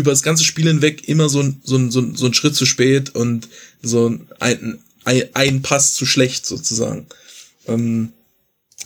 über 0.00 0.10
das 0.10 0.22
ganze 0.22 0.44
Spiel 0.44 0.66
hinweg 0.66 1.08
immer 1.08 1.28
so 1.28 1.40
ein, 1.40 1.60
so 1.62 1.76
ein, 1.76 1.90
so 1.90 2.00
ein, 2.00 2.16
so 2.16 2.26
ein 2.26 2.34
Schritt 2.34 2.56
zu 2.56 2.66
spät 2.66 3.14
und 3.14 3.48
so 3.82 4.08
ein, 4.40 4.78
ein, 5.04 5.24
ein 5.34 5.62
Pass 5.62 5.94
zu 5.94 6.06
schlecht 6.06 6.46
sozusagen. 6.46 7.06
Ähm, 7.68 8.12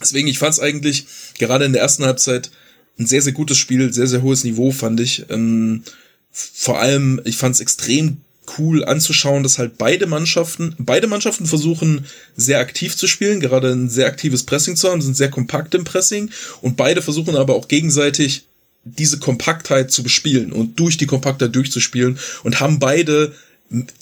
deswegen, 0.01 0.27
ich 0.27 0.39
fand 0.39 0.53
es 0.53 0.59
eigentlich 0.59 1.07
gerade 1.39 1.65
in 1.65 1.73
der 1.73 1.81
ersten 1.81 2.05
Halbzeit 2.05 2.51
ein 2.99 3.07
sehr, 3.07 3.21
sehr 3.21 3.33
gutes 3.33 3.57
Spiel, 3.57 3.93
sehr, 3.93 4.07
sehr 4.07 4.21
hohes 4.21 4.43
Niveau 4.43 4.71
fand 4.71 4.99
ich. 4.99 5.25
Ähm, 5.29 5.83
vor 6.31 6.79
allem, 6.79 7.21
ich 7.25 7.37
fand 7.37 7.55
es 7.55 7.61
extrem 7.61 8.17
cool 8.57 8.85
anzuschauen, 8.85 9.43
dass 9.43 9.57
halt 9.57 9.77
beide 9.77 10.05
Mannschaften, 10.05 10.75
beide 10.77 11.07
Mannschaften 11.07 11.45
versuchen 11.45 12.05
sehr 12.35 12.59
aktiv 12.59 12.95
zu 12.95 13.07
spielen, 13.07 13.39
gerade 13.39 13.71
ein 13.71 13.89
sehr 13.89 14.05
aktives 14.05 14.43
Pressing 14.43 14.75
zu 14.75 14.89
haben, 14.89 15.01
sind 15.01 15.17
sehr 15.17 15.31
kompakt 15.31 15.73
im 15.73 15.83
Pressing 15.83 16.29
und 16.61 16.77
beide 16.77 17.01
versuchen 17.01 17.35
aber 17.35 17.55
auch 17.55 17.67
gegenseitig 17.67 18.45
diese 18.85 19.19
Kompaktheit 19.19 19.91
zu 19.91 20.03
bespielen 20.03 20.53
und 20.53 20.79
durch 20.79 20.97
die 20.97 21.07
Kompaktheit 21.07 21.55
durchzuspielen 21.55 22.17
und 22.43 22.59
haben 22.59 22.79
beide 22.79 23.33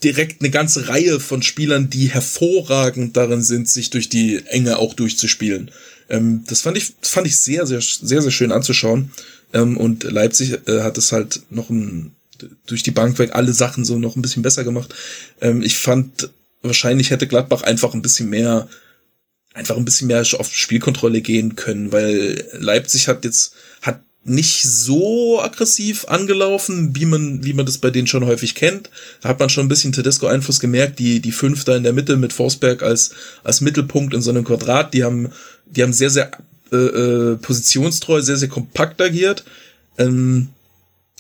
direkt 0.04 0.42
eine 0.42 0.52
ganze 0.52 0.90
Reihe 0.90 1.20
von 1.20 1.42
Spielern, 1.42 1.90
die 1.90 2.08
hervorragend 2.08 3.16
darin 3.16 3.42
sind, 3.42 3.70
sich 3.70 3.90
durch 3.90 4.10
die 4.10 4.46
Enge 4.48 4.78
auch 4.78 4.94
durchzuspielen. 4.94 5.72
Ähm, 6.10 6.44
das 6.48 6.62
fand 6.62 6.78
ich, 6.78 6.94
fand 7.02 7.28
ich 7.28 7.38
sehr, 7.38 7.66
sehr, 7.66 7.82
sehr, 7.82 8.22
sehr 8.22 8.32
schön 8.32 8.52
anzuschauen. 8.52 9.12
Ähm, 9.54 9.78
und 9.78 10.04
Leipzig 10.04 10.68
äh, 10.68 10.82
hat 10.82 10.98
es 10.98 11.14
halt 11.14 11.44
noch 11.50 11.70
ein, 11.70 12.12
durch 12.68 12.84
die 12.84 12.92
Bank 12.92 13.18
weg 13.20 13.32
alle 13.34 13.54
Sachen 13.54 13.86
so 13.86 13.98
noch 13.98 14.18
ein 14.18 14.22
bisschen 14.22 14.44
besser 14.44 14.66
gemacht. 14.66 14.94
Ähm, 15.40 15.62
ich 15.62 15.78
fand, 15.78 16.30
wahrscheinlich 16.62 17.10
hätte 17.10 17.28
Gladbach 17.28 17.64
einfach 17.64 17.94
ein 17.94 18.02
bisschen 18.02 18.30
mehr, 18.30 18.68
einfach 19.54 19.78
ein 19.78 19.86
bisschen 19.86 20.08
mehr 20.08 20.26
auf 20.38 20.54
Spielkontrolle 20.54 21.22
gehen 21.22 21.56
können, 21.56 21.94
weil 21.94 22.46
Leipzig 22.52 23.08
hat 23.08 23.24
jetzt, 23.24 23.54
hat 23.82 24.02
nicht 24.26 24.64
so 24.64 25.42
aggressiv 25.42 26.06
angelaufen, 26.08 26.96
wie 26.96 27.06
man, 27.06 27.44
wie 27.44 27.54
man 27.54 27.66
das 27.66 27.78
bei 27.78 27.90
denen 27.90 28.08
schon 28.08 28.26
häufig 28.26 28.56
kennt. 28.56 28.90
Da 29.22 29.30
hat 29.30 29.40
man 29.40 29.50
schon 29.50 29.66
ein 29.66 29.70
bisschen 29.70 29.92
Tedesco-Einfluss 29.92 30.60
gemerkt, 30.60 31.00
die, 31.00 31.20
die 31.20 31.32
fünf 31.32 31.66
da 31.66 31.76
in 31.76 31.84
der 31.84 31.94
Mitte 31.94 32.16
mit 32.16 32.32
Forsberg 32.32 32.84
als, 32.84 33.12
als 33.44 33.62
Mittelpunkt 33.62 34.14
in 34.14 34.22
so 34.22 34.30
einem 34.30 34.46
Quadrat, 34.46 34.94
die 34.94 35.04
haben, 35.04 35.30
die 35.66 35.84
haben 35.84 35.94
sehr, 35.94 36.10
sehr 36.10 36.32
äh, 36.72 36.76
äh, 36.76 37.36
positionstreu, 37.36 38.22
sehr, 38.22 38.38
sehr 38.38 38.48
kompakt 38.48 39.02
agiert. 39.02 39.44
Ähm, 39.98 40.50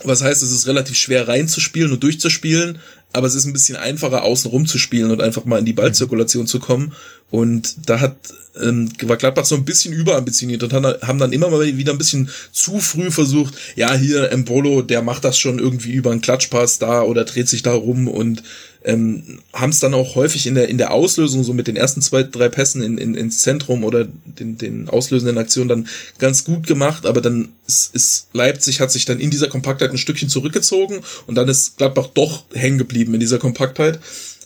was 0.03 0.23
heißt, 0.23 0.41
es 0.41 0.51
ist 0.51 0.67
relativ 0.67 0.97
schwer 0.97 1.27
reinzuspielen 1.27 1.91
und 1.91 2.01
durchzuspielen, 2.01 2.79
aber 3.13 3.27
es 3.27 3.35
ist 3.35 3.45
ein 3.45 3.53
bisschen 3.53 3.75
einfacher, 3.75 4.23
außen 4.23 4.49
rum 4.51 4.65
zu 4.65 4.77
spielen 4.77 5.11
und 5.11 5.21
einfach 5.21 5.45
mal 5.45 5.59
in 5.59 5.65
die 5.65 5.73
Ballzirkulation 5.73 6.47
zu 6.47 6.59
kommen. 6.59 6.93
Und 7.29 7.89
da 7.89 7.99
hat 7.99 8.15
ähm, 8.61 8.91
war 9.03 9.17
Gladbach 9.17 9.45
so 9.45 9.55
ein 9.55 9.65
bisschen 9.65 9.93
überambitioniert 9.93 10.63
und 10.63 10.73
haben 10.73 11.17
dann 11.17 11.33
immer 11.33 11.49
mal 11.49 11.65
wieder 11.77 11.91
ein 11.91 11.97
bisschen 11.97 12.29
zu 12.51 12.79
früh 12.79 13.09
versucht, 13.09 13.55
ja, 13.75 13.93
hier 13.95 14.31
Embolo, 14.31 14.81
der 14.81 15.01
macht 15.01 15.23
das 15.23 15.39
schon 15.39 15.59
irgendwie 15.59 15.93
über 15.93 16.11
einen 16.11 16.21
Klatschpass 16.21 16.79
da 16.79 17.01
oder 17.01 17.25
dreht 17.25 17.49
sich 17.49 17.63
da 17.63 17.73
rum 17.73 18.07
und 18.07 18.43
ähm, 18.85 19.39
haben 19.53 19.69
es 19.69 19.79
dann 19.79 19.93
auch 19.93 20.15
häufig 20.15 20.45
in 20.45 20.55
der 20.55 20.67
in 20.67 20.77
der 20.77 20.91
Auslösung 20.91 21.43
so 21.43 21.53
mit 21.53 21.67
den 21.67 21.75
ersten 21.75 22.01
zwei 22.01 22.23
drei 22.23 22.49
Pässen 22.49 22.81
in, 22.83 22.97
in, 22.97 23.15
ins 23.15 23.41
Zentrum 23.41 23.83
oder 23.83 24.05
den, 24.25 24.57
den 24.57 24.89
auslösenden 24.89 25.37
Aktionen 25.37 25.69
dann 25.69 25.87
ganz 26.19 26.43
gut 26.43 26.67
gemacht, 26.67 27.05
aber 27.05 27.21
dann 27.21 27.49
ist, 27.67 27.95
ist 27.95 28.27
Leipzig 28.33 28.81
hat 28.81 28.91
sich 28.91 29.05
dann 29.05 29.19
in 29.19 29.31
dieser 29.31 29.47
Kompaktheit 29.47 29.91
ein 29.91 29.97
Stückchen 29.97 30.29
zurückgezogen 30.29 30.99
und 31.27 31.35
dann 31.35 31.47
ist 31.47 31.77
Gladbach 31.77 32.09
doch 32.13 32.43
hängen 32.53 32.77
geblieben 32.77 33.13
in 33.13 33.19
dieser 33.19 33.39
Kompaktheit. 33.39 33.99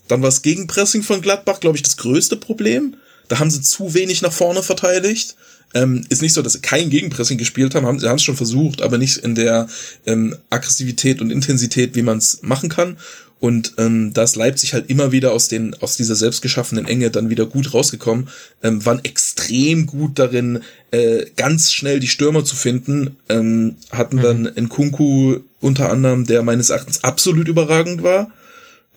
Dann 0.07 0.21
war 0.21 0.29
das 0.29 0.41
Gegenpressing 0.41 1.03
von 1.03 1.21
Gladbach, 1.21 1.59
glaube 1.59 1.77
ich, 1.77 1.83
das 1.83 1.97
größte 1.97 2.37
Problem. 2.37 2.95
Da 3.27 3.39
haben 3.39 3.51
sie 3.51 3.61
zu 3.61 3.93
wenig 3.93 4.21
nach 4.21 4.31
vorne 4.31 4.63
verteidigt. 4.63 5.35
Ähm, 5.73 6.05
ist 6.07 6.21
nicht 6.21 6.33
so, 6.33 6.41
dass 6.41 6.53
sie 6.53 6.61
kein 6.61 6.89
Gegenpressing 6.89 7.37
gespielt 7.37 7.75
haben, 7.75 7.85
haben 7.85 7.99
sie 7.99 8.07
haben 8.07 8.15
es 8.15 8.23
schon 8.23 8.37
versucht, 8.37 8.81
aber 8.81 8.97
nicht 8.97 9.17
in 9.17 9.35
der 9.35 9.67
ähm, 10.05 10.35
Aggressivität 10.49 11.19
und 11.19 11.29
Intensität, 11.29 11.93
wie 11.95 12.03
man 12.03 12.19
es 12.19 12.39
machen 12.41 12.69
kann. 12.69 12.97
Und 13.39 13.73
ähm, 13.77 14.13
da 14.13 14.23
ist 14.23 14.35
Leipzig 14.35 14.73
halt 14.73 14.89
immer 14.89 15.11
wieder 15.11 15.31
aus, 15.31 15.47
den, 15.47 15.75
aus 15.81 15.95
dieser 15.95 16.15
selbstgeschaffenen 16.15 16.87
Enge 16.87 17.11
dann 17.11 17.29
wieder 17.29 17.45
gut 17.45 17.73
rausgekommen, 17.73 18.29
ähm, 18.63 18.83
waren 18.85 19.03
extrem 19.05 19.85
gut 19.85 20.17
darin, 20.17 20.63
äh, 20.91 21.25
ganz 21.35 21.71
schnell 21.71 21.99
die 21.99 22.07
Stürmer 22.07 22.43
zu 22.43 22.55
finden, 22.55 23.17
ähm, 23.29 23.75
hatten 23.91 24.17
dann 24.17 24.41
mhm. 24.41 24.63
Nkunku 24.65 25.39
unter 25.59 25.91
anderem, 25.91 26.25
der 26.25 26.41
meines 26.41 26.71
Erachtens 26.71 27.03
absolut 27.03 27.47
überragend 27.47 28.01
war. 28.01 28.31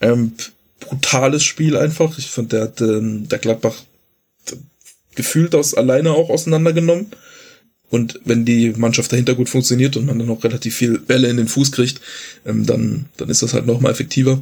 Ähm, 0.01 0.33
brutales 0.81 1.45
Spiel 1.45 1.77
einfach. 1.77 2.17
Ich 2.17 2.31
fand, 2.31 2.53
der 2.53 2.63
hat 2.63 2.81
ähm, 2.81 3.29
der 3.29 3.39
Gladbach 3.39 3.77
gefühlt 5.15 5.55
aus 5.55 5.75
alleine 5.75 6.13
auch 6.13 6.31
auseinandergenommen. 6.31 7.09
Und 7.91 8.21
wenn 8.25 8.45
die 8.45 8.71
Mannschaft 8.71 9.13
dahinter 9.13 9.35
gut 9.35 9.49
funktioniert 9.49 9.97
und 9.97 10.07
man 10.07 10.19
dann 10.19 10.31
auch 10.31 10.45
relativ 10.45 10.77
viel 10.77 10.99
Bälle 10.99 11.29
in 11.29 11.37
den 11.37 11.49
Fuß 11.49 11.73
kriegt, 11.73 12.01
ähm, 12.47 12.65
dann, 12.65 13.07
dann 13.17 13.29
ist 13.29 13.43
das 13.43 13.53
halt 13.53 13.67
noch 13.67 13.81
mal 13.81 13.91
effektiver. 13.91 14.41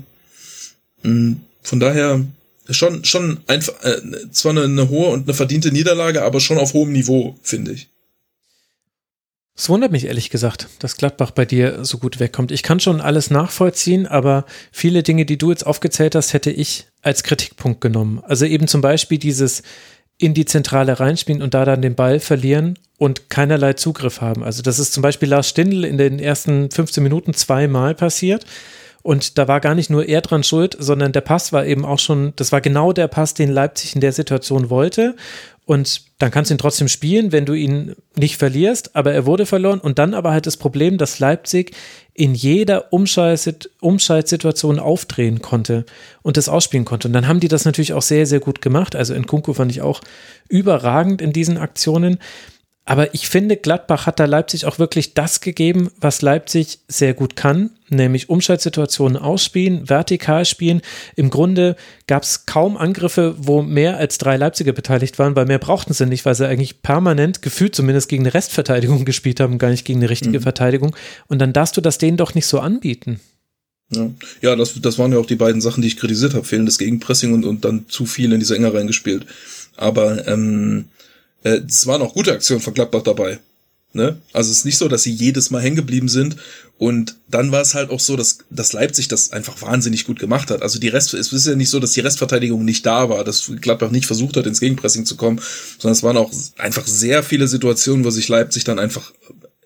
Ähm, 1.03 1.40
von 1.62 1.80
daher 1.80 2.24
schon, 2.70 3.05
schon 3.05 3.38
einfach, 3.46 3.74
äh, 3.82 4.01
zwar 4.30 4.53
eine, 4.53 4.64
eine 4.64 4.88
hohe 4.90 5.09
und 5.09 5.24
eine 5.26 5.34
verdiente 5.34 5.72
Niederlage, 5.72 6.22
aber 6.22 6.40
schon 6.40 6.59
auf 6.59 6.74
hohem 6.74 6.92
Niveau, 6.92 7.36
finde 7.42 7.72
ich. 7.72 7.88
Es 9.57 9.68
wundert 9.68 9.90
mich 9.90 10.05
ehrlich 10.05 10.30
gesagt, 10.30 10.68
dass 10.78 10.96
Gladbach 10.96 11.32
bei 11.32 11.44
dir 11.44 11.84
so 11.84 11.99
gut 11.99 12.20
wegkommt. 12.20 12.53
Ich 12.53 12.62
kann 12.62 12.78
schon 12.78 13.01
alles 13.01 13.28
nachvollziehen, 13.30 14.07
aber 14.07 14.44
viele 14.70 15.03
Dinge, 15.03 15.26
die 15.26 15.36
du 15.36 15.51
jetzt 15.51 15.66
aufgezählt 15.66 16.14
hast, 16.14 16.32
hätte 16.32 16.53
ich 16.53 16.86
als 17.03 17.24
Kritikpunkt 17.24 17.80
genommen. 17.80 18.22
Also 18.22 18.44
eben 18.44 18.68
zum 18.68 18.82
Beispiel 18.82 19.18
dieses 19.18 19.64
in 20.19 20.35
die 20.35 20.45
Zentrale 20.45 20.99
reinspielen 21.01 21.43
und 21.43 21.55
da 21.55 21.64
dann 21.64 21.81
den 21.81 21.95
Ball 21.95 22.21
verlieren 22.21 22.79
und 22.99 23.31
keinerlei 23.31 23.75
Zugriff 23.75 24.21
haben. 24.21 24.43
Also 24.43 24.62
das 24.62 24.79
ist 24.79 24.93
zum 24.93 25.03
Beispiel 25.03 25.29
Lars 25.29 25.49
Stindl 25.49 25.85
in 25.85 25.97
den 25.97 26.19
ersten 26.19 26.71
15 26.71 27.03
Minuten 27.03 27.35
zweimal 27.35 27.95
passiert. 27.95 28.45
Und 29.09 29.38
da 29.38 29.48
war 29.48 29.61
gar 29.61 29.74
nicht 29.74 29.88
nur 29.88 30.06
er 30.06 30.20
dran 30.20 30.42
schuld, 30.42 30.76
sondern 30.78 31.12
der 31.12 31.22
Pass 31.22 31.50
war 31.50 31.64
eben 31.64 31.86
auch 31.86 31.98
schon, 31.98 32.34
das 32.36 32.52
war 32.52 32.61
genau 32.61 32.92
der 32.92 33.09
Pass, 33.09 33.32
den 33.32 33.48
Leipzig 33.48 33.94
in 33.94 34.02
der 34.02 34.12
Situation 34.12 34.68
wollte. 34.68 35.16
Und 35.64 36.02
dann 36.18 36.30
kannst 36.30 36.50
du 36.50 36.54
ihn 36.54 36.59
trotzdem 36.59 36.88
spielen, 36.88 37.32
wenn 37.32 37.46
du 37.46 37.54
ihn 37.54 37.94
nicht 38.16 38.36
verlierst, 38.36 38.94
aber 38.96 39.14
er 39.14 39.24
wurde 39.24 39.46
verloren. 39.46 39.80
Und 39.80 39.98
dann 39.98 40.12
aber 40.12 40.32
halt 40.32 40.44
das 40.44 40.59
Problem, 40.59 40.98
dass 40.98 41.20
Leipzig 41.20 41.74
in 42.12 42.34
jeder 42.34 42.92
Umschaltsituation 42.92 44.78
aufdrehen 44.78 45.40
konnte 45.40 45.86
und 46.20 46.36
das 46.36 46.50
ausspielen 46.50 46.84
konnte. 46.84 47.09
Und 47.09 47.14
dann 47.14 47.28
haben 47.28 47.40
die 47.40 47.48
das 47.48 47.64
natürlich 47.64 47.94
auch 47.94 48.02
sehr, 48.02 48.26
sehr 48.26 48.40
gut 48.40 48.61
gemacht. 48.61 48.94
Also 48.94 49.14
in 49.14 49.26
Kunku 49.26 49.54
fand 49.54 49.70
ich 49.70 49.80
auch 49.80 50.02
überragend 50.50 51.22
in 51.22 51.32
diesen 51.32 51.56
Aktionen. 51.56 52.18
Aber 52.89 53.12
ich 53.12 53.28
finde, 53.28 53.59
Gladbach 53.59 54.07
hat 54.07 54.18
da 54.18 54.24
Leipzig 54.24 54.64
auch 54.64 54.78
wirklich 54.78 55.12
das 55.12 55.43
gegeben, 55.43 55.91
was 56.01 56.22
Leipzig 56.22 56.78
sehr 56.89 57.12
gut 57.12 57.36
kann, 57.36 57.68
nämlich 57.91 58.30
Umschaltsituationen 58.30 59.18
ausspielen, 59.18 59.91
vertikal 59.91 60.47
spielen. 60.47 60.80
Im 61.14 61.28
Grunde 61.28 61.76
gab 62.07 62.22
es 62.22 62.47
kaum 62.47 62.78
Angriffe, 62.78 63.34
wo 63.36 63.61
mehr 63.61 63.99
als 63.99 64.16
drei 64.16 64.39
Leipziger 64.39 64.72
beteiligt 64.72 65.18
waren, 65.18 65.36
weil 65.36 65.45
mehr 65.45 65.59
brauchten 65.59 65.93
sie 65.93 66.07
nicht, 66.07 66.24
weil 66.24 66.34
sie 66.34 66.49
eigentlich 66.49 66.80
permanent, 66.80 67.43
gefühlt 67.43 67.74
zumindest 67.74 68.09
gegen 68.09 68.22
eine 68.22 68.32
Restverteidigung 68.32 69.05
gespielt 69.05 69.39
haben, 69.41 69.59
gar 69.59 69.68
nicht 69.68 69.84
gegen 69.84 69.99
eine 69.99 70.09
richtige 70.09 70.39
mhm. 70.39 70.45
Verteidigung. 70.45 70.97
Und 71.26 71.41
dann 71.41 71.53
darfst 71.53 71.76
du 71.76 71.82
das 71.82 71.99
denen 71.99 72.16
doch 72.16 72.34
nicht 72.34 72.47
so 72.47 72.59
anbieten. 72.59 73.20
Ja, 73.91 74.11
ja 74.41 74.57
das, 74.57 74.80
das 74.80 74.99
waren 74.99 75.12
ja 75.12 75.18
auch 75.18 75.26
die 75.26 75.36
beiden 75.36 75.61
Sachen, 75.61 75.82
die 75.82 75.89
ich 75.89 75.99
kritisiert 75.99 76.32
habe. 76.32 76.47
Fehlendes 76.47 76.78
Gegenpressing 76.78 77.34
und, 77.34 77.45
und 77.45 77.66
dann 77.66 77.84
zu 77.91 78.07
viel 78.07 78.32
in 78.32 78.41
diese 78.41 78.57
Enge 78.57 78.72
reingespielt. 78.72 79.26
Aber 79.76 80.26
ähm, 80.26 80.86
äh, 81.43 81.61
es 81.66 81.86
waren 81.86 82.03
auch 82.03 82.14
gute 82.14 82.32
Aktionen 82.32 82.61
von 82.61 82.74
Gladbach 82.74 83.03
dabei. 83.03 83.39
Ne? 83.95 84.20
Also 84.32 84.51
es 84.51 84.59
ist 84.59 84.64
nicht 84.64 84.76
so, 84.76 84.86
dass 84.89 85.03
sie 85.03 85.12
jedes 85.12 85.51
Mal 85.51 85.62
hängen 85.62 85.76
geblieben 85.76 86.09
sind. 86.09 86.36
Und 86.76 87.16
dann 87.28 87.51
war 87.53 87.62
es 87.62 87.74
halt 87.74 87.91
auch 87.91 88.01
so, 88.01 88.16
dass, 88.16 88.39
dass 88.51 88.72
Leipzig 88.72 89.09
das 89.09 89.32
einfach 89.32 89.61
wahnsinnig 89.62 90.05
gut 90.05 90.18
gemacht 90.18 90.51
hat. 90.51 90.62
Also 90.62 90.78
die 90.78 90.89
Rest, 90.89 91.14
es 91.14 91.32
ist 91.32 91.47
ja 91.47 91.57
nicht 91.57 91.70
so, 91.70 91.80
dass 91.80 91.93
die 91.93 92.01
Restverteidigung 92.01 92.64
nicht 92.64 92.84
da 92.84 93.09
war, 93.09 93.24
dass 93.24 93.51
Gladbach 93.61 93.91
nicht 93.91 94.07
versucht 94.07 94.36
hat, 94.36 94.47
ins 94.47 94.61
Gegenpressing 94.61 95.07
zu 95.07 95.16
kommen, 95.16 95.41
sondern 95.78 95.93
es 95.93 96.03
waren 96.03 96.16
auch 96.16 96.30
einfach 96.59 96.86
sehr 96.86 97.22
viele 97.22 97.49
Situationen, 97.49 98.05
wo 98.05 98.11
sich 98.11 98.28
Leipzig 98.28 98.64
dann 98.64 98.78
einfach 98.78 99.12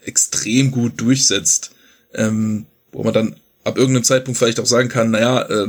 extrem 0.04 0.70
gut 0.70 1.00
durchsetzt. 1.00 1.72
Ähm, 2.14 2.66
wo 2.92 3.02
man 3.02 3.14
dann 3.14 3.36
ab 3.64 3.78
irgendeinem 3.78 4.04
Zeitpunkt 4.04 4.38
vielleicht 4.38 4.60
auch 4.60 4.66
sagen 4.66 4.88
kann, 4.88 5.10
naja, 5.10 5.42
äh, 5.42 5.68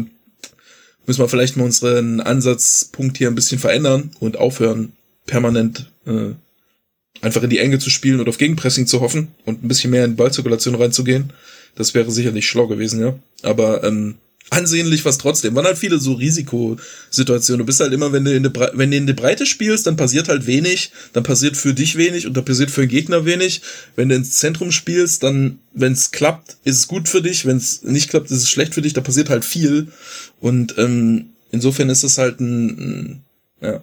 müssen 1.06 1.20
wir 1.20 1.30
vielleicht 1.30 1.58
mal 1.58 1.64
unseren 1.66 2.20
Ansatzpunkt 2.20 3.18
hier 3.18 3.30
ein 3.30 3.36
bisschen 3.36 3.60
verändern 3.60 4.12
und 4.20 4.38
aufhören, 4.38 4.94
permanent 5.26 5.93
äh, 6.06 6.34
einfach 7.22 7.44
in 7.44 7.50
die 7.50 7.60
Enge 7.60 7.80
zu 7.80 7.90
spielen 7.90 8.20
und 8.20 8.30
auf 8.30 8.38
Gegenpressing 8.38 8.88
zu 8.88 9.02
hoffen 9.02 9.30
und 9.46 9.64
ein 9.64 9.68
bisschen 9.68 9.92
mehr 9.92 10.06
in 10.06 10.16
Ballzirkulation 10.16 10.76
reinzugehen. 10.76 11.32
Das 11.76 11.94
wäre 11.94 12.12
sicherlich 12.12 12.48
schlau 12.48 12.68
gewesen, 12.68 13.00
ja. 13.00 13.16
Aber 13.42 13.84
ähm, 13.84 14.16
ansehnlich 14.50 15.06
was 15.06 15.18
trotzdem. 15.18 15.56
Waren 15.56 15.66
halt 15.66 15.78
viele 15.78 16.00
so 16.00 16.14
Risikosituationen. 16.14 17.60
Du 17.60 17.66
bist 17.66 17.80
halt 17.80 17.94
immer, 17.94 18.12
wenn 18.12 18.26
du, 18.26 18.36
in 18.36 18.44
der 18.44 18.72
wenn 18.74 18.92
du 18.92 18.98
in 18.98 19.08
der 19.08 19.14
Breite 19.14 19.46
spielst, 19.46 19.88
dann 19.88 19.98
passiert 19.98 20.30
halt 20.30 20.46
wenig, 20.46 20.92
dann 21.14 21.24
passiert 21.24 21.58
für 21.58 21.74
dich 21.74 21.98
wenig 21.98 22.28
und 22.28 22.36
dann 22.36 22.46
passiert 22.46 22.72
für 22.72 22.82
den 22.82 22.90
Gegner 22.90 23.26
wenig. 23.26 23.62
Wenn 23.96 24.10
du 24.10 24.16
ins 24.16 24.38
Zentrum 24.38 24.72
spielst, 24.72 25.24
dann, 25.24 25.60
wenn 25.74 25.94
es 25.94 26.12
klappt, 26.12 26.58
ist 26.64 26.78
es 26.78 26.88
gut 26.88 27.08
für 27.08 27.22
dich. 27.22 27.46
Wenn 27.46 27.58
es 27.58 27.84
nicht 27.84 28.10
klappt, 28.10 28.32
ist 28.32 28.44
es 28.44 28.50
schlecht 28.50 28.74
für 28.74 28.82
dich. 28.82 28.94
Da 28.94 29.02
passiert 29.02 29.30
halt 29.30 29.46
viel. 29.46 29.88
Und 30.40 30.76
ähm, 30.78 31.30
insofern 31.52 31.90
ist 31.90 32.04
es 32.04 32.18
halt 32.18 32.40
ein, 32.40 32.68
ein 32.68 33.24
ja, 33.62 33.82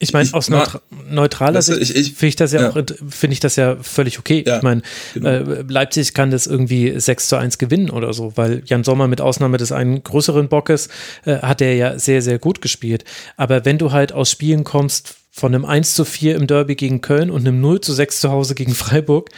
ich 0.00 0.12
meine, 0.12 0.28
aus 0.32 0.50
neutra 0.50 0.82
neutraler 1.08 1.62
Sicht 1.62 1.80
ich, 1.80 1.94
ich, 1.94 2.12
finde 2.14 2.26
ich 2.26 2.36
das 2.36 2.52
ja, 2.52 2.62
ja. 2.62 2.70
auch, 2.70 2.82
finde 3.08 3.32
ich 3.32 3.40
das 3.40 3.54
ja 3.54 3.76
völlig 3.80 4.18
okay. 4.18 4.42
Ja, 4.44 4.56
ich 4.56 4.62
meine, 4.62 4.82
genau. 5.14 5.28
äh, 5.28 5.64
Leipzig 5.68 6.14
kann 6.14 6.30
das 6.30 6.46
irgendwie 6.46 6.98
6 6.98 7.28
zu 7.28 7.36
1 7.36 7.58
gewinnen 7.58 7.90
oder 7.90 8.12
so, 8.12 8.32
weil 8.36 8.62
Jan 8.66 8.82
Sommer 8.82 9.06
mit 9.06 9.20
Ausnahme 9.20 9.56
des 9.56 9.70
einen 9.70 10.02
größeren 10.02 10.48
Bockes 10.48 10.88
äh, 11.24 11.38
hat 11.38 11.60
er 11.60 11.74
ja 11.76 11.98
sehr, 11.98 12.22
sehr 12.22 12.40
gut 12.40 12.60
gespielt. 12.60 13.04
Aber 13.36 13.64
wenn 13.64 13.78
du 13.78 13.92
halt 13.92 14.12
aus 14.12 14.30
Spielen 14.30 14.64
kommst 14.64 15.16
von 15.30 15.54
einem 15.54 15.64
1 15.64 15.94
zu 15.94 16.04
4 16.04 16.34
im 16.36 16.48
Derby 16.48 16.74
gegen 16.74 17.00
Köln 17.00 17.30
und 17.30 17.46
einem 17.46 17.60
0 17.60 17.80
zu 17.80 17.92
6 17.92 18.20
zu 18.20 18.30
Hause 18.30 18.56
gegen 18.56 18.74
Freiburg, 18.74 19.30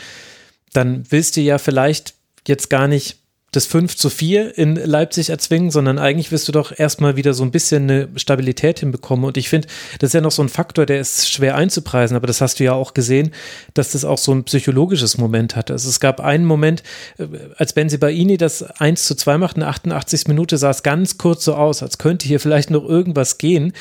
dann 0.73 1.05
willst 1.11 1.37
du 1.37 1.43
ja 1.43 1.59
vielleicht 1.59 2.15
jetzt 2.47 2.71
gar 2.71 2.89
nicht 2.89 3.19
das 3.57 3.67
5 3.67 3.97
zu 3.97 4.11
4 4.11 4.59
in 4.59 4.77
Leipzig 4.77 5.31
erzwingen, 5.31 5.71
sondern 5.71 5.99
eigentlich 5.99 6.31
wirst 6.31 6.47
du 6.47 6.53
doch 6.53 6.79
erstmal 6.79 7.17
wieder 7.17 7.33
so 7.33 7.43
ein 7.43 7.51
bisschen 7.51 7.85
eine 7.85 8.09
Stabilität 8.17 8.81
hinbekommen. 8.81 9.25
Und 9.25 9.39
ich 9.39 9.49
finde, 9.49 9.69
das 9.99 10.09
ist 10.09 10.15
ja 10.15 10.21
noch 10.21 10.31
so 10.31 10.43
ein 10.43 10.51
Faktor, 10.51 10.85
der 10.85 11.01
ist 11.01 11.31
schwer 11.31 11.57
einzupreisen, 11.57 12.17
aber 12.17 12.27
das 12.27 12.43
hast 12.43 12.61
du 12.61 12.65
ja 12.65 12.75
auch 12.75 12.93
gesehen, 12.93 13.33
dass 13.73 13.93
das 13.93 14.05
auch 14.05 14.19
so 14.19 14.33
ein 14.33 14.45
psychologisches 14.45 15.17
Moment 15.17 15.57
hatte. 15.57 15.73
Also 15.73 15.89
es 15.89 16.01
gab 16.01 16.21
einen 16.21 16.45
Moment, 16.45 16.83
äh, 17.19 17.27
als 17.57 17.73
Benzibaini 17.73 18.37
das 18.37 18.63
1 18.63 19.07
zu 19.07 19.15
2 19.15 19.39
macht, 19.39 19.57
in 19.57 19.61
der 19.61 19.71
88. 19.71 20.29
Minute 20.29 20.59
sah 20.59 20.71
es 20.71 20.83
ganz 20.83 21.17
kurz 21.17 21.45
so 21.45 21.55
aus, 21.55 21.83
als 21.83 21.97
könnte 21.99 22.29
hier 22.29 22.41
vielleicht 22.41 22.71
noch 22.71 22.85
irgendwas 22.85 23.39
gehen. 23.39 23.73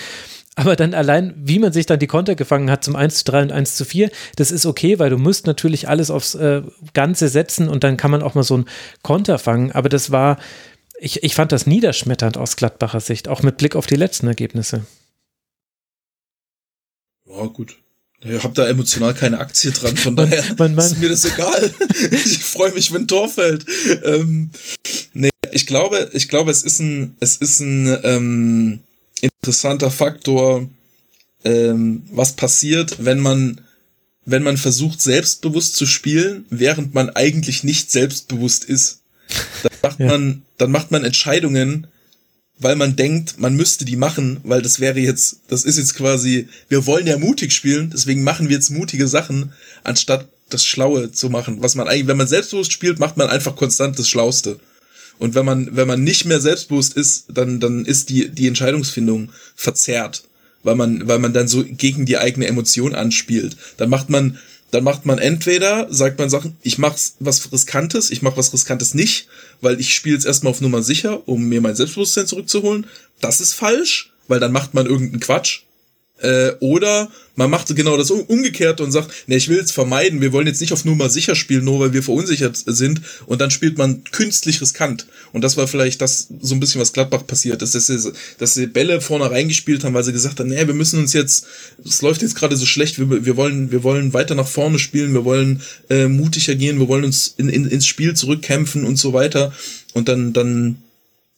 Aber 0.56 0.78
dann 0.78 0.94
allein, 0.94 1.34
wie 1.38 1.60
man 1.60 1.74
sich 1.74 1.86
dann 1.86 2.00
die 2.00 2.08
Konter 2.08 2.36
gefangen 2.36 2.72
hat 2.72 2.84
zum 2.84 2.96
1 2.96 3.20
zu 3.20 3.26
3 3.26 3.44
und 3.44 3.52
1 3.52 3.76
zu 3.76 3.84
4, 3.84 4.10
das 4.38 4.52
ist 4.52 4.66
okay, 4.66 5.00
weil 5.00 5.10
du 5.10 5.18
musst 5.18 5.48
natürlich 5.48 5.90
alles 5.90 6.10
aufs 6.10 6.34
äh, 6.36 6.62
Ganze 6.94 7.28
setzen 7.28 7.68
und 7.68 7.84
dann 7.84 7.98
kann 7.98 8.12
man 8.12 8.24
auch 8.24 8.36
mal 8.36 8.44
so 8.44 8.56
einen 8.56 8.66
Konter 9.02 9.38
fangen. 9.38 9.74
Aber 9.74 9.90
das 9.90 10.12
war, 10.12 10.38
ich, 10.98 11.24
ich 11.24 11.36
fand 11.36 11.52
das 11.52 11.68
niederschmetternd 11.68 12.38
aus 12.38 12.56
Gladbacher 12.56 13.02
Sicht, 13.02 13.28
auch 13.28 13.44
mit 13.44 13.58
Blick 13.58 13.76
auf 13.76 13.86
die 13.86 13.98
letzten 13.98 14.28
Ergebnisse. 14.28 14.86
Ja, 17.28 17.46
gut. 17.48 17.78
Ich 18.22 18.44
habe 18.44 18.54
da 18.54 18.68
emotional 18.68 19.14
keine 19.14 19.40
Aktie 19.40 19.72
dran, 19.72 19.98
von 19.98 20.16
daher 20.16 20.44
man, 20.58 20.74
man, 20.74 20.86
ist 20.86 21.00
mir 21.00 21.10
das 21.10 21.26
egal. 21.26 21.70
ich 22.12 22.40
freue 22.40 22.72
mich, 22.72 22.94
wenn 22.94 23.08
Tor 23.08 23.28
fällt. 23.28 23.66
Ähm, 24.04 24.52
nee, 25.14 25.30
ich 25.52 25.68
glaube, 25.68 26.10
ich 26.14 26.30
glaube, 26.30 26.50
es 26.52 26.64
ist 26.64 26.80
ein, 26.80 27.18
es 27.20 27.36
ist 27.36 27.60
ein 27.60 28.00
ähm, 28.04 28.80
interessanter 29.22 29.92
Faktor, 29.92 30.68
ähm, 31.44 32.04
was 32.12 32.34
passiert, 32.34 33.04
wenn 33.06 33.20
man, 33.20 33.62
wenn 34.26 34.44
man 34.44 34.58
versucht, 34.58 35.02
selbstbewusst 35.02 35.76
zu 35.76 35.86
spielen, 35.86 36.46
während 36.50 36.94
man 36.94 37.10
eigentlich 37.12 37.64
nicht 37.64 37.92
selbstbewusst 37.92 38.66
ist. 38.66 39.02
Dann 39.64 39.72
macht 39.84 40.00
ja. 40.00 40.06
man, 40.08 40.42
dann 40.58 40.72
macht 40.72 40.92
man 40.92 41.04
Entscheidungen, 41.04 41.88
weil 42.58 42.76
man 42.76 42.96
denkt, 42.96 43.38
man 43.38 43.56
müsste 43.56 43.86
die 43.86 43.98
machen, 43.98 44.40
weil 44.44 44.62
das 44.62 44.80
wäre 44.80 45.00
jetzt, 45.00 45.42
das 45.48 45.64
ist 45.66 45.78
jetzt 45.78 45.96
quasi, 45.96 46.48
wir 46.70 46.86
wollen 46.86 47.06
ja 47.06 47.18
mutig 47.18 47.52
spielen, 47.52 47.90
deswegen 47.90 48.24
machen 48.24 48.50
wir 48.50 48.56
jetzt 48.56 48.70
mutige 48.70 49.08
Sachen, 49.08 49.52
anstatt 49.84 50.30
das 50.50 50.64
Schlaue 50.64 51.12
zu 51.12 51.30
machen. 51.30 51.62
Was 51.62 51.76
man 51.76 51.88
eigentlich, 51.88 52.08
wenn 52.08 52.18
man 52.18 52.28
selbstbewusst 52.28 52.72
spielt, 52.72 53.00
macht 53.00 53.18
man 53.18 53.30
einfach 53.30 53.56
konstant 53.56 54.00
das 54.00 54.08
Schlauste. 54.08 54.60
Und 55.20 55.36
wenn 55.36 55.46
man, 55.46 55.76
wenn 55.76 55.88
man 55.88 56.04
nicht 56.04 56.26
mehr 56.26 56.42
selbstbewusst 56.42 56.94
ist, 56.94 57.26
dann, 57.30 57.60
dann 57.60 57.86
ist 57.86 58.10
die, 58.10 58.30
die 58.30 58.48
Entscheidungsfindung 58.48 59.32
verzerrt, 59.56 60.24
weil 60.64 60.76
man, 60.76 61.08
weil 61.08 61.20
man 61.20 61.34
dann 61.34 61.48
so 61.48 61.64
gegen 61.64 62.06
die 62.06 62.18
eigene 62.18 62.48
Emotion 62.48 62.96
anspielt. 62.96 63.56
Dann 63.78 63.90
macht 63.90 64.10
man, 64.10 64.38
dann 64.72 64.84
macht 64.84 65.06
man 65.06 65.20
entweder, 65.20 65.88
sagt 65.90 66.20
man 66.20 66.30
Sachen, 66.30 66.58
ich 66.62 66.78
mach 66.78 66.98
was 67.20 67.52
Riskantes, 67.52 68.12
ich 68.12 68.22
mach 68.22 68.36
was 68.36 68.52
Riskantes 68.52 68.94
nicht, 68.94 69.28
weil 69.62 69.80
ich 69.80 69.94
spiele 69.94 70.16
jetzt 70.16 70.26
erstmal 70.26 70.52
auf 70.52 70.62
Nummer 70.62 70.84
sicher, 70.84 71.28
um 71.28 71.48
mir 71.48 71.62
mein 71.62 71.76
Selbstbewusstsein 71.76 72.28
zurückzuholen. 72.28 72.88
Das 73.22 73.40
ist 73.40 73.54
falsch, 73.54 74.12
weil 74.28 74.40
dann 74.40 74.52
macht 74.52 74.74
man 74.74 74.86
irgendeinen 74.86 75.22
Quatsch. 75.22 75.62
Äh, 76.22 76.54
oder 76.62 77.10
man 77.36 77.50
macht 77.50 77.76
genau 77.76 77.98
das 77.98 78.10
umgekehrt 78.10 78.80
und 78.80 78.94
sagt, 78.94 79.12
ne, 79.28 79.36
ich 79.36 79.50
will 79.50 79.60
es 79.60 79.72
vermeiden, 79.72 80.22
wir 80.22 80.32
wollen 80.32 80.48
jetzt 80.48 80.62
nicht 80.62 80.72
auf 80.72 80.86
Nummer 80.86 81.10
sicher 81.10 81.36
spielen, 81.36 81.66
nur 81.66 81.82
weil 81.82 81.92
wir 81.92 82.04
verunsichert 82.04 82.58
sind 82.66 83.02
und 83.26 83.42
dann 83.42 83.52
spielt 83.52 83.78
man 83.78 84.06
künstlich 84.06 84.62
riskant. 84.62 85.08
Und 85.34 85.44
das 85.44 85.58
war 85.58 85.68
vielleicht 85.68 86.02
das 86.02 86.30
so 86.40 86.56
ein 86.56 86.62
bisschen, 86.62 86.80
was 86.80 86.94
Gladbach 86.94 87.28
passiert 87.28 87.62
ist, 87.62 87.76
dass 87.76 87.88
sie, 87.88 88.14
dass 88.38 88.54
sie 88.54 88.68
Bälle 88.68 89.02
vorne 89.02 89.30
reingespielt 89.30 89.84
haben, 89.84 89.94
weil 89.94 90.06
sie 90.06 90.14
gesagt 90.14 90.40
haben, 90.40 90.48
ne, 90.48 90.66
wir 90.66 90.74
müssen 90.74 91.00
uns 91.00 91.12
jetzt, 91.12 91.48
es 91.84 92.02
läuft 92.02 92.22
jetzt 92.22 92.36
gerade 92.36 92.56
so 92.56 92.66
schlecht, 92.66 92.98
wir, 92.98 93.26
wir 93.26 93.36
wollen, 93.36 93.72
wir 93.72 93.84
wollen 93.84 94.14
weiter 94.14 94.36
nach 94.36 94.48
vorne 94.48 94.80
spielen, 94.80 95.14
wir 95.14 95.26
wollen 95.26 95.62
äh, 95.90 96.08
mutiger 96.08 96.56
gehen, 96.56 96.80
wir 96.80 96.88
wollen 96.88 97.04
uns 97.04 97.34
in, 97.36 97.50
in, 97.50 97.66
ins 97.66 97.86
Spiel 97.86 98.14
zurückkämpfen 98.14 98.86
und 98.86 98.96
so 98.96 99.12
weiter. 99.12 99.52
Und 99.94 100.08
dann, 100.08 100.32
dann 100.32 100.78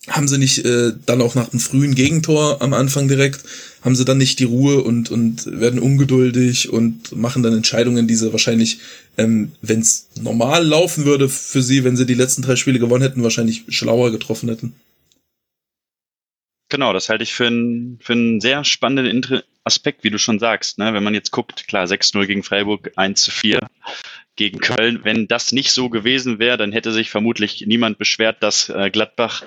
haben 0.09 0.27
sie 0.27 0.38
nicht 0.38 0.65
äh, 0.65 0.93
dann 1.05 1.21
auch 1.21 1.35
nach 1.35 1.51
einem 1.51 1.59
frühen 1.59 1.95
Gegentor 1.95 2.61
am 2.61 2.73
Anfang 2.73 3.07
direkt, 3.07 3.43
haben 3.81 3.95
sie 3.95 4.05
dann 4.05 4.17
nicht 4.17 4.39
die 4.39 4.45
Ruhe 4.45 4.81
und, 4.81 5.11
und 5.11 5.45
werden 5.59 5.79
ungeduldig 5.79 6.69
und 6.69 7.15
machen 7.15 7.43
dann 7.43 7.53
Entscheidungen, 7.53 8.07
die 8.07 8.15
sie 8.15 8.31
wahrscheinlich, 8.31 8.79
ähm, 9.17 9.51
wenn 9.61 9.81
es 9.81 10.07
normal 10.19 10.65
laufen 10.65 11.05
würde 11.05 11.27
für 11.29 11.61
sie, 11.61 11.84
wenn 11.84 11.97
sie 11.97 12.05
die 12.05 12.13
letzten 12.13 12.41
drei 12.41 12.55
Spiele 12.55 12.79
gewonnen 12.79 13.03
hätten, 13.03 13.23
wahrscheinlich 13.23 13.65
schlauer 13.69 14.11
getroffen 14.11 14.49
hätten. 14.49 14.75
Genau, 16.69 16.91
das 16.91 17.07
halte 17.07 17.23
ich 17.23 17.34
für 17.34 17.47
einen, 17.47 17.99
für 18.01 18.13
einen 18.13 18.41
sehr 18.41 18.65
spannenden 18.65 19.41
Aspekt, 19.63 20.03
wie 20.03 20.09
du 20.09 20.19
schon 20.19 20.39
sagst. 20.39 20.77
Ne? 20.77 20.93
Wenn 20.93 21.03
man 21.03 21.13
jetzt 21.13 21.31
guckt, 21.31 21.67
klar, 21.67 21.85
6-0 21.85 22.25
gegen 22.25 22.43
Freiburg, 22.43 22.91
1 22.95 23.21
zu 23.21 23.31
4 23.31 23.59
gegen 24.35 24.59
Köln. 24.59 25.01
Wenn 25.03 25.27
das 25.27 25.51
nicht 25.51 25.71
so 25.71 25.89
gewesen 25.89 26.39
wäre, 26.39 26.57
dann 26.57 26.71
hätte 26.71 26.91
sich 26.91 27.09
vermutlich 27.09 27.65
niemand 27.67 27.97
beschwert, 27.97 28.41
dass 28.41 28.69
äh, 28.69 28.89
Gladbach 28.89 29.43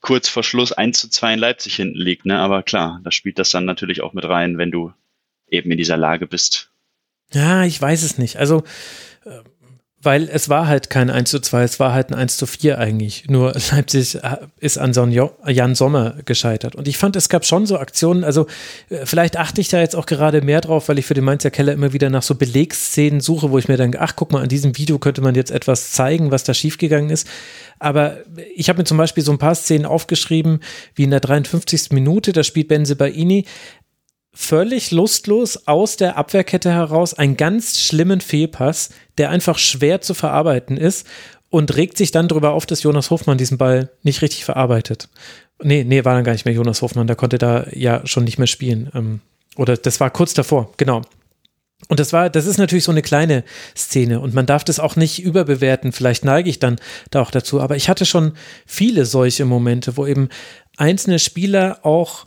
kurz 0.00 0.28
vor 0.28 0.42
Schluss 0.42 0.72
1 0.72 0.98
zu 0.98 1.08
2 1.08 1.34
in 1.34 1.38
Leipzig 1.38 1.76
hinten 1.76 1.98
liegt. 1.98 2.26
Ne? 2.26 2.38
Aber 2.38 2.62
klar, 2.62 3.00
da 3.04 3.10
spielt 3.10 3.38
das 3.38 3.50
dann 3.50 3.64
natürlich 3.64 4.00
auch 4.00 4.12
mit 4.12 4.24
rein, 4.24 4.58
wenn 4.58 4.70
du 4.70 4.92
eben 5.48 5.70
in 5.70 5.78
dieser 5.78 5.96
Lage 5.96 6.26
bist. 6.26 6.70
Ja, 7.32 7.64
ich 7.64 7.80
weiß 7.80 8.02
es 8.02 8.18
nicht. 8.18 8.38
Also, 8.38 8.64
äh, 9.24 9.40
weil 10.02 10.30
es 10.32 10.48
war 10.48 10.66
halt 10.66 10.88
kein 10.88 11.10
1 11.10 11.30
zu 11.30 11.40
2, 11.40 11.62
es 11.62 11.78
war 11.78 11.92
halt 11.92 12.10
ein 12.10 12.14
1 12.14 12.38
zu 12.38 12.46
4 12.46 12.78
eigentlich. 12.78 13.24
Nur 13.28 13.52
Leipzig 13.70 14.16
äh, 14.16 14.38
ist 14.58 14.78
an 14.78 14.94
so 14.94 15.04
Jan 15.04 15.74
Sommer 15.74 16.14
gescheitert. 16.24 16.74
Und 16.74 16.88
ich 16.88 16.96
fand, 16.96 17.16
es 17.16 17.28
gab 17.28 17.44
schon 17.44 17.66
so 17.66 17.78
Aktionen, 17.78 18.24
also 18.24 18.46
äh, 18.88 19.04
vielleicht 19.04 19.36
achte 19.36 19.60
ich 19.60 19.68
da 19.68 19.78
jetzt 19.78 19.94
auch 19.94 20.06
gerade 20.06 20.40
mehr 20.40 20.62
drauf, 20.62 20.88
weil 20.88 20.98
ich 20.98 21.04
für 21.04 21.14
den 21.14 21.24
Mainzer 21.24 21.50
Keller 21.50 21.74
immer 21.74 21.92
wieder 21.92 22.08
nach 22.08 22.22
so 22.22 22.34
Belegsszenen 22.34 23.20
suche, 23.20 23.50
wo 23.50 23.58
ich 23.58 23.68
mir 23.68 23.76
denke, 23.76 24.00
ach 24.00 24.16
guck 24.16 24.32
mal, 24.32 24.42
an 24.42 24.48
diesem 24.48 24.78
Video 24.78 24.98
könnte 24.98 25.20
man 25.20 25.34
jetzt 25.34 25.50
etwas 25.50 25.92
zeigen, 25.92 26.30
was 26.30 26.44
da 26.44 26.54
schiefgegangen 26.54 27.10
ist. 27.10 27.26
Aber 27.78 28.18
ich 28.54 28.68
habe 28.68 28.78
mir 28.78 28.84
zum 28.84 28.98
Beispiel 28.98 29.24
so 29.24 29.32
ein 29.32 29.38
paar 29.38 29.54
Szenen 29.54 29.86
aufgeschrieben, 29.86 30.60
wie 30.94 31.04
in 31.04 31.10
der 31.10 31.20
53. 31.20 31.90
Minute, 31.92 32.32
da 32.32 32.42
spielt 32.42 32.68
Benze 32.68 32.96
Baini 32.96 33.46
völlig 34.32 34.90
lustlos 34.90 35.66
aus 35.66 35.96
der 35.96 36.16
Abwehrkette 36.16 36.70
heraus 36.70 37.14
einen 37.14 37.36
ganz 37.36 37.80
schlimmen 37.80 38.20
Fehlpass, 38.20 38.90
der 39.18 39.30
einfach 39.30 39.58
schwer 39.58 40.00
zu 40.00 40.14
verarbeiten 40.14 40.76
ist 40.76 41.06
und 41.48 41.76
regt 41.76 41.96
sich 41.96 42.12
dann 42.12 42.28
darüber 42.28 42.52
auf, 42.52 42.64
dass 42.64 42.82
Jonas 42.82 43.10
Hofmann 43.10 43.38
diesen 43.38 43.58
Ball 43.58 43.90
nicht 44.02 44.22
richtig 44.22 44.44
verarbeitet. 44.44 45.08
Nee, 45.62 45.84
nee, 45.84 46.04
war 46.04 46.14
dann 46.14 46.24
gar 46.24 46.32
nicht 46.32 46.44
mehr 46.44 46.54
Jonas 46.54 46.80
Hofmann, 46.80 47.06
der 47.06 47.16
konnte 47.16 47.38
da 47.38 47.66
ja 47.72 48.06
schon 48.06 48.24
nicht 48.24 48.38
mehr 48.38 48.46
spielen. 48.46 48.90
Ähm, 48.94 49.20
oder 49.56 49.76
das 49.76 50.00
war 50.00 50.10
kurz 50.10 50.32
davor, 50.32 50.72
genau. 50.76 51.02
Und 51.88 51.98
das 51.98 52.12
war, 52.12 52.30
das 52.30 52.46
ist 52.46 52.58
natürlich 52.58 52.84
so 52.84 52.92
eine 52.92 53.02
kleine 53.02 53.42
Szene 53.76 54.20
und 54.20 54.32
man 54.32 54.46
darf 54.46 54.64
das 54.64 54.78
auch 54.78 54.96
nicht 54.96 55.22
überbewerten. 55.22 55.92
Vielleicht 55.92 56.24
neige 56.24 56.48
ich 56.48 56.58
dann 56.58 56.76
da 57.10 57.20
auch 57.20 57.30
dazu. 57.30 57.60
Aber 57.60 57.74
ich 57.74 57.88
hatte 57.88 58.06
schon 58.06 58.34
viele 58.66 59.06
solche 59.06 59.44
Momente, 59.44 59.96
wo 59.96 60.06
eben 60.06 60.28
einzelne 60.76 61.18
Spieler 61.18 61.80
auch 61.82 62.26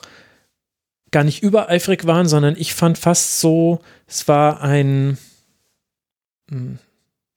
gar 1.14 1.24
nicht 1.24 1.42
übereifrig 1.42 2.06
waren, 2.06 2.28
sondern 2.28 2.58
ich 2.58 2.74
fand 2.74 2.98
fast 2.98 3.40
so, 3.40 3.80
es 4.08 4.28
war 4.28 4.62
ein, 4.62 5.18
hm, 6.50 6.80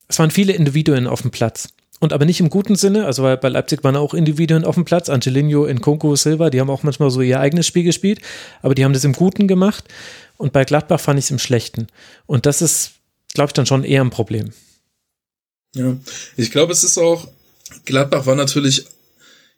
es 0.09 0.19
waren 0.19 0.33
viele 0.33 0.53
Individuen 0.53 1.07
auf 1.07 1.23
dem 1.23 1.31
Platz. 1.31 1.69
Und 1.99 2.13
aber 2.13 2.27
nicht 2.27 2.41
im 2.41 2.51
guten 2.51 2.77
Sinne, 2.77 3.07
also 3.07 3.23
bei 3.23 3.49
Leipzig 3.49 3.83
waren 3.83 3.97
auch 3.97 4.13
Individuen 4.13 4.65
auf 4.65 4.75
dem 4.75 4.85
Platz, 4.85 5.09
Angelino, 5.09 5.67
Nkunku, 5.67 6.15
Silva, 6.17 6.51
die 6.51 6.61
haben 6.61 6.69
auch 6.69 6.83
manchmal 6.83 7.11
so 7.11 7.23
ihr 7.23 7.41
eigenes 7.41 7.67
Spiel 7.67 7.85
gespielt, 7.85 8.21
aber 8.61 8.75
die 8.75 8.85
haben 8.85 8.93
das 8.93 9.05
im 9.05 9.15
Guten 9.15 9.49
gemacht. 9.49 9.85
Und 10.37 10.53
bei 10.53 10.65
Gladbach 10.65 11.01
fand 11.01 11.19
ich 11.19 11.27
es 11.27 11.31
im 11.31 11.39
Schlechten. 11.39 11.87
Und 12.27 12.45
das 12.45 12.61
ist, 12.61 12.93
glaube 13.33 13.49
ich, 13.49 13.55
dann 13.55 13.65
schon 13.65 13.85
eher 13.85 14.03
ein 14.03 14.11
Problem. 14.11 14.51
Ja, 15.75 15.97
ich 16.37 16.51
glaube, 16.51 16.73
es 16.73 16.85
ist 16.85 16.99
auch, 16.99 17.29
Gladbach 17.87 18.27
war 18.27 18.35
natürlich 18.35 18.87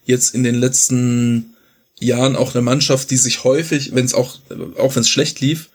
jetzt 0.04 0.34
in 0.34 0.44
den 0.44 0.54
letzten 0.54 1.56
Jahren 2.00 2.36
auch 2.36 2.54
eine 2.54 2.62
Mannschaft, 2.62 3.10
die 3.10 3.16
sich 3.16 3.44
häufig, 3.44 3.94
wenn 3.94 4.04
es 4.04 4.14
auch, 4.14 4.38
auch 4.78 4.94
wenn 4.94 5.02
es 5.02 5.08
schlecht 5.08 5.40
lief, 5.40 5.68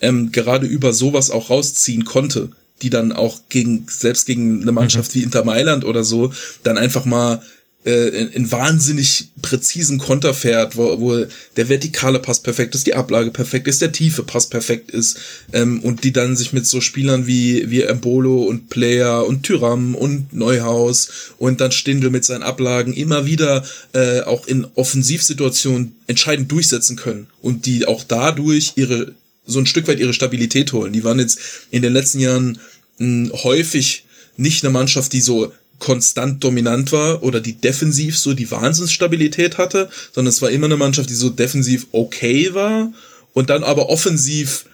ähm, 0.00 0.32
gerade 0.32 0.66
über 0.66 0.92
sowas 0.92 1.30
auch 1.30 1.50
rausziehen 1.50 2.04
konnte, 2.04 2.50
die 2.82 2.90
dann 2.90 3.12
auch 3.12 3.40
gegen, 3.48 3.86
selbst 3.88 4.26
gegen 4.26 4.62
eine 4.62 4.72
Mannschaft 4.72 5.14
mhm. 5.14 5.18
wie 5.18 5.22
Inter 5.24 5.44
Mailand 5.44 5.84
oder 5.84 6.04
so, 6.04 6.32
dann 6.62 6.78
einfach 6.78 7.04
mal 7.04 7.42
in, 7.84 8.28
in 8.28 8.52
wahnsinnig 8.52 9.28
präzisen 9.40 9.98
Konter 9.98 10.34
fährt, 10.34 10.76
wo, 10.76 11.00
wo 11.00 11.24
der 11.56 11.68
vertikale 11.70 12.18
Pass 12.18 12.40
perfekt 12.40 12.74
ist, 12.74 12.86
die 12.86 12.94
Ablage 12.94 13.30
perfekt 13.30 13.68
ist, 13.68 13.80
der 13.80 13.92
tiefe 13.92 14.22
Pass 14.22 14.50
perfekt 14.50 14.90
ist 14.90 15.18
ähm, 15.54 15.80
und 15.80 16.04
die 16.04 16.12
dann 16.12 16.36
sich 16.36 16.52
mit 16.52 16.66
so 16.66 16.82
Spielern 16.82 17.26
wie 17.26 17.70
wie 17.70 17.82
Embolo 17.82 18.42
und 18.42 18.68
Player 18.68 19.26
und 19.26 19.44
Tyram 19.44 19.94
und 19.94 20.32
Neuhaus 20.34 21.08
und 21.38 21.62
dann 21.62 21.72
Stindl 21.72 22.10
mit 22.10 22.24
seinen 22.24 22.42
Ablagen 22.42 22.92
immer 22.92 23.24
wieder 23.24 23.64
äh, 23.94 24.20
auch 24.20 24.46
in 24.46 24.66
Offensivsituationen 24.74 25.96
entscheidend 26.06 26.52
durchsetzen 26.52 26.96
können 26.96 27.28
und 27.40 27.64
die 27.64 27.86
auch 27.86 28.04
dadurch 28.04 28.72
ihre 28.76 29.14
so 29.46 29.58
ein 29.58 29.66
Stück 29.66 29.88
weit 29.88 30.00
ihre 30.00 30.12
Stabilität 30.12 30.72
holen. 30.74 30.92
Die 30.92 31.02
waren 31.02 31.18
jetzt 31.18 31.40
in 31.70 31.80
den 31.80 31.94
letzten 31.94 32.20
Jahren 32.20 32.58
mh, 32.98 33.42
häufig 33.42 34.04
nicht 34.36 34.64
eine 34.64 34.72
Mannschaft, 34.72 35.12
die 35.12 35.20
so 35.20 35.52
konstant 35.80 36.44
dominant 36.44 36.92
war 36.92 37.22
oder 37.24 37.40
die 37.40 37.54
defensiv 37.54 38.16
so 38.16 38.34
die 38.34 38.50
Wahnsinnsstabilität 38.50 39.58
hatte, 39.58 39.90
sondern 40.12 40.30
es 40.30 40.40
war 40.40 40.50
immer 40.50 40.66
eine 40.66 40.76
Mannschaft, 40.76 41.10
die 41.10 41.14
so 41.14 41.30
defensiv 41.30 41.88
okay 41.90 42.54
war 42.54 42.92
und 43.32 43.50
dann 43.50 43.64
aber 43.64 43.88
offensiv 43.88 44.66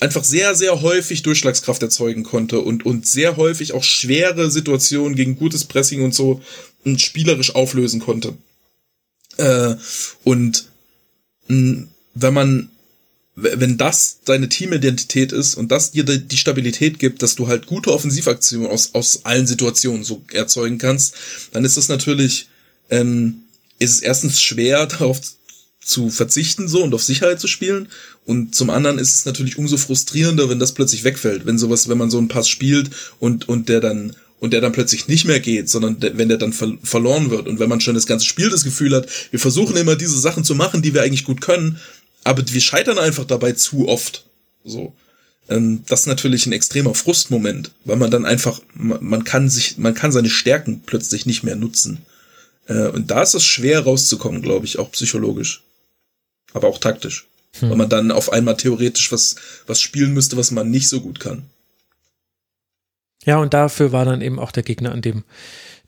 einfach 0.00 0.24
sehr, 0.24 0.54
sehr 0.54 0.82
häufig 0.82 1.22
Durchschlagskraft 1.22 1.82
erzeugen 1.82 2.24
konnte 2.24 2.60
und, 2.60 2.84
und 2.84 3.06
sehr 3.06 3.36
häufig 3.36 3.72
auch 3.72 3.84
schwere 3.84 4.50
Situationen 4.50 5.14
gegen 5.14 5.36
gutes 5.36 5.64
Pressing 5.64 6.02
und 6.02 6.14
so 6.14 6.40
spielerisch 6.96 7.54
auflösen 7.54 8.00
konnte. 8.00 8.34
Äh, 9.36 9.76
und 10.24 10.66
mh, 11.48 11.86
wenn 12.14 12.34
man 12.34 12.70
wenn 13.36 13.76
das 13.76 14.20
deine 14.24 14.48
Teamidentität 14.48 15.32
ist 15.32 15.56
und 15.56 15.72
das 15.72 15.90
dir 15.90 16.04
die 16.04 16.36
Stabilität 16.36 16.98
gibt, 16.98 17.22
dass 17.22 17.34
du 17.34 17.48
halt 17.48 17.66
gute 17.66 17.92
Offensivaktionen 17.92 18.68
aus, 18.68 18.90
aus 18.94 19.24
allen 19.24 19.46
Situationen 19.46 20.04
so 20.04 20.24
erzeugen 20.32 20.78
kannst, 20.78 21.14
dann 21.52 21.64
ist 21.64 21.76
es 21.76 21.88
natürlich, 21.88 22.48
ähm, 22.90 23.42
ist 23.78 23.90
es 23.90 24.00
erstens 24.00 24.40
schwer 24.40 24.86
darauf 24.86 25.20
zu 25.80 26.10
verzichten 26.10 26.68
so 26.68 26.82
und 26.82 26.94
auf 26.94 27.02
Sicherheit 27.02 27.40
zu 27.40 27.48
spielen. 27.48 27.88
Und 28.24 28.54
zum 28.54 28.70
anderen 28.70 28.98
ist 28.98 29.14
es 29.14 29.26
natürlich 29.26 29.58
umso 29.58 29.76
frustrierender, 29.76 30.48
wenn 30.48 30.58
das 30.58 30.72
plötzlich 30.72 31.04
wegfällt. 31.04 31.44
Wenn 31.44 31.58
sowas, 31.58 31.88
wenn 31.88 31.98
man 31.98 32.10
so 32.10 32.18
einen 32.18 32.28
Pass 32.28 32.48
spielt 32.48 32.90
und, 33.18 33.48
und 33.48 33.68
der 33.68 33.80
dann 33.80 34.14
und 34.44 34.52
der 34.52 34.60
dann 34.60 34.72
plötzlich 34.72 35.08
nicht 35.08 35.24
mehr 35.24 35.40
geht, 35.40 35.70
sondern 35.70 36.00
der, 36.00 36.18
wenn 36.18 36.28
der 36.28 36.36
dann 36.36 36.52
ver 36.52 36.76
verloren 36.82 37.30
wird 37.30 37.48
und 37.48 37.60
wenn 37.60 37.68
man 37.68 37.80
schon 37.80 37.94
das 37.94 38.06
ganze 38.06 38.26
Spiel 38.26 38.50
das 38.50 38.64
Gefühl 38.64 38.94
hat, 38.94 39.08
wir 39.30 39.40
versuchen 39.40 39.74
immer 39.76 39.96
diese 39.96 40.18
Sachen 40.18 40.44
zu 40.44 40.54
machen, 40.54 40.82
die 40.82 40.92
wir 40.92 41.02
eigentlich 41.02 41.24
gut 41.24 41.40
können, 41.40 41.78
aber 42.24 42.42
wir 42.46 42.60
scheitern 42.60 42.98
einfach 42.98 43.24
dabei 43.24 43.52
zu 43.52 43.88
oft. 43.88 44.24
So. 44.64 44.94
Ähm, 45.48 45.84
das 45.86 46.00
ist 46.00 46.06
natürlich 46.06 46.46
ein 46.46 46.52
extremer 46.52 46.94
Frustmoment, 46.94 47.70
weil 47.84 47.96
man 47.96 48.10
dann 48.10 48.24
einfach, 48.24 48.60
man 48.74 49.24
kann 49.24 49.50
sich, 49.50 49.78
man 49.78 49.94
kann 49.94 50.12
seine 50.12 50.30
Stärken 50.30 50.82
plötzlich 50.84 51.26
nicht 51.26 51.42
mehr 51.42 51.56
nutzen. 51.56 52.04
Äh, 52.66 52.88
und 52.88 53.10
da 53.10 53.22
ist 53.22 53.34
es 53.34 53.44
schwer 53.44 53.80
rauszukommen, 53.80 54.42
glaube 54.42 54.66
ich, 54.66 54.78
auch 54.78 54.90
psychologisch. 54.92 55.62
Aber 56.52 56.68
auch 56.68 56.78
taktisch. 56.78 57.26
Hm. 57.58 57.70
Weil 57.70 57.76
man 57.76 57.88
dann 57.88 58.10
auf 58.10 58.32
einmal 58.32 58.56
theoretisch 58.56 59.12
was, 59.12 59.36
was 59.66 59.80
spielen 59.80 60.14
müsste, 60.14 60.36
was 60.36 60.50
man 60.50 60.70
nicht 60.70 60.88
so 60.88 61.00
gut 61.00 61.20
kann. 61.20 61.44
Ja, 63.24 63.38
und 63.38 63.54
dafür 63.54 63.92
war 63.92 64.04
dann 64.04 64.20
eben 64.20 64.38
auch 64.38 64.52
der 64.52 64.62
Gegner 64.62 64.92
an 64.92 65.02
dem 65.02 65.24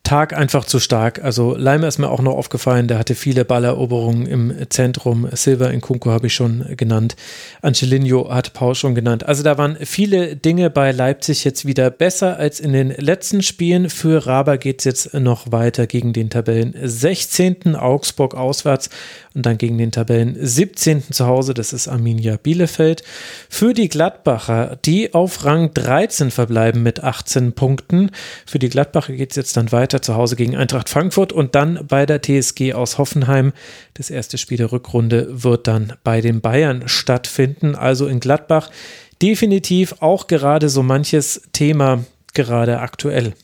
Tag 0.06 0.34
einfach 0.34 0.64
zu 0.64 0.78
stark. 0.78 1.24
Also 1.24 1.56
Leimer 1.56 1.88
ist 1.88 1.98
mir 1.98 2.08
auch 2.08 2.22
noch 2.22 2.34
aufgefallen, 2.36 2.86
der 2.86 2.96
hatte 3.00 3.16
viele 3.16 3.44
Balleroberungen 3.44 4.24
im 4.24 4.54
Zentrum. 4.68 5.26
Silver 5.32 5.72
in 5.72 5.80
Kunko 5.80 6.12
habe 6.12 6.28
ich 6.28 6.34
schon 6.34 6.64
genannt. 6.76 7.16
Angelino 7.60 8.32
hat 8.32 8.52
Paul 8.52 8.76
schon 8.76 8.94
genannt. 8.94 9.26
Also 9.26 9.42
da 9.42 9.58
waren 9.58 9.76
viele 9.80 10.36
Dinge 10.36 10.70
bei 10.70 10.92
Leipzig 10.92 11.42
jetzt 11.42 11.66
wieder 11.66 11.90
besser 11.90 12.36
als 12.36 12.60
in 12.60 12.72
den 12.72 12.90
letzten 12.90 13.42
Spielen. 13.42 13.90
Für 13.90 14.28
Raber 14.28 14.58
geht 14.58 14.78
es 14.78 14.84
jetzt 14.84 15.14
noch 15.14 15.50
weiter 15.50 15.88
gegen 15.88 16.12
den 16.12 16.30
Tabellen 16.30 16.72
16. 16.80 17.74
Augsburg 17.74 18.36
auswärts 18.36 18.90
und 19.36 19.44
dann 19.44 19.58
gegen 19.58 19.76
den 19.76 19.92
Tabellen 19.92 20.34
17. 20.40 21.12
zu 21.12 21.26
Hause, 21.26 21.52
das 21.52 21.74
ist 21.74 21.88
Arminia 21.88 22.38
Bielefeld. 22.42 23.04
Für 23.50 23.74
die 23.74 23.90
Gladbacher, 23.90 24.78
die 24.84 25.12
auf 25.12 25.44
Rang 25.44 25.74
13 25.74 26.30
verbleiben 26.30 26.82
mit 26.82 27.04
18 27.04 27.52
Punkten. 27.52 28.10
Für 28.46 28.58
die 28.58 28.70
Gladbacher 28.70 29.12
geht 29.12 29.30
es 29.32 29.36
jetzt 29.36 29.56
dann 29.58 29.72
weiter 29.72 30.00
zu 30.00 30.16
Hause 30.16 30.36
gegen 30.36 30.56
Eintracht 30.56 30.88
Frankfurt 30.88 31.34
und 31.34 31.54
dann 31.54 31.86
bei 31.86 32.06
der 32.06 32.22
TSG 32.22 32.72
aus 32.72 32.96
Hoffenheim. 32.96 33.52
Das 33.92 34.08
erste 34.08 34.38
Spiel 34.38 34.56
der 34.56 34.72
Rückrunde 34.72 35.28
wird 35.30 35.66
dann 35.66 35.92
bei 36.02 36.22
den 36.22 36.40
Bayern 36.40 36.88
stattfinden, 36.88 37.74
also 37.74 38.06
in 38.06 38.20
Gladbach. 38.20 38.70
Definitiv 39.20 39.96
auch 40.00 40.28
gerade 40.28 40.70
so 40.70 40.82
manches 40.82 41.42
Thema 41.52 42.04
gerade 42.32 42.80
aktuell. 42.80 43.34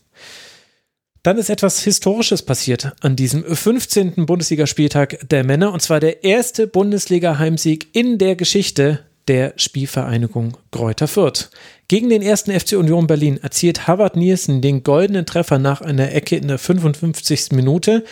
Dann 1.23 1.39
ist 1.39 1.51
etwas 1.51 1.85
Historisches 1.85 2.43
passiert 2.43 2.94
an 3.01 3.15
diesem 3.15 3.44
15. 3.44 4.27
Bundesligaspieltag 4.27 5.28
der 5.28 5.44
Männer 5.44 5.73
und 5.73 5.81
zwar 5.81 6.01
der 6.01 6.24
erste 6.24 6.66
Bundesliga-Heimsieg 6.66 7.86
in 7.93 8.19
der 8.19 8.35
Geschichte 8.35 9.05
der 9.28 9.55
Spielvereinigung 9.57 10.57
Gräuter 10.70 11.09
Fürth. 11.09 11.51
Gegen 11.93 12.09
den 12.09 12.23
ersten 12.23 12.59
FC 12.59 12.73
Union 12.73 13.07
Berlin 13.07 13.39
erzielt 13.43 13.86
Harvard 13.86 14.16
Nielsen 14.16 14.62
den 14.62 14.82
goldenen 14.82 15.27
Treffer 15.27 15.59
nach 15.59 15.82
einer 15.82 16.11
Ecke 16.12 16.36
in 16.36 16.49
der 16.49 16.57
55. 16.57 17.53
Minute. 17.53 18.03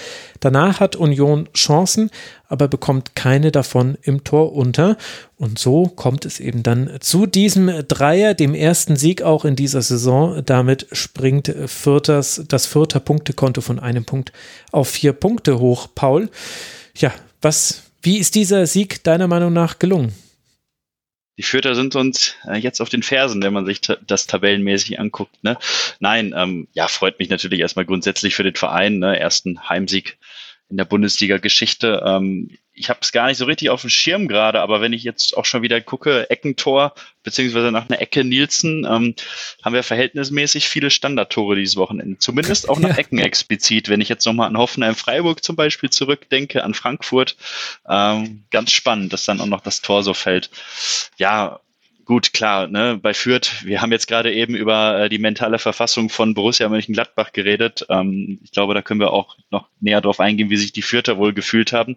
Danach 0.40 0.80
hat 0.80 0.96
Union 0.96 1.48
Chancen, 1.54 2.10
aber 2.48 2.68
bekommt 2.68 3.16
keine 3.16 3.50
davon 3.50 3.96
im 4.02 4.22
Tor 4.22 4.52
unter. 4.52 4.98
Und 5.38 5.58
so 5.58 5.86
kommt 5.86 6.26
es 6.26 6.40
eben 6.40 6.62
dann 6.62 6.90
zu 7.00 7.24
diesem 7.24 7.72
Dreier, 7.88 8.34
dem 8.34 8.54
ersten 8.54 8.96
Sieg 8.96 9.22
auch 9.22 9.46
in 9.46 9.56
dieser 9.56 9.80
Saison. 9.80 10.42
Damit 10.44 10.86
springt 10.92 11.50
Fürthers, 11.64 12.42
das 12.48 12.66
Fürther 12.66 13.00
Punktekonto 13.00 13.62
von 13.62 13.78
einem 13.78 14.04
Punkt 14.04 14.30
auf 14.72 14.90
vier 14.90 15.14
Punkte 15.14 15.58
hoch. 15.58 15.88
Paul, 15.94 16.28
ja, 16.96 17.14
was, 17.40 17.84
wie 18.02 18.18
ist 18.18 18.34
dieser 18.34 18.66
Sieg 18.66 19.02
deiner 19.04 19.26
Meinung 19.26 19.54
nach 19.54 19.78
gelungen? 19.78 20.12
Die 21.40 21.46
Fürther 21.46 21.74
sind 21.74 21.96
uns 21.96 22.34
äh, 22.46 22.58
jetzt 22.58 22.82
auf 22.82 22.90
den 22.90 23.02
Fersen, 23.02 23.42
wenn 23.42 23.54
man 23.54 23.64
sich 23.64 23.80
das 23.80 24.26
tabellenmäßig 24.26 25.00
anguckt. 25.00 25.42
Ne? 25.42 25.56
Nein, 25.98 26.34
ähm, 26.36 26.68
ja, 26.74 26.86
freut 26.86 27.18
mich 27.18 27.30
natürlich 27.30 27.60
erstmal 27.60 27.86
grundsätzlich 27.86 28.34
für 28.34 28.42
den 28.42 28.56
Verein. 28.56 28.98
Ne? 28.98 29.18
Ersten 29.18 29.66
Heimsieg 29.66 30.18
in 30.68 30.76
der 30.76 30.84
Bundesliga-Geschichte. 30.84 32.02
Ähm, 32.04 32.50
ich 32.80 32.88
habe 32.88 33.00
es 33.02 33.12
gar 33.12 33.26
nicht 33.26 33.36
so 33.36 33.44
richtig 33.44 33.68
auf 33.68 33.82
dem 33.82 33.90
Schirm 33.90 34.26
gerade, 34.26 34.60
aber 34.60 34.80
wenn 34.80 34.94
ich 34.94 35.04
jetzt 35.04 35.36
auch 35.36 35.44
schon 35.44 35.60
wieder 35.60 35.82
gucke, 35.82 36.30
Eckentor, 36.30 36.94
beziehungsweise 37.22 37.70
nach 37.70 37.88
einer 37.88 38.00
Ecke 38.00 38.24
Nielsen, 38.24 38.86
ähm, 38.90 39.14
haben 39.62 39.74
wir 39.74 39.82
verhältnismäßig 39.82 40.66
viele 40.66 40.90
Standardtore 40.90 41.56
dieses 41.56 41.76
Wochenende. 41.76 42.18
Zumindest 42.18 42.70
auch 42.70 42.78
nach 42.78 42.88
ja. 42.90 42.96
Ecken 42.96 43.18
explizit. 43.18 43.90
Wenn 43.90 44.00
ich 44.00 44.08
jetzt 44.08 44.24
nochmal 44.24 44.48
an 44.48 44.56
Hoffenheim-Freiburg 44.56 45.44
zum 45.44 45.56
Beispiel 45.56 45.90
zurückdenke, 45.90 46.64
an 46.64 46.72
Frankfurt, 46.72 47.36
ähm, 47.86 48.44
ganz 48.50 48.72
spannend, 48.72 49.12
dass 49.12 49.26
dann 49.26 49.42
auch 49.42 49.46
noch 49.46 49.60
das 49.60 49.82
Tor 49.82 50.02
so 50.02 50.14
fällt. 50.14 50.50
Ja, 51.18 51.60
gut, 52.10 52.32
klar, 52.32 52.66
ne, 52.66 52.98
bei 53.00 53.14
Fürth, 53.14 53.64
wir 53.64 53.80
haben 53.80 53.92
jetzt 53.92 54.08
gerade 54.08 54.32
eben 54.32 54.56
über 54.56 55.02
äh, 55.02 55.08
die 55.08 55.18
mentale 55.18 55.60
Verfassung 55.60 56.08
von 56.08 56.34
Borussia 56.34 56.68
Mönchengladbach 56.68 57.32
geredet. 57.32 57.86
Ähm, 57.88 58.40
ich 58.42 58.50
glaube, 58.50 58.74
da 58.74 58.82
können 58.82 58.98
wir 58.98 59.12
auch 59.12 59.36
noch 59.50 59.68
näher 59.78 60.00
drauf 60.00 60.18
eingehen, 60.18 60.50
wie 60.50 60.56
sich 60.56 60.72
die 60.72 60.82
Fürther 60.82 61.18
wohl 61.18 61.32
gefühlt 61.34 61.72
haben. 61.72 61.96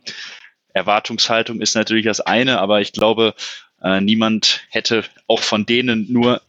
Erwartungshaltung 0.73 1.61
ist 1.61 1.75
natürlich 1.75 2.05
das 2.05 2.19
eine, 2.19 2.59
aber 2.59 2.81
ich 2.81 2.91
glaube, 2.91 3.35
äh, 3.81 4.01
niemand 4.01 4.61
hätte 4.69 5.03
auch 5.27 5.41
von 5.41 5.65
denen 5.65 6.11
nur 6.11 6.41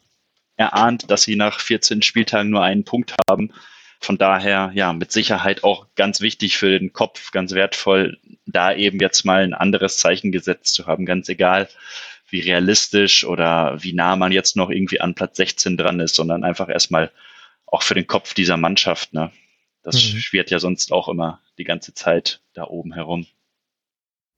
erahnt, 0.56 1.10
dass 1.10 1.22
sie 1.24 1.36
nach 1.36 1.60
14 1.60 2.02
Spieltagen 2.02 2.50
nur 2.50 2.62
einen 2.62 2.84
Punkt 2.84 3.14
haben. 3.28 3.52
Von 4.00 4.18
daher, 4.18 4.70
ja, 4.74 4.92
mit 4.92 5.12
Sicherheit 5.12 5.64
auch 5.64 5.86
ganz 5.96 6.20
wichtig 6.20 6.56
für 6.56 6.78
den 6.78 6.92
Kopf, 6.92 7.30
ganz 7.32 7.52
wertvoll, 7.52 8.18
da 8.46 8.74
eben 8.74 9.00
jetzt 9.00 9.24
mal 9.24 9.42
ein 9.42 9.54
anderes 9.54 9.96
Zeichen 9.98 10.30
gesetzt 10.30 10.74
zu 10.74 10.86
haben, 10.86 11.06
ganz 11.06 11.28
egal, 11.28 11.68
wie 12.28 12.40
realistisch 12.40 13.24
oder 13.24 13.82
wie 13.82 13.92
nah 13.92 14.16
man 14.16 14.32
jetzt 14.32 14.56
noch 14.56 14.70
irgendwie 14.70 15.00
an 15.00 15.14
Platz 15.14 15.36
16 15.36 15.76
dran 15.76 16.00
ist, 16.00 16.14
sondern 16.14 16.44
einfach 16.44 16.68
erstmal 16.68 17.10
auch 17.66 17.82
für 17.82 17.94
den 17.94 18.06
Kopf 18.06 18.34
dieser 18.34 18.56
Mannschaft. 18.56 19.12
Ne? 19.12 19.30
Das 19.82 19.96
mhm. 19.96 20.18
schwirrt 20.18 20.50
ja 20.50 20.58
sonst 20.58 20.92
auch 20.92 21.08
immer 21.08 21.40
die 21.58 21.64
ganze 21.64 21.94
Zeit 21.94 22.40
da 22.52 22.64
oben 22.64 22.92
herum. 22.92 23.26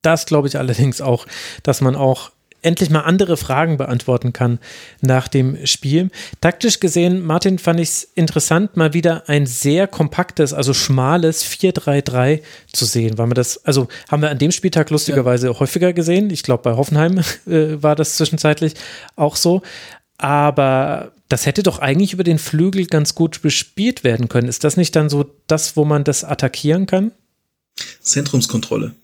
Das 0.06 0.24
glaube 0.24 0.46
ich 0.46 0.56
allerdings 0.56 1.00
auch, 1.00 1.26
dass 1.64 1.80
man 1.80 1.96
auch 1.96 2.30
endlich 2.62 2.90
mal 2.90 3.00
andere 3.00 3.36
Fragen 3.36 3.76
beantworten 3.76 4.32
kann 4.32 4.60
nach 5.00 5.26
dem 5.26 5.66
Spiel. 5.66 6.10
Taktisch 6.40 6.78
gesehen, 6.78 7.26
Martin, 7.26 7.58
fand 7.58 7.80
ich 7.80 7.88
es 7.88 8.04
interessant, 8.14 8.76
mal 8.76 8.92
wieder 8.94 9.28
ein 9.28 9.46
sehr 9.46 9.88
kompaktes, 9.88 10.52
also 10.52 10.74
schmales 10.74 11.44
4-3-3 11.44 12.40
zu 12.72 12.84
sehen, 12.84 13.18
weil 13.18 13.26
wir 13.26 13.34
das, 13.34 13.64
also 13.64 13.88
haben 14.08 14.22
wir 14.22 14.30
an 14.30 14.38
dem 14.38 14.52
Spieltag 14.52 14.90
lustigerweise 14.90 15.48
ja. 15.48 15.58
häufiger 15.58 15.92
gesehen. 15.92 16.30
Ich 16.30 16.44
glaube, 16.44 16.62
bei 16.62 16.76
Hoffenheim 16.76 17.18
äh, 17.48 17.82
war 17.82 17.96
das 17.96 18.14
zwischenzeitlich 18.14 18.74
auch 19.16 19.34
so. 19.34 19.62
Aber 20.18 21.10
das 21.28 21.46
hätte 21.46 21.64
doch 21.64 21.80
eigentlich 21.80 22.12
über 22.12 22.24
den 22.24 22.38
Flügel 22.38 22.86
ganz 22.86 23.16
gut 23.16 23.42
bespielt 23.42 24.04
werden 24.04 24.28
können. 24.28 24.46
Ist 24.48 24.62
das 24.62 24.76
nicht 24.76 24.94
dann 24.94 25.10
so 25.10 25.26
das, 25.48 25.76
wo 25.76 25.84
man 25.84 26.04
das 26.04 26.22
attackieren 26.22 26.86
kann? 26.86 27.10
Zentrumskontrolle. 28.00 28.94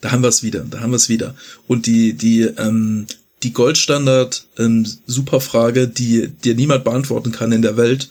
Da 0.00 0.12
haben 0.12 0.22
wir 0.22 0.28
es 0.28 0.42
wieder, 0.42 0.64
da 0.68 0.80
haben 0.80 0.92
wir 0.92 0.96
es 0.96 1.08
wieder. 1.08 1.34
Und 1.66 1.86
die, 1.86 2.14
die, 2.14 2.42
ähm, 2.42 3.06
die 3.42 3.52
Goldstandard 3.52 4.46
ähm, 4.58 4.86
Superfrage, 5.06 5.88
die 5.88 6.28
dir 6.28 6.54
niemand 6.54 6.84
beantworten 6.84 7.32
kann 7.32 7.52
in 7.52 7.62
der 7.62 7.76
Welt, 7.76 8.10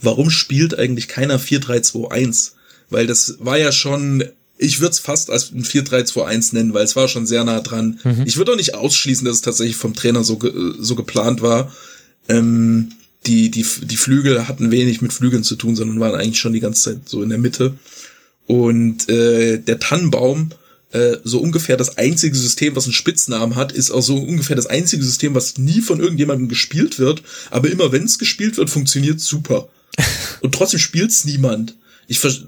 warum 0.00 0.30
spielt 0.30 0.78
eigentlich 0.78 1.08
keiner 1.08 1.38
4-3-2-1? 1.40 2.52
Weil 2.90 3.06
das 3.06 3.36
war 3.40 3.58
ja 3.58 3.72
schon, 3.72 4.24
ich 4.58 4.80
würde 4.80 4.92
es 4.92 4.98
fast 4.98 5.30
als 5.30 5.52
ein 5.52 5.64
4-3-2-1 5.64 6.54
nennen, 6.54 6.74
weil 6.74 6.84
es 6.84 6.96
war 6.96 7.08
schon 7.08 7.26
sehr 7.26 7.44
nah 7.44 7.60
dran. 7.60 8.00
Mhm. 8.04 8.22
Ich 8.26 8.36
würde 8.36 8.52
auch 8.52 8.56
nicht 8.56 8.74
ausschließen, 8.74 9.24
dass 9.24 9.36
es 9.36 9.42
tatsächlich 9.42 9.76
vom 9.76 9.94
Trainer 9.94 10.22
so, 10.24 10.38
so 10.78 10.94
geplant 10.94 11.42
war. 11.42 11.72
Ähm, 12.28 12.92
die, 13.26 13.50
die, 13.50 13.64
die 13.82 13.96
Flügel 13.96 14.48
hatten 14.48 14.70
wenig 14.70 15.00
mit 15.00 15.12
Flügeln 15.12 15.44
zu 15.44 15.56
tun, 15.56 15.76
sondern 15.76 16.00
waren 16.00 16.14
eigentlich 16.14 16.40
schon 16.40 16.52
die 16.52 16.60
ganze 16.60 16.82
Zeit 16.82 17.08
so 17.08 17.22
in 17.22 17.30
der 17.30 17.38
Mitte. 17.38 17.74
Und 18.46 19.08
äh, 19.08 19.58
der 19.58 19.78
Tannenbaum 19.78 20.50
äh, 20.94 21.18
so 21.24 21.40
ungefähr 21.40 21.76
das 21.76 21.98
einzige 21.98 22.36
System, 22.36 22.76
was 22.76 22.84
einen 22.84 22.92
Spitznamen 22.92 23.56
hat, 23.56 23.72
ist 23.72 23.90
auch 23.90 24.00
so 24.00 24.16
ungefähr 24.16 24.54
das 24.54 24.66
einzige 24.66 25.02
System, 25.02 25.34
was 25.34 25.58
nie 25.58 25.80
von 25.80 25.98
irgendjemandem 25.98 26.48
gespielt 26.48 27.00
wird, 27.00 27.22
aber 27.50 27.68
immer 27.68 27.90
wenn 27.90 28.04
es 28.04 28.20
gespielt 28.20 28.56
wird, 28.56 28.70
funktioniert 28.70 29.20
super. 29.20 29.68
Und 30.40 30.54
trotzdem 30.54 30.78
spielt's 30.78 31.24
niemand. 31.24 31.74
Ich 32.06 32.20
das, 32.20 32.44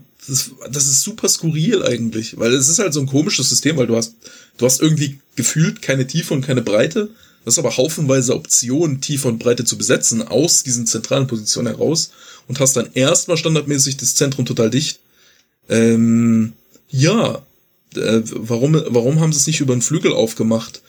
das 0.70 0.86
ist 0.86 1.02
super 1.02 1.28
skurril 1.28 1.82
eigentlich, 1.84 2.38
weil 2.38 2.52
es 2.54 2.68
ist 2.68 2.78
halt 2.78 2.94
so 2.94 3.00
ein 3.00 3.06
komisches 3.06 3.48
System, 3.48 3.76
weil 3.78 3.88
du 3.88 3.96
hast, 3.96 4.14
du 4.58 4.64
hast 4.64 4.80
irgendwie 4.80 5.18
gefühlt 5.34 5.82
keine 5.82 6.06
Tiefe 6.06 6.32
und 6.32 6.46
keine 6.46 6.62
Breite. 6.62 7.06
Du 7.06 7.46
hast 7.46 7.58
aber 7.58 7.76
haufenweise 7.76 8.34
Optionen, 8.34 9.00
Tiefe 9.00 9.26
und 9.26 9.38
Breite 9.38 9.64
zu 9.64 9.76
besetzen, 9.76 10.22
aus 10.22 10.62
diesen 10.62 10.86
zentralen 10.86 11.26
Positionen 11.26 11.68
heraus 11.68 12.10
und 12.46 12.60
hast 12.60 12.76
dann 12.76 12.90
erstmal 12.94 13.36
standardmäßig 13.36 13.96
das 13.96 14.14
Zentrum 14.14 14.46
total 14.46 14.70
dicht. 14.70 15.00
Ähm, 15.68 16.52
ja, 16.88 17.42
äh, 17.96 18.22
warum, 18.24 18.80
warum 18.88 19.20
haben 19.20 19.32
sie 19.32 19.38
es 19.38 19.46
nicht 19.46 19.60
über 19.60 19.74
den 19.74 19.82
Flügel 19.82 20.12
aufgemacht? 20.12 20.82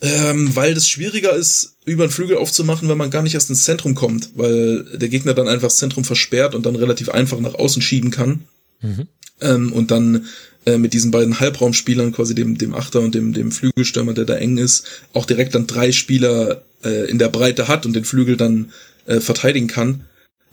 Ähm, 0.00 0.54
weil 0.54 0.74
das 0.74 0.88
schwieriger 0.88 1.34
ist, 1.34 1.76
über 1.86 2.06
den 2.06 2.10
Flügel 2.10 2.36
aufzumachen, 2.36 2.88
wenn 2.88 2.98
man 2.98 3.10
gar 3.10 3.22
nicht 3.22 3.34
erst 3.34 3.48
ins 3.48 3.64
Zentrum 3.64 3.94
kommt, 3.94 4.30
weil 4.34 4.84
der 4.98 5.08
Gegner 5.08 5.34
dann 5.34 5.48
einfach 5.48 5.68
das 5.68 5.78
Zentrum 5.78 6.04
versperrt 6.04 6.54
und 6.54 6.66
dann 6.66 6.76
relativ 6.76 7.08
einfach 7.08 7.40
nach 7.40 7.54
außen 7.54 7.80
schieben 7.80 8.10
kann. 8.10 8.42
Mhm. 8.82 9.06
Ähm, 9.40 9.72
und 9.72 9.90
dann 9.90 10.26
äh, 10.66 10.78
mit 10.78 10.92
diesen 10.92 11.10
beiden 11.10 11.40
Halbraumspielern, 11.40 12.12
quasi 12.12 12.34
dem, 12.34 12.58
dem 12.58 12.74
Achter 12.74 13.00
und 13.00 13.14
dem, 13.14 13.32
dem 13.32 13.52
Flügelstürmer, 13.52 14.14
der 14.14 14.24
da 14.24 14.34
eng 14.34 14.58
ist, 14.58 14.86
auch 15.12 15.26
direkt 15.26 15.54
dann 15.54 15.66
drei 15.66 15.92
Spieler 15.92 16.62
äh, 16.82 17.08
in 17.08 17.18
der 17.18 17.28
Breite 17.28 17.68
hat 17.68 17.86
und 17.86 17.94
den 17.94 18.04
Flügel 18.04 18.36
dann 18.36 18.72
äh, 19.06 19.20
verteidigen 19.20 19.68
kann. 19.68 20.04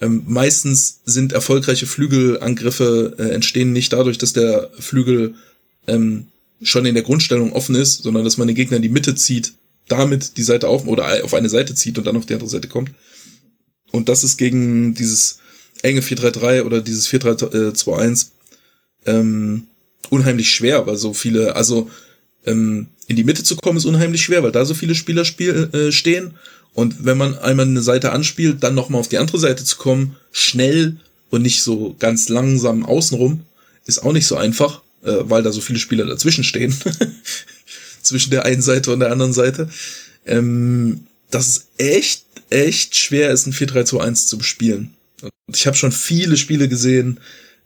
Ähm, 0.02 0.24
meistens 0.26 1.02
sind 1.06 1.32
erfolgreiche 1.32 1.86
Flügelangriffe 1.86 3.16
äh, 3.20 3.30
entstehen 3.30 3.72
nicht 3.72 3.94
dadurch, 3.94 4.18
dass 4.18 4.34
der 4.34 4.72
Flügel 4.80 5.36
ähm, 5.88 6.28
schon 6.62 6.86
in 6.86 6.96
der 6.96 7.04
Grundstellung 7.04 7.54
offen 7.54 7.76
ist, 7.76 8.04
sondern 8.04 8.24
dass 8.24 8.38
man 8.38 8.48
den 8.48 8.56
Gegner 8.56 8.78
in 8.78 8.84
die 8.84 8.90
Mitte 8.90 9.16
zieht, 9.16 9.54
damit 9.88 10.38
die 10.38 10.44
Seite 10.44 10.68
auf 10.68 10.88
oder 10.88 11.24
auf 11.24 11.34
eine 11.34 11.50
Seite 11.50 11.76
zieht 11.76 11.98
und 11.98 12.08
dann 12.08 12.18
auf 12.18 12.26
die 12.26 12.34
andere 12.34 12.50
Seite 12.50 12.68
kommt. 12.68 12.92
Und 13.92 14.10
das 14.10 14.24
ist 14.24 14.38
gegen 14.38 14.94
dieses 14.96 15.40
enge 15.82 16.02
4-3-3 16.02 16.64
oder 16.64 16.82
dieses 16.82 17.10
4-3-2-1 17.10 18.28
ähm, 19.06 19.68
unheimlich 20.10 20.52
schwer, 20.52 20.86
weil 20.88 20.98
so 20.98 21.14
viele, 21.14 21.56
also 21.56 21.90
ähm, 22.46 22.88
in 23.08 23.16
die 23.16 23.24
Mitte 23.24 23.44
zu 23.44 23.56
kommen 23.56 23.78
ist 23.78 23.86
unheimlich 23.86 24.22
schwer, 24.22 24.44
weil 24.44 24.52
da 24.52 24.66
so 24.66 24.74
viele 24.74 24.96
Spieler 24.96 25.26
spiel, 25.26 25.70
äh, 25.74 25.92
stehen. 25.92 26.36
Und 26.74 27.06
wenn 27.06 27.18
man 27.18 27.38
einmal 27.38 27.66
eine 27.66 27.82
Seite 27.82 28.12
anspielt, 28.12 28.64
dann 28.64 28.76
nochmal 28.76 29.02
auf 29.02 29.10
die 29.10 29.18
andere 29.18 29.40
Seite 29.40 29.64
zu 29.64 29.78
kommen, 29.78 30.16
schnell 30.32 30.98
und 31.30 31.42
nicht 31.42 31.64
so 31.64 31.96
ganz 32.00 32.30
langsam 32.30 32.86
außenrum, 32.86 33.42
ist 33.86 34.04
auch 34.04 34.14
nicht 34.14 34.28
so 34.28 34.38
einfach, 34.38 34.82
äh, 35.04 35.12
weil 35.24 35.44
da 35.44 35.52
so 35.52 35.62
viele 35.62 35.80
Spieler 35.80 36.06
dazwischen 36.06 36.44
stehen. 36.44 36.76
Zwischen 38.02 38.32
der 38.32 38.46
einen 38.46 38.62
Seite 38.62 38.92
und 38.92 39.00
der 39.00 39.12
anderen 39.12 39.34
Seite. 39.34 39.70
Ähm, 40.26 41.02
das 41.30 41.48
ist 41.48 41.68
echt, 41.78 42.26
echt 42.50 42.96
schwer 42.96 43.32
ist, 43.32 43.48
ein 43.48 43.54
4-3-2-1 43.54 44.28
zu 44.28 44.38
bespielen. 44.38 44.94
Und 45.22 45.56
ich 45.56 45.68
habe 45.68 45.78
schon 45.78 45.92
viele 45.92 46.38
Spiele 46.38 46.68
gesehen, 46.68 47.20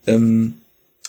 ähm, 0.06 0.54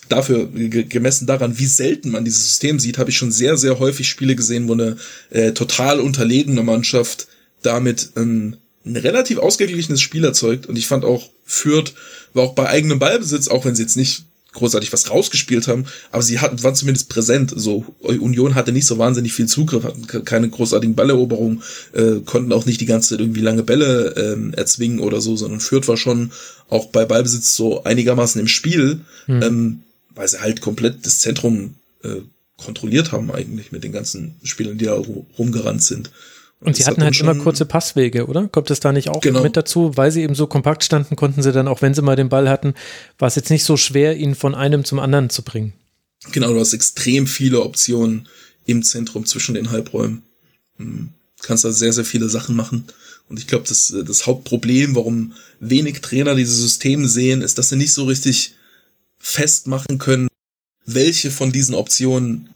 dafür 0.09 0.47
gemessen 0.47 1.27
daran, 1.27 1.59
wie 1.59 1.65
selten 1.65 2.11
man 2.11 2.23
dieses 2.23 2.47
System 2.47 2.79
sieht, 2.79 2.97
habe 2.97 3.09
ich 3.09 3.17
schon 3.17 3.31
sehr, 3.31 3.57
sehr 3.57 3.79
häufig 3.79 4.07
Spiele 4.07 4.35
gesehen, 4.35 4.67
wo 4.67 4.73
eine 4.73 4.97
äh, 5.29 5.51
total 5.51 5.99
unterlegene 5.99 6.63
Mannschaft 6.63 7.27
damit 7.61 8.11
ähm, 8.15 8.57
ein 8.85 8.95
relativ 8.95 9.39
ausgeglichenes 9.39 10.01
Spiel 10.01 10.23
erzeugt. 10.23 10.65
Und 10.65 10.77
ich 10.77 10.88
fand 10.88 11.05
auch, 11.05 11.29
Fürth 11.45 11.93
war 12.34 12.43
auch 12.43 12.55
bei 12.55 12.67
eigenem 12.67 12.99
Ballbesitz, 12.99 13.47
auch 13.47 13.65
wenn 13.65 13.75
sie 13.75 13.84
jetzt 13.84 13.97
nicht 13.97 14.23
großartig 14.53 14.91
was 14.91 15.11
rausgespielt 15.11 15.67
haben, 15.67 15.85
aber 16.09 16.23
sie 16.23 16.39
hatten, 16.39 16.63
waren 16.63 16.73
zumindest 16.73 17.09
präsent. 17.09 17.53
So 17.55 17.85
Union 17.99 18.55
hatte 18.55 18.71
nicht 18.71 18.88
so 18.88 18.97
wahnsinnig 18.97 19.34
viel 19.34 19.45
Zugriff, 19.45 19.84
hatten 19.84 20.07
keine 20.07 20.49
großartigen 20.49 20.95
Balleroberungen, 20.95 21.61
äh, 21.93 22.21
konnten 22.25 22.51
auch 22.51 22.65
nicht 22.65 22.81
die 22.81 22.88
ganze 22.88 23.09
Zeit 23.09 23.19
irgendwie 23.19 23.41
lange 23.41 23.61
Bälle 23.61 24.15
ähm, 24.17 24.53
erzwingen 24.55 24.99
oder 24.99 25.21
so, 25.21 25.35
sondern 25.35 25.59
Fürth 25.59 25.88
war 25.88 25.97
schon 25.97 26.31
auch 26.69 26.88
bei 26.88 27.05
Ballbesitz 27.05 27.55
so 27.55 27.84
einigermaßen 27.84 28.41
im 28.41 28.47
Spiel. 28.47 29.01
Mhm. 29.27 29.43
Ähm, 29.43 29.84
weil 30.17 30.27
sie 30.27 30.41
halt 30.41 30.61
komplett 30.61 31.05
das 31.05 31.19
Zentrum 31.19 31.75
äh, 32.03 32.21
kontrolliert 32.57 33.11
haben 33.11 33.31
eigentlich 33.31 33.71
mit 33.71 33.84
den 33.84 33.91
ganzen 33.91 34.35
Spielern, 34.43 34.77
die 34.77 34.85
da 34.85 34.99
rumgerannt 35.38 35.84
sind. 35.84 36.11
Und, 36.59 36.75
sie 36.75 36.85
hatten 36.85 37.03
halt 37.03 37.19
immer 37.19 37.35
kurze 37.35 37.65
Passwege, 37.65 38.25
oder? 38.25 38.47
Kommt 38.47 38.71
es 38.71 38.79
da 38.79 38.91
nicht 38.91 39.09
auch 39.09 39.21
genau. 39.21 39.43
mit 39.43 39.55
dazu? 39.55 39.95
Weil 39.95 40.11
sie 40.11 40.23
eben 40.23 40.34
so 40.34 40.47
kompakt 40.47 40.84
standen, 40.84 41.15
konnten 41.15 41.43
sie 41.43 41.51
dann, 41.51 41.67
auch 41.67 41.84
wenn 41.84 41.93
sie 41.93 42.01
mal 42.01 42.15
den 42.15 42.29
Ball 42.29 42.49
hatten, 42.49 42.73
war 43.19 43.27
es 43.27 43.35
jetzt 43.35 43.51
nicht 43.51 43.63
so 43.63 43.77
schwer, 43.77 44.17
ihn 44.17 44.34
von 44.34 44.55
einem 44.55 44.84
zum 44.84 44.97
anderen 44.99 45.29
zu 45.29 45.43
bringen. 45.43 45.73
Genau, 46.31 46.51
du 46.51 46.59
hast 46.59 46.73
extrem 46.73 47.27
viele 47.27 47.61
Optionen 47.61 48.27
im 48.65 48.81
Zentrum 48.81 49.25
zwischen 49.25 49.53
den 49.53 49.69
Halbräumen. 49.69 50.23
Hm. 50.77 51.09
Kannst 51.43 51.63
da 51.63 51.71
sehr, 51.71 51.93
sehr 51.93 52.05
viele 52.05 52.27
Sachen 52.29 52.55
machen. 52.55 52.85
Und 53.29 53.39
ich 53.39 53.45
glaube, 53.45 53.65
das, 53.67 53.93
das 54.05 54.25
Hauptproblem, 54.25 54.95
warum 54.95 55.34
wenig 55.59 56.01
Trainer 56.01 56.34
dieses 56.34 56.57
System 56.57 57.05
sehen, 57.07 57.43
ist, 57.43 57.59
dass 57.59 57.69
sie 57.69 57.75
nicht 57.75 57.93
so 57.93 58.05
richtig 58.05 58.55
festmachen 59.19 59.99
können, 59.99 60.27
welche 60.85 61.29
von 61.29 61.51
diesen 61.51 61.75
Optionen 61.75 62.49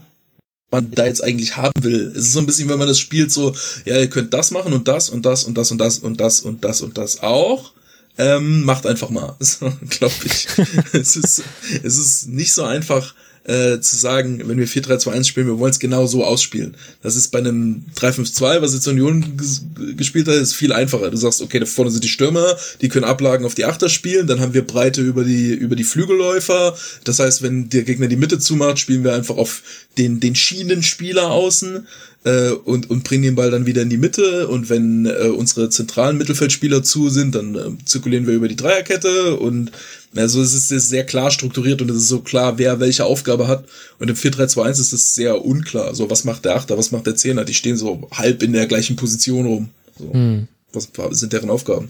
man 0.72 0.90
da 0.92 1.06
jetzt 1.06 1.24
eigentlich 1.24 1.58
haben 1.58 1.84
will. 1.84 2.12
Es 2.16 2.28
ist 2.28 2.34
so 2.34 2.40
ein 2.40 2.46
bisschen, 2.46 2.70
wenn 2.70 2.80
man 2.80 2.88
das 2.88 3.00
spielt, 3.00 3.32
so, 3.32 3.54
ja, 3.86 4.00
ihr 4.00 4.10
könnt 4.10 4.34
das 4.34 4.52
machen 4.52 4.74
und 4.74 4.88
das 4.88 5.10
und 5.10 5.26
das 5.26 5.44
und 5.44 5.56
das 5.56 5.72
und 5.72 5.78
das 5.78 6.00
und 6.00 6.20
das 6.20 6.42
und 6.42 6.64
das 6.64 6.82
und 6.82 6.98
das 6.98 7.22
auch. 7.22 7.74
Ähm, 8.18 8.64
macht 8.64 8.86
einfach 8.86 9.10
mal. 9.10 9.36
Glaube 9.90 10.14
ich. 10.26 10.48
es, 10.94 11.16
ist, 11.16 11.44
es 11.84 11.98
ist 11.98 12.28
nicht 12.28 12.54
so 12.54 12.64
einfach, 12.64 13.16
äh, 13.44 13.80
zu 13.80 13.96
sagen, 13.96 14.42
wenn 14.46 14.60
wir 14.60 14.68
4-3-2-1 14.68 15.24
spielen, 15.24 15.48
wir 15.48 15.58
wollen 15.58 15.72
es 15.72 15.80
genau 15.80 16.06
so 16.06 16.24
ausspielen. 16.24 16.76
Das 17.02 17.16
ist 17.16 17.30
bei 17.30 17.40
einem 17.40 17.86
3-5-2, 17.96 18.62
was 18.62 18.74
jetzt 18.74 18.88
Union 18.88 19.38
gespielt 19.98 20.28
hat, 20.28 20.36
ist 20.36 20.54
viel 20.54 20.72
einfacher. 20.72 21.10
Du 21.10 21.18
sagst, 21.18 21.42
okay, 21.42 21.60
da 21.60 21.66
vorne 21.66 21.92
sind 21.92 22.04
die 22.04 22.10
Stürmer, 22.10 22.56
die 22.82 22.90
können 22.90 23.06
Ablagen 23.06 23.46
auf 23.46 23.56
die 23.56 23.66
Achter 23.66 23.90
spielen, 23.90 24.28
dann 24.28 24.40
haben 24.40 24.54
wir 24.54 24.66
Breite 24.66 25.02
über 25.02 25.24
die, 25.24 25.54
über 25.54 25.76
die 25.76 25.84
Flügelläufer. 25.84 26.78
Das 27.04 27.20
heißt, 27.20 27.42
wenn 27.42 27.70
der 27.70 27.84
Gegner 27.84 28.08
die 28.08 28.16
Mitte 28.16 28.38
zumacht, 28.38 28.80
spielen 28.80 29.04
wir 29.04 29.14
einfach 29.14 29.38
auf 29.38 29.64
den, 29.98 30.20
den 30.20 30.36
Schienenspieler 30.36 31.32
außen 31.32 31.88
äh, 32.24 32.52
und, 32.52 32.90
und 32.90 33.04
bringen 33.04 33.24
den 33.24 33.36
Ball 33.36 33.52
dann 33.52 33.66
wieder 33.66 33.82
in 33.82 33.90
die 33.90 33.98
Mitte. 33.98 34.48
Und 34.48 34.70
wenn 34.70 35.06
äh, 35.06 35.28
unsere 35.28 35.70
zentralen 35.70 36.18
Mittelfeldspieler 36.18 36.84
zu 36.84 37.10
sind, 37.10 37.36
dann 37.36 37.56
äh, 37.56 37.86
zirkulieren 37.86 38.28
wir 38.28 38.34
über 38.34 38.48
die 38.48 38.56
Dreierkette. 38.56 39.38
Und 39.38 39.72
also 40.16 40.42
es 40.42 40.54
ist 40.54 40.90
sehr 40.90 41.06
klar 41.06 41.32
strukturiert 41.32 41.82
und 41.82 41.90
es 41.90 41.98
ist 41.98 42.08
so 42.08 42.20
klar, 42.20 42.58
wer 42.58 42.80
welche 42.80 43.06
Aufgabe 43.06 43.48
hat. 43.48 43.66
Und 44.00 44.10
im 44.10 44.16
4-3-2-1 44.16 44.72
ist 44.72 44.94
es 44.94 45.16
sehr 45.16 45.44
unklar. 45.44 45.96
So, 45.96 46.10
was 46.10 46.24
macht 46.24 46.46
der 46.46 46.56
Achter, 46.56 46.78
was 46.78 46.92
macht 46.92 47.08
der 47.08 47.16
Zehner? 47.16 47.46
Die 47.46 47.54
stehen 47.54 47.78
so 47.78 48.08
halb 48.12 48.44
in 48.44 48.54
der 48.54 48.68
gleichen 48.68 48.96
Position 48.96 49.46
rum. 49.46 49.70
So. 49.98 50.14
Hm. 50.14 50.48
Was 50.74 50.90
sind 51.12 51.34
deren 51.34 51.50
Aufgaben? 51.50 51.90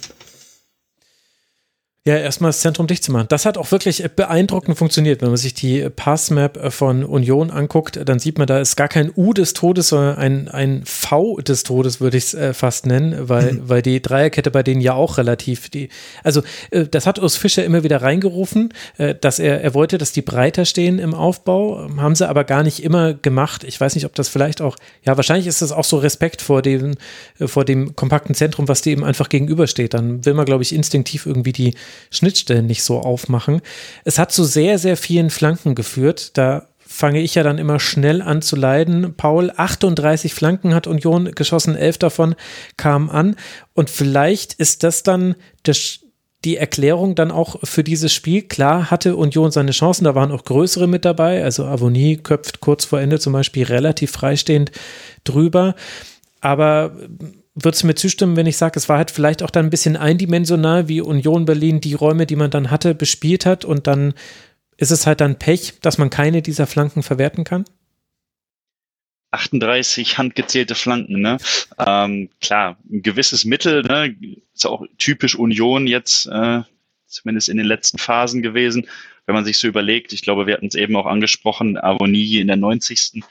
Ja, 2.07 2.17
erstmal 2.17 2.49
das 2.49 2.61
Zentrum 2.61 2.87
dicht 2.87 3.03
zu 3.03 3.11
machen. 3.11 3.27
Das 3.29 3.45
hat 3.45 3.59
auch 3.59 3.71
wirklich 3.71 4.03
beeindruckend 4.15 4.75
funktioniert. 4.75 5.21
Wenn 5.21 5.27
man 5.27 5.37
sich 5.37 5.53
die 5.53 5.87
Passmap 5.87 6.73
von 6.73 7.05
Union 7.05 7.51
anguckt, 7.51 7.99
dann 8.03 8.17
sieht 8.17 8.39
man, 8.39 8.47
da 8.47 8.59
ist 8.59 8.75
gar 8.75 8.87
kein 8.87 9.11
U 9.15 9.33
des 9.33 9.53
Todes, 9.53 9.89
sondern 9.89 10.17
ein, 10.17 10.47
ein 10.47 10.81
V 10.83 11.37
des 11.41 11.61
Todes, 11.61 12.01
würde 12.01 12.17
ich 12.17 12.23
es 12.23 12.33
äh, 12.33 12.55
fast 12.55 12.87
nennen, 12.87 13.29
weil, 13.29 13.53
mhm. 13.53 13.69
weil 13.69 13.83
die 13.83 14.01
Dreierkette 14.01 14.49
bei 14.49 14.63
denen 14.63 14.81
ja 14.81 14.95
auch 14.95 15.19
relativ 15.19 15.69
die, 15.69 15.89
also 16.23 16.41
äh, 16.71 16.87
das 16.87 17.05
hat 17.05 17.19
Urs 17.19 17.37
Fischer 17.37 17.63
immer 17.63 17.83
wieder 17.83 18.01
reingerufen, 18.01 18.73
äh, 18.97 19.13
dass 19.13 19.37
er, 19.37 19.61
er 19.61 19.75
wollte, 19.75 19.99
dass 19.99 20.11
die 20.11 20.23
breiter 20.23 20.65
stehen 20.65 20.97
im 20.97 21.13
Aufbau, 21.13 21.87
haben 21.97 22.15
sie 22.15 22.27
aber 22.27 22.45
gar 22.45 22.63
nicht 22.63 22.81
immer 22.81 23.13
gemacht. 23.13 23.63
Ich 23.63 23.79
weiß 23.79 23.93
nicht, 23.93 24.05
ob 24.05 24.15
das 24.15 24.27
vielleicht 24.27 24.59
auch, 24.59 24.75
ja, 25.05 25.17
wahrscheinlich 25.17 25.45
ist 25.45 25.61
das 25.61 25.71
auch 25.71 25.85
so 25.85 25.97
Respekt 25.99 26.41
vor 26.41 26.63
dem, 26.63 26.95
vor 27.39 27.63
dem 27.63 27.95
kompakten 27.95 28.33
Zentrum, 28.33 28.67
was 28.67 28.81
dem 28.81 29.03
einfach 29.03 29.29
gegenübersteht. 29.29 29.93
Dann 29.93 30.25
will 30.25 30.33
man, 30.33 30.45
glaube 30.45 30.63
ich, 30.63 30.73
instinktiv 30.73 31.27
irgendwie 31.27 31.51
die 31.53 31.75
Schnittstellen 32.09 32.65
nicht 32.65 32.83
so 32.83 32.99
aufmachen. 32.99 33.61
Es 34.03 34.19
hat 34.19 34.31
zu 34.31 34.43
sehr, 34.43 34.77
sehr 34.77 34.97
vielen 34.97 35.29
Flanken 35.29 35.75
geführt. 35.75 36.37
Da 36.37 36.67
fange 36.91 37.21
ich 37.21 37.35
ja 37.35 37.43
dann 37.43 37.57
immer 37.57 37.79
schnell 37.79 38.21
an 38.21 38.41
zu 38.41 38.55
leiden. 38.55 39.13
Paul, 39.15 39.51
38 39.55 40.33
Flanken 40.33 40.75
hat 40.75 40.87
Union 40.87 41.31
geschossen, 41.31 41.75
elf 41.75 41.97
davon 41.97 42.35
kamen 42.77 43.09
an. 43.09 43.35
Und 43.73 43.89
vielleicht 43.89 44.53
ist 44.53 44.83
das 44.83 45.01
dann 45.01 45.35
das, 45.63 46.01
die 46.43 46.57
Erklärung 46.57 47.15
dann 47.15 47.31
auch 47.31 47.55
für 47.63 47.83
dieses 47.83 48.13
Spiel. 48.13 48.41
Klar 48.41 48.91
hatte 48.91 49.15
Union 49.15 49.51
seine 49.51 49.71
Chancen, 49.71 50.03
da 50.03 50.15
waren 50.15 50.31
auch 50.31 50.43
größere 50.43 50.87
mit 50.87 51.05
dabei. 51.05 51.43
Also 51.43 51.65
Avonie 51.65 52.17
köpft 52.17 52.59
kurz 52.59 52.85
vor 52.85 52.99
Ende 52.99 53.19
zum 53.19 53.33
Beispiel 53.33 53.63
relativ 53.63 54.11
freistehend 54.11 54.71
drüber. 55.23 55.75
Aber 56.41 56.91
würdest 57.55 57.83
du 57.83 57.87
mir 57.87 57.95
zustimmen, 57.95 58.35
wenn 58.35 58.45
ich 58.45 58.57
sage, 58.57 58.77
es 58.77 58.87
war 58.87 58.97
halt 58.97 59.11
vielleicht 59.11 59.43
auch 59.43 59.49
dann 59.49 59.65
ein 59.67 59.71
bisschen 59.71 59.97
eindimensional, 59.97 60.87
wie 60.87 61.01
Union 61.01 61.45
Berlin 61.45 61.81
die 61.81 61.93
Räume, 61.93 62.25
die 62.25 62.35
man 62.35 62.51
dann 62.51 62.71
hatte, 62.71 62.95
bespielt 62.95 63.45
hat 63.45 63.65
und 63.65 63.87
dann 63.87 64.13
ist 64.77 64.91
es 64.91 65.05
halt 65.05 65.21
dann 65.21 65.37
Pech, 65.37 65.79
dass 65.81 65.97
man 65.97 66.09
keine 66.09 66.41
dieser 66.41 66.65
Flanken 66.65 67.03
verwerten 67.03 67.43
kann? 67.43 67.65
38 69.31 70.17
handgezählte 70.17 70.75
Flanken, 70.75 71.21
ne? 71.21 71.37
Ähm, 71.77 72.29
klar, 72.41 72.77
ein 72.91 73.01
gewisses 73.01 73.45
Mittel, 73.45 73.81
ne? 73.83 74.15
Ist 74.53 74.65
auch 74.65 74.83
typisch 74.97 75.35
Union 75.35 75.87
jetzt, 75.87 76.25
äh, 76.25 76.61
zumindest 77.05 77.47
in 77.47 77.57
den 77.57 77.65
letzten 77.65 77.97
Phasen 77.97 78.41
gewesen. 78.41 78.87
Wenn 79.25 79.35
man 79.35 79.45
sich 79.45 79.57
so 79.57 79.67
überlegt, 79.67 80.11
ich 80.13 80.21
glaube, 80.21 80.47
wir 80.47 80.55
hatten 80.55 80.67
es 80.67 80.75
eben 80.75 80.95
auch 80.95 81.05
angesprochen, 81.05 81.77
Avonie 81.77 82.39
in 82.39 82.47
der 82.47 82.57
90. 82.57 83.21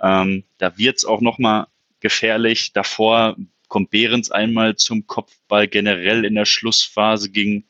Ähm, 0.00 0.44
da 0.58 0.78
wird 0.78 0.98
es 0.98 1.04
auch 1.04 1.20
nochmal 1.20 1.66
gefährlich. 2.00 2.72
Davor 2.72 3.36
kommt 3.72 3.88
Behrens 3.88 4.30
einmal 4.30 4.76
zum 4.76 5.06
Kopfball. 5.06 5.66
Generell 5.66 6.26
in 6.26 6.34
der 6.34 6.44
Schlussphase 6.44 7.30
ging 7.30 7.64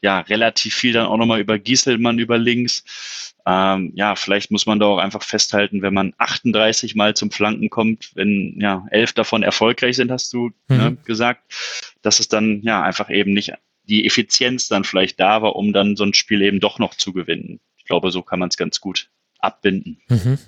ja 0.00 0.20
relativ 0.20 0.76
viel 0.76 0.92
dann 0.92 1.06
auch 1.06 1.16
nochmal 1.16 1.40
über 1.40 1.58
Gieselmann 1.58 2.20
über 2.20 2.38
links. 2.38 3.34
Ähm, 3.44 3.90
ja, 3.96 4.14
vielleicht 4.14 4.52
muss 4.52 4.66
man 4.66 4.78
da 4.78 4.86
auch 4.86 4.98
einfach 4.98 5.24
festhalten, 5.24 5.82
wenn 5.82 5.92
man 5.92 6.14
38 6.18 6.94
Mal 6.94 7.16
zum 7.16 7.32
Flanken 7.32 7.68
kommt, 7.68 8.12
wenn 8.14 8.60
ja 8.60 8.86
elf 8.92 9.12
davon 9.12 9.42
erfolgreich 9.42 9.96
sind, 9.96 10.12
hast 10.12 10.32
du 10.32 10.50
ne, 10.68 10.76
mhm. 10.76 10.76
ne, 10.76 10.96
gesagt, 11.04 11.52
dass 12.00 12.20
es 12.20 12.28
dann 12.28 12.62
ja 12.62 12.84
einfach 12.84 13.10
eben 13.10 13.32
nicht 13.32 13.54
die 13.82 14.06
Effizienz 14.06 14.68
dann 14.68 14.84
vielleicht 14.84 15.18
da 15.18 15.42
war, 15.42 15.56
um 15.56 15.72
dann 15.72 15.96
so 15.96 16.04
ein 16.04 16.14
Spiel 16.14 16.42
eben 16.42 16.60
doch 16.60 16.78
noch 16.78 16.94
zu 16.94 17.12
gewinnen. 17.12 17.58
Ich 17.76 17.86
glaube, 17.86 18.12
so 18.12 18.22
kann 18.22 18.38
man 18.38 18.50
es 18.50 18.56
ganz 18.56 18.80
gut 18.80 19.10
abbinden. 19.40 20.00
Mhm. 20.08 20.38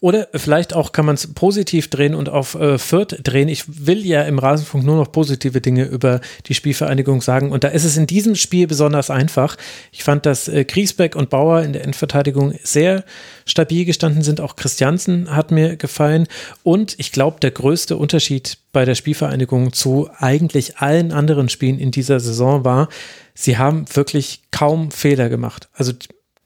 Oder 0.00 0.28
vielleicht 0.34 0.74
auch 0.74 0.92
kann 0.92 1.06
man 1.06 1.16
es 1.16 1.34
positiv 1.34 1.88
drehen 1.88 2.14
und 2.14 2.28
auf 2.28 2.54
äh, 2.54 2.78
Fürth 2.78 3.18
drehen. 3.22 3.48
Ich 3.48 3.86
will 3.86 4.06
ja 4.06 4.22
im 4.22 4.38
Rasenfunk 4.38 4.84
nur 4.84 4.96
noch 4.96 5.10
positive 5.10 5.60
Dinge 5.60 5.84
über 5.84 6.20
die 6.46 6.54
Spielvereinigung 6.54 7.20
sagen. 7.20 7.50
Und 7.50 7.64
da 7.64 7.68
ist 7.68 7.84
es 7.84 7.96
in 7.96 8.06
diesem 8.06 8.36
Spiel 8.36 8.66
besonders 8.66 9.10
einfach. 9.10 9.56
Ich 9.90 10.04
fand, 10.04 10.24
dass 10.24 10.46
äh, 10.46 10.64
Griesbeck 10.64 11.16
und 11.16 11.30
Bauer 11.30 11.62
in 11.62 11.72
der 11.72 11.84
Endverteidigung 11.84 12.54
sehr 12.62 13.04
stabil 13.44 13.84
gestanden 13.84 14.22
sind. 14.22 14.40
Auch 14.40 14.54
Christiansen 14.54 15.34
hat 15.34 15.50
mir 15.50 15.76
gefallen. 15.76 16.28
Und 16.62 16.94
ich 16.98 17.10
glaube, 17.10 17.40
der 17.40 17.50
größte 17.50 17.96
Unterschied 17.96 18.58
bei 18.72 18.84
der 18.84 18.94
Spielvereinigung 18.94 19.72
zu 19.72 20.08
eigentlich 20.18 20.78
allen 20.78 21.10
anderen 21.10 21.48
Spielen 21.48 21.78
in 21.78 21.90
dieser 21.90 22.20
Saison 22.20 22.64
war, 22.64 22.88
sie 23.34 23.58
haben 23.58 23.86
wirklich 23.94 24.42
kaum 24.52 24.90
Fehler 24.90 25.28
gemacht. 25.28 25.68
Also 25.74 25.92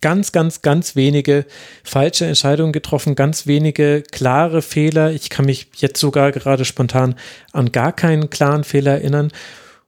ganz, 0.03 0.33
ganz, 0.33 0.61
ganz 0.61 0.95
wenige 0.95 1.47
falsche 1.83 2.27
Entscheidungen 2.27 2.73
getroffen, 2.73 3.15
ganz 3.15 3.47
wenige 3.47 4.03
klare 4.03 4.61
Fehler. 4.61 5.12
Ich 5.12 5.31
kann 5.31 5.47
mich 5.47 5.69
jetzt 5.77 5.99
sogar 5.99 6.33
gerade 6.33 6.66
spontan 6.66 7.15
an 7.53 7.73
gar 7.73 7.93
keinen 7.93 8.29
klaren 8.29 8.65
Fehler 8.65 8.93
erinnern. 8.93 9.33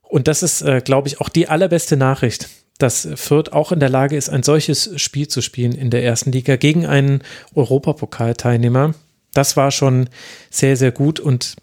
Und 0.01 0.27
das 0.27 0.41
ist, 0.41 0.63
äh, 0.63 0.81
glaube 0.83 1.07
ich, 1.07 1.21
auch 1.21 1.29
die 1.29 1.47
allerbeste 1.47 1.97
Nachricht, 1.97 2.49
dass 2.79 3.07
Fürth 3.15 3.53
auch 3.53 3.71
in 3.71 3.79
der 3.79 3.89
Lage 3.89 4.17
ist, 4.17 4.29
ein 4.29 4.43
solches 4.43 4.89
Spiel 4.99 5.27
zu 5.27 5.41
spielen 5.41 5.73
in 5.73 5.89
der 5.89 6.03
ersten 6.03 6.31
Liga 6.31 6.55
gegen 6.55 6.85
einen 6.85 7.21
Europapokalteilnehmer. 7.53 8.95
Das 9.33 9.57
war 9.57 9.71
schon 9.71 10.09
sehr, 10.49 10.77
sehr 10.77 10.91
gut 10.91 11.19
und 11.19 11.55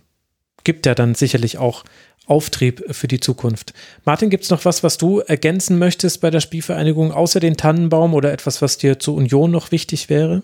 gibt 0.65 0.87
ja 0.87 0.95
dann 0.95 1.15
sicherlich 1.15 1.59
auch 1.59 1.85
Auftrieb 2.27 2.85
für 2.95 3.09
die 3.09 3.21
Zukunft. 3.21 3.75
Martin, 4.05 4.31
gibt 4.31 4.45
es 4.45 4.51
noch 4.51 4.65
was, 4.65 4.83
was 4.83 4.97
du 4.97 5.19
ergänzen 5.21 5.79
möchtest 5.79 6.21
bei 6.21 6.31
der 6.31 6.41
Spielvereinigung, 6.41 7.13
außer 7.13 7.41
den 7.41 7.57
Tannenbaum 7.57 8.15
oder 8.15 8.33
etwas, 8.33 8.63
was 8.63 8.79
dir 8.79 8.99
zur 8.99 9.15
Union 9.15 9.51
noch 9.51 9.73
wichtig 9.73 10.09
wäre? 10.09 10.43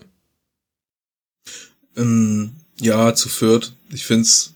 Ähm, 1.95 2.51
ja, 2.79 3.15
zu 3.15 3.29
Fürth. 3.29 3.73
Ich 3.91 4.05
finde 4.05 4.23
es 4.23 4.53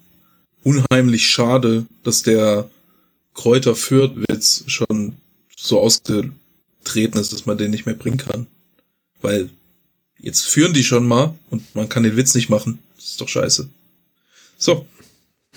unheimlich 0.64 1.30
schade, 1.30 1.86
dass 2.04 2.24
der 2.24 2.70
Kräuter 3.34 3.76
Fürth-Witz 3.76 4.66
schon 4.68 5.16
so 5.56 5.80
ausgetreten 5.80 7.18
ist, 7.18 7.34
dass 7.34 7.46
man 7.46 7.58
den 7.58 7.72
nicht 7.72 7.86
mehr 7.86 7.96
bringen 7.96 8.18
kann. 8.18 8.48
Weil 9.22 9.50
jetzt 10.20 10.42
führen 10.42 10.74
die 10.74 10.84
schon 10.84 11.08
mal 11.08 11.34
und 11.50 11.74
man 11.76 11.90
kann 11.90 12.04
den 12.04 12.18
Witz 12.18 12.36
nicht 12.36 12.50
machen. 12.50 12.80
Das 12.96 13.06
ist 13.06 13.22
doch 13.22 13.30
scheiße. 13.30 13.70
So. 14.58 14.86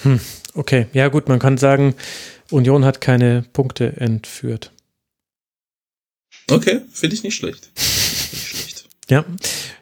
Hm. 0.02 0.20
Okay, 0.56 0.86
ja 0.94 1.08
gut, 1.08 1.28
man 1.28 1.38
kann 1.38 1.58
sagen, 1.58 1.94
Union 2.50 2.84
hat 2.84 3.00
keine 3.02 3.44
Punkte 3.52 3.92
entführt. 3.98 4.72
Okay, 6.50 6.80
finde 6.92 7.14
ich 7.14 7.22
nicht 7.22 7.34
schlecht. 7.34 7.70
nicht 7.76 8.48
schlecht. 8.48 8.88
Ja, 9.08 9.24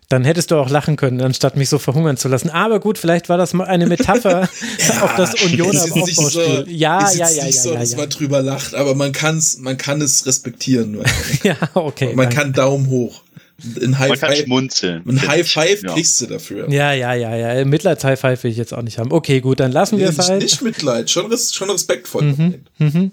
dann 0.08 0.24
hättest 0.24 0.50
du 0.50 0.56
auch 0.56 0.68
lachen 0.68 0.96
können, 0.96 1.20
anstatt 1.20 1.56
mich 1.56 1.68
so 1.68 1.78
verhungern 1.78 2.16
zu 2.16 2.28
lassen. 2.28 2.50
Aber 2.50 2.80
gut, 2.80 2.98
vielleicht 2.98 3.28
war 3.28 3.38
das 3.38 3.52
mal 3.54 3.64
eine 3.64 3.86
Metapher 3.86 4.48
ja, 4.78 5.02
auf 5.02 5.14
das 5.16 5.40
Union 5.42 5.76
am 5.76 5.92
Aufbauspiel. 5.92 6.30
So, 6.30 6.64
ja, 6.66 7.10
ja, 7.12 7.30
ja, 7.30 7.44
nicht 7.44 7.56
ja, 7.56 7.62
so, 7.62 7.72
ja, 7.72 7.78
dass 7.78 7.92
ja. 7.92 7.98
man 7.98 8.10
drüber 8.10 8.42
lacht, 8.42 8.74
aber 8.74 8.94
man 8.94 9.12
kann's, 9.12 9.58
man 9.58 9.76
kann 9.76 10.02
es 10.02 10.26
respektieren. 10.26 11.00
ja, 11.44 11.56
okay. 11.74 12.14
Man 12.14 12.26
danke. 12.26 12.36
kann 12.36 12.52
Daumen 12.52 12.88
hoch. 12.88 13.22
Ein 13.62 13.98
High 13.98 14.08
Man 14.08 14.18
kann 14.18 14.30
Five, 14.30 14.44
schmunzeln. 14.44 15.02
Ein 15.08 15.28
High 15.28 15.48
Five 15.48 15.82
ja. 15.82 15.92
kriegst 15.92 16.20
du 16.20 16.26
dafür. 16.26 16.68
Ja, 16.70 16.92
ja, 16.92 17.14
ja, 17.14 17.36
ja. 17.36 17.64
Mitleids-High 17.64 18.18
Five 18.18 18.42
will 18.42 18.50
ich 18.50 18.56
jetzt 18.56 18.74
auch 18.74 18.82
nicht 18.82 18.98
haben. 18.98 19.12
Okay, 19.12 19.40
gut, 19.40 19.60
dann 19.60 19.70
lassen 19.70 19.98
wir 19.98 20.08
es 20.08 20.18
halt. 20.18 20.42
Nicht 20.42 20.60
Mitleid, 20.60 21.08
schon, 21.08 21.32
schon 21.36 21.70
respektvoll. 21.70 22.22
Mhm, 22.22 22.54
mhm. 22.78 23.12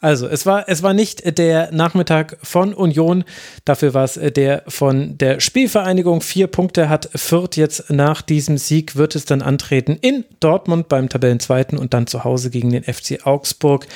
Also, 0.00 0.28
es 0.28 0.46
war, 0.46 0.68
es 0.68 0.84
war 0.84 0.94
nicht 0.94 1.38
der 1.38 1.72
Nachmittag 1.72 2.38
von 2.42 2.72
Union, 2.72 3.24
dafür 3.64 3.92
war 3.92 4.04
es 4.04 4.14
der 4.14 4.62
von 4.68 5.18
der 5.18 5.40
Spielvereinigung. 5.40 6.20
Vier 6.20 6.46
Punkte 6.46 6.88
hat 6.88 7.10
Fürth 7.14 7.56
jetzt 7.56 7.90
nach 7.90 8.22
diesem 8.22 8.58
Sieg, 8.58 8.94
wird 8.94 9.16
es 9.16 9.24
dann 9.24 9.42
antreten 9.42 9.98
in 10.00 10.24
Dortmund 10.38 10.88
beim 10.88 11.08
Tabellenzweiten 11.08 11.76
und 11.76 11.94
dann 11.94 12.06
zu 12.06 12.22
Hause 12.22 12.50
gegen 12.50 12.70
den 12.70 12.84
FC 12.84 13.26
Augsburg 13.26 13.88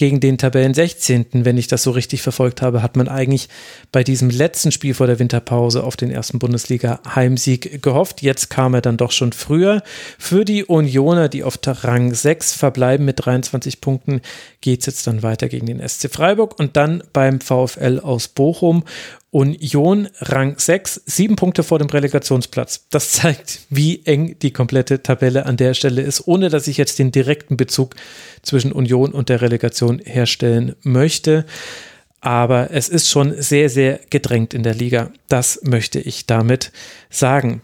gegen 0.00 0.18
den 0.18 0.38
Tabellen 0.38 0.72
16., 0.72 1.26
wenn 1.32 1.58
ich 1.58 1.66
das 1.66 1.82
so 1.82 1.90
richtig 1.90 2.22
verfolgt 2.22 2.62
habe, 2.62 2.82
hat 2.82 2.96
man 2.96 3.06
eigentlich 3.06 3.50
bei 3.92 4.02
diesem 4.02 4.30
letzten 4.30 4.72
Spiel 4.72 4.94
vor 4.94 5.06
der 5.06 5.18
Winterpause 5.18 5.84
auf 5.84 5.94
den 5.94 6.10
ersten 6.10 6.38
Bundesliga-Heimsieg 6.38 7.82
gehofft. 7.82 8.22
Jetzt 8.22 8.48
kam 8.48 8.72
er 8.72 8.80
dann 8.80 8.96
doch 8.96 9.12
schon 9.12 9.34
früher. 9.34 9.82
Für 10.18 10.46
die 10.46 10.64
Unioner, 10.64 11.28
die 11.28 11.44
auf 11.44 11.58
Rang 11.66 12.14
6 12.14 12.54
verbleiben 12.54 13.04
mit 13.04 13.26
23 13.26 13.82
Punkten, 13.82 14.22
geht 14.62 14.80
es 14.80 14.86
jetzt 14.86 15.06
dann 15.06 15.22
weiter 15.22 15.50
gegen 15.50 15.66
den 15.66 15.86
SC 15.86 16.10
Freiburg 16.10 16.58
und 16.58 16.78
dann 16.78 17.02
beim 17.12 17.38
VfL 17.38 18.00
aus 18.02 18.28
Bochum. 18.28 18.84
Union 19.32 20.08
Rang 20.18 20.58
6, 20.58 21.02
sieben 21.06 21.36
Punkte 21.36 21.62
vor 21.62 21.78
dem 21.78 21.88
Relegationsplatz. 21.88 22.86
Das 22.90 23.12
zeigt, 23.12 23.60
wie 23.70 24.04
eng 24.04 24.36
die 24.40 24.52
komplette 24.52 25.02
Tabelle 25.02 25.46
an 25.46 25.56
der 25.56 25.74
Stelle 25.74 26.02
ist, 26.02 26.26
ohne 26.26 26.48
dass 26.48 26.66
ich 26.66 26.76
jetzt 26.76 26.98
den 26.98 27.12
direkten 27.12 27.56
Bezug 27.56 27.94
zwischen 28.42 28.72
Union 28.72 29.12
und 29.12 29.28
der 29.28 29.40
Relegation 29.40 30.00
herstellen 30.00 30.74
möchte. 30.82 31.44
Aber 32.20 32.70
es 32.72 32.88
ist 32.88 33.08
schon 33.08 33.40
sehr, 33.40 33.70
sehr 33.70 34.00
gedrängt 34.10 34.52
in 34.52 34.64
der 34.64 34.74
Liga. 34.74 35.12
Das 35.28 35.60
möchte 35.62 36.00
ich 36.00 36.26
damit 36.26 36.72
sagen. 37.08 37.62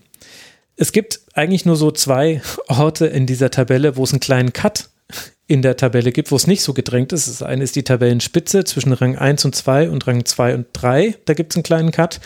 Es 0.77 0.93
gibt 0.93 1.21
eigentlich 1.35 1.65
nur 1.65 1.77
so 1.77 1.91
zwei 1.91 2.43
Orte 2.69 3.07
in 3.07 3.27
dieser 3.27 3.51
Tabelle, 3.51 3.97
wo 3.97 4.05
es 4.05 4.13
einen 4.13 4.21
kleinen 4.21 4.53
Cut 4.53 4.89
in 5.49 5.63
der 5.63 5.77
Tabelle 5.77 6.13
gibt, 6.13 6.33
wo 6.33 6.37
es 6.37 6.47
nicht 6.47 6.63
so 6.63 6.73
gedrängt 6.75 7.13
ist. 7.13 7.29
Das 7.29 7.43
eine 7.43 7.63
ist 7.63 7.77
die 7.77 7.85
Tabellenspitze 7.85 8.65
zwischen 8.65 8.93
Rang 8.93 9.17
1 9.17 9.45
und 9.45 9.55
2 9.55 9.91
und 9.91 10.07
Rang 10.07 10.25
2 10.25 10.55
und 10.55 10.67
3. 10.73 11.15
Da 11.25 11.35
gibt 11.35 11.53
es 11.53 11.57
einen 11.57 11.63
kleinen 11.63 11.93
Cut. 11.93 12.21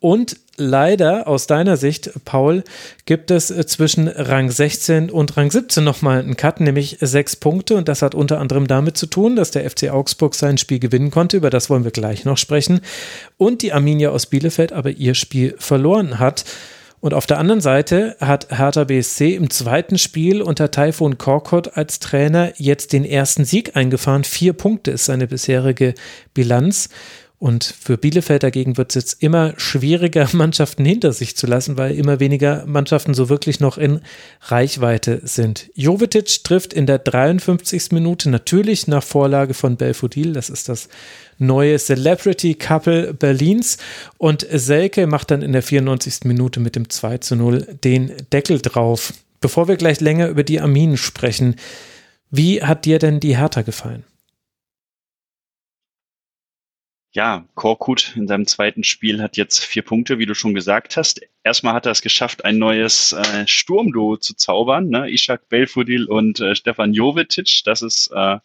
Und 0.00 0.36
leider 0.56 1.26
aus 1.26 1.46
deiner 1.46 1.76
Sicht, 1.76 2.10
Paul, 2.24 2.62
gibt 3.04 3.30
es 3.30 3.50
äh, 3.50 3.66
zwischen 3.66 4.06
Rang 4.06 4.50
16 4.50 5.10
und 5.10 5.36
Rang 5.36 5.50
17 5.50 5.82
nochmal 5.82 6.20
einen 6.20 6.36
Cut, 6.36 6.60
nämlich 6.60 6.98
sechs 7.00 7.36
Punkte. 7.36 7.74
Und 7.74 7.88
das 7.88 8.02
hat 8.02 8.14
unter 8.14 8.38
anderem 8.38 8.66
damit 8.66 8.96
zu 8.96 9.06
tun, 9.06 9.34
dass 9.34 9.50
der 9.50 9.68
FC 9.68 9.90
Augsburg 9.90 10.34
sein 10.34 10.58
Spiel 10.58 10.78
gewinnen 10.78 11.10
konnte. 11.10 11.36
Über 11.36 11.50
das 11.50 11.70
wollen 11.70 11.84
wir 11.84 11.90
gleich 11.90 12.24
noch 12.24 12.36
sprechen. 12.36 12.80
Und 13.38 13.62
die 13.62 13.72
Arminia 13.72 14.10
aus 14.10 14.26
Bielefeld 14.26 14.72
aber 14.72 14.90
ihr 14.90 15.14
Spiel 15.14 15.54
verloren 15.58 16.18
hat. 16.18 16.44
Und 17.00 17.14
auf 17.14 17.26
der 17.26 17.38
anderen 17.38 17.60
Seite 17.60 18.16
hat 18.20 18.48
Hertha 18.50 18.84
BSC 18.84 19.34
im 19.34 19.50
zweiten 19.50 19.98
Spiel 19.98 20.42
unter 20.42 20.70
Taifun 20.70 21.16
Korkut 21.16 21.76
als 21.76 22.00
Trainer 22.00 22.52
jetzt 22.56 22.92
den 22.92 23.04
ersten 23.04 23.44
Sieg 23.44 23.76
eingefahren. 23.76 24.24
Vier 24.24 24.52
Punkte 24.52 24.90
ist 24.90 25.04
seine 25.04 25.28
bisherige 25.28 25.94
Bilanz. 26.34 26.88
Und 27.40 27.62
für 27.62 27.96
Bielefeld 27.96 28.42
dagegen 28.42 28.76
wird 28.76 28.90
es 28.90 28.94
jetzt 28.96 29.22
immer 29.22 29.54
schwieriger, 29.58 30.28
Mannschaften 30.32 30.84
hinter 30.84 31.12
sich 31.12 31.36
zu 31.36 31.46
lassen, 31.46 31.78
weil 31.78 31.94
immer 31.94 32.18
weniger 32.18 32.66
Mannschaften 32.66 33.14
so 33.14 33.28
wirklich 33.28 33.60
noch 33.60 33.78
in 33.78 34.00
Reichweite 34.42 35.20
sind. 35.22 35.70
Jovetic 35.74 36.42
trifft 36.42 36.72
in 36.72 36.86
der 36.86 36.98
53. 36.98 37.92
Minute 37.92 38.28
natürlich 38.28 38.88
nach 38.88 39.04
Vorlage 39.04 39.54
von 39.54 39.76
Belfodil. 39.76 40.32
Das 40.32 40.50
ist 40.50 40.68
das 40.68 40.88
neue 41.38 41.78
Celebrity 41.78 42.54
Couple 42.54 43.14
Berlins. 43.14 43.78
Und 44.18 44.46
Selke 44.50 45.06
macht 45.06 45.30
dann 45.30 45.42
in 45.42 45.52
der 45.52 45.62
94. 45.62 46.24
Minute 46.24 46.60
mit 46.60 46.76
dem 46.76 46.90
2 46.90 47.18
zu 47.18 47.36
0 47.36 47.78
den 47.84 48.12
Deckel 48.32 48.60
drauf. 48.60 49.14
Bevor 49.40 49.68
wir 49.68 49.76
gleich 49.76 50.00
länger 50.00 50.28
über 50.28 50.42
die 50.42 50.60
Arminen 50.60 50.96
sprechen, 50.96 51.56
wie 52.30 52.62
hat 52.62 52.84
dir 52.84 52.98
denn 52.98 53.20
die 53.20 53.36
Hertha 53.36 53.62
gefallen? 53.62 54.04
ja, 57.18 57.44
Korkut 57.56 58.14
in 58.16 58.28
seinem 58.28 58.46
zweiten 58.46 58.84
Spiel 58.84 59.20
hat 59.20 59.36
jetzt 59.36 59.64
vier 59.64 59.82
Punkte, 59.82 60.20
wie 60.20 60.26
du 60.26 60.34
schon 60.34 60.54
gesagt 60.54 60.96
hast. 60.96 61.20
Erstmal 61.42 61.74
hat 61.74 61.84
er 61.84 61.90
es 61.90 62.00
geschafft, 62.00 62.44
ein 62.44 62.58
neues 62.58 63.12
äh, 63.12 63.44
Sturmduo 63.44 64.18
zu 64.18 64.36
zaubern, 64.36 64.88
ne? 64.88 65.10
Ishak 65.10 65.48
Belfodil 65.48 66.04
und 66.04 66.38
äh, 66.38 66.54
Stefan 66.54 66.92
Jovetic. 66.92 67.62
Das 67.64 67.82
ist, 67.82 68.12
äh, 68.14 68.38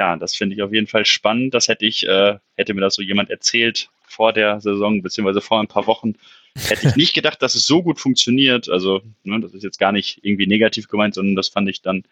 ja, 0.00 0.16
das 0.16 0.34
finde 0.34 0.56
ich 0.56 0.62
auf 0.62 0.72
jeden 0.72 0.86
Fall 0.86 1.04
spannend. 1.04 1.52
Das 1.52 1.68
hätte 1.68 1.84
ich, 1.84 2.08
äh, 2.08 2.38
hätte 2.56 2.72
mir 2.72 2.80
das 2.80 2.94
so 2.94 3.02
jemand 3.02 3.28
erzählt 3.28 3.90
vor 4.08 4.32
der 4.32 4.58
Saison, 4.62 5.02
beziehungsweise 5.02 5.42
vor 5.42 5.60
ein 5.60 5.68
paar 5.68 5.86
Wochen, 5.86 6.14
hätte 6.54 6.88
ich 6.88 6.96
nicht 6.96 7.12
gedacht, 7.12 7.42
dass 7.42 7.54
es 7.54 7.66
so 7.66 7.82
gut 7.82 8.00
funktioniert. 8.00 8.70
Also, 8.70 9.02
ne, 9.24 9.40
das 9.40 9.52
ist 9.52 9.62
jetzt 9.62 9.78
gar 9.78 9.92
nicht 9.92 10.20
irgendwie 10.22 10.46
negativ 10.46 10.88
gemeint, 10.88 11.14
sondern 11.14 11.36
das 11.36 11.48
fand 11.48 11.68
ich 11.68 11.82
dann 11.82 12.04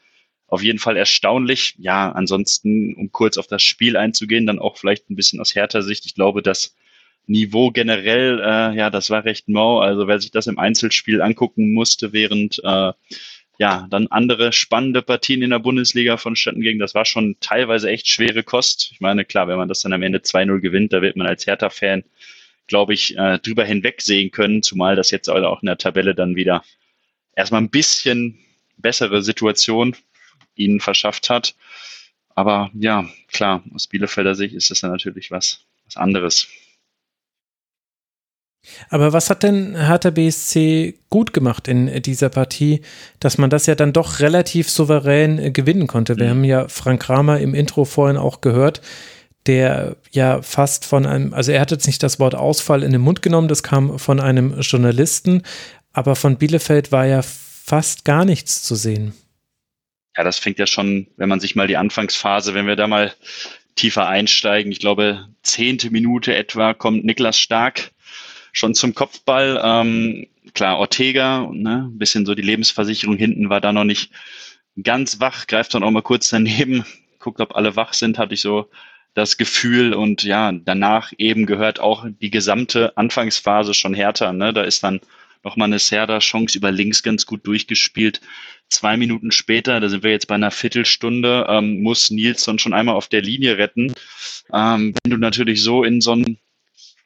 auf 0.49 0.63
jeden 0.63 0.79
Fall 0.79 0.99
erstaunlich. 0.99 1.77
Ja, 1.79 2.13
ansonsten, 2.13 2.95
um 2.95 3.11
kurz 3.11 3.39
auf 3.39 3.47
das 3.47 3.63
Spiel 3.63 3.97
einzugehen, 3.97 4.45
dann 4.45 4.59
auch 4.59 4.77
vielleicht 4.77 5.09
ein 5.09 5.17
bisschen 5.17 5.41
aus 5.41 5.55
härter 5.55 5.81
Sicht. 5.81 6.05
Ich 6.05 6.15
glaube, 6.15 6.43
das 6.43 6.77
Niveau 7.27 7.71
generell, 7.71 8.39
äh, 8.39 8.77
ja, 8.77 8.91
das 8.91 9.09
war 9.09 9.25
recht 9.25 9.49
mau. 9.49 9.81
Also 9.81 10.07
wer 10.07 10.21
sich 10.21 10.31
das 10.31 10.47
im 10.47 10.59
Einzelspiel 10.59 11.23
angucken 11.23 11.73
musste, 11.73 12.13
während 12.13 12.61
äh, 12.63 12.93
ja 13.59 13.87
dann 13.91 14.07
andere 14.07 14.53
spannende 14.53 15.03
Partien 15.03 15.43
in 15.43 15.51
der 15.51 15.59
Bundesliga 15.59 16.17
vonstatten 16.17 16.61
gingen, 16.61 16.79
das 16.79 16.95
war 16.95 17.05
schon 17.05 17.37
teilweise 17.41 17.91
echt 17.91 18.09
schwere 18.09 18.43
Kost. 18.43 18.91
Ich 18.93 19.01
meine, 19.01 19.25
klar, 19.25 19.49
wenn 19.49 19.59
man 19.59 19.69
das 19.69 19.81
dann 19.81 19.93
am 19.93 20.03
Ende 20.03 20.21
2-0 20.21 20.61
gewinnt, 20.61 20.93
da 20.93 21.03
wird 21.03 21.17
man 21.17 21.27
als 21.27 21.47
Hertha-Fan, 21.47 22.05
glaube 22.69 22.95
ich, 22.95 23.17
äh, 23.17 23.39
drüber 23.39 23.65
hinwegsehen 23.65 24.31
können, 24.31 24.63
zumal 24.63 24.97
das 24.97 25.11
jetzt 25.11 25.29
auch 25.29 25.63
in 25.63 25.67
der 25.67 25.79
Tabelle 25.79 26.15
dann 26.15 26.37
wieder 26.37 26.63
erstmal 27.35 27.61
ein 27.61 27.71
bisschen 27.71 28.39
bessere 28.77 29.23
Situation 29.23 29.97
ihnen 30.55 30.81
verschafft 30.81 31.31
hat. 31.31 31.55
Aber 32.35 32.71
ja, 32.75 33.09
klar, 33.33 33.65
aus 33.75 33.89
Bielefelder 33.89 34.35
Sicht 34.35 34.55
ist 34.55 34.71
das 34.71 34.81
dann 34.81 34.93
natürlich 34.93 35.31
was, 35.31 35.65
was 35.87 35.97
anderes. 35.97 36.49
Aber 38.91 39.13
was 39.13 39.31
hat 39.31 39.43
denn 39.43 39.77
Hertha 39.77 40.11
BSC 40.11 40.95
gut 41.11 41.33
gemacht 41.33 41.69
in 41.69 42.03
dieser 42.03 42.29
Partie, 42.29 42.83
dass 43.21 43.39
man 43.39 43.51
das 43.51 43.67
ja 43.67 43.75
dann 43.75 43.93
doch 43.93 44.21
relativ 44.21 44.71
souverän 44.71 45.39
äh, 45.39 45.51
gewinnen 45.51 45.87
konnte? 45.87 46.17
Wir 46.17 46.27
mhm. 46.27 46.31
haben 46.31 46.45
ja 46.45 46.69
Frank 46.69 47.03
Kramer 47.03 47.41
im 47.41 47.55
Intro 47.55 47.85
vorhin 47.85 48.17
auch 48.17 48.41
gehört, 48.41 48.81
der 49.47 49.97
ja 50.11 50.43
fast 50.43 50.85
von 50.85 51.07
einem, 51.07 51.35
also 51.35 51.53
er 51.53 51.61
hat 51.61 51.71
jetzt 51.71 51.87
nicht 51.87 52.03
das 52.03 52.21
Wort 52.21 52.35
Ausfall 52.35 52.83
in 52.83 52.93
den 52.93 53.01
Mund 53.01 53.23
genommen, 53.23 53.49
das 53.49 53.63
kam 53.63 53.99
von 53.99 54.21
einem 54.21 54.61
Journalisten, 54.61 55.43
aber 55.93 56.17
von 56.17 56.37
Bielefeld 56.37 56.93
war 56.93 57.07
ja 57.07 57.23
fast 57.23 58.05
gar 58.05 58.25
nichts 58.25 58.63
zu 58.63 58.75
sehen. 58.75 59.15
Ja, 60.17 60.25
das 60.25 60.39
fängt 60.39 60.59
ja 60.59 60.67
schon, 60.67 61.07
wenn 61.17 61.29
man 61.29 61.41
sich 61.41 61.55
mal 61.55 61.67
die 61.67 61.77
Anfangsphase, 61.77 62.55
wenn 62.55 62.67
wir 62.67 62.77
da 62.77 62.89
mal 62.89 63.15
tiefer 63.77 64.09
einsteigen, 64.09 64.73
ich 64.73 64.81
glaube, 64.81 65.27
zehnte 65.43 65.91
Minute 65.91 66.35
etwa 66.35 66.75
kommt 66.75 67.05
Niklas 67.05 67.39
Stark 67.39 67.93
schon 68.53 68.75
zum 68.75 68.95
Kopfball. 68.95 69.61
Ähm, 69.63 70.27
klar, 70.55 70.79
Ortega, 70.79 71.49
ne, 71.53 71.89
bisschen 71.93 72.27
so 72.27 72.35
die 72.35 72.43
Lebensversicherung 72.43 73.17
hinten 73.17 73.51
war 73.51 73.61
da 73.61 73.73
noch 73.73 73.85
nicht 73.85 74.11
ganz 74.83 75.21
wach, 75.21 75.47
greift 75.47 75.75
dann 75.75 75.83
auch 75.83 75.91
mal 75.91 76.03
kurz 76.03 76.29
daneben, 76.29 76.85
guckt, 77.19 77.41
ob 77.41 77.57
alle 77.57 77.77
wach 77.77 77.95
sind, 77.95 78.19
hatte 78.19 78.35
ich 78.35 78.41
so 78.41 78.69
das 79.15 79.37
Gefühl 79.37 79.95
und 79.95 80.23
ja, 80.23 80.53
danach 80.53 81.13
eben 81.19 81.47
gehört 81.47 81.81
auch 81.81 82.07
die 82.21 82.31
gesamte 82.31 82.97
Anfangsphase 82.97 83.75
schon 83.75 83.95
härter. 83.95 84.33
Ne? 84.33 84.53
Da 84.53 84.63
ist 84.63 84.85
dann 84.85 85.01
nochmal 85.43 85.67
eine 85.67 85.79
Serda-Chance 85.79 86.57
über 86.57 86.71
links 86.71 87.03
ganz 87.03 87.27
gut 87.27 87.47
durchgespielt. 87.47 88.21
Zwei 88.69 88.97
Minuten 88.97 89.33
später, 89.33 89.81
da 89.81 89.89
sind 89.89 90.05
wir 90.05 90.11
jetzt 90.11 90.29
bei 90.29 90.35
einer 90.35 90.51
Viertelstunde, 90.51 91.47
ähm, 91.49 91.83
muss 91.83 92.11
Nilsson 92.11 92.59
schon 92.59 92.75
einmal 92.75 92.95
auf 92.95 93.09
der 93.09 93.23
Linie 93.23 93.59
retten. 93.59 93.93
Ähm, 94.53 94.95
wenn 95.03 95.11
du 95.11 95.17
natürlich 95.17 95.63
so 95.63 95.85
in 95.85 96.01
so 96.01 96.13
ein 96.13 96.39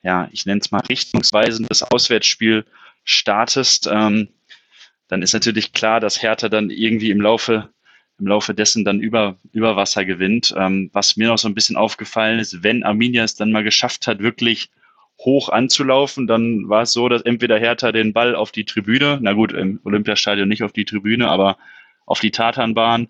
ja, 0.03 0.29
ich 0.33 0.47
nenne 0.47 0.61
es 0.61 0.71
mal 0.71 0.83
richtungsweisendes 0.89 1.83
Auswärtsspiel 1.83 2.65
startest, 3.05 3.89
ähm, 3.91 4.29
dann 5.09 5.23
ist 5.23 5.33
natürlich 5.33 5.73
klar, 5.73 6.01
dass 6.01 6.23
Hertha 6.23 6.49
dann 6.49 6.71
irgendwie 6.71 7.11
im 7.11 7.21
Laufe 7.21 7.69
im 8.19 8.29
Laufe 8.29 8.55
dessen 8.55 8.85
dann 8.85 9.01
über, 9.01 9.37
über 9.53 9.75
Wasser 9.75 10.05
gewinnt. 10.05 10.55
Ähm, 10.57 10.91
was 10.93 11.17
mir 11.17 11.27
noch 11.29 11.39
so 11.39 11.49
ein 11.49 11.55
bisschen 11.55 11.77
aufgefallen 11.77 12.39
ist, 12.39 12.63
wenn 12.63 12.85
Arminia 12.85 13.25
es 13.25 13.35
dann 13.35 13.51
mal 13.51 13.65
geschafft 13.65 14.07
hat, 14.07 14.21
wirklich 14.21 14.71
hoch 15.19 15.49
anzulaufen, 15.49 16.27
dann 16.27 16.69
war 16.69 16.83
es 16.83 16.93
so, 16.93 17.09
dass 17.09 17.23
entweder 17.23 17.59
Hertha 17.59 17.91
den 17.91 18.13
Ball 18.13 18.37
auf 18.37 18.53
die 18.53 18.65
Tribüne, 18.65 19.19
na 19.21 19.33
gut, 19.33 19.53
im 19.53 19.81
Olympiastadion 19.85 20.49
nicht 20.49 20.63
auf 20.63 20.73
die 20.73 20.85
Tribüne, 20.85 21.29
aber 21.29 21.59
auf 22.07 22.21
die 22.21 22.31
Tatanbahn 22.31 23.09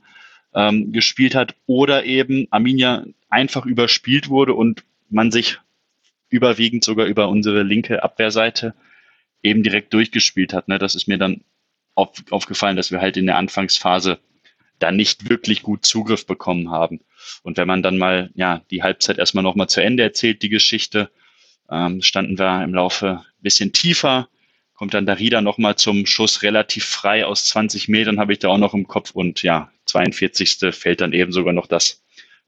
ähm, 0.55 0.93
gespielt 0.93 1.35
hat 1.35 1.55
oder 1.67 2.05
eben 2.05 2.47
Arminia 2.51 3.05
einfach 3.29 3.67
überspielt 3.67 4.29
wurde 4.29 4.55
und 4.55 4.85
man 5.11 5.31
sich 5.31 5.59
überwiegend 6.33 6.85
sogar 6.85 7.07
über 7.07 7.29
unsere 7.29 7.63
linke 7.63 8.03
Abwehrseite 8.03 8.75
eben 9.43 9.63
direkt 9.63 9.93
durchgespielt 9.93 10.53
hat. 10.53 10.69
Ne? 10.69 10.79
Das 10.79 10.95
ist 10.95 11.09
mir 11.09 11.19
dann 11.19 11.43
auf, 11.95 12.11
aufgefallen, 12.31 12.77
dass 12.77 12.91
wir 12.91 13.01
halt 13.01 13.17
in 13.17 13.27
der 13.27 13.37
Anfangsphase 13.37 14.19
da 14.79 14.91
nicht 14.91 15.29
wirklich 15.29 15.63
gut 15.63 15.85
Zugriff 15.85 16.27
bekommen 16.27 16.71
haben. 16.71 17.01
Und 17.43 17.57
wenn 17.57 17.69
man 17.69 17.83
dann 17.83 17.99
mal 17.99 18.31
ja 18.35 18.63
die 18.71 18.83
Halbzeit 18.83 19.19
erstmal 19.19 19.45
nochmal 19.45 19.69
zu 19.69 19.83
Ende 19.83 20.03
erzählt, 20.03 20.43
die 20.43 20.49
Geschichte, 20.49 21.11
ähm, 21.71 22.03
standen 22.03 22.39
wir 22.39 22.65
im 22.65 22.75
Laufe 22.75 23.21
ein 23.21 23.43
bisschen 23.43 23.73
tiefer, 23.73 24.29
kommt 24.75 24.95
dann 24.95 25.07
Darida 25.07 25.41
nochmal 25.41 25.77
zum 25.77 26.07
Schuss 26.07 26.43
relativ 26.43 26.85
frei 26.85 27.25
aus 27.25 27.45
20 27.47 27.89
Metern, 27.89 28.19
habe 28.19 28.33
ich 28.33 28.41
da 28.41 28.49
auch 28.49 28.59
noch 28.59 28.75
im 28.75 28.89
Kopf 28.89 29.13
und 29.13 29.43
ja, 29.43 29.71
42. 29.87 30.75
fällt 30.75 31.01
dann 31.01 31.13
eben 31.13 31.31
sogar 31.31 31.53
noch 31.53 31.67
das 31.67 32.03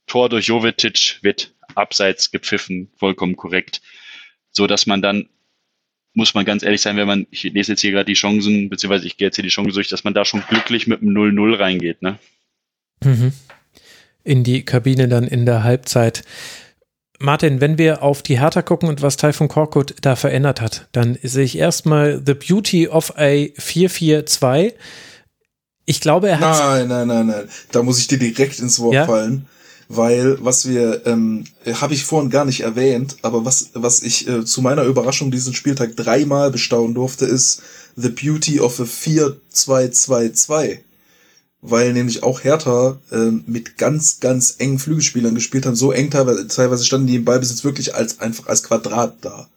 Tor 0.07 0.29
durch 0.29 0.47
Jovetic, 0.49 1.19
wird 1.23 1.54
abseits 1.77 2.31
gepfiffen, 2.31 2.91
vollkommen 2.97 3.37
korrekt. 3.37 3.83
So 4.51 4.67
dass 4.67 4.87
man 4.87 5.03
dann, 5.03 5.29
muss 6.13 6.35
man 6.35 6.45
ganz 6.45 6.63
ehrlich 6.63 6.81
sein, 6.81 6.97
wenn 6.97 7.07
man, 7.07 7.27
ich 7.31 7.43
lese 7.43 7.73
jetzt 7.73 7.81
hier 7.81 7.91
gerade 7.91 8.07
die 8.07 8.15
Chancen, 8.15 8.71
beziehungsweise 8.71 9.07
ich 9.07 9.17
gehe 9.17 9.27
jetzt 9.27 9.37
hier 9.37 9.43
die 9.43 9.51
Chancen 9.51 9.75
durch, 9.75 9.89
dass 9.89 10.05
man 10.05 10.15
da 10.15 10.25
schon 10.25 10.45
glücklich 10.49 10.87
mit 10.87 11.03
einem 11.03 11.13
0-0 11.17 11.59
reingeht, 11.59 12.03
ne? 12.03 12.19
Mhm. 13.03 13.33
In 14.23 14.45
die 14.45 14.65
Kabine 14.65 15.09
dann 15.09 15.27
in 15.27 15.45
der 15.45 15.65
Halbzeit. 15.65 16.23
Martin, 17.19 17.61
wenn 17.61 17.79
wir 17.79 18.03
auf 18.03 18.23
die 18.23 18.39
Hertha 18.41 18.63
gucken 18.63 18.89
und 18.89 19.03
was 19.03 19.17
Taifun 19.17 19.49
Korkut 19.49 19.95
da 20.01 20.17
verändert 20.17 20.61
hat, 20.61 20.89
dann 20.93 21.19
sehe 21.23 21.45
ich 21.45 21.59
erstmal 21.59 22.23
The 22.25 22.35
Beauty 22.35 22.89
of 22.89 23.17
a 23.17 23.29
4-4-2. 23.29 24.75
Ich 25.87 26.01
glaube, 26.01 26.29
er 26.29 26.41
hat. 26.41 26.59
Nein, 26.59 26.89
nein, 26.89 27.09
nein, 27.09 27.27
nein. 27.27 27.49
Da 27.73 27.83
muss 27.83 27.99
ich 27.99 28.07
dir 28.07 28.19
direkt 28.19 28.59
ins 28.59 28.79
Wort 28.81 28.95
ja? 28.95 29.07
fallen 29.07 29.47
weil 29.97 30.39
was 30.45 30.69
wir, 30.69 31.07
ähm, 31.07 31.45
habe 31.81 31.95
ich 31.95 32.05
vorhin 32.05 32.31
gar 32.31 32.45
nicht 32.45 32.61
erwähnt, 32.61 33.17
aber 33.23 33.45
was, 33.45 33.71
was 33.75 34.03
ich 34.03 34.29
äh, 34.29 34.45
zu 34.45 34.63
meiner 34.63 34.85
Überraschung 34.85 35.31
diesen 35.31 35.55
Spieltag 35.55 35.97
dreimal 35.97 36.51
bestaunen 36.51 36.95
durfte, 36.95 37.27
ist 37.27 37.63
The 37.97 38.09
Beauty 38.09 38.61
of 38.61 38.81
a 38.81 38.85
4-2-2-2. 38.85 40.79
Weil 41.61 41.93
nämlich 41.95 42.23
auch 42.23 42.45
Hertha 42.45 42.99
äh, 43.11 43.31
mit 43.47 43.79
ganz, 43.79 44.21
ganz 44.21 44.57
engen 44.59 44.79
Flügelspielern 44.79 45.35
gespielt 45.35 45.65
haben. 45.67 45.77
So 45.77 45.93
eng 45.93 46.11
teilweise, 46.11 46.47
teilweise 46.47 46.85
standen 46.85 47.07
die 47.07 47.17
im 47.17 47.25
Ballbesitz 47.25 47.65
wirklich 47.65 47.95
als 47.95 48.21
einfach 48.21 48.49
als 48.49 48.63
Quadrat 48.63 49.17
da. 49.23 49.49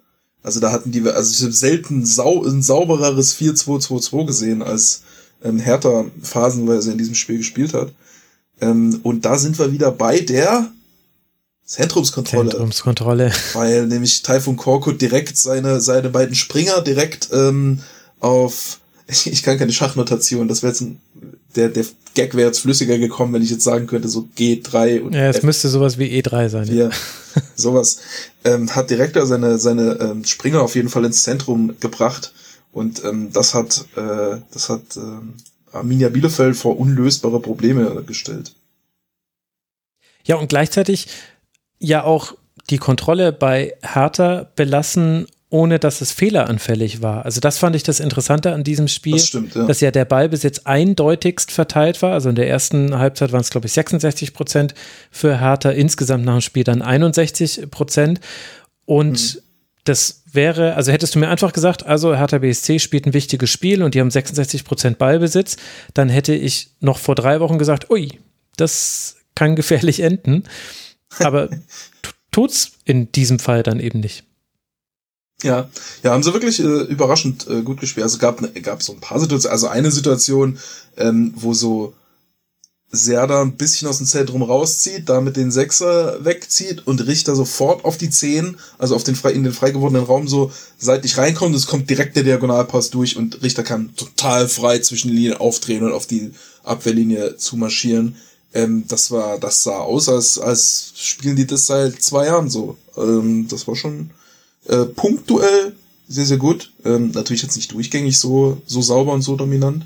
Also 0.43 0.61
da 0.61 0.71
hatten 0.71 0.91
die, 0.91 1.01
also 1.01 1.33
ich 1.35 1.41
habe 1.41 1.51
selten 1.51 2.05
sau, 2.05 2.45
ein 2.45 2.61
saubereres 2.61 3.35
4-2-2-2 3.37 4.25
gesehen, 4.25 4.61
als 4.61 5.01
ähm, 5.43 5.59
Hertha 5.59 6.05
phasenweise 6.21 6.91
in 6.91 6.97
diesem 6.97 7.15
Spiel 7.15 7.39
gespielt 7.39 7.73
hat. 7.73 7.91
Ähm, 8.61 8.99
und 9.03 9.25
da 9.25 9.37
sind 9.37 9.57
wir 9.59 9.71
wieder 9.71 9.91
bei 9.91 10.19
der 10.19 10.71
Zentrumskontrolle. 11.65 12.49
Zentrumskontrolle. 12.49 13.31
Weil 13.53 13.87
nämlich 13.87 14.23
Typhoon 14.23 14.57
Korkut 14.57 15.01
direkt 15.01 15.37
seine, 15.37 15.81
seine 15.81 16.09
beiden 16.09 16.33
Springer 16.33 16.81
direkt 16.81 17.29
ähm, 17.33 17.79
auf, 18.19 18.79
ich, 19.07 19.27
ich 19.31 19.43
kann 19.43 19.57
keine 19.57 19.73
Schachnotation, 19.73 20.47
das 20.47 20.63
wäre 20.63 20.71
jetzt 20.71 20.81
ein, 20.81 20.99
der, 21.55 21.69
der 21.69 21.85
Gag 22.13 22.35
wäre 22.35 22.47
jetzt 22.47 22.59
flüssiger 22.61 22.97
gekommen, 22.97 23.33
wenn 23.33 23.43
ich 23.43 23.51
jetzt 23.51 23.63
sagen 23.63 23.85
könnte, 23.85 24.09
so 24.09 24.27
G3 24.37 25.01
und 25.01 25.13
Ja, 25.13 25.29
es 25.29 25.37
F 25.37 25.43
müsste 25.43 25.69
sowas 25.69 25.99
wie 25.99 26.19
E3 26.19 26.49
sein. 26.49 26.75
Ja, 26.75 26.89
sowas. 27.55 27.97
Ähm, 28.43 28.73
hat 28.75 28.89
direkt 28.89 29.15
da 29.15 29.25
seine, 29.27 29.59
seine 29.59 29.99
ähm, 29.99 30.25
Springer 30.25 30.61
auf 30.61 30.75
jeden 30.75 30.89
Fall 30.89 31.05
ins 31.05 31.21
Zentrum 31.21 31.75
gebracht. 31.79 32.33
Und 32.71 33.03
ähm, 33.03 33.31
das 33.33 33.53
hat, 33.53 33.85
äh, 33.95 34.37
das 34.51 34.69
hat 34.69 34.81
ähm, 34.95 35.35
Arminia 35.71 36.09
Bielefeld 36.09 36.55
vor 36.55 36.79
unlösbare 36.79 37.39
Probleme 37.39 38.03
gestellt. 38.05 38.53
Ja, 40.23 40.35
und 40.35 40.49
gleichzeitig 40.49 41.07
ja 41.79 42.03
auch 42.03 42.35
die 42.69 42.77
Kontrolle 42.77 43.31
bei 43.31 43.75
Hertha 43.81 44.49
belassen, 44.55 45.27
ohne 45.49 45.79
dass 45.79 46.01
es 46.01 46.11
fehleranfällig 46.11 47.01
war. 47.01 47.23
Also 47.23 47.39
das 47.39 47.57
fand 47.57 47.75
ich 47.75 47.83
das 47.83 48.01
Interessante 48.01 48.53
an 48.53 48.65
diesem 48.65 48.89
Spiel, 48.89 49.13
das 49.13 49.27
stimmt, 49.27 49.55
ja. 49.55 49.65
dass 49.65 49.79
ja 49.79 49.91
der 49.91 50.03
Ballbesitz 50.03 50.59
eindeutigst 50.65 51.51
verteilt 51.51 52.01
war. 52.01 52.11
Also 52.11 52.27
in 52.27 52.35
der 52.35 52.49
ersten 52.49 52.97
Halbzeit 52.97 53.31
waren 53.31 53.41
es, 53.41 53.49
glaube 53.49 53.67
ich, 53.67 53.73
66 53.73 54.33
Prozent 54.33 54.73
für 55.09 55.39
Hertha, 55.39 55.69
insgesamt 55.69 56.25
nach 56.25 56.35
dem 56.35 56.41
Spiel 56.41 56.65
dann 56.65 56.81
61 56.81 57.71
Prozent. 57.71 58.19
Und 58.85 59.35
mhm. 59.35 59.39
das 59.85 60.23
wäre, 60.37 60.75
also 60.75 60.93
hättest 60.93 61.15
du 61.15 61.19
mir 61.19 61.27
einfach 61.27 61.51
gesagt, 61.51 61.85
also 61.85 62.15
Hertha 62.15 62.37
BSC 62.37 62.79
spielt 62.79 63.05
ein 63.05 63.13
wichtiges 63.13 63.49
Spiel 63.49 63.83
und 63.83 63.93
die 63.93 63.99
haben 63.99 64.09
66 64.09 64.63
Prozent 64.63 64.97
Ballbesitz, 64.97 65.57
dann 65.93 66.07
hätte 66.07 66.33
ich 66.33 66.69
noch 66.79 66.99
vor 66.99 67.15
drei 67.15 67.41
Wochen 67.41 67.57
gesagt, 67.57 67.89
ui, 67.89 68.17
das 68.55 69.17
kann 69.35 69.57
gefährlich 69.57 69.99
enden. 69.99 70.43
Aber 71.19 71.49
tut's 72.31 72.71
in 72.85 73.11
diesem 73.11 73.39
Fall 73.39 73.63
dann 73.63 73.81
eben 73.81 73.99
nicht. 73.99 74.23
Ja, 75.43 75.69
ja, 76.01 76.11
haben 76.11 76.23
sie 76.23 76.33
wirklich 76.33 76.59
äh, 76.59 76.63
überraschend 76.63 77.47
äh, 77.47 77.61
gut 77.61 77.79
gespielt. 77.79 78.03
Also 78.03 78.17
gab 78.17 78.41
gab 78.63 78.81
so 78.81 78.93
ein 78.93 78.99
paar 78.99 79.19
Situationen, 79.19 79.51
also 79.51 79.67
eine 79.67 79.91
Situation, 79.91 80.57
ähm, 80.97 81.33
wo 81.35 81.53
so 81.53 81.93
Serda 82.89 83.41
ein 83.41 83.57
bisschen 83.57 83.87
aus 83.87 83.97
dem 83.97 84.07
Zentrum 84.07 84.41
rauszieht, 84.41 85.09
damit 85.09 85.35
den 85.35 85.51
Sechser 85.51 86.23
wegzieht 86.23 86.87
und 86.87 87.05
Richter 87.05 87.35
sofort 87.35 87.83
auf 87.83 87.97
die 87.97 88.09
Zehn, 88.09 88.57
also 88.77 88.95
auf 88.95 89.03
den 89.03 89.15
frei, 89.15 89.31
in 89.31 89.43
den 89.43 89.51
frei 89.51 89.71
gewordenen 89.71 90.05
Raum 90.05 90.27
so 90.27 90.51
seitlich 90.77 91.17
reinkommt. 91.17 91.53
Es 91.53 91.67
kommt 91.67 91.89
direkt 91.89 92.15
der 92.15 92.23
Diagonalpass 92.23 92.89
durch 92.89 93.17
und 93.17 93.41
Richter 93.43 93.63
kann 93.63 93.93
total 93.95 94.47
frei 94.47 94.79
zwischen 94.79 95.09
den 95.09 95.17
Linien 95.17 95.37
aufdrehen 95.37 95.83
und 95.83 95.91
auf 95.91 96.07
die 96.07 96.31
Abwehrlinie 96.63 97.35
zu 97.35 97.57
marschieren. 97.57 98.15
Ähm, 98.53 98.85
das 98.87 99.11
war, 99.11 99.37
das 99.37 99.63
sah 99.63 99.79
aus, 99.79 100.07
als, 100.07 100.39
als 100.39 100.93
spielen 100.95 101.35
die 101.35 101.45
das 101.45 101.67
seit 101.67 102.01
zwei 102.01 102.27
Jahren 102.27 102.49
so. 102.49 102.77
Ähm, 102.95 103.47
das 103.49 103.67
war 103.67 103.75
schon 103.75 104.11
äh, 104.65 104.85
punktuell 104.85 105.75
sehr, 106.07 106.25
sehr 106.25 106.37
gut. 106.37 106.71
Ähm, 106.85 107.11
natürlich 107.11 107.41
jetzt 107.43 107.57
nicht 107.57 107.73
durchgängig 107.73 108.17
so, 108.17 108.61
so 108.65 108.81
sauber 108.81 109.11
und 109.11 109.23
so 109.23 109.35
dominant. 109.35 109.83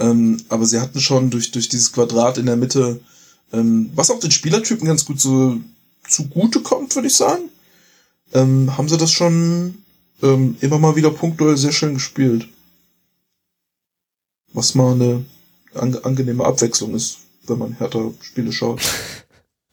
Ähm, 0.00 0.42
aber 0.48 0.64
sie 0.64 0.80
hatten 0.80 0.98
schon 0.98 1.30
durch, 1.30 1.52
durch 1.52 1.68
dieses 1.68 1.92
Quadrat 1.92 2.38
in 2.38 2.46
der 2.46 2.56
Mitte, 2.56 3.00
ähm, 3.52 3.90
was 3.94 4.10
auch 4.10 4.18
den 4.18 4.30
Spielertypen 4.30 4.86
ganz 4.86 5.04
gut 5.04 5.20
so 5.20 5.60
zugute 6.08 6.60
kommt, 6.60 6.94
würde 6.94 7.08
ich 7.08 7.16
sagen, 7.16 7.50
ähm, 8.32 8.76
haben 8.76 8.88
sie 8.88 8.96
das 8.96 9.12
schon 9.12 9.82
ähm, 10.22 10.56
immer 10.60 10.78
mal 10.78 10.96
wieder 10.96 11.10
punktuell 11.10 11.56
sehr 11.56 11.72
schön 11.72 11.94
gespielt. 11.94 12.48
Was 14.52 14.74
mal 14.74 14.92
eine 14.92 15.24
ange 15.74 16.04
angenehme 16.04 16.44
Abwechslung 16.44 16.94
ist, 16.94 17.18
wenn 17.46 17.58
man 17.58 17.72
härter 17.74 18.10
Spiele 18.22 18.52
schaut. 18.52 18.80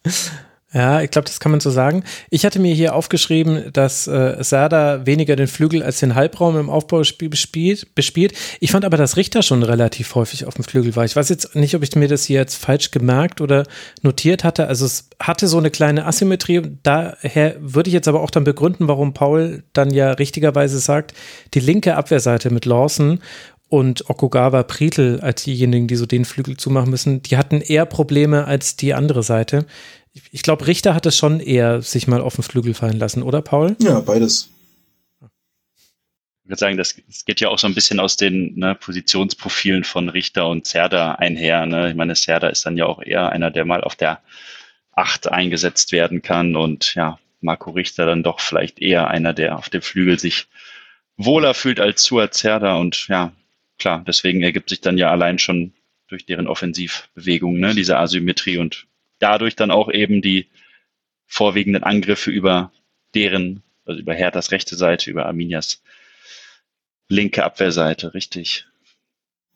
Ja, 0.73 1.01
ich 1.01 1.11
glaube, 1.11 1.25
das 1.27 1.39
kann 1.39 1.51
man 1.51 1.61
so 1.61 1.71
sagen. 1.71 2.03
Ich 2.29 2.45
hatte 2.45 2.59
mir 2.59 2.73
hier 2.73 2.93
aufgeschrieben, 2.93 3.71
dass 3.71 4.05
äh, 4.05 4.43
Sada 4.43 5.05
weniger 5.05 5.37
den 5.37 5.47
Flügel 5.47 5.81
als 5.81 6.01
den 6.01 6.13
Halbraum 6.13 6.59
im 6.59 6.69
Aufbauspiel 6.69 7.29
bespielt, 7.29 7.95
bespielt. 7.95 8.33
Ich 8.59 8.71
fand 8.71 8.83
aber, 8.83 8.97
dass 8.97 9.15
Richter 9.15 9.43
schon 9.43 9.63
relativ 9.63 10.13
häufig 10.13 10.43
auf 10.43 10.55
dem 10.55 10.65
Flügel 10.65 10.93
war. 10.97 11.05
Ich 11.05 11.15
weiß 11.15 11.29
jetzt 11.29 11.55
nicht, 11.55 11.73
ob 11.73 11.83
ich 11.83 11.95
mir 11.95 12.09
das 12.09 12.25
hier 12.25 12.41
jetzt 12.41 12.57
falsch 12.57 12.91
gemerkt 12.91 13.39
oder 13.39 13.63
notiert 14.01 14.43
hatte. 14.43 14.67
Also 14.67 14.85
es 14.85 15.09
hatte 15.21 15.47
so 15.47 15.57
eine 15.57 15.71
kleine 15.71 16.05
Asymmetrie. 16.05 16.61
Daher 16.83 17.55
würde 17.59 17.87
ich 17.87 17.93
jetzt 17.93 18.09
aber 18.09 18.21
auch 18.21 18.31
dann 18.31 18.43
begründen, 18.43 18.89
warum 18.89 19.13
Paul 19.13 19.63
dann 19.71 19.91
ja 19.91 20.11
richtigerweise 20.11 20.79
sagt, 20.79 21.13
die 21.53 21.61
linke 21.61 21.95
Abwehrseite 21.95 22.49
mit 22.49 22.65
Lawson 22.65 23.21
und 23.69 24.09
Okugawa 24.09 24.63
Prietl 24.63 25.19
als 25.21 25.43
diejenigen, 25.43 25.87
die 25.87 25.95
so 25.95 26.05
den 26.05 26.25
Flügel 26.25 26.57
zumachen 26.57 26.89
müssen, 26.89 27.21
die 27.21 27.37
hatten 27.37 27.61
eher 27.61 27.85
Probleme 27.85 28.45
als 28.45 28.75
die 28.75 28.93
andere 28.93 29.23
Seite 29.23 29.65
ich 30.31 30.41
glaube, 30.41 30.67
Richter 30.67 30.93
hat 30.93 31.05
es 31.05 31.17
schon 31.17 31.39
eher 31.39 31.81
sich 31.81 32.07
mal 32.07 32.21
auf 32.21 32.35
den 32.35 32.43
Flügel 32.43 32.73
fallen 32.73 32.99
lassen, 32.99 33.23
oder 33.23 33.41
Paul? 33.41 33.75
Ja, 33.79 33.99
beides. 33.99 34.49
Ich 36.43 36.49
würde 36.49 36.59
sagen, 36.59 36.77
das, 36.77 36.95
das 37.07 37.25
geht 37.25 37.41
ja 37.41 37.49
auch 37.49 37.59
so 37.59 37.67
ein 37.67 37.73
bisschen 37.73 37.99
aus 37.99 38.15
den 38.15 38.57
ne, 38.57 38.73
Positionsprofilen 38.73 39.83
von 39.83 40.07
Richter 40.07 40.47
und 40.47 40.65
Serda 40.65 41.15
einher. 41.15 41.65
Ne? 41.65 41.89
Ich 41.89 41.95
meine, 41.95 42.15
Serda 42.15 42.47
ist 42.47 42.65
dann 42.65 42.77
ja 42.77 42.85
auch 42.85 43.01
eher 43.01 43.29
einer, 43.29 43.51
der 43.51 43.65
mal 43.65 43.81
auf 43.81 43.95
der 43.95 44.21
Acht 44.93 45.27
eingesetzt 45.29 45.91
werden 45.91 46.21
kann 46.21 46.55
und 46.55 46.95
ja, 46.95 47.19
Marco 47.41 47.71
Richter 47.71 48.05
dann 48.05 48.23
doch 48.23 48.39
vielleicht 48.39 48.79
eher 48.79 49.09
einer, 49.09 49.33
der 49.33 49.57
auf 49.57 49.69
dem 49.69 49.81
Flügel 49.81 50.17
sich 50.17 50.47
wohler 51.17 51.53
fühlt 51.53 51.79
als 51.79 52.03
Suat 52.03 52.33
Serda 52.33 52.77
und 52.77 53.07
ja, 53.07 53.31
klar, 53.77 54.03
deswegen 54.07 54.41
ergibt 54.41 54.69
sich 54.69 54.81
dann 54.81 54.97
ja 54.97 55.11
allein 55.11 55.39
schon 55.39 55.73
durch 56.07 56.25
deren 56.25 56.47
Offensivbewegung, 56.47 57.59
ne, 57.59 57.75
diese 57.75 57.97
Asymmetrie 57.97 58.57
und 58.57 58.87
dadurch 59.19 59.55
dann 59.55 59.71
auch 59.71 59.91
eben 59.91 60.21
die 60.21 60.47
vorwiegenden 61.25 61.83
Angriffe 61.83 62.31
über 62.31 62.71
deren, 63.13 63.63
also 63.85 63.99
über 63.99 64.13
Herthas 64.13 64.51
rechte 64.51 64.75
Seite, 64.75 65.09
über 65.09 65.25
Arminias 65.25 65.81
linke 67.09 67.43
Abwehrseite, 67.43 68.13
richtig. 68.13 68.65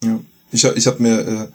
Ja, 0.03 0.19
ich, 0.51 0.63
ich 0.63 0.87
habe 0.87 1.03
mir, 1.03 1.19
äh, 1.19 1.47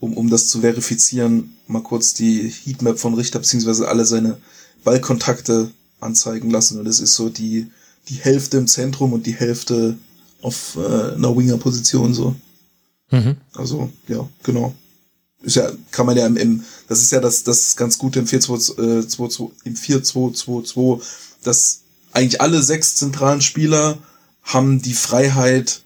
um, 0.00 0.16
um 0.16 0.30
das 0.30 0.48
zu 0.48 0.60
verifizieren, 0.60 1.56
mal 1.66 1.82
kurz 1.82 2.14
die 2.14 2.48
Heatmap 2.48 2.98
von 2.98 3.14
Richter 3.14 3.38
beziehungsweise 3.38 3.88
alle 3.88 4.04
seine 4.04 4.38
Ballkontakte 4.84 5.70
anzeigen 6.00 6.50
lassen. 6.50 6.78
Und 6.78 6.86
das 6.86 7.00
ist 7.00 7.14
so 7.14 7.28
die, 7.28 7.70
die 8.08 8.16
Hälfte 8.16 8.56
im 8.56 8.66
Zentrum 8.66 9.12
und 9.12 9.26
die 9.26 9.34
Hälfte 9.34 9.96
auf 10.40 10.76
äh, 10.76 11.14
einer 11.14 11.36
Winger-Position 11.36 12.14
so. 12.14 12.34
Mhm. 13.10 13.36
Also, 13.54 13.92
ja, 14.08 14.28
genau 14.42 14.74
ist 15.42 15.56
ja, 15.56 15.70
kann 15.90 16.06
man 16.06 16.16
ja 16.16 16.26
im, 16.26 16.36
im 16.36 16.64
das 16.88 17.02
ist 17.02 17.12
ja 17.12 17.20
das, 17.20 17.42
das 17.44 17.76
ganz 17.76 17.98
Gute 17.98 18.18
im 18.18 18.26
4-2-2, 18.26 18.78
äh, 18.78 19.50
im 19.64 19.74
4-2-2-2, 19.74 21.02
dass 21.42 21.80
eigentlich 22.12 22.40
alle 22.40 22.62
sechs 22.62 22.96
zentralen 22.96 23.40
Spieler 23.40 23.98
haben 24.42 24.82
die 24.82 24.94
Freiheit, 24.94 25.82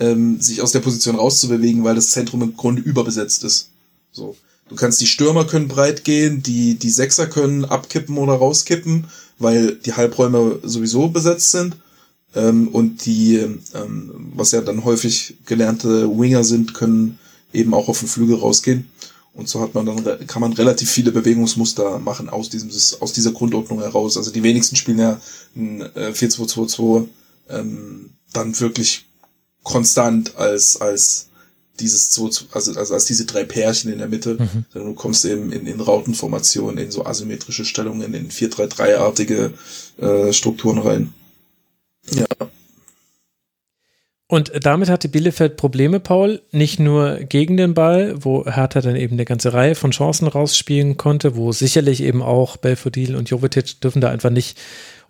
ähm, 0.00 0.40
sich 0.40 0.62
aus 0.62 0.72
der 0.72 0.80
Position 0.80 1.16
rauszubewegen, 1.16 1.84
weil 1.84 1.94
das 1.94 2.10
Zentrum 2.10 2.42
im 2.42 2.56
Grunde 2.56 2.82
überbesetzt 2.82 3.44
ist. 3.44 3.68
So. 4.10 4.36
Du 4.68 4.76
kannst, 4.76 5.00
die 5.00 5.06
Stürmer 5.06 5.46
können 5.46 5.68
breit 5.68 6.02
gehen, 6.04 6.42
die, 6.42 6.76
die 6.76 6.90
Sechser 6.90 7.26
können 7.26 7.64
abkippen 7.64 8.16
oder 8.16 8.32
rauskippen, 8.34 9.06
weil 9.38 9.74
die 9.76 9.92
Halbräume 9.92 10.60
sowieso 10.62 11.08
besetzt 11.08 11.50
sind. 11.50 11.76
Ähm, 12.34 12.68
und 12.68 13.04
die, 13.04 13.36
ähm, 13.36 14.32
was 14.34 14.52
ja 14.52 14.62
dann 14.62 14.84
häufig 14.84 15.36
gelernte 15.44 16.08
Winger 16.08 16.44
sind, 16.44 16.72
können 16.72 17.18
eben 17.52 17.74
auch 17.74 17.88
auf 17.88 18.00
den 18.00 18.08
Flügel 18.08 18.36
rausgehen. 18.36 18.90
Und 19.34 19.48
so 19.48 19.60
hat 19.60 19.74
man 19.74 19.86
dann, 19.86 20.26
kann 20.26 20.42
man 20.42 20.52
relativ 20.52 20.90
viele 20.90 21.10
Bewegungsmuster 21.10 21.98
machen 21.98 22.28
aus 22.28 22.50
diesem, 22.50 22.70
aus 23.00 23.12
dieser 23.12 23.32
Grundordnung 23.32 23.80
heraus. 23.80 24.16
Also 24.16 24.30
die 24.30 24.42
wenigsten 24.42 24.76
spielen 24.76 24.98
ja 24.98 25.20
ein 25.56 25.82
4-2-2-2 25.82 27.06
äh, 27.48 27.58
ähm, 27.58 28.10
dann 28.32 28.58
wirklich 28.60 29.06
konstant 29.62 30.36
als, 30.36 30.80
als 30.80 31.28
dieses 31.80 32.10
2, 32.10 32.46
also, 32.52 32.74
also 32.74 32.94
als 32.94 33.06
diese 33.06 33.24
drei 33.24 33.44
Pärchen 33.44 33.90
in 33.92 33.98
der 33.98 34.08
Mitte, 34.08 34.34
mhm. 34.34 34.64
sondern 34.72 34.90
du 34.90 34.94
kommst 34.94 35.24
eben 35.24 35.50
in, 35.52 35.66
in 35.66 35.80
Rautenformationen, 35.80 36.78
in 36.78 36.90
so 36.90 37.06
asymmetrische 37.06 37.64
Stellungen, 37.64 38.12
in 38.12 38.30
4-3-3-artige 38.30 39.52
äh, 39.98 40.32
Strukturen 40.32 40.78
rein. 40.78 41.14
Ja. 42.10 42.26
Und 44.32 44.50
damit 44.64 44.88
hatte 44.88 45.10
Bielefeld 45.10 45.58
Probleme, 45.58 46.00
Paul, 46.00 46.40
nicht 46.52 46.80
nur 46.80 47.16
gegen 47.16 47.58
den 47.58 47.74
Ball, 47.74 48.14
wo 48.16 48.46
Hertha 48.46 48.80
dann 48.80 48.96
eben 48.96 49.16
eine 49.16 49.26
ganze 49.26 49.52
Reihe 49.52 49.74
von 49.74 49.90
Chancen 49.90 50.26
rausspielen 50.26 50.96
konnte, 50.96 51.36
wo 51.36 51.52
sicherlich 51.52 52.02
eben 52.02 52.22
auch 52.22 52.56
Belfodil 52.56 53.14
und 53.14 53.28
Jovetic 53.28 53.82
dürfen 53.82 54.00
da 54.00 54.08
einfach 54.08 54.30
nicht 54.30 54.58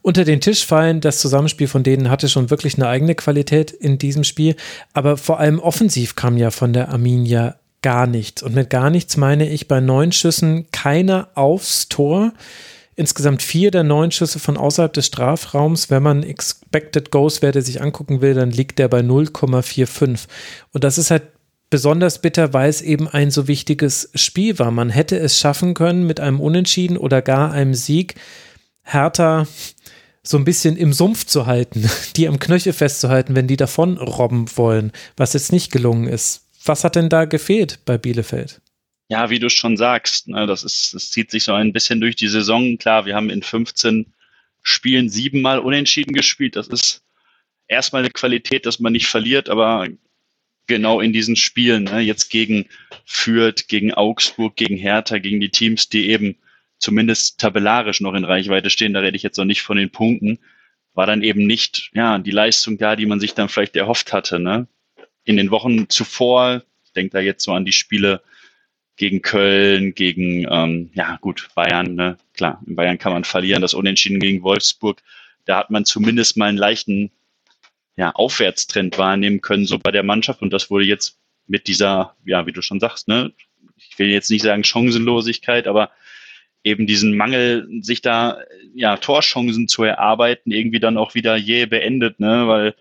unter 0.01 0.24
den 0.24 0.40
Tisch 0.40 0.66
fallen. 0.66 1.01
Das 1.01 1.20
Zusammenspiel 1.20 1.69
von 1.69 1.85
denen 1.85 2.11
hatte 2.11 2.28
schon 2.28 2.51
wirklich 2.51 2.74
eine 2.74 2.89
eigene 2.89 3.15
Qualität 3.15 3.70
in 3.70 3.97
diesem 3.97 4.24
Spiel. 4.24 4.57
Aber 4.93 5.16
vor 5.16 5.39
allem 5.39 5.61
offensiv 5.61 6.16
kam 6.16 6.36
ja 6.36 6.51
von 6.51 6.73
der 6.73 6.89
Arminia 6.89 7.55
gar 7.81 8.09
nichts. 8.09 8.43
Und 8.43 8.57
mit 8.57 8.70
gar 8.70 8.90
nichts 8.90 9.16
meine 9.16 9.49
ich 9.49 9.69
bei 9.69 9.78
neun 9.78 10.11
Schüssen 10.11 10.66
keiner 10.73 11.28
aufs 11.36 11.89
Tor. 11.89 12.32
Insgesamt 13.03 13.43
vier 13.43 13.73
der 13.73 13.83
neun 13.83 14.12
Schüsse 14.12 14.39
von 14.39 14.57
außerhalb 14.57 14.93
des 14.93 15.07
Strafraums. 15.07 15.91
Wenn 15.91 16.05
man 16.05 16.23
Expected 16.23 17.11
Goals 17.11 17.43
Werte 17.43 17.61
sich 17.61 17.83
angucken 17.83 18.20
will, 18.20 18.33
dann 18.33 18.53
liegt 18.53 18.79
der 18.79 18.87
bei 18.87 19.01
0,45. 19.01 20.29
Und 20.70 20.85
das 20.85 20.99
ist 20.99 21.11
halt 21.11 21.24
besonders 21.69 22.20
bitter, 22.20 22.53
weil 22.53 22.70
es 22.70 22.81
eben 22.81 23.09
ein 23.09 23.33
so 23.33 23.49
wichtiges 23.49 24.09
Spiel 24.15 24.57
war. 24.61 24.70
Man 24.70 24.89
hätte 24.89 25.19
es 25.19 25.37
schaffen 25.37 25.74
können, 25.74 26.07
mit 26.07 26.20
einem 26.20 26.39
Unentschieden 26.39 26.97
oder 26.97 27.23
gar 27.23 27.51
einem 27.51 27.74
Sieg 27.74 28.15
Hertha 28.85 29.49
so 30.23 30.37
ein 30.37 30.45
bisschen 30.45 30.77
im 30.77 30.93
Sumpf 30.93 31.27
zu 31.27 31.47
halten, 31.47 31.91
die 32.16 32.29
am 32.29 32.39
Knöchel 32.39 32.73
festzuhalten, 32.73 33.35
wenn 33.35 33.49
die 33.49 33.57
davon 33.57 33.99
robben 33.99 34.47
wollen, 34.55 34.93
was 35.16 35.33
jetzt 35.33 35.51
nicht 35.51 35.73
gelungen 35.73 36.07
ist. 36.07 36.43
Was 36.65 36.85
hat 36.85 36.95
denn 36.95 37.09
da 37.09 37.24
gefehlt 37.24 37.81
bei 37.85 37.99
Bielefeld? 37.99 38.61
Ja, 39.12 39.28
wie 39.28 39.39
du 39.39 39.51
schon 39.51 39.76
sagst, 39.76 40.28
ne, 40.28 40.47
das 40.47 40.64
ist, 40.64 40.94
das 40.94 41.10
zieht 41.10 41.30
sich 41.30 41.44
so 41.44 41.52
ein 41.52 41.74
bisschen 41.74 42.01
durch 42.01 42.16
die 42.16 42.28
Saison. 42.28 42.78
Klar, 42.78 43.05
wir 43.05 43.14
haben 43.14 43.28
in 43.28 43.43
15 43.43 44.06
Spielen 44.62 45.10
siebenmal 45.10 45.59
unentschieden 45.59 46.14
gespielt. 46.14 46.56
Das 46.56 46.68
ist 46.68 47.02
erstmal 47.68 48.01
eine 48.01 48.10
Qualität, 48.10 48.64
dass 48.64 48.80
man 48.80 48.94
nicht 48.94 49.09
verliert, 49.09 49.51
aber 49.51 49.86
genau 50.66 51.02
in 51.02 51.12
diesen 51.12 51.36
Spielen, 51.36 51.84
ne, 51.84 52.01
jetzt 52.01 52.30
gegen 52.30 52.64
Fürth, 53.05 53.68
gegen 53.68 53.93
Augsburg, 53.93 54.56
gegen 54.56 54.78
Hertha, 54.78 55.18
gegen 55.18 55.40
die 55.40 55.51
Teams, 55.51 55.90
die 55.90 56.09
eben 56.09 56.36
zumindest 56.78 57.39
tabellarisch 57.39 58.01
noch 58.01 58.14
in 58.14 58.24
Reichweite 58.24 58.70
stehen, 58.70 58.94
da 58.94 59.01
rede 59.01 59.18
ich 59.18 59.22
jetzt 59.22 59.36
noch 59.36 59.44
nicht 59.44 59.60
von 59.60 59.76
den 59.76 59.90
Punkten, 59.90 60.39
war 60.94 61.05
dann 61.05 61.22
eben 61.22 61.47
nicht 61.47 61.90
ja, 61.93 62.16
die 62.16 62.30
Leistung 62.30 62.78
da, 62.78 62.97
die 62.97 63.06
man 63.06 63.20
sich 63.20 63.34
dann 63.34 63.51
vielleicht 63.51 63.76
erhofft 63.76 64.14
hatte. 64.14 64.39
Ne? 64.39 64.68
In 65.24 65.36
den 65.36 65.51
Wochen 65.51 65.90
zuvor, 65.90 66.62
ich 66.86 66.93
denke 66.93 67.12
da 67.12 67.20
jetzt 67.20 67.44
so 67.44 67.52
an 67.52 67.66
die 67.66 67.72
Spiele 67.72 68.22
gegen 69.03 69.20
Köln, 69.20 69.95
gegen, 69.97 70.47
ähm, 70.49 70.91
ja 70.95 71.19
gut, 71.20 71.49
Bayern, 71.57 71.97
ne? 71.97 72.16
klar, 72.35 72.62
in 72.65 72.77
Bayern 72.77 72.99
kann 72.99 73.12
man 73.12 73.24
verlieren, 73.24 73.61
das 73.61 73.74
Unentschieden 73.74 74.20
gegen 74.20 74.45
Wolfsburg, 74.45 75.03
da 75.45 75.57
hat 75.57 75.70
man 75.70 75.85
zumindest 75.85 76.37
mal 76.37 76.49
einen 76.49 76.57
leichten 76.57 77.11
ja, 77.97 78.12
Aufwärtstrend 78.12 78.99
wahrnehmen 78.99 79.41
können, 79.41 79.66
so 79.66 79.81
bei 79.81 79.91
der 79.91 80.05
Mannschaft 80.05 80.41
und 80.41 80.53
das 80.53 80.70
wurde 80.70 80.85
jetzt 80.85 81.19
mit 81.49 81.66
dieser, 81.66 82.15
ja, 82.24 82.47
wie 82.47 82.53
du 82.53 82.62
schon 82.62 82.79
sagst, 82.79 83.09
ne, 83.09 83.33
ich 83.77 83.99
will 83.99 84.07
jetzt 84.07 84.31
nicht 84.31 84.43
sagen 84.43 84.62
Chancenlosigkeit, 84.62 85.66
aber 85.66 85.91
eben 86.62 86.87
diesen 86.87 87.16
Mangel, 87.16 87.66
sich 87.81 88.03
da 88.03 88.39
ja 88.73 88.99
Torchancen 88.99 89.66
zu 89.66 89.83
erarbeiten, 89.83 90.53
irgendwie 90.53 90.79
dann 90.79 90.97
auch 90.97 91.16
wieder 91.16 91.35
je 91.35 91.66
beendet, 91.66 92.20
ne, 92.20 92.47
weil 92.47 92.77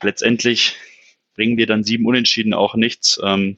letztendlich 0.00 0.76
bringen 1.34 1.56
wir 1.56 1.66
dann 1.66 1.82
sieben 1.82 2.06
Unentschieden 2.06 2.54
auch 2.54 2.76
nichts. 2.76 3.20
Ähm, 3.24 3.56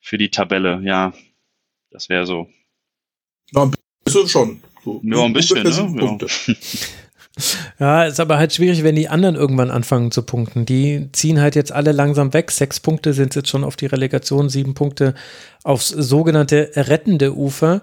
für 0.00 0.18
die 0.18 0.30
Tabelle, 0.30 0.80
ja. 0.82 1.12
Das 1.90 2.08
wäre 2.08 2.26
so. 2.26 2.48
Na, 3.52 3.64
ein 3.64 3.74
bisschen 4.04 4.28
schon. 4.28 4.62
So, 4.84 5.00
Nur 5.02 5.24
ein 5.24 5.32
bisschen, 5.32 5.62
ne? 5.62 6.18
Ja. 6.20 6.54
Ja, 7.78 8.04
ist 8.04 8.20
aber 8.20 8.38
halt 8.38 8.52
schwierig, 8.52 8.82
wenn 8.82 8.96
die 8.96 9.08
anderen 9.08 9.36
irgendwann 9.36 9.70
anfangen 9.70 10.10
zu 10.10 10.22
punkten. 10.22 10.66
Die 10.66 11.08
ziehen 11.12 11.40
halt 11.40 11.54
jetzt 11.54 11.72
alle 11.72 11.92
langsam 11.92 12.34
weg. 12.34 12.50
Sechs 12.50 12.80
Punkte 12.80 13.12
sind 13.12 13.34
jetzt 13.34 13.48
schon 13.48 13.64
auf 13.64 13.76
die 13.76 13.86
Relegation, 13.86 14.48
sieben 14.48 14.74
Punkte 14.74 15.14
aufs 15.62 15.88
sogenannte 15.88 16.72
rettende 16.74 17.34
Ufer. 17.34 17.82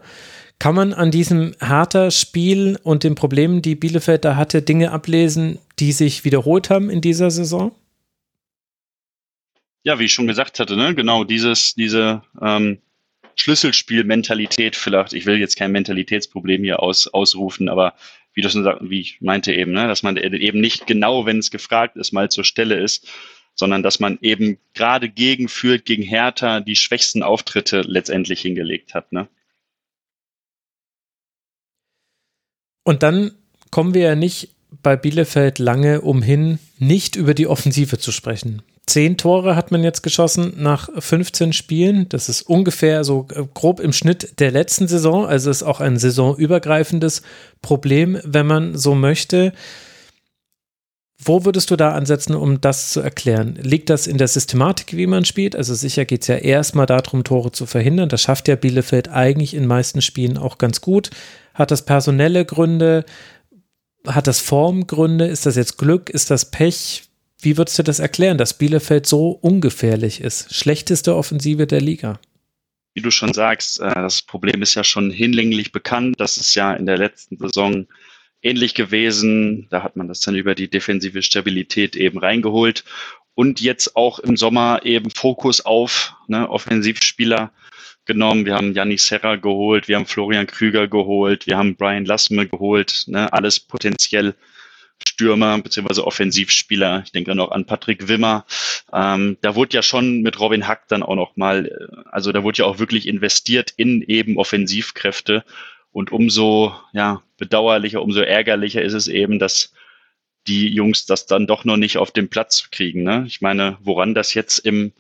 Kann 0.60 0.76
man 0.76 0.94
an 0.94 1.12
diesem 1.12 1.56
harter 1.62 2.12
Spiel 2.12 2.78
und 2.84 3.04
den 3.04 3.16
Problemen, 3.16 3.62
die 3.62 3.76
Bielefeld 3.76 4.26
da 4.26 4.36
hatte, 4.36 4.62
Dinge 4.62 4.92
ablesen, 4.92 5.60
die 5.80 5.92
sich 5.92 6.26
wiederholt 6.26 6.70
haben 6.70 6.90
in 6.90 7.02
dieser 7.02 7.32
Saison? 7.32 7.72
Ja, 9.88 10.00
wie 10.00 10.04
ich 10.04 10.14
schon 10.14 10.28
gesagt 10.28 10.60
hatte, 10.60 10.76
ne, 10.76 10.94
genau 10.94 11.24
dieses, 11.24 11.74
diese 11.74 12.22
ähm, 12.42 12.80
Schlüsselspielmentalität 13.38 14.76
vielleicht. 14.76 15.14
Ich 15.14 15.26
will 15.26 15.38
jetzt 15.40 15.56
kein 15.56 15.72
Mentalitätsproblem 15.72 16.62
hier 16.62 16.84
aus, 16.84 17.08
ausrufen, 17.08 17.70
aber 17.70 17.94
wie 18.34 18.42
du 18.42 18.50
schon 18.50 18.66
sagst, 18.66 18.82
wie 18.90 19.00
ich 19.00 19.22
meinte 19.22 19.54
eben, 19.54 19.72
ne, 19.72 19.88
dass 19.88 20.04
man 20.04 20.18
eben 20.18 20.60
nicht 20.60 20.88
genau, 20.88 21.26
wenn 21.26 21.38
es 21.38 21.52
gefragt 21.52 21.96
ist, 21.96 22.12
mal 22.12 22.30
zur 22.30 22.44
Stelle 22.44 22.76
ist, 22.76 23.08
sondern 23.56 23.82
dass 23.82 24.02
man 24.02 24.20
eben 24.22 24.58
gerade 24.74 25.08
gegen 25.08 25.48
Fürth, 25.48 25.86
gegen 25.86 26.04
Hertha 26.04 26.60
die 26.60 26.76
schwächsten 26.76 27.24
Auftritte 27.24 27.80
letztendlich 27.80 28.42
hingelegt 28.42 28.94
hat. 28.94 29.14
Ne? 29.14 29.30
Und 32.84 33.04
dann 33.04 33.32
kommen 33.72 33.94
wir 33.94 34.02
ja 34.02 34.16
nicht 34.16 34.50
bei 34.84 34.98
Bielefeld 34.98 35.60
lange 35.60 36.02
umhin, 36.02 36.60
nicht 36.78 37.16
über 37.16 37.34
die 37.34 37.48
Offensive 37.48 38.00
zu 38.00 38.12
sprechen. 38.12 38.64
Zehn 38.88 39.18
Tore 39.18 39.58
hat 39.58 39.70
man 39.70 39.84
jetzt 39.84 40.02
geschossen 40.02 40.54
nach 40.56 40.90
15 40.98 41.52
Spielen. 41.52 42.08
Das 42.08 42.30
ist 42.30 42.44
ungefähr 42.44 43.04
so 43.04 43.28
äh, 43.34 43.44
grob 43.54 43.82
im 43.82 43.92
Schnitt 43.92 44.40
der 44.40 44.50
letzten 44.50 44.88
Saison. 44.88 45.26
Also 45.26 45.52
ist 45.52 45.62
auch 45.62 45.82
ein 45.82 45.98
saisonübergreifendes 45.98 47.22
Problem, 47.62 48.18
wenn 48.24 48.48
man 48.48 48.78
so 48.78 48.96
möchte. 48.96 49.52
Wo 51.20 51.44
würdest 51.44 51.70
du 51.70 51.76
da 51.76 51.92
ansetzen, 51.92 52.34
um 52.34 52.62
das 52.62 52.92
zu 52.92 53.02
erklären? 53.02 53.60
Liegt 53.62 53.90
das 53.90 54.08
in 54.08 54.18
der 54.18 54.30
Systematik, 54.30 54.96
wie 54.96 55.08
man 55.08 55.26
spielt? 55.26 55.58
Also 55.58 55.76
sicher 55.76 56.06
geht 56.06 56.22
es 56.22 56.28
ja 56.28 56.36
erstmal 56.36 56.86
darum, 56.86 57.26
Tore 57.26 57.52
zu 57.52 57.66
verhindern. 57.66 58.08
Das 58.08 58.22
schafft 58.22 58.48
ja 58.48 58.56
Bielefeld 58.56 59.10
eigentlich 59.10 59.54
in 59.54 59.68
meisten 59.68 60.02
Spielen 60.02 60.38
auch 60.38 60.60
ganz 60.60 60.80
gut. 60.80 61.10
Hat 61.54 61.72
das 61.72 61.84
personelle 61.84 62.46
Gründe? 62.46 63.04
Hat 64.06 64.28
das 64.28 64.40
Formgründe? 64.40 65.26
Ist 65.26 65.46
das 65.46 65.58
jetzt 65.58 65.78
Glück? 65.78 66.10
Ist 66.10 66.32
das 66.32 66.52
Pech? 66.52 67.07
Wie 67.40 67.58
würdest 67.58 67.78
du 67.78 67.84
das 67.84 68.00
erklären, 68.00 68.38
dass 68.38 68.58
Bielefeld 68.58 69.06
so 69.06 69.30
ungefährlich 69.30 70.22
ist? 70.22 70.54
Schlechteste 70.54 71.16
Offensive 71.16 71.68
der 71.68 71.82
Liga. 71.82 72.20
Wie 72.96 73.02
du 73.02 73.12
schon 73.12 73.34
sagst, 73.34 73.80
äh, 73.80 73.94
das 73.94 74.24
Problem 74.24 74.62
ist 74.64 74.74
ja 74.74 74.84
schon 74.84 75.12
hinlänglich 75.12 75.72
bekannt. 75.72 76.20
Das 76.20 76.38
ist 76.38 76.56
ja 76.56 76.74
in 76.74 76.88
der 76.88 76.98
letzten 76.98 77.38
Saison 77.38 77.86
ähnlich 78.42 78.74
gewesen. 78.74 79.68
Da 79.70 79.84
hat 79.84 79.96
man 79.96 80.08
das 80.08 80.22
dann 80.22 80.36
über 80.36 80.56
die 80.56 80.68
defensive 80.68 81.22
Stabilität 81.22 81.96
eben 81.96 82.18
reingeholt. 82.18 82.84
Und 83.36 83.62
jetzt 83.62 83.96
auch 83.96 84.18
im 84.18 84.36
Sommer 84.36 84.82
eben 84.84 85.12
Fokus 85.12 85.64
auf 85.64 86.16
ne, 86.28 86.50
Offensivspieler 86.50 87.52
genommen. 88.06 88.46
Wir 88.46 88.56
haben 88.56 88.74
Yannick 88.74 89.00
Serra 89.00 89.36
geholt, 89.36 89.88
wir 89.88 89.98
haben 89.98 90.08
Florian 90.08 90.48
Krüger 90.48 90.88
geholt, 90.88 91.46
wir 91.46 91.56
haben 91.56 91.76
Brian 91.76 92.06
Lassme 92.06 92.48
geholt. 92.48 93.04
Ne, 93.06 93.32
alles 93.32 93.60
potenziell 93.60 94.34
Stürmer 95.06 95.58
bzw. 95.60 96.02
Offensivspieler. 96.02 97.04
Ich 97.06 97.12
denke 97.12 97.32
dann 97.32 97.40
auch 97.40 97.52
an 97.52 97.66
Patrick 97.66 98.08
Wimmer. 98.08 98.46
Ähm, 98.94 99.38
da 99.42 99.56
wurde 99.56 99.76
ja 99.76 99.82
schon 99.82 100.22
mit 100.22 100.40
Robin 100.40 100.68
Hack 100.68 100.88
dann 100.88 101.04
auch 101.04 101.16
noch 101.16 101.36
mal, 101.36 101.66
äh, 101.66 102.10
also 102.12 102.32
da 102.32 102.44
wurde 102.44 102.60
ja 102.60 102.66
auch 102.66 102.80
wirklich 102.80 103.08
investiert 103.08 103.74
in 103.78 104.02
eben 104.02 104.38
Offensivkräfte. 104.38 105.44
Und 105.92 106.12
umso 106.12 106.76
ja, 106.94 107.24
bedauerlicher, 107.38 108.02
umso 108.02 108.22
ärgerlicher 108.22 108.82
ist 108.82 108.94
es 108.94 109.08
eben, 109.08 109.40
dass 109.40 109.74
die 110.48 110.68
Jungs 110.70 111.06
das 111.06 111.26
dann 111.26 111.48
doch 111.48 111.66
noch 111.66 111.78
nicht 111.78 111.98
auf 111.98 112.12
den 112.12 112.30
Platz 112.30 112.70
kriegen. 112.72 113.04
Ne? 113.04 113.24
Ich 113.28 113.42
meine, 113.42 113.78
woran 113.82 114.14
das 114.14 114.34
jetzt 114.34 114.60
im, 114.60 114.94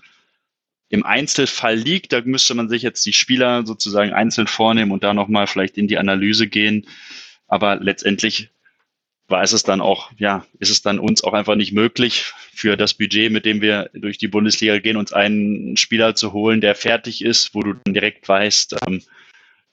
im 0.90 1.06
Einzelfall 1.06 1.76
liegt, 1.76 2.14
da 2.14 2.22
müsste 2.22 2.54
man 2.54 2.70
sich 2.70 2.82
jetzt 2.82 3.06
die 3.06 3.14
Spieler 3.14 3.66
sozusagen 3.66 4.14
einzeln 4.14 4.48
vornehmen 4.48 4.92
und 4.92 5.04
da 5.04 5.14
nochmal 5.14 5.48
vielleicht 5.48 5.78
in 5.78 5.88
die 5.88 5.98
Analyse 5.98 6.48
gehen. 6.48 6.88
Aber 7.48 7.78
letztendlich 7.78 8.50
war 9.28 9.44
es 9.44 9.64
dann 9.64 9.82
auch, 9.82 10.12
ja, 10.18 10.46
ist 10.60 10.70
es 10.70 10.82
dann 10.82 11.00
uns 11.00 11.24
auch 11.24 11.34
einfach 11.34 11.56
nicht 11.56 11.74
möglich, 11.74 12.34
für 12.54 12.78
das 12.78 12.94
Budget, 12.94 13.32
mit 13.32 13.46
dem 13.46 13.62
wir 13.62 13.90
durch 13.94 14.18
die 14.18 14.28
Bundesliga 14.28 14.80
gehen, 14.80 14.98
uns 14.98 15.14
einen 15.14 15.76
Spieler 15.78 16.16
zu 16.16 16.34
holen, 16.34 16.62
der 16.62 16.76
fertig 16.76 17.24
ist, 17.24 17.54
wo 17.54 17.62
du 17.62 17.74
dann 17.74 17.94
direkt 17.94 18.28
weißt, 18.28 18.78
ähm, 18.88 19.02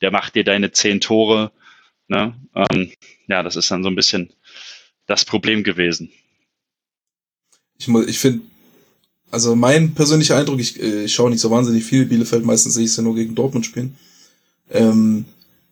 der 0.00 0.10
macht 0.10 0.34
dir 0.34 0.44
deine 0.44 0.72
zehn 0.72 1.00
Tore. 1.00 1.52
Ne? 2.08 2.34
Ähm, 2.54 2.92
ja, 3.28 3.42
das 3.42 3.56
ist 3.56 3.70
dann 3.70 3.82
so 3.82 3.88
ein 3.88 3.94
bisschen 3.94 4.32
das 5.06 5.24
Problem 5.24 5.62
gewesen. 5.62 6.10
Ich, 7.78 7.88
ich 7.88 8.18
finde, 8.18 8.44
also 9.30 9.54
mein 9.56 9.94
persönlicher 9.94 10.36
Eindruck, 10.36 10.60
ich, 10.60 10.80
äh, 10.82 11.04
ich 11.04 11.14
schaue 11.14 11.30
nicht 11.30 11.40
so 11.40 11.50
wahnsinnig 11.50 11.84
viel 11.84 12.06
Bielefeld, 12.06 12.44
meistens 12.44 12.74
sehe 12.74 12.84
ich 12.84 12.90
es 12.90 12.96
ja 12.96 13.02
nur 13.02 13.14
gegen 13.14 13.34
Dortmund 13.34 13.66
spielen. 13.66 13.96
Ähm, 14.70 15.26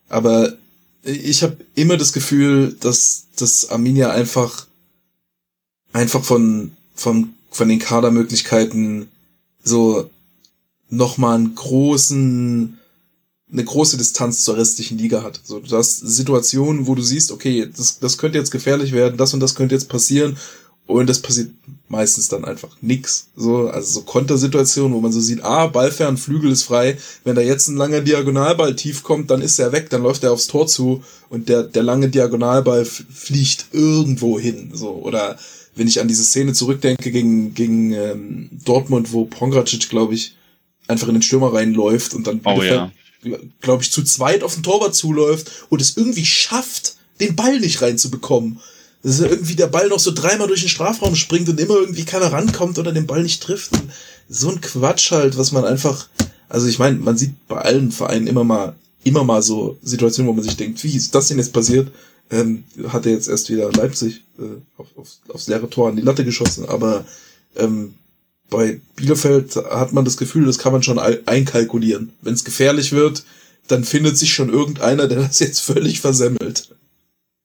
aber 0.09 0.57
ich 1.03 1.43
habe 1.43 1.57
immer 1.75 1.97
das 1.97 2.13
Gefühl, 2.13 2.77
dass, 2.81 3.27
dass 3.37 3.71
Arminia 3.71 4.11
einfach, 4.11 4.67
einfach 5.93 6.23
von, 6.23 6.73
von, 6.95 7.35
von 7.51 7.69
den 7.69 7.79
Kadermöglichkeiten 7.79 9.09
so 9.65 10.09
nochmal 10.89 11.37
einen 11.37 11.55
großen, 11.55 12.79
eine 13.51 13.65
große 13.65 13.97
Distanz 13.97 14.45
zur 14.45 14.57
restlichen 14.57 14.99
Liga 14.99 15.23
hat. 15.23 15.41
So, 15.45 15.61
du 15.61 15.77
hast 15.77 15.99
Situationen, 15.99 16.87
wo 16.87 16.95
du 16.95 17.03
siehst, 17.03 17.33
okay, 17.33 17.69
das, 17.75 17.99
das 17.99 18.19
könnte 18.19 18.39
jetzt 18.39 18.51
gefährlich 18.51 18.93
werden, 18.93 19.17
das 19.17 19.35
und 19.35 19.41
das 19.41 19.55
könnte 19.55 19.75
jetzt 19.75 19.89
passieren 19.89 20.37
und 20.87 21.09
das 21.09 21.21
passiert 21.21 21.51
meistens 21.93 22.29
dann 22.29 22.47
einfach 22.47 22.71
nix. 22.81 23.29
So, 23.37 23.69
also 23.69 24.01
so 24.01 24.03
Kontersituationen, 24.03 24.95
wo 24.95 25.01
man 25.01 25.13
so 25.13 25.21
sieht, 25.21 25.45
ah, 25.45 25.67
Ballfern, 25.67 26.17
Flügel 26.17 26.51
ist 26.51 26.63
frei. 26.63 26.97
Wenn 27.23 27.37
da 27.37 27.43
jetzt 27.43 27.69
ein 27.69 27.77
langer 27.77 28.01
Diagonalball 28.01 28.75
tief 28.75 29.03
kommt, 29.03 29.31
dann 29.31 29.43
ist 29.43 29.59
er 29.59 29.73
weg, 29.73 29.91
dann 29.91 30.03
läuft 30.03 30.25
er 30.25 30.33
aufs 30.33 30.47
Tor 30.47 30.67
zu 30.67 31.05
und 31.29 31.51
der, 31.51 31.65
der 31.65 31.83
lange 31.83 32.09
Diagonalball 32.09 32.87
fliegt 32.87 33.67
irgendwo 33.73 34.39
hin. 34.41 34.71
So, 34.73 34.89
oder 34.89 35.39
wenn 35.77 35.87
ich 35.87 36.01
an 36.01 36.09
diese 36.09 36.25
Szene 36.25 36.55
zurückdenke 36.55 37.13
gegen, 37.13 37.53
gegen 37.53 37.93
ähm, 37.93 38.49
Dortmund, 38.65 39.13
wo 39.13 39.27
Pongracic, 39.27 39.91
glaube 39.91 40.15
ich, 40.15 40.35
einfach 40.89 41.09
in 41.09 41.15
den 41.15 41.23
Stürmer 41.23 41.53
reinläuft 41.53 42.15
und 42.15 42.27
dann, 42.27 42.41
oh, 42.45 42.63
ja. 42.63 42.91
glaube 43.61 43.83
ich, 43.83 43.93
zu 43.93 44.03
zweit 44.03 44.43
auf 44.43 44.55
den 44.55 44.63
Torwart 44.63 44.95
zuläuft 44.95 45.67
und 45.69 45.83
es 45.83 45.99
irgendwie 45.99 46.25
schafft, 46.25 46.97
den 47.21 47.37
Ball 47.37 47.61
nicht 47.61 47.83
reinzubekommen 47.83 48.61
dass 49.03 49.21
irgendwie 49.21 49.57
der 49.57 49.67
Ball 49.67 49.89
noch 49.89 49.99
so 49.99 50.13
dreimal 50.13 50.47
durch 50.47 50.61
den 50.61 50.69
Strafraum 50.69 51.17
springt 51.17 51.49
und 51.49 51.59
immer 51.59 51.75
irgendwie 51.75 52.05
keiner 52.05 52.33
rankommt 52.33 52.79
oder 52.79 52.93
den 52.93 53.07
Ball 53.07 53.23
nicht 53.23 53.43
trifft. 53.43 53.73
Und 53.73 53.91
so 54.29 54.51
ein 54.51 54.61
Quatsch 54.61 55.11
halt, 55.11 55.37
was 55.37 55.53
man 55.53 55.65
einfach, 55.65 56.09
also 56.49 56.67
ich 56.69 56.79
meine, 56.79 56.99
man 56.99 57.17
sieht 57.17 57.33
bei 57.49 57.59
allen 57.59 57.91
Vereinen 57.91 58.27
immer 58.27 58.45
mal, 58.45 58.77
immer 59.05 59.25
mal 59.25 59.43
so 59.43 59.77
Situationen, 59.83 60.29
wo 60.29 60.35
man 60.35 60.45
sich 60.45 60.57
denkt, 60.57 60.83
wie 60.85 60.97
ist 60.97 61.15
das 61.15 61.29
denn 61.29 61.39
jetzt 61.39 61.53
passiert? 61.53 61.91
Ähm, 62.31 62.65
hat 62.89 63.05
er 63.05 63.13
jetzt 63.13 63.29
erst 63.29 63.51
wieder 63.51 63.71
Leipzig 63.73 64.23
äh, 64.39 64.61
auf, 64.77 64.87
auf, 64.97 65.09
aufs 65.29 65.49
leere 65.49 65.69
Tor 65.69 65.89
an 65.89 65.97
die 65.97 66.03
Latte 66.03 66.25
geschossen, 66.25 66.67
aber 66.69 67.05
ähm, 67.57 67.95
bei 68.49 68.81
Bielefeld 68.97 69.57
hat 69.57 69.93
man 69.93 70.05
das 70.05 70.17
Gefühl, 70.17 70.47
das 70.47 70.59
kann 70.59 70.73
man 70.73 70.83
schon 70.83 70.99
einkalkulieren. 70.99 72.13
Wenn 72.21 72.35
es 72.35 72.45
gefährlich 72.45 72.93
wird, 72.93 73.25
dann 73.67 73.83
findet 73.83 74.19
sich 74.19 74.33
schon 74.33 74.51
irgendeiner, 74.51 75.09
der 75.09 75.23
das 75.23 75.39
jetzt 75.41 75.61
völlig 75.61 76.01
versemmelt. 76.01 76.69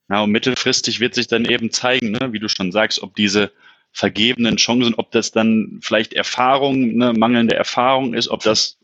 Ja, 0.09 0.21
und 0.21 0.31
mittelfristig 0.31 0.99
wird 0.99 1.15
sich 1.15 1.27
dann 1.27 1.45
eben 1.45 1.71
zeigen, 1.71 2.11
ne, 2.11 2.31
wie 2.31 2.39
du 2.39 2.47
schon 2.47 2.71
sagst, 2.71 3.01
ob 3.01 3.15
diese 3.15 3.51
vergebenen 3.91 4.57
Chancen, 4.57 4.93
ob 4.95 5.11
das 5.11 5.31
dann 5.31 5.79
vielleicht 5.81 6.13
Erfahrung, 6.13 6.95
ne, 6.95 7.13
mangelnde 7.13 7.55
Erfahrung 7.55 8.13
ist, 8.13 8.29
ob 8.29 8.43
das 8.43 8.77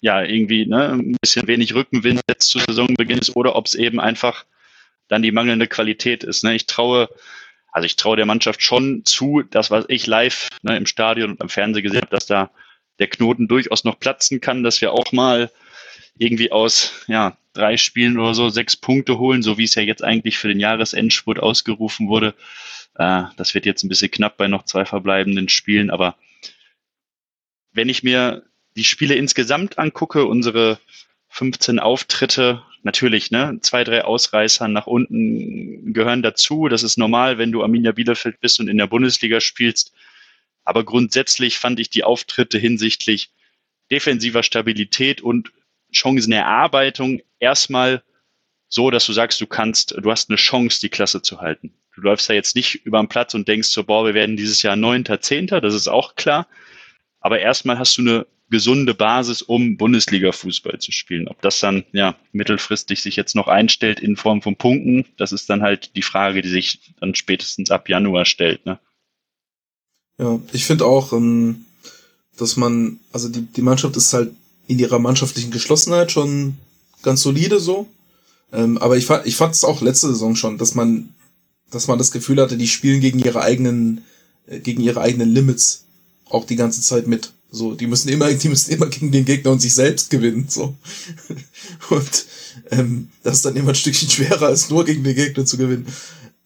ja 0.00 0.22
irgendwie 0.22 0.66
ne, 0.66 0.90
ein 0.90 1.16
bisschen 1.20 1.46
wenig 1.48 1.74
Rückenwind 1.74 2.20
jetzt 2.28 2.48
zu 2.48 2.58
Saisonbeginn 2.58 3.18
ist 3.18 3.34
oder 3.34 3.56
ob 3.56 3.66
es 3.66 3.74
eben 3.74 4.00
einfach 4.00 4.44
dann 5.08 5.22
die 5.22 5.32
mangelnde 5.32 5.66
Qualität 5.66 6.24
ist. 6.24 6.44
Ne. 6.44 6.54
Ich 6.54 6.66
traue, 6.66 7.08
also 7.72 7.86
ich 7.86 7.96
traue 7.96 8.16
der 8.16 8.26
Mannschaft 8.26 8.62
schon 8.62 9.04
zu, 9.04 9.42
das, 9.42 9.70
was 9.70 9.84
ich 9.88 10.06
live 10.06 10.48
ne, 10.62 10.76
im 10.76 10.86
Stadion 10.86 11.30
und 11.30 11.40
am 11.40 11.48
Fernsehen 11.48 11.82
gesehen 11.82 12.02
habe, 12.02 12.14
dass 12.14 12.26
da 12.26 12.50
der 12.98 13.08
Knoten 13.08 13.48
durchaus 13.48 13.84
noch 13.84 13.98
platzen 13.98 14.40
kann, 14.40 14.62
dass 14.62 14.80
wir 14.80 14.92
auch 14.92 15.12
mal 15.12 15.50
irgendwie 16.18 16.52
aus 16.52 17.04
ja, 17.08 17.36
drei 17.52 17.76
Spielen 17.76 18.18
oder 18.18 18.34
so 18.34 18.48
sechs 18.48 18.76
Punkte 18.76 19.18
holen, 19.18 19.42
so 19.42 19.58
wie 19.58 19.64
es 19.64 19.74
ja 19.74 19.82
jetzt 19.82 20.02
eigentlich 20.02 20.38
für 20.38 20.48
den 20.48 20.60
Jahresendspurt 20.60 21.38
ausgerufen 21.38 22.08
wurde. 22.08 22.34
Äh, 22.96 23.24
das 23.36 23.54
wird 23.54 23.66
jetzt 23.66 23.82
ein 23.82 23.88
bisschen 23.88 24.10
knapp 24.10 24.36
bei 24.36 24.48
noch 24.48 24.64
zwei 24.64 24.84
verbleibenden 24.84 25.48
Spielen, 25.48 25.90
aber 25.90 26.16
wenn 27.72 27.88
ich 27.88 28.02
mir 28.02 28.44
die 28.76 28.84
Spiele 28.84 29.14
insgesamt 29.14 29.78
angucke, 29.78 30.26
unsere 30.26 30.78
15 31.28 31.78
Auftritte, 31.78 32.62
natürlich, 32.82 33.30
ne, 33.30 33.58
zwei, 33.62 33.84
drei 33.84 34.04
Ausreißer 34.04 34.68
nach 34.68 34.86
unten 34.86 35.92
gehören 35.94 36.22
dazu. 36.22 36.68
Das 36.68 36.82
ist 36.82 36.98
normal, 36.98 37.38
wenn 37.38 37.52
du 37.52 37.62
Arminia 37.62 37.92
Bielefeld 37.92 38.40
bist 38.40 38.60
und 38.60 38.68
in 38.68 38.78
der 38.78 38.86
Bundesliga 38.86 39.40
spielst. 39.40 39.92
Aber 40.64 40.84
grundsätzlich 40.84 41.58
fand 41.58 41.80
ich 41.80 41.90
die 41.90 42.04
Auftritte 42.04 42.58
hinsichtlich 42.58 43.30
defensiver 43.90 44.42
Stabilität 44.42 45.20
und 45.20 45.52
Chancenerarbeitung 45.92 47.20
erstmal 47.38 48.02
so, 48.68 48.90
dass 48.90 49.06
du 49.06 49.12
sagst, 49.12 49.40
du 49.40 49.46
kannst, 49.46 49.92
du 49.92 50.10
hast 50.10 50.30
eine 50.30 50.36
Chance, 50.36 50.80
die 50.80 50.88
Klasse 50.88 51.22
zu 51.22 51.40
halten. 51.40 51.74
Du 51.94 52.00
läufst 52.00 52.28
da 52.28 52.34
jetzt 52.34 52.56
nicht 52.56 52.86
über 52.86 52.98
den 53.00 53.08
Platz 53.08 53.34
und 53.34 53.46
denkst 53.46 53.68
so, 53.68 53.84
boah, 53.84 54.06
wir 54.06 54.14
werden 54.14 54.36
dieses 54.36 54.62
Jahr 54.62 54.76
Neunter, 54.76 55.20
Zehnter, 55.20 55.60
das 55.60 55.74
ist 55.74 55.88
auch 55.88 56.14
klar. 56.14 56.48
Aber 57.20 57.38
erstmal 57.38 57.78
hast 57.78 57.98
du 57.98 58.02
eine 58.02 58.26
gesunde 58.52 58.94
Basis, 58.94 59.42
um 59.42 59.76
Bundesliga-Fußball 59.76 60.78
zu 60.78 60.92
spielen. 60.92 61.28
Ob 61.28 61.40
das 61.42 61.60
dann 61.60 61.84
ja 61.92 62.16
mittelfristig 62.32 63.00
sich 63.00 63.16
jetzt 63.16 63.34
noch 63.34 63.48
einstellt 63.48 64.00
in 64.00 64.16
Form 64.16 64.42
von 64.42 64.56
Punkten, 64.56 65.06
das 65.16 65.32
ist 65.32 65.48
dann 65.50 65.62
halt 65.62 65.96
die 65.96 66.02
Frage, 66.02 66.42
die 66.42 66.48
sich 66.48 66.94
dann 67.00 67.14
spätestens 67.14 67.70
ab 67.70 67.88
Januar 67.88 68.26
stellt. 68.26 68.64
Ne? 68.66 68.78
Ja, 70.18 70.38
ich 70.52 70.66
finde 70.66 70.84
auch, 70.84 71.12
ähm, 71.12 71.64
dass 72.36 72.56
man, 72.56 73.00
also 73.12 73.28
die, 73.28 73.42
die 73.42 73.62
Mannschaft 73.62 73.96
ist 73.96 74.12
halt 74.12 74.32
in 74.66 74.78
ihrer 74.78 74.98
mannschaftlichen 74.98 75.50
Geschlossenheit 75.50 76.12
schon 76.12 76.56
ganz 77.02 77.22
solide 77.22 77.60
so. 77.60 77.86
Ähm, 78.52 78.78
aber 78.78 78.96
ich 78.96 79.06
fand, 79.06 79.26
ich 79.26 79.36
fand 79.36 79.54
es 79.54 79.64
auch 79.64 79.80
letzte 79.80 80.08
Saison 80.08 80.36
schon, 80.36 80.58
dass 80.58 80.74
man, 80.74 81.08
dass 81.70 81.88
man 81.88 81.98
das 81.98 82.10
Gefühl 82.10 82.40
hatte, 82.40 82.56
die 82.56 82.68
spielen 82.68 83.00
gegen 83.00 83.18
ihre 83.18 83.42
eigenen, 83.42 84.02
äh, 84.46 84.58
gegen 84.60 84.82
ihre 84.82 85.00
eigenen 85.00 85.30
Limits 85.30 85.84
auch 86.28 86.46
die 86.46 86.56
ganze 86.56 86.80
Zeit 86.80 87.06
mit. 87.06 87.32
So, 87.50 87.74
die 87.74 87.86
müssen 87.86 88.08
immer, 88.08 88.32
die 88.32 88.48
müssen 88.48 88.72
immer 88.72 88.86
gegen 88.86 89.12
den 89.12 89.24
Gegner 89.24 89.50
und 89.52 89.60
sich 89.60 89.74
selbst 89.74 90.10
gewinnen. 90.10 90.46
So. 90.48 90.74
Und 91.90 92.26
ähm, 92.70 93.08
das 93.22 93.36
ist 93.36 93.44
dann 93.44 93.56
immer 93.56 93.70
ein 93.70 93.74
Stückchen 93.74 94.08
schwerer, 94.08 94.46
als 94.46 94.70
nur 94.70 94.84
gegen 94.84 95.04
den 95.04 95.14
Gegner 95.14 95.44
zu 95.44 95.56
gewinnen. 95.56 95.86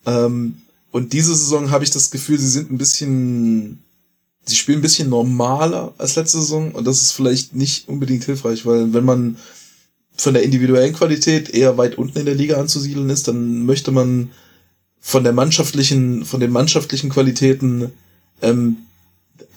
Ähm, 0.05 0.57
und 0.93 1.13
diese 1.13 1.35
Saison 1.35 1.71
habe 1.71 1.85
ich 1.85 1.91
das 1.91 2.11
Gefühl, 2.11 2.39
sie 2.39 2.49
sind 2.49 2.71
ein 2.71 2.79
bisschen, 2.79 3.83
sie 4.47 4.57
spielen 4.57 4.79
ein 4.79 4.83
bisschen 4.83 5.09
normaler 5.09 5.95
als 5.99 6.17
letzte 6.17 6.39
Saison 6.39 6.73
und 6.73 6.87
das 6.87 7.03
ist 7.03 7.13
vielleicht 7.13 7.55
nicht 7.55 7.89
unbedingt 7.89 8.25
hilfreich, 8.25 8.65
weil 8.65 8.93
wenn 8.95 9.05
man 9.05 9.37
von 10.17 10.35
der 10.35 10.45
individuellen 10.45 10.95
Qualität 10.95 11.51
eher 11.51 11.77
weit 11.77 11.99
unten 11.99 12.19
in 12.19 12.27
der 12.27 12.35
Liga 12.35 12.59
anzusiedeln 12.59 13.11
ist, 13.11 13.29
dann 13.29 13.67
möchte 13.67 13.91
man 13.91 14.31
von 15.01 15.25
der 15.25 15.33
mannschaftlichen, 15.33 16.25
von 16.25 16.41
den 16.41 16.51
mannschaftlichen 16.51 17.11
Qualitäten 17.11 17.93
ähm, 18.41 18.77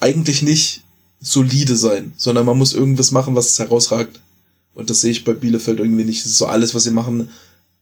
eigentlich 0.00 0.42
nicht 0.42 0.82
solide 1.20 1.76
sein, 1.76 2.12
sondern 2.16 2.46
man 2.46 2.58
muss 2.58 2.72
irgendwas 2.72 3.10
machen, 3.10 3.34
was 3.34 3.58
herausragt. 3.58 4.20
Und 4.74 4.90
das 4.90 5.00
sehe 5.00 5.10
ich 5.10 5.24
bei 5.24 5.32
Bielefeld 5.32 5.78
irgendwie 5.78 6.04
nicht. 6.04 6.24
Das 6.24 6.30
ist 6.30 6.38
so 6.38 6.46
alles, 6.46 6.74
was 6.74 6.84
sie 6.84 6.90
machen, 6.90 7.30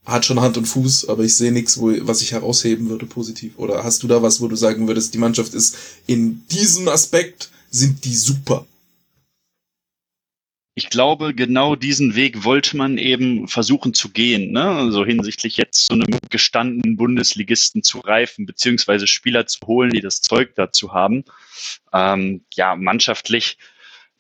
hat 0.09 0.25
schon 0.25 0.41
Hand 0.41 0.57
und 0.57 0.65
Fuß, 0.65 1.09
aber 1.09 1.23
ich 1.23 1.37
sehe 1.37 1.53
nichts, 1.53 1.79
was 1.81 2.23
ich 2.23 2.33
herausheben 2.33 2.89
würde 2.89 3.07
positiv. 3.07 3.59
Oder 3.59 3.85
hast 3.85 4.03
du 4.03 4.09
da 4.09 4.23
was, 4.23 4.41
wo 4.41 4.49
du 4.49 4.57
sagen 4.57 4.89
würdest, 4.89 5.13
die 5.13 5.19
Mannschaft 5.19 5.55
ist 5.55 5.77
in 6.07 6.47
diesem 6.49 6.89
Aspekt 6.89 7.51
sind 7.71 8.05
die 8.07 8.17
super? 8.17 8.67
Ich 10.75 10.91
glaube, 10.91 11.35
genau 11.35 11.75
diesen 11.75 12.15
Weg 12.15 12.45
wollte 12.45 12.77
man 12.77 12.99
eben 12.99 13.49
versuchen 13.49 13.95
zu 13.95 14.11
gehen, 14.11 14.53
ne? 14.53 14.63
also 14.63 15.05
hinsichtlich 15.05 15.57
jetzt 15.57 15.87
zu 15.87 15.93
einem 15.93 16.19
gestandenen 16.31 16.97
Bundesligisten 16.97 17.83
zu 17.83 17.99
reifen, 17.99 18.47
beziehungsweise 18.47 19.09
Spieler 19.09 19.47
zu 19.47 19.59
holen, 19.67 19.91
die 19.91 20.01
das 20.01 20.23
Zeug 20.23 20.55
dazu 20.55 20.95
haben. 20.95 21.25
Ähm, 21.93 22.43
ja, 22.55 22.77
mannschaftlich 22.77 23.59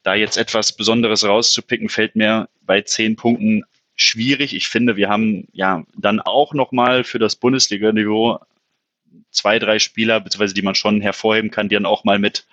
da 0.02 0.14
jetzt 0.14 0.36
etwas 0.36 0.76
Besonderes 0.76 1.24
rauszupicken, 1.24 1.88
fällt 1.88 2.16
mir 2.16 2.48
bei 2.62 2.82
zehn 2.82 3.14
Punkten 3.14 3.62
schwierig. 3.98 4.54
Ich 4.54 4.68
finde, 4.68 4.96
wir 4.96 5.10
haben 5.10 5.48
ja 5.52 5.84
dann 5.96 6.20
auch 6.20 6.54
nochmal 6.54 7.04
für 7.04 7.18
das 7.18 7.36
Bundesliga-Niveau 7.36 8.38
zwei, 9.30 9.58
drei 9.58 9.78
Spieler, 9.78 10.20
beziehungsweise 10.20 10.54
die 10.54 10.62
man 10.62 10.74
schon 10.74 11.00
hervorheben 11.00 11.50
kann, 11.50 11.68
die 11.68 11.74
dann 11.74 11.86
auch 11.86 12.04
mal 12.04 12.18
mit 12.18 12.46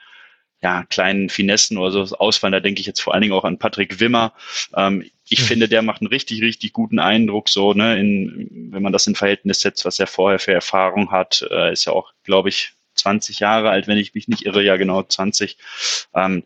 ja, 0.62 0.84
kleinen 0.84 1.30
Finessen 1.30 1.78
oder 1.78 2.06
so 2.06 2.18
ausfallen. 2.18 2.54
Da 2.54 2.60
denke 2.60 2.82
ich 2.82 2.88
jetzt 2.88 3.00
vor 3.00 3.14
allen 3.14 3.22
Dingen 3.22 3.34
auch 3.34 3.44
an 3.44 3.60
Patrick 3.60 4.00
Wimmer. 4.00 4.34
Ähm, 4.76 5.06
ich 5.30 5.42
mhm. 5.42 5.46
finde, 5.46 5.70
der 5.70 5.84
macht 5.84 6.02
einen 6.02 6.08
richtig, 6.08 6.42
richtig 6.42 6.74
guten 6.74 7.00
Eindruck, 7.00 7.50
so, 7.50 7.74
ne, 7.74 8.00
in, 8.00 8.72
wenn 8.72 8.82
man 8.82 8.94
das 8.94 9.08
in 9.08 9.16
Verhältnis 9.16 9.60
setzt, 9.60 9.86
was 9.86 10.00
er 10.00 10.08
vorher 10.08 10.40
für 10.40 10.54
Erfahrung 10.54 11.12
hat, 11.12 11.46
äh, 11.52 11.72
ist 11.72 11.86
ja 11.86 11.94
auch, 11.94 12.14
glaube 12.24 12.50
ich, 12.50 12.74
20 12.96 13.40
Jahre 13.40 13.70
alt, 13.70 13.88
wenn 13.88 13.98
ich 13.98 14.16
mich 14.16 14.28
nicht 14.28 14.46
irre, 14.46 14.64
ja 14.64 14.78
genau 14.78 15.04
20. 15.04 15.58
Ähm, 16.16 16.44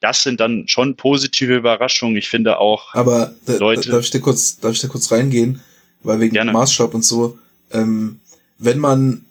das 0.00 0.22
sind 0.22 0.40
dann 0.40 0.66
schon 0.66 0.96
positive 0.96 1.54
Überraschungen. 1.54 2.16
Ich 2.16 2.28
finde 2.28 2.58
auch 2.58 2.94
Aber 2.94 3.34
da, 3.46 3.56
Leute. 3.56 3.90
Darf 3.90 4.04
ich 4.04 4.10
dir 4.10 4.20
kurz, 4.20 4.58
darf 4.58 4.72
ich 4.72 4.80
da 4.80 4.88
kurz 4.88 5.12
reingehen? 5.12 5.60
Weil 6.02 6.20
wegen 6.20 6.34
Gerne. 6.34 6.52
Maßstab 6.52 6.94
und 6.94 7.04
so, 7.04 7.38
ähm, 7.72 8.20
wenn 8.58 8.78
man 8.78 9.24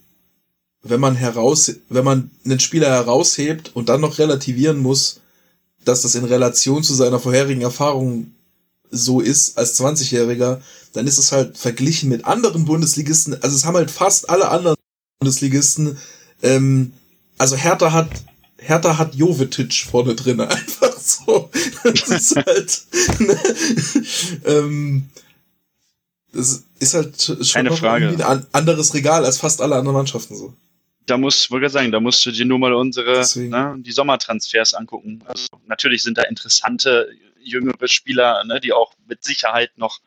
wenn 0.82 1.00
man 1.02 1.16
heraus, 1.16 1.74
wenn 1.90 2.06
man 2.06 2.32
einen 2.46 2.60
Spieler 2.60 2.90
heraushebt 2.90 3.72
und 3.76 3.90
dann 3.90 4.00
noch 4.00 4.18
relativieren 4.18 4.80
muss, 4.80 5.20
dass 5.84 6.04
das 6.04 6.16
in 6.16 6.24
Relation 6.24 6.84
zu 6.84 6.94
seiner 6.94 7.20
vorherigen 7.20 7.62
Erfahrung 7.62 8.32
so 8.92 9.20
ist 9.20 9.58
als 9.58 9.80
20-Jähriger, 9.80 10.62
dann 10.94 11.06
ist 11.06 11.18
es 11.18 11.32
halt 11.32 11.58
verglichen 11.58 12.10
mit 12.10 12.26
anderen 12.26 12.66
Bundesligisten, 12.66 13.34
also 13.42 13.56
es 13.56 13.66
haben 13.66 13.76
halt 13.76 13.92
fast 13.92 14.30
alle 14.30 14.50
anderen 14.50 14.78
Bundesligisten, 15.20 15.98
ähm, 16.42 16.94
also 17.38 17.56
Hertha 17.56 17.92
hat 17.92 18.10
Hertha 18.60 18.98
hat 18.98 19.16
Jovetic 19.16 19.74
vorne 19.74 20.16
drin, 20.16 20.40
einfach 20.42 20.98
so. 20.98 21.50
Das 21.84 22.10
ist 22.10 22.36
halt, 22.36 22.82
ne, 23.20 23.40
ähm, 24.46 25.10
das 26.32 26.64
ist 26.80 26.94
halt 26.94 27.22
schon 27.22 27.40
Keine 27.48 27.72
Frage. 27.76 28.26
ein 28.26 28.46
anderes 28.52 28.94
Regal 28.94 29.26
als 29.26 29.40
fast 29.40 29.62
alle 29.62 29.76
anderen 29.76 29.96
Mannschaften 29.96 30.36
so 30.36 30.54
da 31.10 31.18
muss, 31.18 31.50
wollte 31.50 31.70
sagen, 31.70 31.92
da 31.92 32.00
musst 32.00 32.26
du 32.26 32.32
dir 32.32 32.46
nur 32.46 32.60
mal 32.60 32.74
unsere, 32.74 33.26
ne, 33.36 33.76
die 33.80 33.92
Sommertransfers 33.92 34.74
angucken. 34.74 35.24
Also 35.26 35.48
natürlich 35.68 36.04
sind 36.04 36.18
da 36.18 36.24
interessante 36.24 37.10
jüngere 37.42 37.88
Spieler, 37.88 38.44
ne, 38.44 38.60
die 38.60 38.74
auch 38.74 38.94
mit 39.08 39.24
Sicherheit 39.24 39.78
noch 39.78 40.00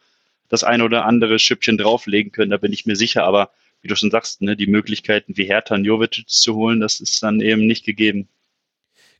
das 0.48 0.64
eine 0.64 0.84
oder 0.84 1.04
andere 1.06 1.38
Schüppchen 1.38 1.78
drauflegen 1.78 2.30
können, 2.30 2.50
da 2.50 2.58
bin 2.58 2.72
ich 2.72 2.86
mir 2.86 2.96
sicher, 2.96 3.24
aber 3.24 3.50
wie 3.80 3.88
du 3.88 3.96
schon 3.96 4.10
sagst, 4.10 4.42
ne, 4.42 4.56
die 4.56 4.66
Möglichkeiten 4.66 5.36
wie 5.36 5.44
Hertha 5.44 5.74
und 5.74 5.84
Jovic 5.84 6.24
zu 6.26 6.54
holen, 6.54 6.80
das 6.80 7.00
ist 7.00 7.22
dann 7.22 7.40
eben 7.40 7.66
nicht 7.66 7.84
gegeben. 7.84 8.28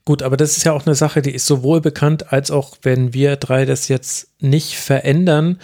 Gut, 0.05 0.23
aber 0.23 0.37
das 0.37 0.57
ist 0.57 0.65
ja 0.65 0.73
auch 0.73 0.87
eine 0.87 0.97
Sache, 0.97 1.23
die 1.23 1.35
ist 1.35 1.47
sowohl 1.47 1.81
bekannt, 1.81 2.33
als 2.33 2.51
auch 2.51 2.77
wenn 2.83 3.15
wir 3.15 3.37
drei 3.37 3.65
das 3.65 3.89
jetzt 3.89 4.29
nicht 4.41 4.75
verändern, 4.75 5.61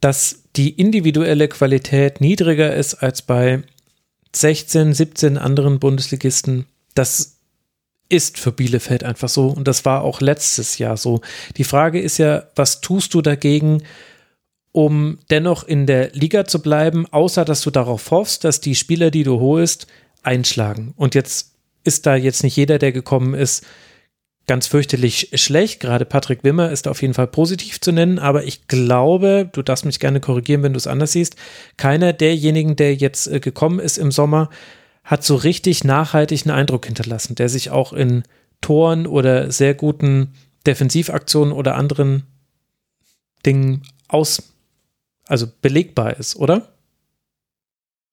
dass 0.00 0.44
die 0.56 0.70
individuelle 0.70 1.48
Qualität 1.48 2.20
niedriger 2.20 2.74
ist 2.74 2.94
als 2.94 3.22
bei 3.22 3.62
16, 4.34 4.94
17 4.94 5.38
anderen 5.38 5.78
Bundesligisten. 5.78 6.66
Das 6.94 7.36
ist 8.08 8.38
für 8.38 8.52
Bielefeld 8.52 9.04
einfach 9.04 9.28
so 9.28 9.48
und 9.48 9.66
das 9.68 9.84
war 9.84 10.02
auch 10.02 10.20
letztes 10.20 10.78
Jahr 10.78 10.96
so. 10.96 11.20
Die 11.56 11.64
Frage 11.64 12.00
ist 12.00 12.18
ja, 12.18 12.44
was 12.54 12.80
tust 12.80 13.12
du 13.14 13.20
dagegen, 13.20 13.82
um 14.72 15.18
dennoch 15.30 15.64
in 15.64 15.86
der 15.86 16.12
Liga 16.12 16.44
zu 16.44 16.62
bleiben, 16.62 17.06
außer 17.10 17.44
dass 17.44 17.62
du 17.62 17.70
darauf 17.70 18.10
hoffst, 18.10 18.44
dass 18.44 18.60
die 18.60 18.74
Spieler, 18.74 19.10
die 19.10 19.24
du 19.24 19.40
holst, 19.40 19.86
einschlagen. 20.22 20.92
Und 20.96 21.14
jetzt 21.14 21.55
ist 21.86 22.06
da 22.06 22.16
jetzt 22.16 22.42
nicht 22.42 22.56
jeder, 22.56 22.78
der 22.78 22.92
gekommen 22.92 23.34
ist, 23.34 23.64
ganz 24.46 24.66
fürchterlich 24.68 25.30
schlecht. 25.34 25.80
Gerade 25.80 26.04
Patrick 26.04 26.44
Wimmer 26.44 26.70
ist 26.70 26.88
auf 26.88 27.02
jeden 27.02 27.14
Fall 27.14 27.26
positiv 27.26 27.80
zu 27.80 27.92
nennen, 27.92 28.18
aber 28.18 28.44
ich 28.44 28.68
glaube, 28.68 29.48
du 29.52 29.62
darfst 29.62 29.84
mich 29.84 30.00
gerne 30.00 30.20
korrigieren, 30.20 30.62
wenn 30.62 30.72
du 30.72 30.78
es 30.78 30.86
anders 30.86 31.12
siehst, 31.12 31.36
keiner 31.76 32.12
derjenigen, 32.12 32.76
der 32.76 32.94
jetzt 32.94 33.26
äh, 33.26 33.40
gekommen 33.40 33.80
ist 33.80 33.98
im 33.98 34.12
Sommer, 34.12 34.50
hat 35.04 35.24
so 35.24 35.36
richtig 35.36 35.84
nachhaltig 35.84 36.42
einen 36.46 36.56
Eindruck 36.56 36.86
hinterlassen, 36.86 37.34
der 37.34 37.48
sich 37.48 37.70
auch 37.70 37.92
in 37.92 38.24
Toren 38.60 39.06
oder 39.06 39.52
sehr 39.52 39.74
guten 39.74 40.32
Defensivaktionen 40.66 41.52
oder 41.52 41.76
anderen 41.76 42.24
Dingen 43.44 43.82
aus, 44.08 44.52
also 45.26 45.46
belegbar 45.62 46.16
ist, 46.18 46.36
oder? 46.36 46.68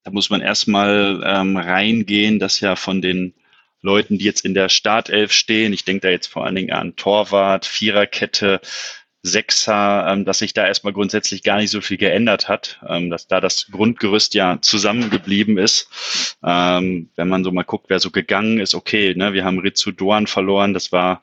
Da 0.03 0.11
muss 0.11 0.29
man 0.29 0.41
erstmal 0.41 1.23
ähm, 1.25 1.57
reingehen, 1.57 2.37
dass 2.37 2.59
ja 2.59 2.75
von 2.75 3.01
den 3.01 3.33
Leuten, 3.83 4.17
die 4.17 4.25
jetzt 4.25 4.45
in 4.45 4.53
der 4.53 4.69
Startelf 4.69 5.31
stehen. 5.31 5.73
Ich 5.73 5.85
denke 5.85 6.07
da 6.07 6.09
jetzt 6.09 6.27
vor 6.27 6.45
allen 6.45 6.55
Dingen 6.55 6.71
an 6.71 6.95
Torwart, 6.95 7.65
Viererkette, 7.65 8.61
Sechser, 9.25 10.05
ähm, 10.09 10.25
dass 10.25 10.39
sich 10.39 10.53
da 10.53 10.67
erstmal 10.67 10.91
grundsätzlich 10.91 11.43
gar 11.43 11.57
nicht 11.57 11.69
so 11.71 11.79
viel 11.79 11.97
geändert 11.97 12.49
hat, 12.49 12.79
ähm, 12.87 13.09
dass 13.09 13.27
da 13.27 13.39
das 13.39 13.67
Grundgerüst 13.71 14.33
ja 14.33 14.57
zusammengeblieben 14.61 15.57
ist. 15.57 15.87
Ähm, 16.43 17.09
wenn 17.15 17.29
man 17.29 17.45
so 17.45 17.51
mal 17.51 17.63
guckt, 17.63 17.85
wer 17.87 17.99
so 17.99 18.11
gegangen 18.11 18.59
ist, 18.59 18.75
okay, 18.75 19.13
ne, 19.15 19.33
wir 19.33 19.45
haben 19.45 19.59
Ritsu 19.59 19.91
Doan 19.91 20.27
verloren, 20.27 20.73
das 20.73 20.91
war 20.91 21.21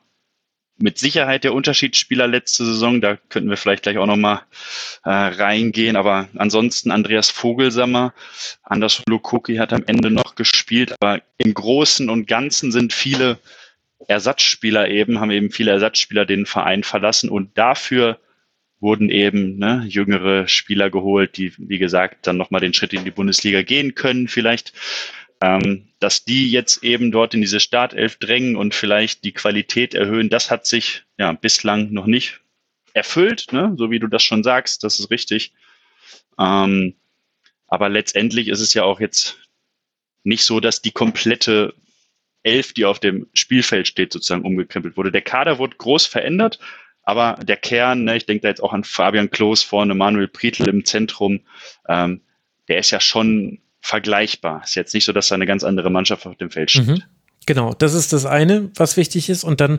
mit 0.82 0.98
Sicherheit 0.98 1.44
der 1.44 1.54
Unterschiedsspieler 1.54 2.26
letzte 2.26 2.64
Saison. 2.64 3.00
Da 3.00 3.16
könnten 3.28 3.50
wir 3.50 3.56
vielleicht 3.56 3.82
gleich 3.82 3.98
auch 3.98 4.06
nochmal 4.06 4.42
äh, 5.04 5.10
reingehen. 5.10 5.96
Aber 5.96 6.28
ansonsten 6.36 6.90
Andreas 6.90 7.30
Vogelsammer, 7.30 8.14
Anders 8.62 9.02
Lukoki 9.08 9.56
hat 9.56 9.72
am 9.72 9.84
Ende 9.86 10.10
noch 10.10 10.34
gespielt. 10.34 10.94
Aber 11.00 11.22
im 11.38 11.54
Großen 11.54 12.08
und 12.08 12.26
Ganzen 12.26 12.72
sind 12.72 12.92
viele 12.92 13.38
Ersatzspieler 14.08 14.88
eben, 14.88 15.20
haben 15.20 15.30
eben 15.30 15.50
viele 15.50 15.70
Ersatzspieler 15.72 16.24
den 16.24 16.46
Verein 16.46 16.82
verlassen. 16.82 17.30
Und 17.30 17.56
dafür 17.58 18.18
wurden 18.80 19.10
eben 19.10 19.58
ne, 19.58 19.84
jüngere 19.86 20.48
Spieler 20.48 20.90
geholt, 20.90 21.36
die, 21.36 21.52
wie 21.58 21.78
gesagt, 21.78 22.26
dann 22.26 22.38
nochmal 22.38 22.62
den 22.62 22.72
Schritt 22.72 22.94
in 22.94 23.04
die 23.04 23.10
Bundesliga 23.10 23.62
gehen 23.62 23.94
können 23.94 24.26
vielleicht. 24.26 24.72
Ähm, 25.42 25.88
dass 26.00 26.24
die 26.24 26.50
jetzt 26.50 26.84
eben 26.84 27.10
dort 27.12 27.34
in 27.34 27.40
diese 27.40 27.60
Startelf 27.60 28.16
drängen 28.16 28.56
und 28.56 28.74
vielleicht 28.74 29.24
die 29.24 29.32
Qualität 29.32 29.94
erhöhen, 29.94 30.28
das 30.28 30.50
hat 30.50 30.66
sich 30.66 31.04
ja 31.18 31.32
bislang 31.32 31.92
noch 31.92 32.06
nicht 32.06 32.40
erfüllt, 32.92 33.52
ne? 33.52 33.74
so 33.78 33.90
wie 33.90 33.98
du 33.98 34.06
das 34.06 34.22
schon 34.22 34.42
sagst, 34.42 34.84
das 34.84 34.98
ist 34.98 35.10
richtig. 35.10 35.52
Ähm, 36.38 36.94
aber 37.66 37.88
letztendlich 37.88 38.48
ist 38.48 38.60
es 38.60 38.74
ja 38.74 38.82
auch 38.82 39.00
jetzt 39.00 39.38
nicht 40.24 40.44
so, 40.44 40.60
dass 40.60 40.82
die 40.82 40.90
komplette 40.90 41.74
Elf, 42.42 42.72
die 42.72 42.84
auf 42.84 42.98
dem 42.98 43.28
Spielfeld 43.32 43.86
steht, 43.86 44.12
sozusagen 44.12 44.44
umgekrempelt 44.44 44.96
wurde. 44.96 45.12
Der 45.12 45.22
Kader 45.22 45.58
wurde 45.58 45.76
groß 45.76 46.06
verändert, 46.06 46.58
aber 47.02 47.38
der 47.42 47.56
Kern, 47.56 48.04
ne, 48.04 48.16
ich 48.16 48.26
denke 48.26 48.42
da 48.42 48.48
jetzt 48.48 48.62
auch 48.62 48.72
an 48.72 48.84
Fabian 48.84 49.30
Klos 49.30 49.62
vorne, 49.62 49.94
Manuel 49.94 50.28
Prietl 50.28 50.68
im 50.68 50.84
Zentrum, 50.84 51.40
ähm, 51.88 52.22
der 52.68 52.78
ist 52.78 52.90
ja 52.90 53.00
schon 53.00 53.60
vergleichbar. 53.80 54.62
Ist 54.64 54.76
jetzt 54.76 54.94
nicht 54.94 55.04
so, 55.04 55.12
dass 55.12 55.28
da 55.28 55.34
eine 55.34 55.46
ganz 55.46 55.64
andere 55.64 55.90
Mannschaft 55.90 56.26
auf 56.26 56.36
dem 56.36 56.50
Feld 56.50 56.70
steht. 56.70 56.86
Mhm. 56.86 57.02
Genau, 57.46 57.72
das 57.72 57.94
ist 57.94 58.12
das 58.12 58.26
eine, 58.26 58.70
was 58.76 58.96
wichtig 58.96 59.30
ist. 59.30 59.44
Und 59.44 59.60
dann 59.60 59.78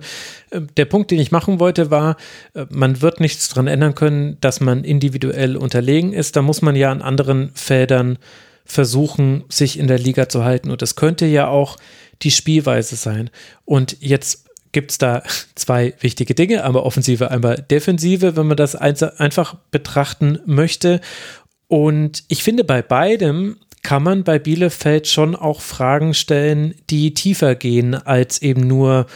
äh, 0.50 0.62
der 0.78 0.86
Punkt, 0.86 1.12
den 1.12 1.20
ich 1.20 1.32
machen 1.32 1.60
wollte, 1.60 1.92
war, 1.92 2.18
äh, 2.54 2.66
man 2.70 3.02
wird 3.02 3.20
nichts 3.20 3.50
daran 3.50 3.68
ändern 3.68 3.96
können, 3.96 4.38
dass 4.42 4.60
man 4.60 4.84
individuell 4.84 5.56
unterlegen 5.56 6.12
ist. 6.12 6.36
Da 6.36 6.42
muss 6.42 6.62
man 6.62 6.76
ja 6.76 6.92
an 6.92 7.02
anderen 7.02 7.52
Feldern 7.54 8.18
versuchen, 8.66 9.44
sich 9.50 9.78
in 9.78 9.88
der 9.88 10.00
Liga 10.00 10.28
zu 10.28 10.44
halten. 10.44 10.72
Und 10.72 10.82
das 10.82 10.96
könnte 10.96 11.26
ja 11.26 11.48
auch 11.48 11.78
die 12.24 12.32
Spielweise 12.32 12.96
sein. 12.96 13.30
Und 13.66 13.98
jetzt 14.00 14.48
gibt 14.72 14.92
es 14.92 14.98
da 14.98 15.24
zwei 15.56 15.94
wichtige 16.00 16.34
Dinge, 16.34 16.64
einmal 16.64 16.84
Offensive, 16.84 17.30
einmal 17.30 17.58
Defensive, 17.70 18.36
wenn 18.36 18.48
man 18.48 18.58
das 18.58 18.76
einfach 18.76 19.56
betrachten 19.70 20.40
möchte. 20.46 21.00
Und 21.68 22.24
ich 22.28 22.44
finde, 22.44 22.64
bei 22.64 22.82
beidem 22.82 23.58
kann 23.82 24.04
man 24.04 24.24
bei 24.24 24.40
Bielefeld 24.40 25.08
schon 25.08 25.36
auch 25.36 25.62
Fragen 25.62 26.14
stellen, 26.14 26.76
die 26.90 27.14
tiefer 27.14 27.56
gehen 27.56 27.96
als 27.96 28.42
eben 28.42 28.68
nur, 28.68 29.08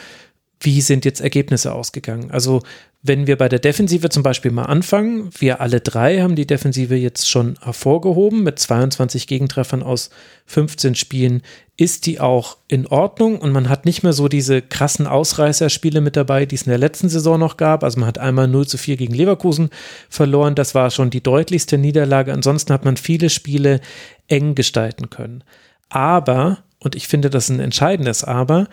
wie 0.59 0.81
sind 0.81 1.05
jetzt 1.05 1.21
Ergebnisse 1.21 1.73
ausgegangen. 1.73 2.31
Also 2.31 2.61
wenn 3.07 3.27
wir 3.27 3.37
bei 3.37 3.47
der 3.47 3.59
Defensive 3.59 4.09
zum 4.09 4.23
Beispiel 4.23 4.49
mal 4.49 4.63
anfangen, 4.63 5.29
wir 5.37 5.61
alle 5.61 5.79
drei 5.79 6.21
haben 6.21 6.35
die 6.35 6.47
Defensive 6.47 6.95
jetzt 6.95 7.29
schon 7.29 7.55
hervorgehoben 7.61 8.41
mit 8.41 8.57
22 8.57 9.27
Gegentreffern 9.27 9.83
aus 9.83 10.09
15 10.47 10.95
Spielen, 10.95 11.43
ist 11.77 12.07
die 12.07 12.19
auch 12.19 12.57
in 12.67 12.87
Ordnung 12.87 13.37
und 13.37 13.51
man 13.51 13.69
hat 13.69 13.85
nicht 13.85 14.01
mehr 14.01 14.13
so 14.13 14.27
diese 14.27 14.63
krassen 14.63 15.05
Ausreißerspiele 15.05 16.01
mit 16.01 16.15
dabei, 16.15 16.47
die 16.47 16.55
es 16.55 16.63
in 16.63 16.71
der 16.71 16.79
letzten 16.79 17.07
Saison 17.07 17.39
noch 17.39 17.57
gab. 17.57 17.83
Also 17.83 17.99
man 17.99 18.07
hat 18.07 18.17
einmal 18.17 18.47
0 18.47 18.65
zu 18.65 18.79
4 18.79 18.97
gegen 18.97 19.13
Leverkusen 19.13 19.69
verloren, 20.09 20.55
das 20.55 20.73
war 20.73 20.89
schon 20.89 21.11
die 21.11 21.21
deutlichste 21.21 21.77
Niederlage. 21.77 22.33
Ansonsten 22.33 22.73
hat 22.73 22.85
man 22.85 22.97
viele 22.97 23.29
Spiele 23.29 23.81
eng 24.27 24.55
gestalten 24.55 25.11
können. 25.11 25.43
Aber, 25.89 26.63
und 26.79 26.95
ich 26.95 27.07
finde 27.07 27.29
das 27.29 27.49
ein 27.49 27.59
entscheidendes 27.59 28.23
Aber, 28.23 28.67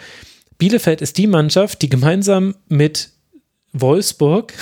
Bielefeld 0.56 1.02
ist 1.02 1.18
die 1.18 1.26
Mannschaft, 1.26 1.82
die 1.82 1.90
gemeinsam 1.90 2.54
mit 2.68 3.10
Wolfsburg 3.72 4.52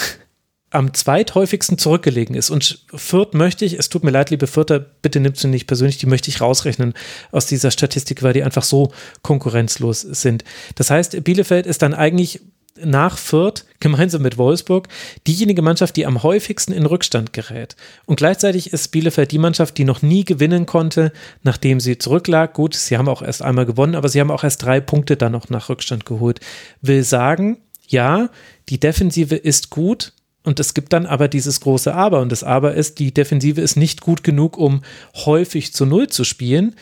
am 0.71 0.95
zweithäufigsten 0.95 1.79
zurückgelegen 1.79 2.37
ist. 2.37 2.49
Und 2.49 2.85
Fürth 2.95 3.35
möchte 3.35 3.65
ich, 3.65 3.75
es 3.75 3.89
tut 3.89 4.05
mir 4.05 4.13
leid, 4.13 4.31
liebe 4.31 4.47
Fürther, 4.47 4.79
bitte 4.79 5.19
nimmst 5.19 5.43
du 5.43 5.49
nicht 5.49 5.67
persönlich, 5.67 5.99
die 5.99 6.07
möchte 6.07 6.31
ich 6.31 6.41
rausrechnen 6.41 6.95
aus 7.33 7.47
dieser 7.47 7.73
Statistik, 7.73 8.23
weil 8.23 8.35
die 8.35 8.45
einfach 8.45 8.63
so 8.63 8.93
konkurrenzlos 9.23 10.01
sind. 10.01 10.45
Das 10.77 10.91
heißt, 10.91 11.23
Bielefeld 11.25 11.67
ist 11.67 11.83
dann 11.83 11.93
eigentlich 11.93 12.41
nach 12.83 13.19
Fürth 13.19 13.65
gemeinsam 13.81 14.23
mit 14.23 14.39
Wolfsburg 14.39 14.89
diejenige 15.27 15.61
Mannschaft, 15.61 15.97
die 15.97 16.07
am 16.07 16.23
häufigsten 16.23 16.73
in 16.73 16.87
Rückstand 16.87 17.33
gerät. 17.33 17.77
Und 18.07 18.17
gleichzeitig 18.17 18.73
ist 18.73 18.89
Bielefeld 18.89 19.33
die 19.33 19.39
Mannschaft, 19.39 19.77
die 19.77 19.85
noch 19.85 20.03
nie 20.03 20.25
gewinnen 20.25 20.67
konnte, 20.67 21.13
nachdem 21.43 21.81
sie 21.81 21.99
zurücklag. 21.99 22.55
Gut, 22.55 22.75
sie 22.75 22.97
haben 22.97 23.09
auch 23.09 23.23
erst 23.23 23.43
einmal 23.43 23.67
gewonnen, 23.67 23.97
aber 23.97 24.09
sie 24.09 24.21
haben 24.21 24.31
auch 24.31 24.45
erst 24.45 24.63
drei 24.63 24.81
Punkte 24.81 25.17
dann 25.17 25.33
noch 25.33 25.49
nach 25.49 25.69
Rückstand 25.69 26.07
geholt. 26.07 26.41
Will 26.81 27.03
sagen, 27.03 27.59
ja, 27.89 28.31
die 28.71 28.81
Defensive 28.81 29.37
ist 29.37 29.71
gut, 29.71 30.13
und 30.43 30.59
es 30.59 30.73
gibt 30.73 30.93
dann 30.93 31.07
aber 31.07 31.29
dieses 31.29 31.61
große 31.61 31.95
Aber. 31.95 32.21
Und 32.21 32.33
das 32.33 32.45
Aber 32.45 32.75
ist, 32.75 32.99
die 32.99 33.13
Defensive 33.13 33.61
ist 33.61 33.77
nicht 33.77 34.01
gut 34.01 34.25
genug, 34.25 34.57
um 34.57 34.83
häufig 35.15 35.75
zu 35.75 35.85
Null 35.85 36.09
zu 36.09 36.25
spielen. 36.25 36.77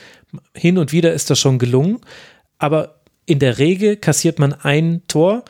Hin 0.54 0.78
und 0.78 0.92
wieder 0.92 1.12
ist 1.12 1.28
das 1.30 1.40
schon 1.40 1.58
gelungen. 1.58 1.98
Aber 2.58 3.00
in 3.26 3.40
der 3.40 3.58
Regel 3.58 3.96
kassiert 3.96 4.38
man 4.38 4.52
ein 4.52 5.02
Tor 5.08 5.44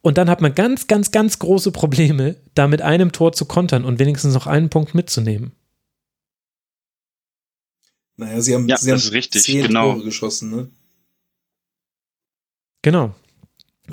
und 0.00 0.18
dann 0.18 0.28
hat 0.28 0.40
man 0.40 0.54
ganz, 0.54 0.88
ganz, 0.88 1.12
ganz 1.12 1.38
große 1.38 1.72
Probleme, 1.72 2.36
da 2.54 2.66
mit 2.68 2.82
einem 2.82 3.12
Tor 3.12 3.32
zu 3.32 3.44
kontern 3.44 3.84
und 3.84 3.98
wenigstens 3.98 4.34
noch 4.34 4.46
einen 4.46 4.68
Punkt 4.68 4.94
mitzunehmen. 4.94 5.52
Naja, 8.16 8.40
sie 8.40 8.54
haben, 8.54 8.68
ja, 8.68 8.76
sie 8.76 8.92
haben 8.92 9.00
richtig, 9.00 9.42
zehn 9.42 9.66
genau. 9.68 9.92
Tore 9.92 10.04
geschossen, 10.04 10.50
ne? 10.50 10.70
Genau. 12.82 13.14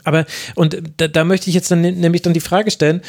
Aber, 0.03 0.25
und 0.55 0.81
da, 0.97 1.07
da 1.07 1.23
möchte 1.23 1.49
ich 1.49 1.55
jetzt 1.55 1.71
dann 1.71 1.81
nämlich 1.81 2.21
dann 2.21 2.33
die 2.33 2.39
Frage 2.39 2.71
stellen, 2.71 3.01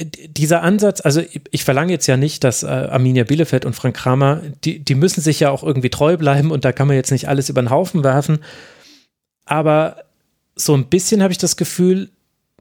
dieser 0.00 0.62
Ansatz, 0.62 1.00
also 1.00 1.22
ich 1.50 1.64
verlange 1.64 1.92
jetzt 1.92 2.06
ja 2.06 2.16
nicht, 2.16 2.44
dass 2.44 2.62
äh, 2.62 2.66
Arminia 2.66 3.24
Bielefeld 3.24 3.64
und 3.64 3.74
Frank 3.74 3.96
Kramer, 3.96 4.42
die, 4.64 4.78
die 4.78 4.94
müssen 4.94 5.20
sich 5.22 5.40
ja 5.40 5.50
auch 5.50 5.64
irgendwie 5.64 5.90
treu 5.90 6.16
bleiben 6.16 6.52
und 6.52 6.64
da 6.64 6.72
kann 6.72 6.86
man 6.86 6.96
jetzt 6.96 7.10
nicht 7.10 7.28
alles 7.28 7.48
über 7.48 7.62
den 7.62 7.70
Haufen 7.70 8.04
werfen. 8.04 8.38
Aber 9.44 10.04
so 10.54 10.74
ein 10.74 10.86
bisschen 10.86 11.22
habe 11.22 11.32
ich 11.32 11.38
das 11.38 11.56
Gefühl, 11.56 12.10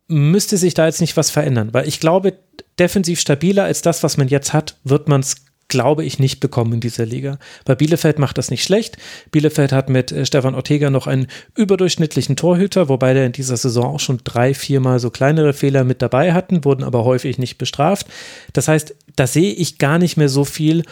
müsste 0.08 0.58
sich 0.58 0.74
da 0.74 0.86
jetzt 0.88 1.02
nicht 1.02 1.18
was 1.18 1.30
verändern, 1.30 1.74
weil 1.74 1.88
ich 1.88 2.00
glaube, 2.00 2.34
defensiv 2.80 3.20
stabiler 3.20 3.66
als 3.66 3.82
das, 3.82 4.02
was 4.04 4.18
man 4.18 4.30
jetzt 4.30 4.54
hat, 4.54 4.78
wird 4.84 5.08
man 5.08 5.22
es 5.22 5.47
glaube 5.68 6.06
ich, 6.06 6.20
nicht 6.20 6.40
bekommen 6.40 6.74
in 6.74 6.80
dieser 6.80 7.06
Liga. 7.06 7.40
Bei 7.66 7.76
Bielefeld 7.76 8.20
macht 8.20 8.38
das 8.38 8.52
nicht 8.52 8.64
schlecht. 8.64 8.98
Bielefeld 9.32 9.72
hat 9.72 9.90
mit 9.90 10.12
äh, 10.12 10.26
Stefan 10.26 10.56
Ortega 10.56 10.90
noch 10.90 11.08
einen 11.08 11.28
überdurchschnittlichen 11.56 12.36
Torhüter, 12.36 12.90
wobei 12.90 13.14
der 13.14 13.26
in 13.26 13.32
dieser 13.34 13.58
Saison 13.58 13.96
auch 13.96 14.00
schon 14.00 14.22
drei, 14.24 14.54
viermal 14.54 15.00
so 15.00 15.10
kleinere 15.10 15.54
Fehler 15.54 15.84
mit 15.84 16.02
dabei 16.02 16.34
hatten, 16.34 16.64
wurden 16.64 16.84
aber 16.84 17.04
häufig 17.04 17.38
nicht 17.38 17.58
bestraft. 17.58 18.08
Das 18.54 18.68
heißt, 18.68 18.96
da 19.16 19.28
sehe 19.28 19.54
ich 19.54 19.78
gar 19.78 19.98
nicht 19.98 20.18
mehr 20.18 20.30
so 20.30 20.46
viel 20.46 20.84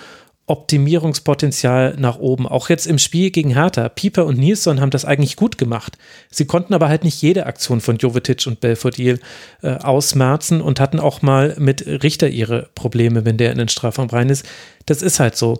Optimierungspotenzial 0.48 1.96
nach 1.98 2.20
oben. 2.20 2.48
Auch 2.48 2.70
jetzt 2.70 2.86
im 2.86 3.00
Spiel 3.00 3.32
gegen 3.32 3.52
Hertha. 3.52 3.90
Pieper 3.90 4.26
und 4.26 4.38
Nilsson 4.38 4.80
haben 4.80 4.92
das 4.92 5.04
eigentlich 5.04 5.38
gut 5.38 5.58
gemacht. 5.58 5.98
Sie 6.30 6.46
konnten 6.46 6.76
aber 6.76 6.88
halt 6.88 7.04
nicht 7.04 7.20
jede 7.22 7.48
Aktion 7.48 7.82
von 7.82 7.98
Jovetic 7.98 8.46
und 8.46 8.60
Belfodil 8.60 9.20
äh, 9.64 9.72
ausmerzen 9.76 10.62
und 10.62 10.80
hatten 10.80 11.00
auch 11.00 11.24
mal 11.24 11.56
mit 11.58 11.86
Richter 11.88 12.28
ihre 12.28 12.70
Probleme, 12.76 13.26
wenn 13.26 13.38
der 13.38 13.52
in 13.52 13.58
den 13.58 13.70
Strafraum 13.70 14.10
rein 14.10 14.30
ist. 14.30 14.46
Das 14.86 15.02
ist 15.02 15.20
halt 15.20 15.36
so. 15.36 15.60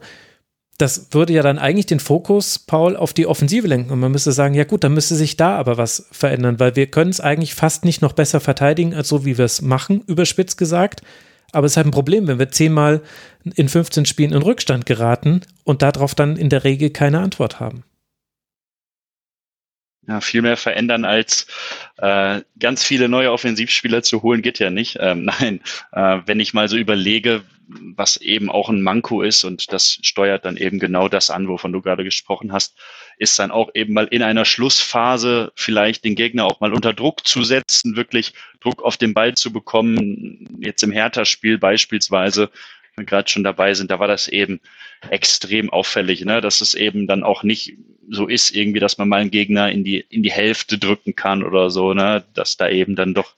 Das 0.78 1.08
würde 1.12 1.34
ja 1.34 1.42
dann 1.42 1.58
eigentlich 1.58 1.86
den 1.86 2.02
Fokus, 2.02 2.60
Paul, 2.60 2.96
auf 2.96 3.14
die 3.14 3.26
Offensive 3.26 3.66
lenken. 3.66 3.92
Und 3.92 4.00
man 4.00 4.12
müsste 4.12 4.34
sagen, 4.34 4.54
ja 4.54 4.66
gut, 4.66 4.84
dann 4.84 4.94
müsste 4.94 5.16
sich 5.16 5.36
da 5.36 5.58
aber 5.58 5.78
was 5.78 6.06
verändern, 6.12 6.60
weil 6.60 6.76
wir 6.76 6.88
können 6.88 7.12
es 7.12 7.22
eigentlich 7.22 7.56
fast 7.56 7.86
nicht 7.86 8.02
noch 8.02 8.14
besser 8.14 8.40
verteidigen, 8.40 8.94
als 8.94 9.08
so 9.08 9.26
wie 9.26 9.38
wir 9.38 9.46
es 9.46 9.62
machen, 9.62 10.04
überspitzt 10.06 10.58
gesagt. 10.58 11.02
Aber 11.56 11.68
es 11.68 11.72
ist 11.72 11.78
halt 11.78 11.88
ein 11.88 11.92
Problem, 11.92 12.28
wenn 12.28 12.38
wir 12.38 12.50
zehnmal 12.50 13.02
in 13.56 13.70
15 13.70 14.06
Spielen 14.06 14.34
in 14.34 14.42
Rückstand 14.42 14.86
geraten 14.86 15.40
und 15.64 15.84
darauf 15.84 16.14
dann 16.14 16.36
in 16.36 16.50
der 16.50 16.66
Regel 16.66 16.90
keine 16.90 17.20
Antwort 17.20 17.62
haben. 17.62 17.86
Ja, 20.06 20.20
viel 20.20 20.42
mehr 20.42 20.58
verändern 20.58 21.06
als 21.06 21.48
äh, 21.96 22.42
ganz 22.60 22.84
viele 22.84 23.08
neue 23.08 23.32
Offensivspieler 23.32 24.04
zu 24.04 24.22
holen, 24.22 24.42
geht 24.42 24.60
ja 24.60 24.70
nicht. 24.70 24.98
Ähm, 25.00 25.24
nein, 25.40 25.62
äh, 25.94 26.20
wenn 26.26 26.42
ich 26.42 26.54
mal 26.54 26.68
so 26.68 26.76
überlege, 26.76 27.46
was 27.70 28.18
eben 28.18 28.52
auch 28.52 28.68
ein 28.68 28.82
Manko 28.82 29.22
ist 29.22 29.46
und 29.46 29.72
das 29.72 29.98
steuert 30.02 30.44
dann 30.44 30.58
eben 30.58 30.78
genau 30.78 31.08
das 31.08 31.30
an, 31.30 31.48
wovon 31.48 31.72
du 31.72 31.82
gerade 31.82 32.04
gesprochen 32.04 32.52
hast, 32.52 32.78
ist 33.18 33.38
dann 33.40 33.52
auch 33.52 33.70
eben 33.74 33.94
mal 33.94 34.08
in 34.08 34.22
einer 34.22 34.46
Schlussphase 34.46 35.52
vielleicht 35.56 36.04
den 36.04 36.16
Gegner 36.16 36.46
auch 36.46 36.60
mal 36.60 36.74
unter 36.74 36.94
Druck 36.94 37.26
zu 37.26 37.44
setzen, 37.44 37.96
wirklich 37.96 38.34
Druck 38.60 38.84
auf 38.84 38.98
den 38.98 39.14
Ball 39.14 39.36
zu 39.36 39.54
bekommen. 39.54 40.60
Jetzt 40.60 40.84
im 40.84 40.92
Hertha-Spiel 40.92 41.58
beispielsweise, 41.58 42.50
wenn 42.96 43.04
wir 43.04 43.10
gerade 43.10 43.30
schon 43.30 43.44
dabei 43.44 43.74
sind, 43.74 43.92
da 43.92 44.00
war 44.00 44.08
das 44.08 44.28
eben 44.28 44.60
extrem 45.10 45.70
auffällig, 45.70 46.26
ne? 46.26 46.42
dass 46.42 46.62
es 46.62 46.74
eben 46.74 47.08
dann 47.08 47.24
auch 47.24 47.44
nicht 47.44 47.78
so 48.10 48.28
ist, 48.28 48.52
irgendwie, 48.56 48.80
dass 48.80 48.98
man 48.98 49.10
mal 49.10 49.22
einen 49.22 49.32
Gegner 49.32 49.72
in 49.72 49.84
die, 49.84 50.00
in 50.00 50.24
die 50.24 50.32
Hälfte 50.32 50.78
drücken 50.78 51.16
kann 51.16 51.44
oder 51.44 51.70
so, 51.70 51.94
ne? 51.94 52.24
dass 52.34 52.58
da 52.58 52.70
eben 52.70 52.96
dann 52.96 53.14
doch 53.14 53.36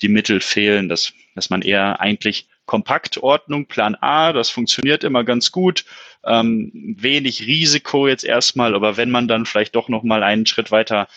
die 0.00 0.08
Mittel 0.08 0.40
fehlen, 0.40 0.88
dass, 0.88 1.12
dass 1.34 1.50
man 1.50 1.62
eher 1.62 2.00
eigentlich 2.00 2.48
Kompaktordnung, 2.66 3.66
Plan 3.66 3.96
A, 3.96 4.32
das 4.32 4.50
funktioniert 4.50 5.04
immer 5.04 5.24
ganz 5.24 5.52
gut. 5.52 5.84
Ähm, 6.24 6.70
wenig 6.98 7.46
Risiko 7.46 8.06
jetzt 8.06 8.24
erstmal, 8.24 8.74
aber 8.74 8.96
wenn 8.96 9.10
man 9.10 9.28
dann 9.28 9.46
vielleicht 9.46 9.74
doch 9.74 9.88
noch 9.88 10.02
mal 10.04 10.22
einen 10.22 10.46
Schritt 10.46 10.70
weiter 10.70 11.08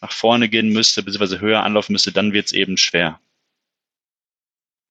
nach 0.00 0.12
vorne 0.12 0.48
gehen 0.48 0.70
müsste, 0.70 1.02
beziehungsweise 1.02 1.40
höher 1.40 1.62
anlaufen 1.62 1.92
müsste, 1.92 2.12
dann 2.12 2.32
wird 2.32 2.46
es 2.46 2.52
eben 2.52 2.76
schwer. 2.76 3.20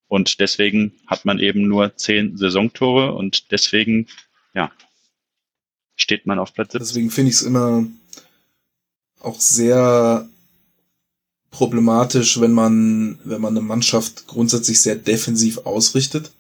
Und 0.07 0.39
deswegen 0.39 0.93
hat 1.07 1.25
man 1.25 1.39
eben 1.39 1.67
nur 1.67 1.95
zehn 1.97 2.37
Saisontore 2.37 3.13
und 3.13 3.51
deswegen, 3.51 4.07
ja, 4.53 4.71
steht 5.95 6.27
man 6.27 6.37
auf 6.37 6.53
Platz 6.53 6.73
17. 6.73 6.87
Deswegen 6.87 7.11
finde 7.11 7.29
ich 7.29 7.37
es 7.37 7.41
immer 7.41 7.87
auch 9.19 9.39
sehr 9.39 10.29
problematisch, 11.53 12.41
wenn 12.41 12.51
man, 12.51 13.19
wenn 13.23 13.39
man 13.39 13.55
eine 13.55 13.65
Mannschaft 13.65 14.25
grundsätzlich 14.27 14.81
sehr 14.81 14.95
defensiv 14.95 15.59
ausrichtet, 15.59 16.31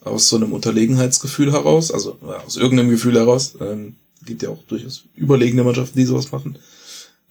aus 0.00 0.28
so 0.28 0.36
einem 0.36 0.52
Unterlegenheitsgefühl 0.52 1.52
heraus, 1.52 1.90
also 1.90 2.18
ja, 2.22 2.44
aus 2.44 2.56
irgendeinem 2.56 2.90
Gefühl 2.90 3.16
heraus. 3.16 3.54
Ähm, 3.60 3.96
gibt 4.24 4.42
ja 4.42 4.50
auch 4.50 4.62
durchaus 4.68 5.04
überlegene 5.16 5.64
Mannschaften, 5.64 5.98
die 5.98 6.04
sowas 6.04 6.30
machen. 6.32 6.58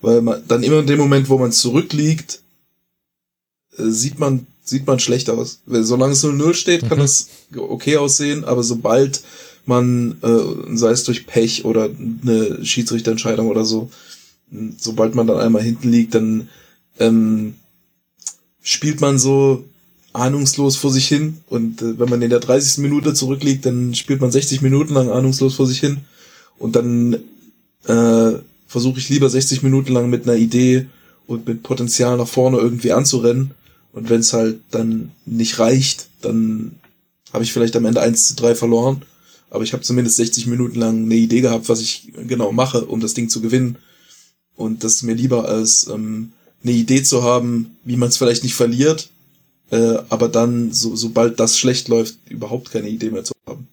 Weil 0.02 0.22
man 0.22 0.44
dann 0.48 0.64
immer 0.64 0.80
in 0.80 0.88
dem 0.88 0.98
Moment, 0.98 1.30
wo 1.30 1.38
man 1.38 1.52
zurückliegt, 1.52 2.42
äh, 3.78 3.84
sieht 3.90 4.18
man, 4.18 4.48
sieht 4.64 4.88
man 4.88 5.00
schlecht 5.00 5.30
aus. 5.30 5.60
Weil 5.68 5.84
solange 5.84 6.14
es 6.14 6.24
0-0 6.24 6.54
steht, 6.56 6.82
kann 6.90 6.98
mhm. 6.98 7.04
das 7.04 7.30
okay 7.56 7.98
aussehen, 7.98 8.46
aber 8.46 8.64
sobald 8.64 9.22
man, 9.66 10.18
äh, 10.24 10.76
sei 10.76 10.90
es 10.90 11.04
durch 11.04 11.28
Pech 11.28 11.66
oder 11.66 11.84
eine 11.86 12.66
Schiedsrichterentscheidung 12.66 13.48
oder 13.48 13.64
so, 13.64 13.92
sobald 14.80 15.14
man 15.14 15.28
dann 15.28 15.40
einmal 15.40 15.62
hinten 15.62 15.92
liegt, 15.92 16.16
dann 16.16 16.50
ähm, 17.00 17.56
spielt 18.62 19.02
man 19.02 19.18
so 19.18 19.64
ahnungslos 20.14 20.76
vor 20.76 20.92
sich 20.92 21.08
hin 21.08 21.38
und 21.48 21.82
äh, 21.82 22.00
wenn 22.00 22.10
man 22.10 22.22
in 22.22 22.30
der 22.30 22.40
30. 22.40 22.80
Minute 22.80 23.14
zurückliegt, 23.14 23.66
dann 23.66 23.94
spielt 23.96 24.22
man 24.22 24.32
60 24.32 24.62
Minuten 24.62 24.94
lang 24.94 25.10
ahnungslos 25.10 25.56
vor 25.56 25.68
sich 25.68 25.80
hin 25.80 26.00
und 26.58 26.76
dann 26.76 27.14
äh, 27.86 28.34
versuche 28.68 29.00
ich 29.00 29.10
lieber 29.10 29.30
60 29.30 29.64
Minuten 29.64 29.94
lang 29.94 30.10
mit 30.10 30.24
einer 30.24 30.38
Idee 30.38 30.88
und 31.28 31.48
mit 31.48 31.64
Potenzial 31.64 32.18
nach 32.18 32.28
vorne 32.28 32.58
irgendwie 32.58 32.92
anzurennen 32.92 33.52
und 33.94 34.10
wenn 34.10 34.22
es 34.22 34.34
halt 34.34 34.60
dann 34.72 35.12
nicht 35.26 35.60
reicht, 35.60 36.08
dann 36.22 36.74
habe 37.32 37.44
ich 37.44 37.54
vielleicht 37.54 37.76
am 37.76 37.86
Ende 37.86 38.02
1 38.02 38.28
zu 38.28 38.36
3 38.36 38.56
verloren, 38.56 39.04
aber 39.50 39.64
ich 39.64 39.74
habe 39.74 39.84
zumindest 39.84 40.18
60 40.18 40.48
Minuten 40.48 40.80
lang 40.80 41.04
eine 41.04 41.16
Idee 41.16 41.42
gehabt, 41.42 41.70
was 41.70 41.80
ich 41.80 42.12
genau 42.28 42.52
mache, 42.52 42.86
um 42.86 43.00
das 43.00 43.14
Ding 43.14 43.30
zu 43.30 43.40
gewinnen 43.40 43.78
und 44.56 44.84
das 44.84 44.96
ist 44.96 45.04
mir 45.04 45.14
lieber 45.14 45.48
als 45.48 45.88
ähm, 45.88 46.32
eine 46.68 46.78
Idee 46.78 47.04
zu 47.04 47.24
haben, 47.24 47.78
wie 47.84 47.98
man 47.98 48.10
es 48.10 48.18
vielleicht 48.18 48.44
nicht 48.44 48.56
verliert, 48.56 49.10
äh, 49.72 49.98
aber 50.10 50.30
dann, 50.30 50.72
so, 50.72 50.96
sobald 50.96 51.40
das 51.40 51.58
schlecht 51.58 51.88
läuft, 51.88 52.16
überhaupt 52.30 52.72
keine 52.72 52.90
Idee 52.90 53.10
mehr 53.10 53.24
zu 53.24 53.34
haben. 53.48 53.68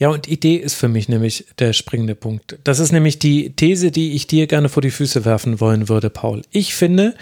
Ja, 0.00 0.10
und 0.10 0.28
Idee 0.28 0.56
ist 0.56 0.74
für 0.74 0.86
mich 0.86 1.08
nämlich 1.08 1.46
der 1.58 1.72
springende 1.72 2.14
Punkt. 2.14 2.58
Das 2.62 2.78
ist 2.78 2.92
nämlich 2.92 3.18
die 3.18 3.50
These, 3.50 3.90
die 3.90 4.12
ich 4.12 4.28
dir 4.28 4.46
gerne 4.46 4.68
vor 4.68 4.80
die 4.80 4.92
Füße 4.92 5.24
werfen 5.24 5.58
wollen 5.58 5.88
würde, 5.88 6.08
Paul. 6.08 6.42
Ich 6.52 6.74
finde, 6.74 7.16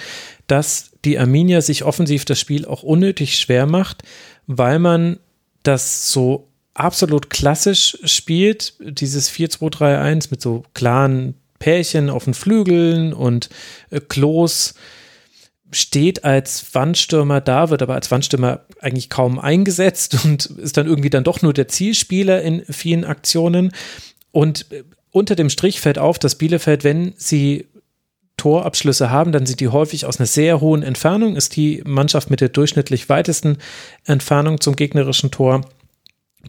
dass 0.46 0.90
die 1.06 1.18
Arminia 1.18 1.62
sich 1.62 1.84
offensiv 1.84 2.26
das 2.26 2.38
Spiel 2.38 2.66
auch 2.66 2.82
unnötig 2.82 3.38
schwer 3.38 3.64
macht, 3.64 4.02
weil 4.46 4.78
man 4.78 5.18
das 5.62 6.12
so 6.12 6.48
absolut 6.74 7.30
klassisch 7.30 7.96
spielt, 8.04 8.74
dieses 8.80 9.30
4-2-3-1 9.30 10.28
mit 10.30 10.42
so 10.42 10.62
klaren 10.74 11.34
Pärchen 11.58 12.10
auf 12.10 12.24
den 12.24 12.34
Flügeln 12.34 13.12
und 13.12 13.48
äh, 13.90 14.00
Klos 14.00 14.74
steht 15.72 16.24
als 16.24 16.74
Wandstürmer 16.74 17.40
da, 17.40 17.70
wird 17.70 17.82
aber 17.82 17.94
als 17.94 18.10
Wandstürmer 18.10 18.66
eigentlich 18.80 19.10
kaum 19.10 19.38
eingesetzt 19.38 20.16
und 20.24 20.46
ist 20.46 20.76
dann 20.76 20.86
irgendwie 20.86 21.10
dann 21.10 21.24
doch 21.24 21.42
nur 21.42 21.52
der 21.52 21.68
Zielspieler 21.68 22.42
in 22.42 22.64
vielen 22.64 23.04
Aktionen. 23.04 23.72
Und 24.32 24.70
äh, 24.72 24.84
unter 25.10 25.34
dem 25.34 25.50
Strich 25.50 25.80
fällt 25.80 25.98
auf, 25.98 26.18
dass 26.18 26.36
Bielefeld, 26.36 26.84
wenn 26.84 27.14
sie 27.16 27.66
Torabschlüsse 28.36 29.10
haben, 29.10 29.32
dann 29.32 29.46
sind 29.46 29.60
die 29.60 29.68
häufig 29.68 30.04
aus 30.04 30.18
einer 30.18 30.26
sehr 30.26 30.60
hohen 30.60 30.82
Entfernung, 30.82 31.36
ist 31.36 31.56
die 31.56 31.82
Mannschaft 31.86 32.28
mit 32.28 32.42
der 32.42 32.50
durchschnittlich 32.50 33.08
weitesten 33.08 33.56
Entfernung 34.04 34.60
zum 34.60 34.76
gegnerischen 34.76 35.30
Tor 35.30 35.62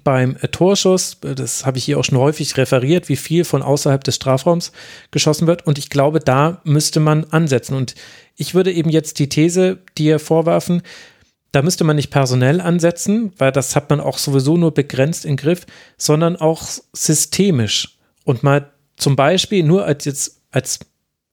beim 0.03 0.38
äh, 0.41 0.48
Torschuss, 0.48 1.18
äh, 1.24 1.36
das 1.36 1.65
habe 1.65 1.78
ich 1.78 1.86
hier 1.86 1.99
auch 1.99 2.03
schon 2.03 2.18
häufig 2.18 2.56
referiert, 2.57 3.10
wie 3.10 3.15
viel 3.15 3.44
von 3.44 3.61
außerhalb 3.61 4.03
des 4.03 4.15
Strafraums 4.15 4.72
geschossen 5.11 5.48
wird. 5.48 5.65
Und 5.65 5.78
ich 5.78 5.90
glaube, 5.90 6.19
da 6.19 6.61
müsste 6.64 6.99
man 6.99 7.26
ansetzen. 7.26 7.76
Und 7.76 7.95
ich 8.36 8.56
würde 8.56 8.72
eben 8.72 8.90
jetzt 8.90 9.19
die 9.19 9.30
These 9.30 9.80
dir 9.98 10.19
vorwerfen, 10.19 10.82
da 11.52 11.61
müsste 11.61 11.84
man 11.86 11.95
nicht 11.95 12.11
personell 12.11 12.61
ansetzen, 12.61 13.32
weil 13.38 13.52
das 13.52 13.76
hat 13.76 13.90
man 13.90 13.99
auch 13.99 14.18
sowieso 14.18 14.57
nur 14.57 14.74
begrenzt 14.74 15.26
im 15.26 15.38
Griff, 15.38 15.65
sondern 15.98 16.36
auch 16.36 16.64
systemisch. 16.94 17.98
Und 18.26 18.44
mal 18.44 18.72
zum 18.98 19.15
Beispiel 19.15 19.64
nur 19.64 19.86
als 19.86 20.06
jetzt 20.06 20.41
als 20.52 20.80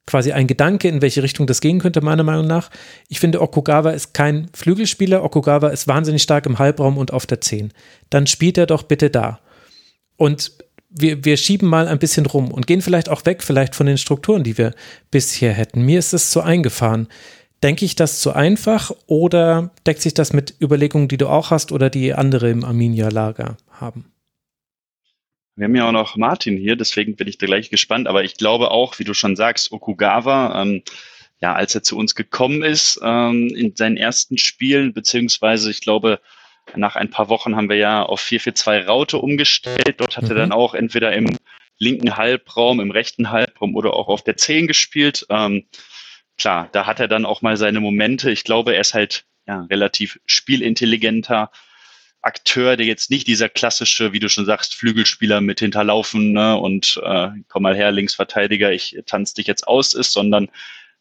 quasi 0.07 0.33
ein 0.33 0.47
Gedanke, 0.47 0.89
in 0.89 1.03
welche 1.03 1.23
Richtung 1.23 1.47
das 1.47 1.61
gehen 1.61 1.81
könnte, 1.81 2.01
meiner 2.01 2.25
Meinung 2.25 2.47
nach. 2.47 2.71
Ich 3.09 3.21
finde, 3.21 3.41
Okugawa 3.41 3.91
ist 3.91 4.13
kein 4.13 4.49
Flügelspieler. 4.55 5.25
Okugawa 5.25 5.69
ist 5.69 5.89
wahnsinnig 5.89 6.23
stark 6.23 6.47
im 6.47 6.59
Halbraum 6.59 6.99
und 6.99 7.13
auf 7.13 7.27
der 7.27 7.41
10. 7.41 7.73
Dann 8.11 8.27
spielt 8.27 8.59
er 8.59 8.67
doch 8.67 8.83
bitte 8.83 9.11
da. 9.11 9.41
Und 10.17 10.53
wir, 10.91 11.25
wir 11.25 11.37
schieben 11.37 11.69
mal 11.69 11.89
ein 11.89 11.99
bisschen 11.99 12.27
rum 12.27 12.53
und 12.53 12.67
gehen 12.67 12.83
vielleicht 12.83 13.09
auch 13.09 13.25
weg, 13.27 13.43
vielleicht 13.43 13.75
von 13.75 13.87
den 13.87 13.99
Strukturen, 13.99 14.45
die 14.45 14.59
wir 14.59 14.75
bisher 15.11 15.53
hätten. 15.53 15.83
Mir 15.83 15.99
ist 15.99 16.13
es 16.13 16.31
zu 16.31 16.41
eingefahren. 16.41 17.09
Denke 17.63 17.85
ich 17.85 17.97
das 17.97 18.21
zu 18.21 18.33
einfach 18.33 18.93
oder 19.07 19.71
deckt 19.87 20.03
sich 20.03 20.15
das 20.15 20.33
mit 20.33 20.55
Überlegungen, 20.61 21.09
die 21.09 21.17
du 21.17 21.29
auch 21.29 21.51
hast 21.51 21.73
oder 21.73 21.89
die 21.89 22.13
andere 22.13 22.51
im 22.51 22.63
Arminia-Lager 22.63 23.57
haben? 23.71 24.05
Wir 25.57 25.65
haben 25.65 25.77
ja 25.77 25.87
auch 25.89 25.93
noch 25.93 26.17
Martin 26.17 26.57
hier, 26.57 26.77
deswegen 26.77 27.17
bin 27.17 27.29
ich 27.29 27.39
da 27.39 27.47
gleich 27.47 27.71
gespannt. 27.71 28.09
Aber 28.09 28.25
ich 28.25 28.37
glaube 28.37 28.71
auch, 28.71 28.99
wie 28.99 29.05
du 29.05 29.15
schon 29.15 29.37
sagst, 29.37 29.71
Okugawa, 29.73 30.63
ähm, 30.63 30.83
ja, 31.41 31.55
als 31.55 31.75
er 31.75 31.83
zu 31.83 31.97
uns 31.97 32.15
gekommen 32.15 32.63
ist 32.63 33.01
ähm, 33.03 33.49
in 33.49 33.77
seinen 33.77 33.97
ersten 33.97 34.39
Spielen, 34.39 34.95
beziehungsweise 34.95 35.71
ich 35.71 35.81
glaube, 35.81 36.21
nach 36.75 36.97
ein 36.97 37.11
paar 37.11 37.29
Wochen 37.29 37.57
haben 37.57 37.69
wir 37.69 37.77
ja 37.77 38.03
auf 38.03 38.21
4-4-2 38.23 38.87
Raute 38.87 39.19
umgestellt. 39.19 39.95
Dort 39.99 40.17
hat 40.17 40.25
mhm. 40.25 40.31
er 40.31 40.37
dann 40.37 40.53
auch 40.53 40.75
entweder 40.75 41.13
im 41.13 41.37
linken 41.79 42.17
Halbraum, 42.17 42.81
im 42.81 42.91
rechten 42.91 43.31
Halbraum 43.31 43.75
oder 43.75 43.95
auch 43.95 44.09
auf 44.09 44.23
der 44.23 44.37
10 44.37 44.67
gespielt. 44.67 45.27
Ähm, 45.29 45.67
klar, 46.39 46.69
da 46.73 46.87
hat 46.87 47.01
er 47.01 47.09
dann 47.09 47.27
auch 47.27 47.43
mal 47.43 47.57
seine 47.57 47.81
Momente. 47.81 48.31
Ich 48.31 48.45
glaube, 48.45 48.75
er 48.75 48.81
ist 48.81 48.95
halt 48.95 49.25
ja, 49.47 49.63
relativ 49.71 50.19
spielintelligenter, 50.27 51.51
Akteur, 52.25 52.77
der 52.77 52.87
jetzt 52.87 53.11
nicht 53.11 53.27
dieser 53.27 53.49
klassische, 53.49 54.13
wie 54.13 54.19
du 54.19 54.29
schon 54.29 54.47
sagst, 54.47 54.75
Flügelspieler 54.75 55.41
mit 55.41 55.61
Hinterlaufen 55.61 56.33
ne, 56.33 56.57
und 56.57 57.01
äh, 57.05 57.29
komm 57.49 57.63
mal 57.63 57.77
her, 57.77 57.93
Linksverteidiger, 57.93 58.73
ich 58.73 58.97
tanze 59.07 59.35
dich 59.35 59.47
jetzt 59.47 59.69
aus 59.69 59.95
ist, 59.95 60.13
sondern 60.13 60.49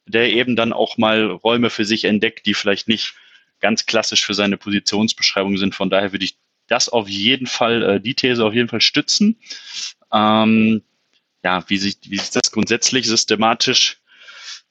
der 0.05 0.33
eben 0.33 0.55
dann 0.55 0.73
auch 0.73 0.97
mal 0.97 1.25
Räume 1.25 1.69
für 1.69 1.85
sich 1.85 2.03
entdeckt, 2.03 2.45
die 2.45 2.53
vielleicht 2.53 2.87
nicht 2.87 3.13
ganz 3.61 3.85
klassisch 3.85 4.25
für 4.25 4.33
seine 4.33 4.57
Positionsbeschreibung 4.57 5.57
sind. 5.57 5.75
Von 5.75 5.89
daher 5.89 6.11
würde 6.11 6.25
ich 6.25 6.37
das 6.67 6.89
auf 6.89 7.07
jeden 7.07 7.47
Fall, 7.47 7.83
äh, 7.83 8.01
die 8.01 8.15
These 8.15 8.43
auf 8.43 8.53
jeden 8.53 8.67
Fall 8.67 8.81
stützen. 8.81 9.39
Ähm, 10.11 10.83
ja, 11.43 11.63
wie 11.67 11.77
sich, 11.77 11.97
wie 12.03 12.17
sich 12.17 12.31
das 12.31 12.51
grundsätzlich 12.51 13.07
systematisch 13.07 14.02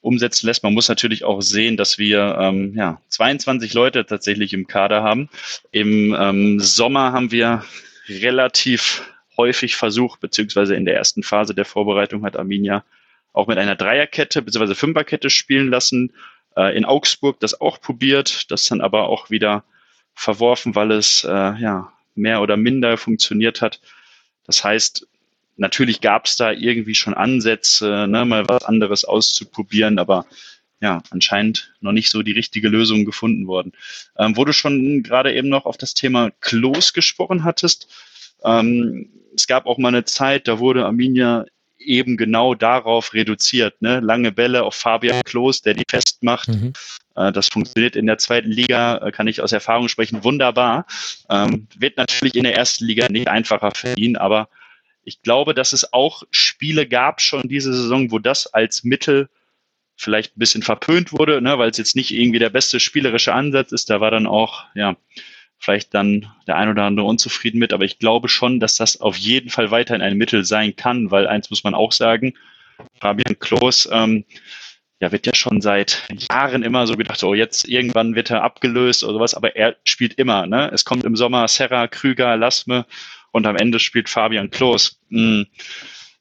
umsetzen 0.03 0.47
lässt. 0.47 0.63
Man 0.63 0.73
muss 0.73 0.89
natürlich 0.89 1.23
auch 1.23 1.41
sehen, 1.41 1.77
dass 1.77 1.97
wir 1.97 2.37
ähm, 2.39 2.73
ja, 2.75 3.01
22 3.07 3.73
Leute 3.73 4.05
tatsächlich 4.05 4.53
im 4.53 4.67
Kader 4.67 5.01
haben. 5.01 5.29
Im 5.71 6.15
ähm, 6.19 6.59
Sommer 6.59 7.13
haben 7.13 7.31
wir 7.31 7.63
relativ 8.07 9.09
häufig 9.37 9.75
versucht, 9.77 10.19
beziehungsweise 10.19 10.75
in 10.75 10.85
der 10.85 10.95
ersten 10.95 11.23
Phase 11.23 11.55
der 11.55 11.65
Vorbereitung 11.65 12.23
hat 12.25 12.37
Arminia 12.37 12.83
auch 13.31 13.47
mit 13.47 13.57
einer 13.57 13.75
Dreierkette 13.75 14.41
beziehungsweise 14.41 14.75
Fünferkette 14.75 15.29
spielen 15.29 15.69
lassen. 15.69 16.11
Äh, 16.57 16.75
in 16.77 16.85
Augsburg 16.85 17.39
das 17.39 17.59
auch 17.59 17.79
probiert, 17.79 18.51
das 18.51 18.67
dann 18.67 18.81
aber 18.81 19.07
auch 19.07 19.29
wieder 19.29 19.63
verworfen, 20.13 20.75
weil 20.75 20.91
es 20.91 21.23
äh, 21.23 21.29
ja 21.29 21.93
mehr 22.13 22.41
oder 22.41 22.57
minder 22.57 22.97
funktioniert 22.97 23.61
hat. 23.61 23.79
Das 24.45 24.63
heißt, 24.63 25.07
natürlich 25.57 26.01
gab 26.01 26.25
es 26.25 26.35
da 26.35 26.51
irgendwie 26.51 26.95
schon 26.95 27.13
Ansätze, 27.13 28.07
ne, 28.07 28.25
mal 28.25 28.47
was 28.47 28.63
anderes 28.63 29.05
auszuprobieren, 29.05 29.99
aber 29.99 30.25
ja, 30.81 31.01
anscheinend 31.11 31.73
noch 31.79 31.93
nicht 31.93 32.09
so 32.09 32.23
die 32.23 32.33
richtige 32.33 32.67
Lösung 32.67 33.05
gefunden 33.05 33.47
worden. 33.47 33.71
Ähm, 34.17 34.35
wo 34.35 34.43
du 34.43 34.51
schon 34.51 35.01
gerade 35.01 35.33
eben 35.33 35.47
noch 35.47 35.65
auf 35.65 35.77
das 35.77 35.93
Thema 35.93 36.31
Klos 36.41 36.91
gesprochen 36.91 37.45
hattest, 37.45 37.87
ähm, 38.43 39.09
es 39.35 39.47
gab 39.47 39.65
auch 39.65 39.77
mal 39.77 39.87
eine 39.87 40.03
Zeit, 40.03 40.47
da 40.47 40.59
wurde 40.59 40.85
Arminia 40.85 41.45
eben 41.79 42.17
genau 42.17 42.53
darauf 42.53 43.13
reduziert. 43.13 43.81
Ne? 43.81 43.99
Lange 43.99 44.31
Bälle 44.31 44.63
auf 44.63 44.75
Fabian 44.75 45.21
Klos, 45.23 45.61
der 45.61 45.73
die 45.73 45.85
festmacht. 45.89 46.49
Mhm. 46.49 46.73
Äh, 47.15 47.31
das 47.31 47.47
funktioniert 47.47 47.95
in 47.95 48.05
der 48.05 48.17
zweiten 48.17 48.51
Liga, 48.51 48.97
äh, 48.97 49.11
kann 49.11 49.27
ich 49.27 49.41
aus 49.41 49.51
Erfahrung 49.51 49.87
sprechen, 49.87 50.23
wunderbar. 50.23 50.85
Ähm, 51.29 51.67
wird 51.77 51.97
natürlich 51.97 52.35
in 52.35 52.43
der 52.43 52.55
ersten 52.55 52.85
Liga 52.85 53.07
nicht 53.09 53.27
einfacher 53.27 53.71
für 53.73 53.93
ihn, 53.97 54.17
aber 54.17 54.49
ich 55.03 55.21
glaube, 55.21 55.53
dass 55.53 55.73
es 55.73 55.93
auch 55.93 56.23
Spiele 56.31 56.87
gab 56.87 57.21
schon 57.21 57.43
diese 57.43 57.73
Saison, 57.73 58.11
wo 58.11 58.19
das 58.19 58.47
als 58.47 58.83
Mittel 58.83 59.29
vielleicht 59.95 60.35
ein 60.35 60.39
bisschen 60.39 60.63
verpönt 60.63 61.11
wurde, 61.11 61.41
ne, 61.41 61.57
weil 61.59 61.69
es 61.69 61.77
jetzt 61.77 61.95
nicht 61.95 62.11
irgendwie 62.11 62.39
der 62.39 62.49
beste 62.49 62.79
spielerische 62.79 63.33
Ansatz 63.33 63.71
ist. 63.71 63.89
Da 63.89 64.01
war 64.01 64.11
dann 64.11 64.27
auch, 64.27 64.63
ja, 64.75 64.95
vielleicht 65.59 65.93
dann 65.93 66.31
der 66.47 66.57
ein 66.57 66.69
oder 66.69 66.83
andere 66.83 67.05
unzufrieden 67.05 67.59
mit. 67.59 67.73
Aber 67.73 67.85
ich 67.85 67.99
glaube 67.99 68.27
schon, 68.27 68.59
dass 68.59 68.75
das 68.75 68.99
auf 68.99 69.15
jeden 69.17 69.49
Fall 69.49 69.71
weiterhin 69.71 70.01
ein 70.01 70.17
Mittel 70.17 70.45
sein 70.45 70.75
kann, 70.75 71.11
weil 71.11 71.27
eins 71.27 71.49
muss 71.49 71.63
man 71.63 71.75
auch 71.75 71.91
sagen, 71.91 72.33
Fabian 72.99 73.39
Klos, 73.39 73.87
ähm, 73.91 74.25
ja, 74.99 75.11
wird 75.11 75.25
ja 75.25 75.35
schon 75.35 75.61
seit 75.61 76.03
Jahren 76.31 76.63
immer 76.63 76.87
so 76.87 76.95
gedacht, 76.95 77.21
oh, 77.23 77.33
jetzt 77.33 77.67
irgendwann 77.67 78.15
wird 78.15 78.31
er 78.31 78.41
abgelöst 78.41 79.03
oder 79.03 79.13
sowas, 79.13 79.35
aber 79.35 79.55
er 79.55 79.75
spielt 79.83 80.13
immer, 80.13 80.47
ne? 80.47 80.71
Es 80.73 80.85
kommt 80.85 81.03
im 81.03 81.17
Sommer 81.17 81.47
Serra, 81.49 81.87
Krüger, 81.87 82.37
Lasme 82.37 82.85
und 83.33 83.45
am 83.47 83.57
Ende 83.57 83.79
spielt 83.79 84.07
Fabian 84.07 84.49
Klos. 84.49 84.99
Hm, 85.09 85.47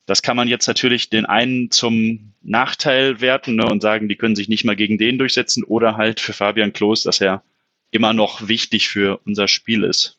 das 0.07 0.23
kann 0.23 0.37
man 0.37 0.49
jetzt 0.49 0.67
natürlich 0.67 1.11
den 1.11 1.27
einen 1.27 1.71
zum 1.71 2.33
Nachteil 2.43 3.21
werten 3.21 3.55
ne, 3.55 3.67
und 3.67 3.81
sagen, 3.81 4.09
die 4.09 4.17
können 4.17 4.35
sich 4.35 4.49
nicht 4.49 4.65
mal 4.65 4.75
gegen 4.75 4.99
den 4.99 5.19
durchsetzen 5.19 5.63
oder 5.63 5.97
halt 5.97 6.19
für 6.19 6.33
Fabian 6.33 6.73
Klos, 6.73 7.05
dass 7.05 7.21
er 7.21 7.45
immer 7.93 8.13
noch 8.13 8.49
wichtig 8.49 8.89
für 8.89 9.21
unser 9.25 9.47
Spiel 9.47 9.85
ist. 9.85 10.19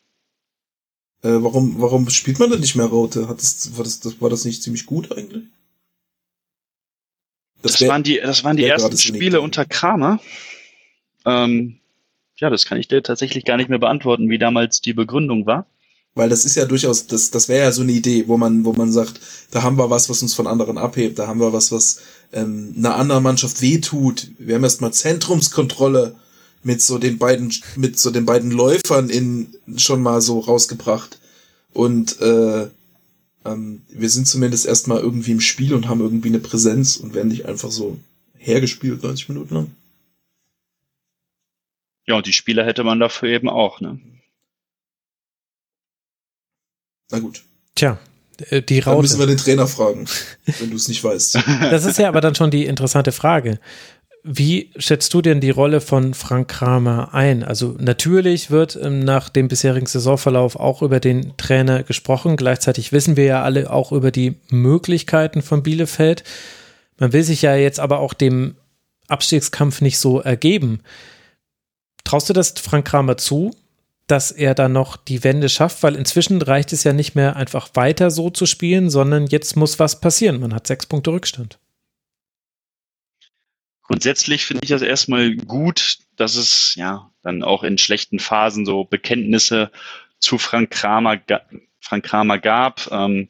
Äh, 1.23 1.29
warum, 1.41 1.81
warum 1.81 2.09
spielt 2.09 2.39
man 2.39 2.51
denn 2.51 2.61
nicht 2.61 2.75
mehr 2.75 2.85
Raute? 2.85 3.27
Hat 3.27 3.39
das, 3.39 3.75
war, 3.75 3.83
das, 3.83 3.99
das, 3.99 4.21
war 4.21 4.29
das 4.29 4.45
nicht 4.45 4.61
ziemlich 4.61 4.85
gut 4.85 5.11
eigentlich? 5.11 5.43
Das, 7.61 7.73
das 7.73 7.81
wär, 7.81 7.89
waren 7.89 8.03
die, 8.03 8.19
das 8.21 8.43
waren 8.43 8.57
die 8.57 8.65
ersten 8.65 8.97
Spiele 8.97 9.41
unter 9.41 9.65
Kramer. 9.65 10.19
Ähm, 11.25 11.79
ja, 12.35 12.49
das 12.49 12.65
kann 12.65 12.77
ich 12.77 12.87
dir 12.87 13.01
tatsächlich 13.01 13.45
gar 13.45 13.57
nicht 13.57 13.69
mehr 13.69 13.79
beantworten, 13.79 14.29
wie 14.29 14.37
damals 14.37 14.81
die 14.81 14.93
Begründung 14.93 15.45
war. 15.45 15.65
Weil 16.15 16.29
das 16.29 16.45
ist 16.45 16.55
ja 16.55 16.65
durchaus, 16.65 17.07
das, 17.07 17.31
das 17.31 17.49
wäre 17.49 17.65
ja 17.65 17.71
so 17.71 17.81
eine 17.81 17.91
Idee, 17.91 18.27
wo 18.27 18.37
man, 18.37 18.65
wo 18.65 18.73
man 18.73 18.91
sagt, 18.91 19.19
da 19.51 19.63
haben 19.63 19.77
wir 19.77 19.89
was, 19.89 20.09
was 20.09 20.21
uns 20.21 20.35
von 20.35 20.45
anderen 20.45 20.77
abhebt, 20.77 21.17
da 21.17 21.27
haben 21.27 21.39
wir 21.39 21.53
was, 21.53 21.71
was 21.71 22.01
ähm, 22.31 22.73
einer 22.77 22.95
anderen 22.95 23.23
Mannschaft 23.23 23.61
wehtut. 23.61 24.29
Wir 24.37 24.55
haben 24.55 24.63
erstmal 24.63 24.93
Zentrumskontrolle 24.93 26.15
mit 26.61 26.81
so 26.81 26.97
den 26.99 27.17
beiden, 27.17 27.53
mit 27.75 27.99
so 27.99 28.11
den 28.11 28.25
beiden 28.25 28.51
Läufern 28.51 29.09
in 29.09 29.55
schon 29.77 30.01
mal 30.01 30.21
so 30.21 30.39
rausgebracht. 30.39 31.19
Und 31.73 32.21
äh, 32.21 32.67
ähm, 33.45 33.81
wir 33.89 34.09
sind 34.09 34.27
zumindest 34.27 34.65
erstmal 34.65 34.99
irgendwie 34.99 35.31
im 35.31 35.41
Spiel 35.41 35.73
und 35.73 35.87
haben 35.87 36.01
irgendwie 36.01 36.29
eine 36.29 36.39
Präsenz 36.39 36.97
und 36.97 37.13
werden 37.13 37.29
nicht 37.29 37.45
einfach 37.45 37.71
so 37.71 37.97
hergespielt 38.37 39.03
90 39.03 39.29
Minuten 39.29 39.55
lang. 39.55 39.71
Ja, 42.05 42.15
und 42.15 42.27
die 42.27 42.33
Spieler 42.33 42.65
hätte 42.65 42.83
man 42.83 42.99
dafür 42.99 43.29
eben 43.29 43.49
auch, 43.49 43.79
ne? 43.79 43.99
Na 47.13 47.19
gut. 47.19 47.43
Tja, 47.75 47.99
Äh, 48.49 48.63
die 48.63 48.79
Raute. 48.79 48.95
Dann 48.95 49.01
müssen 49.03 49.19
wir 49.19 49.27
den 49.27 49.37
Trainer 49.37 49.67
fragen, 49.67 50.07
wenn 50.59 50.71
du 50.71 50.75
es 50.75 50.87
nicht 50.87 51.03
weißt. 51.03 51.35
Das 51.69 51.85
ist 51.85 51.99
ja 51.99 52.07
aber 52.07 52.19
dann 52.19 52.33
schon 52.33 52.49
die 52.49 52.65
interessante 52.65 53.11
Frage. 53.11 53.59
Wie 54.23 54.71
schätzt 54.77 55.13
du 55.13 55.21
denn 55.21 55.39
die 55.39 55.51
Rolle 55.51 55.79
von 55.81 56.13
Frank 56.15 56.47
Kramer 56.47 57.13
ein? 57.13 57.43
Also 57.43 57.75
natürlich 57.77 58.49
wird 58.49 58.79
ähm, 58.81 59.01
nach 59.01 59.29
dem 59.29 59.49
bisherigen 59.49 59.85
Saisonverlauf 59.85 60.55
auch 60.55 60.81
über 60.81 60.99
den 60.99 61.37
Trainer 61.37 61.83
gesprochen. 61.83 62.35
Gleichzeitig 62.35 62.91
wissen 62.91 63.17
wir 63.17 63.25
ja 63.25 63.43
alle 63.43 63.69
auch 63.69 63.91
über 63.91 64.09
die 64.11 64.37
Möglichkeiten 64.49 65.41
von 65.43 65.61
Bielefeld. 65.61 66.23
Man 66.97 67.13
will 67.13 67.23
sich 67.23 67.43
ja 67.43 67.55
jetzt 67.55 67.79
aber 67.79 67.99
auch 67.99 68.13
dem 68.13 68.55
Abstiegskampf 69.09 69.81
nicht 69.81 69.99
so 69.99 70.21
ergeben. 70.21 70.79
Traust 72.03 72.29
du 72.29 72.33
das 72.33 72.53
Frank 72.57 72.87
Kramer 72.87 73.17
zu, 73.17 73.51
dass 74.07 74.31
er 74.31 74.53
da 74.53 74.69
noch 74.69 74.97
die 74.97 75.23
Wende 75.23 75.49
schafft? 75.49 75.83
Weil 75.83 75.95
inzwischen 75.95 76.41
reicht 76.41 76.73
es 76.73 76.83
ja 76.83 76.93
nicht 76.93 77.15
mehr 77.15 77.35
einfach 77.35 77.69
weiter 77.73 78.11
so 78.11 78.29
zu 78.29 78.45
spielen, 78.45 78.89
sondern 78.89 79.27
jetzt 79.27 79.55
muss 79.55 79.79
was 79.79 80.01
passieren. 80.01 80.39
Man 80.39 80.53
hat 80.53 80.67
sechs 80.67 80.85
Punkte 80.85 81.11
Rückstand. 81.11 81.59
Grundsätzlich 83.83 84.45
finde 84.45 84.63
ich 84.63 84.69
das 84.69 84.81
erstmal 84.81 85.35
gut, 85.35 85.97
dass 86.15 86.35
es 86.35 86.75
ja 86.75 87.11
dann 87.21 87.43
auch 87.43 87.63
in 87.63 87.77
schlechten 87.77 88.19
Phasen 88.19 88.65
so 88.65 88.85
Bekenntnisse 88.85 89.71
zu 90.19 90.37
Frank 90.37 90.71
Kramer, 90.71 91.19
Frank 91.79 92.05
Kramer 92.05 92.39
gab. 92.39 92.89
Ähm, 92.91 93.27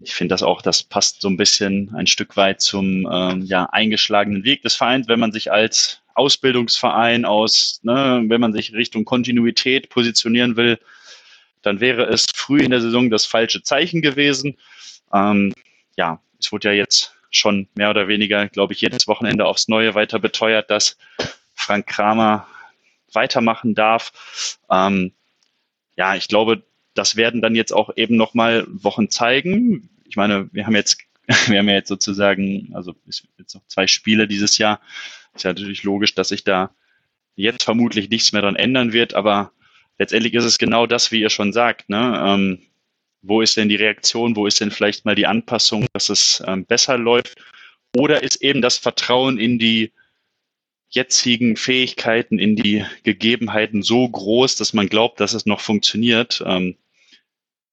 ich 0.00 0.14
finde 0.14 0.34
das 0.34 0.42
auch, 0.42 0.62
das 0.62 0.82
passt 0.82 1.22
so 1.22 1.28
ein 1.28 1.36
bisschen 1.36 1.94
ein 1.94 2.06
Stück 2.06 2.36
weit 2.36 2.60
zum 2.60 3.08
ähm, 3.10 3.42
ja, 3.42 3.66
eingeschlagenen 3.66 4.44
Weg 4.44 4.62
des 4.62 4.74
Vereins, 4.74 5.08
wenn 5.08 5.20
man 5.20 5.32
sich 5.32 5.52
als 5.52 6.02
Ausbildungsverein 6.14 7.24
aus, 7.24 7.80
ne, 7.82 8.22
wenn 8.26 8.40
man 8.40 8.52
sich 8.52 8.72
Richtung 8.72 9.04
Kontinuität 9.04 9.88
positionieren 9.88 10.56
will, 10.56 10.78
dann 11.62 11.80
wäre 11.80 12.04
es 12.04 12.26
früh 12.34 12.60
in 12.60 12.70
der 12.70 12.80
Saison 12.80 13.10
das 13.10 13.26
falsche 13.26 13.62
Zeichen 13.62 14.02
gewesen. 14.02 14.56
Ähm, 15.12 15.52
ja, 15.96 16.20
es 16.38 16.52
wurde 16.52 16.68
ja 16.68 16.74
jetzt 16.74 17.14
schon 17.30 17.68
mehr 17.74 17.90
oder 17.90 18.06
weniger, 18.06 18.48
glaube 18.48 18.74
ich, 18.74 18.80
jedes 18.80 19.08
Wochenende 19.08 19.46
aufs 19.46 19.68
Neue 19.68 19.94
weiter 19.94 20.18
beteuert, 20.18 20.70
dass 20.70 20.96
Frank 21.54 21.86
Kramer 21.86 22.46
weitermachen 23.12 23.74
darf. 23.74 24.58
Ähm, 24.70 25.12
ja, 25.96 26.14
ich 26.14 26.28
glaube, 26.28 26.62
das 26.94 27.16
werden 27.16 27.42
dann 27.42 27.54
jetzt 27.54 27.72
auch 27.72 27.90
eben 27.96 28.16
nochmal 28.16 28.66
Wochen 28.68 29.10
zeigen. 29.10 29.88
Ich 30.04 30.16
meine, 30.16 30.48
wir 30.52 30.66
haben 30.66 30.76
jetzt, 30.76 30.98
wir 31.46 31.58
haben 31.58 31.68
ja 31.68 31.74
jetzt 31.74 31.88
sozusagen, 31.88 32.70
also 32.74 32.94
jetzt 33.38 33.54
noch 33.54 33.66
zwei 33.66 33.86
Spiele 33.86 34.28
dieses 34.28 34.58
Jahr. 34.58 34.80
Ist 35.34 35.44
ja 35.44 35.50
natürlich 35.50 35.82
logisch, 35.82 36.14
dass 36.14 36.28
sich 36.28 36.44
da 36.44 36.74
jetzt 37.36 37.64
vermutlich 37.64 38.08
nichts 38.08 38.32
mehr 38.32 38.42
dran 38.42 38.56
ändern 38.56 38.92
wird, 38.92 39.14
aber 39.14 39.52
letztendlich 39.98 40.34
ist 40.34 40.44
es 40.44 40.58
genau 40.58 40.86
das, 40.86 41.10
wie 41.10 41.20
ihr 41.20 41.30
schon 41.30 41.52
sagt. 41.52 41.88
Ne? 41.88 42.22
Ähm, 42.24 42.62
wo 43.22 43.40
ist 43.40 43.56
denn 43.56 43.68
die 43.68 43.76
Reaktion, 43.76 44.36
wo 44.36 44.46
ist 44.46 44.60
denn 44.60 44.70
vielleicht 44.70 45.04
mal 45.04 45.14
die 45.14 45.26
Anpassung, 45.26 45.86
dass 45.92 46.10
es 46.10 46.42
ähm, 46.46 46.64
besser 46.66 46.98
läuft? 46.98 47.36
Oder 47.96 48.22
ist 48.22 48.42
eben 48.42 48.60
das 48.60 48.78
Vertrauen 48.78 49.38
in 49.38 49.58
die 49.58 49.92
jetzigen 50.90 51.56
Fähigkeiten, 51.56 52.38
in 52.38 52.54
die 52.54 52.84
Gegebenheiten 53.02 53.82
so 53.82 54.08
groß, 54.08 54.56
dass 54.56 54.74
man 54.74 54.88
glaubt, 54.88 55.20
dass 55.20 55.32
es 55.32 55.46
noch 55.46 55.60
funktioniert? 55.60 56.42
Ähm, 56.46 56.76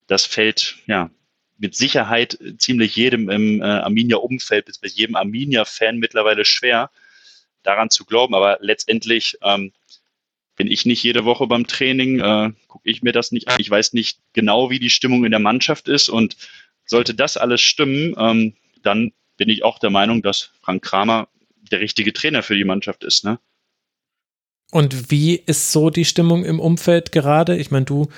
das 0.07 0.25
fällt 0.25 0.77
ja 0.87 1.11
mit 1.57 1.75
Sicherheit 1.75 2.39
ziemlich 2.57 2.95
jedem 2.95 3.29
im 3.29 3.61
äh, 3.61 3.65
Arminia-Umfeld, 3.65 4.65
bis 4.81 4.95
jedem 4.95 5.15
Arminia-Fan 5.15 5.97
mittlerweile 5.97 6.43
schwer, 6.43 6.89
daran 7.63 7.89
zu 7.89 8.05
glauben. 8.05 8.35
Aber 8.35 8.57
letztendlich 8.61 9.37
ähm, 9.41 9.71
bin 10.55 10.67
ich 10.67 10.85
nicht 10.85 11.03
jede 11.03 11.25
Woche 11.25 11.47
beim 11.47 11.67
Training, 11.67 12.19
äh, 12.19 12.51
gucke 12.67 12.89
ich 12.89 13.01
mir 13.01 13.11
das 13.11 13.31
nicht 13.31 13.47
an. 13.47 13.57
Ich 13.59 13.69
weiß 13.69 13.93
nicht 13.93 14.19
genau, 14.33 14.69
wie 14.69 14.79
die 14.79 14.89
Stimmung 14.89 15.25
in 15.25 15.31
der 15.31 15.39
Mannschaft 15.39 15.87
ist. 15.87 16.09
Und 16.09 16.37
sollte 16.85 17.13
das 17.13 17.37
alles 17.37 17.61
stimmen, 17.61 18.15
ähm, 18.17 18.53
dann 18.83 19.11
bin 19.37 19.49
ich 19.49 19.63
auch 19.63 19.79
der 19.79 19.89
Meinung, 19.89 20.21
dass 20.21 20.51
Frank 20.61 20.83
Kramer 20.83 21.27
der 21.71 21.79
richtige 21.79 22.13
Trainer 22.13 22.43
für 22.43 22.55
die 22.55 22.65
Mannschaft 22.65 23.03
ist. 23.03 23.23
Ne? 23.23 23.39
Und 24.71 25.11
wie 25.11 25.35
ist 25.35 25.71
so 25.71 25.89
die 25.89 26.05
Stimmung 26.05 26.45
im 26.45 26.59
Umfeld 26.59 27.11
gerade? 27.11 27.57
Ich 27.57 27.71
meine, 27.71 27.85
du 27.85 28.09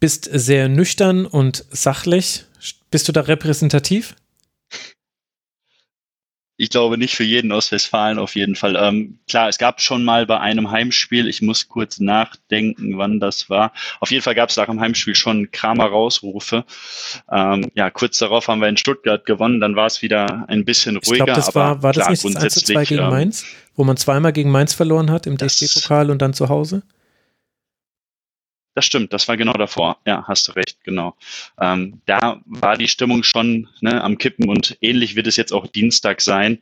bist 0.00 0.28
sehr 0.32 0.68
nüchtern 0.68 1.26
und 1.26 1.64
sachlich. 1.70 2.44
Bist 2.90 3.08
du 3.08 3.12
da 3.12 3.22
repräsentativ? 3.22 4.14
Ich 6.58 6.70
glaube 6.70 6.96
nicht 6.96 7.14
für 7.14 7.24
jeden 7.24 7.52
aus 7.52 7.70
Westfalen 7.70 8.18
auf 8.18 8.34
jeden 8.34 8.56
Fall. 8.56 8.76
Ähm, 8.76 9.18
klar, 9.28 9.48
es 9.48 9.58
gab 9.58 9.80
schon 9.80 10.04
mal 10.04 10.26
bei 10.26 10.40
einem 10.40 10.70
Heimspiel, 10.70 11.28
ich 11.28 11.42
muss 11.42 11.68
kurz 11.68 12.00
nachdenken, 12.00 12.96
wann 12.96 13.20
das 13.20 13.50
war. 13.50 13.72
Auf 14.00 14.10
jeden 14.10 14.22
Fall 14.22 14.34
gab 14.34 14.48
es 14.48 14.56
nach 14.56 14.66
dem 14.66 14.80
Heimspiel 14.80 15.14
schon 15.14 15.50
Kramer-Rausrufe. 15.50 16.64
Ähm, 17.30 17.70
ja, 17.74 17.90
kurz 17.90 18.18
darauf 18.18 18.48
haben 18.48 18.60
wir 18.60 18.68
in 18.68 18.78
Stuttgart 18.78 19.26
gewonnen, 19.26 19.60
dann 19.60 19.76
war 19.76 19.86
es 19.86 20.00
wieder 20.00 20.46
ein 20.48 20.64
bisschen 20.64 20.96
ruhiger. 20.96 21.12
Ich 21.12 21.24
glaube, 21.24 21.32
das 21.32 21.54
war, 21.54 21.82
war 21.82 21.92
das 21.92 22.08
nicht 22.08 22.24
das 22.24 22.42
1 22.42 22.54
zu 22.54 22.64
2 22.64 22.84
gegen 22.84 23.02
ähm, 23.02 23.10
Mainz, 23.10 23.44
wo 23.74 23.84
man 23.84 23.98
zweimal 23.98 24.32
gegen 24.32 24.50
Mainz 24.50 24.72
verloren 24.72 25.10
hat 25.10 25.26
im 25.26 25.36
DFB-Pokal 25.36 26.10
und 26.10 26.22
dann 26.22 26.32
zu 26.32 26.48
Hause? 26.48 26.82
Das 28.76 28.84
stimmt, 28.84 29.14
das 29.14 29.26
war 29.26 29.38
genau 29.38 29.54
davor. 29.54 29.96
Ja, 30.04 30.24
hast 30.28 30.48
du 30.48 30.52
recht, 30.52 30.84
genau. 30.84 31.16
Ähm, 31.58 32.02
da 32.04 32.42
war 32.44 32.76
die 32.76 32.88
Stimmung 32.88 33.22
schon 33.22 33.68
ne, 33.80 34.04
am 34.04 34.18
Kippen 34.18 34.50
und 34.50 34.76
ähnlich 34.82 35.16
wird 35.16 35.26
es 35.26 35.36
jetzt 35.36 35.54
auch 35.54 35.66
Dienstag 35.66 36.20
sein. 36.20 36.58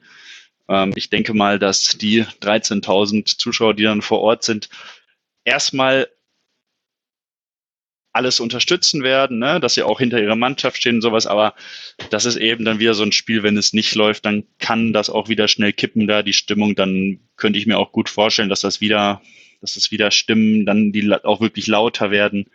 Ähm, 0.69 0.93
ich 0.95 1.11
denke 1.11 1.35
mal, 1.35 1.59
dass 1.59 1.99
die 1.99 2.23
13.000 2.23 3.36
Zuschauer, 3.36 3.74
die 3.74 3.82
dann 3.82 4.01
vor 4.01 4.20
Ort 4.20 4.45
sind, 4.45 4.69
erstmal 5.45 6.07
alles 8.12 8.39
unterstützen 8.39 9.03
werden, 9.03 9.41
ne? 9.41 9.59
dass 9.59 9.74
sie 9.74 9.82
auch 9.82 9.99
hinter 9.99 10.23
ihrer 10.23 10.36
Mannschaft 10.36 10.77
stehen 10.77 10.97
und 10.97 11.03
sowas, 11.03 11.27
aber 11.27 11.57
das 12.11 12.27
ist 12.27 12.36
eben 12.36 12.65
dann 12.65 12.78
wieder 12.78 12.95
so 12.95 13.03
ein 13.03 13.11
Spiel, 13.11 13.43
wenn 13.43 13.57
es 13.57 13.73
nicht 13.73 13.97
läuft, 13.97 14.24
dann 14.24 14.45
kann 14.61 14.93
das 14.93 15.11
auch 15.11 15.28
wieder 15.28 15.49
schnell 15.49 15.73
kippen 15.73 16.07
da, 16.07 16.23
die 16.23 16.32
Stimmung, 16.32 16.77
dann 16.77 17.19
könnte 17.36 17.59
ich 17.59 17.66
mir 17.66 17.77
auch 17.77 17.91
gut 17.91 18.09
vorstellen, 18.09 18.51
dass 18.51 18.61
das 18.61 18.81
wieder 18.81 19.20
dass 19.65 19.77
es 19.77 19.91
wieder 19.91 20.11
Stimmen 20.11 20.66
dann, 20.66 20.93
die 20.93 21.11
auch 21.24 21.41
wirklich 21.41 21.66
lauter 21.69 22.11
werden. 22.11 22.51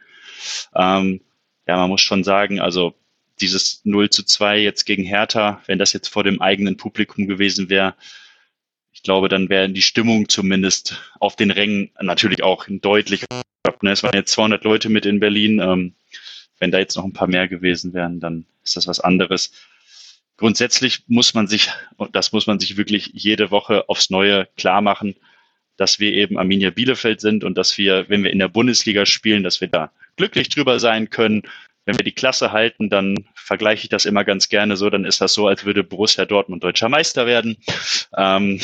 Ähm, 0.76 1.22
ja, 1.68 1.78
man 1.78 1.90
muss 1.90 2.02
schon 2.02 2.24
sagen, 2.24 2.60
also 2.60 2.94
dieses 3.42 3.82
0 3.84 4.12
zu 4.12 4.24
2 4.24 4.60
jetzt 4.60 4.86
gegen 4.86 5.04
Hertha, 5.04 5.60
wenn 5.66 5.80
das 5.80 5.92
jetzt 5.92 6.10
vor 6.10 6.24
dem 6.24 6.40
eigenen 6.40 6.78
Publikum 6.78 7.28
gewesen 7.28 7.68
wäre, 7.70 7.96
ich 8.92 9.02
glaube, 9.02 9.28
dann 9.28 9.50
wäre 9.50 9.70
die 9.70 9.82
Stimmung 9.82 10.30
zumindest 10.30 11.02
auf 11.20 11.36
den 11.36 11.50
Rängen 11.50 11.90
natürlich 12.00 12.44
auch 12.44 12.66
deutlich. 12.70 13.24
Ne? 13.82 13.92
Es 13.92 14.04
waren 14.04 14.16
jetzt 14.16 14.34
200 14.34 14.64
Leute 14.64 14.90
mit 14.90 15.08
in 15.08 15.20
Berlin. 15.20 15.60
Ähm, 15.60 15.96
wenn 16.60 16.70
da 16.70 16.78
jetzt 16.78 16.96
noch 16.96 17.06
ein 17.06 17.14
paar 17.14 17.28
mehr 17.28 17.48
gewesen 17.48 17.94
wären, 17.94 18.20
dann 18.20 18.46
ist 18.64 18.76
das 18.76 18.86
was 18.86 19.00
anderes. 19.00 19.52
Grundsätzlich 20.38 21.04
muss 21.08 21.34
man 21.34 21.48
sich, 21.48 21.70
das 22.12 22.34
muss 22.34 22.46
man 22.46 22.60
sich 22.60 22.78
wirklich 22.78 23.10
jede 23.14 23.50
Woche 23.50 23.90
aufs 23.90 24.12
Neue 24.12 24.48
klar 24.58 24.82
machen, 24.82 25.16
dass 25.80 26.00
wir 26.00 26.12
eben 26.12 26.38
Arminia 26.38 26.72
Bielefeld 26.72 27.22
sind 27.22 27.46
und 27.46 27.58
dass 27.58 27.78
wir, 27.78 28.06
wenn 28.10 28.24
wir 28.24 28.32
in 28.32 28.40
der 28.40 28.50
Bundesliga 28.50 29.06
spielen, 29.06 29.44
dass 29.44 29.62
wir 29.62 29.70
da 29.70 29.92
glücklich 30.18 30.50
drüber 30.50 30.78
sein 30.80 31.10
können. 31.10 31.44
Wenn 31.86 31.98
wir 31.98 32.04
die 32.04 32.12
Klasse 32.12 32.52
halten, 32.52 32.90
dann 32.90 33.16
vergleiche 33.34 33.84
ich 33.84 33.90
das 33.90 34.06
immer 34.06 34.26
ganz 34.26 34.50
gerne 34.50 34.76
so, 34.76 34.90
dann 34.90 35.06
ist 35.06 35.22
das 35.22 35.34
so, 35.34 35.48
als 35.48 35.64
würde 35.64 35.84
Borussia 35.84 36.26
Dortmund 36.26 36.64
deutscher 36.64 36.90
Meister 36.90 37.26
werden. 37.26 37.58
Ähm 38.18 38.60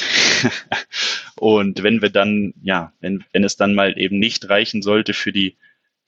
und 1.40 1.82
wenn 1.82 2.02
wir 2.02 2.10
dann, 2.10 2.54
ja, 2.62 2.92
wenn, 3.00 3.24
wenn 3.32 3.46
es 3.46 3.56
dann 3.56 3.74
mal 3.74 3.98
eben 3.98 4.20
nicht 4.20 4.50
reichen 4.50 4.82
sollte 4.82 5.14
für 5.14 5.32
die 5.32 5.56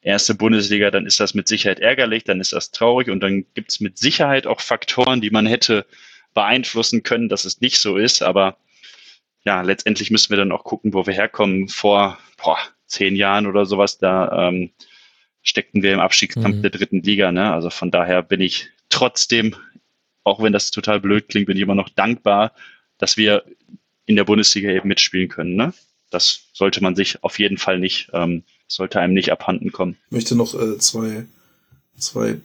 erste 0.02 0.36
Bundesliga, 0.36 0.92
dann 0.92 1.06
ist 1.06 1.22
das 1.22 1.34
mit 1.34 1.48
Sicherheit 1.48 1.80
ärgerlich, 1.80 2.26
dann 2.26 2.42
ist 2.42 2.52
das 2.52 2.72
traurig 2.72 3.10
und 3.10 3.22
dann 3.22 3.46
gibt 3.54 3.72
es 3.72 3.80
mit 3.80 3.98
Sicherheit 3.98 4.46
auch 4.46 4.60
Faktoren, 4.60 5.22
die 5.22 5.32
man 5.32 5.46
hätte 5.46 5.86
beeinflussen 6.34 7.02
können, 7.02 7.30
dass 7.30 7.46
es 7.46 7.62
nicht 7.62 7.80
so 7.80 7.96
ist. 7.96 8.22
Aber 8.22 8.58
ja, 9.48 9.62
letztendlich 9.62 10.12
müssen 10.12 10.30
wir 10.32 10.38
dann 10.38 10.52
auch 10.52 10.66
gucken, 10.66 10.94
wo 10.94 11.06
wir 11.08 11.14
herkommen. 11.14 11.70
Vor 11.70 12.18
boah, 12.36 12.58
zehn 12.86 13.16
Jahren 13.16 13.48
oder 13.48 13.66
sowas, 13.66 13.98
da 13.98 14.50
ähm, 14.50 14.72
steckten 15.42 15.82
wir 15.82 15.94
im 15.94 16.02
Abstiegskampf 16.02 16.58
mhm. 16.58 16.62
der 16.64 16.72
dritten 16.72 17.02
Liga. 17.02 17.32
Ne? 17.32 17.54
Also 17.54 17.70
von 17.70 17.90
daher 17.90 18.22
bin 18.24 18.42
ich 18.42 18.68
trotzdem, 18.90 19.56
auch 20.26 20.44
wenn 20.44 20.52
das 20.52 20.72
total 20.72 21.00
blöd 21.00 21.30
klingt, 21.30 21.48
bin 21.48 21.56
ich 21.56 21.64
immer 21.64 21.76
noch 21.76 21.88
dankbar, 21.88 22.52
dass 22.98 23.16
wir 23.16 23.46
in 24.06 24.18
der 24.18 24.26
Bundesliga 24.26 24.70
eben 24.70 24.90
mitspielen 24.90 25.30
können. 25.30 25.56
Ne? 25.56 25.74
Das 26.10 26.50
sollte 26.52 26.84
man 26.84 26.98
sich 26.98 27.24
auf 27.24 27.40
jeden 27.40 27.58
Fall 27.58 27.80
nicht, 27.80 28.10
ähm, 28.12 28.44
sollte 28.68 29.00
einem 29.00 29.14
nicht 29.14 29.32
abhanden 29.32 29.72
kommen. 29.72 29.96
Ich 30.08 30.12
möchte 30.12 30.36
noch 30.36 30.56
äh, 30.56 30.78
zwei, 30.78 31.26
zwei, 31.98 32.36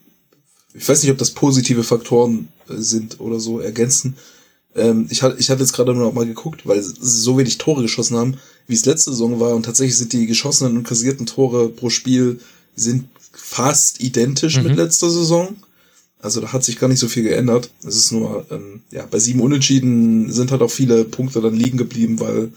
ich 0.72 0.88
weiß 0.88 1.02
nicht, 1.02 1.10
ob 1.10 1.18
das 1.18 1.32
positive 1.32 1.82
Faktoren 1.82 2.52
äh, 2.68 2.74
sind 2.76 3.18
oder 3.18 3.40
so 3.40 3.58
ergänzen. 3.58 4.16
Ähm, 4.74 5.07
ich, 5.11 5.23
hatte, 5.23 5.36
ich 5.39 5.51
hatte 5.51 5.61
jetzt 5.61 5.73
gerade 5.73 5.94
noch 5.94 6.12
mal 6.12 6.27
geguckt, 6.27 6.66
weil 6.66 6.82
sie 6.82 6.94
so 6.99 7.39
wenig 7.39 7.59
Tore 7.59 7.82
geschossen 7.82 8.16
haben, 8.16 8.36
wie 8.66 8.74
es 8.74 8.86
letzte 8.86 9.11
Saison 9.11 9.40
war. 9.40 9.55
Und 9.55 9.65
tatsächlich 9.65 9.97
sind 9.97 10.12
die 10.12 10.27
geschossenen 10.27 10.77
und 10.77 10.86
kassierten 10.86 11.27
Tore 11.27 11.69
pro 11.69 11.90
Spiel 11.90 12.40
sind 12.74 13.05
fast 13.32 14.03
identisch 14.03 14.57
mhm. 14.57 14.65
mit 14.65 14.77
letzter 14.77 15.11
Saison. 15.11 15.57
Also 16.20 16.40
da 16.40 16.53
hat 16.53 16.62
sich 16.62 16.78
gar 16.78 16.89
nicht 16.89 17.01
so 17.01 17.09
viel 17.09 17.24
geändert. 17.24 17.70
Es 17.85 17.97
ist 17.97 18.12
nur, 18.12 18.47
ähm, 18.51 18.81
ja, 18.93 19.07
bei 19.11 19.19
sieben 19.19 19.40
Unentschieden 19.40 20.32
sind 20.32 20.53
halt 20.53 20.62
auch 20.62 20.70
viele 20.70 21.05
Punkte 21.05 21.40
dann 21.40 21.55
liegen 21.55 21.78
geblieben, 21.78 22.20
weil 22.20 22.53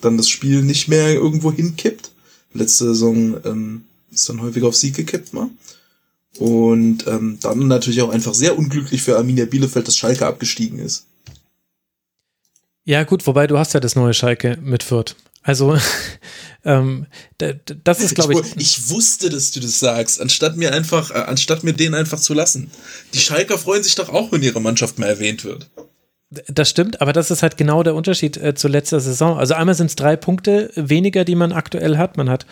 dann 0.00 0.16
das 0.16 0.28
Spiel 0.28 0.62
nicht 0.62 0.88
mehr 0.88 1.12
irgendwo 1.14 1.52
hinkippt. 1.52 2.10
Letzte 2.54 2.86
Saison 2.86 3.36
ähm, 3.44 3.84
ist 4.10 4.28
dann 4.28 4.40
häufig 4.40 4.62
auf 4.62 4.74
Sieg 4.74 4.96
gekippt 4.96 5.34
mal. 5.34 5.50
Und 6.38 7.06
ähm, 7.06 7.38
dann 7.42 7.68
natürlich 7.68 8.00
auch 8.00 8.08
einfach 8.08 8.34
sehr 8.34 8.56
unglücklich 8.56 9.02
für 9.02 9.18
Arminia 9.18 9.44
Bielefeld, 9.44 9.86
dass 9.86 9.96
Schalke 9.96 10.26
abgestiegen 10.26 10.78
ist. 10.78 11.04
Ja, 12.90 13.04
gut, 13.04 13.24
wobei 13.28 13.46
du 13.46 13.56
hast 13.56 13.72
ja 13.72 13.78
das 13.78 13.94
neue 13.94 14.12
Schalke 14.14 14.58
mit 14.60 14.82
Fürth. 14.82 15.14
Also, 15.44 15.78
ähm, 16.64 17.06
das 17.38 18.00
ist, 18.00 18.16
glaube 18.16 18.32
ich, 18.32 18.40
ich. 18.40 18.56
Ich 18.56 18.90
wusste, 18.90 19.30
dass 19.30 19.52
du 19.52 19.60
das 19.60 19.78
sagst, 19.78 20.20
anstatt 20.20 20.56
mir 20.56 20.72
einfach, 20.72 21.12
äh, 21.12 21.18
anstatt 21.18 21.62
mir 21.62 21.72
den 21.72 21.94
einfach 21.94 22.18
zu 22.18 22.34
lassen. 22.34 22.68
Die 23.14 23.20
Schalker 23.20 23.58
freuen 23.58 23.84
sich 23.84 23.94
doch 23.94 24.08
auch, 24.08 24.32
wenn 24.32 24.42
ihre 24.42 24.60
Mannschaft 24.60 24.98
mal 24.98 25.06
erwähnt 25.06 25.44
wird. 25.44 25.70
Das 26.30 26.70
stimmt, 26.70 27.00
aber 27.00 27.12
das 27.12 27.32
ist 27.32 27.42
halt 27.42 27.56
genau 27.56 27.82
der 27.82 27.96
Unterschied 27.96 28.36
äh, 28.36 28.54
zur 28.54 28.70
letzter 28.70 29.00
Saison. 29.00 29.36
Also 29.36 29.54
einmal 29.54 29.74
sind 29.74 29.86
es 29.86 29.96
drei 29.96 30.14
Punkte 30.14 30.70
weniger, 30.76 31.24
die 31.24 31.34
man 31.34 31.50
aktuell 31.50 31.98
hat. 31.98 32.16
Man 32.16 32.30
hat 32.30 32.46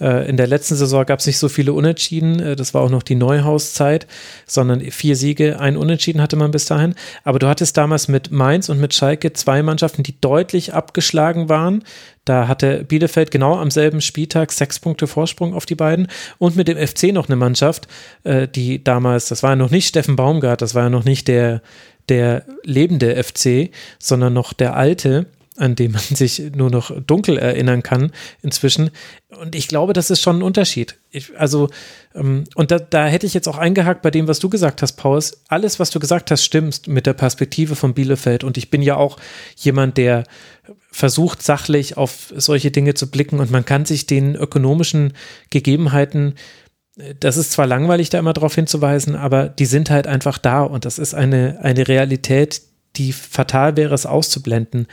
äh, 0.00 0.28
in 0.28 0.36
der 0.36 0.46
letzten 0.46 0.74
Saison 0.74 1.06
gab 1.06 1.20
es 1.20 1.26
nicht 1.26 1.38
so 1.38 1.48
viele 1.48 1.72
Unentschieden. 1.72 2.40
Äh, 2.40 2.56
das 2.56 2.74
war 2.74 2.82
auch 2.82 2.90
noch 2.90 3.02
die 3.02 3.14
Neuhauszeit, 3.14 4.06
sondern 4.46 4.82
vier 4.82 5.16
Siege, 5.16 5.58
ein 5.60 5.78
Unentschieden 5.78 6.20
hatte 6.20 6.36
man 6.36 6.50
bis 6.50 6.66
dahin. 6.66 6.94
Aber 7.24 7.38
du 7.38 7.48
hattest 7.48 7.78
damals 7.78 8.06
mit 8.06 8.30
Mainz 8.30 8.68
und 8.68 8.78
mit 8.78 8.92
Schalke 8.92 9.32
zwei 9.32 9.62
Mannschaften, 9.62 10.02
die 10.02 10.20
deutlich 10.20 10.74
abgeschlagen 10.74 11.48
waren. 11.48 11.84
Da 12.24 12.46
hatte 12.46 12.84
Bielefeld 12.84 13.30
genau 13.30 13.58
am 13.58 13.70
selben 13.70 14.00
Spieltag 14.00 14.52
sechs 14.52 14.78
Punkte 14.78 15.06
Vorsprung 15.08 15.54
auf 15.54 15.66
die 15.66 15.74
beiden 15.74 16.06
und 16.38 16.54
mit 16.54 16.68
dem 16.68 16.78
FC 16.78 17.12
noch 17.12 17.28
eine 17.28 17.36
Mannschaft, 17.36 17.88
äh, 18.22 18.46
die 18.46 18.84
damals, 18.84 19.26
das 19.26 19.42
war 19.42 19.50
ja 19.50 19.56
noch 19.56 19.70
nicht 19.70 19.88
Steffen 19.88 20.14
Baumgart, 20.14 20.62
das 20.62 20.74
war 20.76 20.84
ja 20.84 20.90
noch 20.90 21.04
nicht 21.04 21.26
der 21.26 21.62
der 22.08 22.44
lebende 22.64 23.22
FC, 23.22 23.70
sondern 23.98 24.32
noch 24.32 24.52
der 24.52 24.76
alte, 24.76 25.26
an 25.56 25.74
dem 25.74 25.92
man 25.92 26.02
sich 26.02 26.42
nur 26.54 26.70
noch 26.70 26.90
dunkel 27.06 27.38
erinnern 27.38 27.82
kann 27.82 28.12
inzwischen. 28.42 28.90
Und 29.28 29.54
ich 29.54 29.68
glaube, 29.68 29.92
das 29.92 30.10
ist 30.10 30.20
schon 30.20 30.38
ein 30.38 30.42
Unterschied. 30.42 30.98
Ich, 31.10 31.38
also, 31.38 31.68
ähm, 32.14 32.44
und 32.54 32.70
da, 32.70 32.78
da, 32.78 33.06
hätte 33.06 33.26
ich 33.26 33.34
jetzt 33.34 33.48
auch 33.48 33.58
eingehakt 33.58 34.02
bei 34.02 34.10
dem, 34.10 34.28
was 34.28 34.38
du 34.38 34.48
gesagt 34.48 34.82
hast, 34.82 34.92
Paus. 34.94 35.42
Alles, 35.48 35.78
was 35.78 35.90
du 35.90 36.00
gesagt 36.00 36.30
hast, 36.30 36.44
stimmt 36.44 36.88
mit 36.88 37.06
der 37.06 37.12
Perspektive 37.12 37.76
von 37.76 37.94
Bielefeld. 37.94 38.44
Und 38.44 38.56
ich 38.56 38.70
bin 38.70 38.82
ja 38.82 38.96
auch 38.96 39.18
jemand, 39.56 39.98
der 39.98 40.24
versucht, 40.90 41.42
sachlich 41.42 41.96
auf 41.96 42.32
solche 42.36 42.70
Dinge 42.70 42.94
zu 42.94 43.10
blicken. 43.10 43.40
Und 43.40 43.50
man 43.50 43.64
kann 43.64 43.84
sich 43.84 44.06
den 44.06 44.34
ökonomischen 44.34 45.12
Gegebenheiten 45.50 46.34
das 47.20 47.36
ist 47.36 47.52
zwar 47.52 47.66
langweilig, 47.66 48.10
da 48.10 48.18
immer 48.18 48.34
darauf 48.34 48.54
hinzuweisen, 48.54 49.16
aber 49.16 49.48
die 49.48 49.66
sind 49.66 49.90
halt 49.90 50.06
einfach 50.06 50.38
da 50.38 50.62
und 50.62 50.84
das 50.84 50.98
ist 50.98 51.14
eine, 51.14 51.58
eine 51.62 51.88
Realität, 51.88 52.62
die 52.96 53.12
fatal 53.12 53.76
wäre, 53.76 53.94
es 53.94 54.04
auszublenden. 54.04 54.86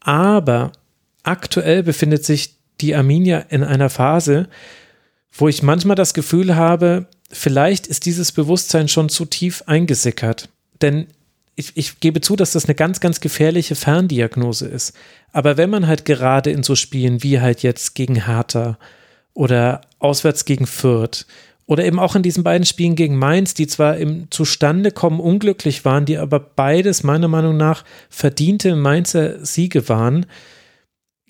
Aber 0.00 0.72
aktuell 1.22 1.82
befindet 1.82 2.24
sich 2.24 2.56
die 2.80 2.94
Arminia 2.94 3.38
in 3.48 3.64
einer 3.64 3.88
Phase, 3.88 4.48
wo 5.32 5.48
ich 5.48 5.62
manchmal 5.62 5.96
das 5.96 6.12
Gefühl 6.12 6.56
habe, 6.56 7.06
vielleicht 7.30 7.86
ist 7.86 8.04
dieses 8.04 8.32
Bewusstsein 8.32 8.88
schon 8.88 9.08
zu 9.08 9.24
tief 9.24 9.62
eingesickert. 9.66 10.50
Denn 10.82 11.06
ich, 11.54 11.72
ich, 11.74 12.00
gebe 12.00 12.20
zu, 12.20 12.36
dass 12.36 12.52
das 12.52 12.64
eine 12.66 12.74
ganz, 12.74 13.00
ganz 13.00 13.20
gefährliche 13.20 13.74
Ferndiagnose 13.74 14.66
ist. 14.66 14.94
Aber 15.32 15.56
wenn 15.56 15.70
man 15.70 15.86
halt 15.86 16.04
gerade 16.04 16.50
in 16.50 16.62
so 16.62 16.74
Spielen 16.74 17.22
wie 17.22 17.40
halt 17.40 17.62
jetzt 17.62 17.94
gegen 17.94 18.26
Hertha 18.26 18.78
oder 19.34 19.82
auswärts 19.98 20.44
gegen 20.44 20.66
Fürth 20.66 21.26
oder 21.66 21.84
eben 21.84 21.98
auch 21.98 22.16
in 22.16 22.22
diesen 22.22 22.42
beiden 22.42 22.66
Spielen 22.66 22.96
gegen 22.96 23.16
Mainz, 23.16 23.54
die 23.54 23.66
zwar 23.66 23.96
im 23.96 24.30
Zustandekommen 24.30 25.20
unglücklich 25.20 25.84
waren, 25.84 26.04
die 26.04 26.18
aber 26.18 26.40
beides 26.40 27.02
meiner 27.02 27.28
Meinung 27.28 27.56
nach 27.56 27.84
verdiente 28.10 28.76
Mainzer 28.76 29.44
Siege 29.44 29.88
waren. 29.88 30.26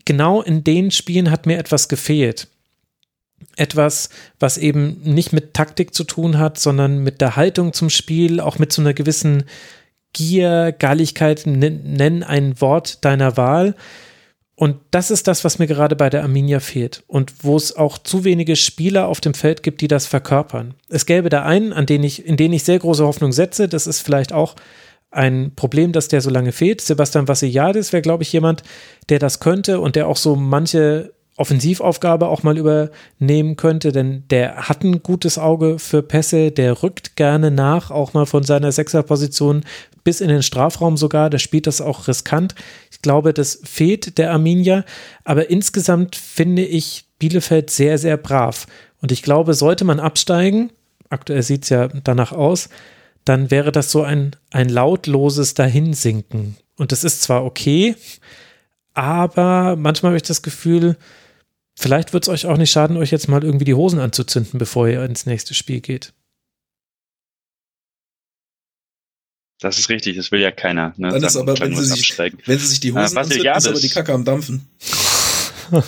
Genau 0.05 0.43
in 0.43 0.65
den 0.65 0.91
Spielen 0.91 1.31
hat 1.31 1.47
mir 1.47 1.59
etwas 1.59 1.89
gefehlt. 1.89 2.49
Etwas, 3.57 4.09
was 4.41 4.59
eben 4.59 5.01
nicht 5.05 5.33
mit 5.33 5.55
Taktik 5.55 5.95
zu 5.95 6.05
tun 6.05 6.39
hat, 6.39 6.59
sondern 6.59 7.05
mit 7.05 7.21
der 7.21 7.37
Haltung 7.37 7.73
zum 7.73 7.91
Spiel, 7.91 8.41
auch 8.41 8.59
mit 8.59 8.73
so 8.73 8.83
einer 8.83 8.95
gewissen 8.95 9.45
Gier, 10.13 10.73
Galligkeit, 10.73 11.43
nenn 11.47 12.23
ein 12.23 12.61
Wort 12.61 13.05
deiner 13.05 13.37
Wahl. 13.37 13.75
Und 14.63 14.77
das 14.93 15.11
ist 15.11 15.27
das, 15.27 15.43
was 15.43 15.59
mir 15.59 15.67
gerade 15.67 15.97
bei 15.97 16.09
der 16.09 16.23
Arminia 16.23 16.61
fehlt 16.61 17.03
und 17.09 17.33
wo 17.43 17.57
es 17.57 17.75
auch 17.75 17.99
zu 17.99 18.23
wenige 18.23 18.55
Spieler 18.55 19.09
auf 19.09 19.21
dem 19.21 19.35
Feld 19.35 19.65
gibt, 19.65 19.81
die 19.81 19.89
das 19.89 20.07
verkörpern. 20.07 20.75
Es 20.89 21.05
gäbe 21.05 21.31
da 21.31 21.43
einen, 21.43 21.73
an 21.73 21.85
den 21.85 22.05
ich, 22.05 22.25
in 22.25 22.37
den 22.37 22.53
ich 22.53 22.63
sehr 22.63 22.79
große 22.79 23.05
Hoffnung 23.05 23.33
setze. 23.33 23.69
Das 23.69 23.89
ist 23.89 24.03
vielleicht 24.03 24.33
auch 24.33 24.55
ein 25.11 25.51
Problem, 25.57 25.91
dass 25.91 26.07
der 26.07 26.21
so 26.21 26.31
lange 26.31 26.53
fehlt. 26.53 26.81
Sebastian 26.81 27.27
Vassiliadis 27.27 27.93
wäre, 27.93 28.03
glaube 28.03 28.23
ich, 28.23 28.33
jemand, 28.33 28.63
der 29.09 29.19
das 29.19 29.41
könnte 29.41 29.81
und 29.81 29.97
der 29.97 30.07
auch 30.07 30.17
so 30.17 30.37
manche 30.37 31.13
Offensivaufgabe 31.43 32.29
auch 32.29 32.45
mal 32.45 32.57
übernehmen 32.57 33.57
könnte, 33.57 33.91
denn 33.91 34.23
der 34.31 34.69
hat 34.69 34.85
ein 34.85 35.03
gutes 35.03 35.39
Auge 35.39 35.81
für 35.81 36.01
Pässe, 36.01 36.53
der 36.53 36.85
rückt 36.85 37.17
gerne 37.17 37.51
nach, 37.51 37.91
auch 37.91 38.15
mal 38.15 38.27
von 38.27 38.45
seiner 38.45 38.71
Sechserposition 38.71 39.65
bis 40.05 40.21
in 40.21 40.29
den 40.29 40.45
Strafraum 40.45 40.97
sogar, 40.97 41.31
der 41.31 41.39
spielt 41.39 41.67
das 41.67 41.81
auch 41.81 42.07
riskant. 42.07 42.55
Ich 42.93 43.03
glaube, 43.03 43.35
das 43.35 43.61
fehlt 43.65 44.19
der 44.19 44.31
Arminia, 44.31 44.85
aber 45.25 45.51
insgesamt 45.51 46.15
finde 46.15 46.65
ich 46.65 47.07
Bielefeld 47.19 47.71
sehr, 47.71 47.99
sehr 47.99 48.17
brav. 48.17 48.67
Und 49.01 49.11
ich 49.11 49.25
glaube, 49.25 49.55
sollte 49.55 49.85
man 49.85 49.99
absteigen, 49.99 50.71
aktuell 51.09 51.43
sieht 51.43 51.65
es 51.65 51.71
ja 51.71 51.89
danach 51.89 52.31
aus, 52.31 52.69
dann 53.25 53.51
wäre 53.51 53.73
das 53.73 53.91
so 53.91 54.05
ein, 54.05 54.37
ein 54.53 54.69
lautloses 54.69 55.55
Dahinsinken. 55.55 56.57
Und 56.77 56.93
das 56.93 57.03
ist 57.03 57.23
zwar 57.23 57.45
okay, 57.45 57.97
aber 58.95 59.77
manchmal 59.77 60.11
habe 60.11 60.17
ich 60.17 60.23
das 60.23 60.43
Gefühl, 60.43 60.97
Vielleicht 61.75 62.13
wird 62.13 62.25
es 62.25 62.29
euch 62.29 62.47
auch 62.47 62.57
nicht 62.57 62.71
schaden, 62.71 62.97
euch 62.97 63.11
jetzt 63.11 63.29
mal 63.29 63.43
irgendwie 63.43 63.65
die 63.65 63.75
Hosen 63.75 63.99
anzuzünden, 63.99 64.59
bevor 64.59 64.89
ihr 64.89 65.05
ins 65.05 65.27
nächste 65.27 65.55
Spiel 65.55 65.81
geht. 65.81 66.13
Das 69.59 69.79
ist 69.79 69.89
richtig, 69.89 70.17
das 70.17 70.33
will 70.33 70.41
ja 70.41 70.51
keiner. 70.51 70.93
Ne? 70.97 71.11
Dann 71.11 71.23
ist 71.23 71.37
aber, 71.37 71.59
wenn 71.61 71.77
sie, 71.77 71.85
sich, 71.85 72.19
wenn 72.19 72.59
sie 72.59 72.67
sich 72.67 72.81
die 72.81 72.93
Hosen 72.93 73.17
äh, 73.17 73.21
anzünden, 73.21 73.57
ist 73.57 73.67
aber 73.69 73.81
die 73.81 73.89
Kacke 73.89 74.13
am 74.13 74.25
Dampfen. 74.25 74.69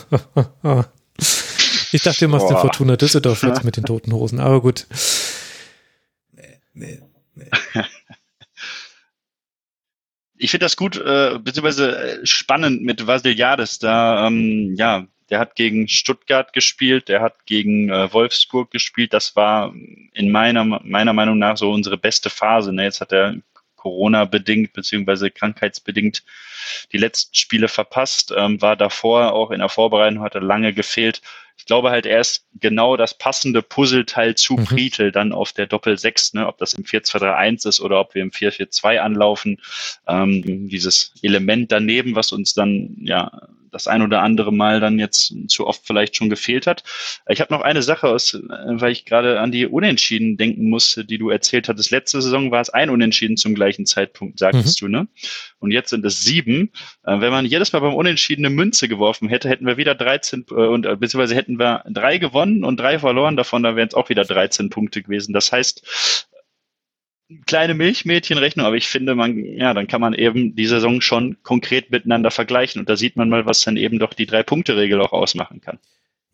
ich 1.92 2.02
dachte, 2.02 2.24
du 2.24 2.28
machst 2.28 2.46
Boah. 2.46 2.52
eine 2.52 2.60
Fortuna 2.60 2.96
Düsseldorf 2.96 3.42
jetzt 3.42 3.64
mit 3.64 3.76
den 3.76 3.84
toten 3.84 4.12
Hosen, 4.12 4.38
aber 4.38 4.60
gut. 4.62 4.86
Nee, 6.32 6.60
nee, 6.72 7.02
nee. 7.34 7.50
ich 10.36 10.50
finde 10.52 10.66
das 10.66 10.76
gut, 10.76 10.96
äh, 10.96 11.38
beziehungsweise 11.40 11.98
äh, 11.98 12.26
spannend 12.26 12.82
mit 12.82 13.06
Vasiliades 13.06 13.80
da, 13.80 14.28
ähm, 14.28 14.74
ja, 14.76 15.08
der 15.30 15.38
hat 15.38 15.56
gegen 15.56 15.88
Stuttgart 15.88 16.52
gespielt, 16.52 17.08
der 17.08 17.20
hat 17.20 17.46
gegen 17.46 17.88
äh, 17.90 18.12
Wolfsburg 18.12 18.70
gespielt. 18.70 19.12
Das 19.12 19.36
war 19.36 19.74
in 20.12 20.30
meiner, 20.30 20.64
meiner 20.64 21.12
Meinung 21.12 21.38
nach 21.38 21.56
so 21.56 21.70
unsere 21.70 21.96
beste 21.96 22.30
Phase. 22.30 22.72
Ne? 22.72 22.84
Jetzt 22.84 23.00
hat 23.00 23.12
er 23.12 23.36
Corona-bedingt 23.76 24.72
beziehungsweise 24.72 25.30
krankheitsbedingt 25.30 26.22
die 26.92 26.98
letzten 26.98 27.34
Spiele 27.34 27.68
verpasst, 27.68 28.32
ähm, 28.34 28.60
war 28.62 28.76
davor 28.76 29.32
auch 29.34 29.50
in 29.50 29.58
der 29.58 29.68
Vorbereitung, 29.68 30.22
hatte 30.22 30.38
lange 30.38 30.72
gefehlt. 30.72 31.20
Ich 31.56 31.66
glaube 31.66 31.90
halt, 31.90 32.06
er 32.06 32.20
ist 32.20 32.46
genau 32.58 32.96
das 32.96 33.16
passende 33.16 33.62
Puzzleteil 33.62 34.34
zu 34.34 34.54
mhm. 34.54 34.64
Pritel 34.64 35.12
dann 35.12 35.32
auf 35.32 35.52
der 35.52 35.66
Doppel-6, 35.66 36.36
ne? 36.36 36.46
ob 36.48 36.58
das 36.58 36.72
im 36.72 36.84
4-2-3-1 36.84 37.68
ist 37.68 37.80
oder 37.80 38.00
ob 38.00 38.14
wir 38.14 38.22
im 38.22 38.30
4-4-2 38.30 38.98
anlaufen. 38.98 39.60
Ähm, 40.08 40.68
dieses 40.68 41.12
Element 41.22 41.70
daneben, 41.70 42.16
was 42.16 42.32
uns 42.32 42.54
dann 42.54 42.96
ja 43.00 43.30
das 43.74 43.88
ein 43.88 44.02
oder 44.02 44.22
andere 44.22 44.52
Mal 44.52 44.80
dann 44.80 44.98
jetzt 44.98 45.34
zu 45.48 45.66
oft 45.66 45.82
vielleicht 45.84 46.16
schon 46.16 46.30
gefehlt 46.30 46.66
hat. 46.66 46.84
Ich 47.28 47.40
habe 47.40 47.52
noch 47.52 47.62
eine 47.62 47.82
Sache, 47.82 48.08
aus, 48.08 48.38
weil 48.48 48.92
ich 48.92 49.04
gerade 49.04 49.40
an 49.40 49.52
die 49.52 49.66
Unentschieden 49.66 50.36
denken 50.36 50.70
musste, 50.70 51.04
die 51.04 51.18
du 51.18 51.28
erzählt 51.28 51.68
hattest. 51.68 51.90
Letzte 51.90 52.22
Saison 52.22 52.50
war 52.50 52.60
es 52.60 52.70
ein 52.70 52.88
Unentschieden 52.90 53.36
zum 53.36 53.54
gleichen 53.54 53.84
Zeitpunkt, 53.84 54.38
sagtest 54.38 54.80
mhm. 54.80 54.86
du, 54.86 54.92
ne? 54.92 55.08
Und 55.58 55.70
jetzt 55.70 55.90
sind 55.90 56.04
es 56.04 56.22
sieben. 56.22 56.70
Äh, 57.04 57.20
wenn 57.20 57.32
man 57.32 57.46
jedes 57.46 57.72
Mal 57.72 57.80
beim 57.80 57.94
Unentschieden 57.94 58.44
eine 58.44 58.54
Münze 58.54 58.88
geworfen 58.88 59.28
hätte, 59.28 59.48
hätten 59.48 59.66
wir 59.66 59.76
wieder 59.76 59.94
13 59.94 60.46
äh, 60.50 60.54
und 60.54 60.86
äh, 60.86 60.96
beziehungsweise 60.96 61.34
hätten 61.34 61.58
wir 61.58 61.84
drei 61.90 62.18
gewonnen 62.18 62.64
und 62.64 62.78
drei 62.78 62.98
verloren 62.98 63.36
davon, 63.36 63.62
dann 63.62 63.76
wären 63.76 63.88
es 63.88 63.94
auch 63.94 64.08
wieder 64.08 64.24
13 64.24 64.70
Punkte 64.70 65.02
gewesen. 65.02 65.32
Das 65.32 65.50
heißt, 65.50 66.28
kleine 67.46 67.74
Milchmädchenrechnung, 67.74 68.66
aber 68.66 68.76
ich 68.76 68.86
finde, 68.86 69.14
man, 69.14 69.36
ja, 69.38 69.72
dann 69.74 69.86
kann 69.86 70.00
man 70.00 70.14
eben 70.14 70.54
die 70.54 70.66
Saison 70.66 71.00
schon 71.00 71.36
konkret 71.42 71.90
miteinander 71.90 72.30
vergleichen 72.30 72.80
und 72.80 72.88
da 72.88 72.96
sieht 72.96 73.16
man 73.16 73.28
mal, 73.28 73.46
was 73.46 73.62
dann 73.62 73.76
eben 73.76 73.98
doch 73.98 74.12
die 74.14 74.26
Drei-Punkte-Regel 74.26 75.00
auch 75.00 75.12
ausmachen 75.12 75.60
kann. 75.60 75.78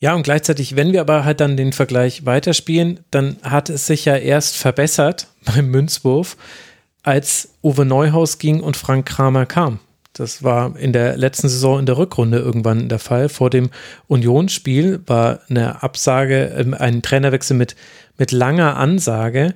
Ja, 0.01 0.15
und 0.15 0.23
gleichzeitig, 0.23 0.77
wenn 0.77 0.93
wir 0.93 1.03
aber 1.03 1.25
halt 1.25 1.41
dann 1.41 1.59
den 1.59 1.73
Vergleich 1.73 2.25
weiterspielen, 2.25 3.01
dann 3.11 3.37
hat 3.43 3.69
es 3.69 3.87
sich 3.87 4.07
ja 4.07 4.17
erst 4.17 4.57
verbessert 4.57 5.29
beim 5.45 5.71
Münzwurf, 5.71 6.37
als 7.03 7.55
Uwe 7.63 7.85
Neuhaus 7.85 8.39
ging 8.39 8.61
und 8.61 8.77
Frank 8.77 9.07
Kramer 9.07 9.47
kam. 9.47 9.79
Das 10.13 10.43
war 10.43 10.77
in 10.77 10.93
der 10.93 11.17
letzten 11.17 11.49
Saison 11.49 11.79
in 11.79 11.87
der 11.87 11.97
Rückrunde 11.97 12.39
irgendwann 12.39 12.89
der 12.89 12.99
Fall. 12.99 13.29
Vor 13.29 13.49
dem 13.49 13.71
Unionsspiel 14.09 15.01
war 15.07 15.41
eine 15.49 15.83
Absage, 15.83 16.53
ähm, 16.59 16.75
ein 16.75 17.01
Trainerwechsel 17.01 17.57
mit, 17.57 17.77
mit 18.19 18.33
langer 18.33 18.77
Ansage. 18.77 19.55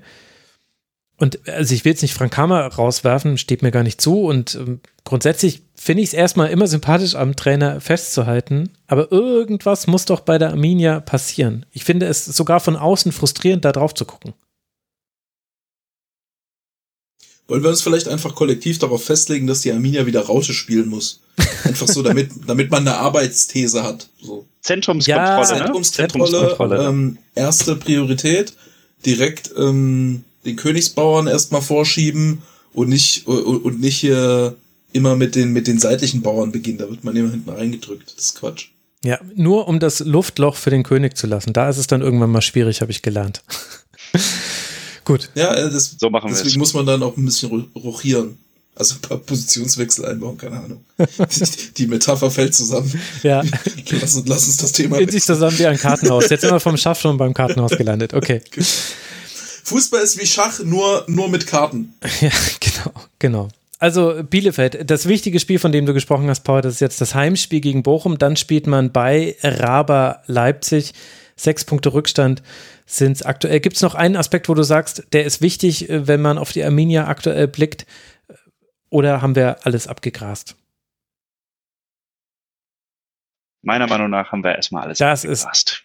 Und 1.16 1.48
also 1.48 1.74
ich 1.74 1.84
will 1.84 1.92
jetzt 1.92 2.02
nicht 2.02 2.14
Frank 2.14 2.36
Hammer 2.36 2.66
rauswerfen, 2.66 3.38
steht 3.38 3.62
mir 3.62 3.70
gar 3.70 3.84
nicht 3.84 4.00
zu. 4.00 4.24
Und 4.24 4.56
ähm, 4.56 4.80
grundsätzlich 5.04 5.62
finde 5.76 6.02
ich 6.02 6.08
es 6.08 6.14
erstmal 6.14 6.50
immer 6.50 6.66
sympathisch, 6.66 7.14
am 7.14 7.36
Trainer 7.36 7.80
festzuhalten. 7.80 8.70
Aber 8.88 9.12
irgendwas 9.12 9.86
muss 9.86 10.06
doch 10.06 10.20
bei 10.20 10.38
der 10.38 10.50
Arminia 10.50 11.00
passieren. 11.00 11.66
Ich 11.72 11.84
finde 11.84 12.06
es 12.06 12.24
sogar 12.24 12.58
von 12.58 12.76
außen 12.76 13.12
frustrierend, 13.12 13.64
da 13.64 13.70
drauf 13.72 13.94
zu 13.94 14.04
gucken. 14.04 14.34
Wollen 17.46 17.62
wir 17.62 17.70
uns 17.70 17.82
vielleicht 17.82 18.08
einfach 18.08 18.34
kollektiv 18.34 18.78
darauf 18.78 19.04
festlegen, 19.04 19.46
dass 19.46 19.60
die 19.60 19.70
Arminia 19.70 20.06
wieder 20.06 20.22
Raute 20.22 20.54
spielen 20.54 20.88
muss? 20.88 21.20
Einfach 21.64 21.86
so, 21.86 22.02
damit, 22.02 22.30
damit 22.46 22.70
man 22.70 22.88
eine 22.88 22.96
Arbeitsthese 22.96 23.82
hat. 23.82 24.08
So. 24.22 24.46
Zentrumskontrolle, 24.62 25.28
Ja, 25.28 25.38
ne? 25.38 25.82
Zentrumskontrolle, 25.82 26.30
Zentrumskontrolle. 26.48 26.88
ähm, 26.88 27.18
erste 27.34 27.76
Priorität, 27.76 28.54
direkt 29.04 29.50
ähm, 29.58 30.24
den 30.44 30.56
Königsbauern 30.56 31.26
erstmal 31.26 31.62
vorschieben 31.62 32.42
und 32.72 32.88
nicht 32.88 33.26
und, 33.26 33.80
nicht 33.80 33.96
hier 33.96 34.56
immer 34.92 35.16
mit 35.16 35.34
den 35.34 35.52
mit 35.52 35.66
den 35.66 35.78
seitlichen 35.78 36.22
Bauern 36.22 36.52
beginnen. 36.52 36.78
Da 36.78 36.88
wird 36.90 37.04
man 37.04 37.16
immer 37.16 37.30
hinten 37.30 37.50
reingedrückt. 37.50 38.12
Das 38.16 38.26
ist 38.26 38.34
Quatsch. 38.40 38.66
Ja, 39.04 39.18
nur 39.34 39.68
um 39.68 39.80
das 39.80 40.00
Luftloch 40.00 40.56
für 40.56 40.70
den 40.70 40.82
König 40.82 41.16
zu 41.16 41.26
lassen. 41.26 41.52
Da 41.52 41.68
ist 41.68 41.76
es 41.78 41.86
dann 41.86 42.00
irgendwann 42.00 42.30
mal 42.30 42.40
schwierig, 42.42 42.80
habe 42.80 42.90
ich 42.90 43.02
gelernt. 43.02 43.42
Gut. 45.04 45.28
Ja, 45.34 45.54
äh, 45.54 45.70
das, 45.70 45.96
So 46.00 46.08
machen 46.08 46.30
wir 46.30 46.34
deswegen 46.34 46.50
es. 46.52 46.56
muss 46.56 46.72
man 46.74 46.86
dann 46.86 47.02
auch 47.02 47.16
ein 47.16 47.24
bisschen 47.24 47.50
ro- 47.50 47.64
rochieren. 47.78 48.38
Also 48.76 48.94
ein 48.96 49.00
paar 49.02 49.18
Positionswechsel 49.18 50.04
einbauen, 50.06 50.36
keine 50.36 50.58
Ahnung. 50.58 50.84
Die 51.76 51.86
Metapher 51.86 52.30
fällt 52.30 52.54
zusammen. 52.54 52.92
Ja. 53.22 53.42
Lass, 54.00 54.14
uns- 54.16 54.26
lass 54.26 54.46
uns 54.46 54.56
das 54.56 54.72
Thema 54.72 54.98
In 54.98 55.08
sich 55.10 55.22
zusammen 55.22 55.56
wie 55.58 55.66
ein 55.66 55.78
Kartenhaus. 55.78 56.28
Jetzt 56.30 56.40
sind 56.40 56.50
wir 56.50 56.58
vom 56.58 56.76
Schach 56.76 56.98
schon 56.98 57.16
beim 57.18 57.34
Kartenhaus 57.34 57.72
gelandet. 57.72 58.14
Okay. 58.14 58.40
Fußball 59.64 60.02
ist 60.02 60.18
wie 60.20 60.26
Schach, 60.26 60.60
nur, 60.60 61.04
nur 61.08 61.28
mit 61.28 61.46
Karten. 61.46 61.94
Ja, 62.20 62.30
genau, 62.60 62.92
genau. 63.18 63.48
Also 63.80 64.22
Bielefeld, 64.22 64.88
das 64.90 65.06
wichtige 65.08 65.40
Spiel, 65.40 65.58
von 65.58 65.72
dem 65.72 65.84
du 65.84 65.92
gesprochen 65.92 66.28
hast, 66.30 66.40
Paul, 66.44 66.62
das 66.62 66.74
ist 66.74 66.80
jetzt 66.80 67.00
das 67.00 67.14
Heimspiel 67.14 67.60
gegen 67.60 67.82
Bochum. 67.82 68.16
Dann 68.18 68.36
spielt 68.36 68.66
man 68.66 68.92
bei 68.92 69.36
Raber 69.42 70.22
Leipzig. 70.26 70.92
Sechs 71.36 71.64
Punkte 71.64 71.92
Rückstand 71.92 72.42
sind 72.86 73.12
es 73.12 73.22
aktuell. 73.22 73.58
Gibt 73.60 73.76
es 73.76 73.82
noch 73.82 73.94
einen 73.96 74.16
Aspekt, 74.16 74.48
wo 74.48 74.54
du 74.54 74.62
sagst, 74.62 75.04
der 75.12 75.24
ist 75.24 75.42
wichtig, 75.42 75.90
äh, 75.90 76.06
wenn 76.06 76.22
man 76.22 76.38
auf 76.38 76.52
die 76.52 76.62
Arminia 76.64 77.08
aktuell 77.08 77.48
blickt? 77.48 77.84
Oder 78.90 79.20
haben 79.20 79.34
wir 79.34 79.66
alles 79.66 79.88
abgegrast? 79.88 80.54
Meiner 83.62 83.86
Meinung 83.86 84.10
nach 84.10 84.30
haben 84.30 84.44
wir 84.44 84.54
erstmal 84.54 84.84
alles 84.84 84.98
Das 84.98 85.24
ist- 85.24 85.40
abgegrast. 85.44 85.83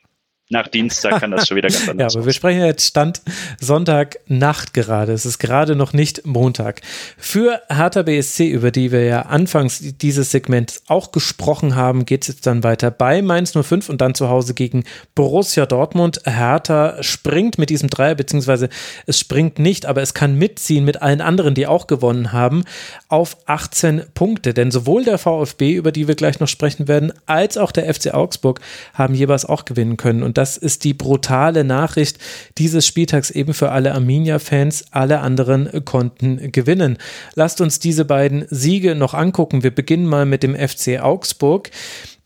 Nach 0.52 0.68
Dienstag 0.68 1.20
kann 1.20 1.30
das 1.30 1.48
schon 1.48 1.58
wieder 1.58 1.70
ganz 1.70 1.86
Ja, 1.86 1.92
anders 1.92 2.16
aber 2.16 2.26
wir 2.26 2.34
sprechen 2.34 2.62
ja 2.62 2.66
jetzt 2.66 2.84
Stand 2.84 3.22
Sonntagnacht 3.60 4.74
gerade. 4.74 5.14
Es 5.14 5.28
ist 5.28 5.38
gerade 5.38 5.76
noch 5.76 5.94
nicht 5.94 6.26
Montag. 6.26 6.82
Für 7.20 7.62
Hertha 7.70 8.02
BSC, 8.02 8.50
über 8.50 8.72
die 8.72 8.92
wir 8.92 9.04
ja 9.04 9.22
anfangs 9.24 9.80
dieses 9.80 10.32
Segments 10.32 10.82
auch 10.88 11.12
gesprochen 11.12 11.76
haben, 11.76 12.04
geht 12.06 12.24
es 12.24 12.30
jetzt 12.30 12.48
dann 12.48 12.64
weiter 12.64 12.90
bei 12.90 13.22
Mainz 13.22 13.52
05 13.52 13.90
und 13.90 14.02
dann 14.02 14.16
zu 14.16 14.30
Hause 14.30 14.56
gegen 14.56 14.86
Borussia 15.14 15.68
Dortmund. 15.68 16.22
Hertha 16.26 17.04
springt 17.04 17.60
mit 17.60 17.70
diesem 17.70 17.92
Dreier, 17.92 18.16
beziehungsweise 18.16 18.70
es 19.06 19.20
springt 19.20 19.60
nicht, 19.60 19.86
aber 19.86 20.02
es 20.02 20.16
kann 20.16 20.34
mitziehen 20.34 20.84
mit 20.84 21.04
allen 21.04 21.22
anderen, 21.22 21.54
die 21.54 21.68
auch 21.68 21.86
gewonnen 21.86 22.34
haben, 22.34 22.64
auf 23.08 23.38
18 23.46 24.02
Punkte. 24.16 24.56
Denn 24.56 24.72
sowohl 24.72 25.04
der 25.04 25.20
VfB, 25.20 25.76
über 25.76 25.92
die 25.92 26.08
wir 26.08 26.16
gleich 26.16 26.40
noch 26.40 26.48
sprechen 26.48 26.88
werden, 26.88 27.14
als 27.28 27.56
auch 27.56 27.72
der 27.72 27.94
FC 27.94 28.16
Augsburg 28.16 28.62
haben 28.96 29.14
jeweils 29.14 29.46
auch 29.46 29.64
gewinnen 29.66 29.96
können. 29.96 30.24
Und 30.24 30.39
das 30.40 30.56
ist 30.56 30.86
die 30.86 30.94
brutale 30.94 31.66
Nachricht 31.66 32.18
dieses 32.58 32.88
Spieltags 32.88 33.30
eben 33.30 33.54
für 33.54 33.74
alle 33.74 33.94
Arminia-Fans. 33.94 34.86
Alle 34.92 35.20
anderen 35.20 35.84
konnten 35.84 36.54
gewinnen. 36.54 36.98
Lasst 37.36 37.60
uns 37.60 37.80
diese 37.80 38.06
beiden 38.06 38.46
Siege 38.50 38.96
noch 38.96 39.14
angucken. 39.14 39.64
Wir 39.64 39.76
beginnen 39.76 40.06
mal 40.06 40.26
mit 40.26 40.42
dem 40.42 40.56
FC 40.56 41.02
Augsburg. 41.02 41.72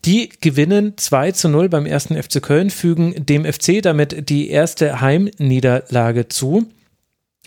Die 0.06 0.30
gewinnen 0.30 0.94
2 0.96 1.32
zu 1.32 1.50
0 1.50 1.70
beim 1.70 1.88
ersten 1.88 2.22
FC 2.22 2.40
Köln, 2.40 2.70
fügen 2.70 3.26
dem 3.26 3.52
FC 3.52 3.82
damit 3.82 4.30
die 4.30 4.50
erste 4.52 5.02
Heimniederlage 5.02 6.28
zu. 6.28 6.68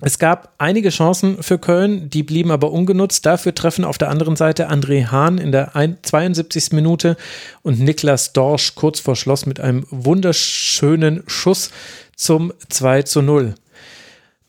Es 0.02 0.18
gab 0.18 0.52
einige 0.58 0.90
Chancen 0.90 1.42
für 1.42 1.58
Köln, 1.58 2.10
die 2.10 2.22
blieben 2.22 2.50
aber 2.50 2.70
ungenutzt. 2.70 3.24
Dafür 3.24 3.54
treffen 3.54 3.82
auf 3.84 3.96
der 3.96 4.10
anderen 4.10 4.36
Seite 4.36 4.70
André 4.70 5.06
Hahn 5.06 5.38
in 5.38 5.52
der 5.52 5.74
ein- 5.74 5.96
72. 6.02 6.72
Minute 6.72 7.16
und 7.62 7.80
Niklas 7.80 8.34
Dorsch 8.34 8.74
kurz 8.74 9.00
vor 9.00 9.16
Schluss 9.16 9.46
mit 9.46 9.58
einem 9.58 9.86
wunderschönen 9.90 11.22
Schuss 11.26 11.70
zum 12.14 12.52
2 12.68 13.02
zu 13.04 13.22
0. 13.22 13.54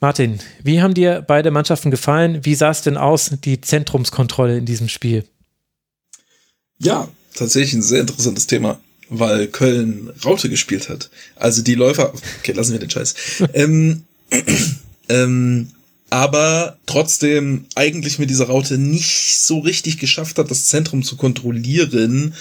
Martin, 0.02 0.40
wie 0.62 0.82
haben 0.82 0.94
dir 0.94 1.24
beide 1.26 1.50
Mannschaften 1.50 1.92
gefallen? 1.92 2.44
Wie 2.44 2.54
sah 2.56 2.70
es 2.72 2.82
denn 2.82 2.98
aus, 2.98 3.32
die 3.46 3.62
Zentrumskontrolle 3.62 4.58
in 4.58 4.66
diesem 4.66 4.90
Spiel? 4.90 5.24
Ja, 6.78 7.08
tatsächlich 7.34 7.74
ein 7.74 7.82
sehr 7.82 8.02
interessantes 8.02 8.48
Thema, 8.48 8.80
weil 9.10 9.48
Köln 9.48 10.12
Raute 10.26 10.50
gespielt 10.50 10.90
hat. 10.90 11.10
Also 11.38 11.64
die 11.64 11.76
Läufer, 11.76 12.14
okay, 12.40 12.52
lassen 12.52 12.74
wir 12.74 12.80
den 12.80 12.90
Scheiß. 12.90 13.16
ähm, 13.54 14.04
ähm, 15.10 15.70
aber 16.10 16.78
trotzdem 16.86 17.66
eigentlich 17.76 18.18
mit 18.18 18.30
dieser 18.30 18.48
Raute 18.48 18.78
nicht 18.78 19.40
so 19.40 19.60
richtig 19.60 19.98
geschafft 19.98 20.38
hat, 20.38 20.50
das 20.50 20.68
Zentrum 20.68 21.04
zu 21.04 21.18
kontrollieren, 21.18 22.34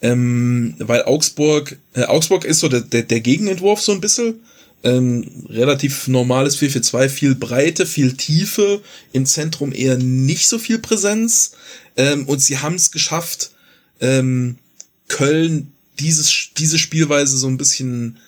ähm, 0.00 0.74
weil 0.78 1.02
Augsburg, 1.02 1.76
äh, 1.94 2.04
Augsburg 2.04 2.44
ist 2.44 2.60
so 2.60 2.68
der, 2.68 2.80
der, 2.80 3.02
der 3.02 3.20
Gegenentwurf 3.20 3.80
so 3.80 3.92
ein 3.92 4.00
bisschen. 4.00 4.40
Ähm, 4.84 5.26
relativ 5.48 6.06
normales 6.06 6.56
4-4-2, 6.60 7.08
viel 7.08 7.34
Breite, 7.34 7.84
viel 7.84 8.12
Tiefe, 8.16 8.80
im 9.12 9.26
Zentrum 9.26 9.72
eher 9.72 9.96
nicht 9.96 10.46
so 10.46 10.56
viel 10.60 10.78
Präsenz. 10.78 11.52
Ähm, 11.96 12.28
und 12.28 12.38
sie 12.40 12.58
haben 12.58 12.76
es 12.76 12.92
geschafft, 12.92 13.50
ähm, 14.00 14.56
Köln 15.08 15.72
dieses, 15.98 16.50
diese 16.56 16.78
Spielweise 16.78 17.36
so 17.36 17.48
ein 17.48 17.56
bisschen, 17.56 18.18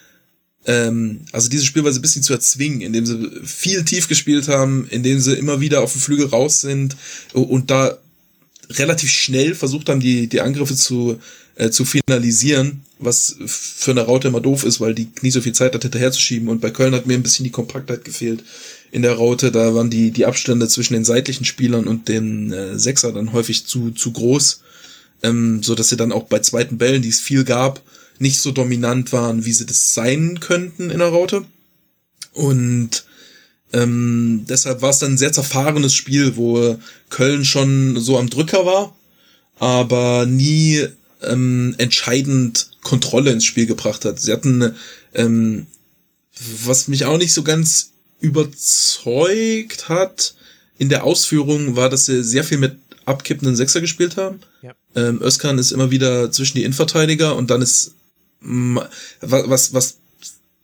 ähm, 0.67 1.21
also 1.33 1.49
diese 1.49 1.65
Spielweise 1.65 1.99
ein 1.99 2.03
bisschen 2.03 2.23
zu 2.23 2.33
erzwingen, 2.33 2.81
indem 2.81 3.07
sie 3.07 3.31
viel 3.45 3.85
tief 3.85 4.09
gespielt 4.09 4.49
haben, 4.49 4.87
indem 4.91 5.21
sie 5.21 5.35
immer 5.35 5.61
wieder 5.61 5.83
auf 5.83 5.93
dem 5.93 6.01
Flügel 6.01 6.27
raus 6.27 6.61
sind 6.61 6.97
und 7.33 7.71
da 7.71 7.99
relativ 8.71 9.11
schnell 9.11 9.55
versucht 9.55 9.89
haben, 9.89 10.01
die, 10.01 10.29
die 10.29 10.41
Angriffe 10.41 10.77
zu, 10.77 11.19
äh, 11.57 11.71
zu 11.71 11.85
finalisieren, 11.85 12.83
was 12.99 13.37
für 13.47 13.91
eine 13.91 14.03
Raute 14.03 14.29
immer 14.29 14.41
doof 14.41 14.65
ist, 14.65 14.81
weil 14.81 14.95
die 14.95 15.09
nie 15.23 15.31
so 15.31 15.41
viel 15.41 15.55
Zeit 15.55 15.75
hat, 15.75 15.83
hinterherzuschieben. 15.83 16.49
Und 16.49 16.61
bei 16.61 16.71
Köln 16.71 16.95
hat 16.95 17.07
mir 17.07 17.15
ein 17.15 17.23
bisschen 17.23 17.45
die 17.45 17.51
Kompaktheit 17.51 18.05
gefehlt 18.05 18.45
in 18.93 19.03
der 19.03 19.15
Raute. 19.15 19.51
Da 19.51 19.75
waren 19.75 19.91
die, 19.91 20.11
die 20.11 20.27
Abstände 20.27 20.69
zwischen 20.69 20.95
den 20.95 21.05
seitlichen 21.05 21.45
Spielern 21.45 21.87
und 21.87 22.09
den 22.09 22.53
äh, 22.53 22.79
Sechser 22.79 23.13
dann 23.13 23.33
häufig 23.33 23.67
zu, 23.67 23.91
zu 23.91 24.13
groß, 24.13 24.61
ähm, 25.23 25.63
so 25.63 25.75
dass 25.75 25.89
sie 25.89 25.97
dann 25.97 26.13
auch 26.13 26.25
bei 26.25 26.39
zweiten 26.41 26.79
Bällen, 26.79 27.03
die 27.03 27.09
es 27.09 27.21
viel 27.21 27.45
gab, 27.45 27.83
nicht 28.21 28.41
so 28.41 28.53
dominant 28.53 29.13
waren, 29.13 29.45
wie 29.45 29.53
sie 29.53 29.67
das 29.67 29.95
sein 29.95 30.41
könnten 30.41 30.91
in 30.91 30.99
der 30.99 31.09
Raute. 31.09 31.45
Und 32.33 33.05
ähm, 33.73 34.45
deshalb 34.49 34.83
war 34.83 34.91
es 34.91 34.99
dann 34.99 35.13
ein 35.13 35.19
sehr 35.19 35.33
zerfahrenes 35.33 35.95
Spiel, 35.95 36.37
wo 36.37 36.79
Köln 37.09 37.45
schon 37.45 37.99
so 37.99 38.19
am 38.19 38.29
Drücker 38.29 38.67
war, 38.67 38.95
aber 39.59 40.27
nie 40.27 40.87
ähm, 41.23 41.75
entscheidend 41.79 42.71
Kontrolle 42.83 43.33
ins 43.33 43.45
Spiel 43.45 43.67
gebracht 43.67 44.05
hat. 44.05 44.21
Sie 44.21 44.33
hatten, 44.33 44.75
ähm, 45.15 45.67
was 46.65 46.89
mich 46.89 47.07
auch 47.07 47.19
nicht 47.19 47.33
so 47.33 47.43
ganz 47.43 47.93
überzeugt 48.21 49.89
hat 49.89 50.35
in 50.79 50.91
der 50.91 51.05
Ausführung, 51.05 51.75
war, 51.75 51.89
dass 51.89 52.07
sie 52.07 52.23
sehr 52.23 52.45
viel 52.45 52.59
mit 52.59 52.77
abkippenden 53.07 53.57
Sechser 53.57 53.81
gespielt 53.81 54.17
haben. 54.17 54.41
Ja. 54.63 54.75
Ähm, 54.95 55.23
Özkan 55.23 55.59
ist 55.59 55.73
immer 55.73 55.91
wieder 55.91 56.31
zwischen 56.33 56.59
die 56.59 56.65
Innenverteidiger 56.65 57.35
und 57.37 57.51
dann 57.51 57.63
ist 57.63 57.95
was, 58.41 59.75
was, 59.75 59.97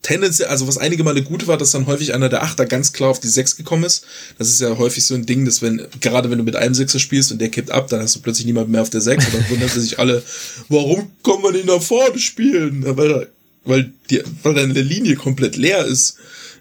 tendenziell, 0.07 0.49
also 0.49 0.69
was 0.69 0.79
einige 0.79 1.03
Male 1.03 1.23
gut 1.23 1.49
war, 1.49 1.59
dass 1.59 1.73
dann 1.73 1.87
häufig 1.87 2.15
einer 2.15 2.29
der 2.29 2.45
Achter 2.45 2.65
ganz 2.65 2.93
klar 2.93 3.11
auf 3.11 3.19
die 3.19 3.29
Sechs 3.29 3.57
gekommen 3.57 3.83
ist. 3.83 4.05
Das 4.39 4.49
ist 4.49 4.61
ja 4.61 4.79
häufig 4.79 5.05
so 5.05 5.15
ein 5.15 5.27
Ding, 5.27 5.45
dass 5.45 5.63
wenn, 5.63 5.85
gerade 6.01 6.31
wenn 6.31 6.39
du 6.39 6.45
mit 6.45 6.55
einem 6.55 6.75
Sechser 6.75 7.01
spielst 7.01 7.33
und 7.33 7.41
der 7.41 7.49
kippt 7.49 7.73
ab, 7.73 7.89
dann 7.89 8.01
hast 8.01 8.15
du 8.15 8.21
plötzlich 8.21 8.47
niemand 8.47 8.69
mehr 8.69 8.83
auf 8.83 8.91
der 8.91 9.01
Sechs 9.01 9.27
und 9.27 9.35
dann 9.35 9.51
wundern 9.51 9.69
sich 9.69 9.99
alle, 9.99 10.23
warum 10.69 11.11
kommen 11.23 11.43
wir 11.43 11.53
nicht 11.53 11.67
nach 11.67 11.83
vorne 11.83 12.21
spielen? 12.21 12.85
Weil, 12.97 13.29
weil, 13.65 13.93
die, 14.11 14.23
weil 14.45 14.55
deine 14.55 14.81
Linie 14.81 15.17
komplett 15.17 15.57
leer 15.57 15.85
ist. 15.85 16.19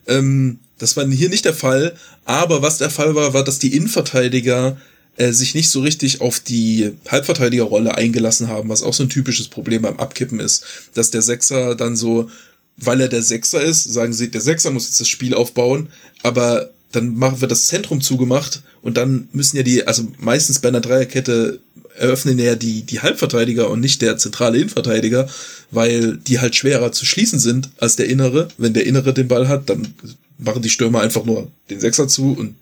Ähm, 0.07 0.57
das 0.79 0.97
war 0.97 1.07
hier 1.07 1.29
nicht 1.29 1.45
der 1.45 1.53
Fall, 1.53 1.95
aber 2.25 2.63
was 2.63 2.79
der 2.79 2.89
Fall 2.89 3.13
war, 3.13 3.33
war, 3.33 3.43
dass 3.43 3.59
die 3.59 3.75
Innenverteidiger 3.75 4.77
äh, 5.17 5.31
sich 5.31 5.55
nicht 5.55 5.69
so 5.69 5.81
richtig 5.81 6.21
auf 6.21 6.39
die 6.39 6.91
Halbverteidigerrolle 7.07 7.95
eingelassen 7.95 8.47
haben, 8.47 8.69
was 8.69 8.83
auch 8.83 8.93
so 8.93 9.03
ein 9.03 9.09
typisches 9.09 9.47
Problem 9.47 9.81
beim 9.81 9.97
Abkippen 9.97 10.39
ist, 10.39 10.65
dass 10.93 11.11
der 11.11 11.21
Sechser 11.21 11.75
dann 11.75 11.95
so, 11.95 12.29
weil 12.77 13.01
er 13.01 13.07
der 13.07 13.21
Sechser 13.21 13.61
ist, 13.61 13.83
sagen 13.85 14.13
sie, 14.13 14.29
der 14.29 14.41
Sechser 14.41 14.71
muss 14.71 14.87
jetzt 14.87 14.99
das 14.99 15.07
Spiel 15.07 15.33
aufbauen, 15.33 15.89
aber 16.23 16.71
dann 16.91 17.15
machen 17.15 17.41
wir 17.41 17.47
das 17.47 17.67
Zentrum 17.67 18.01
zugemacht 18.01 18.61
und 18.81 18.97
dann 18.97 19.29
müssen 19.31 19.57
ja 19.57 19.63
die, 19.63 19.85
also 19.85 20.07
meistens 20.17 20.59
bei 20.59 20.69
einer 20.69 20.81
Dreierkette 20.81 21.59
eröffnen 21.97 22.37
ja 22.39 22.55
die, 22.55 22.83
die 22.83 22.99
Halbverteidiger 22.99 23.69
und 23.69 23.79
nicht 23.79 24.01
der 24.01 24.17
zentrale 24.17 24.57
Innenverteidiger, 24.57 25.27
weil 25.71 26.17
die 26.17 26.39
halt 26.39 26.55
schwerer 26.55 26.91
zu 26.91 27.05
schließen 27.05 27.39
sind 27.39 27.69
als 27.77 27.95
der 27.95 28.07
Innere. 28.07 28.49
Wenn 28.57 28.73
der 28.73 28.85
Innere 28.85 29.13
den 29.13 29.27
Ball 29.27 29.47
hat, 29.47 29.69
dann 29.69 29.93
machen 30.37 30.61
die 30.61 30.69
Stürmer 30.69 31.01
einfach 31.01 31.25
nur 31.25 31.51
den 31.69 31.79
Sechser 31.79 32.07
zu 32.07 32.33
und 32.37 32.55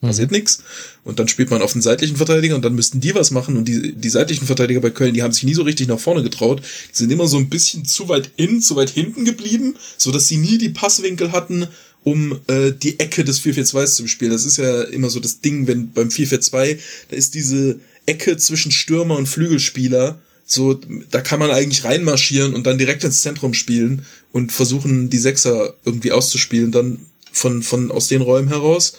passiert 0.00 0.30
nichts. 0.30 0.62
Und 1.04 1.18
dann 1.18 1.28
spielt 1.28 1.50
man 1.50 1.62
auf 1.62 1.72
den 1.72 1.82
seitlichen 1.82 2.16
Verteidiger 2.16 2.54
und 2.54 2.64
dann 2.64 2.74
müssten 2.74 3.00
die 3.00 3.14
was 3.14 3.30
machen. 3.30 3.56
Und 3.56 3.66
die, 3.66 3.92
die 3.94 4.08
seitlichen 4.08 4.46
Verteidiger 4.46 4.80
bei 4.80 4.90
Köln, 4.90 5.14
die 5.14 5.22
haben 5.22 5.32
sich 5.32 5.44
nie 5.44 5.54
so 5.54 5.62
richtig 5.62 5.88
nach 5.88 5.98
vorne 5.98 6.22
getraut. 6.22 6.62
Die 6.62 6.98
sind 6.98 7.10
immer 7.10 7.26
so 7.26 7.36
ein 7.36 7.48
bisschen 7.48 7.84
zu 7.84 8.08
weit 8.08 8.30
innen, 8.36 8.62
zu 8.62 8.76
weit 8.76 8.90
hinten 8.90 9.24
geblieben, 9.24 9.76
so 9.96 10.12
dass 10.12 10.28
sie 10.28 10.36
nie 10.36 10.58
die 10.58 10.68
Passwinkel 10.68 11.32
hatten, 11.32 11.66
um 12.04 12.38
äh, 12.46 12.72
die 12.72 13.00
Ecke 13.00 13.24
des 13.24 13.42
4-4-2s 13.42 13.96
zu 13.96 14.02
bespielen. 14.04 14.32
Das 14.32 14.46
ist 14.46 14.56
ja 14.56 14.82
immer 14.82 15.10
so 15.10 15.20
das 15.20 15.40
Ding, 15.40 15.66
wenn 15.66 15.92
beim 15.92 16.08
4-4-2, 16.08 16.78
da 17.10 17.16
ist 17.16 17.34
diese 17.34 17.80
Ecke 18.06 18.36
zwischen 18.36 18.72
Stürmer 18.72 19.16
und 19.16 19.26
Flügelspieler, 19.26 20.20
so, 20.50 20.80
da 21.10 21.20
kann 21.20 21.40
man 21.40 21.50
eigentlich 21.50 21.84
reinmarschieren 21.84 22.54
und 22.54 22.66
dann 22.66 22.78
direkt 22.78 23.04
ins 23.04 23.20
Zentrum 23.20 23.52
spielen 23.52 24.06
und 24.32 24.50
versuchen, 24.50 25.10
die 25.10 25.18
Sechser 25.18 25.74
irgendwie 25.84 26.12
auszuspielen, 26.12 26.72
dann 26.72 27.00
von, 27.30 27.62
von 27.62 27.90
aus 27.90 28.08
den 28.08 28.22
Räumen 28.22 28.48
heraus. 28.48 28.94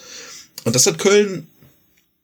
Und 0.64 0.76
das 0.76 0.86
hat 0.86 1.00
Köln 1.00 1.48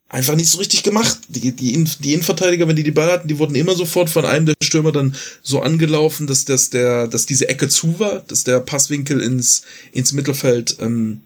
einfach 0.08 0.36
nicht 0.36 0.50
so 0.50 0.58
richtig 0.58 0.82
gemacht. 0.82 1.18
Die, 1.28 1.52
die, 1.52 1.84
die 1.84 2.12
Innenverteidiger, 2.12 2.68
wenn 2.68 2.76
die 2.76 2.82
die 2.82 2.90
Ball 2.90 3.10
hatten, 3.10 3.28
die 3.28 3.38
wurden 3.38 3.54
immer 3.54 3.74
sofort 3.74 4.10
von 4.10 4.24
einem 4.24 4.46
der 4.46 4.54
Stürmer 4.62 4.92
dann 4.92 5.16
so 5.42 5.60
angelaufen, 5.60 6.26
dass, 6.26 6.44
dass, 6.44 6.70
der, 6.70 7.08
dass 7.08 7.26
diese 7.26 7.48
Ecke 7.48 7.68
zu 7.68 7.98
war, 7.98 8.20
dass 8.20 8.44
der 8.44 8.60
Passwinkel 8.60 9.20
ins, 9.20 9.62
ins 9.92 10.12
Mittelfeld 10.12 10.76
ähm, 10.80 11.22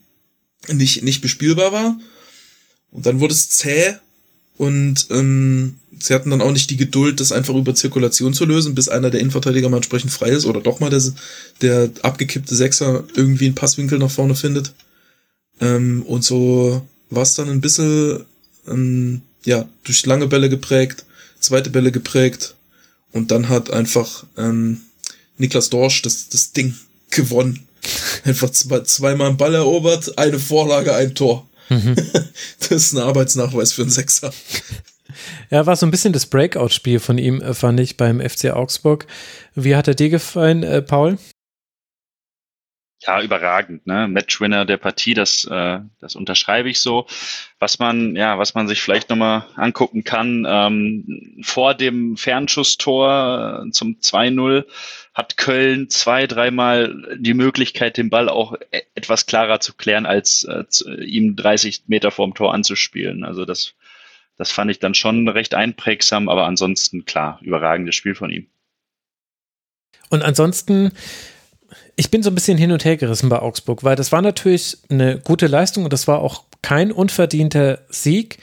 nicht, 0.68 1.02
nicht 1.02 1.20
bespielbar 1.20 1.72
war. 1.72 1.98
Und 2.90 3.06
dann 3.06 3.20
wurde 3.20 3.34
es 3.34 3.50
zäh 3.50 3.94
und 4.56 5.06
ähm, 5.10 5.76
sie 5.98 6.12
hatten 6.12 6.30
dann 6.30 6.42
auch 6.42 6.52
nicht 6.52 6.70
die 6.70 6.76
Geduld, 6.76 7.20
das 7.20 7.32
einfach 7.32 7.54
über 7.54 7.74
Zirkulation 7.74 8.34
zu 8.34 8.44
lösen, 8.44 8.74
bis 8.74 8.88
einer 8.88 9.10
der 9.10 9.20
Innenverteidiger 9.20 9.68
mal 9.68 9.78
entsprechend 9.78 10.12
frei 10.12 10.30
ist 10.30 10.44
oder 10.44 10.60
doch 10.60 10.80
mal 10.80 10.90
der, 10.90 11.02
der 11.62 11.90
abgekippte 12.02 12.54
Sechser 12.54 13.04
irgendwie 13.14 13.46
einen 13.46 13.54
Passwinkel 13.54 13.98
nach 13.98 14.10
vorne 14.10 14.34
findet. 14.34 14.74
Ähm, 15.60 16.02
und 16.02 16.24
so 16.24 16.86
war 17.10 17.22
es 17.22 17.34
dann 17.34 17.50
ein 17.50 17.60
bisschen 17.60 18.24
ähm, 18.66 19.22
ja, 19.44 19.68
durch 19.84 20.06
lange 20.06 20.26
Bälle 20.26 20.48
geprägt, 20.48 21.04
zweite 21.40 21.70
Bälle 21.70 21.92
geprägt 21.92 22.54
und 23.12 23.30
dann 23.30 23.48
hat 23.48 23.70
einfach 23.70 24.24
ähm, 24.36 24.82
Niklas 25.38 25.70
Dorsch 25.70 26.02
das, 26.02 26.28
das 26.28 26.52
Ding 26.52 26.74
gewonnen. 27.10 27.66
Einfach 28.24 28.50
zwei, 28.50 28.80
zweimal 28.80 29.28
einen 29.28 29.36
Ball 29.38 29.54
erobert, 29.54 30.18
eine 30.18 30.38
Vorlage, 30.38 30.94
ein 30.94 31.14
Tor. 31.14 31.48
Mhm. 31.70 31.96
das 32.60 32.70
ist 32.70 32.92
ein 32.92 32.98
Arbeitsnachweis 32.98 33.72
für 33.72 33.82
einen 33.82 33.90
Sechser. 33.90 34.32
Ja, 35.50 35.66
war 35.66 35.76
so 35.76 35.86
ein 35.86 35.90
bisschen 35.90 36.12
das 36.12 36.26
Breakout-Spiel 36.26 37.00
von 37.00 37.16
ihm, 37.16 37.40
äh, 37.40 37.54
fand 37.54 37.80
ich, 37.80 37.96
beim 37.96 38.20
FC 38.20 38.50
Augsburg. 38.50 39.06
Wie 39.54 39.74
hat 39.74 39.88
er 39.88 39.94
dir 39.94 40.10
gefallen, 40.10 40.62
äh, 40.62 40.82
Paul? 40.82 41.18
Ja, 43.06 43.22
überragend, 43.22 43.86
ne? 43.86 44.08
Matchwinner 44.08 44.66
der 44.66 44.76
Partie, 44.76 45.14
das, 45.14 45.44
äh, 45.44 45.80
das 46.00 46.16
unterschreibe 46.16 46.68
ich 46.68 46.80
so. 46.80 47.06
Was 47.58 47.78
man, 47.78 48.14
ja, 48.14 48.38
was 48.38 48.54
man 48.54 48.68
sich 48.68 48.82
vielleicht 48.82 49.08
nochmal 49.08 49.46
angucken 49.56 50.04
kann, 50.04 50.46
ähm, 50.46 51.38
vor 51.42 51.74
dem 51.74 52.18
Fernschusstor 52.18 53.64
äh, 53.66 53.70
zum 53.70 53.96
2-0 54.00 54.66
hat 55.14 55.38
Köln 55.38 55.88
zwei, 55.88 56.26
dreimal 56.26 57.16
die 57.18 57.34
Möglichkeit, 57.34 57.96
den 57.96 58.10
Ball 58.10 58.28
auch 58.28 58.54
e-, 58.70 58.82
etwas 58.94 59.24
klarer 59.24 59.60
zu 59.60 59.74
klären, 59.74 60.04
als 60.04 60.44
äh, 60.44 60.64
ihm 61.02 61.36
30 61.36 61.84
Meter 61.86 62.10
vorm 62.10 62.34
Tor 62.34 62.52
anzuspielen. 62.52 63.24
Also 63.24 63.46
das, 63.46 63.72
das 64.36 64.52
fand 64.52 64.70
ich 64.70 64.78
dann 64.78 64.94
schon 64.94 65.26
recht 65.26 65.54
einprägsam, 65.54 66.28
aber 66.28 66.44
ansonsten 66.44 67.06
klar, 67.06 67.38
überragendes 67.40 67.94
Spiel 67.94 68.14
von 68.14 68.30
ihm. 68.30 68.46
Und 70.10 70.22
ansonsten 70.22 70.92
ich 71.96 72.10
bin 72.10 72.22
so 72.22 72.30
ein 72.30 72.34
bisschen 72.34 72.58
hin 72.58 72.72
und 72.72 72.84
her 72.84 72.96
gerissen 72.96 73.28
bei 73.28 73.40
Augsburg, 73.40 73.84
weil 73.84 73.96
das 73.96 74.12
war 74.12 74.22
natürlich 74.22 74.78
eine 74.88 75.18
gute 75.18 75.46
Leistung 75.46 75.84
und 75.84 75.92
das 75.92 76.08
war 76.08 76.20
auch 76.20 76.44
kein 76.62 76.92
unverdienter 76.92 77.80
Sieg. 77.88 78.38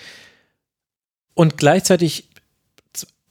Und 1.33 1.57
gleichzeitig 1.57 2.29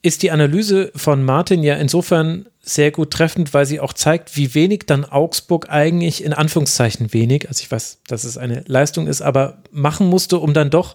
ist 0.02 0.22
die 0.22 0.30
Analyse 0.30 0.92
von 0.94 1.24
Martin 1.24 1.64
ja 1.64 1.74
insofern 1.74 2.46
sehr 2.60 2.90
gut 2.90 3.12
treffend, 3.12 3.54
weil 3.54 3.66
sie 3.66 3.80
auch 3.80 3.92
zeigt, 3.92 4.36
wie 4.36 4.54
wenig 4.54 4.82
dann 4.86 5.04
Augsburg 5.04 5.68
eigentlich 5.70 6.22
in 6.22 6.32
Anführungszeichen 6.32 7.12
wenig, 7.12 7.48
also 7.48 7.62
ich 7.62 7.70
weiß, 7.70 7.98
dass 8.06 8.24
es 8.24 8.38
eine 8.38 8.62
Leistung 8.66 9.06
ist, 9.06 9.22
aber 9.22 9.62
machen 9.70 10.08
musste, 10.08 10.38
um 10.38 10.54
dann 10.54 10.70
doch 10.70 10.94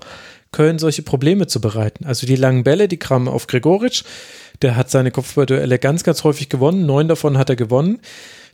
Köln 0.51 0.79
solche 0.79 1.01
Probleme 1.01 1.47
zu 1.47 1.61
bereiten. 1.61 2.05
Also 2.05 2.27
die 2.27 2.35
langen 2.35 2.63
Bälle, 2.63 2.87
die 2.87 2.97
kamen 2.97 3.27
auf 3.27 3.47
Gregoritsch, 3.47 4.03
der 4.61 4.75
hat 4.75 4.89
seine 4.89 5.11
Kopfballduelle 5.11 5.79
ganz, 5.79 6.03
ganz 6.03 6.23
häufig 6.23 6.49
gewonnen, 6.49 6.85
neun 6.85 7.07
davon 7.07 7.37
hat 7.37 7.49
er 7.49 7.55
gewonnen. 7.55 7.99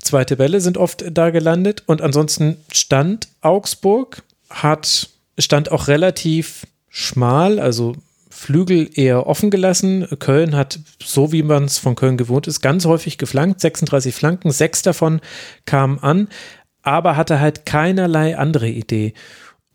Zweite 0.01 0.37
Welle 0.37 0.61
sind 0.61 0.77
oft 0.77 1.05
da 1.11 1.31
gelandet 1.31 1.83
und 1.85 2.01
ansonsten 2.01 2.57
stand 2.71 3.27
Augsburg, 3.41 4.23
hat, 4.49 5.09
stand 5.37 5.71
auch 5.71 5.87
relativ 5.87 6.65
schmal, 6.89 7.59
also 7.59 7.95
Flügel 8.29 8.89
eher 8.93 9.25
offen 9.25 9.49
gelassen. 9.49 10.07
Köln 10.19 10.55
hat, 10.55 10.79
so 11.03 11.31
wie 11.31 11.41
man 11.41 11.65
es 11.65 11.79
von 11.79 11.95
Köln 11.95 12.17
gewohnt 12.17 12.47
ist, 12.47 12.61
ganz 12.61 12.85
häufig 12.85 13.17
geflankt, 13.17 13.61
36 13.61 14.13
Flanken, 14.13 14.51
sechs 14.51 14.83
davon 14.83 15.21
kamen 15.65 15.99
an, 16.03 16.29
aber 16.83 17.17
hatte 17.17 17.39
halt 17.39 17.65
keinerlei 17.65 18.37
andere 18.37 18.69
Idee. 18.69 19.13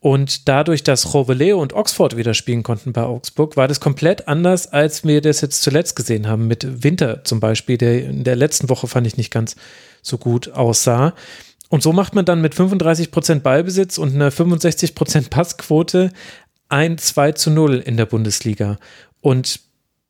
Und 0.02 0.48
dadurch, 0.48 0.82
dass 0.82 1.14
Roveleo 1.14 1.62
und 1.62 1.74
Oxford 1.74 2.16
wieder 2.16 2.34
spielen 2.34 2.64
konnten 2.64 2.92
bei 2.92 3.04
Augsburg, 3.04 3.56
war 3.56 3.68
das 3.68 3.78
komplett 3.78 4.26
anders, 4.26 4.66
als 4.66 5.04
wir 5.04 5.20
das 5.20 5.42
jetzt 5.42 5.62
zuletzt 5.62 5.94
gesehen 5.94 6.26
haben. 6.26 6.48
Mit 6.48 6.82
Winter 6.82 7.22
zum 7.22 7.38
Beispiel, 7.38 7.78
der 7.78 8.04
in 8.06 8.24
der 8.24 8.34
letzten 8.34 8.68
Woche 8.68 8.88
fand 8.88 9.06
ich 9.06 9.16
nicht 9.16 9.30
ganz 9.30 9.54
so 10.02 10.18
gut 10.18 10.50
aussah. 10.54 11.14
Und 11.68 11.84
so 11.84 11.92
macht 11.92 12.16
man 12.16 12.24
dann 12.24 12.40
mit 12.40 12.56
35 12.56 13.12
Prozent 13.12 13.44
Ballbesitz 13.44 13.96
und 13.96 14.12
einer 14.12 14.32
65 14.32 14.96
Prozent 14.96 15.30
Passquote 15.30 16.10
ein 16.68 16.98
2 16.98 17.30
zu 17.32 17.52
0 17.52 17.78
in 17.78 17.96
der 17.96 18.06
Bundesliga. 18.06 18.78
Und 19.20 19.60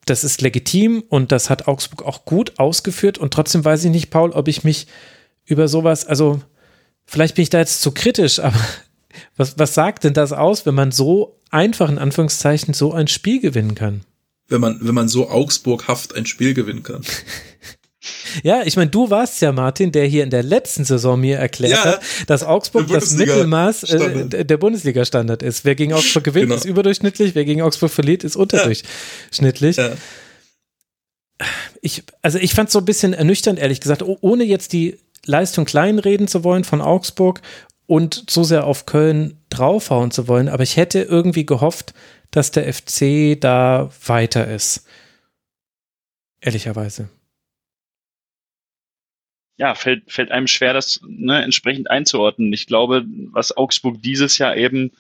das 0.07 0.25
ist 0.25 0.41
legitim 0.41 1.05
und 1.11 1.33
das 1.33 1.51
hat 1.51 1.69
Augsburg 1.69 2.07
auch 2.07 2.25
gut 2.25 2.59
ausgeführt. 2.59 3.19
Und 3.19 3.35
trotzdem 3.35 3.63
weiß 3.63 3.85
ich 3.85 3.91
nicht, 3.91 4.09
Paul, 4.09 4.31
ob 4.31 4.49
ich 4.49 4.65
mich 4.65 4.87
über 5.45 5.69
sowas, 5.69 6.07
also 6.07 6.41
vielleicht 7.05 7.35
bin 7.35 7.43
ich 7.43 7.51
da 7.51 7.59
jetzt 7.59 7.83
zu 7.83 7.93
kritisch, 7.93 8.39
aber 8.41 8.57
was, 9.37 9.59
was 9.59 9.75
sagt 9.75 10.05
denn 10.05 10.15
das 10.15 10.33
aus, 10.33 10.67
wenn 10.67 10.75
man 10.75 10.93
so 10.93 11.39
einfach 11.51 11.89
in 11.89 11.99
Anführungszeichen 11.99 12.75
so 12.75 12.93
ein 12.93 13.09
Spiel 13.09 13.41
gewinnen 13.41 13.75
kann? 13.75 14.03
Wenn 14.49 14.61
man, 14.61 14.79
wenn 14.81 14.95
man 14.95 15.09
so 15.09 15.31
Augsburghaft 15.31 16.15
ein 16.15 16.27
Spiel 16.27 16.55
gewinnen 16.55 16.83
kann. 16.83 17.03
Ja, 18.43 18.63
ich 18.65 18.77
meine, 18.77 18.91
du 18.91 19.11
warst 19.11 19.41
ja, 19.43 19.53
Martin, 19.53 19.93
der 19.93 20.07
hier 20.07 20.25
in 20.25 20.31
der 20.31 20.43
letzten 20.43 20.85
Saison 20.85 21.21
mir 21.21 21.39
erklärt 21.39 21.85
ja, 21.85 21.85
hat, 21.85 22.03
dass 22.27 22.43
Augsburg 22.43 22.89
das 22.89 23.13
Mittelmaß 23.15 23.85
äh, 23.85 24.45
der 24.45 24.57
Bundesliga-Standard 24.57 25.43
ist. 25.43 25.65
Wer 25.65 25.75
gegen 25.75 25.93
Augsburg 25.93 26.25
gewinnt, 26.25 26.47
genau. 26.47 26.57
ist 26.57 26.65
überdurchschnittlich, 26.65 27.35
wer 27.35 27.45
gegen 27.45 27.63
Augsburg 27.63 27.93
verliert, 27.93 28.25
ist 28.25 28.35
unterdurchschnittlich. 28.35 29.77
Ja. 29.77 29.93
Ich, 31.81 32.03
also 32.23 32.39
ich 32.39 32.55
fand 32.55 32.69
es 32.69 32.73
so 32.73 32.81
ein 32.81 32.85
bisschen 32.85 33.13
ernüchternd, 33.13 33.59
ehrlich 33.59 33.81
gesagt, 33.81 34.03
ohne 34.03 34.45
jetzt 34.45 34.73
die 34.73 34.99
Leistung 35.25 35.65
kleinreden 35.65 36.27
zu 36.27 36.45
wollen 36.45 36.65
von 36.65 36.81
Augsburg 36.81 37.41
und 37.87 38.31
so 38.31 38.45
sehr 38.45 38.67
auf 38.67 38.87
Köln 38.87 39.39
draufhauen 39.51 40.11
zu 40.11 40.29
wollen, 40.29 40.49
aber 40.49 40.63
ich 40.63 40.77
hätte 40.77 41.03
irgendwie 41.03 41.47
gehofft, 41.47 41.95
dass 42.31 42.51
der 42.51 42.73
FC 42.73 43.41
da 43.41 43.91
weiter 44.07 44.47
ist. 44.49 44.87
Ehrlicherweise. 46.41 47.09
Ja, 49.59 49.75
fällt, 49.75 50.11
fällt 50.11 50.31
einem 50.33 50.49
schwer, 50.49 50.73
das 50.73 51.01
ne, 51.07 51.43
entsprechend 51.43 51.91
einzuordnen. 51.91 52.53
Ich 52.53 52.67
glaube, 52.67 53.05
was 53.31 53.57
Augsburg 53.57 54.03
dieses 54.03 54.39
Jahr 54.39 54.57
eben 54.57 54.91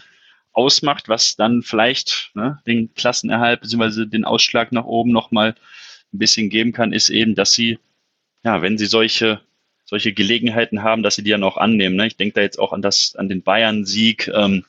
ausmacht, 0.53 1.09
was 1.09 1.37
dann 1.37 1.63
vielleicht 1.63 2.31
ne, 2.35 2.61
den 2.67 2.93
Klassenerhalt 2.95 3.63
bzw. 3.63 4.07
den 4.07 4.25
Ausschlag 4.25 4.71
nach 4.71 4.85
oben 4.85 5.11
nochmal 5.11 5.55
ein 6.13 6.19
bisschen 6.19 6.51
geben 6.51 6.73
kann, 6.73 6.93
ist 6.93 7.09
eben, 7.09 7.35
dass 7.35 7.55
sie, 7.55 7.79
ja, 8.45 8.61
wenn 8.63 8.77
sie 8.79 8.87
solche 8.87 9.41
solche 9.85 10.13
Gelegenheiten 10.13 10.83
haben, 10.83 11.03
dass 11.03 11.17
sie 11.17 11.23
die 11.23 11.31
dann 11.31 11.45
auch 11.45 11.57
annehmen. 11.57 11.97
Ne? 11.97 12.07
Ich 12.07 12.17
denke 12.17 12.35
da 12.35 12.41
jetzt 12.41 12.59
auch 12.59 12.73
an 12.73 12.83
das, 12.83 13.15
an 13.17 13.29
den 13.29 13.43
Bayern-Sieg, 13.43 14.31
ähm, 14.35 14.65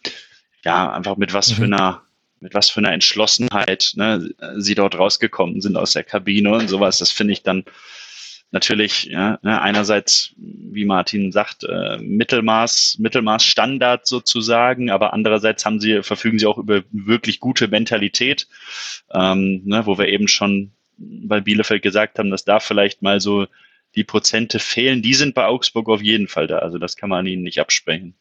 ja, 0.63 0.91
einfach 0.91 1.17
mit 1.17 1.33
was 1.33 1.51
mhm. 1.51 1.55
für 1.55 1.63
einer, 1.65 2.01
mit 2.39 2.53
was 2.53 2.69
für 2.69 2.79
einer 2.79 2.91
Entschlossenheit 2.91 3.93
ne, 3.95 4.29
sie 4.57 4.75
dort 4.75 4.97
rausgekommen 4.97 5.61
sind 5.61 5.77
aus 5.77 5.93
der 5.93 6.03
Kabine 6.03 6.53
und 6.53 6.67
sowas. 6.69 6.97
Das 6.97 7.11
finde 7.11 7.33
ich 7.33 7.43
dann 7.43 7.63
natürlich 8.53 9.05
ja, 9.05 9.39
ne, 9.41 9.61
einerseits, 9.61 10.33
wie 10.37 10.85
Martin 10.85 11.31
sagt, 11.31 11.63
äh, 11.63 11.97
Mittelmaß, 11.97 12.97
Mittelmaß 12.99 13.43
Standard 13.43 14.05
sozusagen, 14.05 14.91
aber 14.91 15.11
andererseits 15.11 15.65
haben 15.65 15.79
sie, 15.79 16.03
verfügen 16.03 16.37
sie 16.37 16.45
auch 16.45 16.59
über 16.59 16.83
wirklich 16.91 17.39
gute 17.39 17.67
Mentalität, 17.67 18.47
ähm, 19.11 19.63
ne, 19.65 19.85
wo 19.85 19.97
wir 19.97 20.07
eben 20.07 20.27
schon 20.27 20.71
bei 20.97 21.41
Bielefeld 21.41 21.81
gesagt 21.81 22.19
haben, 22.19 22.29
dass 22.29 22.45
da 22.45 22.59
vielleicht 22.59 23.01
mal 23.01 23.19
so 23.19 23.47
die 23.95 24.03
Prozente 24.03 24.59
fehlen, 24.59 25.01
die 25.01 25.13
sind 25.13 25.35
bei 25.35 25.45
Augsburg 25.45 25.89
auf 25.89 26.01
jeden 26.01 26.27
Fall 26.27 26.47
da. 26.47 26.59
Also 26.59 26.77
das 26.77 26.95
kann 26.95 27.09
man 27.09 27.25
ihnen 27.25 27.43
nicht 27.43 27.59
absprechen. 27.59 28.15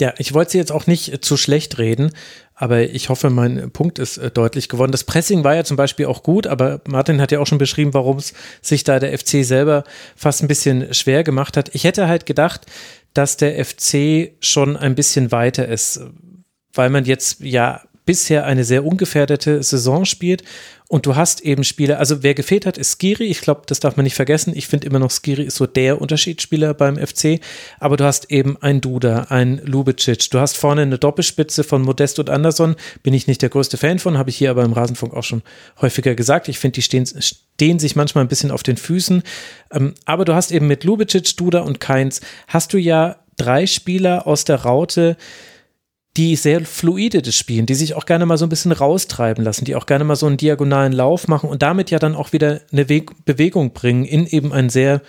Ja, 0.00 0.14
ich 0.18 0.32
wollte 0.32 0.52
sie 0.52 0.58
jetzt 0.58 0.72
auch 0.72 0.86
nicht 0.86 1.24
zu 1.24 1.36
schlecht 1.36 1.78
reden, 1.78 2.12
aber 2.54 2.82
ich 2.82 3.08
hoffe, 3.08 3.30
mein 3.30 3.70
Punkt 3.72 3.98
ist 3.98 4.16
äh, 4.16 4.30
deutlich 4.30 4.68
geworden. 4.68 4.90
Das 4.90 5.04
Pressing 5.04 5.44
war 5.44 5.54
ja 5.54 5.64
zum 5.64 5.76
Beispiel 5.76 6.06
auch 6.06 6.22
gut, 6.22 6.46
aber 6.46 6.80
Martin 6.88 7.20
hat 7.20 7.30
ja 7.30 7.40
auch 7.40 7.46
schon 7.46 7.58
beschrieben, 7.58 7.94
warum 7.94 8.16
es 8.16 8.32
sich 8.62 8.84
da 8.84 8.98
der 8.98 9.16
FC 9.16 9.44
selber 9.44 9.84
fast 10.16 10.42
ein 10.42 10.48
bisschen 10.48 10.92
schwer 10.94 11.24
gemacht 11.24 11.56
hat. 11.56 11.74
Ich 11.74 11.84
hätte 11.84 12.08
halt 12.08 12.26
gedacht, 12.26 12.66
dass 13.14 13.36
der 13.36 13.62
FC 13.64 14.32
schon 14.40 14.76
ein 14.76 14.94
bisschen 14.94 15.30
weiter 15.30 15.68
ist, 15.68 16.00
weil 16.72 16.88
man 16.88 17.04
jetzt 17.04 17.40
ja 17.40 17.82
bisher 18.04 18.46
eine 18.46 18.64
sehr 18.64 18.84
ungefährdete 18.84 19.62
Saison 19.62 20.04
spielt 20.04 20.42
Und 20.92 21.06
du 21.06 21.16
hast 21.16 21.40
eben 21.40 21.64
Spieler, 21.64 21.98
also 21.98 22.22
wer 22.22 22.34
gefehlt 22.34 22.66
hat, 22.66 22.76
ist 22.76 22.98
Skiri. 22.98 23.24
Ich 23.24 23.40
glaube, 23.40 23.62
das 23.64 23.80
darf 23.80 23.96
man 23.96 24.04
nicht 24.04 24.14
vergessen. 24.14 24.52
Ich 24.54 24.66
finde 24.66 24.86
immer 24.86 24.98
noch, 24.98 25.10
Skiri 25.10 25.42
ist 25.42 25.56
so 25.56 25.64
der 25.66 26.02
Unterschiedsspieler 26.02 26.74
beim 26.74 26.98
FC. 26.98 27.40
Aber 27.80 27.96
du 27.96 28.04
hast 28.04 28.30
eben 28.30 28.58
ein 28.60 28.82
Duda, 28.82 29.28
ein 29.30 29.62
Lubicic. 29.64 30.30
Du 30.30 30.38
hast 30.38 30.58
vorne 30.58 30.82
eine 30.82 30.98
Doppelspitze 30.98 31.64
von 31.64 31.80
Modest 31.80 32.18
und 32.18 32.28
Anderson. 32.28 32.76
Bin 33.02 33.14
ich 33.14 33.26
nicht 33.26 33.40
der 33.40 33.48
größte 33.48 33.78
Fan 33.78 34.00
von, 34.00 34.18
habe 34.18 34.28
ich 34.28 34.36
hier 34.36 34.50
aber 34.50 34.64
im 34.64 34.74
Rasenfunk 34.74 35.14
auch 35.14 35.24
schon 35.24 35.40
häufiger 35.80 36.14
gesagt. 36.14 36.48
Ich 36.48 36.58
finde, 36.58 36.74
die 36.74 36.82
stehen, 36.82 37.06
stehen 37.06 37.78
sich 37.78 37.96
manchmal 37.96 38.22
ein 38.22 38.28
bisschen 38.28 38.50
auf 38.50 38.62
den 38.62 38.76
Füßen. 38.76 39.22
Ähm, 39.70 39.94
aber 40.04 40.26
du 40.26 40.34
hast 40.34 40.52
eben 40.52 40.66
mit 40.66 40.84
Lubicic, 40.84 41.38
Duda 41.38 41.60
und 41.60 41.80
Keins, 41.80 42.20
hast 42.48 42.74
du 42.74 42.76
ja 42.76 43.16
drei 43.38 43.66
Spieler 43.66 44.26
aus 44.26 44.44
der 44.44 44.56
Raute, 44.56 45.16
die 46.16 46.36
sehr 46.36 46.64
fluide 46.64 47.22
das 47.22 47.34
spielen, 47.34 47.66
die 47.66 47.74
sich 47.74 47.94
auch 47.94 48.04
gerne 48.04 48.26
mal 48.26 48.36
so 48.36 48.44
ein 48.44 48.50
bisschen 48.50 48.72
raustreiben 48.72 49.42
lassen, 49.42 49.64
die 49.64 49.76
auch 49.76 49.86
gerne 49.86 50.04
mal 50.04 50.16
so 50.16 50.26
einen 50.26 50.36
diagonalen 50.36 50.92
Lauf 50.92 51.26
machen 51.26 51.48
und 51.48 51.62
damit 51.62 51.90
ja 51.90 51.98
dann 51.98 52.14
auch 52.14 52.32
wieder 52.32 52.60
eine 52.70 52.88
Weg 52.88 53.24
Bewegung 53.24 53.72
bringen 53.72 54.04
in 54.04 54.26
eben 54.26 54.52
ein 54.52 54.68
sehr 54.68 55.00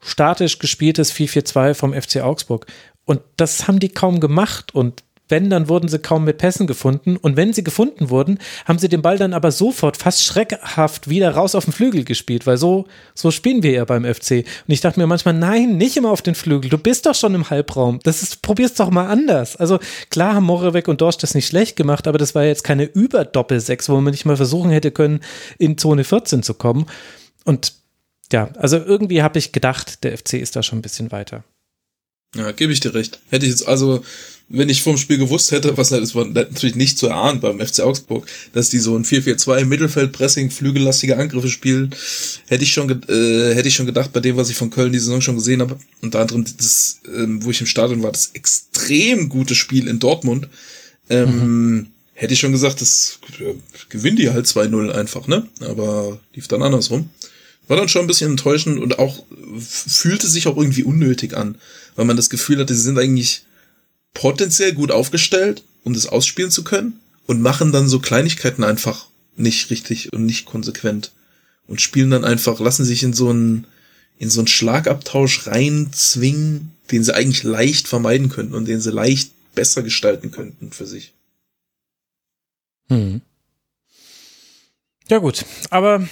statisch 0.00 0.58
gespieltes 0.58 1.12
4-4-2 1.14 1.74
vom 1.74 1.94
FC 1.94 2.20
Augsburg. 2.20 2.66
Und 3.04 3.20
das 3.36 3.68
haben 3.68 3.78
die 3.78 3.90
kaum 3.90 4.18
gemacht 4.20 4.74
und 4.74 5.04
wenn, 5.28 5.48
dann 5.48 5.68
wurden 5.68 5.88
sie 5.88 5.98
kaum 5.98 6.24
mit 6.24 6.38
Pässen 6.38 6.66
gefunden. 6.66 7.16
Und 7.16 7.36
wenn 7.36 7.52
sie 7.52 7.64
gefunden 7.64 8.10
wurden, 8.10 8.38
haben 8.66 8.78
sie 8.78 8.88
den 8.88 9.02
Ball 9.02 9.16
dann 9.16 9.32
aber 9.32 9.52
sofort 9.52 9.96
fast 9.96 10.22
schreckhaft 10.22 11.08
wieder 11.08 11.30
raus 11.30 11.54
auf 11.54 11.64
den 11.64 11.72
Flügel 11.72 12.04
gespielt, 12.04 12.46
weil 12.46 12.58
so, 12.58 12.86
so 13.14 13.30
spielen 13.30 13.62
wir 13.62 13.72
ja 13.72 13.84
beim 13.84 14.04
FC. 14.04 14.44
Und 14.66 14.72
ich 14.72 14.80
dachte 14.80 15.00
mir 15.00 15.06
manchmal, 15.06 15.34
nein, 15.34 15.76
nicht 15.76 15.96
immer 15.96 16.10
auf 16.10 16.22
den 16.22 16.34
Flügel. 16.34 16.70
Du 16.70 16.78
bist 16.78 17.06
doch 17.06 17.14
schon 17.14 17.34
im 17.34 17.48
Halbraum. 17.48 18.00
Das 18.02 18.22
ist, 18.22 18.42
probier's 18.42 18.74
doch 18.74 18.90
mal 18.90 19.06
anders. 19.06 19.56
Also 19.56 19.78
klar 20.10 20.34
haben 20.34 20.44
Moravec 20.44 20.88
und 20.88 21.00
Dorsch 21.00 21.18
das 21.18 21.34
nicht 21.34 21.46
schlecht 21.46 21.76
gemacht, 21.76 22.06
aber 22.06 22.18
das 22.18 22.34
war 22.34 22.44
jetzt 22.44 22.64
keine 22.64 22.84
Überdoppel-6, 22.84 23.88
wo 23.88 24.00
man 24.00 24.10
nicht 24.10 24.26
mal 24.26 24.36
versuchen 24.36 24.70
hätte 24.70 24.90
können, 24.90 25.20
in 25.58 25.78
Zone 25.78 26.04
14 26.04 26.42
zu 26.42 26.54
kommen. 26.54 26.86
Und 27.44 27.72
ja, 28.32 28.50
also 28.58 28.76
irgendwie 28.78 29.22
habe 29.22 29.38
ich 29.38 29.52
gedacht, 29.52 30.04
der 30.04 30.16
FC 30.16 30.34
ist 30.34 30.56
da 30.56 30.62
schon 30.62 30.78
ein 30.78 30.82
bisschen 30.82 31.12
weiter. 31.12 31.44
Ja, 32.34 32.52
gebe 32.52 32.72
ich 32.72 32.80
dir 32.80 32.94
recht. 32.94 33.20
Hätte 33.30 33.46
ich 33.46 33.52
jetzt 33.52 33.66
also 33.66 34.02
wenn 34.48 34.68
ich 34.68 34.82
vom 34.82 34.98
Spiel 34.98 35.18
gewusst 35.18 35.52
hätte, 35.52 35.76
was 35.78 35.88
das 35.88 36.14
war 36.14 36.26
natürlich 36.26 36.76
nicht 36.76 36.98
zu 36.98 37.06
erahnen 37.06 37.40
beim 37.40 37.60
FC 37.60 37.80
Augsburg, 37.80 38.26
dass 38.52 38.68
die 38.68 38.78
so 38.78 38.94
ein 38.96 39.04
4-4-2 39.04 39.64
Mittelfeldpressing, 39.64 40.50
flügellastige 40.50 41.16
Angriffe 41.16 41.48
spielen, 41.48 41.94
hätte 42.46 42.62
ich 42.62 42.72
schon 42.72 42.90
äh, 42.90 43.54
hätte 43.54 43.68
ich 43.68 43.74
schon 43.74 43.86
gedacht 43.86 44.12
bei 44.12 44.20
dem, 44.20 44.36
was 44.36 44.50
ich 44.50 44.56
von 44.56 44.70
Köln 44.70 44.92
die 44.92 44.98
Saison 44.98 45.20
schon 45.20 45.36
gesehen 45.36 45.60
habe, 45.60 45.78
unter 46.02 46.20
anderem 46.20 46.44
das, 46.44 47.00
ähm, 47.06 47.42
wo 47.42 47.50
ich 47.50 47.60
im 47.60 47.66
Stadion 47.66 48.02
war, 48.02 48.12
das 48.12 48.30
extrem 48.34 49.28
gute 49.28 49.54
Spiel 49.54 49.88
in 49.88 49.98
Dortmund, 49.98 50.48
ähm, 51.08 51.76
mhm. 51.76 51.86
hätte 52.12 52.34
ich 52.34 52.40
schon 52.40 52.52
gesagt, 52.52 52.82
das 52.82 53.20
äh, 53.40 53.54
gewinnen 53.88 54.16
die 54.16 54.30
halt 54.30 54.46
2-0 54.46 54.90
einfach, 54.90 55.26
ne? 55.26 55.48
Aber 55.60 56.20
lief 56.34 56.48
dann 56.48 56.62
andersrum. 56.62 57.08
War 57.66 57.76
dann 57.76 57.88
schon 57.88 58.02
ein 58.02 58.06
bisschen 58.06 58.30
enttäuschend 58.30 58.78
und 58.80 58.98
auch 58.98 59.24
fühlte 59.58 60.28
sich 60.28 60.46
auch 60.46 60.56
irgendwie 60.56 60.82
unnötig 60.82 61.36
an, 61.36 61.56
weil 61.96 62.04
man 62.04 62.16
das 62.16 62.30
Gefühl 62.30 62.58
hatte, 62.58 62.74
sie 62.74 62.82
sind 62.82 62.98
eigentlich 62.98 63.44
potenziell 64.12 64.72
gut 64.72 64.90
aufgestellt, 64.90 65.62
um 65.82 65.94
das 65.94 66.06
ausspielen 66.06 66.50
zu 66.50 66.64
können 66.64 67.00
und 67.26 67.40
machen 67.40 67.72
dann 67.72 67.88
so 67.88 67.98
Kleinigkeiten 68.00 68.64
einfach 68.64 69.06
nicht 69.36 69.70
richtig 69.70 70.12
und 70.12 70.26
nicht 70.26 70.44
konsequent 70.46 71.12
und 71.66 71.80
spielen 71.80 72.10
dann 72.10 72.24
einfach, 72.24 72.60
lassen 72.60 72.84
sich 72.84 73.02
in 73.02 73.12
so 73.12 73.30
einen, 73.30 73.66
in 74.18 74.30
so 74.30 74.40
einen 74.40 74.48
Schlagabtausch 74.48 75.46
reinzwingen, 75.46 76.72
den 76.90 77.02
sie 77.02 77.14
eigentlich 77.14 77.42
leicht 77.42 77.88
vermeiden 77.88 78.28
könnten 78.28 78.54
und 78.54 78.66
den 78.66 78.80
sie 78.80 78.90
leicht 78.90 79.32
besser 79.54 79.82
gestalten 79.82 80.30
könnten 80.30 80.70
für 80.70 80.86
sich. 80.86 81.12
Hm. 82.88 83.22
Ja 85.10 85.18
gut, 85.18 85.44
aber 85.68 86.08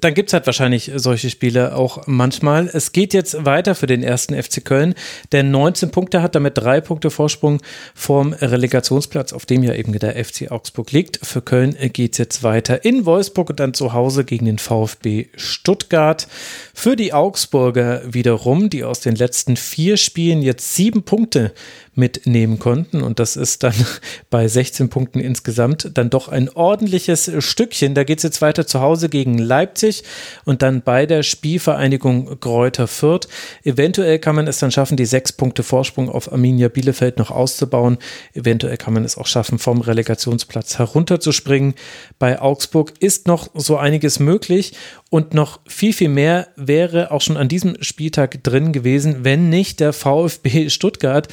dann 0.00 0.14
gibt 0.14 0.28
es 0.28 0.32
halt 0.32 0.46
wahrscheinlich 0.46 0.92
solche 0.94 1.30
Spiele 1.30 1.74
auch 1.74 2.06
manchmal. 2.06 2.70
Es 2.72 2.92
geht 2.92 3.12
jetzt 3.12 3.44
weiter 3.44 3.74
für 3.74 3.88
den 3.88 4.04
ersten 4.04 4.40
FC 4.40 4.64
Köln, 4.64 4.94
der 5.32 5.42
19 5.42 5.90
Punkte 5.90 6.22
hat, 6.22 6.36
damit 6.36 6.56
drei 6.56 6.80
Punkte 6.80 7.10
Vorsprung 7.10 7.60
vorm 7.92 8.34
Relegationsplatz, 8.34 9.32
auf 9.32 9.46
dem 9.46 9.64
ja 9.64 9.74
eben 9.74 9.92
der 9.98 10.24
FC 10.24 10.52
Augsburg 10.52 10.92
liegt. 10.92 11.26
Für 11.26 11.42
Köln 11.42 11.76
geht 11.92 12.12
es 12.12 12.18
jetzt 12.18 12.44
weiter 12.44 12.84
in 12.84 13.04
Wolfsburg 13.04 13.50
und 13.50 13.58
dann 13.58 13.74
zu 13.74 13.92
Hause 13.92 14.24
gegen 14.24 14.46
den 14.46 14.58
VfB 14.58 15.26
Stuttgart. 15.34 16.28
Für 16.72 16.94
die 16.94 17.12
Augsburger 17.12 18.02
wiederum, 18.06 18.70
die 18.70 18.84
aus 18.84 19.00
den 19.00 19.16
letzten 19.16 19.56
vier 19.56 19.96
Spielen 19.96 20.40
jetzt 20.40 20.76
sieben 20.76 21.02
Punkte 21.02 21.52
mitnehmen 21.96 22.58
konnten. 22.58 23.02
Und 23.02 23.18
das 23.18 23.36
ist 23.36 23.62
dann 23.62 23.74
bei 24.30 24.46
16 24.46 24.88
Punkten 24.88 25.20
insgesamt 25.20 25.90
dann 25.94 26.10
doch 26.10 26.28
ein 26.28 26.48
ordentliches 26.48 27.30
Stückchen. 27.38 27.94
Da 27.94 28.04
geht 28.04 28.18
es 28.18 28.24
jetzt 28.24 28.42
weiter 28.42 28.66
zu 28.66 28.80
Hause 28.80 29.08
gegen 29.08 29.38
Leipzig 29.38 30.04
und 30.44 30.62
dann 30.62 30.82
bei 30.82 31.06
der 31.06 31.22
Spielvereinigung 31.22 32.38
Gräuter 32.40 32.86
Fürth. 32.86 33.28
Eventuell 33.64 34.18
kann 34.18 34.36
man 34.36 34.46
es 34.46 34.58
dann 34.58 34.70
schaffen, 34.70 34.96
die 34.96 35.06
sechs 35.06 35.32
Punkte 35.32 35.62
Vorsprung 35.62 36.08
auf 36.08 36.30
Arminia 36.30 36.68
Bielefeld 36.68 37.18
noch 37.18 37.30
auszubauen. 37.30 37.98
Eventuell 38.34 38.76
kann 38.76 38.94
man 38.94 39.04
es 39.04 39.16
auch 39.16 39.26
schaffen, 39.26 39.58
vom 39.58 39.80
Relegationsplatz 39.80 40.78
herunterzuspringen. 40.78 41.74
Bei 42.18 42.40
Augsburg 42.40 42.92
ist 43.00 43.26
noch 43.26 43.48
so 43.54 43.76
einiges 43.76 44.18
möglich 44.18 44.74
und 45.08 45.34
noch 45.34 45.60
viel, 45.66 45.92
viel 45.92 46.08
mehr 46.08 46.48
wäre 46.56 47.10
auch 47.10 47.20
schon 47.20 47.36
an 47.36 47.48
diesem 47.48 47.82
Spieltag 47.82 48.42
drin 48.42 48.72
gewesen, 48.72 49.24
wenn 49.24 49.48
nicht 49.48 49.80
der 49.80 49.92
VfB 49.92 50.68
Stuttgart 50.68 51.28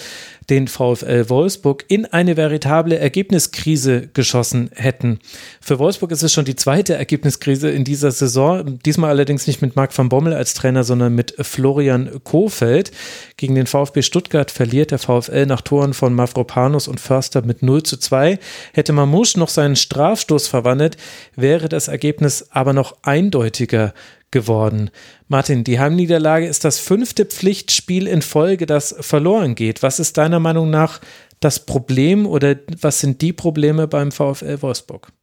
den 0.54 0.68
VfL 0.68 1.30
Wolfsburg 1.30 1.84
in 1.88 2.06
eine 2.06 2.38
veritable 2.38 3.00
Ergebniskrise 3.00 4.10
geschossen 4.14 4.70
hätten. 4.76 5.18
Für 5.60 5.80
Wolfsburg 5.80 6.12
ist 6.12 6.22
es 6.22 6.32
schon 6.32 6.46
die 6.46 6.56
zweite 6.56 6.94
Ergebniskrise 6.94 7.72
in 7.72 7.84
dieser 7.84 8.12
Saison. 8.12 8.78
Diesmal 8.86 9.10
allerdings 9.10 9.48
nicht 9.48 9.64
mit 9.64 9.76
Marc 9.76 9.98
van 9.98 10.10
Bommel 10.10 10.34
als 10.34 10.54
Trainer, 10.54 10.84
sondern 10.84 11.16
mit 11.16 11.34
Florian 11.40 12.22
Kofeld. 12.24 12.92
Gegen 13.36 13.56
den 13.56 13.66
VfB 13.66 14.04
Stuttgart 14.04 14.52
verliert 14.52 14.92
der 14.92 15.00
VfL 15.00 15.48
nach 15.48 15.62
Toren 15.62 15.96
von 15.96 16.14
Mavropanos 16.14 16.88
und 16.88 17.00
Förster 17.00 17.42
mit 17.42 17.64
0 17.64 17.82
zu 17.82 17.98
2. 17.98 18.38
Hätte 18.74 18.94
Mamouche 18.94 19.40
noch 19.40 19.50
seinen 19.50 19.76
Strafstoß 19.76 20.48
verwandelt, 20.48 20.98
wäre 21.36 21.68
das 21.68 21.88
Ergebnis 21.88 22.46
aber 22.52 22.74
noch 22.74 22.96
eindeutiger 23.02 23.92
geworden. 24.34 24.90
Martin, 25.30 25.64
die 25.64 25.80
Heimniederlage 25.80 26.45
ist 26.45 26.66
das 26.66 26.80
fünfte 26.80 27.24
Pflichtspiel 27.26 28.08
in 28.08 28.22
Folge, 28.22 28.66
das 28.66 28.94
verloren 29.00 29.56
geht. 29.56 29.82
Was 29.82 30.02
ist 30.02 30.18
deiner 30.18 30.42
Meinung 30.42 30.70
nach 30.70 31.00
das 31.40 31.66
Problem 31.66 32.26
oder 32.26 32.58
was 32.82 33.00
sind 33.00 33.22
die 33.22 33.32
Probleme 33.32 33.88
beim 33.88 34.12
VfL 34.12 34.62
Wolfsburg? 34.62 35.14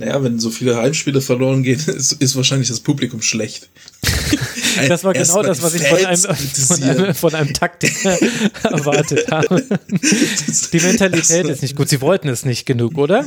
Naja, 0.00 0.22
wenn 0.22 0.38
so 0.38 0.50
viele 0.50 0.76
Heimspiele 0.76 1.20
verloren 1.20 1.64
gehen, 1.64 1.80
ist, 1.86 2.12
ist 2.12 2.36
wahrscheinlich 2.36 2.68
das 2.68 2.80
Publikum 2.80 3.20
schlecht. 3.20 3.68
das 4.88 5.02
war 5.02 5.12
genau 5.12 5.42
das, 5.42 5.60
was 5.60 5.74
ich 5.74 5.82
von 5.82 6.04
einem, 6.04 6.20
von 6.66 6.82
einem, 6.82 7.14
von 7.14 7.34
einem 7.34 7.52
Taktiker 7.52 8.16
erwartet 8.62 9.28
habe. 9.30 9.64
Die 10.72 10.80
Mentalität 10.80 11.48
ist 11.48 11.62
nicht 11.62 11.74
gut. 11.74 11.88
Sie 11.88 12.00
wollten 12.00 12.28
es 12.28 12.44
nicht 12.44 12.64
genug, 12.64 12.96
oder? 12.96 13.24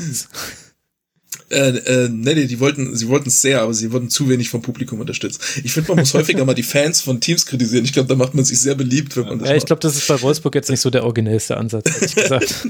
Äh, 1.49 1.77
äh, 1.77 2.09
nee, 2.09 2.35
nee, 2.35 2.45
die 2.45 2.61
wollten, 2.61 2.95
sie 2.95 3.09
wollten 3.09 3.27
es 3.27 3.41
sehr, 3.41 3.61
aber 3.61 3.73
sie 3.73 3.91
wurden 3.91 4.09
zu 4.09 4.29
wenig 4.29 4.49
vom 4.49 4.61
Publikum 4.61 5.01
unterstützt. 5.01 5.41
Ich 5.65 5.73
finde, 5.73 5.89
man 5.89 5.99
muss 5.99 6.13
häufiger 6.13 6.45
mal 6.45 6.53
die 6.53 6.63
Fans 6.63 7.01
von 7.01 7.19
Teams 7.19 7.45
kritisieren. 7.45 7.83
Ich 7.83 7.91
glaube, 7.91 8.07
da 8.07 8.15
macht 8.15 8.33
man 8.33 8.45
sich 8.45 8.61
sehr 8.61 8.75
beliebt, 8.75 9.17
wenn 9.17 9.25
man 9.25 9.39
das 9.39 9.49
Ja, 9.49 9.55
ich 9.55 9.65
glaube, 9.65 9.81
das 9.81 9.97
ist 9.97 10.07
bei 10.07 10.21
Wolfsburg 10.21 10.55
jetzt 10.55 10.69
nicht 10.69 10.79
so 10.79 10.89
der 10.89 11.03
originellste 11.03 11.57
Ansatz, 11.57 11.93
ehrlich 11.93 12.15
gesagt. 12.15 12.67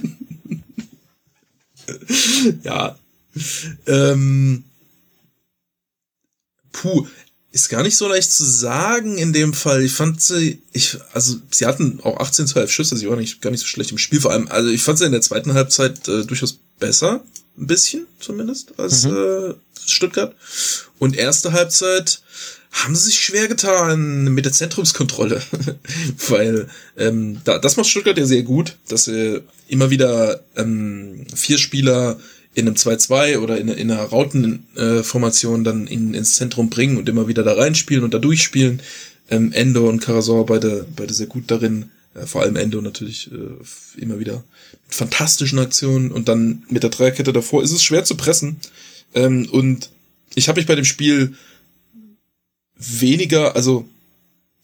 ja, 2.63 2.95
ähm, 3.87 4.63
puh, 6.71 7.07
ist 7.51 7.69
gar 7.69 7.83
nicht 7.83 7.97
so 7.97 8.07
leicht 8.07 8.31
zu 8.31 8.45
sagen 8.45 9.17
in 9.17 9.33
dem 9.33 9.53
Fall. 9.53 9.83
Ich 9.83 9.91
fand 9.91 10.21
sie, 10.21 10.61
ich, 10.71 10.97
also 11.13 11.35
sie 11.51 11.65
hatten 11.65 11.99
auch 12.01 12.17
18 12.19 12.47
zu 12.47 12.59
11 12.59 12.71
Schüsse, 12.71 12.97
sie 12.97 13.09
waren 13.09 13.19
nicht, 13.19 13.41
gar 13.41 13.51
nicht 13.51 13.59
so 13.59 13.67
schlecht 13.67 13.91
im 13.91 13.97
Spiel. 13.97 14.21
Vor 14.21 14.31
allem, 14.31 14.47
also 14.47 14.69
ich 14.69 14.81
fand 14.81 14.97
sie 14.97 15.05
in 15.05 15.11
der 15.11 15.21
zweiten 15.21 15.53
Halbzeit 15.53 16.07
äh, 16.07 16.25
durchaus 16.25 16.59
besser, 16.79 17.23
ein 17.57 17.67
bisschen 17.67 18.07
zumindest, 18.19 18.79
als 18.79 19.03
mhm. 19.03 19.17
äh, 19.17 19.53
Stuttgart. 19.85 20.33
Und 20.97 21.17
erste 21.17 21.51
Halbzeit 21.51 22.21
haben 22.71 22.95
sie 22.95 23.07
sich 23.07 23.19
schwer 23.19 23.49
getan 23.49 24.33
mit 24.33 24.45
der 24.45 24.53
Zentrumskontrolle. 24.53 25.41
Weil 26.29 26.69
ähm, 26.97 27.41
da, 27.43 27.59
das 27.59 27.75
macht 27.75 27.89
Stuttgart 27.89 28.17
ja 28.17 28.25
sehr 28.25 28.43
gut, 28.43 28.77
dass 28.87 29.05
sie 29.05 29.41
immer 29.67 29.89
wieder 29.89 30.41
ähm, 30.55 31.25
vier 31.35 31.57
Spieler 31.57 32.17
in 32.53 32.67
einem 32.67 32.75
2-2 32.75 33.39
oder 33.39 33.57
in, 33.57 33.69
in 33.69 33.91
einer 33.91 34.03
Rautenformation 34.03 35.61
äh, 35.61 35.63
dann 35.63 35.87
in, 35.87 36.13
ins 36.13 36.35
Zentrum 36.35 36.69
bringen 36.69 36.97
und 36.97 37.07
immer 37.07 37.27
wieder 37.27 37.43
da 37.43 37.53
reinspielen 37.53 38.03
und 38.03 38.13
da 38.13 38.19
durchspielen. 38.19 38.81
Ähm, 39.29 39.53
Endo 39.53 39.87
und 39.87 40.01
Karasor 40.01 40.45
beide, 40.45 40.85
beide 40.95 41.13
sehr 41.13 41.27
gut 41.27 41.45
darin. 41.47 41.91
Äh, 42.13 42.25
vor 42.25 42.41
allem 42.41 42.57
Endo 42.57 42.81
natürlich 42.81 43.31
äh, 43.31 44.01
immer 44.01 44.19
wieder 44.19 44.43
mit 44.85 44.95
fantastischen 44.95 45.59
Aktionen 45.59 46.11
und 46.11 46.27
dann 46.27 46.63
mit 46.69 46.83
der 46.83 46.89
Dreierkette 46.89 47.31
davor 47.31 47.63
ist 47.63 47.71
es 47.71 47.83
schwer 47.83 48.03
zu 48.03 48.15
pressen. 48.15 48.57
Ähm, 49.13 49.47
und 49.51 49.89
ich 50.35 50.49
habe 50.49 50.59
mich 50.59 50.67
bei 50.67 50.75
dem 50.75 50.85
Spiel 50.85 51.35
weniger, 52.77 53.55
also 53.55 53.87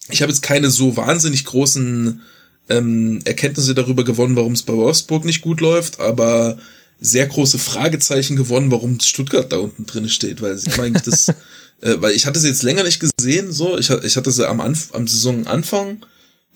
ich 0.10 0.22
habe 0.22 0.32
jetzt 0.32 0.42
keine 0.42 0.70
so 0.70 0.98
wahnsinnig 0.98 1.46
großen 1.46 2.22
ähm, 2.70 3.22
Erkenntnisse 3.24 3.76
darüber 3.76 4.04
gewonnen, 4.04 4.36
warum 4.36 4.54
es 4.54 4.64
bei 4.64 4.74
Wolfsburg 4.74 5.24
nicht 5.24 5.42
gut 5.42 5.62
läuft, 5.62 6.00
aber 6.00 6.58
sehr 7.00 7.28
große 7.28 7.60
Fragezeichen 7.60 8.36
gewonnen, 8.36 8.72
warum 8.72 9.00
Stuttgart 9.00 9.52
da 9.52 9.58
unten 9.58 9.86
drin 9.86 10.10
steht, 10.10 10.42
weil 10.42 10.58
ich 10.58 10.78
meine, 10.78 11.00
das, 11.00 11.28
äh, 11.82 11.96
weil 11.98 12.14
ich 12.14 12.26
hatte 12.26 12.40
sie 12.40 12.48
jetzt 12.48 12.64
länger 12.64 12.84
nicht 12.84 13.00
gesehen, 13.00 13.52
so, 13.52 13.78
ich, 13.78 13.90
ich 13.90 14.18
hatte 14.18 14.32
sie 14.32 14.48
am, 14.48 14.62
Anf 14.62 14.90
am 14.94 15.08
Saisonanfang, 15.08 16.06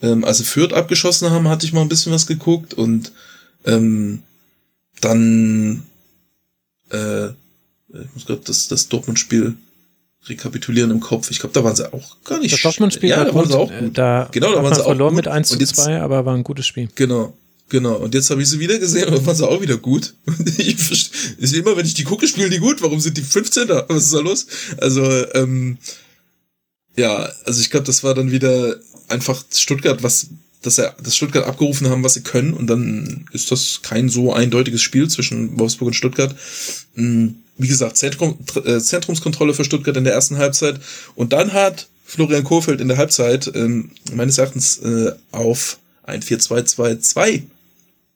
ähm, 0.01 0.23
als 0.23 0.39
sie 0.39 0.43
Fürth 0.45 0.73
abgeschossen 0.73 1.29
haben, 1.29 1.47
hatte 1.47 1.65
ich 1.65 1.73
mal 1.73 1.81
ein 1.81 1.89
bisschen 1.89 2.11
was 2.11 2.25
geguckt 2.25 2.73
und 2.73 3.11
ähm, 3.65 4.23
dann, 5.01 5.83
äh, 6.91 7.27
ich 7.27 8.13
muss 8.13 8.25
gerade 8.25 8.41
das, 8.45 8.67
das 8.67 8.87
Dortmund-Spiel 8.89 9.55
rekapitulieren 10.27 10.91
im 10.91 10.99
Kopf. 10.99 11.31
Ich 11.31 11.39
glaube, 11.39 11.53
da 11.53 11.63
waren 11.63 11.75
sie 11.75 11.91
auch 11.93 12.17
gar 12.23 12.39
nicht. 12.39 12.53
Das 12.53 12.61
Dortmund-Spiel 12.61 13.09
ja, 13.09 13.25
da 13.25 13.33
waren 13.33 13.47
sie 13.47 13.57
auch 13.57 13.71
äh, 13.71 13.79
gut. 13.79 13.97
Da 13.97 14.29
genau, 14.31 14.53
da 14.53 14.63
waren 14.63 14.73
sie 14.73 14.81
auch 14.81 14.85
verloren 14.85 15.15
gut. 15.15 15.25
mit 15.25 15.27
1 15.27 15.47
zu 15.49 15.53
Und 15.55 15.61
jetzt- 15.61 15.75
2, 15.75 15.99
aber 16.01 16.25
war 16.25 16.35
ein 16.35 16.43
gutes 16.43 16.67
Spiel. 16.67 16.89
Genau, 16.95 17.33
genau. 17.71 17.95
Und 17.95 18.13
jetzt 18.13 18.29
habe 18.29 18.41
ich 18.41 18.49
sie 18.49 18.59
wieder 18.59 18.77
gesehen 18.77 19.09
und 19.09 19.25
waren 19.25 19.35
sie 19.35 19.47
auch 19.47 19.61
wieder 19.61 19.77
gut. 19.77 20.13
Ich 20.57 21.11
ist 21.39 21.53
immer, 21.55 21.75
wenn 21.75 21.85
ich 21.85 21.95
die 21.95 22.03
gucke, 22.03 22.27
spielen 22.27 22.51
die 22.51 22.59
gut. 22.59 22.81
Warum 22.81 22.99
sind 22.99 23.17
die 23.17 23.23
15 23.23 23.67
da? 23.67 23.85
Was 23.87 24.05
ist 24.05 24.13
da 24.13 24.19
los? 24.19 24.45
Also, 24.77 25.01
ähm, 25.33 25.77
ja, 26.95 27.31
also 27.45 27.61
ich 27.61 27.71
glaube, 27.71 27.85
das 27.85 28.03
war 28.03 28.13
dann 28.13 28.31
wieder 28.31 28.75
einfach 29.07 29.43
Stuttgart, 29.55 30.03
was, 30.03 30.27
dass 30.61 30.77
er, 30.77 30.95
dass 31.01 31.15
Stuttgart 31.15 31.47
abgerufen 31.47 31.89
haben, 31.89 32.03
was 32.03 32.13
sie 32.13 32.21
können. 32.21 32.53
Und 32.53 32.67
dann 32.67 33.25
ist 33.31 33.51
das 33.51 33.79
kein 33.81 34.09
so 34.09 34.33
eindeutiges 34.33 34.81
Spiel 34.81 35.09
zwischen 35.09 35.57
Wolfsburg 35.57 35.87
und 35.87 35.93
Stuttgart. 35.93 36.35
Mm, 36.95 37.29
Wie 37.57 37.67
gesagt, 37.67 37.97
Zentrum, 37.97 38.37
äh, 38.65 38.79
Zentrumskontrolle 38.79 39.53
für 39.53 39.63
Stuttgart 39.65 39.97
in 39.97 40.03
der 40.03 40.13
ersten 40.13 40.37
Halbzeit. 40.37 40.79
Und 41.15 41.33
dann 41.33 41.53
hat 41.53 41.87
Florian 42.05 42.43
Kohfeldt 42.43 42.81
in 42.81 42.89
der 42.89 42.97
Halbzeit 42.97 43.49
ähm, 43.55 43.91
meines 44.13 44.37
Erachtens 44.37 44.79
äh, 44.79 45.13
auf 45.31 45.79
ein 46.03 46.21
4-2-2-2 46.21 47.43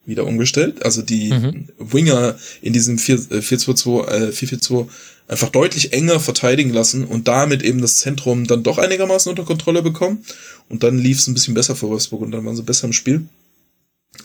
wieder 0.06 0.26
umgestellt. 0.26 0.84
Also 0.86 1.02
die 1.02 1.32
Mhm. 1.32 1.70
Winger 1.80 2.38
in 2.62 2.74
diesem 2.74 2.98
4 2.98 3.16
äh, 3.32 3.42
4-2-2, 3.42 4.08
äh, 4.08 4.32
4-4-2 4.32 4.88
einfach 5.28 5.50
deutlich 5.50 5.94
enger 5.94 6.20
verteidigen 6.20 6.72
lassen 6.72 7.04
und 7.04 7.28
damit 7.28 7.64
eben 7.64 7.82
das 7.82 7.98
Zentrum 7.98 8.46
dann 8.46 8.64
doch 8.64 8.78
einigermaßen 8.78 9.30
unter 9.30 9.44
Kontrolle 9.44 9.82
bekommen. 9.82 10.24
Und 10.70 10.84
dann 10.84 10.98
lief 11.00 11.20
es 11.20 11.28
ein 11.28 11.34
bisschen 11.34 11.54
besser 11.56 11.76
für 11.76 11.90
Wolfsburg 11.90 12.22
und 12.22 12.32
dann 12.32 12.46
waren 12.46 12.56
sie 12.56 12.64
besser 12.64 12.86
im 12.86 12.94
Spiel. 12.94 13.28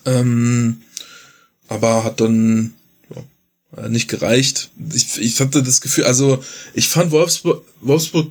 Ähm, 0.05 0.83
aber 1.68 2.05
hat 2.05 2.20
dann 2.20 2.75
ja, 3.15 3.89
nicht 3.89 4.09
gereicht. 4.09 4.70
Ich, 4.94 5.18
ich 5.20 5.41
hatte 5.41 5.62
das 5.62 5.81
Gefühl, 5.81 6.05
also 6.05 6.42
ich 6.75 6.89
fand 6.89 7.10
Wolfsburg, 7.12 7.65
Wolfsburg 7.81 8.31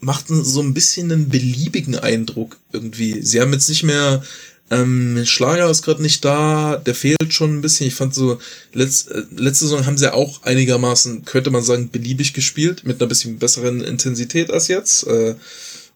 machten 0.00 0.44
so 0.44 0.60
ein 0.60 0.74
bisschen 0.74 1.10
einen 1.10 1.28
beliebigen 1.28 1.96
Eindruck 1.96 2.58
irgendwie. 2.72 3.22
Sie 3.22 3.40
haben 3.40 3.52
jetzt 3.52 3.68
nicht 3.68 3.84
mehr 3.84 4.22
ähm, 4.70 5.22
Schlager 5.24 5.70
ist 5.70 5.82
gerade 5.82 6.02
nicht 6.02 6.24
da, 6.24 6.76
der 6.76 6.94
fehlt 6.94 7.32
schon 7.32 7.58
ein 7.58 7.60
bisschen. 7.60 7.86
Ich 7.86 7.94
fand 7.94 8.14
so, 8.14 8.38
letzt, 8.72 9.10
äh, 9.10 9.22
letzte 9.36 9.66
Saison 9.66 9.86
haben 9.86 9.98
sie 9.98 10.12
auch 10.12 10.42
einigermaßen, 10.42 11.24
könnte 11.24 11.50
man 11.50 11.62
sagen, 11.62 11.90
beliebig 11.90 12.32
gespielt, 12.32 12.84
mit 12.84 13.00
einer 13.00 13.08
bisschen 13.08 13.38
besseren 13.38 13.82
Intensität 13.82 14.50
als 14.50 14.68
jetzt. 14.68 15.06
Äh, 15.06 15.34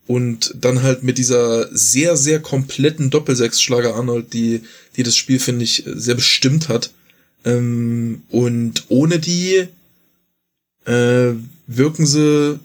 und 0.07 0.55
dann 0.59 0.83
halt 0.83 1.03
mit 1.03 1.19
dieser 1.19 1.69
sehr, 1.75 2.17
sehr 2.17 2.41
kompletten 2.41 3.11
Doppelsechs-Schlager 3.11 3.95
Arnold, 3.95 4.33
die, 4.33 4.63
die 4.97 5.03
das 5.03 5.17
Spiel, 5.17 5.39
finde 5.39 5.65
ich, 5.65 5.85
sehr 5.87 6.15
bestimmt 6.15 6.69
hat. 6.69 6.91
Ähm, 7.45 8.23
und 8.31 8.85
ohne 8.89 9.19
die 9.19 9.69
äh, 10.85 11.33
wirken 11.67 12.07
sie 12.07 12.59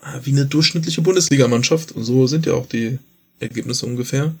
ah, 0.00 0.20
wie 0.24 0.32
eine 0.32 0.46
durchschnittliche 0.46 1.02
Bundesligamannschaft. 1.02 1.92
Und 1.92 2.04
so 2.04 2.26
sind 2.26 2.46
ja 2.46 2.54
auch 2.54 2.68
die 2.68 2.98
Ergebnisse 3.40 3.86
ungefähr. 3.86 4.34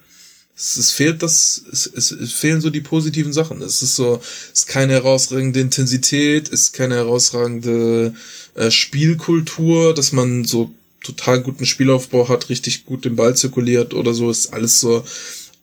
Es, 0.56 0.76
es 0.78 0.90
fehlt 0.90 1.22
das, 1.22 1.62
es, 1.70 1.86
es, 1.86 2.10
es 2.10 2.32
fehlen 2.32 2.62
so 2.62 2.70
die 2.70 2.80
positiven 2.80 3.32
Sachen. 3.32 3.60
Es 3.60 3.82
ist 3.82 3.94
so, 3.96 4.22
es 4.52 4.60
ist 4.60 4.66
keine 4.68 4.94
herausragende 4.94 5.60
Intensität, 5.60 6.48
es 6.48 6.62
ist 6.62 6.72
keine 6.72 6.94
herausragende 6.94 8.14
äh, 8.54 8.70
Spielkultur, 8.70 9.94
dass 9.94 10.12
man 10.12 10.44
so 10.44 10.72
total 11.02 11.42
guten 11.42 11.66
Spielaufbau 11.66 12.28
hat, 12.28 12.48
richtig 12.48 12.86
gut 12.86 13.04
den 13.04 13.16
Ball 13.16 13.36
zirkuliert 13.36 13.92
oder 13.92 14.14
so, 14.14 14.30
ist 14.30 14.52
alles 14.52 14.80
so, 14.80 15.04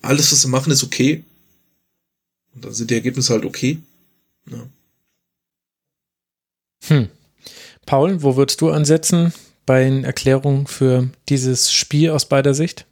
alles, 0.02 0.32
was 0.32 0.42
sie 0.42 0.48
machen, 0.48 0.72
ist 0.72 0.84
okay. 0.84 1.24
Und 2.54 2.66
dann 2.66 2.74
sind 2.74 2.92
die 2.92 2.96
Ergebnisse 2.96 3.34
halt 3.34 3.46
okay. 3.46 3.80
Ja. 4.50 4.68
Hm. 6.86 7.10
Paul, 7.86 8.22
wo 8.22 8.36
würdest 8.36 8.62
du 8.62 8.70
ansetzen 8.70 9.34
bei 9.66 9.84
den 9.84 10.04
Erklärungen 10.04 10.68
für 10.68 11.10
dieses 11.30 11.74
Spiel 11.74 12.12
aus 12.12 12.26
beider 12.26 12.54
Sicht? 12.54 12.86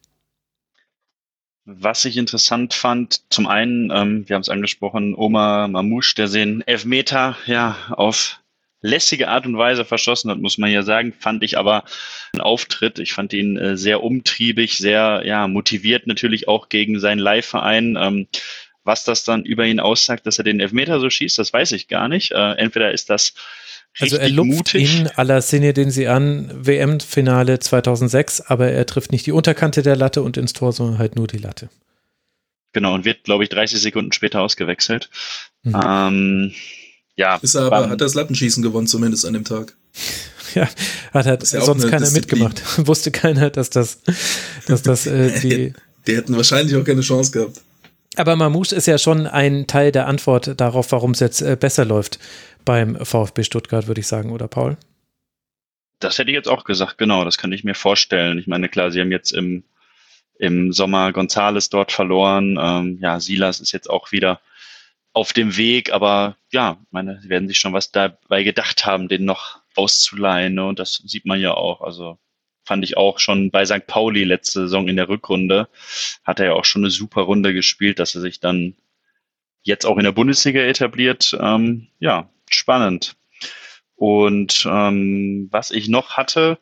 Was 1.66 2.06
ich 2.06 2.18
interessant 2.18 2.74
fand, 2.74 3.22
zum 3.30 3.48
einen, 3.48 3.92
ähm, 3.92 4.28
wir 4.28 4.36
haben 4.36 4.42
es 4.42 4.50
angesprochen, 4.50 5.14
Omar 5.14 5.68
Mamouche, 5.68 6.16
der 6.16 6.28
den 6.28 6.62
Elfmeter 6.62 7.38
ja 7.46 7.78
auf 7.92 8.40
lässige 8.82 9.28
Art 9.28 9.46
und 9.46 9.58
Weise 9.58 9.86
verschossen 9.86 10.32
hat, 10.32 10.40
muss 10.40 10.58
man 10.58 10.72
ja 10.72 10.82
sagen, 10.82 11.14
fand 11.14 11.44
ich 11.44 11.60
aber 11.60 11.84
einen 12.34 12.42
Auftritt. 12.42 12.98
Ich 12.98 13.14
fand 13.14 13.32
ihn 13.34 13.58
äh, 13.58 13.78
sehr 13.78 14.04
umtriebig, 14.04 14.78
sehr 14.80 15.22
ja 15.24 15.48
motiviert 15.48 16.08
natürlich 16.08 16.48
auch 16.48 16.68
gegen 16.68 17.00
seinen 17.00 17.20
Leihverein. 17.20 17.96
Ähm, 17.96 18.28
was 18.84 19.04
das 19.04 19.24
dann 19.24 19.46
über 19.46 19.66
ihn 19.66 19.80
aussagt, 19.80 20.26
dass 20.26 20.40
er 20.40 20.44
den 20.44 20.60
Elfmeter 20.60 21.00
so 21.00 21.12
schießt, 21.12 21.38
das 21.38 21.54
weiß 21.54 21.74
ich 21.74 21.88
gar 21.88 22.08
nicht. 22.08 22.32
Äh, 22.32 22.54
entweder 22.54 22.92
ist 22.92 23.12
das 23.12 23.36
Also 24.00 24.18
er 24.18 24.30
lupft 24.30 24.52
mutig. 24.74 25.00
ihn 25.00 25.08
à 25.10 25.24
la 25.24 25.42
Szene, 25.42 25.74
den 25.74 25.92
sie 25.92 26.08
an 26.08 26.50
WM-Finale 26.54 27.60
2006, 27.60 28.42
aber 28.42 28.70
er 28.70 28.86
trifft 28.86 29.12
nicht 29.12 29.26
die 29.26 29.32
Unterkante 29.34 29.82
der 29.82 29.96
Latte 29.96 30.22
und 30.22 30.38
ins 30.38 30.54
Tor, 30.54 30.72
sondern 30.72 30.98
halt 30.98 31.16
nur 31.16 31.28
die 31.28 31.38
Latte. 31.38 31.70
Genau, 32.74 32.94
und 32.94 33.04
wird, 33.04 33.26
glaube 33.26 33.44
ich, 33.44 33.50
30 33.50 33.82
Sekunden 33.82 34.14
später 34.14 34.42
ausgewechselt. 34.42 35.10
Mhm. 35.64 35.76
Ähm, 35.86 36.52
ja, 37.18 37.36
Ist 37.42 37.56
er 37.56 37.64
aber, 37.64 37.90
hat 37.90 38.00
das 38.02 38.14
Lattenschießen 38.16 38.64
gewonnen, 38.64 38.88
zumindest 38.88 39.26
an 39.26 39.34
dem 39.34 39.44
Tag. 39.46 39.76
Ja, 40.54 40.68
hat 41.14 41.28
halt 41.28 41.44
ist 41.44 41.54
ja 41.54 41.62
sonst 41.62 41.84
eine 41.84 41.92
keiner 41.92 42.06
Disziplin. 42.06 42.44
mitgemacht. 42.44 42.62
Wusste 42.88 43.10
keiner, 43.10 43.50
dass 43.52 43.70
das, 43.70 44.00
dass 44.68 44.82
das 44.82 45.08
äh, 45.08 45.40
die. 45.42 45.74
Die 46.06 46.16
hätten 46.18 46.36
wahrscheinlich 46.36 46.76
auch 46.76 46.84
keine 46.84 47.00
Chance 47.00 47.32
gehabt. 47.32 47.62
Aber 48.18 48.36
Mamouche 48.36 48.76
ist 48.76 48.86
ja 48.86 48.98
schon 48.98 49.28
ein 49.28 49.66
Teil 49.68 49.94
der 49.94 50.08
Antwort 50.08 50.60
darauf, 50.60 50.92
warum 50.92 51.12
es 51.12 51.22
jetzt 51.22 51.42
äh, 51.42 51.56
besser 51.58 51.86
läuft 51.86 52.20
beim 52.66 52.96
VfB 53.04 53.44
Stuttgart, 53.44 53.88
würde 53.88 54.02
ich 54.02 54.08
sagen, 54.08 54.32
oder 54.32 54.48
Paul? 54.48 54.78
Das 56.00 56.18
hätte 56.18 56.32
ich 56.32 56.36
jetzt 56.36 56.50
auch 56.50 56.64
gesagt, 56.64 56.98
genau, 56.98 57.24
das 57.26 57.38
kann 57.38 57.52
ich 57.52 57.64
mir 57.64 57.76
vorstellen. 57.76 58.40
Ich 58.40 58.48
meine, 58.48 58.70
klar, 58.70 58.92
sie 58.92 59.00
haben 59.00 59.12
jetzt 59.12 59.32
im, 59.32 59.64
im 60.40 60.74
Sommer 60.74 61.14
Gonzales 61.14 61.70
dort 61.70 61.92
verloren. 61.92 62.58
Ähm, 62.60 62.98
ja, 63.02 63.20
Silas 63.20 63.60
ist 63.60 63.72
jetzt 63.72 63.90
auch 63.90 64.12
wieder 64.12 64.42
auf 65.14 65.34
dem 65.34 65.58
Weg, 65.58 65.92
aber 65.92 66.38
ja, 66.52 66.78
meine, 66.90 67.20
sie 67.22 67.30
werden 67.30 67.48
sich 67.48 67.60
schon 67.60 67.74
was 67.74 67.92
dabei 67.92 68.44
gedacht 68.44 68.86
haben, 68.86 69.10
den 69.10 69.26
noch 69.26 69.60
auszuleihen. 69.76 70.56
Ne? 70.56 70.66
Und 70.66 70.80
das 70.80 70.96
sieht 71.06 71.26
man 71.26 71.40
ja 71.40 71.54
auch. 71.54 71.82
Also 71.82 72.18
fand 72.64 72.84
ich 72.84 72.98
auch 72.98 73.20
schon 73.20 73.52
bei 73.52 73.66
St. 73.66 73.88
Pauli 73.88 74.24
letzte 74.24 74.62
Saison 74.62 74.88
in 74.88 74.96
der 74.96 75.10
Rückrunde, 75.10 75.68
hat 76.24 76.40
er 76.40 76.48
ja 76.48 76.54
auch 76.54 76.66
schon 76.66 76.84
eine 76.84 76.92
super 76.92 77.22
Runde 77.22 77.54
gespielt, 77.54 78.00
dass 78.00 78.16
er 78.16 78.22
sich 78.22 78.40
dann 78.40 78.76
jetzt 79.64 79.86
auch 79.86 79.98
in 79.98 80.04
der 80.04 80.12
Bundesliga 80.12 80.62
etabliert. 80.62 81.38
Ähm, 81.40 81.88
ja, 82.00 82.30
spannend. 82.56 83.16
Und 83.96 84.68
ähm, 84.70 85.48
was 85.52 85.72
ich 85.72 85.88
noch 85.88 86.12
hatte, 86.18 86.58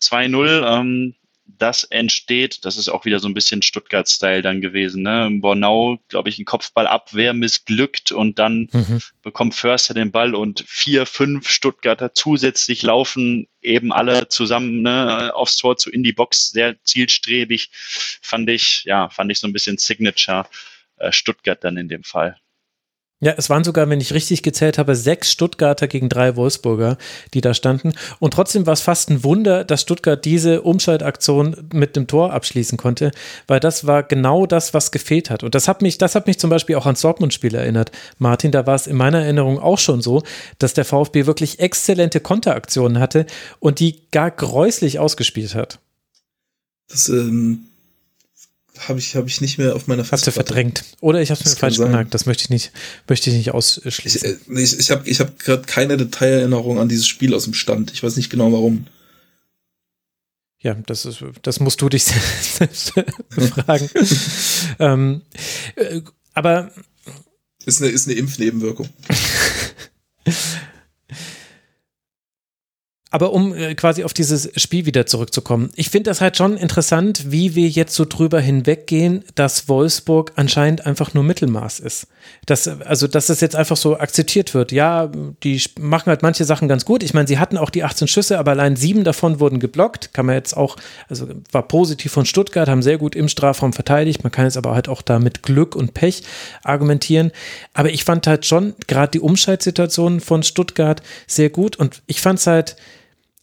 2-0, 0.00 0.66
ähm, 0.66 1.14
das 1.58 1.84
entsteht, 1.84 2.64
das 2.64 2.76
ist 2.76 2.88
auch 2.88 3.04
wieder 3.04 3.20
so 3.20 3.28
ein 3.28 3.34
bisschen 3.34 3.62
Stuttgart-Style 3.62 4.42
dann 4.42 4.60
gewesen. 4.60 5.02
Ne? 5.02 5.28
Bornau, 5.40 5.98
glaube 6.08 6.28
ich, 6.28 6.38
ein 6.38 6.44
Kopfballabwehr 6.44 7.34
missglückt 7.34 8.10
und 8.10 8.38
dann 8.38 8.68
Mhm. 8.72 9.00
bekommt 9.22 9.54
Förster 9.54 9.94
den 9.94 10.10
Ball 10.10 10.34
und 10.34 10.64
vier, 10.66 11.06
fünf 11.06 11.48
Stuttgarter 11.48 12.14
zusätzlich 12.14 12.82
laufen 12.82 13.46
eben 13.60 13.92
alle 13.92 14.28
zusammen 14.28 14.82
ne, 14.82 15.32
aufs 15.34 15.56
Tor 15.56 15.76
zu 15.76 15.90
in 15.90 16.02
die 16.02 16.12
Box, 16.12 16.50
sehr 16.50 16.82
zielstrebig, 16.82 17.70
fand 17.72 18.48
ich, 18.50 18.82
ja, 18.84 19.08
fand 19.08 19.30
ich 19.30 19.38
so 19.38 19.46
ein 19.46 19.52
bisschen 19.52 19.78
Signature 19.78 20.46
äh, 20.96 21.12
Stuttgart 21.12 21.62
dann 21.62 21.76
in 21.76 21.88
dem 21.88 22.02
Fall. 22.02 22.36
Ja, 23.24 23.34
es 23.36 23.48
waren 23.48 23.62
sogar, 23.62 23.88
wenn 23.88 24.00
ich 24.00 24.14
richtig 24.14 24.42
gezählt 24.42 24.78
habe, 24.78 24.96
sechs 24.96 25.30
Stuttgarter 25.30 25.86
gegen 25.86 26.08
drei 26.08 26.34
Wolfsburger, 26.34 26.98
die 27.34 27.40
da 27.40 27.54
standen. 27.54 27.92
Und 28.18 28.34
trotzdem 28.34 28.66
war 28.66 28.72
es 28.72 28.80
fast 28.80 29.10
ein 29.10 29.22
Wunder, 29.22 29.62
dass 29.64 29.82
Stuttgart 29.82 30.24
diese 30.24 30.62
Umschaltaktion 30.62 31.68
mit 31.72 31.94
dem 31.94 32.08
Tor 32.08 32.32
abschließen 32.32 32.76
konnte, 32.76 33.12
weil 33.46 33.60
das 33.60 33.86
war 33.86 34.02
genau 34.02 34.44
das, 34.46 34.74
was 34.74 34.90
gefehlt 34.90 35.30
hat. 35.30 35.44
Und 35.44 35.54
das 35.54 35.68
hat 35.68 35.82
mich, 35.82 35.98
das 35.98 36.16
hat 36.16 36.26
mich 36.26 36.40
zum 36.40 36.50
Beispiel 36.50 36.74
auch 36.74 36.86
ans 36.86 37.02
Dortmund-Spiel 37.02 37.54
erinnert. 37.54 37.92
Martin, 38.18 38.50
da 38.50 38.66
war 38.66 38.74
es 38.74 38.88
in 38.88 38.96
meiner 38.96 39.20
Erinnerung 39.20 39.60
auch 39.60 39.78
schon 39.78 40.02
so, 40.02 40.24
dass 40.58 40.74
der 40.74 40.84
VfB 40.84 41.24
wirklich 41.26 41.60
exzellente 41.60 42.18
Konteraktionen 42.18 42.98
hatte 42.98 43.26
und 43.60 43.78
die 43.78 44.00
gar 44.10 44.32
gräuslich 44.32 44.98
ausgespielt 44.98 45.54
hat. 45.54 45.78
Das 46.88 47.08
ähm, 47.08 47.68
habe 48.78 48.98
ich, 48.98 49.14
hab 49.16 49.26
ich 49.26 49.40
nicht 49.40 49.58
mehr 49.58 49.76
auf 49.76 49.86
meiner 49.86 50.02
Hast 50.02 50.10
du 50.10 50.16
Festplatte. 50.16 50.46
verdrängt. 50.48 50.84
Oder 51.00 51.20
ich 51.22 51.30
habe 51.30 51.40
es 51.42 51.50
mir 51.50 51.56
falsch 51.56 51.76
sein. 51.76 51.86
gemerkt. 51.90 52.14
Das 52.14 52.26
möchte 52.26 52.44
ich 52.44 52.50
nicht, 52.50 52.72
möchte 53.08 53.30
ich 53.30 53.36
nicht 53.36 53.48
Ich, 53.48 53.54
ausschließen. 53.54 54.24
äh, 54.24 54.36
nee, 54.48 54.62
ich, 54.62 54.78
ich 54.78 54.90
habe 54.90 55.08
ich 55.08 55.20
hab 55.20 55.38
gerade 55.38 55.62
keine 55.64 55.96
Detailerinnerung 55.96 56.78
an 56.78 56.88
dieses 56.88 57.06
Spiel 57.06 57.34
aus 57.34 57.44
dem 57.44 57.54
Stand. 57.54 57.92
Ich 57.92 58.02
weiß 58.02 58.16
nicht 58.16 58.30
genau 58.30 58.50
warum. 58.52 58.86
Ja, 60.60 60.74
das 60.86 61.04
ist, 61.04 61.22
das 61.42 61.58
musst 61.60 61.82
du 61.82 61.88
dich 61.88 62.04
selbst 62.40 62.92
fragen. 63.38 63.90
ähm, 64.78 65.22
äh, 65.76 66.00
aber 66.34 66.70
ist 67.66 67.82
eine, 67.82 67.90
ist 67.90 68.06
eine 68.08 68.16
Impfnebenwirkung. 68.16 68.88
Aber 73.12 73.32
um 73.32 73.54
äh, 73.54 73.74
quasi 73.74 74.04
auf 74.04 74.14
dieses 74.14 74.50
Spiel 74.56 74.86
wieder 74.86 75.04
zurückzukommen. 75.04 75.70
Ich 75.76 75.90
finde 75.90 76.08
das 76.08 76.22
halt 76.22 76.38
schon 76.38 76.56
interessant, 76.56 77.30
wie 77.30 77.54
wir 77.54 77.68
jetzt 77.68 77.94
so 77.94 78.06
drüber 78.06 78.40
hinweggehen, 78.40 79.22
dass 79.34 79.68
Wolfsburg 79.68 80.32
anscheinend 80.36 80.86
einfach 80.86 81.12
nur 81.12 81.22
Mittelmaß 81.22 81.80
ist. 81.80 82.06
Dass, 82.46 82.66
also, 82.66 83.06
dass 83.06 83.26
das 83.26 83.42
jetzt 83.42 83.54
einfach 83.54 83.76
so 83.76 83.98
akzeptiert 83.98 84.54
wird. 84.54 84.72
Ja, 84.72 85.10
die 85.42 85.62
machen 85.78 86.06
halt 86.06 86.22
manche 86.22 86.46
Sachen 86.46 86.68
ganz 86.68 86.86
gut. 86.86 87.02
Ich 87.02 87.12
meine, 87.12 87.28
sie 87.28 87.38
hatten 87.38 87.58
auch 87.58 87.68
die 87.68 87.84
18 87.84 88.08
Schüsse, 88.08 88.38
aber 88.38 88.52
allein 88.52 88.76
sieben 88.76 89.04
davon 89.04 89.40
wurden 89.40 89.60
geblockt. 89.60 90.14
Kann 90.14 90.24
man 90.24 90.36
jetzt 90.36 90.56
auch, 90.56 90.76
also 91.10 91.28
war 91.50 91.68
positiv 91.68 92.12
von 92.12 92.24
Stuttgart, 92.24 92.66
haben 92.66 92.82
sehr 92.82 92.96
gut 92.96 93.14
im 93.14 93.28
Strafraum 93.28 93.74
verteidigt. 93.74 94.22
Man 94.24 94.32
kann 94.32 94.46
jetzt 94.46 94.56
aber 94.56 94.74
halt 94.74 94.88
auch 94.88 95.02
da 95.02 95.18
mit 95.18 95.42
Glück 95.42 95.76
und 95.76 95.92
Pech 95.92 96.22
argumentieren. 96.64 97.30
Aber 97.74 97.90
ich 97.90 98.04
fand 98.04 98.26
halt 98.26 98.46
schon 98.46 98.72
gerade 98.86 99.10
die 99.10 99.20
Umschaltsituation 99.20 100.20
von 100.20 100.42
Stuttgart 100.42 101.02
sehr 101.26 101.50
gut 101.50 101.76
und 101.76 102.02
ich 102.06 102.22
fand 102.22 102.38
es 102.38 102.46
halt, 102.46 102.76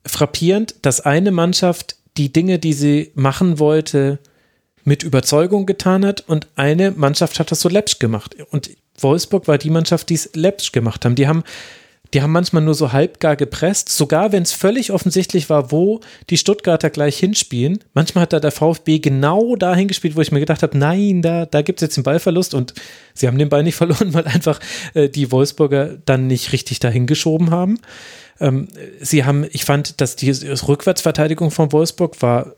frappierend, 0.06 0.76
dass 0.82 1.02
eine 1.02 1.32
Mannschaft 1.32 1.98
die 2.18 2.32
Dinge, 2.34 2.60
die 2.60 2.74
sie 2.74 3.12
machen 3.16 3.60
wollte, 3.60 4.20
mit 4.84 5.04
Überzeugung 5.04 5.66
getan 5.66 6.06
hat 6.06 6.22
und 6.28 6.48
eine 6.56 6.92
Mannschaft 6.92 7.40
hat 7.40 7.52
das 7.52 7.62
so 7.62 7.70
läppsch 7.70 8.00
gemacht. 8.00 8.36
Und 8.50 8.72
Wolfsburg 8.98 9.48
war 9.48 9.58
die 9.58 9.70
Mannschaft, 9.70 10.10
die 10.10 10.16
es 10.16 10.32
läppsch 10.34 10.72
gemacht 10.72 11.06
haben. 11.06 11.16
Die 11.16 11.28
haben 11.28 11.44
die 12.14 12.24
haben 12.24 12.32
manchmal 12.32 12.64
nur 12.64 12.74
so 12.74 12.92
halbgar 12.92 13.36
gepresst, 13.36 13.90
sogar 13.90 14.32
wenn 14.32 14.42
es 14.42 14.52
völlig 14.52 14.92
offensichtlich 14.92 15.50
war, 15.50 15.72
wo 15.72 16.00
die 16.30 16.38
Stuttgarter 16.38 16.90
gleich 16.90 17.20
hinspielen. 17.20 17.84
Manchmal 17.94 18.24
hat 18.24 18.34
da 18.34 18.40
der 18.40 18.52
VfB 18.52 18.98
genau 19.00 19.56
dahin 19.56 19.88
gespielt, 19.88 20.16
wo 20.16 20.22
ich 20.22 20.32
mir 20.32 20.40
gedacht 20.40 20.64
habe, 20.64 20.76
nein, 20.78 21.22
da, 21.22 21.46
da 21.46 21.62
gibt 21.62 21.80
es 21.80 21.86
jetzt 21.86 21.98
den 21.98 22.04
Ballverlust 22.04 22.56
und 22.56 22.74
sie 23.14 23.28
haben 23.28 23.38
den 23.38 23.50
Ball 23.50 23.64
nicht 23.64 23.76
verloren, 23.76 24.14
weil 24.14 24.26
einfach 24.26 24.60
äh, 24.96 25.08
die 25.08 25.32
Wolfsburger 25.32 25.98
dann 26.06 26.26
nicht 26.26 26.52
richtig 26.52 26.80
dahin 26.80 27.06
geschoben 27.06 27.52
haben. 27.52 27.80
Ähm, 28.40 28.68
sie 29.00 29.26
haben, 29.26 29.46
ich 29.52 29.66
fand, 29.66 30.02
dass 30.02 30.16
die 30.16 30.32
Rückwärtsverteidigung 30.32 31.52
von 31.52 31.72
Wolfsburg 31.72 32.22
war 32.22 32.54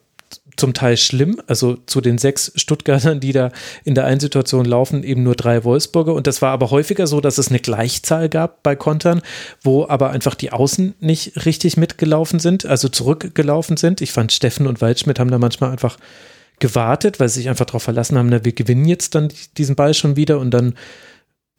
zum 0.58 0.74
Teil 0.74 0.98
schlimm. 0.98 1.42
Also 1.48 1.78
zu 1.86 2.02
den 2.02 2.18
sechs 2.18 2.52
Stuttgartern, 2.56 3.20
die 3.20 3.32
da 3.32 3.52
in 3.84 3.96
der 3.96 4.06
einen 4.06 4.20
Situation 4.20 4.66
laufen, 4.66 5.04
eben 5.04 5.24
nur 5.24 5.36
drei 5.36 5.64
Wolfsburger. 5.64 6.14
Und 6.14 6.28
das 6.28 6.42
war 6.42 6.52
aber 6.52 6.72
häufiger 6.72 7.08
so, 7.08 7.22
dass 7.22 7.38
es 7.38 7.50
eine 7.50 7.60
Gleichzahl 7.60 8.30
gab 8.30 8.64
bei 8.64 8.76
Kontern, 8.76 9.22
wo 9.64 9.88
aber 9.88 10.12
einfach 10.12 10.36
die 10.36 10.52
Außen 10.52 10.96
nicht 11.00 11.46
richtig 11.46 11.78
mitgelaufen 11.78 12.40
sind, 12.40 12.66
also 12.66 12.90
zurückgelaufen 12.90 13.78
sind. 13.78 14.02
Ich 14.02 14.12
fand, 14.12 14.32
Steffen 14.32 14.68
und 14.68 14.82
Waldschmidt 14.82 15.20
haben 15.20 15.32
da 15.32 15.40
manchmal 15.40 15.72
einfach 15.72 15.98
gewartet, 16.60 17.20
weil 17.20 17.28
sie 17.28 17.40
sich 17.40 17.50
einfach 17.50 17.66
darauf 17.66 17.84
verlassen 17.84 18.18
haben, 18.18 18.30
na, 18.30 18.46
wir 18.46 18.54
gewinnen 18.54 18.86
jetzt 18.86 19.16
dann 19.16 19.30
diesen 19.58 19.76
Ball 19.76 19.94
schon 19.94 20.16
wieder 20.16 20.40
und 20.40 20.52
dann, 20.52 20.76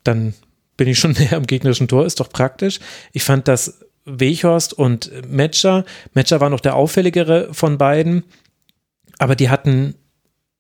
dann 0.04 0.34
bin 0.76 0.88
ich 0.88 0.98
schon 0.98 1.12
näher 1.18 1.36
am 1.36 1.46
gegnerischen 1.46 1.88
Tor, 1.88 2.06
ist 2.06 2.20
doch 2.20 2.30
praktisch. 2.30 2.78
Ich 3.12 3.24
fand, 3.24 3.48
dass 3.48 3.80
Weghorst 4.04 4.72
und 4.72 5.10
Metscher. 5.28 5.84
Metscher 6.14 6.40
war 6.40 6.50
noch 6.50 6.60
der 6.60 6.76
auffälligere 6.76 7.52
von 7.52 7.78
beiden, 7.78 8.24
aber 9.18 9.36
die 9.36 9.48
hatten 9.48 9.94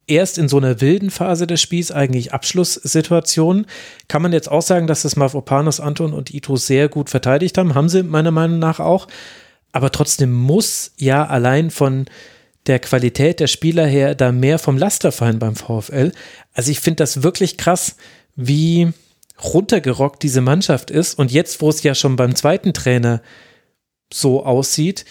erst 0.06 0.38
in 0.38 0.48
so 0.48 0.58
einer 0.58 0.80
wilden 0.80 1.10
Phase 1.10 1.46
des 1.46 1.60
Spiels 1.60 1.90
eigentlich 1.90 2.32
Abschlusssituationen. 2.32 3.66
Kann 4.08 4.22
man 4.22 4.32
jetzt 4.32 4.50
auch 4.50 4.62
sagen, 4.62 4.86
dass 4.86 5.02
das 5.02 5.16
Mavropanos, 5.16 5.80
Anton 5.80 6.12
und 6.12 6.34
Ito 6.34 6.56
sehr 6.56 6.88
gut 6.88 7.10
verteidigt 7.10 7.58
haben? 7.58 7.74
Haben 7.74 7.88
sie 7.88 8.02
meiner 8.02 8.30
Meinung 8.30 8.58
nach 8.58 8.80
auch. 8.80 9.08
Aber 9.72 9.90
trotzdem 9.90 10.32
muss 10.32 10.92
ja 10.96 11.26
allein 11.26 11.70
von 11.70 12.06
der 12.66 12.78
Qualität 12.78 13.40
der 13.40 13.46
Spieler 13.46 13.86
her 13.86 14.14
da 14.14 14.32
mehr 14.32 14.58
vom 14.58 14.78
Laster 14.78 15.12
fallen 15.12 15.38
beim 15.38 15.56
VfL. 15.56 16.12
Also 16.52 16.70
ich 16.70 16.80
finde 16.80 16.96
das 16.96 17.22
wirklich 17.22 17.56
krass, 17.56 17.96
wie 18.36 18.92
runtergerockt 19.42 20.22
diese 20.22 20.40
Mannschaft 20.40 20.90
ist. 20.90 21.18
Und 21.18 21.32
jetzt, 21.32 21.60
wo 21.60 21.68
es 21.68 21.82
ja 21.82 21.94
schon 21.94 22.16
beim 22.16 22.34
zweiten 22.34 22.72
Trainer 22.72 23.22
so 24.12 24.44
aussieht, 24.44 25.04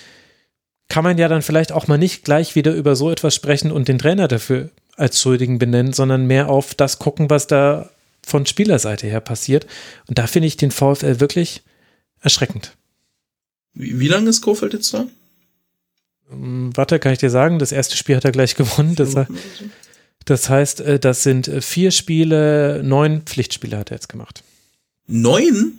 kann 0.90 1.04
man 1.04 1.18
ja 1.18 1.28
dann 1.28 1.42
vielleicht 1.42 1.72
auch 1.72 1.88
mal 1.88 1.98
nicht 1.98 2.24
gleich 2.24 2.56
wieder 2.56 2.74
über 2.74 2.96
so 2.96 3.10
etwas 3.12 3.34
sprechen 3.34 3.72
und 3.72 3.88
den 3.88 4.00
Trainer 4.00 4.28
dafür 4.28 4.70
als 4.98 5.22
Schuldigen 5.22 5.58
benennen, 5.58 5.94
sondern 5.94 6.28
mehr 6.28 6.50
auf 6.50 6.76
das 6.76 7.00
gucken, 7.00 7.30
was 7.30 7.48
da 7.48 7.90
von 8.24 8.46
Spielerseite 8.46 9.08
her 9.08 9.22
passiert. 9.22 9.66
Und 10.08 10.18
da 10.18 10.28
finde 10.28 10.48
ich 10.48 10.58
den 10.58 10.72
VfL 10.72 11.20
wirklich 11.20 11.64
erschreckend. 12.20 12.76
Wie, 13.74 14.00
wie 14.00 14.08
lange 14.08 14.30
ist 14.30 14.42
Kofeld 14.42 14.74
jetzt 14.74 14.94
da? 14.94 15.08
Hm, 16.30 16.76
warte, 16.76 17.00
kann 17.00 17.14
ich 17.14 17.20
dir 17.20 17.30
sagen, 17.30 17.60
das 17.60 17.72
erste 17.72 17.98
Spiel 17.98 18.16
hat 18.16 18.26
er 18.26 18.32
gleich 18.32 18.56
gewonnen. 18.56 18.96
Das, 18.96 19.16
das 20.26 20.50
heißt, 20.50 20.82
äh, 20.82 21.00
das 21.00 21.24
sind 21.24 21.48
äh, 21.48 21.62
vier 21.62 21.92
Spiele, 21.92 22.82
neun 22.84 23.22
Pflichtspiele 23.24 23.78
hat 23.78 23.92
er 23.92 23.98
jetzt 23.98 24.10
gemacht. 24.10 24.44
Neun? 25.08 25.74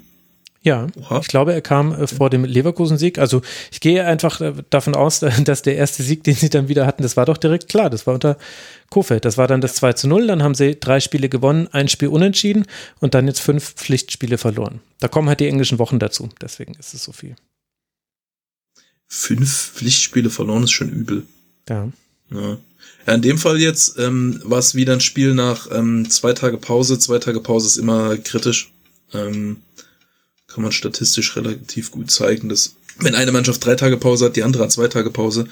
Ja, 0.65 0.87
Oha. 0.97 1.19
ich 1.21 1.27
glaube, 1.27 1.53
er 1.53 1.61
kam 1.61 1.93
äh, 1.93 2.07
vor 2.07 2.31
dem 2.31 2.45
Leverkusen-Sieg. 2.45 3.19
Also 3.19 3.43
ich 3.73 3.81
gehe 3.81 4.05
einfach 4.05 4.41
davon 4.71 4.95
aus, 4.95 5.21
dass 5.45 5.63
der 5.63 5.77
erste 5.77 6.03
Sieg, 6.03 6.25
den 6.25 6.35
sie 6.35 6.51
dann 6.51 6.69
wieder 6.69 6.87
hatten, 6.87 7.03
das 7.03 7.17
war 7.17 7.27
doch 7.27 7.37
direkt 7.37 7.69
klar. 7.69 7.91
Das 7.91 8.07
war 8.07 8.15
unter 8.15 8.37
Kofeld. 8.91 9.25
Das 9.25 9.39
war 9.39 9.49
dann 9.49 9.61
das 9.61 9.75
2 9.75 9.95
zu 9.95 10.09
0. 10.09 10.27
Dann 10.29 10.43
haben 10.43 10.55
sie 10.55 10.79
drei 10.79 11.01
Spiele 11.01 11.29
gewonnen, 11.29 11.69
ein 11.73 11.89
Spiel 11.89 12.09
unentschieden 12.09 12.67
und 13.01 13.15
dann 13.15 13.27
jetzt 13.27 13.41
fünf 13.41 13.75
Pflichtspiele 13.75 14.39
verloren. 14.39 14.81
Da 15.01 15.09
kommen 15.09 15.29
halt 15.29 15.41
die 15.41 15.49
englischen 15.49 15.79
Wochen 15.79 15.99
dazu. 15.99 16.29
Deswegen 16.41 16.75
ist 16.75 16.95
es 16.95 17.03
so 17.03 17.13
viel. 17.13 17.35
Fünf 19.09 19.73
Pflichtspiele 19.75 20.31
verloren 20.31 20.63
ist 20.63 20.71
schon 20.71 20.91
übel. 20.91 21.27
Ja. 21.69 21.89
ja. 22.31 22.57
Ja, 23.07 23.15
in 23.15 23.23
dem 23.23 23.39
Fall 23.39 23.61
jetzt 23.61 23.99
ähm, 23.99 24.41
war 24.45 24.59
es 24.59 24.75
wieder 24.75 24.93
ein 24.93 25.01
Spiel 25.01 25.35
nach 25.35 25.69
ähm, 25.73 26.09
zwei 26.11 26.33
Tage 26.33 26.57
Pause. 26.57 26.99
Zwei 26.99 27.19
Tage 27.19 27.41
Pause 27.41 27.67
ist 27.67 27.77
immer 27.77 28.17
kritisch. 28.17 28.71
Ähm, 29.13 29.59
kann 30.47 30.63
man 30.63 30.73
statistisch 30.73 31.35
relativ 31.37 31.91
gut 31.91 32.11
zeigen, 32.11 32.49
dass 32.49 32.75
wenn 32.99 33.15
eine 33.15 33.33
Mannschaft 33.33 33.65
drei 33.65 33.75
Tage 33.75 33.97
Pause 33.97 34.27
hat, 34.27 34.37
die 34.37 34.43
andere 34.43 34.65
hat 34.65 34.73
zwei 34.73 34.89
Tage 34.89 35.11
Pause, 35.11 35.47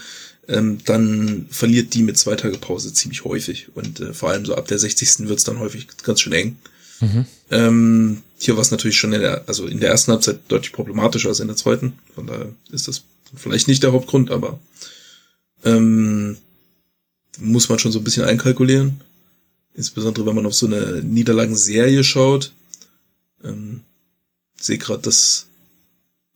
ähm, 0.48 0.78
dann 0.84 1.46
verliert 1.50 1.94
die 1.94 2.02
mit 2.02 2.18
zwei 2.18 2.36
Tage 2.36 2.58
Pause 2.58 2.92
ziemlich 2.92 3.24
häufig. 3.24 3.68
Und 3.74 4.00
äh, 4.00 4.12
vor 4.12 4.30
allem 4.30 4.44
so 4.44 4.54
ab 4.54 4.68
der 4.68 4.78
60. 4.78 5.28
wird's 5.28 5.44
dann 5.44 5.58
häufig 5.58 5.86
ganz 6.02 6.20
schön 6.20 6.32
eng. 6.32 6.56
Mhm. 7.00 7.24
Ähm, 7.50 8.22
hier 8.38 8.56
war 8.56 8.62
es 8.62 8.70
natürlich 8.70 8.98
schon 8.98 9.12
in 9.12 9.20
der, 9.20 9.44
also 9.46 9.66
in 9.66 9.80
der 9.80 9.90
ersten 9.90 10.12
Halbzeit 10.12 10.40
deutlich 10.48 10.72
problematischer 10.72 11.28
als 11.28 11.40
in 11.40 11.48
der 11.48 11.56
zweiten. 11.56 11.94
Von 12.14 12.26
daher 12.26 12.48
ist 12.70 12.88
das 12.88 13.02
vielleicht 13.34 13.68
nicht 13.68 13.82
der 13.82 13.92
Hauptgrund, 13.92 14.30
aber 14.30 14.58
ähm, 15.64 16.36
muss 17.38 17.68
man 17.68 17.78
schon 17.78 17.92
so 17.92 17.98
ein 18.00 18.04
bisschen 18.04 18.24
einkalkulieren. 18.24 19.00
Insbesondere 19.74 20.26
wenn 20.26 20.34
man 20.34 20.46
auf 20.46 20.54
so 20.54 20.66
eine 20.66 21.02
Niederlagenserie 21.02 22.04
schaut. 22.04 22.52
Ähm, 23.44 23.80
sehe 24.60 24.78
gerade, 24.78 25.02
dass 25.02 25.46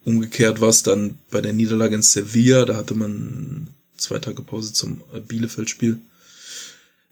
umgekehrt 0.04 0.60
war 0.60 0.68
es 0.68 0.82
dann 0.82 1.18
bei 1.30 1.40
der 1.40 1.52
Niederlage 1.52 1.94
in 1.94 2.02
Sevilla, 2.02 2.64
da 2.64 2.76
hatte 2.76 2.94
man 2.94 3.68
zwei 3.96 4.18
Tage 4.18 4.42
Pause 4.42 4.72
zum 4.72 5.00
Bielefeld-Spiel. 5.28 5.98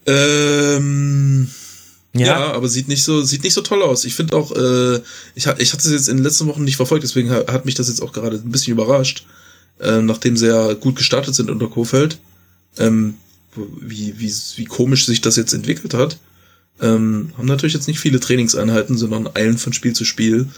Ähm, 0.07 1.49
ja. 2.15 2.27
ja. 2.27 2.53
aber 2.53 2.69
sieht 2.69 2.89
nicht 2.89 3.05
so, 3.05 3.23
sieht 3.23 3.45
nicht 3.45 3.55
so 3.55 3.63
toll 3.63 3.83
aus. 3.83 4.05
Ich 4.05 4.15
finde 4.15 4.37
auch, 4.37 4.53
äh, 4.53 4.97
ich, 5.35 5.47
ich 5.47 5.73
hatte 5.73 5.87
es 5.87 5.91
jetzt 5.91 6.09
in 6.09 6.19
den 6.19 6.25
letzten 6.25 6.47
Wochen 6.47 6.65
nicht 6.65 6.77
verfolgt, 6.77 7.05
deswegen 7.05 7.31
hat 7.31 7.65
mich 7.65 7.75
das 7.75 7.89
jetzt 7.89 8.03
auch 8.03 8.13
gerade 8.13 8.37
ein 8.37 8.51
bisschen 8.51 8.73
überrascht, 8.73 9.25
äh, 9.81 10.03
nachdem 10.03 10.37
sie 10.37 10.49
ja 10.49 10.75
gut 10.75 10.97
gestartet 10.97 11.35
sind 11.35 11.51
unter 11.51 11.69
Kofeld. 11.69 12.19
Ähm, 12.79 13.15
wie, 13.55 14.19
wie, 14.19 14.33
wie 14.57 14.65
komisch 14.65 15.07
sich 15.07 15.21
das 15.21 15.37
jetzt 15.37 15.53
entwickelt 15.53 15.95
hat. 15.95 16.19
Ähm, 16.81 17.33
haben 17.37 17.47
natürlich 17.47 17.75
jetzt 17.75 17.89
nicht 17.89 18.01
viele 18.01 18.21
Trainingseinheiten, 18.21 18.97
sondern 18.97 19.29
eilen 19.35 19.59
von 19.59 19.73
Spiel 19.73 19.93
zu 19.93 20.05
Spiel. 20.05 20.49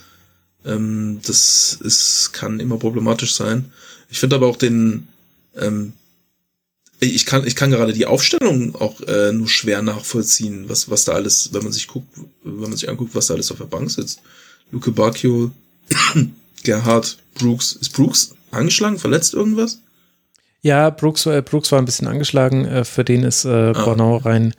Ähm, 0.64 1.20
das 1.26 1.78
ist, 1.81 2.32
kann 2.32 2.60
immer 2.60 2.78
problematisch 2.78 3.34
sein. 3.34 3.73
Ich 4.08 4.20
finde 4.20 4.36
aber 4.36 4.47
auch 4.47 4.56
den, 4.56 5.08
ähm, 5.56 5.92
ich 7.00 7.26
kann, 7.26 7.47
ich 7.47 7.56
kann 7.56 7.70
gerade 7.70 7.92
die 7.92 8.06
Aufstellung 8.06 8.74
auch 8.76 9.00
äh, 9.02 9.32
nur 9.32 9.48
schwer 9.48 9.82
nachvollziehen, 9.82 10.68
was, 10.68 10.89
was 10.89 11.05
da 11.05 11.12
alles, 11.12 11.50
wenn 11.52 11.64
man 11.64 11.73
sich 11.73 11.89
guckt, 11.89 12.08
wenn 12.42 12.70
man 12.70 12.76
sich 12.76 12.89
anguckt, 12.89 13.14
was 13.14 13.26
da 13.26 13.34
alles 13.34 13.50
auf 13.50 13.58
der 13.58 13.64
Bank 13.64 13.90
sitzt. 13.90 14.20
Luke 14.70 14.92
Bacchio, 14.92 15.50
Gerhard, 16.62 17.18
Brooks. 17.34 17.73
Ist 17.73 17.92
Brooks 17.92 18.34
angeschlagen, 18.50 18.98
verletzt 18.98 19.34
irgendwas? 19.34 19.81
Ja, 20.65 20.89
Brooks, 20.89 21.26
äh, 21.26 21.43
Brooks 21.43 21.70
war 21.73 21.78
ein 21.78 21.84
bisschen 21.84 22.09
angeschlagen. 22.09 22.65
Äh, 22.65 22.84
für 22.84 23.05
den 23.05 23.23
ist 23.23 23.44
äh, 23.44 23.51
ah. 23.51 23.84
Bornau 23.84 24.17
rein 24.17 24.55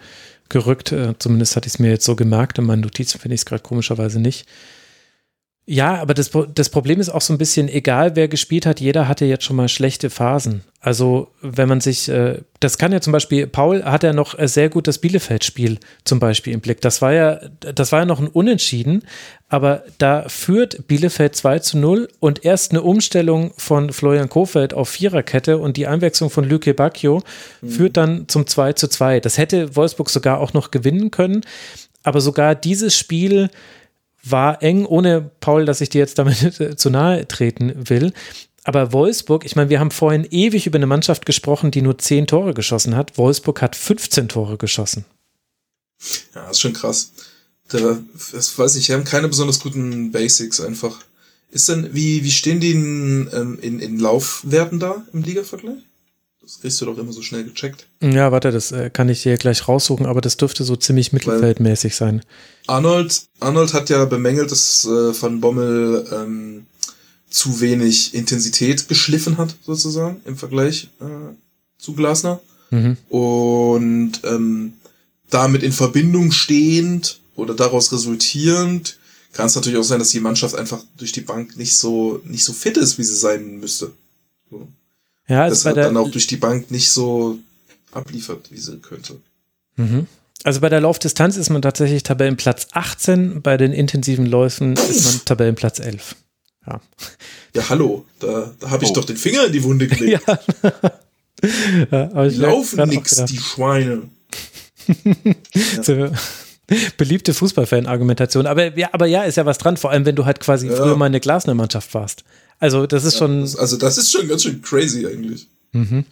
gerückt. 0.50 0.92
Äh, 0.92 1.16
zumindest 1.17 1.56
hatte 1.56 1.66
ich 1.66 1.74
es 1.74 1.80
mir 1.80 1.90
jetzt 1.90 2.06
so 2.06 2.16
gemerkt. 2.16 2.59
In 2.59 2.66
meinen 2.66 2.82
Notizen 2.82 3.19
finde 3.19 3.34
ich 3.34 3.42
es 3.42 3.45
gerade 3.48 3.64
komischerweise 3.64 4.19
nicht. 4.19 4.48
Ja, 5.67 5.95
aber 5.99 6.13
das, 6.13 6.29
das 6.53 6.69
Problem 6.69 6.99
ist 6.99 7.09
auch 7.09 7.21
so 7.21 7.33
ein 7.33 7.39
bisschen, 7.39 7.69
egal 7.69 8.15
wer 8.15 8.27
gespielt 8.27 8.67
hat, 8.67 8.79
jeder 8.79 9.07
hatte 9.07 9.25
jetzt 9.25 9.45
schon 9.45 9.55
mal 9.55 9.67
schlechte 9.67 10.11
Phasen. 10.11 10.61
Also 10.79 11.29
wenn 11.41 11.67
man 11.67 11.81
sich, 11.81 12.07
äh, 12.07 12.41
das 12.59 12.77
kann 12.77 12.91
ja 12.91 13.01
zum 13.01 13.11
Beispiel, 13.11 13.47
Paul 13.47 13.83
hat 13.83 14.03
ja 14.03 14.13
noch 14.13 14.35
sehr 14.37 14.69
gut 14.69 14.87
das 14.87 14.99
Bielefeld-Spiel 14.99 15.79
zum 16.03 16.19
Beispiel 16.19 16.53
im 16.53 16.61
Blick. 16.61 16.81
Das 16.81 17.01
war 17.01 17.13
ja, 17.13 17.39
das 17.59 17.91
war 17.91 18.01
ja 18.01 18.05
noch 18.05 18.19
ein 18.19 18.27
Unentschieden, 18.27 19.05
aber 19.49 19.83
da 19.97 20.29
führt 20.29 20.87
Bielefeld 20.87 21.35
2 21.35 21.57
zu 21.57 21.79
0 21.79 22.09
und 22.19 22.45
erst 22.45 22.69
eine 22.69 22.83
Umstellung 22.83 23.51
von 23.57 23.91
Florian 23.91 24.29
Kofeld 24.29 24.75
auf 24.75 24.89
Viererkette 24.89 25.57
und 25.57 25.77
die 25.77 25.87
Einwechslung 25.87 26.29
von 26.29 26.43
Lüke 26.43 26.75
Bacchio 26.75 27.23
mhm. 27.61 27.69
führt 27.69 27.97
dann 27.97 28.27
zum 28.27 28.45
2 28.45 28.73
zu 28.73 28.87
2. 28.87 29.19
Das 29.19 29.39
hätte 29.39 29.75
Wolfsburg 29.75 30.11
sogar 30.11 30.39
auch 30.39 30.53
noch 30.53 30.69
gewinnen 30.69 31.09
können, 31.09 31.41
aber 32.03 32.21
sogar 32.21 32.53
dieses 32.53 32.95
Spiel 32.95 33.49
war 34.25 34.61
eng, 34.61 34.85
ohne 34.85 35.29
Paul, 35.39 35.65
dass 35.65 35.81
ich 35.81 35.89
dir 35.89 35.99
jetzt 35.99 36.17
damit 36.17 36.77
zu 36.79 36.89
nahe 36.89 37.27
treten 37.27 37.89
will. 37.89 38.13
Aber 38.63 38.91
Wolfsburg, 38.91 39.45
ich 39.45 39.55
meine, 39.55 39.69
wir 39.69 39.79
haben 39.79 39.91
vorhin 39.91 40.27
ewig 40.29 40.65
über 40.65 40.77
eine 40.77 40.87
Mannschaft 40.87 41.25
gesprochen, 41.25 41.69
die 41.69 41.83
nur 41.83 41.99
10 41.99 42.27
Tore 42.27 42.55
geschossen 42.55 42.95
hat. 42.95 43.17
Wolfsburg 43.17 43.61
hat 43.61 43.75
15 43.75 44.27
Tore 44.27 44.57
geschossen. 44.57 45.05
Ja, 46.33 46.41
das 46.41 46.51
ist 46.51 46.61
schon 46.61 46.73
krass. 46.73 47.11
Da, 47.67 47.99
das 48.31 48.57
weiß 48.57 48.75
ich, 48.75 48.87
die 48.87 48.93
haben 48.93 49.03
keine 49.03 49.27
besonders 49.27 49.59
guten 49.59 50.11
Basics 50.11 50.59
einfach. 50.59 50.99
Ist 51.51 51.69
denn, 51.69 51.93
wie, 51.93 52.23
wie 52.23 52.31
stehen 52.31 52.59
die 52.59 52.71
in, 52.71 53.29
ähm, 53.33 53.59
in, 53.61 53.79
in 53.79 53.99
Laufwerten 53.99 54.79
da 54.79 55.05
im 55.13 55.21
Liga-Vergleich? 55.21 55.77
Das 56.45 56.59
kriegst 56.61 56.80
du 56.80 56.85
doch 56.85 56.98
immer 56.99 57.11
so 57.11 57.24
schnell 57.24 57.43
gecheckt. 57.43 57.88
Ja, 58.03 58.32
warte, 58.32 58.51
das 58.51 58.72
äh, 58.72 58.91
kann 58.91 59.09
ich 59.09 59.24
dir 59.24 59.35
gleich 59.38 59.67
raussuchen, 59.67 60.06
aber 60.06 60.22
das 60.22 60.38
dürfte 60.38 60.64
so 60.64 60.75
ziemlich 60.75 61.11
mittelfeldmäßig 61.11 61.95
sein. 61.95 62.22
Arnold, 62.67 63.24
Arnold 63.40 63.74
hat 63.74 63.90
ja 63.90 64.06
bemängelt, 64.06 64.51
dass 64.51 64.85
äh, 64.85 65.19
Van 65.19 65.41
Bommel 65.41 66.06
ähm, 66.11 66.67
zu 67.32 67.61
wenig 67.61 68.14
Intensität 68.14 68.88
geschliffen 68.88 69.40
hat, 69.40 69.56
sozusagen, 69.65 70.22
im 70.25 70.38
Vergleich 70.38 70.90
äh, 71.01 71.33
zu 71.80 71.93
Glasner. 71.93 72.40
Mhm. 72.69 72.98
Und 73.09 74.22
ähm, 74.24 74.74
damit 75.32 75.64
in 75.64 75.72
Verbindung 75.72 76.32
stehend 76.32 77.22
oder 77.35 77.56
daraus 77.56 77.91
resultierend 77.91 78.99
kann 79.33 79.48
es 79.48 79.56
natürlich 79.56 79.80
auch 79.80 79.83
sein, 79.83 79.99
dass 79.99 80.09
die 80.09 80.19
Mannschaft 80.19 80.53
einfach 80.53 80.83
durch 80.95 81.11
die 81.11 81.22
Bank 81.22 81.57
nicht 81.57 81.75
so 81.75 82.22
nicht 82.24 82.45
so 82.45 82.53
fit 82.53 82.77
ist, 82.77 82.99
wie 82.99 83.03
sie 83.03 83.17
sein 83.17 83.59
müsste. 83.59 83.91
So. 84.51 84.67
Ja, 85.27 85.43
also 85.43 85.55
das 85.55 85.65
hat 85.65 85.77
dann 85.77 85.97
auch 85.97 86.09
durch 86.09 86.27
die 86.27 86.37
Bank 86.37 86.71
nicht 86.71 86.91
so 86.91 87.39
abliefert, 87.91 88.51
wie 88.51 88.57
sie 88.57 88.77
könnte. 88.77 89.15
Mhm. 89.77 90.07
Also 90.43 90.61
bei 90.61 90.69
der 90.69 90.81
Laufdistanz 90.81 91.37
ist 91.37 91.49
man 91.49 91.61
tatsächlich 91.61 92.03
Tabellenplatz 92.03 92.67
18, 92.71 93.41
bei 93.41 93.57
den 93.57 93.73
intensiven 93.73 94.27
Läufen 94.27 94.73
ist 94.73 95.05
man 95.05 95.25
Tabellenplatz 95.25 95.79
11. 95.79 96.15
Ja, 96.67 96.81
ja 97.55 97.69
hallo, 97.69 98.05
da, 98.19 98.53
da 98.59 98.69
habe 98.69 98.83
ich 98.83 98.91
oh. 98.91 98.93
doch 98.93 99.05
den 99.05 99.17
Finger 99.17 99.45
in 99.45 99.53
die 99.53 99.63
Wunde 99.63 99.87
gelegt. 99.89 100.23
ja. 100.27 100.39
ja 101.91 102.29
die 102.29 102.35
laufen 102.35 102.89
nix, 102.89 103.23
die 103.25 103.37
Schweine. 103.37 104.03
so, 105.81 106.11
beliebte 106.97 107.33
Fußballfan-Argumentation. 107.33 108.45
Aber 108.45 108.77
ja, 108.77 108.89
aber 108.91 109.05
ja, 109.07 109.23
ist 109.23 109.37
ja 109.37 109.45
was 109.45 109.57
dran, 109.57 109.77
vor 109.77 109.91
allem 109.91 110.05
wenn 110.05 110.15
du 110.15 110.25
halt 110.25 110.39
quasi 110.39 110.67
früher 110.67 110.95
mal 110.95 111.05
eine 111.05 111.19
Glasner-Mannschaft 111.19 111.93
warst. 111.93 112.23
Also, 112.59 112.88
das 112.88 113.03
ist 113.03 113.14
ja, 113.16 113.19
schon. 113.19 113.42
Das, 113.42 113.56
also, 113.56 113.77
das 113.77 113.98
ist 113.98 114.11
schon 114.11 114.27
ganz 114.27 114.43
schön 114.43 114.61
crazy 114.61 115.06
eigentlich. 115.06 115.48
Mhm. 115.72 116.06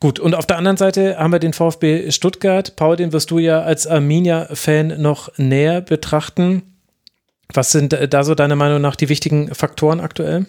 Gut, 0.00 0.18
und 0.18 0.34
auf 0.34 0.46
der 0.46 0.56
anderen 0.56 0.78
Seite 0.78 1.18
haben 1.18 1.32
wir 1.32 1.38
den 1.38 1.52
VfB 1.52 2.10
Stuttgart. 2.10 2.74
Paul, 2.76 2.96
den 2.96 3.12
wirst 3.12 3.30
du 3.30 3.38
ja 3.38 3.60
als 3.60 3.86
Arminia-Fan 3.86 5.00
noch 5.00 5.36
näher 5.36 5.82
betrachten. 5.82 6.62
Was 7.52 7.72
sind 7.72 7.92
da 7.92 8.24
so 8.24 8.34
deiner 8.34 8.56
Meinung 8.56 8.80
nach 8.80 8.96
die 8.96 9.10
wichtigen 9.10 9.54
Faktoren 9.54 10.00
aktuell? 10.00 10.46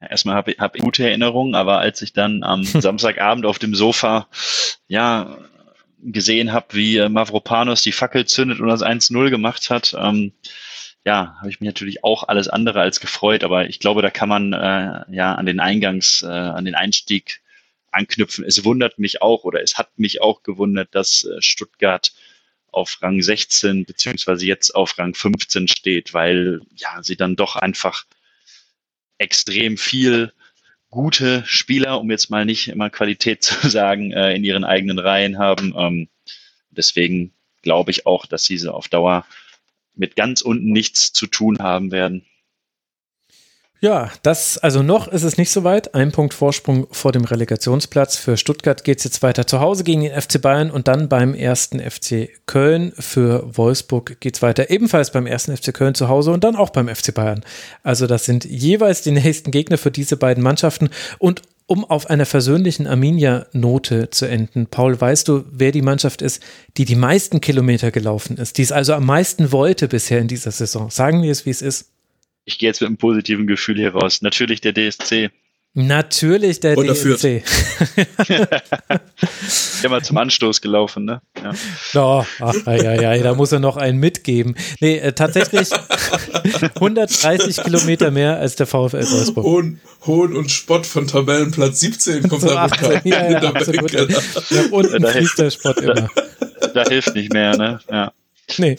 Erstmal 0.00 0.34
habe 0.34 0.52
ich, 0.52 0.58
hab 0.58 0.76
ich 0.76 0.82
gute 0.82 1.04
Erinnerungen, 1.04 1.54
aber 1.54 1.78
als 1.78 2.02
ich 2.02 2.12
dann 2.12 2.42
am 2.42 2.64
Samstagabend 2.64 3.46
auf 3.46 3.58
dem 3.58 3.74
Sofa 3.74 4.28
ja 4.88 5.38
gesehen 6.02 6.52
habe, 6.52 6.66
wie 6.72 7.08
Mavropanos 7.08 7.82
die 7.82 7.92
Fackel 7.92 8.26
zündet 8.26 8.60
und 8.60 8.68
das 8.68 8.82
1-0 8.82 9.30
gemacht 9.30 9.70
hat, 9.70 9.94
ähm, 9.98 10.32
ja, 11.04 11.36
habe 11.38 11.48
ich 11.48 11.60
mich 11.60 11.66
natürlich 11.66 12.04
auch 12.04 12.28
alles 12.28 12.48
andere 12.48 12.80
als 12.80 13.00
gefreut, 13.00 13.42
aber 13.44 13.68
ich 13.68 13.80
glaube, 13.80 14.02
da 14.02 14.10
kann 14.10 14.28
man 14.28 14.52
äh, 14.52 15.04
ja 15.10 15.34
an 15.34 15.46
den 15.46 15.60
Eingangs, 15.60 16.22
äh, 16.22 16.26
an 16.26 16.64
den 16.64 16.74
Einstieg 16.74 17.40
anknüpfen. 17.90 18.44
Es 18.44 18.64
wundert 18.64 18.98
mich 18.98 19.22
auch 19.22 19.44
oder 19.44 19.62
es 19.62 19.78
hat 19.78 19.98
mich 19.98 20.20
auch 20.20 20.42
gewundert, 20.42 20.94
dass 20.94 21.24
äh, 21.24 21.40
Stuttgart 21.40 22.12
auf 22.72 22.98
Rang 23.00 23.20
16 23.20 23.84
beziehungsweise 23.84 24.46
jetzt 24.46 24.74
auf 24.74 24.98
Rang 24.98 25.14
15 25.14 25.68
steht, 25.68 26.14
weil 26.14 26.60
ja 26.76 27.02
sie 27.02 27.16
dann 27.16 27.34
doch 27.34 27.56
einfach 27.56 28.04
extrem 29.18 29.76
viel 29.76 30.32
gute 30.90 31.44
Spieler, 31.46 32.00
um 32.00 32.10
jetzt 32.10 32.30
mal 32.30 32.44
nicht 32.44 32.68
immer 32.68 32.90
Qualität 32.90 33.42
zu 33.44 33.68
sagen, 33.68 34.12
äh, 34.12 34.34
in 34.34 34.44
ihren 34.44 34.64
eigenen 34.64 34.98
Reihen 34.98 35.38
haben. 35.38 35.74
Ähm, 35.76 36.08
deswegen 36.70 37.32
glaube 37.62 37.90
ich 37.90 38.06
auch, 38.06 38.26
dass 38.26 38.44
diese 38.44 38.74
auf 38.74 38.88
Dauer 38.88 39.24
mit 39.94 40.16
ganz 40.16 40.42
unten 40.42 40.72
nichts 40.72 41.12
zu 41.12 41.26
tun 41.26 41.58
haben 41.58 41.92
werden. 41.92 42.24
Ja, 43.82 44.10
das, 44.22 44.58
also 44.58 44.82
noch 44.82 45.08
ist 45.08 45.22
es 45.22 45.38
nicht 45.38 45.50
so 45.50 45.64
weit. 45.64 45.94
Ein 45.94 46.12
Punkt 46.12 46.34
Vorsprung 46.34 46.86
vor 46.90 47.12
dem 47.12 47.24
Relegationsplatz. 47.24 48.16
Für 48.16 48.36
Stuttgart 48.36 48.84
geht 48.84 48.98
es 48.98 49.04
jetzt 49.04 49.22
weiter 49.22 49.46
zu 49.46 49.60
Hause 49.60 49.84
gegen 49.84 50.02
den 50.02 50.20
FC 50.20 50.40
Bayern 50.40 50.70
und 50.70 50.86
dann 50.86 51.08
beim 51.08 51.32
ersten 51.32 51.80
FC 51.80 52.28
Köln. 52.44 52.92
Für 52.98 53.56
Wolfsburg 53.56 54.20
geht 54.20 54.36
es 54.36 54.42
weiter 54.42 54.68
ebenfalls 54.68 55.12
beim 55.12 55.26
ersten 55.26 55.56
FC 55.56 55.72
Köln 55.72 55.94
zu 55.94 56.10
Hause 56.10 56.30
und 56.30 56.44
dann 56.44 56.56
auch 56.56 56.68
beim 56.68 56.94
FC 56.94 57.14
Bayern. 57.14 57.42
Also 57.82 58.06
das 58.06 58.26
sind 58.26 58.44
jeweils 58.44 59.00
die 59.00 59.12
nächsten 59.12 59.50
Gegner 59.50 59.78
für 59.78 59.90
diese 59.90 60.18
beiden 60.18 60.42
Mannschaften. 60.42 60.90
Und 61.18 61.40
um 61.70 61.84
auf 61.84 62.10
einer 62.10 62.26
versöhnlichen 62.26 62.88
Arminia-Note 62.88 64.10
zu 64.10 64.26
enden, 64.26 64.66
Paul, 64.66 65.00
weißt 65.00 65.28
du, 65.28 65.44
wer 65.52 65.70
die 65.70 65.82
Mannschaft 65.82 66.20
ist, 66.20 66.42
die 66.76 66.84
die 66.84 66.96
meisten 66.96 67.40
Kilometer 67.40 67.92
gelaufen 67.92 68.38
ist, 68.38 68.58
die 68.58 68.62
es 68.62 68.72
also 68.72 68.92
am 68.92 69.06
meisten 69.06 69.52
wollte 69.52 69.86
bisher 69.86 70.18
in 70.18 70.26
dieser 70.26 70.50
Saison? 70.50 70.90
Sagen 70.90 71.22
wir 71.22 71.30
es, 71.30 71.46
wie 71.46 71.50
es 71.50 71.62
ist. 71.62 71.92
Ich 72.44 72.58
gehe 72.58 72.68
jetzt 72.68 72.80
mit 72.80 72.88
einem 72.88 72.96
positiven 72.96 73.46
Gefühl 73.46 73.76
hier 73.76 73.94
raus. 73.94 74.20
Natürlich 74.20 74.60
der 74.60 74.74
DSC. 74.74 75.30
Natürlich 75.74 76.58
der 76.58 76.76
Oder 76.76 76.94
DSC. 76.94 77.44
ja, 79.82 79.88
mal 79.88 80.02
zum 80.02 80.16
Anstoß 80.16 80.60
gelaufen, 80.60 81.04
ne? 81.04 81.22
Ja. 81.40 81.52
Oh, 81.94 82.24
ach, 82.40 82.54
ja, 82.66 83.00
ja, 83.00 83.22
da 83.22 83.34
muss 83.34 83.52
er 83.52 83.60
noch 83.60 83.76
einen 83.76 83.98
mitgeben. 83.98 84.56
Nee, 84.80 84.98
äh, 84.98 85.12
tatsächlich 85.12 85.68
130 86.74 87.62
Kilometer 87.62 88.10
mehr 88.10 88.38
als 88.38 88.56
der 88.56 88.66
VfL 88.66 89.08
Wolfsburg. 89.10 89.44
Hohn, 89.44 89.80
Hohn 90.06 90.34
und 90.36 90.50
Spott 90.50 90.86
von 90.86 91.06
Tabellenplatz 91.06 91.78
17 91.80 92.28
kommt 92.28 92.42
da 92.42 92.64
runter. 92.64 93.00
Ja, 93.06 93.30
ja, 93.30 93.42
absolut. 93.54 93.92
Ja, 93.92 94.06
unten 94.72 95.06
fließt 95.06 95.38
der 95.38 95.50
Spott 95.50 95.78
immer. 95.78 95.94
Da, 95.94 96.66
da 96.74 96.84
hilft 96.84 97.14
nicht 97.14 97.32
mehr, 97.32 97.56
ne? 97.56 97.78
Ja. 97.88 98.12
Nee. 98.58 98.76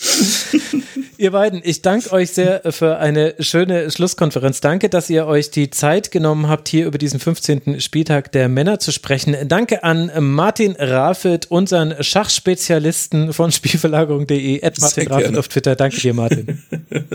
ihr 1.18 1.32
beiden, 1.32 1.62
ich 1.64 1.82
danke 1.82 2.12
euch 2.12 2.32
sehr 2.32 2.62
für 2.72 2.98
eine 2.98 3.36
schöne 3.40 3.92
Schlusskonferenz. 3.92 4.62
Danke, 4.62 4.90
dass 4.90 5.10
ihr 5.10 5.26
euch 5.28 5.52
die 5.52 5.70
Zeit 5.70 6.12
genommen 6.12 6.48
habt, 6.48 6.68
hier 6.68 6.86
über 6.86 6.98
diesen 6.98 7.20
15. 7.20 7.80
Spieltag 7.80 8.32
der 8.32 8.50
Männer 8.50 8.80
zu 8.80 8.92
sprechen. 8.92 9.36
Danke 9.48 9.84
an 9.84 10.12
Martin 10.20 10.76
Rafet, 10.78 11.50
unseren 11.50 12.04
Schachspezialisten 12.04 13.34
von 13.34 13.52
Spielverlagerung.de, 13.52 14.64
at 14.64 14.80
Martin 14.80 15.08
Rafet 15.08 15.38
auf 15.38 15.48
Twitter. 15.48 15.76
Danke 15.76 16.00
dir, 16.00 16.14
Martin. 16.14 16.64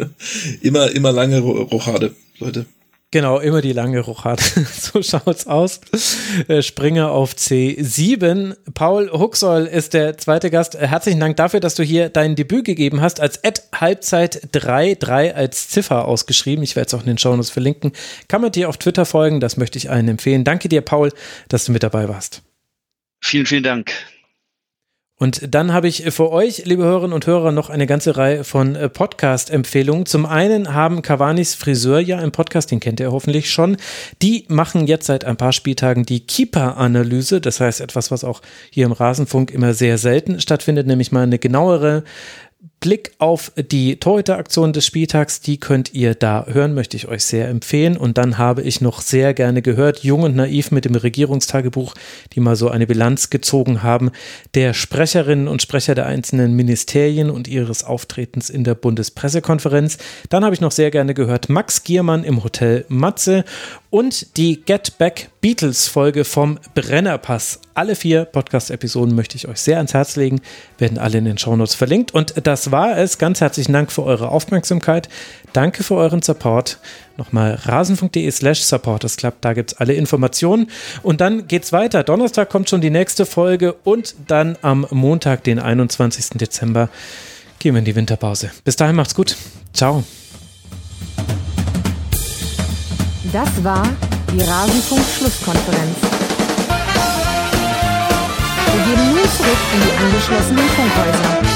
immer, 0.60 0.90
immer 0.92 1.12
lange 1.12 1.40
Rochade, 1.40 2.14
Leute. 2.38 2.66
Genau, 3.12 3.38
immer 3.38 3.60
die 3.62 3.72
lange 3.72 4.00
Rochade. 4.00 4.42
so 4.72 5.00
schaut's 5.00 5.46
aus. 5.46 5.80
Äh, 6.48 6.62
Springer 6.62 7.12
auf 7.12 7.34
C7. 7.34 8.56
Paul 8.74 9.10
Huxoll 9.10 9.66
ist 9.66 9.94
der 9.94 10.18
zweite 10.18 10.50
Gast. 10.50 10.74
Äh, 10.74 10.88
herzlichen 10.88 11.20
Dank 11.20 11.36
dafür, 11.36 11.60
dass 11.60 11.76
du 11.76 11.84
hier 11.84 12.08
dein 12.08 12.34
Debüt 12.34 12.64
gegeben 12.64 13.00
hast, 13.00 13.20
als 13.20 13.42
Ad 13.44 13.62
Halbzeit 13.74 14.48
3, 14.52 15.34
als 15.34 15.68
Ziffer 15.68 16.06
ausgeschrieben. 16.06 16.64
Ich 16.64 16.74
werde 16.74 16.88
es 16.88 16.94
auch 16.94 17.00
in 17.00 17.06
den 17.06 17.18
Shownotes 17.18 17.50
verlinken. 17.50 17.92
Kann 18.26 18.42
man 18.42 18.50
dir 18.50 18.68
auf 18.68 18.76
Twitter 18.76 19.06
folgen, 19.06 19.38
das 19.38 19.56
möchte 19.56 19.78
ich 19.78 19.88
allen 19.88 20.08
empfehlen. 20.08 20.42
Danke 20.42 20.68
dir, 20.68 20.80
Paul, 20.80 21.12
dass 21.48 21.64
du 21.64 21.72
mit 21.72 21.84
dabei 21.84 22.08
warst. 22.08 22.42
Vielen, 23.22 23.46
vielen 23.46 23.62
Dank. 23.62 23.92
Und 25.18 25.54
dann 25.54 25.72
habe 25.72 25.88
ich 25.88 26.02
für 26.12 26.30
euch, 26.30 26.66
liebe 26.66 26.84
Hörerinnen 26.84 27.14
und 27.14 27.26
Hörer, 27.26 27.50
noch 27.50 27.70
eine 27.70 27.86
ganze 27.86 28.18
Reihe 28.18 28.44
von 28.44 28.76
äh, 28.76 28.90
Podcast-Empfehlungen. 28.90 30.04
Zum 30.04 30.26
einen 30.26 30.74
haben 30.74 31.00
Cavanis 31.00 31.54
Friseur 31.54 32.00
ja 32.00 32.18
einen 32.18 32.32
Podcast, 32.32 32.70
den 32.70 32.80
kennt 32.80 33.00
ihr 33.00 33.10
hoffentlich 33.10 33.50
schon. 33.50 33.78
Die 34.20 34.44
machen 34.48 34.86
jetzt 34.86 35.06
seit 35.06 35.24
ein 35.24 35.38
paar 35.38 35.54
Spieltagen 35.54 36.04
die 36.04 36.20
Keeper-Analyse. 36.20 37.40
Das 37.40 37.60
heißt 37.60 37.80
etwas, 37.80 38.10
was 38.10 38.24
auch 38.24 38.42
hier 38.70 38.84
im 38.84 38.92
Rasenfunk 38.92 39.52
immer 39.52 39.72
sehr 39.72 39.96
selten 39.96 40.38
stattfindet, 40.38 40.86
nämlich 40.86 41.12
mal 41.12 41.22
eine 41.22 41.38
genauere 41.38 42.04
Blick 42.86 43.14
auf 43.18 43.50
die 43.56 43.96
Torhüteraktion 43.96 44.72
des 44.72 44.86
Spieltags, 44.86 45.40
die 45.40 45.58
könnt 45.58 45.92
ihr 45.92 46.14
da 46.14 46.46
hören, 46.46 46.72
möchte 46.72 46.96
ich 46.96 47.08
euch 47.08 47.24
sehr 47.24 47.48
empfehlen. 47.48 47.96
Und 47.96 48.16
dann 48.16 48.38
habe 48.38 48.62
ich 48.62 48.80
noch 48.80 49.00
sehr 49.00 49.34
gerne 49.34 49.60
gehört, 49.60 50.04
Jung 50.04 50.22
und 50.22 50.36
Naiv 50.36 50.70
mit 50.70 50.84
dem 50.84 50.94
Regierungstagebuch, 50.94 51.96
die 52.32 52.38
mal 52.38 52.54
so 52.54 52.68
eine 52.68 52.86
Bilanz 52.86 53.28
gezogen 53.28 53.82
haben, 53.82 54.12
der 54.54 54.72
Sprecherinnen 54.72 55.48
und 55.48 55.62
Sprecher 55.62 55.96
der 55.96 56.06
einzelnen 56.06 56.54
Ministerien 56.54 57.28
und 57.28 57.48
ihres 57.48 57.82
Auftretens 57.82 58.50
in 58.50 58.62
der 58.62 58.76
Bundespressekonferenz. 58.76 59.98
Dann 60.28 60.44
habe 60.44 60.54
ich 60.54 60.60
noch 60.60 60.70
sehr 60.70 60.92
gerne 60.92 61.12
gehört 61.12 61.48
Max 61.48 61.82
Giermann 61.82 62.22
im 62.22 62.44
Hotel 62.44 62.84
Matze 62.86 63.44
und 63.90 64.36
die 64.36 64.60
Get 64.64 64.98
Back 64.98 65.30
Beatles 65.40 65.88
Folge 65.88 66.24
vom 66.24 66.58
Brennerpass. 66.74 67.60
Alle 67.74 67.94
vier 67.94 68.24
Podcast-Episoden 68.24 69.14
möchte 69.14 69.36
ich 69.36 69.48
euch 69.48 69.58
sehr 69.58 69.76
ans 69.76 69.94
Herz 69.94 70.16
legen, 70.16 70.40
werden 70.78 70.98
alle 70.98 71.18
in 71.18 71.24
den 71.24 71.38
Shownotes 71.38 71.74
verlinkt. 71.74 72.12
Und 72.12 72.34
das 72.46 72.70
war 72.70 72.75
es. 72.84 73.18
Ganz 73.18 73.40
herzlichen 73.40 73.72
Dank 73.72 73.90
für 73.90 74.02
eure 74.02 74.28
Aufmerksamkeit. 74.28 75.08
Danke 75.52 75.82
für 75.82 75.94
euren 75.94 76.22
Support. 76.22 76.78
Nochmal 77.16 77.58
rasen.de 77.62 78.30
slash 78.30 78.62
support. 78.62 79.04
Das 79.04 79.16
klappt, 79.16 79.44
da 79.44 79.54
gibt 79.54 79.72
es 79.72 79.78
alle 79.78 79.94
Informationen. 79.94 80.70
Und 81.02 81.20
dann 81.20 81.48
geht's 81.48 81.72
weiter. 81.72 82.02
Donnerstag 82.02 82.50
kommt 82.50 82.68
schon 82.68 82.80
die 82.80 82.90
nächste 82.90 83.24
Folge 83.24 83.72
und 83.84 84.14
dann 84.28 84.56
am 84.62 84.86
Montag, 84.90 85.44
den 85.44 85.58
21. 85.58 86.30
Dezember, 86.34 86.90
gehen 87.58 87.74
wir 87.74 87.78
in 87.78 87.84
die 87.84 87.96
Winterpause. 87.96 88.50
Bis 88.64 88.76
dahin 88.76 88.96
macht's 88.96 89.14
gut. 89.14 89.36
Ciao. 89.72 90.04
Das 93.32 93.64
war 93.64 93.82
die 94.32 94.40
Rasenfunk-Schlusskonferenz. 94.40 95.96
Wir 98.72 98.84
gehen 98.84 99.14
nun 99.14 99.24
zurück 99.36 99.58
in 99.74 99.80
die 99.80 100.04
angeschlossenen 100.04 100.68
Funkhäuser. 100.68 101.55